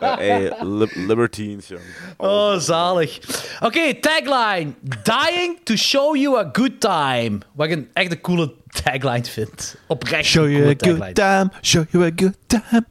Eh, 0.00 0.16
hey, 0.16 0.52
li- 0.60 0.90
libertines, 1.06 1.68
jong. 1.68 1.80
Oh, 2.16 2.56
zalig. 2.58 3.18
Oké, 3.60 3.94
tagline. 3.94 4.72
Dying 5.02 5.58
to 5.64 5.76
show 5.76 6.16
you 6.16 6.38
a 6.38 6.48
good 6.52 6.80
time. 6.80 7.38
Wat 7.52 7.66
ik 7.66 7.72
een 7.72 7.88
echt 7.92 8.10
een 8.10 8.20
coole 8.20 8.52
tagline 8.84 9.24
vind. 9.24 9.76
Oprecht 9.86 10.24
Show 10.24 10.50
you 10.50 10.62
a 10.70 10.74
good 10.78 11.14
time. 11.14 11.50
Show 11.62 11.84
you 11.90 12.04
a 12.06 12.10
good 12.16 12.34
time. 12.46 12.84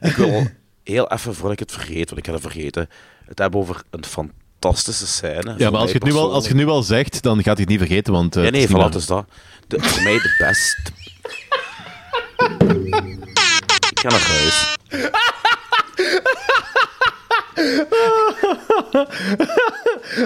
Ik 0.00 0.16
wil 0.16 0.46
heel 0.84 1.10
even, 1.10 1.34
voordat 1.34 1.52
ik 1.52 1.58
het 1.58 1.72
vergeet, 1.72 2.06
want 2.10 2.18
ik 2.18 2.26
ga 2.26 2.32
het 2.32 2.42
vergeten, 2.42 2.88
het 3.26 3.38
hebben 3.38 3.60
over 3.60 3.82
een 3.90 4.04
fantastische 4.04 4.37
scène. 4.60 5.54
Ja, 5.56 5.70
maar 5.70 5.80
als 5.80 5.90
je, 5.90 5.94
het 5.96 6.04
nu 6.04 6.12
wel, 6.12 6.32
als 6.32 6.42
je 6.42 6.48
het 6.48 6.58
nu 6.58 6.66
wel 6.66 6.82
zegt, 6.82 7.22
dan 7.22 7.36
gaat 7.36 7.44
hij 7.44 7.54
het 7.60 7.68
niet 7.68 7.78
vergeten. 7.78 8.12
Want, 8.12 8.36
eh, 8.36 8.44
Ja, 8.44 8.50
nee, 8.50 8.68
voilà, 8.68 8.94
is 8.96 9.06
dat. 9.06 9.24
De, 9.66 9.80
voor 9.80 10.02
mij 10.02 10.12
de 10.18 10.34
beste... 10.38 10.82
ik 13.90 13.98
ga 14.00 14.08
naar 14.08 14.20
huis. 14.20 14.76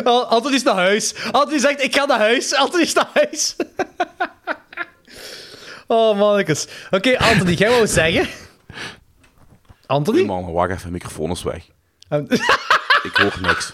Al- 0.04 0.26
Anthony 0.26 0.54
is 0.54 0.62
naar 0.62 0.74
huis. 0.74 1.14
Anthony 1.32 1.58
zegt, 1.58 1.82
ik 1.82 1.94
ga 1.94 2.04
naar 2.04 2.18
huis. 2.18 2.54
Anthony 2.54 2.82
is 2.82 2.92
naar 2.92 3.10
huis. 3.12 3.56
oh, 5.86 6.18
mannetjes. 6.18 6.66
Oké, 6.90 7.18
Anthony, 7.18 7.52
jij 7.52 7.70
wou 7.70 7.86
zeggen? 7.86 8.28
Anthony? 9.86 10.18
Oei, 10.18 10.26
man, 10.26 10.52
wacht 10.52 10.70
even, 10.70 10.84
de 10.86 10.90
microfoon 10.92 11.30
is 11.30 11.42
weg. 11.42 11.64
Ik 13.02 13.16
hoor 13.16 13.38
niks. 13.40 13.70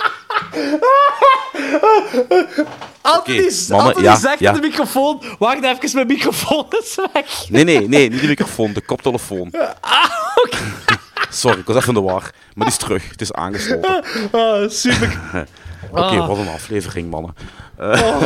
Anthony, 3.03 3.39
Oké, 3.39 3.51
mannen, 3.69 3.87
Anthony 3.87 4.05
ja, 4.07 4.17
zegt 4.17 4.39
ja. 4.39 4.53
de 4.53 4.61
microfoon... 4.61 5.23
Wacht 5.39 5.63
even, 5.65 5.91
mijn 5.95 6.07
microfoon 6.07 6.67
is 6.71 6.99
weg. 7.13 7.49
Nee, 7.49 7.65
nee, 7.65 7.89
nee, 7.89 8.11
niet 8.11 8.21
de 8.21 8.27
microfoon, 8.27 8.73
de 8.73 8.81
koptelefoon. 8.81 9.53
Ah, 9.81 10.11
Sorry, 11.31 11.59
ik 11.59 11.67
was 11.67 11.77
even 11.77 11.89
in 11.89 11.95
de 11.95 12.01
war. 12.01 12.23
Maar 12.55 12.67
die 12.67 12.67
is 12.67 12.77
terug, 12.77 13.09
het 13.11 13.21
is 13.21 13.33
aangesloten. 13.33 14.05
Oh, 14.33 14.69
super. 14.83 15.19
Oké, 15.91 16.01
Ah. 16.01 16.27
wat 16.27 16.39
een 16.39 16.49
aflevering, 16.49 17.11
mannen. 17.11 17.35
Eh, 17.79 18.01
Oh. 18.03 18.23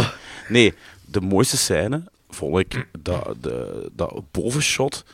Nee, 0.48 0.74
de 1.04 1.20
mooiste 1.20 1.56
scène 1.56 2.02
vond 2.30 2.58
ik 2.58 2.86
dat, 2.98 3.34
de, 3.40 3.88
dat 3.92 4.20
bovenshot 4.30 5.04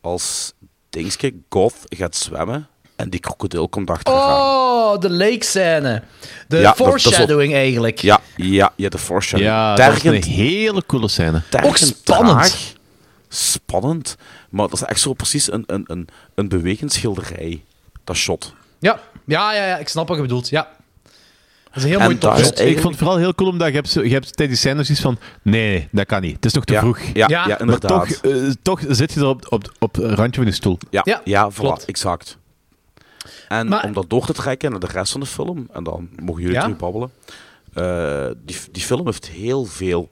als 0.00 0.52
Dingske 0.90 1.34
Goth 1.48 1.74
gaat 1.88 2.16
zwemmen 2.16 2.68
en 2.96 3.10
die 3.10 3.20
krokodil 3.20 3.68
komt 3.68 3.90
achteraan. 3.90 4.40
Oh, 4.40 5.00
de 5.00 5.10
lake 5.10 5.44
scène. 5.44 6.02
De 6.48 6.56
Ja, 6.56 6.62
dat- 6.62 6.62
dat 6.62 6.72
is 6.72 6.78
wel- 6.78 7.12
foreshadowing 7.12 7.54
eigenlijk. 7.54 7.98
Ja, 7.98 8.20
ja, 8.36 8.72
ja, 8.76 8.88
de 8.88 8.98
foreshadowing. 8.98 9.50
Ja, 9.54 9.74
dat 9.74 9.92
is 9.92 10.00
Tergend- 10.02 10.24
een 10.26 10.30
hele 10.32 10.82
coole 10.86 11.08
scène. 11.08 11.42
tergend 11.48 11.70
Ook 11.70 11.76
spannend. 11.76 12.36
traag, 12.38 12.72
spannend, 13.28 14.16
maar 14.50 14.68
dat 14.68 14.80
is 14.80 14.86
echt 14.86 15.00
zo 15.00 15.12
precies 15.12 15.52
een, 15.52 15.64
een, 15.66 15.84
een, 15.86 16.08
een 16.34 16.48
bewegend 16.48 16.92
schilderij. 16.92 17.62
dat 18.04 18.16
shot. 18.16 18.54
Ja. 18.78 18.98
Ja, 19.26 19.52
ja, 19.54 19.66
ja, 19.66 19.76
ik 19.78 19.88
snap 19.88 20.08
wat 20.08 20.16
je 20.16 20.22
bedoelt. 20.22 20.48
Ja. 20.48 20.68
Dat 21.64 21.76
is 21.76 21.82
een 21.82 21.88
heel 21.88 21.98
En 21.98 22.18
mooi. 22.20 22.70
Ik 22.70 22.74
vond 22.80 22.84
het 22.94 22.96
vooral 22.96 23.16
heel 23.16 23.34
cool 23.34 23.50
omdat 23.50 23.68
je 23.68 23.74
hebt, 23.74 23.92
je 23.92 24.00
hebt 24.00 24.36
tijdens 24.36 24.60
die 24.60 24.70
scènes 24.70 24.90
iets 24.90 25.00
van 25.00 25.18
nee, 25.42 25.88
dat 25.92 26.06
kan 26.06 26.20
niet. 26.20 26.34
Het 26.34 26.44
is 26.44 26.52
nog 26.52 26.64
te 26.64 26.72
Ja, 26.72 26.80
vroeg. 26.80 26.98
ja, 27.00 27.12
Ja. 27.14 27.26
ja, 27.28 27.38
Maar 27.38 27.48
Maar 27.48 27.60
inderdaad. 27.60 28.08
toch, 28.22 28.32
eh, 28.32 28.50
toch 28.62 28.80
zit 28.88 29.12
je 29.12 29.20
er 29.20 29.26
op, 29.26 29.46
op, 29.48 29.72
op 29.78 29.94
het 29.94 30.12
randje 30.12 30.40
van 30.40 30.44
je 30.50 30.56
stoel. 30.56 30.78
Ja, 30.90 31.00
Ja, 31.04 31.20
ja, 31.24 31.50
voilà, 31.52 31.54
klopt. 31.56 31.84
exact. 31.84 32.36
En 33.48 33.68
Maar- 33.68 33.84
om 33.84 33.92
dat 33.92 34.10
door 34.10 34.26
te 34.26 34.32
trekken 34.32 34.70
naar 34.70 34.80
de 34.80 34.86
rest 34.92 35.12
van 35.12 35.20
de 35.20 35.26
film, 35.26 35.68
en 35.72 35.84
dan 35.84 36.08
mogen 36.22 36.42
jullie 36.42 36.56
Ja? 36.56 36.68
babbelen. 36.70 37.10
eh, 37.74 38.26
die, 38.44 38.56
die 38.72 38.82
film 38.82 39.06
heeft 39.06 39.28
heel 39.28 39.64
veel 39.64 40.10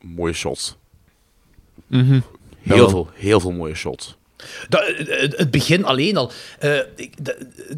mooie 0.00 0.32
shots. 0.32 0.76
Mhm. 1.86 2.20
Heel 2.62 2.88
veel, 2.88 3.08
heel 3.14 3.40
veel 3.40 3.52
mooie 3.52 3.74
shots. 3.74 4.16
Dat, 4.68 4.82
het, 5.36 5.50
begin 5.50 5.84
alleen 5.84 6.16
al. 6.16 6.30
eh, 6.58 6.70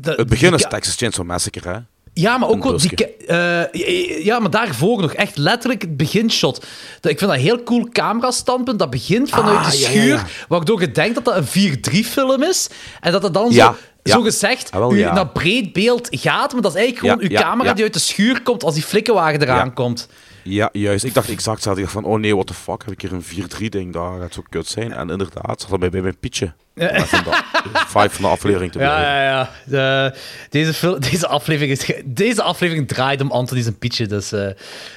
Het 0.02 0.28
begin 0.28 0.54
is 0.54 0.66
Texas 0.68 0.96
Chainsaw 0.96 1.24
Massacre, 1.26 1.68
hè? 1.72 1.78
Ja, 2.14 2.38
maar 2.38 2.48
ook 2.48 2.78
die, 2.78 3.16
eh, 3.16 4.24
ja, 4.24 4.38
maar 4.38 4.50
daarvoor 4.50 5.00
nog 5.00 5.12
echt 5.12 5.36
letterlijk 5.36 5.82
het 5.82 5.96
beginshot. 5.96 6.56
Ik 6.56 6.64
vind 7.02 7.20
dat 7.20 7.30
een 7.30 7.36
heel 7.40 7.62
cool 7.62 7.88
camerastandpunt. 7.92 8.78
Dat 8.78 8.90
begint 8.90 9.28
vanuit 9.30 9.56
Ah, 9.58 9.70
de 9.70 9.78
ja, 9.78 9.82
ja, 9.84 9.90
schuur, 9.90 10.14
ja. 10.14 10.26
waardoor 10.48 10.80
je 10.80 10.90
denkt 10.92 11.14
dat 11.14 11.24
dat 11.24 11.36
een 11.36 11.46
4-3-film 11.46 12.42
is. 12.42 12.68
En 13.00 13.12
dat 13.12 13.22
het 13.22 13.34
dan 13.34 13.50
Ja, 13.50 13.72
zo, 13.72 13.78
ja. 14.02 14.14
zo 14.14 14.22
gezegd 14.22 14.70
Ah, 14.70 14.78
wel, 14.78 14.94
u 14.94 15.00
naar 15.00 15.28
breed 15.28 15.72
beeld 15.72 16.08
gaat. 16.10 16.52
Maar 16.52 16.62
dat 16.62 16.74
is 16.74 16.80
eigenlijk 16.80 17.12
gewoon 17.12 17.30
uw 17.30 17.36
camera 17.46 17.72
die 17.72 17.84
uit 17.84 17.92
de 17.92 17.98
schuur 17.98 18.42
komt 18.42 18.64
als 18.64 18.74
die 18.74 18.82
flikkenwagen 18.82 19.42
eraan 19.42 19.72
komt. 19.72 20.08
Ja, 20.44 20.68
juist. 20.72 21.04
Ik 21.04 21.14
dacht 21.14 21.28
exact 21.28 21.54
hetzelfde. 21.56 21.82
Ik 21.82 21.88
dacht 21.92 22.04
van, 22.04 22.12
oh 22.14 22.20
nee, 22.20 22.34
what 22.34 22.46
the 22.46 22.54
fuck, 22.54 22.82
heb 22.84 22.92
ik 22.92 23.00
hier 23.00 23.12
een 23.12 23.24
4-3-ding, 23.24 23.92
dat 23.92 24.12
gaat 24.20 24.34
zo 24.34 24.42
kut 24.48 24.66
zijn. 24.66 24.92
En 24.92 25.10
inderdaad, 25.10 25.60
zat 25.60 25.70
dat 25.70 25.90
bij, 25.90 26.00
mijn 26.00 26.16
even 26.74 27.24
de 27.24 27.84
vibe 27.86 28.10
van 28.10 28.22
de 28.24 28.28
aflevering 28.30 28.72
te 28.72 28.78
blijven. 28.78 29.02
ja, 29.06 29.22
ja. 29.22 29.50
De- 29.66 30.14
deze, 30.50 30.96
deze, 31.10 31.26
aflevering 31.26 31.78
is, 31.78 31.90
deze 32.04 32.42
aflevering 32.42 32.88
draait 32.88 33.20
om 33.20 33.30
Anthony 33.30 33.62
zijn 33.62 33.78
Pietje. 33.78 34.06
Dus 34.06 34.32
eh, 34.32 34.46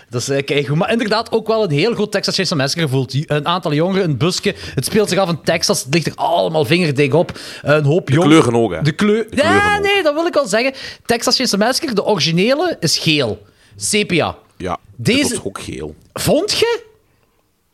dat 0.10 0.22
is 0.22 0.30
eh, 0.30 0.44
keigoed. 0.46 0.78
Maar 0.78 0.92
inderdaad 0.92 1.32
ook 1.32 1.48
wel 1.48 1.64
een 1.64 1.72
heel 1.72 1.94
groot 1.94 2.12
Texas 2.12 2.36
Chainsaw 2.36 2.58
Massacre 2.58 2.84
gevoeld. 2.88 3.30
Een 3.32 3.48
aantal 3.48 3.74
jongeren, 3.74 4.04
een 4.04 4.18
busje. 4.18 4.56
Het 4.76 4.86
speelt 4.86 5.10
zich 5.10 5.20
af 5.20 5.30
in 5.30 5.42
Texas. 5.44 5.84
Het 5.84 5.94
ligt 5.94 6.06
er 6.06 6.16
allemaal 6.16 6.66
vingerdik 6.66 7.14
op. 7.14 7.40
Een 7.62 7.84
hoop 7.86 8.08
De 8.08 8.14
jongeren. 8.14 8.42
kleuren 8.42 8.62
ook, 8.64 8.74
hè. 8.74 8.82
De 8.82 8.92
kleur... 8.92 9.28
De 9.30 9.36
Ja, 9.36 9.80
nee, 9.80 10.04
dat 10.04 10.14
wil 10.14 10.26
ik 10.26 10.34
wel 10.34 10.48
zeggen. 10.48 10.74
Texas 11.06 11.36
Chainsaw 11.36 11.60
Massacre, 11.60 11.94
de 11.96 12.04
originele, 12.06 12.78
is 12.80 12.98
geel. 12.98 13.46
Sepia. 13.76 14.36
Ja, 14.58 14.78
Deze- 14.96 15.22
dit 15.22 15.38
was 15.38 15.46
ook 15.46 15.60
geel. 15.60 15.96
Vond 16.14 16.52
je? 16.52 16.84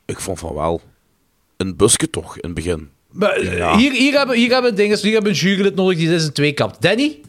Ik 0.05 0.19
vond 0.19 0.39
van 0.39 0.53
wel. 0.53 0.81
Een 1.57 1.75
busje 1.75 2.09
toch, 2.09 2.35
in 2.35 2.41
het 2.45 2.53
begin. 2.53 2.89
Maar, 3.11 3.31
eh, 3.31 3.57
Ja. 3.57 3.77
hier, 3.77 3.91
hier 3.91 4.17
hebben 4.17 4.35
hier 4.35 4.51
hebben 4.51 4.75
dinges, 4.75 5.01
hier 5.01 5.13
hebben 5.13 5.31
we 5.31 5.37
een 5.37 5.43
jurylid 5.45 5.75
nodig 5.75 5.97
die 5.97 6.07
deze 6.07 6.31
twee 6.31 6.53
kapt. 6.53 6.81
Danny? 6.81 7.19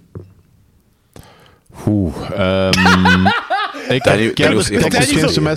Oeh. 1.87 2.31
ehm, 2.31 3.27
ik 3.97 4.03
Danny- 4.05 4.25
heb 4.25 4.37
Danny 4.37 4.55
was 4.55 4.69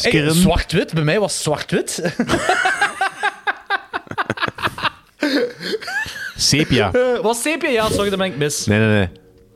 Hey, 0.03 0.11
in. 0.21 0.31
Zwart-wit, 0.31 0.93
bij 0.93 1.03
mij 1.03 1.19
was 1.19 1.33
het 1.33 1.41
zwart-wit. 1.43 2.01
Sepia. 6.35 6.91
Eh, 6.91 7.19
was 7.21 7.41
sepia? 7.41 7.69
Ja, 7.69 7.89
sorry, 7.89 8.09
dat 8.09 8.19
ben 8.19 8.27
ik 8.27 8.37
mis. 8.37 8.65
Nee, 8.65 8.79
nee, 8.79 8.87
nee. 8.87 9.09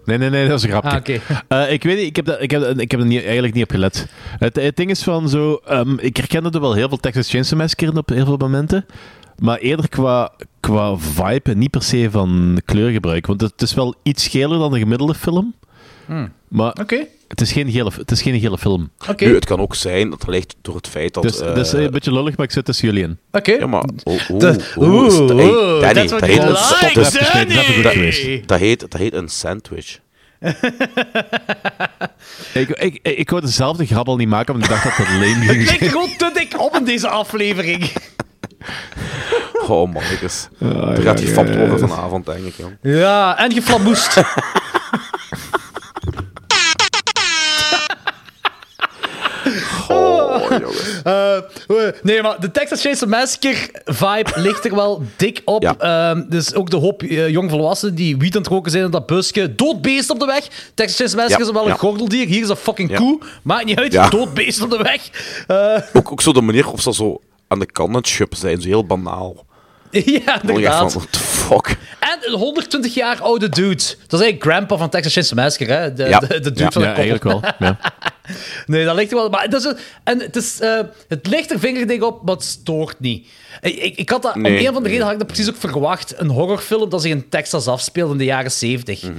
Nee, 0.09 0.17
nee, 0.17 0.29
nee, 0.29 0.47
dat 0.47 0.57
is 0.57 0.63
een 0.63 0.69
grapje. 0.69 1.19
Ah. 1.47 1.63
Eh, 1.63 1.71
ik 1.73 1.83
weet 1.83 1.97
niet, 1.97 2.05
ik 2.05 2.15
heb, 2.15 2.25
dat, 2.25 2.41
ik 2.41 2.51
heb, 2.51 2.79
ik 2.79 2.91
heb 2.91 2.99
er 2.99 3.05
niet, 3.05 3.23
eigenlijk 3.23 3.53
niet 3.53 3.63
op 3.63 3.71
gelet. 3.71 4.07
Het, 4.39 4.55
het 4.55 4.75
ding 4.75 4.89
is 4.89 5.03
van 5.03 5.29
zo... 5.29 5.61
ehm, 5.65 5.97
ik 5.97 6.17
herkende 6.17 6.49
er 6.49 6.61
wel 6.61 6.73
heel 6.73 6.87
veel 6.87 6.97
Texas 6.97 7.29
Chainsaw 7.29 7.59
Massacre 7.59 7.97
op 7.97 8.09
heel 8.09 8.25
veel 8.25 8.37
momenten. 8.37 8.85
Maar 9.39 9.57
eerder 9.57 9.89
qua, 9.89 10.31
qua 10.59 10.97
vibe 10.97 11.51
en 11.51 11.57
niet 11.57 11.69
per 11.69 11.83
se 11.83 12.11
van 12.11 12.61
kleurgebruik. 12.65 13.25
Want 13.25 13.41
het 13.41 13.61
is 13.61 13.73
wel 13.73 13.95
iets 14.03 14.27
geler 14.27 14.59
dan 14.59 14.73
een 14.73 14.79
gemiddelde 14.79 15.13
film. 15.15 15.53
Maar 16.47 16.71
Hmm. 16.71 17.07
Het, 17.29 17.41
is 17.41 17.51
geen 17.51 17.71
gele, 17.71 17.91
het 17.97 18.11
is 18.11 18.21
geen 18.21 18.39
gele 18.39 18.57
film. 18.57 18.89
Oké. 19.09 19.25
Nu, 19.25 19.35
het 19.35 19.45
kan 19.45 19.59
ook 19.59 19.75
zijn 19.75 20.09
dat 20.09 20.19
het 20.21 20.29
ligt 20.29 20.55
door 20.61 20.75
het 20.75 20.87
feit 20.87 21.13
dat... 21.13 21.23
Dus 21.23 21.39
eh, 21.39 21.47
het 21.47 21.57
is 21.57 21.71
een 21.71 21.91
beetje 21.91 22.13
lullig, 22.13 22.37
maar 22.37 22.45
ik 22.45 22.51
zit 22.51 22.65
tussen 22.65 22.87
jullie 22.87 23.03
in. 23.03 23.17
Oké. 23.31 23.51
Ja, 23.51 23.67
maar... 23.67 23.83
Oh, 24.03 24.19
oh, 24.29 24.39
De- 24.39 24.73
oh, 24.75 25.81
hey, 25.81 25.93
Danny, 25.93 26.07
dat 26.09 26.21
heet, 26.21 26.21
like, 26.21 26.45
dat, 26.45 26.57
is- 26.59 26.69
dat, 26.93 27.05
is- 27.05 27.11
dat, 27.11 28.47
dat, 28.47 28.59
heet, 28.59 28.79
dat 28.79 28.93
heet 28.93 29.13
een 29.13 29.29
sandwich. 29.29 29.99
Ik, 32.53 32.69
ik, 32.69 32.99
ik 33.03 33.29
wou 33.29 33.41
dezelfde 33.41 33.85
grap 33.85 34.07
al 34.07 34.15
niet 34.15 34.27
maken, 34.27 34.53
omdat 34.53 34.69
ik 34.69 34.75
dacht 34.83 34.97
dat 34.97 35.07
het 35.07 35.19
Het 35.19 35.21
ging 35.21 35.45
ligt 35.57 35.77
zijn. 35.77 35.89
gewoon 35.89 36.09
te 36.17 36.31
dik 36.33 36.59
op 36.61 36.75
in 36.75 36.83
deze 36.85 37.07
aflevering. 37.07 37.91
Oh, 39.67 39.93
mannetjes. 39.93 40.47
Ah, 40.61 40.89
er 40.97 41.01
gaat 41.01 41.21
ja. 41.21 41.33
worden 41.57 41.79
vanavond, 41.79 42.25
denk 42.25 42.45
ik. 42.45 42.53
Jong. 42.57 42.77
Ja, 42.81 43.37
en 43.37 43.51
geflamoest. 43.53 44.21
Eh, 51.03 51.35
eh, 51.35 51.43
nee, 52.01 52.21
maar 52.21 52.39
de 52.39 52.51
Texas 52.51 52.81
Chainsaw 52.81 53.09
Massacre 53.09 53.69
vibe 53.85 54.31
ligt 54.35 54.65
er 54.65 54.75
wel 54.75 55.03
dik 55.15 55.41
op. 55.45 55.63
Ja. 55.63 55.75
Ehm, 55.77 56.23
dus 56.29 56.53
ook 56.53 56.69
de 56.69 56.77
hoop 56.77 57.03
eh, 57.03 57.29
jongvolwassenen 57.29 57.95
die 57.95 58.17
wiet 58.17 58.35
aan 58.35 58.41
het 58.41 58.51
roken 58.51 58.71
zijn 58.71 58.83
in 58.83 58.91
dat 58.91 59.05
busje. 59.05 59.55
Dood 59.55 59.81
beest 59.81 60.09
op 60.09 60.19
de 60.19 60.25
weg. 60.25 60.47
Texas 60.73 60.95
Chainsaw 60.95 61.19
Massacre 61.19 61.43
Ja, 61.43 61.49
is 61.49 61.55
wel 61.55 61.65
ja. 61.65 61.71
een 61.71 61.79
gordeldier. 61.79 62.27
Hier 62.27 62.41
is 62.41 62.49
een 62.49 62.55
fucking 62.55 62.95
koe. 62.95 63.19
Maakt 63.43 63.65
niet 63.65 63.79
uit. 63.79 63.93
Ja. 63.93 64.09
Dood 64.09 64.33
beest 64.33 64.61
op 64.61 64.69
de 64.69 64.77
weg. 64.77 65.09
Ook, 65.93 66.11
ook 66.11 66.21
zo 66.21 66.33
de 66.33 66.41
manier 66.41 66.71
of 66.71 66.81
ze 66.81 66.93
zo 66.93 67.21
aan 67.47 67.59
de 67.59 67.65
kant 67.65 67.89
aan 67.89 67.95
het 67.95 68.07
schuppen 68.07 68.37
zijn. 68.37 68.61
Zo 68.61 68.67
heel 68.67 68.85
banaal. 68.85 69.45
ja, 69.91 70.01
ja, 70.05 70.41
inderdaad. 70.41 70.91
van, 70.91 71.01
what 71.01 71.11
the 71.11 71.19
fuck? 71.19 71.77
En 72.25 72.31
een 72.33 72.39
120 72.39 72.93
jaar 72.93 73.21
oude 73.21 73.49
dude. 73.49 73.75
Dat 73.75 74.19
is 74.19 74.25
eigenlijk 74.25 74.43
grandpa 74.43 74.77
van 74.77 74.89
Texas 74.89 75.13
Chainsaw 75.13 75.37
Massacre, 75.37 75.73
hè? 75.73 75.93
De, 75.93 76.03
Ja. 76.05 76.19
de, 76.19 76.27
de 76.27 76.39
dude 76.41 76.63
Ja, 76.63 76.71
van 76.71 76.81
de 76.81 76.87
Ja, 76.87 76.93
eigenlijk 76.93 77.23
wel. 77.23 77.41
Ja. 77.59 77.79
Nee, 78.65 78.85
dat 78.85 78.95
ligt 78.95 79.11
er 79.11 79.17
wel. 79.17 79.29
Maar 79.29 79.49
dat 79.49 79.59
is 79.59 79.65
een- 79.67 79.77
en 80.03 80.19
het, 80.19 80.35
is, 80.35 80.59
eh, 80.59 80.79
het 81.07 81.27
ligt 81.27 81.51
er 81.51 81.59
vingerdik 81.59 82.03
op, 82.03 82.23
maar 82.25 82.35
het 82.35 82.43
stoort 82.43 82.99
niet. 82.99 83.27
Ik, 83.61 83.97
ik, 83.97 84.09
had 84.09 84.21
dat, 84.21 84.35
Nee. 84.35 84.59
om 84.59 84.65
een 84.67 84.73
van 84.73 84.83
de 84.83 84.87
redenen 84.89 85.03
had 85.05 85.13
ik 85.13 85.19
dat 85.19 85.27
precies 85.27 85.49
ook 85.49 85.55
verwacht. 85.59 86.13
Een 86.17 86.29
horrorfilm 86.29 86.89
dat 86.89 87.01
zich 87.01 87.11
in 87.11 87.29
Texas 87.29 87.67
afspeelt 87.67 88.11
in 88.11 88.17
de 88.17 88.23
jaren 88.23 88.51
70. 88.51 89.01
Mhm. 89.03 89.13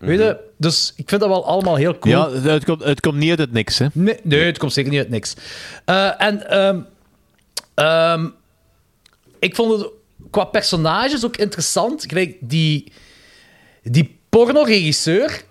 Weet 0.00 0.18
je? 0.18 0.36
Dus 0.56 0.92
ik 0.96 1.08
vind 1.08 1.20
dat 1.20 1.30
wel 1.30 1.46
allemaal 1.46 1.76
heel 1.76 1.98
cool. 1.98 2.14
Ja, 2.14 2.30
het 2.50 2.64
komt, 2.64 2.84
het 2.84 3.00
komt 3.00 3.16
niet 3.16 3.30
uit 3.30 3.38
het 3.38 3.52
niks, 3.52 3.78
hè. 3.78 3.86
Nee, 3.92 4.16
nee, 4.22 4.44
het 4.44 4.58
komt 4.58 4.72
zeker 4.72 4.90
niet 4.90 5.00
uit 5.00 5.10
niks. 5.10 5.34
Eh, 5.84 6.22
en 6.22 6.50
ehm, 6.50 6.80
ehm, 7.74 8.26
ik 9.38 9.54
vond 9.54 9.80
het 9.80 9.90
qua 10.30 10.44
personages 10.44 11.24
ook 11.24 11.36
interessant. 11.36 12.04
Gelijk 12.08 12.36
die, 12.40 12.92
die 13.82 14.18
pornoregisseur. 14.28 15.42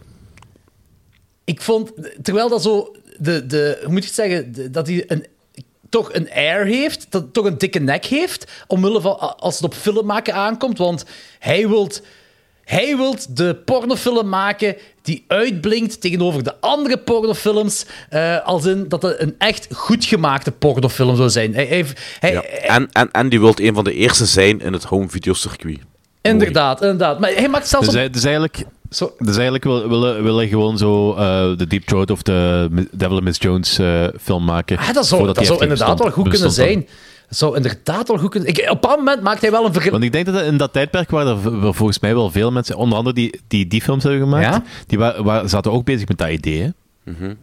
Ik 1.44 1.62
vond, 1.62 1.92
terwijl 2.22 2.50
dat 2.50 2.62
zo, 2.62 2.96
de, 3.18 3.46
de, 3.46 3.80
hoe 3.84 3.92
moet 3.92 4.02
je 4.02 4.06
het 4.06 4.16
zeggen, 4.16 4.72
dat 4.72 4.88
hij 4.88 5.04
een, 5.08 5.26
toch 5.90 6.14
een 6.14 6.32
air 6.32 6.66
heeft, 6.66 7.08
dat 7.10 7.34
toch 7.34 7.46
een 7.46 7.58
dikke 7.58 7.80
nek 7.80 8.06
heeft, 8.06 8.52
omwille 8.68 9.02
van 9.02 9.38
als 9.40 9.56
het 9.56 9.64
op 9.64 9.74
film 9.74 10.06
maken 10.06 10.34
aankomt. 10.34 10.78
Want 10.78 11.06
hij 11.40 11.68
wilt, 11.68 12.02
hij 12.68 12.98
wilt 12.98 13.38
de 13.38 13.56
pornofilm 13.66 14.30
maken 14.30 14.76
die 15.02 15.24
uitblinkt 15.28 16.02
tegenover 16.02 16.44
de 16.44 16.54
andere 16.60 16.98
pornofilms, 16.98 17.86
eh, 18.10 18.46
als 18.46 18.66
in 18.66 18.86
dat 18.88 19.02
het 19.02 19.22
een 19.22 19.36
echt 19.38 19.68
goed 19.74 20.06
gemaakte 20.06 20.52
pornofilm 20.52 21.16
zou 21.16 21.30
zijn. 21.30 21.54
Hij, 21.54 21.66
hij, 21.66 21.86
hij- 22.20 22.32
Ja. 22.32 22.42
En, 22.44 22.88
en, 22.92 23.12
en 23.12 23.30
die 23.30 23.40
wil 23.40 23.54
een 23.56 23.74
van 23.74 23.84
de 23.84 23.94
eerste 23.94 24.26
zijn 24.26 24.62
in 24.62 24.74
het 24.74 24.84
home 24.84 25.10
video 25.10 25.34
circuit. 25.34 25.80
Inderdaad, 26.22 26.82
inderdaad. 26.82 27.20
Maar 27.20 27.30
hij 27.32 27.50
maakt 27.50 27.68
zelfs 27.68 27.86
Dus, 27.86 27.96
op... 27.96 28.00
hij- 28.02 28.10
dus 28.10 28.24
eigenlijk, 28.24 28.64
Zo. 28.90 29.14
dus 29.18 29.34
eigenlijk 29.36 29.64
wil- 29.64 29.90
willen 29.90 30.24
willen 30.24 30.48
gewoon 30.48 30.78
zo 30.78 31.14
eh, 31.16 31.58
de 31.58 31.68
Deep 31.68 31.86
Throat 31.86 32.12
of 32.12 32.22
de 32.22 32.68
Devil 32.92 33.16
and 33.16 33.24
Miss 33.24 33.42
Jones 33.42 33.80
eh, 33.80 34.08
film 34.22 34.44
maken. 34.46 34.78
Ah, 34.78 34.94
dat 34.94 35.06
zou, 35.08 35.26
dat 35.26 35.46
zou 35.46 35.62
inderdaad 35.62 36.00
wel 36.00 36.12
goed 36.12 36.30
kunnen 36.30 36.56
dan. 36.56 36.86
Dat 37.28 37.38
zou 37.38 37.56
inderdaad 37.56 38.08
wel 38.08 38.18
goed 38.18 38.30
kunnen... 38.30 38.50
Ik, 38.50 38.70
op 38.70 38.84
een 38.84 38.90
moment 38.90 39.22
maakt 39.22 39.42
hij 39.42 39.52
wel 39.52 39.66
een 39.66 39.74
vergelijking... 39.74 39.92
Want 40.12 40.16
ik 40.16 40.26
denk 40.26 40.38
dat 40.38 40.46
in 40.46 40.58
dat 40.58 40.74
tijdperk 40.74 41.10
waren 41.10 41.64
er 41.64 41.74
volgens 41.74 42.00
mij 42.00 42.14
wel 42.16 42.30
veel 42.32 42.52
mensen, 42.52 42.76
onder 42.76 42.98
andere 42.98 43.16
die 43.16 43.40
die, 43.48 43.68
die 43.68 43.82
films 43.82 44.04
hebben 44.04 44.22
gemaakt, 44.22 44.46
Ja? 44.46 44.64
die 44.88 44.98
wa- 44.98 45.24
wa- 45.24 45.48
zaten 45.48 45.72
ook 45.72 45.86
bezig 45.86 46.08
met 46.08 46.18
dat 46.18 46.30
idee. 46.30 46.62
hè. 46.62 46.70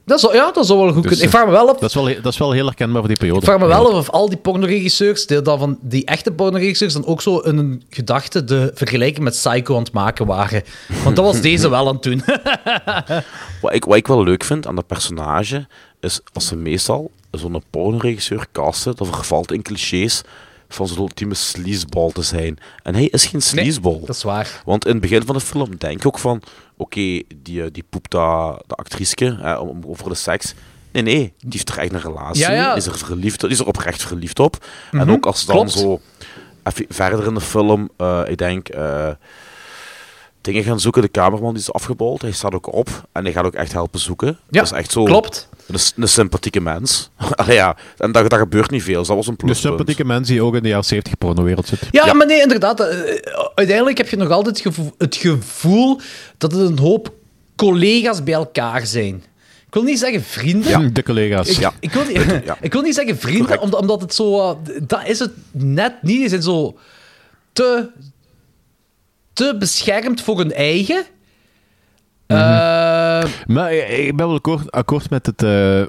Dat 0.04 0.20
zou, 0.20 0.34
ja, 0.34 0.50
dat 0.52 0.66
zou 0.66 0.78
wel 0.78 0.92
goed 0.92 1.02
Dus, 1.02 1.10
kunnen. 1.10 1.24
Ik 1.26 1.30
vraag 1.30 1.44
me 1.46 1.50
wel 1.50 1.68
op... 1.68 1.80
Dat 1.80 1.88
is 1.88 1.94
wel, 1.94 2.04
dat 2.22 2.32
is 2.32 2.38
wel 2.38 2.52
heel 2.52 2.64
herkenbaar 2.66 2.98
voor 2.98 3.08
die 3.08 3.16
periode. 3.16 3.38
Ik 3.40 3.46
vraag 3.46 3.58
me 3.58 3.66
wel 3.66 3.84
of 3.84 4.10
al 4.10 4.28
die 4.28 4.38
pornoregisseurs, 4.38 5.26
die, 5.26 5.42
dan 5.42 5.58
van 5.58 5.78
die 5.80 6.04
echte 6.04 6.32
pornoregisseurs, 6.32 6.92
dan 6.92 7.06
ook 7.06 7.22
zo 7.22 7.38
in 7.38 7.56
hun 7.56 7.82
gedachte 7.90 8.44
de 8.44 8.70
vergelijking 8.74 9.24
met 9.24 9.32
Psycho 9.32 9.76
aan 9.76 9.82
het 9.82 9.92
maken 9.92 10.26
waren. 10.26 10.62
Want 11.04 11.16
dat 11.16 11.24
was 11.24 11.40
deze 11.40 11.68
wel 11.68 11.88
aan 11.88 11.94
het 11.94 12.02
doen. 12.02 12.22
Wat 13.60 13.74
ik, 13.74 13.84
wat 13.84 13.96
ik 13.96 14.06
wel 14.06 14.22
leuk 14.24 14.44
vind 14.44 14.66
aan 14.66 14.74
dat 14.74 14.86
personage, 14.86 15.66
is 16.00 16.20
als 16.32 16.46
ze 16.46 16.56
meestal 16.56 17.10
zo'n 17.38 17.62
pornoregisseur 17.70 18.46
casten, 18.52 18.96
dat 18.96 19.06
vervalt 19.08 19.52
in 19.52 19.62
clichés 19.62 20.22
van 20.68 20.88
zo'n 20.88 20.98
ultieme 20.98 21.34
sleazeball 21.34 22.10
te 22.12 22.22
zijn. 22.22 22.58
En 22.82 22.94
hij 22.94 23.04
is 23.06 23.26
geen 23.26 23.42
sleazeball. 23.42 24.00
dat 24.00 24.16
is 24.16 24.22
waar. 24.22 24.62
Want 24.64 24.84
in 24.86 24.92
het 24.92 25.00
begin 25.00 25.24
van 25.24 25.34
de 25.34 25.40
film 25.40 25.76
denk 25.76 25.96
ik 25.98 26.06
ook 26.06 26.18
van, 26.18 26.42
oké, 26.76 27.20
die, 27.42 27.62
eh, 27.62 27.66
die 27.72 27.84
poept 27.90 28.10
dat, 28.10 28.62
de 28.66 28.74
actrice 28.74 29.58
over 29.86 30.08
de 30.08 30.14
seks. 30.14 30.54
Nee, 30.92 31.02
nee, 31.02 31.32
die 31.38 31.48
heeft 31.50 31.68
er 31.68 31.78
echt 31.78 31.92
een 31.92 32.00
relatie 32.00 32.40
Ja, 32.50 32.74
is 32.74 32.86
er, 32.86 32.98
verliefd, 32.98 33.44
is 33.44 33.58
er 33.58 33.66
oprecht 33.66 34.02
verliefd 34.02 34.38
op. 34.40 34.66
En 34.90 34.98
Mhm, 34.98 35.10
ook 35.10 35.26
als 35.26 35.44
dan 35.46 35.56
klopt. 35.56 35.70
zo, 35.72 36.00
even 36.62 36.84
verder 36.88 37.26
in 37.26 37.34
de 37.34 37.40
film, 37.40 37.88
eh, 37.96 38.20
ik 38.26 38.38
denk, 38.38 38.68
eh, 38.68 39.08
dingen 40.40 40.62
gaan 40.64 40.80
zoeken. 40.80 41.02
De 41.02 41.10
cameraman 41.10 41.52
die 41.52 41.62
is 41.62 41.72
afgebold. 41.72 42.22
Hij 42.22 42.32
staat 42.32 42.54
ook 42.54 42.72
op. 42.72 43.08
En 43.12 43.24
hij 43.24 43.32
gaat 43.32 43.44
ook 43.44 43.54
echt 43.54 43.72
helpen 43.72 44.00
zoeken. 44.00 44.28
Ja, 44.28 44.36
dat 44.50 44.64
is 44.64 44.70
echt 44.78 44.90
zo 44.92 45.04
klopt. 45.04 45.48
Een, 45.66 45.78
een 45.96 46.08
sympathieke 46.08 46.60
mens. 46.60 47.10
Allee, 47.30 47.54
ja, 47.56 47.76
en 47.98 48.12
dat, 48.12 48.30
dat 48.30 48.38
gebeurt 48.38 48.70
niet 48.70 48.82
veel. 48.82 48.98
Dus 48.98 49.06
dat 49.06 49.16
was 49.16 49.26
een 49.26 49.32
Een 49.32 49.36
pluspunt. 49.44 49.66
sympathieke 49.74 50.04
mens 50.04 50.28
die 50.28 50.42
ook 50.42 50.54
in 50.54 50.62
de 50.62 50.68
jaren 50.68 50.84
70 50.84 51.18
pornowereld 51.18 51.66
zit. 51.66 51.78
Ja, 51.90 52.12
maar 52.12 52.26
nee, 52.26 52.40
inderdaad. 52.40 52.80
eh, 52.80 52.98
uiteindelijk 53.54 53.98
heb 53.98 54.08
je 54.08 54.16
nog 54.16 54.30
altijd 54.30 54.56
het 54.56 54.66
gevoel, 54.66 54.94
het 54.98 55.16
gevoel 55.16 56.00
dat 56.38 56.52
het 56.52 56.60
een 56.60 56.78
hoop 56.78 57.12
collega's 57.56 58.22
bij 58.22 58.34
elkaar 58.34 58.86
zijn. 58.86 59.14
Ik 59.66 59.80
wil 59.80 59.82
niet 59.82 59.98
zeggen 59.98 60.22
vrienden. 60.22 60.70
Ja, 60.70 60.88
de 60.92 61.02
collega's. 61.02 61.48
Ik, 61.58 61.70
ik, 61.80 61.92
wil 61.92 62.04
niet, 62.04 62.20
ik 62.60 62.72
wil 62.72 62.82
niet 62.82 62.94
zeggen 62.94 63.18
vrienden, 63.18 63.60
omdat, 63.60 63.80
omdat 63.80 64.00
het 64.00 64.14
zo... 64.14 64.40
eh, 64.50 64.56
dat 64.82 65.06
is 65.06 65.18
het 65.18 65.32
net 65.50 65.92
niet. 66.02 66.18
Die 66.18 66.28
zijn 66.28 66.42
zo 66.42 66.78
te, 67.52 67.88
te 69.32 69.56
beschermd 69.58 70.20
voor 70.20 70.38
hun 70.38 70.52
eigen. 70.52 71.04
Eh, 72.26 72.36
Maar 73.46 73.74
ik 73.74 73.88
ik 73.88 74.16
ben 74.16 74.26
wel 74.26 74.36
akkoord, 74.36 74.70
akkoord 74.72 75.10
met, 75.10 75.26
het, 75.26 75.42
eh, 75.42 75.82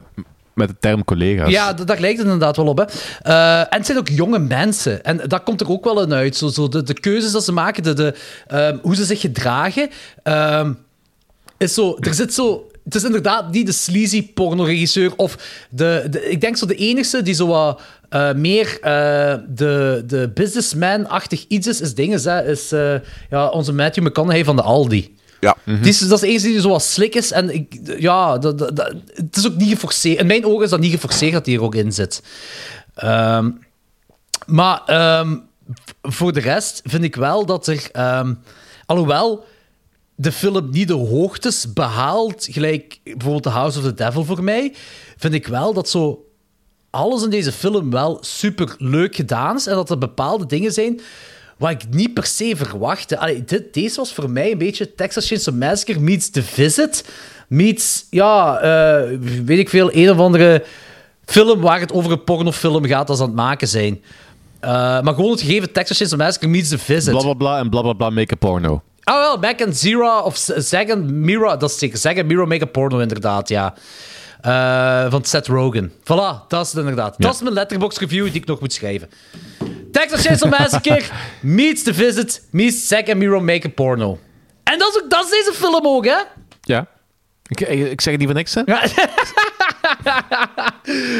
met 0.53 0.67
de 0.67 0.75
term 0.79 1.03
collega's. 1.03 1.49
Ja, 1.49 1.73
d- 1.73 1.87
daar 1.87 1.99
lijkt 1.99 2.17
het 2.17 2.25
inderdaad 2.25 2.55
wel 2.57 2.67
op. 2.67 2.77
Hè. 2.77 2.83
Eh, 3.21 3.59
en 3.59 3.67
het 3.77 3.85
zijn 3.85 3.97
ook 3.97 4.09
jonge 4.09 4.39
mensen. 4.39 5.03
En 5.03 5.21
dat 5.27 5.43
komt 5.43 5.61
er 5.61 5.69
ook 5.69 5.83
wel 5.83 6.01
in 6.01 6.13
uit. 6.13 6.35
Zo, 6.35 6.47
zo 6.47 6.67
de, 6.67 6.83
de 6.83 6.93
keuzes 6.99 7.31
dat 7.31 7.43
ze 7.43 7.51
maken, 7.51 7.83
de, 7.83 7.93
de, 7.93 8.13
ehm, 8.47 8.77
hoe 8.81 8.95
ze 8.95 9.05
zich 9.05 9.19
gedragen. 9.21 9.89
ehm, 10.23 10.73
is 11.57 11.73
zo, 11.73 11.97
er 11.99 12.13
zit 12.13 12.33
zo... 12.33 12.69
Het 12.83 12.95
is 12.95 13.03
inderdaad 13.03 13.51
niet 13.51 13.65
de 13.65 13.71
sleazy 13.71 14.33
pornoregisseur 14.33 15.11
of 15.15 15.37
de, 15.69 16.07
de... 16.09 16.29
Ik 16.29 16.41
denk 16.41 16.57
zo 16.57 16.65
de 16.65 16.75
enige 16.75 17.21
die 17.21 17.33
zo 17.33 17.47
wat 17.47 17.81
eh, 18.09 18.33
meer 18.33 18.77
eh, 18.81 19.35
de, 19.47 20.03
de 20.07 20.31
businessman-achtig 20.33 21.45
iets 21.47 21.67
is, 21.67 21.81
is 21.81 21.93
dinges, 21.95 22.23
hè, 22.23 22.49
is 22.51 22.71
eh, 22.71 22.93
ja, 23.29 23.47
onze 23.47 23.73
Matthew 23.73 24.05
McConaughey 24.05 24.43
van 24.43 24.55
de 24.55 24.61
Aldi. 24.61 25.15
Ja. 25.45 25.55
Die 25.81 25.89
is, 25.89 25.99
dat 25.99 26.11
is 26.11 26.19
de 26.19 26.27
enige 26.27 26.47
die 26.47 26.61
zo 26.61 26.69
wat 26.69 26.83
slik 26.83 27.15
is. 27.15 27.31
En 27.31 27.49
ik, 27.53 27.79
ja, 27.97 28.37
dat, 28.37 28.57
dat, 28.57 28.75
dat- 28.75 28.93
het 29.13 29.37
is 29.37 29.47
ook 29.47 29.55
niet 29.55 29.69
geforceerd. 29.69 30.19
In 30.19 30.27
mijn 30.27 30.45
ogen 30.45 30.63
is 30.63 30.69
dat 30.69 30.79
niet 30.79 30.91
geforceerd 30.91 31.33
dat 31.33 31.45
hij 31.45 31.55
er 31.55 31.61
ook 31.63 31.75
in 31.75 31.91
zit. 31.93 32.21
Ehm, 32.95 33.51
maar 34.45 34.81
ehm, 34.85 35.37
voor 36.01 36.33
de 36.33 36.39
rest 36.39 36.81
vind 36.83 37.03
ik 37.03 37.15
wel 37.15 37.45
dat 37.45 37.67
er... 37.67 37.89
ehm, 37.91 38.33
alhoewel 38.85 39.45
de 40.15 40.31
film 40.31 40.69
niet 40.71 40.87
de 40.87 40.93
hoogtes 40.93 41.73
behaalt, 41.73 42.47
gelijk 42.51 42.99
bijvoorbeeld 43.03 43.43
The 43.43 43.49
House 43.49 43.77
of 43.79 43.83
the 43.83 43.93
Devil 43.93 44.23
voor 44.25 44.43
mij, 44.43 44.73
vind 45.17 45.33
ik 45.33 45.47
wel 45.47 45.73
dat 45.73 45.89
zo 45.89 46.19
alles 46.89 47.23
in 47.23 47.29
deze 47.29 47.51
film 47.51 47.91
wel 47.91 48.17
super 48.21 48.75
leuk 48.77 49.15
gedaan 49.15 49.55
is 49.55 49.67
en 49.67 49.75
dat 49.75 49.89
er 49.89 49.97
bepaalde 49.97 50.45
dingen 50.45 50.71
zijn 50.73 51.01
wat 51.57 51.71
ik 51.71 51.81
niet 51.89 52.13
per 52.13 52.25
se 52.25 52.53
verwachtte. 52.55 53.17
Allee, 53.17 53.43
dit, 53.43 53.73
deze 53.73 53.95
was 53.95 54.13
voor 54.13 54.29
mij 54.29 54.51
een 54.51 54.57
beetje 54.57 54.95
Texas 54.95 55.27
Chainsaw 55.27 55.55
Massacre 55.55 55.99
meets 55.99 56.29
The 56.29 56.43
Visit 56.43 57.03
meets, 57.47 58.05
ja, 58.09 58.59
eh, 58.59 59.17
weet 59.45 59.59
ik 59.59 59.69
veel, 59.69 59.89
een 59.93 60.09
of 60.09 60.17
andere 60.17 60.63
film 61.25 61.61
waar 61.61 61.79
het 61.79 61.93
over 61.93 62.11
een 62.11 62.23
pornofilm 62.23 62.85
gaat 62.85 63.09
als 63.09 63.17
ze 63.17 63.23
aan 63.23 63.29
het 63.29 63.39
maken 63.39 63.67
zijn. 63.67 64.01
Eh, 64.59 64.71
maar 64.71 65.13
gewoon 65.13 65.31
het 65.31 65.41
gegeven 65.41 65.71
Texas 65.71 65.97
Chainsaw 65.97 66.19
Massacre 66.19 66.47
meets 66.47 66.69
The 66.69 66.77
Visit. 66.77 67.11
Bla 67.11 67.21
bla 67.21 67.33
bla 67.33 67.59
en 67.59 67.69
bla 67.69 67.81
bla 67.81 67.93
bla 67.93 68.09
make 68.09 68.33
a 68.33 68.37
porno. 68.37 68.81
Ah, 69.03 69.19
wel, 69.19 69.37
Mac 69.37 69.59
en 69.59 69.75
Zero, 69.75 70.19
of 70.19 70.49
en 70.49 71.19
Mira, 71.19 71.57
dat 71.57 71.69
is 71.69 71.77
zeker. 71.79 72.17
En 72.17 72.25
Mira 72.25 72.45
make 72.45 72.63
a 72.63 72.67
porno, 72.67 72.99
inderdaad, 72.99 73.49
ja. 73.49 73.73
Eh, 74.41 75.11
van 75.11 75.23
Seth 75.23 75.47
Rogen. 75.47 75.91
Voilà, 75.91 76.47
dat 76.47 76.65
is 76.65 76.71
het 76.71 76.77
inderdaad. 76.79 77.15
Dat 77.17 77.33
is 77.33 77.41
mijn 77.41 77.53
letterbox 77.53 77.97
review 77.97 78.25
die 78.25 78.41
ik 78.41 78.45
nog 78.45 78.59
moet 78.59 78.73
schrijven. 78.73 79.09
Texas 79.95 80.21
Chainsaw 80.25 80.49
Massacre 80.49 81.01
meets 81.39 81.83
The 81.83 81.93
Visit 81.93 82.41
meets 82.51 82.87
Zack 82.87 83.07
en 83.07 83.17
Mira 83.17 83.39
make 83.39 83.67
a 83.67 83.69
porno. 83.69 84.19
En 84.63 84.79
dat 84.79 84.95
is, 84.95 85.03
ook, 85.03 85.09
dat 85.09 85.23
is 85.23 85.29
deze 85.29 85.53
film 85.53 85.85
ook, 85.87 86.05
hè? 86.05 86.17
Ja. 86.61 86.87
Ik, 87.47 88.01
zeg 88.01 88.13
het 88.13 88.17
niet 88.17 88.25
voor 88.25 88.33
niks, 88.37 88.53
hè? 88.53 88.61
Ja. 88.65 88.83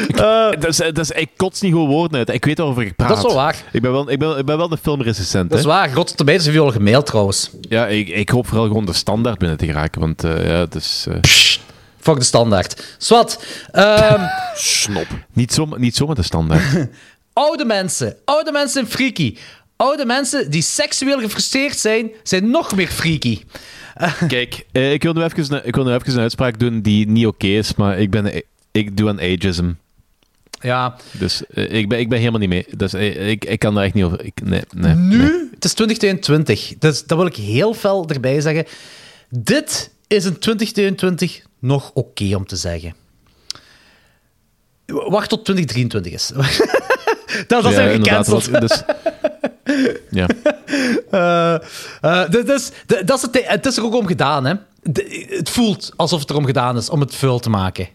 Ik, 0.06 0.16
dat 0.60 0.64
is, 0.66 0.76
dat 0.76 0.98
is, 0.98 1.10
ik 1.10 1.30
kots 1.36 1.60
niet 1.60 1.72
gewoon 1.72 1.88
woorden 1.88 2.18
uit. 2.18 2.28
Ik 2.28 2.44
weet 2.44 2.58
waarover 2.58 2.82
ik 2.82 2.96
praat. 2.96 3.08
Dat 3.08 3.16
is 3.18 3.22
wel 3.24 3.34
waar. 3.34 3.62
Ik 3.72 3.82
ben 3.82 3.92
wel, 3.92 4.10
ik 4.10 4.18
ben, 4.18 4.38
ik 4.38 4.44
ben 4.44 4.56
wel 4.56 4.68
de 4.68 4.76
filmrecensent. 4.76 5.50
Dat 5.50 5.58
is 5.58 5.64
hè. 5.64 5.70
waar. 5.70 5.92
Rotten 5.92 6.16
Tomatoes 6.16 6.44
heeft 6.44 6.56
je 6.56 6.62
al 6.62 6.70
gemaild, 6.72 7.06
trouwens. 7.06 7.50
Ja, 7.60 7.86
ik, 7.86 8.08
ik 8.08 8.28
hoop 8.28 8.46
vooral 8.46 8.66
gewoon 8.66 8.84
de 8.86 8.92
standaard 8.92 9.38
binnen 9.38 9.56
te 9.58 9.66
geraken. 9.66 10.00
Want 10.00 10.24
eh, 10.24 10.46
ja, 10.46 10.54
het 10.60 10.74
is... 10.74 11.06
eh, 11.08 11.16
Fuck 12.00 12.18
de 12.18 12.24
standaard. 12.24 12.96
Swat. 12.98 13.44
Ehm, 13.72 14.24
Snop. 14.54 15.06
niet, 15.32 15.52
zo, 15.52 15.68
niet 15.76 15.96
zomaar 15.96 16.14
de 16.14 16.22
standaard. 16.22 16.62
oude 17.36 17.64
mensen. 17.64 18.16
Oude 18.24 18.52
mensen 18.52 18.72
zijn 18.72 18.86
freaky. 18.86 19.36
Oude 19.76 20.04
mensen 20.06 20.50
die 20.50 20.62
seksueel 20.62 21.20
gefrustreerd 21.20 21.78
zijn, 21.78 22.10
zijn 22.22 22.50
nog 22.50 22.74
meer 22.76 22.88
freaky. 22.88 23.40
Kijk, 24.28 24.66
eh, 24.72 24.92
ik 24.92 25.02
wil 25.02 25.12
nu 25.12 25.22
even, 25.22 25.54
een- 25.54 25.66
ik 25.66 25.74
wil 25.74 25.84
nu 25.84 25.92
even 25.92 26.12
een 26.12 26.18
uitspraak 26.20 26.58
doen 26.58 26.80
die 26.80 27.06
niet 27.08 27.26
oké 27.26 27.46
is, 27.46 27.74
maar 27.74 27.98
ik, 27.98 28.10
ben, 28.10 28.42
ik 28.72 28.96
doe 28.96 29.08
aan 29.08 29.20
ageism. 29.20 29.72
Ja. 30.60 30.96
Dus 31.12 31.46
eh, 31.46 31.72
ik, 31.72 31.88
ben, 31.88 31.98
ik 31.98 32.08
ben 32.08 32.18
helemaal 32.18 32.40
niet 32.40 32.48
mee. 32.48 32.66
Dus 32.76 32.92
eh, 32.92 33.28
ik, 33.28 33.44
ik 33.44 33.58
kan 33.58 33.74
daar 33.74 33.84
echt 33.84 33.94
niet 33.94 34.04
over... 34.04 34.24
Ik, 34.24 34.40
nee, 34.44 34.62
nee, 34.76 34.94
Nu, 34.94 35.16
nee. 35.16 35.48
het 35.54 35.64
is 35.64 35.72
2022. 35.72 36.74
Dus 36.78 37.04
dat 37.06 37.18
wil 37.18 37.26
ik 37.26 37.36
heel 37.36 37.74
fel 37.74 38.08
erbij 38.08 38.40
zeggen. 38.40 38.64
Dit 39.28 39.90
is 40.06 40.24
in 40.24 40.38
2022 40.38 41.42
nog 41.58 41.90
oké 41.94 42.34
om 42.36 42.46
te 42.46 42.56
zeggen. 42.56 42.94
Wacht 44.86 45.28
tot 45.28 45.44
2023 45.44 46.12
is. 46.12 46.30
dat 47.46 47.62
dat 47.62 47.72
Ja, 47.72 47.88
gecanceld. 47.88 48.60
dus- 48.60 48.82
ja. 50.10 50.26
Is- 52.54 52.70
dit- 52.86 53.06
dat 53.06 53.16
is 53.16 53.22
het, 53.22 53.40
het 53.46 53.66
is 53.66 53.76
er 53.76 53.84
ook 53.84 53.94
om 53.94 54.06
gedaan, 54.06 54.44
hè. 54.44 54.54
De- 54.82 55.26
het 55.28 55.50
voelt 55.50 55.92
alsof 55.96 56.20
het 56.20 56.30
erom 56.30 56.44
gedaan 56.46 56.76
is 56.76 56.90
om 56.90 57.00
het 57.00 57.14
vuil 57.14 57.38
te 57.38 57.50
maken. 57.50 57.88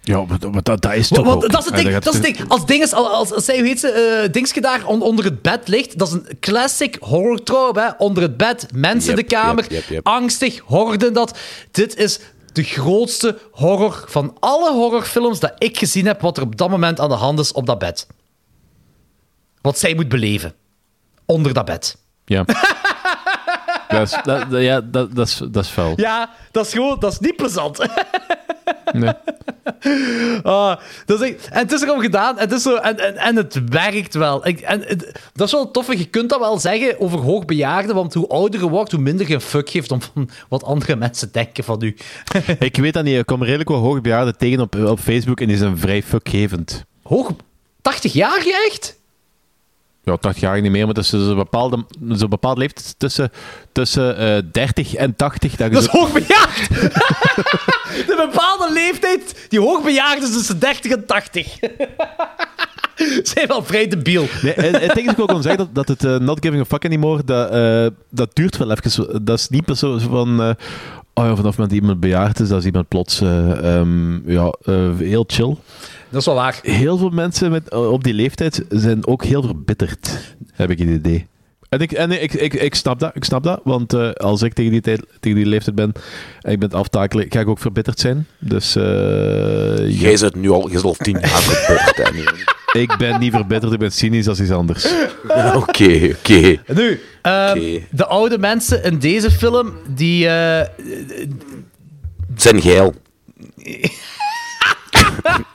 Ja, 0.00 0.24
maar, 0.24 0.38
maar 0.50 0.62
dat, 0.62 0.82
dat 0.82 0.94
is 0.94 1.08
toch 1.08 1.24
want 1.24 1.44
ook... 1.44 1.50
dat 1.52 1.60
is 1.60 1.66
het 1.66 1.74
ding. 1.76 1.98
Dat 1.98 2.14
is 2.14 2.20
het 2.20 2.36
ding. 2.36 2.48
Als 2.48 2.66
ding 2.66 2.82
is, 2.82 2.92
als, 2.92 3.32
als 3.32 3.44
zij, 3.44 3.58
hoe 3.58 3.66
heet 3.66 3.80
ze, 3.80 4.28
dingske 4.30 4.60
daar 4.60 4.84
on- 4.86 5.02
onder 5.02 5.24
het 5.24 5.42
bed 5.42 5.68
ligt, 5.68 5.98
dat 5.98 6.08
is 6.08 6.14
een 6.14 6.26
classic 6.40 6.96
horror 7.00 7.42
trope, 7.42 7.80
hè. 7.80 7.88
Onder 7.98 8.22
het 8.22 8.36
bed, 8.36 8.66
mensen 8.74 9.08
Yep, 9.16 9.28
de 9.28 9.34
kamer, 9.34 9.62
yep, 9.62 9.70
yep, 9.70 9.88
yep. 9.88 10.06
angstig, 10.06 10.58
horden 10.64 11.12
dat. 11.12 11.38
Dit 11.70 11.96
is 11.96 12.18
de 12.52 12.62
grootste 12.62 13.38
horror 13.52 14.04
van 14.08 14.36
alle 14.40 14.72
horrorfilms 14.72 15.40
dat 15.40 15.52
ik 15.58 15.78
gezien 15.78 16.06
heb, 16.06 16.20
wat 16.20 16.36
er 16.36 16.42
op 16.42 16.56
dat 16.56 16.70
moment 16.70 17.00
aan 17.00 17.08
de 17.08 17.14
hand 17.14 17.38
is 17.38 17.52
op 17.52 17.66
dat 17.66 17.78
bed. 17.78 18.06
Wat 19.60 19.78
zij 19.78 19.94
moet 19.94 20.08
beleven. 20.08 20.52
Onder 21.26 21.52
dat 21.54 21.64
bed. 21.64 21.96
Ja. 22.24 22.44
dat 23.88 24.00
is, 24.02 24.16
dat, 24.24 24.46
ja, 24.50 24.80
dat, 24.80 25.14
dat, 25.14 25.26
is, 25.28 25.40
dat 25.50 25.64
is 25.64 25.70
vuil. 25.70 25.92
Ja, 25.96 26.30
dat 26.50 26.66
is 26.66 26.72
gewoon, 26.72 26.96
dat 26.98 27.12
is 27.12 27.18
niet 27.18 27.36
plezant. 27.36 27.78
Nee. 28.92 29.12
Ah, 30.42 30.76
dat 31.06 31.20
is 31.20 31.30
echt- 31.30 31.48
en 31.48 31.58
het 31.58 31.72
is 31.72 31.82
erom 31.82 32.00
gedaan 32.00 32.38
en 32.38 32.48
het, 32.48 32.52
is 32.52 32.62
zo, 32.62 32.74
en, 32.76 32.98
en, 32.98 33.16
en 33.16 33.36
het 33.36 33.68
werkt 33.68 34.14
wel. 34.14 34.46
Ik, 34.46 34.60
en, 34.60 34.80
het- 34.80 35.20
dat 35.32 35.46
is 35.46 35.52
wel 35.52 35.70
tof. 35.70 35.92
Je 35.94 36.04
kunt 36.04 36.28
dat 36.30 36.38
wel 36.38 36.58
zeggen 36.58 37.00
over 37.00 37.18
hoogbejaarden, 37.18 37.94
want 37.94 38.14
hoe 38.14 38.28
ouder 38.28 38.60
je 38.60 38.68
wordt, 38.68 38.92
hoe 38.92 39.00
minder 39.00 39.28
je 39.28 39.34
een 39.34 39.40
fuck 39.40 39.70
geeft 39.70 39.90
om 39.90 40.02
van 40.02 40.28
wat 40.48 40.64
andere 40.64 40.96
mensen 40.96 41.32
denken 41.32 41.64
van 41.64 41.82
u. 41.82 41.96
Ik 42.58 42.76
weet 42.76 42.92
dat 42.92 43.04
niet. 43.04 43.18
Ik 43.18 43.26
kom 43.26 43.42
redelijk 43.44 43.68
wel 43.68 43.78
hoogbejaarden 43.78 44.36
tegen 44.36 44.60
op, 44.60 44.74
op 44.74 45.00
Facebook 45.00 45.40
en 45.40 45.46
die 45.48 45.56
zijn 45.56 45.78
vrij 45.78 46.02
fuckgevend. 46.02 46.84
Hoog... 47.02 47.30
80 47.82 48.12
jaar 48.12 48.46
echt? 48.66 48.97
Ja, 50.08 50.16
80 50.16 50.42
jaar 50.42 50.60
niet 50.60 50.70
meer, 50.70 50.84
maar 50.84 50.94
tussen 50.94 51.24
zo'n 51.24 51.36
bepaalde, 51.36 51.84
zo'n 52.08 52.28
bepaalde 52.28 52.60
leeftijd 52.60 52.94
tussen, 52.98 53.30
tussen 53.72 54.16
eh 54.16 54.42
30 54.52 54.94
en 54.94 55.16
80. 55.16 55.56
Dat, 55.56 55.72
is 55.72 55.84
zo- 55.84 55.90
hoogbejaard! 55.90 56.68
de 58.08 58.28
bepaalde 58.30 58.72
leeftijd 58.72 59.46
die 59.48 59.60
hoogbejaard 59.60 60.22
is 60.22 60.32
tussen 60.32 60.58
30 60.58 60.92
en 60.92 61.06
80. 61.06 61.58
Zijn 63.22 63.46
wel 63.46 63.64
vrij 63.64 63.88
debiel. 63.88 64.26
Nee, 64.42 64.52
het, 64.52 64.80
het 64.80 64.94
ding 64.94 65.06
is, 65.06 65.10
ik 65.10 65.16
wil 65.16 65.26
gewoon 65.26 65.42
zeggen 65.42 65.60
dat, 65.72 65.74
dat 65.74 65.88
het 65.88 66.04
eh, 66.04 66.26
not 66.26 66.38
giving 66.42 66.62
a 66.62 66.64
fuck 66.64 66.84
anymore, 66.84 67.24
dat, 67.24 67.50
eh, 67.50 67.86
dat 68.10 68.30
duurt 68.32 68.56
wel 68.56 68.70
even. 68.70 69.24
Dat 69.24 69.38
is 69.38 69.48
niet 69.48 69.64
per 69.64 69.76
zo 69.76 69.98
van... 69.98 70.40
oh 70.40 71.24
ja, 71.24 71.34
vanaf 71.36 71.36
het 71.36 71.44
moment 71.44 71.56
dat 71.56 71.70
iemand 71.70 72.00
bejaard 72.00 72.40
is, 72.40 72.48
dat 72.48 72.58
is 72.58 72.64
iemand 72.66 72.88
plots 72.88 73.20
eh, 73.20 73.76
ehm, 73.78 74.30
ja, 74.30 74.54
heel 74.98 75.24
chill. 75.26 75.56
Dat 76.10 76.20
is 76.20 76.26
wel 76.26 76.34
waar. 76.34 76.58
Heel 76.62 76.98
veel 76.98 77.10
mensen 77.10 77.50
met, 77.50 77.68
eh, 77.68 77.92
op 77.92 78.04
die 78.04 78.14
leeftijd 78.14 78.64
zijn 78.68 79.06
ook 79.06 79.24
heel 79.24 79.42
verbitterd, 79.42 80.10
heb 80.52 80.70
ik 80.70 80.78
het 80.78 80.88
idee. 80.88 81.26
En 81.68 81.80
ik, 81.80 81.92
en 81.92 82.22
ik, 82.22 82.32
ik, 82.34 82.54
ik, 82.54 82.74
snap 82.74 82.98
dat, 82.98 83.10
ik 83.14 83.24
snap 83.24 83.42
dat, 83.42 83.60
want 83.64 83.92
eh, 83.92 84.10
als 84.10 84.42
ik 84.42 84.52
tegen 84.52 84.70
die, 84.72 84.80
tijd, 84.80 85.02
tegen 85.20 85.38
die 85.38 85.46
leeftijd 85.46 85.76
ben 85.76 85.92
en 86.40 86.52
ik 86.52 86.58
ben 86.58 86.70
aftakelen, 86.70 87.26
ga 87.28 87.40
ik 87.40 87.48
ook 87.48 87.58
verbitterd 87.58 88.00
zijn. 88.00 88.26
Dus 88.38 88.76
eh, 88.76 90.00
Jij 90.00 90.16
zit 90.16 90.34
nu 90.34 90.50
al, 90.50 90.70
je 90.70 90.80
al 90.80 90.94
tien 90.94 91.18
jaar 91.20 91.28
verbitterd, 91.42 92.46
ik 92.82 92.96
ben 92.98 93.20
niet 93.20 93.32
verbitterd, 93.32 93.72
ik 93.72 93.78
ben 93.78 93.92
cynisch 93.92 94.28
als 94.28 94.40
iets 94.40 94.50
anders. 94.50 94.86
Oké, 95.54 96.14
oké. 96.18 96.56
Nu, 96.74 97.00
ehm, 97.22 97.78
de 97.90 98.06
oude 98.06 98.38
mensen 98.38 98.82
in 98.84 98.98
deze 98.98 99.30
film, 99.30 99.72
die... 99.94 100.28
eh, 100.28 100.66
Zijn 102.36 102.60
geil. 102.62 102.94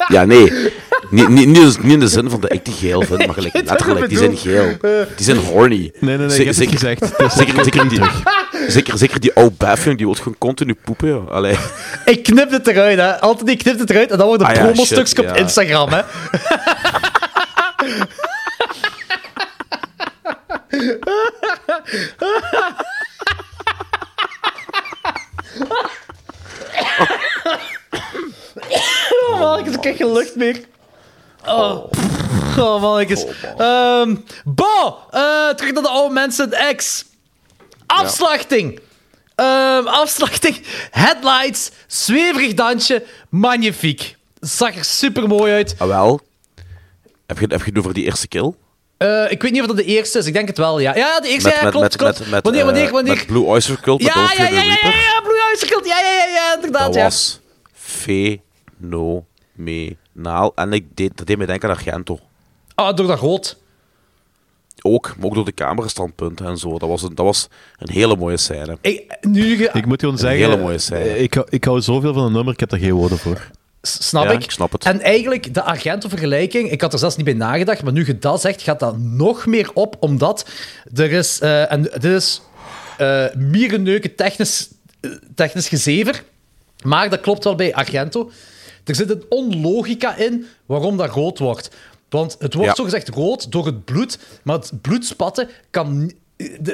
ja, 0.07 0.23
nee. 0.25 0.51
Niet, 1.09 1.27
niet, 1.29 1.47
niet, 1.47 1.77
in 1.83 1.99
de 1.99 2.07
zin 2.07 2.29
van 2.29 2.39
dat 2.39 2.53
ik 2.53 2.65
die 2.65 2.73
geel 2.73 3.01
vind, 3.01 3.25
maar 3.25 3.35
gelijk, 3.35 3.53
letterlijk, 3.53 4.09
die 4.09 4.17
zijn 4.17 4.37
geel. 4.37 4.77
Die 5.15 5.25
zijn 5.25 5.37
horny. 5.37 5.91
Nee, 5.99 6.17
nee, 6.17 6.17
nee, 6.17 6.29
Zeker- 6.29 6.55
het 6.61 6.69
gezegd. 6.71 7.17
Dus 7.17 7.33
Zeker, 7.33 7.63
zeker, 7.63 7.89
die, 7.89 7.99
zeker, 8.67 8.97
zeker 8.97 9.19
die 9.19 9.33
oude 9.33 9.55
die 9.95 10.05
wil 10.05 10.13
gewoon 10.13 10.37
continu 10.37 10.75
poepen. 10.83 11.07
joh. 11.07 11.31
Allee. 11.31 11.55
Ik 12.05 12.23
knip 12.23 12.51
het 12.51 12.67
eruit, 12.67 12.97
hè. 12.97 13.19
Altijd 13.21 13.47
die 13.47 13.57
knipt 13.57 13.79
het 13.79 13.89
eruit 13.89 14.11
en 14.11 14.17
dan 14.17 14.27
wordt 14.27 14.41
een 14.41 14.47
Ah 14.49 14.55
ja, 14.55 14.61
promo-stukje 14.63 15.05
shit, 15.05 15.19
op 15.19 15.25
ja. 15.25 15.35
Instagram, 15.35 15.89
hè. 15.89 16.01
Oh 29.31 29.39
man, 29.39 29.59
ik 29.59 29.83
heb 29.83 29.95
geen 29.95 30.11
lucht 30.13 30.35
meer. 30.35 30.59
Oh, 31.45 31.91
oh 32.57 32.81
man, 32.81 32.99
ik 32.99 33.09
is... 33.09 33.25
Ehm, 33.57 34.15
Bo, 34.43 34.97
eh, 35.11 35.49
terug 35.49 35.73
naar 35.73 35.83
de 35.83 35.89
oude 35.89 36.13
mensen 36.13 36.53
X. 36.75 37.05
Afslachting. 37.85 38.79
Ehm, 39.35 39.87
afslachting. 39.87 40.61
Headlights. 40.91 41.71
Zweverig 41.87 42.53
dansje. 42.53 43.03
Magnifiek. 43.29 44.15
Zag 44.39 44.75
er 44.75 44.83
super 44.83 45.27
mooi 45.27 45.53
uit. 45.53 45.75
Ah, 45.77 45.87
wel. 45.87 46.21
Heb 47.27 47.39
je, 47.39 47.45
heb 47.49 47.59
je 47.59 47.69
het 47.69 47.77
over 47.77 47.93
die 47.93 48.05
eerste 48.05 48.27
kill? 48.27 48.53
Eh, 48.97 49.31
ik 49.31 49.41
weet 49.41 49.51
niet 49.51 49.61
of 49.61 49.67
dat 49.67 49.75
de 49.75 49.83
eerste 49.83 50.17
is. 50.17 50.25
Ik 50.25 50.33
denk 50.33 50.47
het 50.47 50.57
wel, 50.57 50.79
ja. 50.79 50.95
Ja, 50.95 51.07
ja, 51.07 51.19
de 51.19 51.27
eerste, 51.27 51.49
Met, 51.49 51.57
ja, 51.57 51.63
met, 51.63 51.71
klopt, 51.71 51.87
met, 51.87 51.95
klopt. 51.95 52.19
met, 52.19 52.29
met, 52.29 52.43
wanneer, 52.43 52.61
eh, 52.61 52.67
wanneer, 52.67 52.91
wanneer? 52.91 53.15
met 53.15 53.25
Blue 53.25 53.43
Oyster 53.43 53.79
Cult, 53.81 54.01
met 54.03 54.13
ja, 54.13 54.33
ja, 54.37 54.43
ja, 54.43 54.49
ja, 54.49 54.61
ja, 54.61 54.89
ja, 54.89 55.21
Blue 55.23 55.43
Oyster 55.49 55.67
Cult. 55.67 55.85
Ja, 55.85 55.99
ja, 55.99 56.11
ja, 56.11 56.25
ja, 56.25 56.55
inderdaad, 56.55 56.85
Dat 56.85 56.95
ja. 56.95 57.03
was 57.03 57.39
fenomenaal. 58.83 60.51
En 60.55 60.73
ik 60.73 60.85
deed, 60.95 61.17
dat 61.17 61.27
deed 61.27 61.37
me 61.37 61.45
denken 61.45 61.69
aan 61.69 61.75
Argento. 61.75 62.19
Ah, 62.75 62.95
door 62.95 63.07
dat 63.07 63.19
rood. 63.19 63.61
Ook, 64.81 65.13
maar 65.17 65.25
ook 65.25 65.33
door 65.35 65.45
de 65.45 65.53
camerastandpunten 65.53 66.45
en 66.45 66.57
zo. 66.57 66.77
Dat 66.77 66.89
was 66.89 67.01
een, 67.03 67.15
dat 67.15 67.25
was 67.25 67.47
een 67.77 67.89
hele 67.93 68.15
mooie 68.15 68.37
scène. 68.37 68.77
Ik, 68.81 69.17
nu 69.21 69.55
ge- 69.55 69.69
Ik 69.73 69.85
moet 69.85 69.99
gewoon 69.99 70.13
Een 70.15 70.19
zeggen, 70.21 70.39
hele 70.49 70.57
mooie 70.61 70.77
scène. 70.77 70.99
eh, 71.03 71.21
ik, 71.21 71.33
hou- 71.33 71.47
ik 71.49 71.63
hou 71.63 71.81
zoveel 71.81 72.13
van 72.13 72.23
een 72.25 72.31
nummer, 72.31 72.53
ik 72.53 72.59
heb 72.59 72.69
daar 72.69 72.79
geen 72.79 72.91
woorden 72.93 73.17
voor. 73.17 73.49
S- 73.81 74.07
Snap 74.07 74.23
Ja, 74.23 74.31
ik. 74.31 74.43
ik 74.43 74.51
snap 74.51 74.71
het. 74.71 74.83
En 74.85 75.01
eigenlijk, 75.01 75.53
de 75.53 75.61
Argento-vergelijking, 75.63 76.71
ik 76.71 76.81
had 76.81 76.93
er 76.93 76.99
zelfs 76.99 77.15
niet 77.15 77.25
bij 77.25 77.33
nagedacht, 77.33 77.83
maar 77.83 77.93
nu 77.93 78.05
je 78.05 78.17
dat 78.19 78.41
zegt, 78.41 78.61
gaat 78.61 78.79
dat 78.79 78.97
nog 78.97 79.45
meer 79.45 79.71
op, 79.73 79.95
omdat 79.99 80.49
er 80.93 81.11
is, 81.11 81.39
eh, 81.39 81.71
en 81.71 81.81
dit 81.81 82.03
is 82.03 82.41
eh 82.97 83.25
mierenneuken 83.35 84.15
technisch, 84.15 84.69
technisch 85.35 85.67
gezever, 85.67 86.23
maar 86.83 87.09
dat 87.09 87.21
klopt 87.21 87.43
wel 87.43 87.55
bij 87.55 87.73
Argento. 87.73 88.31
Er 88.83 88.95
zit 88.95 89.09
een 89.09 89.23
onlogica 89.29 90.15
in 90.15 90.45
waarom 90.65 90.97
dat 90.97 91.09
rood 91.09 91.39
wordt. 91.39 91.69
Want 92.09 92.35
het 92.39 92.53
wordt 92.53 92.69
Ja. 92.69 92.75
zogezegd 92.75 93.09
rood 93.09 93.51
door 93.51 93.65
het 93.65 93.85
bloed, 93.85 94.19
maar 94.43 94.55
het 94.57 94.71
bloedspatten 94.81 95.49
kan... 95.69 96.11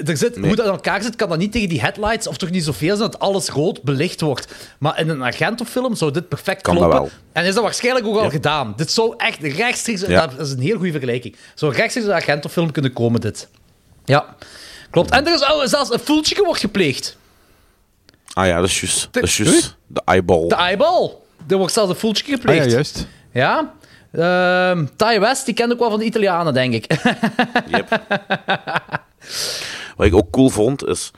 Er 0.06 0.18
zit, 0.18 0.36
Nee. 0.36 0.46
Hoe 0.48 0.56
dat 0.56 0.66
in 0.66 0.72
elkaar 0.72 1.02
zit, 1.04 1.16
kan 1.16 1.30
dat 1.30 1.38
niet 1.38 1.52
tegen 1.52 1.70
die 1.70 1.82
headlights, 1.82 2.28
of 2.28 2.38
toch 2.38 2.50
niet 2.50 2.64
zoveel 2.64 2.96
zijn 2.98 3.12
dat 3.12 3.20
alles 3.20 3.50
rood 3.50 3.84
belicht 3.84 4.22
wordt. 4.22 4.48
Maar 4.80 5.00
in 5.00 5.10
een 5.10 5.22
Argento-film 5.22 5.96
zou 5.96 6.12
dit 6.12 6.28
perfect 6.30 6.62
Kan 6.62 6.76
kloppen. 6.76 7.00
wel. 7.00 7.10
En 7.32 7.46
is 7.46 7.54
dat 7.54 7.64
waarschijnlijk 7.64 8.06
ook 8.06 8.18
al 8.18 8.30
gedaan. 8.30 8.74
Dit 8.76 8.92
zou 8.92 9.14
echt 9.18 9.42
rechtstreeks... 9.44 10.02
Ja. 10.02 10.28
Dat 10.28 10.48
is 10.48 10.52
een 10.52 10.60
heel 10.60 10.76
goede 10.78 10.92
vergelijking. 10.92 11.36
Zou 11.56 11.74
rechtstreeks 11.74 12.08
een 12.08 12.14
Argento-film 12.14 12.72
kunnen 12.72 12.94
komen, 12.94 13.22
dit. 13.22 13.48
Ja, 14.06 14.36
klopt. 14.90 15.12
En 15.12 15.28
er 15.28 15.34
is 15.34 15.42
oh, 15.42 15.66
zelfs 15.66 15.92
een 15.92 16.00
voeltje 16.00 16.44
wordt 16.44 16.60
gepleegd. 16.60 17.18
Ah 18.34 18.48
ja, 18.48 18.60
dat 18.60 18.70
is 18.70 18.80
juist. 18.82 19.08
Dat 19.12 19.24
is 19.24 19.38
juist. 19.38 19.76
De 19.88 20.02
eyeball. 20.06 20.48
De 20.48 20.56
eyeball. 20.56 21.12
Er 21.50 21.58
wordt 21.58 21.74
zelfs 21.74 21.90
een 21.92 21.96
voeltje 21.96 22.24
Ah 22.24 22.30
gepleegd. 22.40 22.66
ja, 22.66 22.72
juist. 22.72 23.08
Ja. 23.32 23.74
Ehm 24.12 24.86
Ty 24.96 25.20
West, 25.20 25.46
die 25.46 25.54
kent 25.54 25.72
ook 25.72 25.80
wel 25.80 25.90
van 25.90 26.00
de 26.00 26.06
Italianen, 26.06 26.54
denk 26.54 26.74
ik. 26.74 26.86
Wat 29.98 30.08
ik 30.08 30.14
ook 30.16 30.32
cool 30.32 30.50
vond, 30.50 30.86
is... 30.86 31.12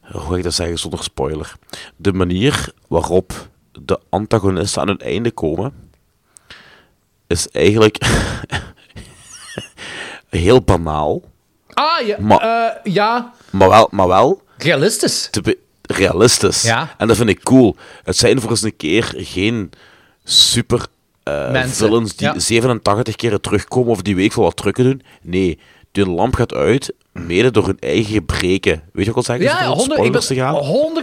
Hoe 0.00 0.20
ga 0.20 0.36
ik 0.36 0.42
dat 0.42 0.52
zeggen 0.54 0.78
zonder 0.78 1.02
spoiler? 1.02 1.52
De 1.96 2.12
manier 2.12 2.72
waarop 2.88 3.32
de 3.72 3.98
antagonisten 4.08 4.80
aan 4.82 4.88
hun 4.88 4.98
einde 4.98 5.30
komen... 5.30 5.72
is 7.26 7.48
eigenlijk... 7.48 7.98
heel 10.28 10.62
banaal. 10.62 11.22
ah, 11.72 12.06
ja. 12.06 12.16
Maar- 12.20 12.40
eh, 12.40 12.92
ja. 12.92 13.32
Maar 13.50 13.68
wel... 13.68 13.88
Maar 13.90 14.08
wel 14.08 14.42
Realistisch. 14.58 15.28
te 15.30 15.58
realistisch. 15.90 16.62
Ja. 16.62 16.94
En 16.98 17.08
dat 17.08 17.16
vind 17.16 17.28
ik 17.28 17.42
cool. 17.42 17.76
Het 18.04 18.16
zijn 18.16 18.40
voor 18.40 18.50
eens 18.50 18.62
een 18.62 18.76
keer 18.76 19.12
geen 19.16 19.70
super 20.24 20.86
Mensen, 21.24 21.70
villains 21.86 22.16
die 22.16 22.26
ja. 22.26 22.38
87 22.38 23.16
keer 23.16 23.40
terugkomen 23.40 23.90
of 23.90 24.02
die 24.02 24.16
week 24.16 24.32
veel 24.32 24.42
wat 24.42 24.56
trucken 24.56 24.84
doen. 24.84 25.02
Nee, 25.22 25.58
die 25.92 26.06
lamp 26.06 26.34
gaat 26.34 26.54
uit, 26.54 26.92
mede 27.12 27.50
door 27.50 27.66
hun 27.66 27.76
eigen 27.80 28.12
gebreken. 28.12 28.70
Weet 28.70 28.82
je 28.82 28.90
wat 28.92 29.06
ik 29.06 29.14
wil 29.14 29.22
zeggen? 29.22 29.44
Ja, 29.44 29.50
Zonder 29.50 29.66
ja, 29.66 29.70
op 29.72 29.78
100, 29.78 30.06
ik 30.06 30.12
ben 30.12 30.22
spoilers 30.22 30.26
te 30.26 30.34
gaan. 30.34 30.54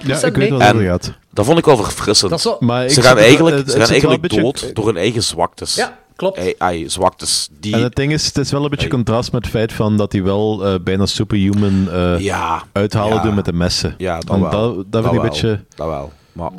100% 0.01 0.22
Ja, 0.22 0.27
ik 0.27 0.35
weet 0.35 0.49
mee. 0.49 0.59
wel 0.59 0.68
En- 0.68 0.76
hoe 0.76 0.84
het 0.84 1.05
gaat. 1.05 1.14
Dat 1.34 1.45
vond 1.45 1.57
ik 1.57 1.65
wel 1.65 1.77
verfrissend. 1.77 2.30
Dat 2.30 2.39
is 2.39 2.45
wel- 2.45 2.57
Maar 2.59 2.84
ik 2.85 2.91
ze 2.91 3.01
gaan 3.01 3.18
eigenlijk, 3.18 3.55
het- 3.57 3.65
ze 3.65 3.72
gaan 3.72 3.81
een 3.81 3.89
eigenlijk 3.89 4.22
beetje- 4.22 4.41
dood 4.41 4.76
door 4.76 4.85
hun 4.85 4.97
eigen 4.97 5.23
zwaktes. 5.23 5.76
Ja, 5.76 5.97
klopt. 6.18 6.38
Ai, 6.39 6.53
ai, 6.57 6.89
zwaktes. 6.89 7.49
Die... 7.60 7.73
En 7.73 7.84
het 7.84 7.95
ding 7.95 8.11
is, 8.11 8.26
het 8.26 8.38
is 8.38 8.52
wel 8.52 8.64
een 8.64 8.69
beetje 8.69 8.88
contrast 8.89 9.31
met 9.31 9.41
het 9.41 9.52
feit 9.53 9.73
van 9.73 9.98
dat 9.98 10.11
hij 10.11 10.23
wel 10.23 10.65
eh, 10.65 10.80
bijna 10.84 11.06
superhuman 11.06 11.89
eh 11.91 12.19
ja, 12.19 12.64
uithalen 12.72 13.15
ja. 13.15 13.22
doen 13.23 13.35
met 13.35 13.45
de 13.45 13.53
messen. 13.53 13.95
Ja, 13.98 14.15
dat 14.19 14.27
Want 14.27 14.41
wel. 14.41 14.52
Dat, 14.76 14.91
dat 14.91 15.03
vind 15.03 15.06
ik 15.06 15.11
wel. 15.11 15.14
een 15.23 15.30
beetje... 15.30 15.64
Dat 15.76 15.88
wel. 15.88 16.11
Maar, 16.31 16.52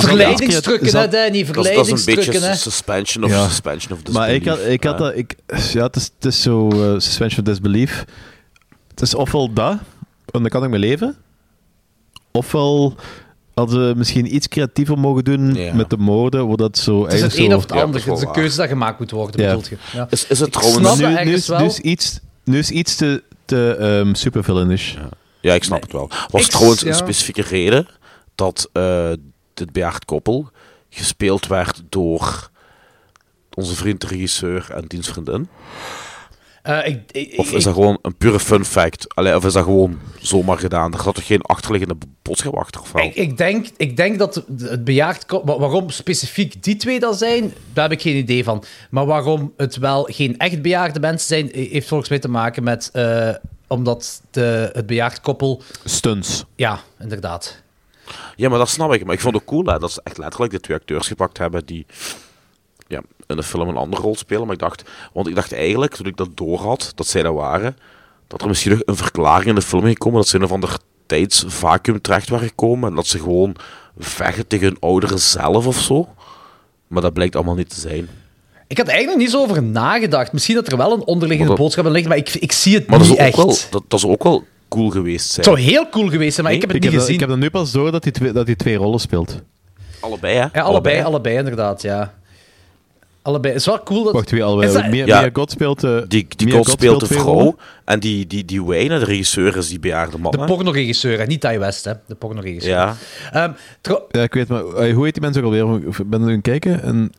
Verleidingstrukken, 0.00 0.86
Is 0.86 0.92
hè, 0.92 1.00
dat- 1.00 1.10
Danny. 1.12 1.44
dat, 1.44 1.66
is- 1.66 1.74
dat 1.74 1.86
is 1.86 1.90
een 1.90 1.94
beetje 1.94 2.02
Verleidingstrukken, 2.02 2.42
hè. 2.50 2.54
suspension 2.56 3.24
of 3.24 3.30
Ja. 3.30 3.48
suspension 3.48 3.92
of 4.06 4.12
Maar 4.12 4.30
ik 4.30 4.44
disbelief. 4.44 4.62
had, 4.64 4.72
ik 4.72 4.84
had 4.84 4.98
Ja. 4.98 5.04
dat... 5.04 5.16
Ik, 5.16 5.34
ja, 5.72 5.82
het 5.82 5.96
is, 5.96 6.10
het 6.18 6.24
is 6.24 6.42
zo... 6.42 6.68
eh, 6.68 6.92
suspension 7.00 7.40
of 7.40 7.46
disbelief. 7.46 8.04
Het 8.90 9.00
is 9.02 9.14
ofwel 9.14 9.52
dat, 9.52 9.72
en 10.30 10.40
dan 10.40 10.48
kan 10.48 10.64
ik 10.64 10.70
mee 10.70 10.80
leven. 10.80 11.16
Ofwel 12.32 12.94
hadden 13.60 13.88
ze 13.88 13.94
misschien 13.96 14.34
iets 14.34 14.48
creatiever 14.48 14.98
mogen 14.98 15.24
doen 15.24 15.54
Ja. 15.54 15.74
met 15.74 15.90
de 15.90 15.96
moorden, 15.96 16.46
waar 16.48 16.56
dat 16.56 16.78
zo 16.78 17.04
Het 17.04 17.12
is 17.12 17.20
het 17.20 17.36
een 17.38 17.50
zo... 17.50 17.56
of 17.56 17.62
het 17.62 17.72
Ja, 17.74 17.82
ander. 17.82 18.04
Het 18.04 18.16
is 18.16 18.22
een 18.22 18.32
keuze 18.32 18.56
dat 18.56 18.68
gemaakt 18.68 18.98
moet 18.98 19.10
worden, 19.10 19.40
Ja. 19.40 19.46
bedoelt 19.46 19.68
je. 19.68 19.76
Ja. 19.92 20.06
Is, 20.10 20.26
is 20.26 20.40
het 20.40 20.52
trouwens... 20.52 20.98
nu, 20.98 21.06
nu, 21.24 21.32
is, 21.32 21.78
iets, 21.78 22.20
nu 22.44 22.58
is 22.58 22.70
iets 22.70 22.96
te, 22.96 23.22
te 23.44 23.76
ehm 23.78 24.14
supervillainish. 24.14 24.94
Ja, 25.40 25.54
ik 25.54 25.64
snap 25.64 25.82
het 25.82 25.92
wel. 25.92 26.10
Was 26.30 26.44
Ik- 26.44 26.50
trouwens 26.50 26.80
ja. 26.80 26.88
een 26.88 26.94
specifieke 26.94 27.42
reden 27.42 27.86
dat 28.34 28.68
eh 28.72 29.10
dit 29.54 29.72
bejaard 29.72 30.04
koppel 30.04 30.50
gespeeld 30.90 31.46
werd 31.46 31.82
door 31.88 32.50
onze 33.54 33.74
vriend 33.74 34.00
de 34.00 34.06
regisseur 34.06 34.70
en 34.74 34.84
dienstvriendin? 34.86 35.48
Eh, 36.62 36.86
ik, 36.86 37.00
ik, 37.10 37.38
Of 37.38 37.46
is 37.46 37.58
ik- 37.58 37.62
dat 37.64 37.74
gewoon 37.74 37.98
een 38.02 38.16
pure 38.16 38.40
fun 38.40 38.64
fact? 38.64 39.14
Allee, 39.14 39.36
of 39.36 39.44
is 39.44 39.52
dat 39.52 39.64
gewoon 39.64 39.98
zomaar 40.18 40.58
gedaan? 40.58 40.92
Er 40.92 41.02
zat 41.02 41.14
toch 41.14 41.26
geen 41.26 41.42
achterliggende 41.42 41.96
boodschap 42.22 42.54
achter? 42.56 42.80
Of 42.80 42.92
wel? 42.92 43.04
Ik, 43.04 43.14
ik, 43.14 43.36
denk, 43.36 43.66
ik 43.76 43.96
denk 43.96 44.18
dat 44.18 44.44
het 44.58 44.84
bejaard... 44.84 45.24
Waarom 45.44 45.90
specifiek 45.90 46.62
die 46.62 46.76
twee 46.76 47.00
dat 47.00 47.18
zijn, 47.18 47.52
daar 47.72 47.84
heb 47.88 47.92
ik 47.98 48.02
geen 48.02 48.16
idee 48.16 48.44
van. 48.44 48.64
Maar 48.90 49.06
waarom 49.06 49.52
het 49.56 49.76
wel 49.76 50.08
geen 50.12 50.38
echt 50.38 50.62
bejaarde 50.62 51.00
mensen 51.00 51.28
zijn, 51.28 51.50
heeft 51.70 51.88
volgens 51.88 52.10
mij 52.10 52.18
te 52.18 52.28
maken 52.28 52.62
met... 52.62 52.90
eh, 52.92 53.30
omdat 53.66 54.22
de, 54.30 54.70
het 54.72 54.86
bejaard 54.86 55.20
koppel... 55.20 55.62
Stunts. 55.84 56.44
Ja, 56.56 56.80
inderdaad. 56.98 57.62
Ja, 58.36 58.48
maar 58.48 58.58
dat 58.58 58.68
snap 58.68 58.92
ik. 58.92 59.04
Maar 59.04 59.14
ik 59.14 59.20
vond 59.20 59.34
het 59.34 59.44
cool 59.44 59.64
hè, 59.64 59.78
dat 59.78 59.92
ze 59.92 60.00
echt 60.04 60.18
letterlijk 60.18 60.52
de 60.52 60.60
twee 60.60 60.76
acteurs 60.76 61.06
gepakt 61.06 61.38
hebben 61.38 61.66
die 61.66 61.86
in 63.30 63.36
de 63.36 63.42
film 63.42 63.68
een 63.68 63.76
andere 63.76 64.02
rol 64.02 64.16
spelen. 64.16 64.44
Maar 64.44 64.54
ik 64.54 64.60
dacht, 64.60 64.82
want 65.12 65.26
ik 65.26 65.34
dacht 65.34 65.52
eigenlijk, 65.52 65.94
toen 65.94 66.06
ik 66.06 66.16
dat 66.16 66.28
door 66.34 66.58
had, 66.58 66.92
dat 66.94 67.06
zij 67.06 67.22
dat 67.22 67.34
waren, 67.34 67.76
dat 68.26 68.42
er 68.42 68.48
misschien 68.48 68.70
nog 68.70 68.80
een 68.84 68.96
verklaring 68.96 69.48
in 69.48 69.54
de 69.54 69.62
film 69.62 69.82
ging 69.82 69.98
komen, 69.98 70.18
dat 70.18 70.28
ze 70.28 70.34
in 70.36 70.40
een 70.42 70.48
of 70.48 70.54
ander 70.54 70.76
tijdsvacuum 71.06 72.00
terecht 72.00 72.28
waren 72.28 72.48
gekomen 72.48 72.88
en 72.90 72.94
dat 72.96 73.06
ze 73.06 73.18
gewoon 73.18 73.56
vechten 73.98 74.46
tegen 74.46 74.66
hun 74.66 74.76
ouderen 74.80 75.18
zelf 75.18 75.66
of 75.66 75.78
zo. 75.80 76.08
Maar 76.86 77.02
dat 77.02 77.12
blijkt 77.12 77.36
allemaal 77.36 77.54
niet 77.54 77.70
te 77.70 77.80
zijn. 77.80 78.08
Ik 78.66 78.76
had 78.78 78.86
er 78.86 78.92
eigenlijk 78.92 79.22
niet 79.22 79.30
zo 79.30 79.40
over 79.42 79.62
nagedacht. 79.62 80.32
Misschien 80.32 80.54
dat 80.54 80.66
er 80.72 80.76
wel 80.76 80.92
een 80.92 81.04
onderliggende 81.06 81.52
dat- 81.52 81.60
boodschap 81.60 81.84
in 81.84 81.90
ligt, 81.90 82.08
maar 82.08 82.16
ik, 82.16 82.34
ik 82.34 82.52
zie 82.52 82.74
het 82.74 82.86
Maar 82.86 82.98
dat 82.98 83.08
niet 83.08 83.16
is, 83.18 83.22
ook 83.22 83.28
echt. 83.28 83.36
wel, 83.36 83.46
dat, 83.70 83.82
dat 83.88 83.98
is 83.98 84.06
ook 84.06 84.22
wel 84.22 84.44
cool 84.68 84.90
geweest 84.90 85.30
zijn. 85.30 85.46
Het 85.46 85.58
zou 85.58 85.70
heel 85.72 85.88
cool 85.88 86.08
geweest 86.08 86.34
zijn, 86.34 86.46
maar 86.46 86.54
ik 86.54 86.60
heb 86.60 86.70
het 86.70 86.78
ik, 86.78 86.82
niet 86.84 86.90
heb 86.92 87.00
dat, 87.00 87.08
gezien. 87.10 87.14
ik 87.14 87.20
heb 87.20 87.28
dat 87.28 87.38
nu 87.38 87.60
pas 87.60 87.72
door 87.72 87.92
dat 87.92 88.02
hij 88.04 88.12
twee, 88.12 88.32
dat 88.32 88.46
hij 88.46 88.56
twee 88.56 88.76
rollen 88.76 89.00
speelt. 89.00 89.40
Allebei, 90.00 90.36
hè? 90.36 90.46
Ja, 90.52 90.62
allebei, 90.62 91.02
allebei, 91.02 91.36
inderdaad, 91.36 91.82
ja. 91.82 92.14
Allebei. 93.22 93.52
Het 93.52 93.60
is 93.62 93.66
wel 93.68 93.82
cool 93.82 94.04
dat... 94.04 94.12
Wacht, 94.12 94.30
wie 94.30 94.44
al? 94.44 94.60
Is 94.62 94.72
dat- 94.72 94.86
Mia, 94.86 95.06
Ja. 95.06 95.20
Mia 95.20 95.30
God 95.32 95.50
speelt... 95.50 95.84
eh, 95.84 95.98
Die, 96.08 96.26
die 96.36 96.46
Mia 96.46 96.56
God 96.56 96.68
speelt 96.68 97.00
de 97.00 97.06
vrouw. 97.06 97.56
En 97.84 98.00
die, 98.00 98.26
die, 98.26 98.44
die 98.44 98.64
Wayne, 98.64 98.98
de 98.98 99.04
regisseur, 99.04 99.56
is 99.56 99.68
die 99.68 99.78
bejaarde 99.78 100.18
man. 100.18 100.30
De 100.32 100.44
pornoregisseur, 100.44 101.18
hè, 101.18 101.26
niet 101.26 101.40
Ty 101.40 101.58
West, 101.58 101.84
hè. 101.84 101.92
De 102.06 102.14
pornoregisseur. 102.14 102.72
Ja. 102.72 102.96
Ehm, 103.32 103.52
trouw- 103.80 104.06
Ja, 104.10 104.22
ik 104.22 104.34
weet 104.34 104.48
maar... 104.48 104.64
eh, 104.66 104.94
hoe 104.94 105.04
heet 105.04 105.12
die 105.14 105.22
mensen 105.22 105.44
ook 105.44 105.52
alweer? 105.54 105.86
Ik 105.98 106.10
ben 106.10 106.20
er 106.20 106.26
aan 106.26 106.32
het 106.32 106.42
kijken 106.42 106.82
en... 106.82 107.12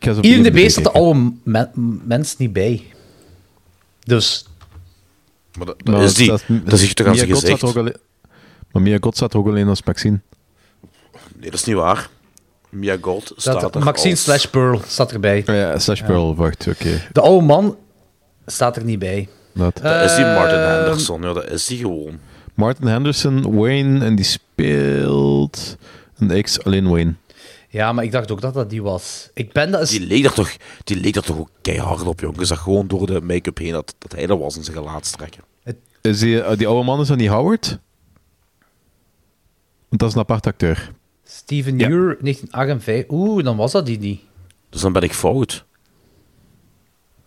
Op 0.00 0.24
IMDb 0.24 0.24
IMDb 0.24 0.68
staat 0.68 0.84
de 0.84 0.90
oude 0.92 1.32
me- 1.42 1.68
mens 2.04 2.36
niet 2.36 2.52
bij. 2.52 2.82
Dus... 4.04 4.46
Maar 5.58 5.66
dat, 5.66 5.84
Maar 5.84 5.94
dat 5.94 6.04
is 6.04 6.14
die. 6.14 6.28
Dat 6.28 6.78
zie 6.78 6.88
je 6.88 6.94
toch 6.94 7.06
aan 7.06 7.16
zijn 7.16 7.28
gezicht. 7.34 7.64
ook 7.64 7.76
alleen... 7.76 7.96
Maar 8.72 8.82
Mia 8.82 8.96
God 9.00 9.16
staat 9.16 9.32
er 9.32 9.38
ook 9.38 9.46
alleen 9.46 9.68
als 9.68 9.82
Maxine. 9.82 10.20
Nee, 11.36 11.50
dat 11.50 11.54
is 11.60 11.64
niet 11.64 11.76
waar. 11.76 12.08
Mia 12.70 12.96
Gold 13.00 13.32
staat 13.36 13.60
Dat, 13.60 13.74
er 13.74 13.84
Maxine 13.84 14.10
als- 14.10 14.22
slash 14.22 14.44
Pearl 14.44 14.80
staat 14.86 15.12
erbij. 15.12 15.44
Oh 15.48 15.54
ja, 15.54 15.78
Slash 15.78 16.02
Pearl, 16.02 16.34
wacht, 16.36 16.66
oké. 16.68 17.00
De 17.12 17.20
oude 17.20 17.44
man 17.46 17.76
staat 18.46 18.76
er 18.76 18.84
niet 18.84 18.98
bij. 18.98 19.28
Dat. 19.54 19.76
Dat 19.82 20.10
is 20.10 20.16
die 20.16 20.24
Martin 20.24 20.58
Ehm, 20.58 20.70
Henderson, 20.82 21.22
ja, 21.22 21.32
dat 21.32 21.50
is 21.50 21.66
die 21.66 21.78
gewoon. 21.78 22.18
Martin 22.54 22.86
Henderson, 22.86 23.54
Wayne, 23.56 24.04
en 24.04 24.14
die 24.16 24.24
speelt 24.24 25.76
een 26.18 26.42
X, 26.42 26.62
alleen 26.64 26.88
Wayne. 26.88 27.14
Ja, 27.68 27.92
maar 27.92 28.04
ik 28.04 28.12
dacht 28.12 28.30
ook 28.30 28.40
dat 28.40 28.54
dat 28.54 28.70
die 28.70 28.82
was. 28.82 29.30
Ik 29.34 29.52
ben 29.52 29.70
dat... 29.70 29.88
Die 29.88 30.06
leek 30.06 30.24
er 30.24 30.32
toch, 30.32 30.50
die 30.84 31.00
leek 31.00 31.16
er 31.16 31.22
toch 31.22 31.38
ook 31.38 31.48
keihard 31.62 32.02
op, 32.06 32.20
jongen. 32.20 32.38
Je 32.38 32.44
zag 32.44 32.60
gewoon 32.60 32.86
door 32.88 33.06
de 33.06 33.20
make-up 33.20 33.58
heen 33.58 33.72
dat, 33.72 33.94
dat 33.98 34.12
hij 34.12 34.26
er 34.26 34.38
was 34.38 34.56
in 34.56 34.64
zijn 34.64 34.76
gelaatstrekken. 34.76 35.42
Is 36.00 36.18
die, 36.18 36.42
eh, 36.42 36.56
die 36.58 36.66
oude 36.66 36.84
man 36.84 37.00
is 37.00 37.08
dat 37.08 37.16
niet 37.16 37.28
Howard? 37.28 37.78
Want 39.88 40.00
dat 40.00 40.08
is 40.08 40.14
een 40.14 40.20
apart 40.20 40.46
acteur. 40.46 40.90
Steven 41.48 41.80
Ure, 41.80 42.16
1958. 42.20 43.10
Oeh, 43.10 43.44
dan 43.44 43.56
was 43.56 43.72
dat 43.72 43.86
die 43.86 43.98
niet. 43.98 44.20
Dus 44.70 44.80
dan 44.80 44.92
ben 44.92 45.02
ik 45.02 45.12
fout. 45.12 45.64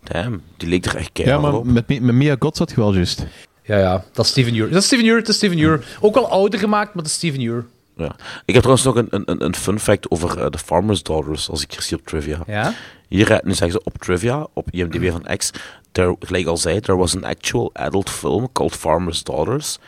Damn, 0.02 0.42
die 0.56 0.68
leek 0.68 0.84
er 0.84 0.96
echt 0.96 1.04
Ja, 1.06 1.10
keihard 1.12 1.42
maar 1.42 1.54
op. 1.54 1.64
met, 1.64 1.88
met 1.88 2.14
Mia 2.14 2.36
Goth 2.38 2.56
zat 2.56 2.70
je 2.70 2.76
wel 2.76 2.94
juist. 2.94 3.26
Ja, 3.62 3.78
ja, 3.78 4.04
dat 4.12 4.24
is 4.24 4.30
Steven 4.30 4.54
Ure. 4.54 4.68
Dat 4.68 4.80
is 4.80 4.86
Steven 4.86 5.06
Ure, 5.06 5.18
dat 5.18 5.28
is 5.28 5.36
Steven 5.36 5.58
Ure. 5.58 5.80
Ook 6.00 6.14
wel 6.14 6.28
ouder 6.28 6.58
gemaakt, 6.58 6.94
maar 6.94 7.02
dat 7.02 7.06
is 7.06 7.12
Steven 7.12 7.40
Ure. 7.40 7.64
Ja. 7.96 8.16
Ik 8.44 8.54
heb 8.54 8.62
trouwens 8.62 8.84
nog 8.84 8.94
een, 8.96 9.06
een, 9.10 9.44
een 9.44 9.54
fun 9.54 9.78
fact 9.78 10.10
over 10.10 10.38
eh, 10.38 10.46
The 10.46 10.58
Farmer's 10.58 11.02
Daughters, 11.02 11.50
als 11.50 11.62
ik 11.62 11.72
hier 11.72 11.82
zie 11.82 11.96
op 11.98 12.06
trivia. 12.06 12.38
Ja? 12.46 12.74
Hier, 13.08 13.30
eh, 13.30 13.38
nu 13.44 13.54
zeggen 13.54 13.70
ze 13.70 13.84
op 13.84 13.98
trivia, 13.98 14.46
op 14.52 14.70
IMDb 14.70 15.10
van 15.10 15.36
X, 15.36 15.50
there, 15.92 16.16
gelijk 16.20 16.46
al 16.46 16.56
zei, 16.56 16.80
there 16.80 16.98
was 16.98 17.16
an 17.16 17.24
actual 17.24 17.70
adult 17.72 18.10
film 18.10 18.52
called 18.52 18.72
Farmer's 18.76 19.22
Daughters, 19.22 19.78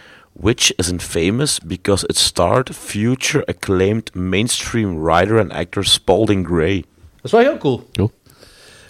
which 0.41 0.73
is 0.77 0.91
infamous 0.91 1.59
because 1.67 2.05
it 2.07 2.17
starred 2.19 2.71
future 2.75 3.45
acclaimed 3.47 4.15
mainstream 4.15 5.03
writer 5.03 5.39
and 5.39 5.53
actor 5.53 5.85
Spalding 5.85 6.47
Gray. 6.47 6.77
Dat 6.77 7.25
is 7.25 7.31
wel 7.31 7.41
heel 7.41 7.57
cool. 7.59 7.89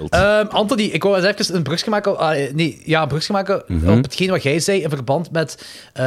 Ehm, 0.09 0.47
Anthony, 0.47 0.83
ik 0.83 1.03
wou 1.03 1.17
eens 1.23 1.25
even 1.41 1.55
een 1.57 1.63
brugje 1.63 1.91
maken, 1.91 2.19
ah, 2.19 2.53
nee, 2.55 2.83
ja, 2.85 3.03
een 3.03 3.09
brugje 3.09 3.33
maken 3.33 3.63
Mhm. 3.67 3.89
op 3.97 4.03
hetgeen 4.03 4.31
wat 4.31 4.43
jij 4.43 4.61
zei 4.61 4.83
in 4.83 4.89
verband 4.89 5.31
met 5.31 5.67
eh, 5.93 6.05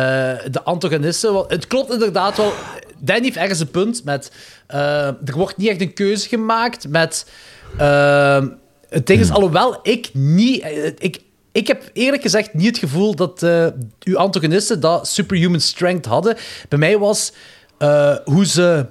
de 0.52 0.62
antagonisten. 0.64 1.34
Want 1.34 1.52
Het 1.52 1.68
klopt 1.68 1.92
inderdaad 1.92 2.38
wel. 2.38 2.54
Danny 3.00 3.24
heeft 3.24 3.38
ergens 3.38 3.60
een 3.60 3.72
punt 3.72 4.04
met... 4.04 4.32
eh, 4.68 5.06
er 5.08 5.34
wordt 5.36 5.58
niet 5.58 5.68
echt 5.70 5.82
een 5.82 5.94
keuze 5.94 6.28
gemaakt 6.28 6.88
met... 6.90 7.32
ehm, 7.78 8.48
het 8.90 9.08
ding 9.08 9.20
is, 9.20 9.32
alhoewel 9.32 9.80
ik 9.84 10.10
niet... 10.14 10.62
eh, 10.62 10.86
Ik, 10.98 11.20
ik 11.58 11.68
heb 11.68 11.90
eerlijk 11.94 12.22
gezegd 12.22 12.54
niet 12.54 12.66
het 12.66 12.78
gevoel 12.78 13.16
dat 13.16 13.44
eh, 13.44 13.68
uw 14.04 14.18
antagonisten 14.18 14.80
dat 14.80 15.08
superhuman 15.08 15.60
strength 15.60 16.06
hadden. 16.06 16.38
Bij 16.70 16.80
mij 16.80 16.98
was 16.98 17.34
eh, 17.78 18.16
hoe 18.26 18.46
ze... 18.46 18.86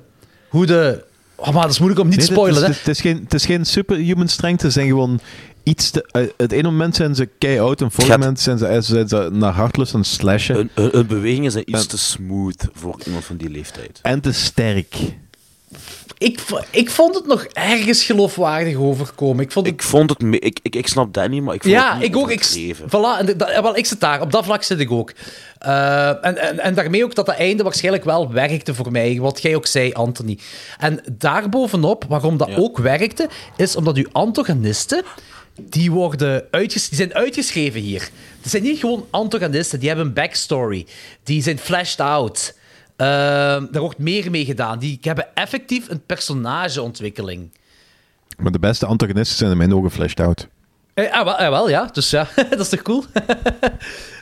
Hoe 0.49 0.67
de... 0.67 1.05
Oh, 1.35 1.53
maar 1.53 1.63
dat 1.63 1.71
is 1.71 1.79
moeilijk 1.79 2.03
om 2.03 2.09
niet 2.09 2.19
te 2.21 2.25
spoilen, 2.27 2.63
het, 2.63 2.65
hè. 2.65 2.71
is, 2.71 2.79
het, 2.79 2.89
is 2.89 3.01
geen, 3.01 3.21
het 3.25 3.35
is 3.35 3.47
geen 3.47 3.67
superhuman 3.67 4.29
strength, 4.29 4.61
ze 4.61 4.71
zijn 4.71 4.87
gewoon 4.87 5.21
iets 5.63 5.91
te... 5.91 6.07
eh, 6.11 6.23
het 6.37 6.53
ene 6.53 6.63
moment 6.71 6.97
zijn 6.97 7.15
ze 7.15 7.29
kei-oud, 7.39 7.81
en 7.81 7.87
het 7.87 7.95
volgende 7.95 8.19
moment 8.19 8.41
zijn 8.41 8.59
ze, 8.59 8.79
zijn 8.81 9.09
ze 9.09 9.29
naar 9.33 9.53
hartlust 9.53 9.95
aan 9.95 10.01
het 10.01 10.09
slashen. 10.09 10.55
Hun, 10.55 10.71
hun, 10.75 10.89
hun 10.93 11.07
bewegingen 11.07 11.51
zijn 11.53 11.71
iets 11.71 11.83
En- 11.83 11.89
te 11.89 11.99
smooth 11.99 12.69
voor 12.73 13.01
iemand 13.07 13.25
van 13.25 13.37
die 13.37 13.51
leeftijd. 13.51 13.99
En 14.03 14.21
te 14.21 14.33
sterk. 14.33 14.97
Ik, 16.19 16.41
ik 16.71 16.91
vond 16.91 17.15
het 17.15 17.27
nog 17.27 17.45
ergens 17.45 18.05
geloofwaardig 18.05 18.77
overkomen. 18.77 19.45
Ik 19.45 19.53
vond 19.53 19.67
het... 19.67 19.75
Ik 19.75 19.83
vond 19.83 20.11
het... 20.11 20.23
me- 20.23 20.39
Ik, 20.39 20.59
ik, 20.63 20.77
ik 20.77 20.87
snap 20.87 21.13
Danny, 21.15 21.39
maar 21.39 21.55
ik 21.55 21.63
vond 21.63 21.75
ja, 21.75 21.91
het 21.91 21.99
niet 22.01 22.09
ik 22.09 22.17
ook. 22.17 22.31
Ik, 22.31 22.75
voilà, 22.75 23.19
en 23.19 23.37
dat, 23.37 23.61
wel, 23.61 23.77
ik 23.77 23.87
zit 23.87 24.01
daar. 24.01 24.21
Op 24.21 24.33
dat 24.33 24.45
vlak 24.45 24.63
zit 24.63 24.81
ik 24.81 24.91
ook. 24.91 25.13
Eh, 25.59 26.09
en, 26.09 26.39
en, 26.39 26.59
en 26.59 26.75
daarmee 26.75 27.05
ook 27.05 27.15
dat 27.15 27.27
dat 27.27 27.35
einde 27.35 27.63
waarschijnlijk 27.63 28.05
wel 28.05 28.33
werkte 28.33 28.75
voor 28.75 28.91
mij. 28.93 29.19
Wat 29.21 29.43
jij 29.43 29.55
ook 29.57 29.67
zei, 29.67 29.93
Anthony. 29.93 30.39
En 30.79 31.01
daarbovenop, 31.13 32.05
waarom 32.09 32.37
dat 32.37 32.57
ook 32.57 32.79
werkte, 32.79 33.29
is 33.57 33.77
omdat 33.77 33.97
uw 33.97 34.09
antagonisten... 34.13 35.03
Die, 35.61 35.91
worden 35.91 36.45
uitges 36.51 36.89
die 36.89 36.99
zijn 36.99 37.15
uitgeschreven 37.15 37.81
hier. 37.81 38.09
Het 38.41 38.51
zijn 38.51 38.63
niet 38.63 38.79
gewoon 38.79 39.07
antagonisten, 39.11 39.79
die 39.79 39.89
hebben 39.89 40.07
een 40.07 40.13
backstory. 40.13 40.87
Die 41.23 41.43
zijn 41.43 41.59
fleshed 41.59 42.01
out. 42.01 42.55
Eh, 42.97 43.07
daar 43.71 43.81
wordt 43.81 43.99
meer 43.99 44.31
mee 44.31 44.45
gedaan. 44.45 44.79
Die 44.79 44.99
hebben 45.01 45.27
effectief 45.35 45.89
een 45.91 46.03
personageontwikkeling. 46.07 47.51
Maar 48.39 48.53
de 48.53 48.59
beste 48.59 48.87
antagonisten 48.87 49.37
zijn 49.37 49.51
in 49.51 49.57
mijn 49.57 49.75
ogen 49.75 49.91
fleshed 49.91 50.21
out. 50.21 50.49
Eh, 50.95 51.13
ah, 51.13 51.25
wel, 51.25 51.35
ah, 51.35 51.49
wel, 51.49 51.69
ja. 51.69 51.89
Dus 51.93 52.11
ja, 52.11 52.29
dat 52.51 52.61
is 52.61 52.69
toch 52.69 52.83
cool? 52.83 53.05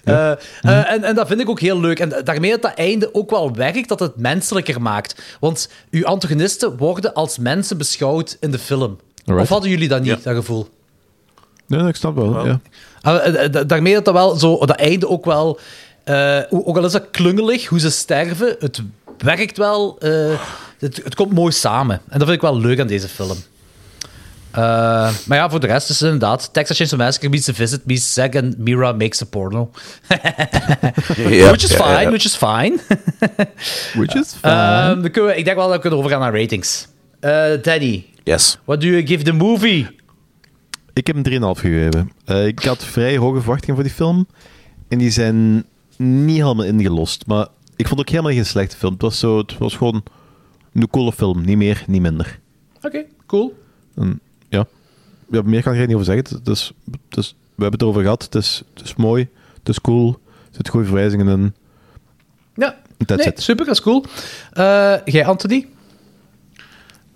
Eh, 0.04 0.30
eh, 0.30 0.90
en, 0.92 1.04
en 1.04 1.14
dat 1.14 1.26
vind 1.26 1.40
ik 1.40 1.48
ook 1.48 1.60
heel 1.60 1.80
leuk. 1.80 1.98
En 2.00 2.08
da- 2.08 2.22
daarmee 2.22 2.50
dat 2.50 2.62
dat 2.62 2.74
einde 2.74 3.14
ook 3.14 3.30
wel 3.30 3.54
werkt, 3.54 3.88
dat 3.88 4.00
het 4.00 4.16
menselijker 4.16 4.82
maakt. 4.82 5.36
Want 5.40 5.68
uw 5.90 6.04
antagonisten 6.06 6.76
worden 6.76 7.14
als 7.14 7.38
mensen 7.38 7.78
beschouwd 7.78 8.36
in 8.40 8.50
de 8.50 8.58
film. 8.58 8.98
Alright. 9.24 9.42
Of 9.42 9.48
hadden 9.48 9.70
jullie 9.70 9.88
dat 9.88 10.00
niet, 10.00 10.08
Ja. 10.10 10.18
dat 10.22 10.34
gevoel? 10.34 10.68
Nee, 11.66 11.80
nee, 11.80 11.88
ik 11.88 11.96
snap 11.96 12.14
wel. 12.14 12.46
Ja. 12.46 12.60
Ah, 13.00 13.26
eh, 13.26 13.44
eh, 13.44 13.52
da- 13.52 13.64
daarmee 13.64 13.94
dat 13.94 14.04
dat 14.04 14.14
wel 14.14 14.36
zo, 14.36 14.58
dat 14.58 14.76
einde 14.76 15.08
ook 15.08 15.24
wel, 15.24 15.58
eh, 16.04 16.38
ook 16.50 16.76
al 16.76 16.84
is 16.84 16.92
dat 16.92 17.10
klungelig, 17.10 17.66
hoe 17.66 17.80
ze 17.80 17.90
sterven, 17.90 18.56
het 18.58 18.82
werkt 19.18 19.56
wel, 19.56 19.98
eh, 19.98 20.40
het, 20.78 21.00
het 21.04 21.14
komt 21.14 21.32
mooi 21.32 21.52
samen. 21.52 22.00
En 22.08 22.18
dat 22.18 22.28
vind 22.28 22.30
ik 22.30 22.40
wel 22.40 22.58
leuk 22.60 22.80
aan 22.80 22.86
deze 22.86 23.08
film. 23.08 23.36
Eh, 24.50 24.60
maar 25.26 25.38
ja, 25.38 25.50
voor 25.50 25.60
de 25.60 25.66
rest 25.66 25.90
is 25.90 26.00
het 26.00 26.12
inderdaad 26.12 26.52
Texas 26.52 26.76
Chainsaw 26.76 26.98
Massacre 26.98 27.28
meets 27.28 27.44
The 27.44 27.54
Visit 27.54 27.86
meets 27.86 28.12
Zack 28.12 28.36
and 28.36 28.58
Mira 28.58 28.92
makes 28.92 29.22
a 29.22 29.24
porno. 29.24 29.70
Ja, 31.16 31.46
which 31.50 31.62
is 31.64 31.72
fine, 31.74 32.10
which 32.10 32.24
is 32.24 32.36
fine. 32.36 32.78
Which 34.00 34.14
is 34.14 34.34
fine. 34.40 34.52
Ehm, 34.52 35.02
dan 35.02 35.10
kunnen 35.10 35.30
we, 35.30 35.36
ik 35.36 35.44
denk 35.44 35.56
wel 35.56 35.66
dat 35.66 35.74
we 35.74 35.80
kunnen 35.80 35.98
overgaan 35.98 36.20
naar 36.20 36.40
ratings. 36.40 36.86
Eh 37.20 37.52
Danny, 37.62 38.06
Yes. 38.22 38.58
what 38.64 38.80
do 38.80 38.86
you 38.86 39.06
give 39.06 39.22
the 39.22 39.32
movie? 39.32 39.86
Ik 40.92 41.06
heb 41.06 41.16
hem 41.16 41.54
3,5 41.56 41.60
gegeven. 41.60 42.10
Eh, 42.24 42.46
ik 42.46 42.62
had 42.64 42.84
vrij 42.84 43.16
hoge 43.16 43.40
verwachtingen 43.40 43.74
voor 43.74 43.84
die 43.84 43.92
film. 43.92 44.26
En 44.88 44.98
die 44.98 45.10
zijn 45.10 45.64
niet 45.98 46.36
helemaal 46.36 46.64
ingelost. 46.64 47.26
Maar 47.26 47.46
ik 47.76 47.88
vond 47.88 48.00
ook 48.00 48.08
helemaal 48.08 48.32
geen 48.32 48.46
slechte 48.46 48.76
film. 48.76 48.92
Het 48.92 49.02
was, 49.02 49.18
zo, 49.18 49.38
het 49.38 49.58
was 49.58 49.76
gewoon 49.76 50.02
een 50.72 50.90
coole 50.90 51.12
film. 51.12 51.44
Niet 51.44 51.56
meer, 51.56 51.84
niet 51.86 52.00
minder. 52.00 52.40
Oké, 52.82 53.04
cool. 53.26 53.58
En, 53.94 54.20
ja. 54.48 54.66
ja, 55.30 55.42
meer 55.42 55.62
kan 55.62 55.72
ik 55.72 55.80
er 55.80 55.86
niet 55.86 55.94
over 55.96 56.06
zeggen. 56.06 56.38
Het 56.38 56.48
is, 56.48 56.72
het 57.08 57.18
is, 57.18 57.30
we 57.30 57.62
hebben 57.62 57.72
het 57.72 57.82
erover 57.82 58.02
gehad. 58.02 58.22
Het 58.22 58.34
is, 58.34 58.62
het 58.74 58.84
is 58.84 58.94
mooi. 58.94 59.28
Het 59.58 59.68
is 59.68 59.80
cool. 59.80 60.08
Er 60.24 60.50
zitten 60.50 60.72
goede 60.72 60.86
verwijzingen 60.86 61.28
in. 61.28 61.54
Ja, 62.54 62.78
That's 63.06 63.24
nee, 63.24 63.32
it. 63.32 63.42
super, 63.42 63.66
dat 63.66 63.74
is 63.74 63.80
cool. 63.80 64.04
Eh, 64.52 64.96
jij, 65.04 65.26
Anthony? 65.26 65.66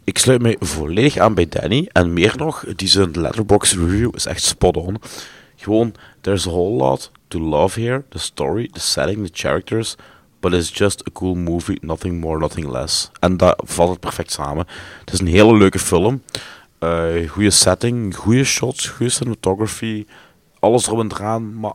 Ik 0.05 0.19
sluit 0.19 0.43
mij 0.43 0.57
volledig 0.61 1.17
aan 1.17 1.35
bij 1.35 1.49
Danny. 1.49 1.89
En 1.93 2.13
meer 2.13 2.35
nog, 2.37 2.65
die 2.77 2.89
zijn 2.89 3.11
letterbox 3.21 3.75
review 3.75 4.15
is 4.15 4.27
echt 4.27 4.43
spot 4.43 4.77
on. 4.77 4.97
Gewoon, 5.57 5.95
there's 6.21 6.47
a 6.47 6.51
whole 6.51 6.77
lot 6.77 7.11
to 7.29 7.39
love 7.41 7.81
here. 7.81 8.05
The 8.09 8.19
story, 8.19 8.69
the 8.73 8.81
setting, 8.81 9.27
the 9.27 9.33
characters. 9.33 9.97
But 10.41 10.53
it's 10.53 10.71
just 10.79 11.01
a 11.09 11.11
cool 11.13 11.35
movie, 11.35 11.79
nothing 11.81 12.21
more, 12.21 12.39
nothing 12.39 12.71
less. 12.71 13.11
En 13.21 13.37
dat 13.37 13.63
valt 13.65 13.91
het 13.91 14.01
perfect 14.01 14.33
samen. 14.33 14.67
Het 15.01 15.13
is 15.13 15.21
een 15.21 15.27
hele 15.27 15.57
leuke 15.57 15.79
film. 15.79 16.23
Eh 16.79 17.29
goede 17.29 17.51
setting, 17.51 18.17
goede 18.17 18.45
shots, 18.45 18.89
goede 18.89 19.13
cinematography. 19.13 20.07
Alles 20.59 20.87
erop 20.87 21.01
en 21.01 21.13
eraan, 21.13 21.55
maar 21.61 21.73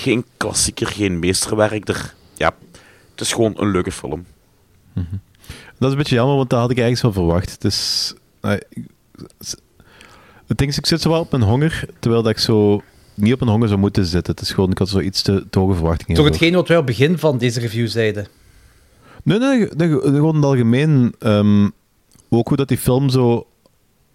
geen 0.00 0.24
klassieker, 0.36 0.86
geen 0.86 1.18
meesterwerk. 1.18 1.88
Er, 1.88 2.14
ja, 2.34 2.54
het 3.10 3.20
is 3.20 3.32
gewoon 3.32 3.54
een 3.56 3.70
leuke 3.70 3.92
film. 3.92 4.26
Dat 5.78 5.86
is 5.86 5.90
een 5.90 5.96
beetje 5.96 6.14
jammer, 6.14 6.36
want 6.36 6.50
dat 6.50 6.60
had 6.60 6.70
ik 6.70 6.78
eigenlijk 6.78 7.14
wel 7.14 7.24
verwacht. 7.24 7.50
Het 7.52 7.64
is... 7.64 8.14
ik- 8.68 8.86
het 10.46 10.60
is, 10.62 10.76
ik 10.78 10.86
zit 10.86 11.00
zo 11.00 11.10
wel 11.10 11.20
op 11.20 11.30
mijn 11.30 11.42
honger, 11.42 11.84
terwijl 11.98 12.22
dat 12.22 12.32
ik 12.32 12.38
zo 12.38 12.82
niet 13.20 13.32
op 13.32 13.38
mijn 13.38 13.50
honger 13.52 13.68
zou 13.68 13.80
moeten 13.80 14.04
zitten. 14.06 14.34
Het 14.34 14.42
is 14.42 14.50
gewoon, 14.52 14.70
ik 14.70 14.78
had 14.78 14.88
zo 14.88 15.00
iets 15.00 15.22
te, 15.22 15.46
te 15.50 15.58
hoge 15.58 15.74
verwachtingen. 15.74 16.14
Toch 16.16 16.24
hetgeen 16.30 16.54
wat 16.54 16.68
wij 16.68 16.76
op 16.76 16.86
het 16.86 16.96
begin 16.96 17.18
van 17.18 17.38
deze 17.38 17.60
review 17.60 17.88
zeiden. 17.88 18.26
Nee, 19.22 19.38
nee, 19.38 19.68
nee, 19.76 19.88
gewoon 19.88 20.28
in 20.30 20.34
het 20.34 20.44
algemeen. 20.44 21.14
ehm, 21.18 21.68
ook 22.28 22.48
hoe 22.48 22.56
dat 22.56 22.68
die 22.68 22.78
film 22.78 23.08
zo... 23.08 23.46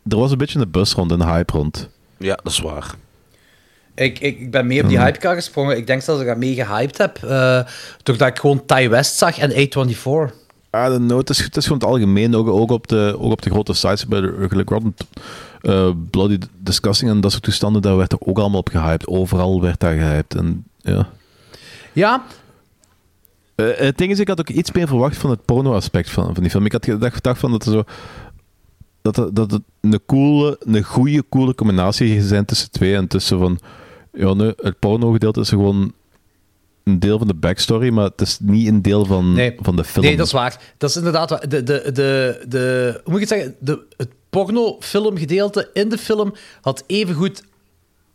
Er 0.09 0.17
was 0.17 0.31
een 0.31 0.37
beetje 0.37 0.59
een 0.59 0.71
bus 0.71 0.93
rond, 0.93 1.11
een 1.11 1.23
hype 1.23 1.53
rond. 1.53 1.89
Ja, 2.17 2.35
dat 2.43 2.51
is 2.51 2.59
waar. 2.59 2.95
Ik, 3.95 4.19
ik, 4.19 4.39
ik 4.39 4.51
ben 4.51 4.67
mee 4.67 4.81
op 4.81 4.87
die 4.87 4.97
Mhm. 4.97 5.05
hypecar 5.05 5.35
gesprongen. 5.35 5.77
Ik 5.77 5.87
denk 5.87 6.01
zelfs 6.01 6.19
dat 6.21 6.29
ik 6.29 6.35
dat 6.35 6.43
mee 6.49 6.55
gehyped 6.65 6.97
heb. 6.97 7.17
eh 7.23 7.59
doordat 8.03 8.27
ik 8.27 8.39
gewoon 8.39 8.65
Ty 8.65 8.89
West 8.89 9.17
zag 9.17 9.37
en 9.37 9.51
A24. 9.51 10.33
Note 10.99 11.31
is, 11.31 11.39
het 11.43 11.57
is 11.57 11.63
gewoon 11.63 11.79
het 11.81 11.87
algemeen, 11.89 12.35
ook, 12.35 12.47
ook, 12.47 12.71
op, 12.71 12.87
de, 12.87 13.15
ook 13.19 13.31
op 13.31 13.41
de 13.41 13.49
grote 13.49 13.73
sites, 13.73 14.07
bij 14.07 14.21
de 14.21 14.47
Rotten 14.65 14.95
eh, 15.61 15.89
Bloody 16.09 16.37
Discussing 16.59 17.11
en 17.11 17.21
dat 17.21 17.31
soort 17.31 17.43
toestanden, 17.43 17.81
daar 17.81 17.97
werd 17.97 18.11
er 18.11 18.17
ook 18.21 18.39
allemaal 18.39 18.59
op 18.59 18.69
gehyped. 18.69 19.07
Overal 19.07 19.61
werd 19.61 19.79
daar 19.79 19.93
gehyped. 19.93 20.35
En, 20.35 20.63
ja. 20.77 21.09
Ja, 21.93 22.23
Eh, 23.55 23.65
het 23.75 23.97
ding 23.97 24.11
is, 24.11 24.19
ik 24.19 24.27
had 24.27 24.39
ook 24.39 24.49
iets 24.49 24.71
meer 24.71 24.87
verwacht 24.87 25.17
van 25.17 25.29
het 25.29 25.45
porno-aspect 25.45 26.09
van, 26.09 26.33
van 26.33 26.41
die 26.43 26.51
film. 26.51 26.65
Ik 26.65 26.71
had 26.71 26.85
gedacht, 26.85 27.13
gedacht 27.15 27.39
van 27.39 27.51
dat 27.51 27.65
er 27.65 27.71
zo... 27.71 27.83
Dat, 29.01 29.15
het- 29.15 29.35
dat 29.35 29.51
het 29.51 29.61
een 29.81 29.99
coole, 30.05 30.57
een 30.59 30.83
goede, 30.83 31.23
coole 31.29 31.55
combinatie 31.55 32.21
zijn 32.21 32.45
tussen 32.45 32.71
twee 32.71 32.95
en 32.95 33.07
tussen 33.07 33.39
van... 33.39 33.59
Ja, 34.13 34.33
nee, 34.33 34.53
het 34.61 34.79
porno-gedeelte 34.79 35.39
is 35.39 35.51
er 35.51 35.57
gewoon 35.57 35.93
een 36.83 36.99
deel 36.99 37.17
van 37.17 37.27
de 37.27 37.33
backstory, 37.33 37.89
maar 37.89 38.03
het 38.03 38.21
is 38.21 38.37
niet 38.41 38.67
een 38.67 38.81
deel 38.81 39.05
van, 39.05 39.33
Nee. 39.33 39.55
van 39.61 39.75
de 39.75 39.83
film. 39.83 40.05
Nee, 40.05 40.17
dat 40.17 40.25
is 40.25 40.31
waar. 40.31 40.59
Dat 40.77 40.89
is 40.89 40.95
inderdaad 40.95 41.29
waar. 41.29 41.49
De, 41.49 41.63
de, 41.63 41.91
de, 41.93 42.43
de, 42.47 42.91
hoe 43.03 43.13
moet 43.13 43.21
ik 43.21 43.29
het 43.29 43.37
zeggen? 43.39 43.55
De, 43.59 43.79
het 43.97 44.09
pornofilmgedeelte 44.29 45.69
in 45.73 45.89
de 45.89 45.97
film 45.97 46.33
had 46.61 46.83
evengoed 46.87 47.43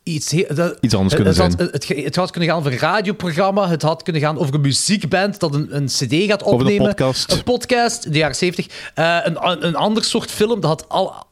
iets, 0.02 0.34
dat- 0.54 0.76
Iets 0.80 0.94
anders 0.94 1.14
kunnen 1.14 1.34
het 1.34 1.42
zijn. 1.54 1.70
het, 1.70 1.88
het, 1.88 2.04
het 2.04 2.16
had 2.16 2.30
kunnen 2.30 2.48
gaan 2.50 2.58
over 2.58 2.72
een 2.72 2.78
radioprogramma, 2.78 3.68
het 3.68 3.82
had 3.82 4.02
kunnen 4.02 4.22
gaan 4.22 4.38
over 4.38 4.54
een 4.54 4.60
muziekband 4.60 5.40
dat 5.40 5.54
een, 5.54 5.76
een 5.76 5.86
cd 5.86 6.12
gaat 6.14 6.42
Over 6.42 6.54
een 6.60 6.60
opnemen. 6.72 6.86
podcast. 6.86 7.32
Een 7.32 7.42
podcast, 7.42 8.12
de 8.12 8.18
jaren 8.18 8.36
70. 8.36 8.66
Eh, 8.94 9.18
een, 9.24 9.48
een, 9.50 9.66
een 9.66 9.74
ander 9.76 10.04
soort 10.04 10.30
film, 10.30 10.60
dat 10.60 10.70
had 10.70 10.88
al... 10.88 11.26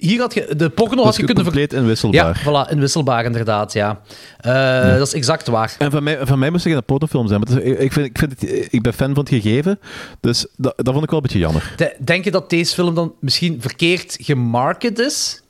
Hier 0.00 0.20
had 0.20 0.34
je... 0.34 0.54
De 0.56 0.70
porno 0.70 1.04
had 1.04 1.16
je 1.16 1.24
kunnen... 1.24 1.44
compleet 1.44 1.72
inwisselbaar. 1.72 2.40
Ja, 2.44 2.66
voilà, 2.66 2.70
inwisselbaar 2.70 3.24
inderdaad, 3.24 3.72
ja. 3.72 4.00
Eh, 4.38 4.96
Dat 4.98 5.06
is 5.06 5.12
exact 5.14 5.46
waar. 5.48 5.74
En 5.78 5.90
van 5.90 6.02
mij, 6.02 6.18
van 6.26 6.38
mij 6.38 6.50
moest 6.50 6.64
het 6.64 6.72
geen 6.72 6.84
pornofilm 6.84 7.28
zijn. 7.28 7.40
Maar 7.40 7.62
is- 7.62 7.78
ik, 7.78 7.92
vind, 7.92 8.06
ik, 8.06 8.18
vind 8.18 8.40
het, 8.40 8.66
ik 8.72 8.82
ben 8.82 8.92
fan 8.92 9.14
van 9.14 9.24
het 9.24 9.28
gegeven, 9.42 9.78
dus 10.20 10.46
dat, 10.56 10.72
dat 10.76 10.92
vond 10.92 11.02
ik 11.04 11.10
wel 11.10 11.18
een 11.18 11.24
beetje 11.24 11.38
jammer. 11.38 11.72
De- 11.76 11.96
denk 12.04 12.24
je 12.24 12.30
dat 12.30 12.50
deze 12.50 12.74
film 12.74 12.94
dan 12.94 13.12
misschien 13.20 13.56
verkeerd 13.60 14.16
gemarket 14.20 14.98
is? 14.98 15.42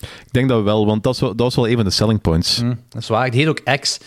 Ik 0.00 0.32
denk 0.32 0.48
dat 0.48 0.62
wel, 0.62 0.86
want 0.86 1.02
dat 1.02 1.14
is 1.14 1.20
wel, 1.20 1.28
dat 1.30 1.38
was 1.46 1.54
wel 1.54 1.68
een 1.68 1.74
van 1.76 1.84
de 1.84 1.90
selling 1.90 2.20
points. 2.20 2.56
Hm, 2.58 2.74
dat 2.88 3.02
is 3.02 3.08
waar. 3.08 3.24
Het 3.24 3.34
heet 3.34 3.46
ook 3.46 3.60
X. 3.80 3.98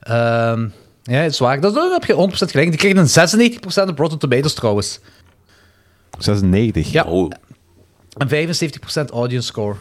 Ehm, 0.00 0.68
ja, 1.02 1.22
dat 1.22 1.30
is 1.30 1.38
waar. 1.38 1.60
Dat, 1.60 1.74
dat 1.74 1.92
heb 1.92 2.04
je 2.04 2.14
100% 2.14 2.50
gelijk. 2.50 2.68
Die 2.70 2.78
kregen 2.78 2.96
een 2.98 3.08
96% 3.88 3.88
op 3.88 3.98
Rotten 3.98 4.18
Tomatoes 4.18 4.54
trouwens. 4.54 5.00
96. 6.18 6.92
Ja. 6.92 7.02
Oh, 7.04 7.30
En 8.16 8.28
75% 8.28 9.10
audience 9.10 9.46
score. 9.46 9.76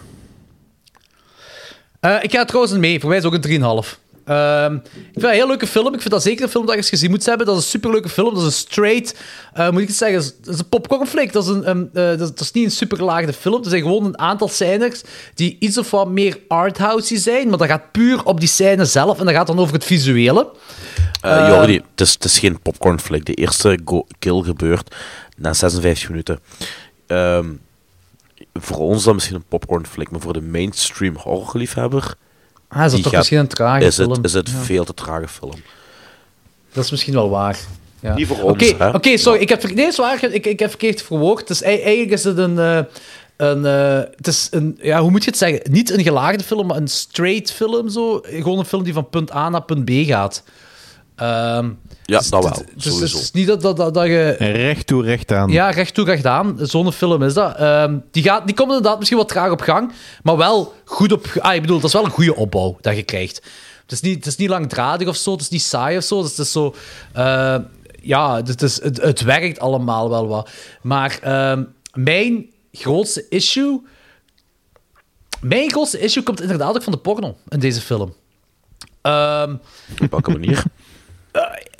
Eh, 1.99 2.23
ik 2.23 2.31
ga 2.31 2.45
trouwens 2.45 2.73
een 2.73 2.80
mee. 2.80 2.99
Voor 2.99 3.10
mij 3.10 3.18
is 3.18 3.23
het 3.23 3.34
ook 3.34 3.43
een 3.43 3.84
3,5. 3.85 3.99
Ehm, 4.26 4.76
ik 4.76 4.81
vind 4.93 5.22
dat 5.22 5.23
een 5.23 5.35
heel 5.38 5.47
leuke 5.47 5.68
film. 5.68 5.93
Ik 5.93 5.99
vind 5.99 6.14
dat 6.14 6.23
zeker 6.23 6.43
een 6.43 6.49
film 6.49 6.65
dat 6.65 6.73
je 6.73 6.80
eens 6.80 6.89
gezien 6.89 7.10
moet 7.10 7.26
hebben. 7.26 7.45
Dat 7.45 7.57
is 7.57 7.64
een 7.64 7.69
superleuke 7.69 8.10
film. 8.10 8.34
Dat 8.34 8.38
is 8.38 8.45
een 8.45 8.51
straight... 8.51 9.15
eh, 9.53 9.69
moet 9.69 9.81
ik 9.81 9.88
het 9.88 9.97
zeggen? 9.97 10.34
Dat 10.41 10.53
is 10.53 10.60
een 10.60 10.69
popcorn 10.69 11.07
flick. 11.07 11.34
Dat 11.34 11.43
is, 11.43 11.49
een, 11.49 11.69
een, 11.69 11.89
eh, 11.93 12.03
dat, 12.03 12.19
is, 12.22 12.27
dat 12.27 12.39
is 12.39 12.51
niet 12.51 12.65
een 12.65 12.72
supergelaagde 12.72 13.34
film. 13.34 13.64
Er 13.64 13.69
zijn 13.69 13.81
gewoon 13.81 14.06
een 14.06 14.19
aantal 14.19 14.47
scènes 14.47 15.03
die 15.34 15.57
iets 15.60 15.77
of 15.77 15.91
wat 15.91 16.10
meer 16.10 16.39
arthousey 16.47 17.18
zijn. 17.18 17.49
Maar 17.49 17.57
dat 17.57 17.68
gaat 17.68 17.91
puur 17.91 18.26
op 18.26 18.39
die 18.39 18.49
scène 18.49 18.85
zelf. 18.85 19.19
En 19.19 19.26
dat 19.26 19.34
gaat 19.34 19.47
dan 19.47 19.60
over 19.60 19.73
het 19.73 19.84
visuele. 19.84 20.49
Jordi, 21.22 21.76
het 21.91 22.01
is, 22.01 22.14
het 22.14 22.23
is 22.23 22.39
geen 22.39 22.61
popcorn 22.61 22.99
flick. 22.99 23.26
De 23.26 23.34
eerste 23.34 23.80
kill 24.19 24.41
gebeurt 24.41 24.95
na 25.38 25.53
56 25.53 26.10
minuten. 26.10 26.39
Ehm, 27.07 27.45
voor 28.54 28.78
ons 28.78 29.04
dat 29.04 29.14
misschien 29.14 29.36
een 29.36 29.44
popcorn 29.50 29.86
flick, 29.86 30.12
maar 30.12 30.20
voor 30.22 30.34
de 30.34 30.42
mainstream 30.42 31.16
horrorliefhebber 31.16 32.16
Ah, 32.68 32.78
is 32.78 32.84
dat 32.84 32.92
die 32.92 33.02
toch 33.02 33.10
gaat- 33.12 33.14
misschien 33.20 33.40
een 33.40 33.48
trage 33.48 33.86
is 33.86 33.96
film? 33.96 34.12
Het, 34.12 34.26
is 34.26 34.34
het 34.34 34.50
Ja. 34.50 34.58
veel 34.58 34.86
te 34.86 34.94
trage 34.94 35.28
film. 35.28 35.56
Dat 36.74 36.84
is 36.84 36.92
misschien 36.92 37.14
wel 37.14 37.30
waar. 37.30 37.60
Ja. 38.00 38.14
Niet 38.16 38.28
voor 38.28 38.42
Oké, 38.42 38.66
ons? 38.80 38.94
Oké, 38.96 39.18
sorry. 39.18 39.40
Ik 39.42 39.50
heb, 39.50 39.62
ver- 39.62 39.74
nee, 39.74 39.86
is 39.88 39.98
waar. 39.98 40.24
Ik, 40.24 40.46
ik 40.46 40.60
heb 40.60 40.70
verkeerd 40.70 41.02
verwoord. 41.02 41.48
Dus 41.48 41.62
ei- 41.62 41.82
eigenlijk 41.82 42.12
is 42.12 42.24
het 42.24 42.38
een... 42.38 42.60
eh, 42.60 42.80
een 43.38 43.66
eh, 43.66 43.98
het 44.16 44.28
is 44.28 44.48
een... 44.52 44.80
Ja, 44.82 45.02
hoe 45.02 45.12
moet 45.12 45.24
je 45.24 45.30
het 45.30 45.40
zeggen? 45.40 45.62
Niet 45.72 45.90
een 45.92 46.04
gelaagde 46.04 46.44
film, 46.44 46.68
maar 46.68 46.78
een 46.78 46.88
straight 46.88 47.52
film. 47.52 47.90
Zo. 47.90 48.20
Gewoon 48.24 48.60
een 48.60 48.66
film 48.66 48.84
die 48.84 48.94
van 48.94 49.10
punt 49.10 49.34
A 49.34 49.50
naar 49.50 49.64
punt 49.64 49.86
B 49.86 49.90
gaat. 49.92 50.44
Ehm, 51.20 51.70
Ja, 52.06 52.18
dus 52.18 52.30
dat 52.30 52.44
wel, 52.44 52.52
Dus 52.54 52.84
het 52.86 52.94
sowieso. 52.94 53.18
is 53.18 53.32
niet 53.32 53.48
dat, 53.48 53.62
dat, 53.62 53.78
dat, 53.78 53.94
dat 53.94 54.06
je... 54.06 54.30
Recht 54.40 54.88
toe, 54.88 55.04
recht 55.04 55.32
aan. 55.32 55.50
Ja, 55.50 55.70
recht 55.70 55.94
toe, 55.94 56.06
recht 56.06 56.26
aan. 56.26 56.58
Zo'n 56.62 56.91
film 56.91 57.24
is 57.24 57.34
dat. 57.34 57.56
Ehm, 57.56 57.98
die, 58.12 58.24
gaat, 58.24 58.46
die 58.46 58.56
komt 58.56 58.68
inderdaad 58.70 58.98
misschien 58.98 59.18
wat 59.20 59.28
traag 59.28 59.52
op 59.52 59.62
gang, 59.62 59.91
maar 60.24 60.38
wel 60.38 60.74
goed 60.86 61.12
op... 61.12 61.28
Ah, 61.40 61.56
ik 61.56 61.62
bedoel, 61.62 61.76
dat 61.80 61.86
is 61.86 61.94
wel 61.94 62.06
een 62.06 62.10
goede 62.12 62.36
opbouw 62.36 62.78
dat 62.82 62.96
je 62.96 63.04
krijgt. 63.04 63.36
Het 63.82 63.91
is 63.91 64.02
niet, 64.02 64.16
het 64.16 64.26
is 64.26 64.36
niet 64.36 64.50
langdradig 64.50 65.08
of 65.08 65.16
zo, 65.16 65.32
het 65.32 65.41
is 65.41 65.50
niet 65.50 65.62
saai 65.62 65.98
of 65.98 66.04
zo. 66.04 66.24
Het 66.24 66.38
is 66.38 66.52
zo... 66.52 66.76
eh, 67.14 67.56
ja, 68.02 68.36
het, 68.44 68.62
is, 68.62 68.82
het, 68.82 69.02
het 69.02 69.22
werkt 69.22 69.60
allemaal 69.60 70.10
wel 70.10 70.28
wat. 70.28 70.50
Maar 70.82 71.20
ehm, 71.22 71.64
mijn 71.94 72.46
grootste 72.72 73.26
issue... 73.30 73.82
Mijn 75.41 75.72
grootste 75.72 76.00
issue 76.00 76.24
komt 76.24 76.41
inderdaad 76.41 76.76
ook 76.76 76.84
van 76.84 76.91
de 76.94 76.98
porno 77.00 77.38
in 77.50 77.60
deze 77.60 77.82
film. 77.82 78.14
Ehm, 79.02 79.56
Op 80.02 80.12
welke 80.12 80.32
manier? 80.32 80.64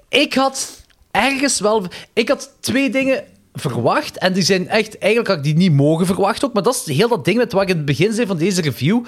Ik 0.10 0.34
had 0.34 0.84
ergens 1.11 1.60
wel... 1.60 1.86
Ik 2.14 2.30
had 2.30 2.56
twee 2.60 2.90
dingen 2.90 3.23
verwacht. 3.53 4.18
En 4.18 4.34
die 4.34 4.44
zijn 4.44 4.68
echt... 4.68 4.98
Eigenlijk 4.98 5.27
had 5.27 5.38
ik 5.38 5.44
die 5.44 5.56
niet 5.56 5.73
mogen 5.73 6.06
verwachten 6.06 6.48
ook. 6.48 6.53
Maar 6.53 6.64
dat 6.64 6.84
is 6.86 6.95
heel 6.95 7.07
dat 7.07 7.26
ding 7.26 7.38
met 7.38 7.52
wat 7.52 7.61
ik 7.61 7.69
in 7.69 7.76
het 7.76 7.86
begin 7.86 8.14
zei 8.14 8.27
van 8.27 8.38
deze 8.38 8.61
review. 8.61 9.06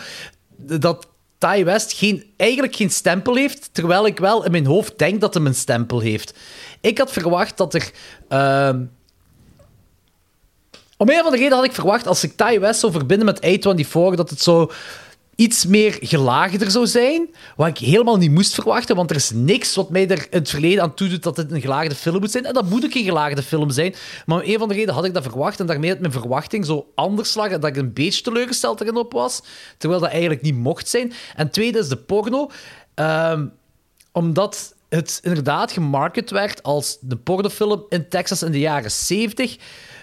Dat 0.57 1.07
Ty 1.37 1.63
West 1.63 1.93
geen, 1.93 2.33
eigenlijk 2.37 2.75
geen 2.75 2.91
stempel 2.91 3.35
heeft. 3.35 3.69
Terwijl 3.71 4.05
ik 4.05 4.19
wel 4.19 4.45
in 4.45 4.51
mijn 4.51 4.65
hoofd 4.65 4.97
denk 4.97 5.21
dat 5.21 5.33
hij 5.33 5.43
een 5.43 5.55
stempel 5.55 5.99
heeft. 5.99 6.33
Ik 6.81 6.97
had 6.97 7.11
verwacht 7.11 7.57
dat 7.57 7.73
er... 7.73 7.91
ehm, 8.27 8.83
om 10.97 11.09
een 11.09 11.19
of 11.19 11.23
andere 11.23 11.41
reden 11.41 11.57
had 11.57 11.65
ik 11.65 11.73
verwacht, 11.73 12.07
als 12.07 12.23
ik 12.23 12.35
Ty 12.35 12.59
West 12.59 12.79
zou 12.79 12.91
verbinden 12.91 13.25
met 13.25 13.45
A24, 13.45 14.15
dat 14.15 14.29
het 14.29 14.41
zo 14.41 14.71
iets 15.41 15.65
meer 15.65 15.97
gelaagder 15.99 16.71
zou 16.71 16.87
zijn. 16.87 17.29
Wat 17.55 17.67
ik 17.67 17.77
helemaal 17.77 18.17
niet 18.17 18.31
moest 18.31 18.53
verwachten, 18.53 18.95
want 18.95 19.09
er 19.09 19.15
is 19.15 19.31
niks 19.33 19.75
wat 19.75 19.89
mij 19.89 20.07
er 20.07 20.27
in 20.29 20.37
het 20.37 20.49
verleden 20.49 20.83
aan 20.83 20.93
toedoet 20.93 21.23
dat 21.23 21.37
het 21.37 21.51
een 21.51 21.61
gelaagde 21.61 21.95
film 21.95 22.19
moet 22.19 22.31
zijn. 22.31 22.45
En 22.45 22.53
dat 22.53 22.69
moet 22.69 22.85
ook 22.85 22.91
geen 22.91 23.03
gelaagde 23.03 23.43
film 23.43 23.69
zijn. 23.69 23.95
Maar 24.25 24.43
een 24.43 24.55
of 24.55 24.61
andere 24.61 24.79
reden 24.79 24.93
had 24.93 25.05
ik 25.05 25.13
dat 25.13 25.23
verwacht 25.23 25.59
en 25.59 25.65
daarmee 25.65 25.89
had 25.89 25.99
mijn 25.99 26.11
verwachting 26.11 26.65
zo 26.65 26.91
anders 26.95 27.35
lag 27.35 27.49
dat 27.49 27.65
ik 27.65 27.75
een 27.75 27.93
beetje 27.93 28.21
teleurgesteld 28.21 28.81
erin 28.81 28.95
op 28.95 29.13
was. 29.13 29.43
Terwijl 29.77 30.01
dat 30.01 30.09
eigenlijk 30.09 30.41
niet 30.41 30.55
mocht 30.55 30.89
zijn. 30.89 31.13
En 31.35 31.49
tweede 31.49 31.79
is 31.79 31.87
de 31.87 31.97
porno. 31.97 32.51
Ehm, 32.93 33.45
omdat 34.11 34.75
het 34.89 35.19
inderdaad 35.23 35.71
gemarket 35.71 36.29
werd 36.29 36.63
als 36.63 36.97
de 37.01 37.15
pornofilm 37.15 37.85
in 37.89 38.09
Texas 38.09 38.43
in 38.43 38.51
de 38.51 38.59
jaren 38.59 38.91
70. 38.91 39.57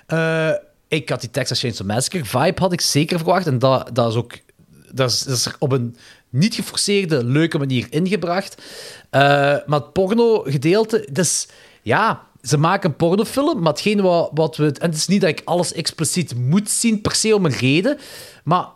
Eh, 0.06 0.50
ik 0.88 1.08
had 1.08 1.20
die 1.20 1.30
Texas 1.30 1.60
Chainsaw 1.60 1.86
Massacre 1.86 2.24
vibe 2.24 2.60
had 2.60 2.72
ik 2.72 2.80
zeker 2.80 3.16
verwacht. 3.16 3.46
En 3.46 3.58
dat, 3.58 3.90
dat 3.92 4.10
is 4.10 4.14
ook 4.14 4.32
dat 4.92 5.10
is, 5.10 5.44
er 5.44 5.56
op 5.58 5.72
een 5.72 5.96
niet 6.30 6.54
geforceerde, 6.54 7.24
leuke 7.24 7.58
manier 7.58 7.86
ingebracht. 7.90 8.62
Eh, 9.10 9.20
maar 9.66 9.80
het 9.80 9.92
porno-gedeelte, 9.92 11.08
dus 11.12 11.48
ja, 11.82 12.26
ze 12.42 12.58
maken 12.58 12.90
een 12.90 12.96
pornofilm, 12.96 13.60
maar 13.60 13.72
hetgeen 13.72 14.00
wat, 14.32 14.56
we... 14.56 14.64
En 14.64 14.88
het 14.88 14.94
is 14.94 15.06
niet 15.06 15.20
dat 15.20 15.30
ik 15.30 15.42
alles 15.44 15.72
expliciet 15.72 16.36
moet 16.36 16.70
zien, 16.70 17.00
per 17.00 17.14
se 17.14 17.34
om 17.34 17.44
een 17.44 17.52
reden, 17.52 17.98
maar 18.44 18.66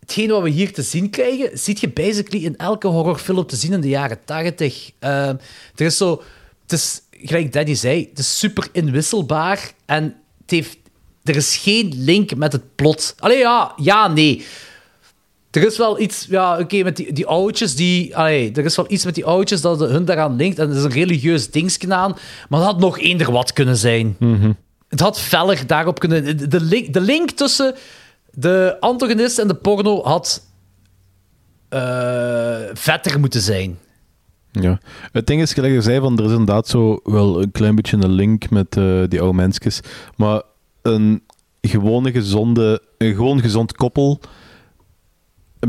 hetgeen 0.00 0.30
wat 0.30 0.42
we 0.42 0.48
hier 0.48 0.72
te 0.72 0.82
zien 0.82 1.10
krijgen, 1.10 1.58
ziet 1.58 1.80
je 1.80 1.88
basically 1.88 2.44
in 2.44 2.56
elke 2.56 2.86
horrorfilm 2.86 3.46
te 3.46 3.56
zien 3.56 3.72
in 3.72 3.80
de 3.80 3.88
jaren 3.88 4.18
80. 4.24 4.90
Eh, 4.98 5.28
er 5.28 5.40
is 5.74 5.96
zo... 5.96 6.22
Het 6.62 6.72
is, 6.72 7.00
gelijk 7.10 7.52
Danny 7.52 7.74
zei, 7.74 8.06
het 8.10 8.18
is 8.18 8.38
super 8.38 8.68
inwisselbaar 8.72 9.72
en 9.86 10.16
heeft, 10.46 10.78
er 11.24 11.36
is 11.36 11.56
geen 11.56 11.92
link 11.96 12.34
met 12.34 12.52
het 12.52 12.74
plot. 12.74 13.14
Allee, 13.18 13.38
ja, 13.38 13.72
ja, 13.76 14.08
nee. 14.08 14.44
Er 15.54 15.66
is 15.66 15.76
wel 15.76 16.00
iets, 16.00 16.26
ja, 16.28 16.58
oké, 16.58 16.82
met 16.82 16.96
die, 16.96 17.12
die 17.12 17.26
oudjes 17.26 17.76
die... 17.76 18.16
Allee, 18.16 18.52
er 18.52 18.64
is 18.64 18.76
wel 18.76 18.86
iets 18.88 19.04
met 19.04 19.14
die 19.14 19.24
oudjes 19.24 19.60
dat 19.60 19.80
hun 19.80 20.04
daaraan 20.04 20.36
linkt. 20.36 20.58
En 20.58 20.70
er 20.70 20.76
is 20.76 20.84
een 20.84 20.90
religieus 20.90 21.50
dingetje 21.50 21.94
aan. 21.94 22.16
Maar 22.48 22.60
dat 22.60 22.68
had 22.68 22.78
nog 22.78 22.98
eender 22.98 23.32
wat 23.32 23.52
kunnen 23.52 23.76
zijn. 23.76 24.16
Het 24.88 25.00
had 25.00 25.20
feller 25.20 25.66
daarop 25.66 25.98
kunnen... 25.98 26.50
De, 26.50 26.60
link, 26.60 26.92
de 26.92 27.00
link 27.00 27.30
tussen 27.30 27.74
de 28.30 28.76
antagonist 28.80 29.38
en 29.38 29.48
de 29.48 29.54
porno 29.54 30.02
had 30.02 30.46
eh, 31.68 32.56
vetter 32.72 33.20
moeten 33.20 33.40
zijn. 33.40 33.78
Ja. 34.50 34.80
Het 35.12 35.26
ding 35.26 35.40
is, 35.40 35.52
gelijk 35.52 35.72
je 35.72 35.80
zei, 35.80 36.00
van, 36.00 36.18
er 36.18 36.24
is 36.24 36.30
inderdaad 36.30 36.68
zo 36.68 37.00
wel 37.04 37.42
een 37.42 37.50
klein 37.50 37.74
beetje 37.74 37.96
een 37.96 38.10
link 38.10 38.50
met 38.50 38.76
eh, 38.76 39.02
die 39.08 39.20
oude 39.20 39.36
mensjes. 39.36 39.80
Maar 40.16 40.42
een 40.82 41.22
gewone 41.60 42.12
gezonde, 42.12 42.82
een 42.98 43.14
gewoon 43.14 43.40
gezond 43.40 43.72
koppel 43.72 44.20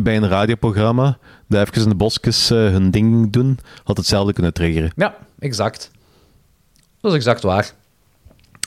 bij 0.03 0.15
een 0.15 0.27
radioprogramma, 0.27 1.17
dat 1.48 1.67
even 1.67 1.82
in 1.83 1.90
de 1.90 1.95
bosjes 1.95 2.49
eh, 2.49 2.57
hun 2.57 2.91
ding 2.91 3.32
doen, 3.32 3.59
had 3.83 3.98
hetzelfde 3.98 4.33
kunnen 4.33 4.53
triggeren. 4.53 4.91
Ja, 4.95 5.15
exact. 5.40 5.91
Dat 7.01 7.11
is 7.11 7.17
exact 7.17 7.43
waar. 7.43 7.72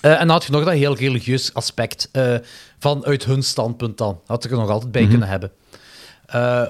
Eh, 0.01 0.11
en 0.13 0.19
dan 0.19 0.29
had 0.29 0.45
je 0.45 0.53
nog 0.53 0.65
dat 0.65 0.75
heel 0.75 0.97
religieus 0.97 1.55
aspect 1.55 2.09
eh, 2.13 2.35
vanuit 2.79 3.25
hun 3.25 3.43
standpunt 3.43 3.99
dan. 3.99 4.21
Had 4.27 4.45
ik 4.45 4.51
er 4.51 4.57
nog 4.57 4.71
altijd 4.71 4.93
bij 4.93 5.01
Mhm. 5.03 5.11
kunnen 5.11 5.29
hebben. 5.29 5.51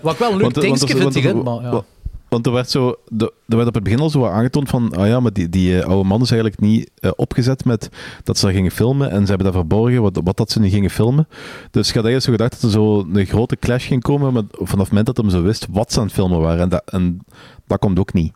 Wat 0.03 0.13
ik 0.13 0.19
wel 0.19 0.31
een 0.33 0.37
leuk 0.37 0.55
dingetje 0.55 0.97
vind 0.97 1.15
hierin, 1.15 1.43
maar 1.43 1.63
ja. 1.63 1.83
Want 2.29 2.47
er 2.47 2.53
werd, 2.53 2.71
zo, 2.71 2.97
er 3.19 3.57
werd 3.57 3.69
op 3.69 3.75
het 3.75 3.83
begin 3.83 4.01
al 4.01 4.11
zo 4.11 4.21
wat 4.21 4.31
aangetoond 4.31 4.69
van, 4.69 4.95
ah 4.97 5.07
ja, 5.07 5.21
maar 5.21 5.33
die, 5.33 5.49
die 5.49 5.81
eh, 5.81 5.89
oude 5.89 6.09
man 6.09 6.21
is 6.23 6.31
eigenlijk 6.31 6.61
niet 6.61 6.91
eh, 7.01 7.11
opgezet 7.17 7.65
met 7.65 7.89
dat 8.25 8.39
ze 8.39 8.45
dat 8.47 8.55
gingen 8.55 8.71
filmen 8.71 9.11
en 9.11 9.21
ze 9.21 9.27
hebben 9.27 9.47
dat 9.47 9.55
verborgen, 9.55 10.03
wat, 10.03 10.21
wat 10.25 10.37
dat 10.37 10.51
ze 10.51 10.61
niet 10.61 10.73
gingen 10.73 10.91
filmen. 10.91 11.29
Dus 11.71 11.89
ik 11.89 11.95
had 11.95 12.05
eigenlijk 12.05 12.25
zo 12.25 12.31
gedacht 12.31 12.53
dat 12.53 12.63
er 12.63 12.71
zo 12.71 13.07
een 13.13 13.27
grote 13.27 13.57
clash 13.57 13.87
ging 13.87 14.03
komen, 14.03 14.33
maar 14.33 14.43
vanaf 14.51 14.69
het 14.79 14.89
moment 14.89 15.07
dat 15.07 15.17
hem 15.17 15.31
zo 15.31 15.43
wist 15.43 15.67
wat 15.71 15.93
ze 15.93 15.99
aan 15.99 16.05
het 16.05 16.15
filmen 16.15 16.41
waren. 16.41 16.61
En 16.61 16.69
dat, 16.69 16.83
en 16.85 17.19
dat 17.67 17.79
komt 17.79 17.99
ook 17.99 18.13
niet. 18.13 18.33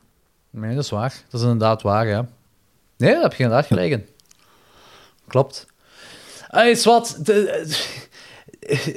Nee, 0.50 0.74
dat 0.74 0.84
is 0.84 0.90
waar. 0.90 1.14
Dat 1.28 1.40
is 1.40 1.46
inderdaad 1.46 1.82
waar, 1.82 2.06
ja. 2.06 2.26
Nee, 2.96 3.12
daar 3.12 3.22
heb 3.22 3.32
je 3.34 3.42
inderdaad 3.42 3.66
gelijk. 3.66 4.00
Klopt. 5.26 5.66
Hey, 6.46 6.78
wat. 6.84 7.18
de- 7.22 7.76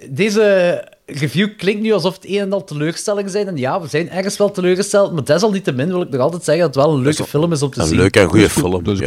deze 0.09 0.83
review 1.05 1.47
klinkt 1.57 1.81
nu 1.81 1.91
alsof 1.93 2.15
het 2.15 2.25
een 2.27 2.39
en 2.39 2.53
al 2.53 2.63
teleurstellingen 2.63 3.31
zijn. 3.31 3.47
En 3.47 3.57
ja, 3.57 3.81
we 3.81 3.87
zijn 3.87 4.09
ergens 4.09 4.37
wel 4.37 4.51
teleurgesteld, 4.51 5.13
maar 5.13 5.23
desalniettemin 5.23 5.87
wil 5.87 6.01
ik 6.01 6.09
nog 6.09 6.21
altijd 6.21 6.43
zeggen 6.43 6.65
dat 6.65 6.75
het 6.75 6.85
wel 6.85 6.93
een 6.95 7.01
leuke 7.03 7.23
film 7.23 7.51
is 7.51 7.61
om 7.61 7.69
te 7.69 7.79
Een 7.81 7.87
zien. 7.87 7.97
leuke 7.97 8.19
en 8.19 8.27
goede 8.29 8.49
film. 8.49 8.73
een 8.85 8.95
ja, 8.95 9.01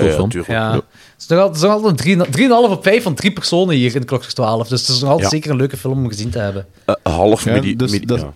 ja. 0.46 0.74
Het 0.74 0.82
is 1.18 1.26
nog 1.26 1.38
altijd, 1.38 1.46
het 1.48 1.56
is 1.56 1.62
nog 1.62 1.70
altijd 1.72 1.90
een 2.06 2.30
3 2.30 2.48
3,5 2.48 2.70
op 2.70 2.82
5 2.82 3.02
van 3.02 3.14
drie 3.14 3.32
personen 3.32 3.74
hier 3.74 3.94
in 3.94 4.04
Klokslag 4.04 4.32
12. 4.32 4.68
Dus 4.68 4.80
het 4.80 4.88
is 4.90 5.00
nog 5.00 5.10
altijd 5.10 5.30
Ja. 5.30 5.36
zeker 5.36 5.50
een 5.50 5.56
leuke 5.56 5.76
film 5.76 5.98
om 5.98 6.08
gezien 6.08 6.30
te 6.30 6.38
hebben. 6.38 6.66
Eh, 6.84 6.94
half 7.02 7.44
Ja, 7.44 7.52
midi- 7.52 7.76
dus 7.76 7.90
midi- 7.90 8.06
dat- 8.06 8.20
ja. 8.20 8.32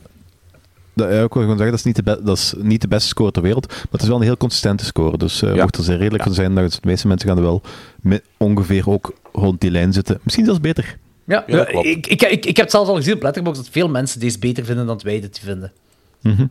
Dat, 0.94 1.08
ja, 1.08 1.22
ik 1.22 1.32
wil 1.32 1.42
gewoon 1.42 1.46
zeggen, 1.58 1.66
dat 1.70 1.78
is, 1.78 1.84
niet 1.84 1.96
de 1.96 2.20
dat 2.24 2.36
is 2.36 2.54
niet 2.58 2.80
de 2.80 2.88
beste 2.88 3.08
score 3.08 3.30
ter 3.30 3.42
wereld, 3.42 3.66
maar 3.68 3.86
het 3.90 4.02
is 4.02 4.08
wel 4.08 4.16
een 4.16 4.22
heel 4.22 4.36
consistente 4.36 4.84
score. 4.84 5.18
Dus 5.18 5.42
eh 5.42 5.54
Ja. 5.54 5.62
mocht 5.62 5.76
er 5.76 5.84
zeer 5.84 5.96
redelijk 5.96 6.22
van 6.22 6.34
zijn, 6.34 6.54
dat 6.54 6.72
de 6.72 6.78
meeste 6.82 7.06
mensen 7.08 7.28
gaan 7.28 7.36
er 7.36 7.42
wel 7.42 7.62
met 8.00 8.22
ongeveer 8.36 8.90
ook 8.90 9.12
rond 9.32 9.60
die 9.60 9.70
lijn 9.70 9.92
zitten. 9.92 10.18
Misschien 10.22 10.44
zelfs 10.44 10.60
beter. 10.60 10.96
Ja, 11.46 11.64
klopt. 11.64 11.86
ik, 11.86 12.06
ik, 12.06 12.22
ik, 12.22 12.46
ik 12.46 12.56
heb 12.56 12.58
het 12.64 12.70
zelfs 12.70 12.88
al 12.88 12.94
gezien 12.96 13.14
op 13.14 13.22
Letterboxd 13.22 13.62
dat 13.62 13.72
veel 13.72 13.88
mensen 13.88 14.20
deze 14.20 14.38
beter 14.38 14.64
vinden 14.64 14.86
dan 14.86 15.00
wij 15.02 15.20
dit 15.20 15.40
vinden. 15.44 15.72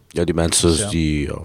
ja, 0.07 0.23
die 0.23 0.33
mensen 0.33 0.69
Dus 0.69 0.79
ja. 0.79 0.89
die... 0.89 1.21
ja, 1.21 1.37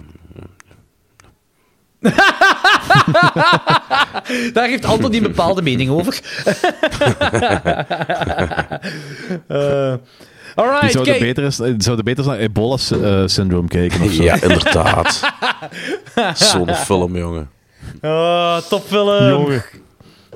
Daar 4.53 4.67
heeft 4.67 4.85
Anton 4.85 5.13
een 5.13 5.21
bepaalde 5.21 5.61
mening 5.61 5.89
over. 5.89 6.19
Eh 9.47 9.93
Die 10.55 10.65
alright, 10.65 10.91
zouden 10.91 11.13
kijk. 11.13 11.19
beter, 11.19 11.43
is, 11.43 11.59
eh, 11.59 11.73
zouden 11.77 12.05
beter 12.05 12.25
naar 12.25 12.37
Ebola-syndroom 12.37 13.67
kijken 13.67 14.01
of 14.01 14.11
zo. 14.11 14.23
ja, 14.23 14.41
inderdaad. 14.41 15.21
Zo'n 16.51 16.75
film, 16.75 17.17
jongen. 17.17 17.49
Oh, 18.01 18.57
topfilm. 18.57 19.29
Jongen. 19.29 19.63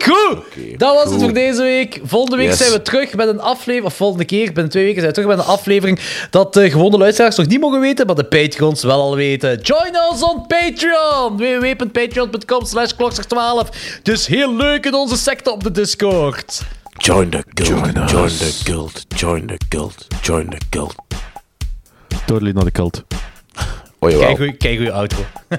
Goed, 0.03 0.79
dat 0.79 0.95
was 0.95 1.11
het 1.11 1.21
voor 1.21 1.33
deze 1.33 1.61
week. 1.61 1.99
Volgende 2.03 2.37
week 2.37 2.47
Yes. 2.47 2.57
zijn 2.57 2.71
we 2.71 2.81
terug 2.81 3.15
met 3.15 3.27
een 3.27 3.41
aflevering, 3.41 3.85
of 3.85 3.93
volgende 3.93 4.25
keer, 4.25 4.45
binnen 4.45 4.69
twee 4.69 4.83
weken 4.83 5.01
zijn 5.01 5.13
we 5.13 5.19
terug 5.21 5.35
met 5.35 5.45
een 5.45 5.51
aflevering 5.51 5.99
dat 6.29 6.53
de 6.53 6.71
gewone 6.71 6.97
luisteraars 6.97 7.35
nog 7.35 7.47
niet 7.47 7.59
mogen 7.59 7.79
weten, 7.79 8.05
maar 8.05 8.15
de 8.15 8.23
Patreons 8.23 8.83
wel 8.83 9.01
al 9.01 9.15
weten. 9.15 9.59
Join 9.61 9.95
us 10.13 10.21
on 10.23 10.45
Patreon! 10.47 11.37
www.patreon.com 11.37 12.65
slash 12.65 12.91
klokslag12 12.93 13.69
Dus 14.03 14.27
heel 14.27 14.55
leuk 14.55 14.85
in 14.85 14.93
onze 14.93 15.17
secte 15.17 15.51
op 15.51 15.63
de 15.63 15.71
Discord. 15.71 16.61
Join 16.97 17.29
the 17.29 17.43
guild, 17.53 18.09
Join 18.11 18.33
the 18.33 18.51
guild, 18.63 19.05
join 19.15 19.47
the 19.47 19.57
guild, 19.69 20.07
join 20.21 20.49
the 20.49 20.57
guild. 20.69 20.95
Totally 22.25 22.51
not 22.51 22.65
a 22.65 22.69
cult. 22.71 23.03
Oh 23.99 24.09
jawel. 24.09 24.25
Kijk 24.25 24.37
goeie, 24.37 24.53
kijk 24.57 24.75
goeie 24.77 24.91
outro. 24.91 25.19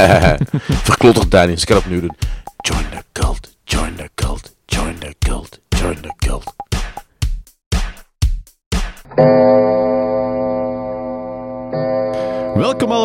Verklotter 0.88 1.28
Danny, 1.28 1.52
ik 1.52 1.58
ga 1.68 1.74
het 1.74 1.84
opnieuw 1.84 2.00
doen. 2.00 2.16
Join 2.60 2.84
the 2.90 2.96
guild, 3.12 3.21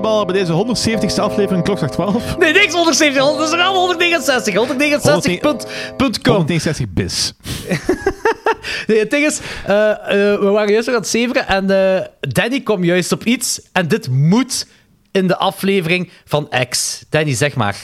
allemaal 0.06 0.26
bij 0.26 0.36
deze 0.36 0.66
170ste 0.66 1.22
aflevering 1.22 1.64
Klokslag 1.64 1.92
12. 1.92 2.38
Nee, 2.38 2.54
niks 2.54 2.74
170, 2.74 3.38
dat 3.38 3.48
is 3.48 3.56
wel 3.56 3.74
169. 3.74 4.54
169.com. 4.54 6.36
169 6.36 6.86
bis. 6.94 7.34
Nee, 8.88 9.00
het 9.00 9.10
ding 9.10 9.26
is, 9.26 9.40
eh, 9.66 9.92
eh, 9.92 10.40
we 10.40 10.46
waren 10.46 10.72
juist 10.72 10.88
nog 10.88 10.96
aan 10.96 11.02
het 11.02 11.10
zeveren 11.10 11.48
en 11.48 11.70
eh, 11.70 12.06
Danny 12.20 12.62
kwam 12.62 12.84
juist 12.84 13.12
op 13.12 13.24
iets 13.24 13.62
en 13.72 13.88
dit 13.88 14.10
moet 14.10 14.68
in 15.12 15.28
de 15.28 15.38
aflevering 15.38 16.10
van 16.26 16.50
X. 16.70 17.06
Danny, 17.10 17.34
zeg 17.34 17.56
maar. 17.56 17.76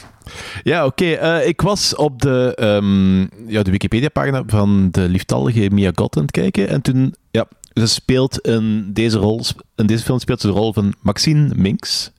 Ja, 0.64 0.85
oké. 0.85 1.40
ik 1.45 1.61
was 1.61 1.95
op 1.95 2.22
de, 2.22 2.51
ehm, 2.56 3.19
ja, 3.51 3.64
de 3.64 3.72
Wikipedia-pagina 3.72 4.43
van 4.48 4.88
de 4.92 5.01
lieftallige 5.01 5.69
Mia 5.72 5.92
Goth 5.95 6.17
aan 6.17 6.22
het 6.22 6.32
kijken. 6.32 6.67
En 6.67 6.82
toen, 6.82 7.16
ja, 7.32 7.45
ze 7.74 7.85
speelt 7.85 8.40
in 8.40 8.93
deze, 8.93 9.18
rol, 9.18 9.42
in 9.76 9.85
deze 9.85 10.03
film 10.03 10.19
speelt 10.19 10.42
ze 10.42 10.48
de 10.48 10.53
rol 10.53 10.74
van 10.74 10.93
Maxine 11.02 11.52
Minks 11.56 12.11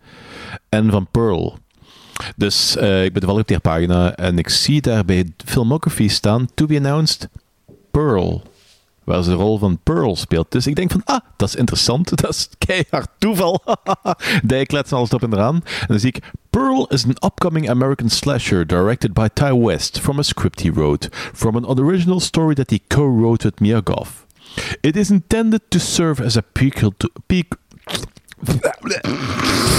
en 0.69 0.91
van 0.91 1.07
Pearl. 1.11 1.59
Dus 2.37 2.77
eh, 2.77 3.05
ik 3.05 3.13
ben 3.13 3.21
toevallig 3.21 3.43
op 3.43 3.49
die 3.49 3.59
pagina 3.59 4.15
en 4.15 4.39
ik 4.39 4.49
zie 4.49 4.81
daar 4.81 5.05
bij 5.05 5.33
Filmography 5.45 6.09
staan, 6.09 6.49
to 6.55 6.67
be 6.67 6.77
announced, 6.77 7.29
Pearl. 7.91 8.43
Waar 9.05 9.23
ze 9.23 9.31
de 9.31 9.37
rol 9.37 9.59
van 9.59 9.79
Pearl 9.83 10.17
speelt. 10.17 10.51
Dus 10.51 10.67
ik 10.67 10.77
denk 10.77 10.91
van, 10.91 11.01
ah, 11.05 11.21
dat 11.37 11.49
is 11.49 11.55
interessant. 11.55 12.17
Dat 12.23 12.31
is 12.31 12.49
keihard 12.59 13.09
toeval. 13.19 13.63
Die 14.43 14.67
kletsen 14.67 14.97
alles 14.97 15.11
op 15.11 15.23
en 15.23 15.33
eraan. 15.33 15.55
En 15.55 15.87
dan 15.87 15.99
zie 15.99 16.09
ik, 16.09 16.31
Pearl 16.51 16.87
is 16.87 17.05
an 17.05 17.17
upcoming 17.25 17.71
American 17.71 18.09
slasher 18.09 18.67
directed 18.67 19.13
by 19.13 19.27
Ty 19.33 19.53
West 19.53 20.01
from 20.01 20.19
a 20.19 20.23
script 20.23 20.61
he 20.61 20.71
wrote, 20.71 21.09
from 21.13 21.57
an 21.57 21.79
original 21.79 22.21
story 22.21 22.55
that 22.55 22.71
he 22.71 22.81
co-wrote 22.89 23.45
with 23.45 23.61
Mia 23.61 23.81
Goth. 23.85 24.25
It 24.81 24.97
is 24.97 25.11
intended 25.11 25.61
to 25.69 25.79
serve 25.79 26.25
as 26.25 26.37
a 26.37 26.43
prequel 26.53 26.93
to... 26.97 27.09
Peak, 27.27 27.47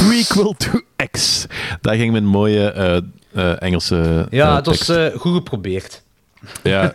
prequel 0.08 0.54
to 0.58 0.82
X. 1.12 1.46
Daar 1.82 1.96
ging 1.96 2.12
mijn 2.12 2.26
mooie 2.26 2.72
eh, 2.72 2.98
eh, 3.34 3.62
Engelse 3.62 4.28
Ja, 4.30 4.50
eh, 4.50 4.56
het 4.56 4.66
was 4.66 4.90
eh, 4.90 5.06
goed 5.20 5.36
geprobeerd. 5.36 6.04
Ja, 6.64 6.92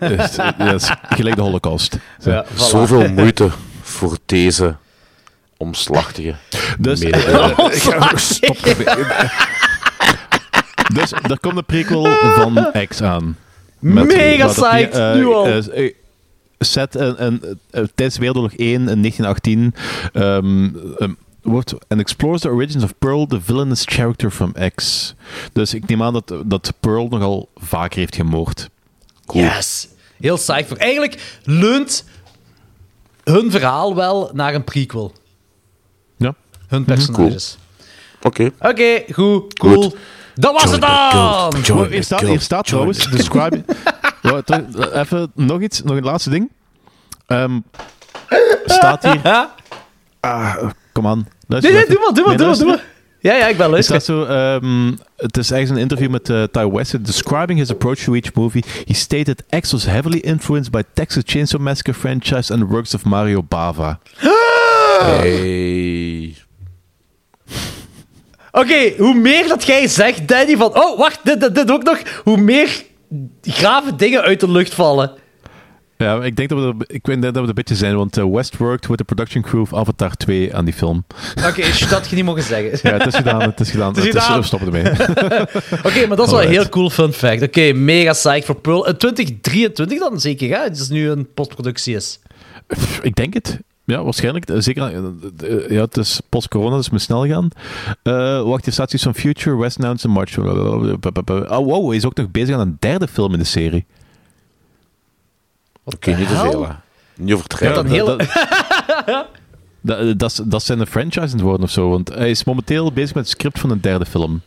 gelijk 1.09 1.37
de 1.37 1.43
holocaust. 1.43 1.97
Zo. 2.23 2.31
Ja, 2.31 2.45
voilà. 2.45 2.55
Zoveel 2.57 3.09
moeite 3.09 3.49
voor 3.83 4.17
deze 4.27 4.77
omslachtige 5.57 6.35
Dus. 6.79 7.01
Ja, 7.01 7.11
ermee. 7.11 7.55
dus 10.95 11.13
er 11.13 11.41
komt 11.41 11.57
een 11.57 11.65
prequel 11.67 12.07
van 12.35 12.73
X 12.89 13.03
aan. 13.03 13.37
Met- 13.79 14.07
Mega 14.07 14.47
psyched, 14.47 15.15
nu 15.15 15.27
al. 15.27 15.63
Set 16.65 16.95
een, 16.95 17.25
een, 17.25 17.59
eh, 17.71 17.85
tijdens 17.95 18.19
Wereldoorlog 18.19 18.53
1 18.57 18.89
in 18.89 19.01
1918 19.01 19.75
ehm, 20.13 20.71
ehm, 20.99 21.13
wordt 21.43 21.75
and 21.89 22.01
explores 22.01 22.41
the 22.41 22.49
origins 22.49 22.85
of 22.85 22.99
Pearl, 22.99 23.27
the 23.27 23.41
villainous 23.41 23.85
character 23.85 24.31
from 24.31 24.55
X. 24.75 25.15
Dus 25.53 25.75
ik 25.75 25.87
neem 25.87 26.03
aan 26.03 26.13
dat, 26.13 26.35
dat 26.45 26.73
Pearl 26.81 27.09
nogal 27.09 27.49
vaker 27.57 27.99
heeft 27.99 28.17
gemoord. 28.17 28.71
Yes. 29.33 29.89
Heel 30.21 30.39
voor. 30.39 30.77
Eigenlijk 30.77 31.39
leunt 31.45 32.05
hun 33.25 33.51
verhaal 33.51 33.95
wel 33.95 34.31
naar 34.33 34.55
een 34.55 34.65
prequel. 34.65 35.13
Ja. 36.17 36.35
Hun 36.67 36.85
personages. 36.85 37.59
Oké. 38.23 38.51
Oké, 38.59 39.03
goed, 39.13 39.59
cool. 39.59 39.83
Goed. 39.83 39.97
Dat 40.41 40.53
was 40.53 40.71
het 40.71 40.81
dan! 40.81 41.55
Hier 41.55 41.91
the 41.91 42.03
staat, 42.03 42.21
hier 42.21 42.41
staat 42.41 42.67
trouwens, 42.67 43.11
describe... 43.11 43.65
Toch, 44.45 44.93
even 44.93 45.31
nog 45.35 45.61
iets, 45.61 45.83
nog 45.83 45.97
een 45.97 46.05
laatste 46.05 46.31
ding. 46.31 46.51
Ehm, 47.27 47.61
staat 48.65 49.03
hier... 49.03 49.21
Ah, 50.21 50.57
kom 50.93 51.07
aan. 51.07 51.29
Nee, 51.47 51.61
nee, 51.61 51.87
doe 51.87 51.99
maar, 51.99 52.15
doe 52.15 52.25
maar, 52.27 52.37
doe 52.37 52.47
maar, 52.47 52.57
doe 52.57 52.67
maar. 52.67 52.85
Ja, 53.21 53.35
ja, 53.35 53.47
ik 53.47 53.57
ben 53.57 53.65
Er 53.65 53.71
luisteren. 53.71 54.03
zo, 54.03 54.25
ehm, 54.25 54.93
het 55.17 55.37
is 55.37 55.51
eigenlijk 55.51 55.71
een 55.71 55.91
interview 55.91 56.11
met 56.11 56.29
uh, 56.29 56.43
Ty 56.43 56.71
West. 56.71 57.05
Describing 57.05 57.59
his 57.59 57.71
approach 57.71 57.99
to 57.99 58.15
each 58.15 58.35
movie, 58.35 58.65
he 58.85 58.95
stated 58.95 59.45
X 59.61 59.73
was 59.73 59.85
heavily 59.85 60.19
influenced 60.19 60.73
by 60.73 60.83
Texas 60.93 61.23
Chainsaw 61.27 61.61
Massacre 61.61 61.95
franchise 61.95 62.53
and 62.53 62.71
works 62.71 62.95
of 62.95 63.05
Mario 63.05 63.43
Bava. 63.43 63.99
Hey. 65.01 66.37
Oké, 68.53 68.93
hoe 68.99 69.15
meer 69.15 69.49
dat 69.49 69.65
jij 69.65 69.89
zegt, 69.89 70.29
Danny, 70.29 70.57
van... 70.57 70.77
Oh, 70.77 70.99
wacht, 70.99 71.21
dit, 71.23 71.41
dit, 71.41 71.55
dit 71.55 71.71
ook 71.71 71.83
nog. 71.83 71.99
Hoe 72.25 72.37
meer 72.37 72.83
grave 73.43 73.97
dingen 73.97 74.23
uit 74.23 74.41
de 74.41 74.51
lucht 74.51 74.75
vallen. 74.75 75.13
Ja, 75.97 76.23
ik 76.23 76.37
denk 76.37 76.49
dat 76.49 76.59
we 76.59 76.65
er, 76.65 76.95
ik 76.95 77.05
denk 77.05 77.23
dat 77.23 77.35
we 77.35 77.41
er 77.41 77.49
een 77.49 77.55
beetje 77.55 77.75
zijn, 77.75 77.97
want 77.97 78.19
uh, 78.19 78.25
West 78.25 78.57
worked 78.57 78.87
with 78.87 78.99
the 78.99 79.05
production 79.05 79.43
crew 79.43 79.61
of 79.61 79.75
Avatar 79.75 80.17
2 80.17 80.55
aan 80.55 80.65
die 80.65 80.75
film. 80.75 81.05
Oké, 81.39 81.49
okay, 81.49 81.89
dat 81.91 82.09
je 82.09 82.17
niet 82.17 82.25
mogen 82.25 82.43
zeggen. 82.43 82.91
Ja, 82.91 82.97
het 82.97 83.07
is 83.07 83.15
gedaan, 83.15 83.41
het 83.43 83.61
is 83.61 83.71
gedaan. 83.71 83.95
Het 83.95 84.05
is 84.05 84.11
gedaan. 84.11 84.41
we 84.41 84.47
stoppen 84.47 84.75
ermee. 84.75 84.93
Oké, 85.89 86.07
maar 86.07 86.17
dat 86.17 86.27
is 86.27 86.33
wel 86.33 86.43
een 86.43 86.49
heel 86.49 86.69
cool 86.69 86.91
fun 86.91 87.13
fact. 87.13 87.43
Oké, 87.43 87.73
mega 87.73 88.13
psyched 88.13 88.45
voor 88.45 88.55
Pearl. 88.55 88.87
In 88.87 88.97
2023 88.97 89.99
dan 89.99 90.21
zeker, 90.21 90.57
hè? 90.57 90.63
Het 90.63 90.79
is 90.79 90.89
nu 90.89 91.11
een 91.11 91.29
postproductie 91.35 91.95
is. 91.95 92.21
ik 93.03 93.15
denk 93.15 93.35
het. 93.35 93.59
Ja, 93.91 94.03
waarschijnlijk. 94.05 94.49
Eh, 94.51 94.57
Zeker, 94.61 94.83
eh, 94.83 94.97
eh, 95.65 95.71
ja, 95.71 95.81
het 95.81 95.97
is 95.97 96.21
post-corona, 96.29 96.77
dus 96.77 96.91
moet 96.91 97.01
snel 97.03 97.27
gaan. 97.27 97.49
Eh 98.03 98.43
wacht, 98.43 98.65
hier 98.65 98.73
staat 98.73 98.93
iets 98.93 99.03
van 99.03 99.15
Future, 99.15 99.57
West 99.57 99.77
Announced 99.79 100.05
in 100.05 100.11
March. 100.11 100.39
Oh, 100.39 101.67
wow, 101.67 101.87
hij 101.89 101.97
is 101.97 102.05
ook 102.05 102.15
nog 102.17 102.31
bezig 102.31 102.55
aan 102.55 102.61
een 102.61 102.77
derde 102.79 103.09
film 103.09 103.33
in 103.33 103.39
de 103.39 103.45
serie. 103.45 103.85
Oké, 105.85 106.11
niet 106.17 106.29
te 106.29 106.35
veel. 106.35 106.69
Niet 107.17 107.35
overdrijven. 107.35 107.85
dan 107.85 107.93
heel- 107.93 108.07
dat, 108.07 109.29
dat, 109.81 110.19
dat, 110.19 110.43
dat 110.47 110.63
zijn 110.63 110.81
een 110.81 110.87
franchise 110.87 111.21
aan 111.21 111.29
het 111.29 111.41
worden 111.41 111.63
of 111.65 111.71
zo, 111.71 111.89
want 111.91 112.09
hij 112.09 112.31
is 112.31 112.45
momenteel 112.45 112.93
bezig 112.93 113.15
met 113.15 113.25
het 113.25 113.33
script 113.33 113.59
van 113.59 113.71
een 113.71 113.81
derde 113.81 114.07
film. 114.07 114.41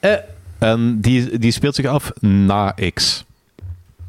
Eh, 0.00 0.12
En 0.58 1.00
die, 1.00 1.38
die 1.38 1.50
speelt 1.52 1.74
zich 1.74 1.86
af 1.86 2.12
na 2.20 2.74
X. 2.94 3.24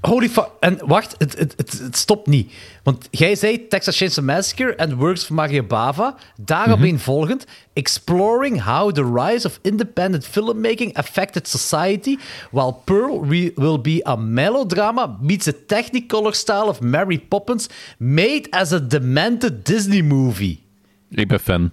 Holy 0.02 0.30
fuck. 0.30 0.50
En 0.60 0.80
wacht, 0.86 1.16
het, 1.18 1.38
het, 1.38 1.54
het, 1.58 1.80
het 1.80 1.98
stopt 1.98 2.28
niet. 2.28 2.54
Want 2.84 3.08
jij 3.12 3.36
zei 3.36 3.68
Texas 3.68 3.98
Chainsaw 3.98 4.26
Massacre 4.26 4.78
and 4.78 4.94
Works 4.94 5.24
of 5.24 5.30
Maria 5.30 5.64
Bava. 5.64 6.16
Daarop 6.42 6.80
een 6.82 7.00
volgend. 7.00 7.46
Exploring 7.74 8.64
how 8.64 8.92
the 8.92 9.12
rise 9.14 9.48
of 9.48 9.60
independent 9.62 10.26
filmmaking 10.26 10.94
affected 10.94 11.48
society, 11.48 12.18
while 12.52 12.74
Pearl 12.84 13.26
will 13.56 13.82
be 13.82 14.02
a 14.08 14.16
melodrama 14.16 15.18
meets 15.22 15.48
a 15.48 15.54
technicolor 15.66 16.34
style 16.34 16.68
of 16.68 16.82
Mary 16.82 17.20
Poppins 17.20 17.68
made 17.98 18.48
as 18.50 18.74
a 18.74 18.80
demented 18.80 19.66
Disney 19.66 20.02
movie. 20.02 20.64
Ik 21.10 21.28
ben 21.28 21.40
fan. 21.40 21.64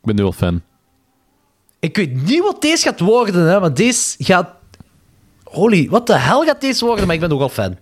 Ik 0.00 0.02
ben 0.02 0.14
nu 0.14 0.22
al 0.22 0.32
fan. 0.32 0.62
Ik 1.80 1.96
weet 1.96 2.22
niet 2.22 2.42
wat 2.42 2.62
deze 2.62 2.82
gaat 2.82 3.00
worden, 3.00 3.48
hè, 3.48 3.60
want 3.60 3.76
deze 3.76 4.14
gaat... 4.18 4.55
Holy, 5.50 5.88
wat 5.90 6.06
de 6.06 6.18
hel 6.18 6.44
gaat 6.44 6.60
deze 6.60 6.84
worden? 6.84 7.06
Maar 7.06 7.14
ik 7.14 7.20
ben 7.20 7.30
nogal 7.30 7.48
fan. 7.48 7.76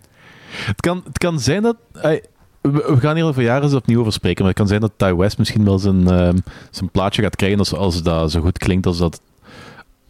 Het 0.51 0.81
kan, 0.81 1.03
het 1.07 1.19
kan 1.19 1.41
zijn 1.41 1.63
dat... 1.63 1.77
we, 1.93 2.23
we 2.61 2.97
gaan 3.01 3.17
hier 3.17 3.25
over 3.25 3.43
jaren 3.43 3.75
opnieuw 3.75 4.01
over 4.01 4.13
spreken, 4.13 4.39
maar 4.39 4.49
het 4.49 4.59
kan 4.59 4.69
zijn 4.69 4.81
dat 4.81 4.93
Ty 4.97 5.15
West 5.15 5.39
misschien 5.39 5.65
wel 5.65 5.79
zijn, 5.79 6.11
ehm, 6.11 6.37
zijn 6.71 6.91
plaatje 6.91 7.23
gaat 7.23 7.37
krijgen 7.37 7.59
als, 7.59 7.75
als 7.75 8.03
dat 8.03 8.31
zo 8.31 8.41
goed 8.41 8.59
klinkt 8.59 8.87
als 8.87 8.99
dat... 8.99 9.21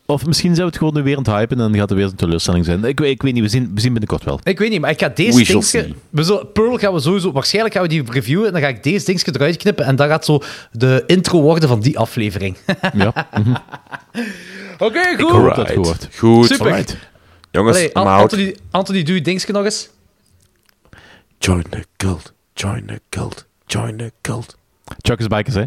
Of 0.07 0.27
misschien 0.27 0.55
zijn 0.55 0.61
we 0.67 0.71
het 0.73 0.79
gewoon 0.79 0.95
nu 0.95 1.03
weer 1.03 1.17
aan 1.17 1.23
het 1.23 1.33
hypen 1.33 1.57
en 1.61 1.63
dan 1.71 1.79
gaat 1.81 1.91
er 1.91 1.97
weer 1.97 2.05
een 2.05 2.15
teleurstelling 2.15 2.65
zijn. 2.65 2.85
Ik, 2.85 2.99
weet- 2.99 3.11
ik 3.11 3.23
weet 3.23 3.33
niet, 3.33 3.43
we 3.43 3.49
zien, 3.49 3.71
we 3.75 3.81
zien 3.81 3.91
binnenkort 3.91 4.25
wel. 4.25 4.41
Ik 4.43 4.59
weet 4.59 4.71
niet, 4.71 4.81
maar 4.81 4.91
ik 4.91 5.01
ga 5.01 5.09
deze 5.09 5.39
We 5.39 5.45
dingetje... 5.45 5.95
We 6.11 6.23
zullen, 6.23 6.53
Pearl 6.53 6.79
gaan 6.79 6.93
we 6.93 7.01
sowieso... 7.01 7.33
Waarschijnlijk 7.33 7.75
gaan 7.75 7.83
we 7.83 7.89
die 7.89 8.03
reviewen 8.11 8.47
en 8.47 8.53
dan 8.53 8.61
ga 8.61 8.69
ik 8.69 8.83
deze 8.83 9.05
dingetje 9.05 9.33
eruit 9.35 9.57
knippen 9.57 9.85
en 9.85 9.97
dat 9.97 10.09
gaat 10.09 10.25
zo 10.25 10.41
de 10.73 11.03
intro 11.07 11.41
worden 11.41 11.69
van 11.69 11.81
die 11.81 11.99
aflevering. 11.99 12.57
Ja. 12.93 13.13
mhm. 13.43 13.55
Oké, 14.79 14.99
Ik 14.99 15.21
goed. 15.21 15.31
hoop 15.31 15.55
dat 15.55 15.57
het 15.57 15.77
goed 15.77 15.87
wordt. 15.87 16.09
Goed. 16.19 16.47
Super. 16.47 16.85
Jongens, 17.55 17.77
Allee, 17.77 17.91
An-. 17.95 18.07
Anthony, 18.07 18.57
Anthony, 18.71 19.03
doe 19.03 19.15
je 19.15 19.21
dingetje 19.21 19.53
nog 19.53 19.65
eens. 19.65 19.91
Join 21.39 21.63
the 21.71 21.85
cult. 21.97 22.33
Join 22.55 22.87
the 22.87 23.01
cult. 23.09 23.47
Join 23.67 23.97
the 23.97 24.13
cult. 24.21 24.57
Chuck 25.03 25.21
is 25.21 25.27
bikers, 25.27 25.55
hè? 25.55 25.65